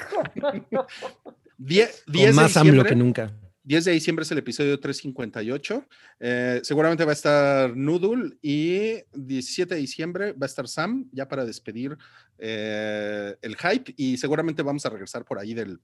10, 1.57 2.03
10 2.07 2.27
Con 2.27 2.35
más 2.35 2.57
AMLO 2.57 2.83
que 2.85 2.95
nunca. 2.95 3.33
10 3.63 3.85
de 3.85 3.91
diciembre 3.91 4.23
es 4.23 4.31
el 4.31 4.37
episodio 4.39 4.79
358. 4.79 5.85
Eh, 6.21 6.59
seguramente 6.63 7.03
va 7.05 7.11
a 7.11 7.13
estar 7.13 7.75
Noodle 7.75 8.37
y 8.41 8.93
17 9.13 9.75
de 9.75 9.81
diciembre 9.81 10.31
va 10.33 10.43
a 10.43 10.45
estar 10.47 10.67
Sam 10.67 11.07
ya 11.11 11.27
para 11.27 11.45
despedir 11.45 11.95
eh, 12.39 13.35
el 13.41 13.55
hype 13.57 13.93
y 13.97 14.17
seguramente 14.17 14.63
vamos 14.63 14.85
a 14.85 14.89
regresar 14.89 15.23
por 15.25 15.37
ahí 15.37 15.53
del 15.53 15.79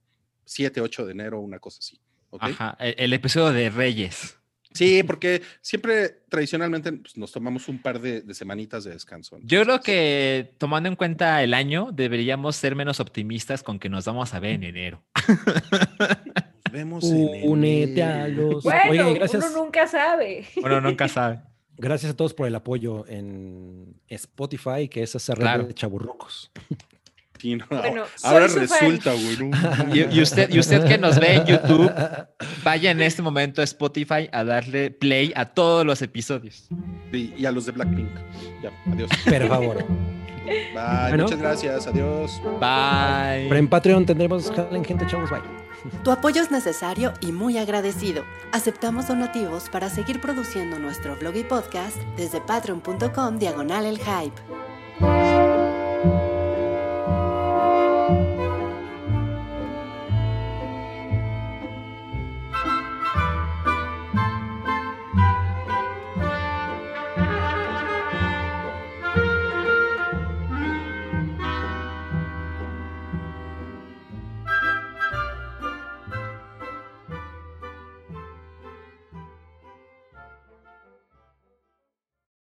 7, 0.45 0.82
8 0.82 1.06
de 1.06 1.11
enero, 1.11 1.42
una 1.42 1.59
cosa 1.59 1.80
así. 1.80 2.00
Ajá, 2.41 2.75
el, 2.80 2.95
el 2.97 3.14
episodio 3.14 3.51
de 3.53 3.69
Reyes. 3.69 4.38
Sí, 4.73 5.03
porque 5.03 5.41
siempre 5.61 6.23
tradicionalmente 6.27 6.91
pues, 6.91 7.15
nos 7.15 7.31
tomamos 7.31 7.69
un 7.69 7.81
par 7.81 8.01
de, 8.01 8.19
de 8.22 8.33
semanitas 8.33 8.83
de 8.83 8.91
descanso. 8.91 9.38
Yo 9.41 9.64
creo 9.64 9.80
que 9.80 10.53
tomando 10.57 10.89
en 10.89 10.97
cuenta 10.97 11.41
el 11.43 11.53
año, 11.53 11.91
deberíamos 11.93 12.57
ser 12.57 12.75
menos 12.75 12.99
optimistas 12.99 13.64
con 13.64 13.80
que 13.80 13.88
nos 13.88 14.03
vamos 14.03 14.33
a 14.33 14.39
ver 14.41 14.51
en 14.55 14.64
enero. 14.65 15.01
Nos 16.65 16.73
vemos 16.73 17.03
en 17.05 17.49
Únete 17.49 18.01
enero. 18.01 18.23
a 18.23 18.27
los. 18.27 18.64
Bueno, 18.64 19.07
Oye, 19.07 19.14
gracias, 19.14 19.45
uno 19.49 19.64
nunca 19.64 19.88
sabe. 19.88 20.45
Bueno, 20.59 20.81
nunca 20.81 21.07
sabe. 21.07 21.39
gracias 21.77 22.11
a 22.11 22.17
todos 22.17 22.33
por 22.33 22.47
el 22.47 22.55
apoyo 22.55 23.05
en 23.07 23.95
Spotify, 24.09 24.89
que 24.89 25.03
es 25.03 25.15
esa 25.15 25.35
red 25.35 25.41
Claro. 25.43 25.67
de 25.67 25.73
chaburrucos. 25.73 26.51
Bueno, 27.69 28.03
ahora 28.24 28.48
resulta, 28.48 29.11
güey. 29.14 29.51
Y, 29.93 30.17
y 30.17 30.22
usted, 30.22 30.49
y 30.53 30.59
usted 30.59 30.85
que 30.88 30.98
nos 30.98 31.19
ve 31.19 31.35
en 31.35 31.45
YouTube, 31.45 31.91
vaya 32.64 32.91
en 32.91 33.01
este 33.01 33.22
momento 33.22 33.61
a 33.61 33.64
Spotify 33.64 34.30
a 34.32 34.43
darle 34.43 34.91
play 34.91 35.32
a 35.35 35.45
todos 35.45 35.85
los 35.85 36.01
episodios. 36.01 36.67
Sí, 37.11 37.33
y 37.38 37.45
a 37.45 37.51
los 37.51 37.65
de 37.65 37.72
Blackpink. 37.74 38.09
Ya, 38.64 38.72
adiós. 38.91 39.09
Por 39.25 39.48
favor. 39.48 39.85
Bye, 40.45 40.74
Bueno. 40.74 41.24
muchas 41.24 41.40
gracias, 41.40 41.88
adiós. 41.88 42.32
Bye. 42.59 43.48
Pero 43.49 43.56
en 43.57 43.67
Patreon 43.67 44.06
tendremos 44.06 44.51
jalen 44.51 44.83
gente, 44.85 45.06
chavos, 45.07 45.30
bye. 45.30 45.41
Tu 46.03 46.11
apoyo 46.11 46.41
es 46.41 46.49
necesario 46.51 47.14
y 47.22 47.32
muy 47.32 47.57
agradecido. 47.59 48.24
Aceptamos 48.51 49.07
donativos 49.07 49.69
para 49.69 49.90
seguir 49.90 50.19
produciendo 50.19 50.80
nuestro 50.80 51.15
blog 51.15 51.35
y 51.35 51.43
podcast 51.43 51.98
desde 52.17 52.41
patreon.com 52.41 53.38
diagonal 53.38 53.85
el 53.85 53.99
hype. 53.99 54.33